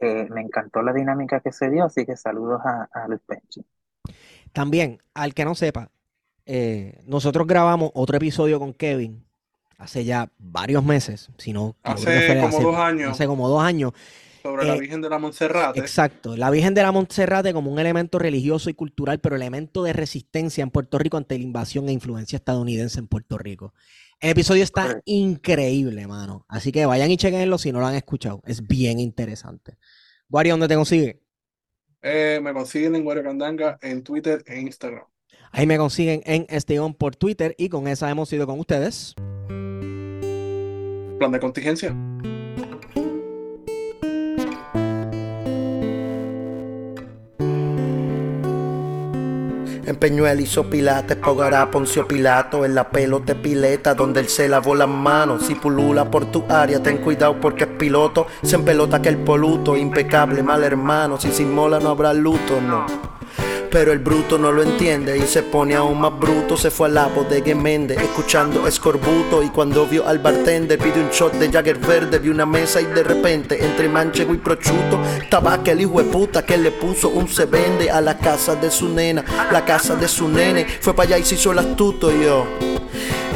Eh, 0.00 0.26
me 0.30 0.40
encantó 0.42 0.82
la 0.82 0.92
dinámica 0.92 1.40
que 1.40 1.52
se 1.52 1.70
dio, 1.70 1.84
así 1.84 2.04
que 2.06 2.16
saludos 2.16 2.60
a, 2.64 2.88
a 2.92 3.06
Luis 3.08 3.20
Penchi. 3.26 3.64
También, 4.52 4.98
al 5.14 5.34
que 5.34 5.44
no 5.44 5.54
sepa, 5.54 5.90
eh, 6.46 7.02
nosotros 7.06 7.46
grabamos 7.46 7.90
otro 7.94 8.16
episodio 8.16 8.58
con 8.58 8.72
Kevin 8.72 9.24
hace 9.78 10.04
ya 10.04 10.30
varios 10.38 10.82
meses, 10.84 11.28
si 11.36 11.52
no, 11.52 11.76
yo 11.84 11.94
creo 11.94 11.96
que 11.96 12.16
Hace 12.16 12.26
fue 12.26 12.36
como 12.36 12.48
hace- 12.48 12.62
dos 12.62 12.76
años. 12.76 13.10
Hace 13.12 13.26
como 13.26 13.48
dos 13.48 13.62
años. 13.62 13.92
Sobre 14.42 14.64
la 14.64 14.76
Eh, 14.76 14.80
Virgen 14.80 15.02
de 15.02 15.10
la 15.10 15.18
Monserrate. 15.18 15.80
Exacto. 15.80 16.36
La 16.36 16.50
Virgen 16.50 16.72
de 16.72 16.82
la 16.82 16.92
Monserrate 16.92 17.52
como 17.52 17.70
un 17.70 17.78
elemento 17.78 18.18
religioso 18.18 18.70
y 18.70 18.74
cultural, 18.74 19.18
pero 19.18 19.34
elemento 19.36 19.82
de 19.82 19.92
resistencia 19.92 20.62
en 20.62 20.70
Puerto 20.70 20.98
Rico 20.98 21.16
ante 21.16 21.36
la 21.36 21.42
invasión 21.44 21.88
e 21.88 21.92
influencia 21.92 22.36
estadounidense 22.36 23.00
en 23.00 23.08
Puerto 23.08 23.36
Rico. 23.38 23.74
El 24.20 24.30
episodio 24.30 24.62
está 24.62 25.02
increíble, 25.04 26.06
mano. 26.06 26.46
Así 26.48 26.72
que 26.72 26.86
vayan 26.86 27.10
y 27.10 27.16
chequenlo 27.16 27.58
si 27.58 27.70
no 27.70 27.80
lo 27.80 27.86
han 27.86 27.94
escuchado. 27.94 28.40
Es 28.46 28.66
bien 28.66 28.98
interesante. 28.98 29.76
Guari, 30.28 30.50
¿dónde 30.50 30.68
te 30.68 30.74
consigue? 30.74 31.20
Eh, 32.02 32.40
me 32.42 32.52
consiguen 32.52 32.94
en 32.94 33.04
Guario 33.04 33.22
Candanga 33.22 33.78
en 33.82 34.02
Twitter 34.02 34.42
e 34.46 34.60
Instagram. 34.60 35.04
Ahí 35.52 35.66
me 35.66 35.76
consiguen 35.76 36.22
en 36.24 36.46
Esteón 36.48 36.94
por 36.94 37.16
Twitter 37.16 37.54
y 37.58 37.68
con 37.68 37.88
esa 37.88 38.10
hemos 38.10 38.32
ido 38.32 38.46
con 38.46 38.58
ustedes. 38.58 39.14
Plan 41.18 41.32
de 41.32 41.40
contingencia. 41.40 41.94
En 49.86 49.94
Peñuel 49.94 50.40
hizo 50.40 50.68
pilates, 50.68 51.16
Pogará 51.16 51.70
Poncio 51.70 52.08
Pilato, 52.08 52.64
en 52.64 52.74
la 52.74 52.90
pelota 52.90 53.36
pileta 53.36 53.94
donde 53.94 54.18
él 54.18 54.28
se 54.28 54.48
lavó 54.48 54.74
las 54.74 54.88
manos. 54.88 55.46
Si 55.46 55.54
pulula 55.54 56.10
por 56.10 56.26
tu 56.32 56.44
área, 56.48 56.82
ten 56.82 56.98
cuidado 56.98 57.40
porque 57.40 57.64
es 57.64 57.70
piloto. 57.70 58.26
Se 58.42 58.56
empelota 58.56 59.00
que 59.00 59.10
el 59.10 59.18
poluto, 59.18 59.76
impecable, 59.76 60.42
mal 60.42 60.64
hermano. 60.64 61.20
Si 61.20 61.30
sin 61.30 61.54
mola 61.54 61.78
no 61.78 61.90
habrá 61.90 62.12
luto, 62.12 62.60
no. 62.60 63.05
Pero 63.70 63.92
el 63.92 63.98
bruto 63.98 64.38
no 64.38 64.52
lo 64.52 64.62
entiende 64.62 65.18
y 65.18 65.22
se 65.22 65.42
pone 65.42 65.74
aún 65.74 66.00
más 66.00 66.18
bruto. 66.18 66.56
Se 66.56 66.70
fue 66.70 66.88
al 66.88 66.94
lapo 66.94 67.24
de 67.24 67.42
Gemende, 67.42 67.94
escuchando 67.94 68.66
escorbuto. 68.66 69.42
Y 69.42 69.50
cuando 69.50 69.86
vio 69.86 70.06
al 70.06 70.18
bartender, 70.18 70.78
pide 70.78 71.00
un 71.00 71.10
shot 71.10 71.34
de 71.34 71.50
Jagger 71.50 71.78
verde. 71.78 72.18
Vi 72.18 72.28
una 72.28 72.46
mesa 72.46 72.80
y 72.80 72.86
de 72.86 73.02
repente, 73.02 73.62
entre 73.64 73.88
manchego 73.88 74.32
y 74.34 74.38
prochuto, 74.38 75.00
estaba 75.20 75.54
aquel 75.54 75.80
hijo 75.80 76.02
de 76.02 76.04
puta 76.04 76.44
que 76.44 76.56
le 76.56 76.70
puso 76.70 77.08
un 77.08 77.28
se 77.28 77.44
vende 77.44 77.90
a 77.90 78.00
la 78.00 78.16
casa 78.16 78.54
de 78.54 78.70
su 78.70 78.88
nena, 78.88 79.24
la 79.52 79.64
casa 79.64 79.94
de 79.94 80.08
su 80.08 80.28
nene. 80.28 80.66
Fue 80.80 80.94
para 80.94 81.08
allá 81.08 81.18
y 81.18 81.24
se 81.24 81.34
hizo 81.34 81.52
el 81.52 81.58
astuto 81.58 82.10
yo. 82.10 82.46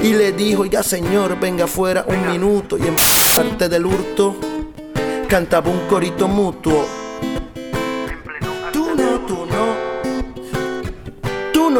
Y 0.02 0.14
le 0.14 0.32
dijo, 0.32 0.64
ya 0.64 0.82
señor, 0.82 1.38
venga 1.38 1.64
afuera 1.64 2.04
un 2.08 2.26
minuto. 2.26 2.78
Y 2.78 2.82
en 2.82 2.96
parte 3.36 3.68
del 3.68 3.84
hurto, 3.84 4.36
cantaba 5.28 5.70
un 5.70 5.80
corito 5.88 6.28
mutuo. 6.28 7.09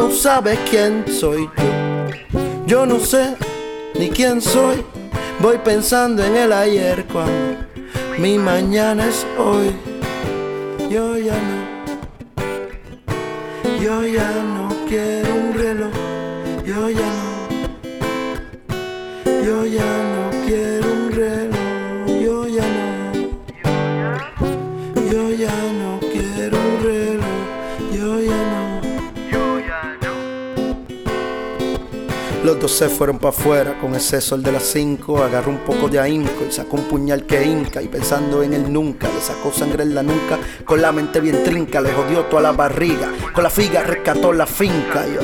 No 0.01 0.09
sabes 0.09 0.57
quién 0.67 1.05
soy 1.07 1.47
yo. 1.57 1.71
Yo 2.65 2.85
no 2.87 2.99
sé 2.99 3.35
ni 3.99 4.09
quién 4.09 4.41
soy. 4.41 4.83
Voy 5.39 5.59
pensando 5.59 6.23
en 6.23 6.35
el 6.35 6.51
ayer 6.51 7.05
cuando 7.05 7.57
mi 8.17 8.39
mañana 8.39 9.07
es 9.07 9.27
hoy. 9.37 9.75
Yo 10.89 11.17
ya 11.17 11.37
no. 11.49 11.59
Yo 13.79 14.03
ya 14.07 14.31
no 14.55 14.69
quiero 14.89 15.35
un 15.35 15.53
reloj. 15.53 15.93
Yo 16.65 16.89
ya 16.89 17.11
no. 17.19 17.31
Yo 19.45 19.65
ya 19.67 19.91
no 20.09 20.10
Se 32.67 32.89
fueron 32.89 33.17
para 33.17 33.29
afuera 33.29 33.77
con 33.81 33.95
ese 33.95 34.21
sol 34.21 34.43
de 34.43 34.51
las 34.51 34.63
cinco. 34.63 35.23
Agarró 35.23 35.49
un 35.49 35.59
poco 35.59 35.89
de 35.89 35.99
ahínco 35.99 36.45
y 36.47 36.51
sacó 36.51 36.77
un 36.77 36.83
puñal 36.83 37.25
que 37.25 37.43
hinca. 37.43 37.81
Y 37.81 37.87
pensando 37.87 38.43
en 38.43 38.53
él 38.53 38.71
nunca, 38.71 39.07
le 39.07 39.19
sacó 39.19 39.51
sangre 39.51 39.83
en 39.83 39.95
la 39.95 40.03
nuca. 40.03 40.37
Con 40.63 40.79
la 40.79 40.91
mente 40.91 41.19
bien 41.19 41.43
trinca, 41.43 41.81
le 41.81 41.91
jodió 41.91 42.25
toda 42.25 42.43
la 42.43 42.51
barriga. 42.51 43.11
Con 43.33 43.43
la 43.43 43.49
figa 43.49 43.81
rescató 43.81 44.31
la 44.31 44.45
finca, 44.45 45.05
yo. 45.07 45.21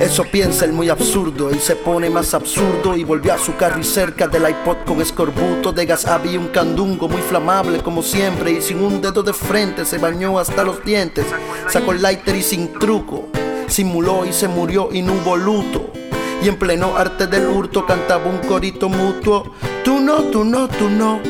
Eso 0.00 0.24
piensa 0.24 0.64
el 0.64 0.72
muy 0.72 0.88
absurdo 0.88 1.50
y 1.52 1.58
se 1.60 1.76
pone 1.76 2.10
más 2.10 2.34
absurdo 2.34 2.96
y 2.96 3.04
volvió 3.04 3.34
a 3.34 3.38
su 3.38 3.56
carro 3.56 3.80
y 3.80 3.84
cerca 3.84 4.26
del 4.26 4.48
iPod 4.48 4.78
con 4.84 5.00
escorbuto 5.00 5.72
de 5.72 5.86
gas 5.86 6.06
había 6.06 6.38
un 6.38 6.48
candungo 6.48 7.08
muy 7.08 7.20
flamable 7.20 7.82
como 7.82 8.02
siempre 8.02 8.52
y 8.52 8.62
sin 8.62 8.80
un 8.80 9.00
dedo 9.00 9.24
de 9.24 9.32
frente 9.32 9.84
se 9.84 9.98
bañó 9.98 10.38
hasta 10.38 10.62
los 10.62 10.84
dientes, 10.84 11.26
sacó 11.68 11.90
el 11.90 12.00
lighter 12.00 12.36
y 12.36 12.42
sin 12.42 12.72
truco, 12.74 13.26
simuló 13.66 14.24
y 14.24 14.32
se 14.32 14.46
murió 14.46 14.88
y 14.92 15.02
no 15.02 15.14
hubo 15.14 15.36
luto 15.36 15.97
y 16.42 16.48
en 16.48 16.56
pleno 16.56 16.96
arte 16.96 17.26
del 17.26 17.46
hurto 17.46 17.86
cantaba 17.86 18.26
un 18.26 18.38
corito 18.38 18.88
mutuo, 18.88 19.54
tú 19.84 20.00
no, 20.00 20.22
tú 20.24 20.44
no, 20.44 20.68
tú 20.68 20.88
no, 20.88 21.20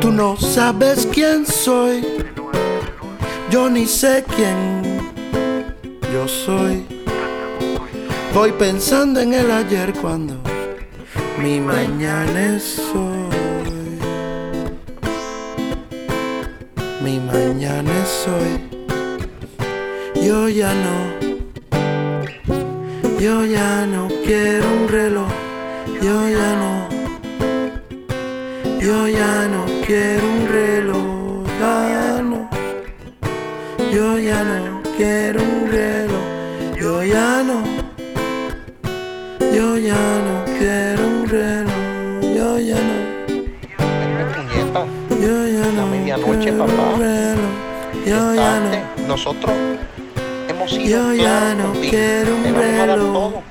tú 0.00 0.10
no 0.10 0.36
sabes 0.36 1.08
quién 1.10 1.46
soy, 1.46 2.04
yo 3.50 3.68
ni 3.70 3.86
sé 3.86 4.24
quién 4.36 4.88
yo 6.12 6.26
soy. 6.26 6.84
Voy 8.34 8.52
pensando 8.52 9.20
en 9.20 9.34
el 9.34 9.50
ayer 9.50 9.92
cuando 9.94 10.34
mi 11.40 11.60
mañana 11.60 12.56
es 12.56 12.78
hoy. 12.94 13.98
Mi 17.02 17.18
mañana 17.20 17.90
es 18.02 18.28
hoy. 18.28 20.24
Yo 20.24 20.48
ya 20.48 20.72
no. 20.74 21.37
Yo 23.20 23.44
ya 23.44 23.84
no 23.84 24.06
quiero 24.24 24.64
un 24.80 24.88
reloj. 24.88 25.26
Yo 26.00 26.28
ya 26.28 26.54
no. 26.60 26.88
Yo 28.80 29.08
ya 29.08 29.48
no 29.48 29.66
quiero 29.84 30.24
un 30.24 30.46
reloj. 30.46 31.44
Ya 31.58 32.22
no. 32.22 32.48
Yo 33.92 34.18
ya 34.20 34.44
no 34.44 34.82
quiero 34.96 35.42
un 35.42 35.68
reloj. 35.68 36.24
Yo 36.80 37.02
ya 37.02 37.42
no. 37.42 37.64
Yo 39.52 39.76
ya 39.78 40.04
no 40.26 40.44
quiero 40.56 41.08
un 41.08 41.28
reloj. 41.28 41.74
Yo 42.36 42.58
ya 42.60 42.78
no. 42.88 42.96
Yo 45.20 45.46
ya 45.48 45.72
no. 45.72 45.86
medianoche, 45.88 46.38
quiero 46.38 46.64
un 46.64 46.70
papá. 46.70 46.98
reloj. 46.98 47.52
Yo 48.06 48.34
ya 48.36 48.60
no. 48.60 49.08
Nosotros 49.08 49.56
hemos 50.58 50.70
sido 50.70 51.12
Yo 51.12 51.14
ya 51.14 51.54
no 51.54 51.72
quiero 51.72 52.34
un 52.36 52.42
Te 52.42 52.52
vamos 52.52 52.66
a 52.66 52.76
dar 52.86 52.88
reloj. 52.98 53.12
todo. 53.12 53.42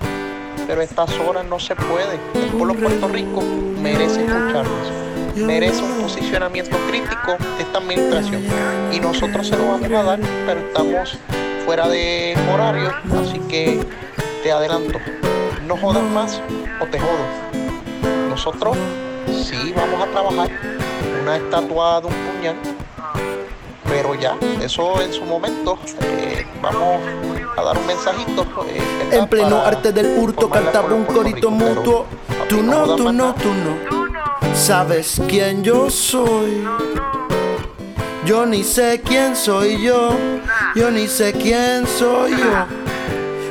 pero 0.68 0.82
estas 0.82 1.10
horas 1.20 1.46
no 1.46 1.60
se 1.60 1.76
puede. 1.76 2.20
El 2.36 2.50
pueblo 2.52 2.74
de 2.74 2.80
Puerto 2.82 3.08
Rico 3.08 3.42
merece 3.82 4.26
escucharnos, 4.26 4.92
merece 5.36 5.82
un 5.82 6.02
posicionamiento 6.02 6.78
crítico 6.90 7.38
de 7.58 7.64
esta 7.64 7.78
administración. 7.78 8.42
y 8.92 9.00
nosotros 9.00 9.48
se 9.48 9.56
lo 9.58 9.68
vamos 9.68 9.92
a 9.92 10.04
dar, 10.04 10.20
pero 10.46 10.60
estamos 10.60 11.18
fuera 11.66 11.88
de 11.88 12.36
horario, 12.54 12.94
así 13.22 13.40
que 13.50 13.80
te 14.44 14.52
adelanto, 14.52 15.00
no 15.66 15.78
jodas 15.78 16.04
más 16.04 16.42
o 16.82 16.86
te 16.86 17.00
jodo. 17.00 18.30
Nosotros 18.30 18.78
sí 19.28 19.74
vamos 19.76 20.02
a 20.02 20.12
trabajar. 20.12 20.50
Una 21.22 21.38
estatua 21.38 22.00
de 22.02 22.08
un 22.08 22.14
puñal 22.14 22.56
pero 23.88 24.16
ya, 24.16 24.38
eso 24.62 25.02
en 25.02 25.14
su 25.14 25.24
momento, 25.24 25.78
eh, 26.02 26.46
vamos 26.62 27.02
a 27.58 27.64
dar 27.64 27.78
un 27.78 27.88
mensajito. 27.88 28.46
Eh, 28.68 28.82
en 29.12 29.28
pleno 29.28 29.62
arte 29.62 29.92
del 29.92 30.18
hurto 30.18 30.50
cantaba 30.50 30.94
un 30.94 31.06
corito 31.06 31.50
mutuo. 31.50 32.06
Tú 32.50 32.62
no, 32.62 32.96
tú 32.96 33.12
no, 33.12 33.34
tú 33.36 33.50
no. 33.54 34.56
Sabes 34.56 35.22
quién 35.28 35.64
yo 35.64 35.90
soy. 35.90 36.66
Yo 38.26 38.46
ni 38.46 38.64
sé 38.64 39.02
quién 39.04 39.36
soy 39.36 39.82
yo. 39.82 40.12
Yo 40.76 40.92
ni 40.92 41.08
sé 41.08 41.34
quién 41.34 41.88
soy 41.88 42.32
yo. 42.32 42.66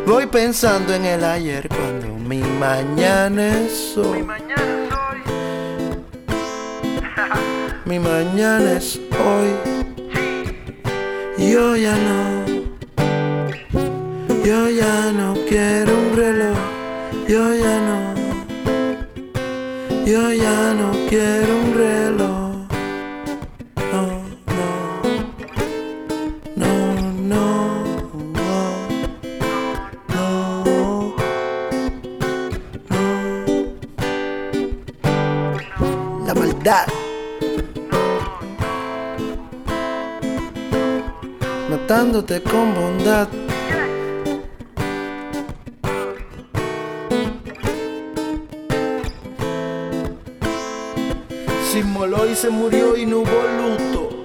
Voy 0.06 0.26
pensando 0.26 0.94
en 0.94 1.05
el 1.05 1.24
ayer 1.24 1.68
cuando 1.68 2.08
mi 2.08 2.39
mañana 2.39 3.58
es 3.58 3.97
hoy. 3.97 4.26
Mi 7.84 7.98
mañana 7.98 8.73
es 8.73 9.00
hoy. 9.24 9.75
Yo 11.39 11.76
ya 11.76 11.94
no, 11.94 12.47
yo 14.42 14.70
ya 14.70 15.12
no 15.12 15.34
quiero 15.47 15.92
un 15.92 16.16
reloj, 16.16 16.56
yo 17.28 17.55
ya 17.55 17.78
no, 17.86 18.15
yo 20.06 20.32
ya 20.32 20.73
no 20.73 20.92
quiero 21.10 21.58
un 21.58 21.74
reloj. 21.74 22.25
Matándote 41.89 42.42
con 42.42 42.74
bondad. 42.74 43.28
Se 51.70 51.78
inmoló 51.78 52.28
y 52.28 52.34
se 52.34 52.50
murió 52.50 52.97
y 52.97 53.06
no 53.06 53.18
hubo 53.18 53.28
luto. 53.56 54.15